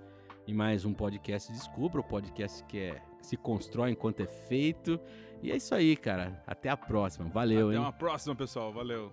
em 0.46 0.52
mais 0.54 0.84
um 0.84 0.92
podcast 0.92 1.50
Descubra, 1.52 2.00
o 2.00 2.04
podcast 2.04 2.62
que 2.64 2.78
é, 2.78 3.02
se 3.22 3.36
constrói 3.36 3.90
enquanto 3.90 4.20
é 4.20 4.26
feito. 4.26 5.00
E 5.42 5.50
é 5.50 5.56
isso 5.56 5.74
aí, 5.74 5.96
cara. 5.96 6.42
Até 6.46 6.68
a 6.68 6.76
próxima. 6.76 7.28
Valeu, 7.28 7.68
Até 7.68 7.76
hein? 7.76 7.82
uma 7.82 7.92
próxima, 7.92 8.34
pessoal. 8.36 8.72
Valeu. 8.72 9.12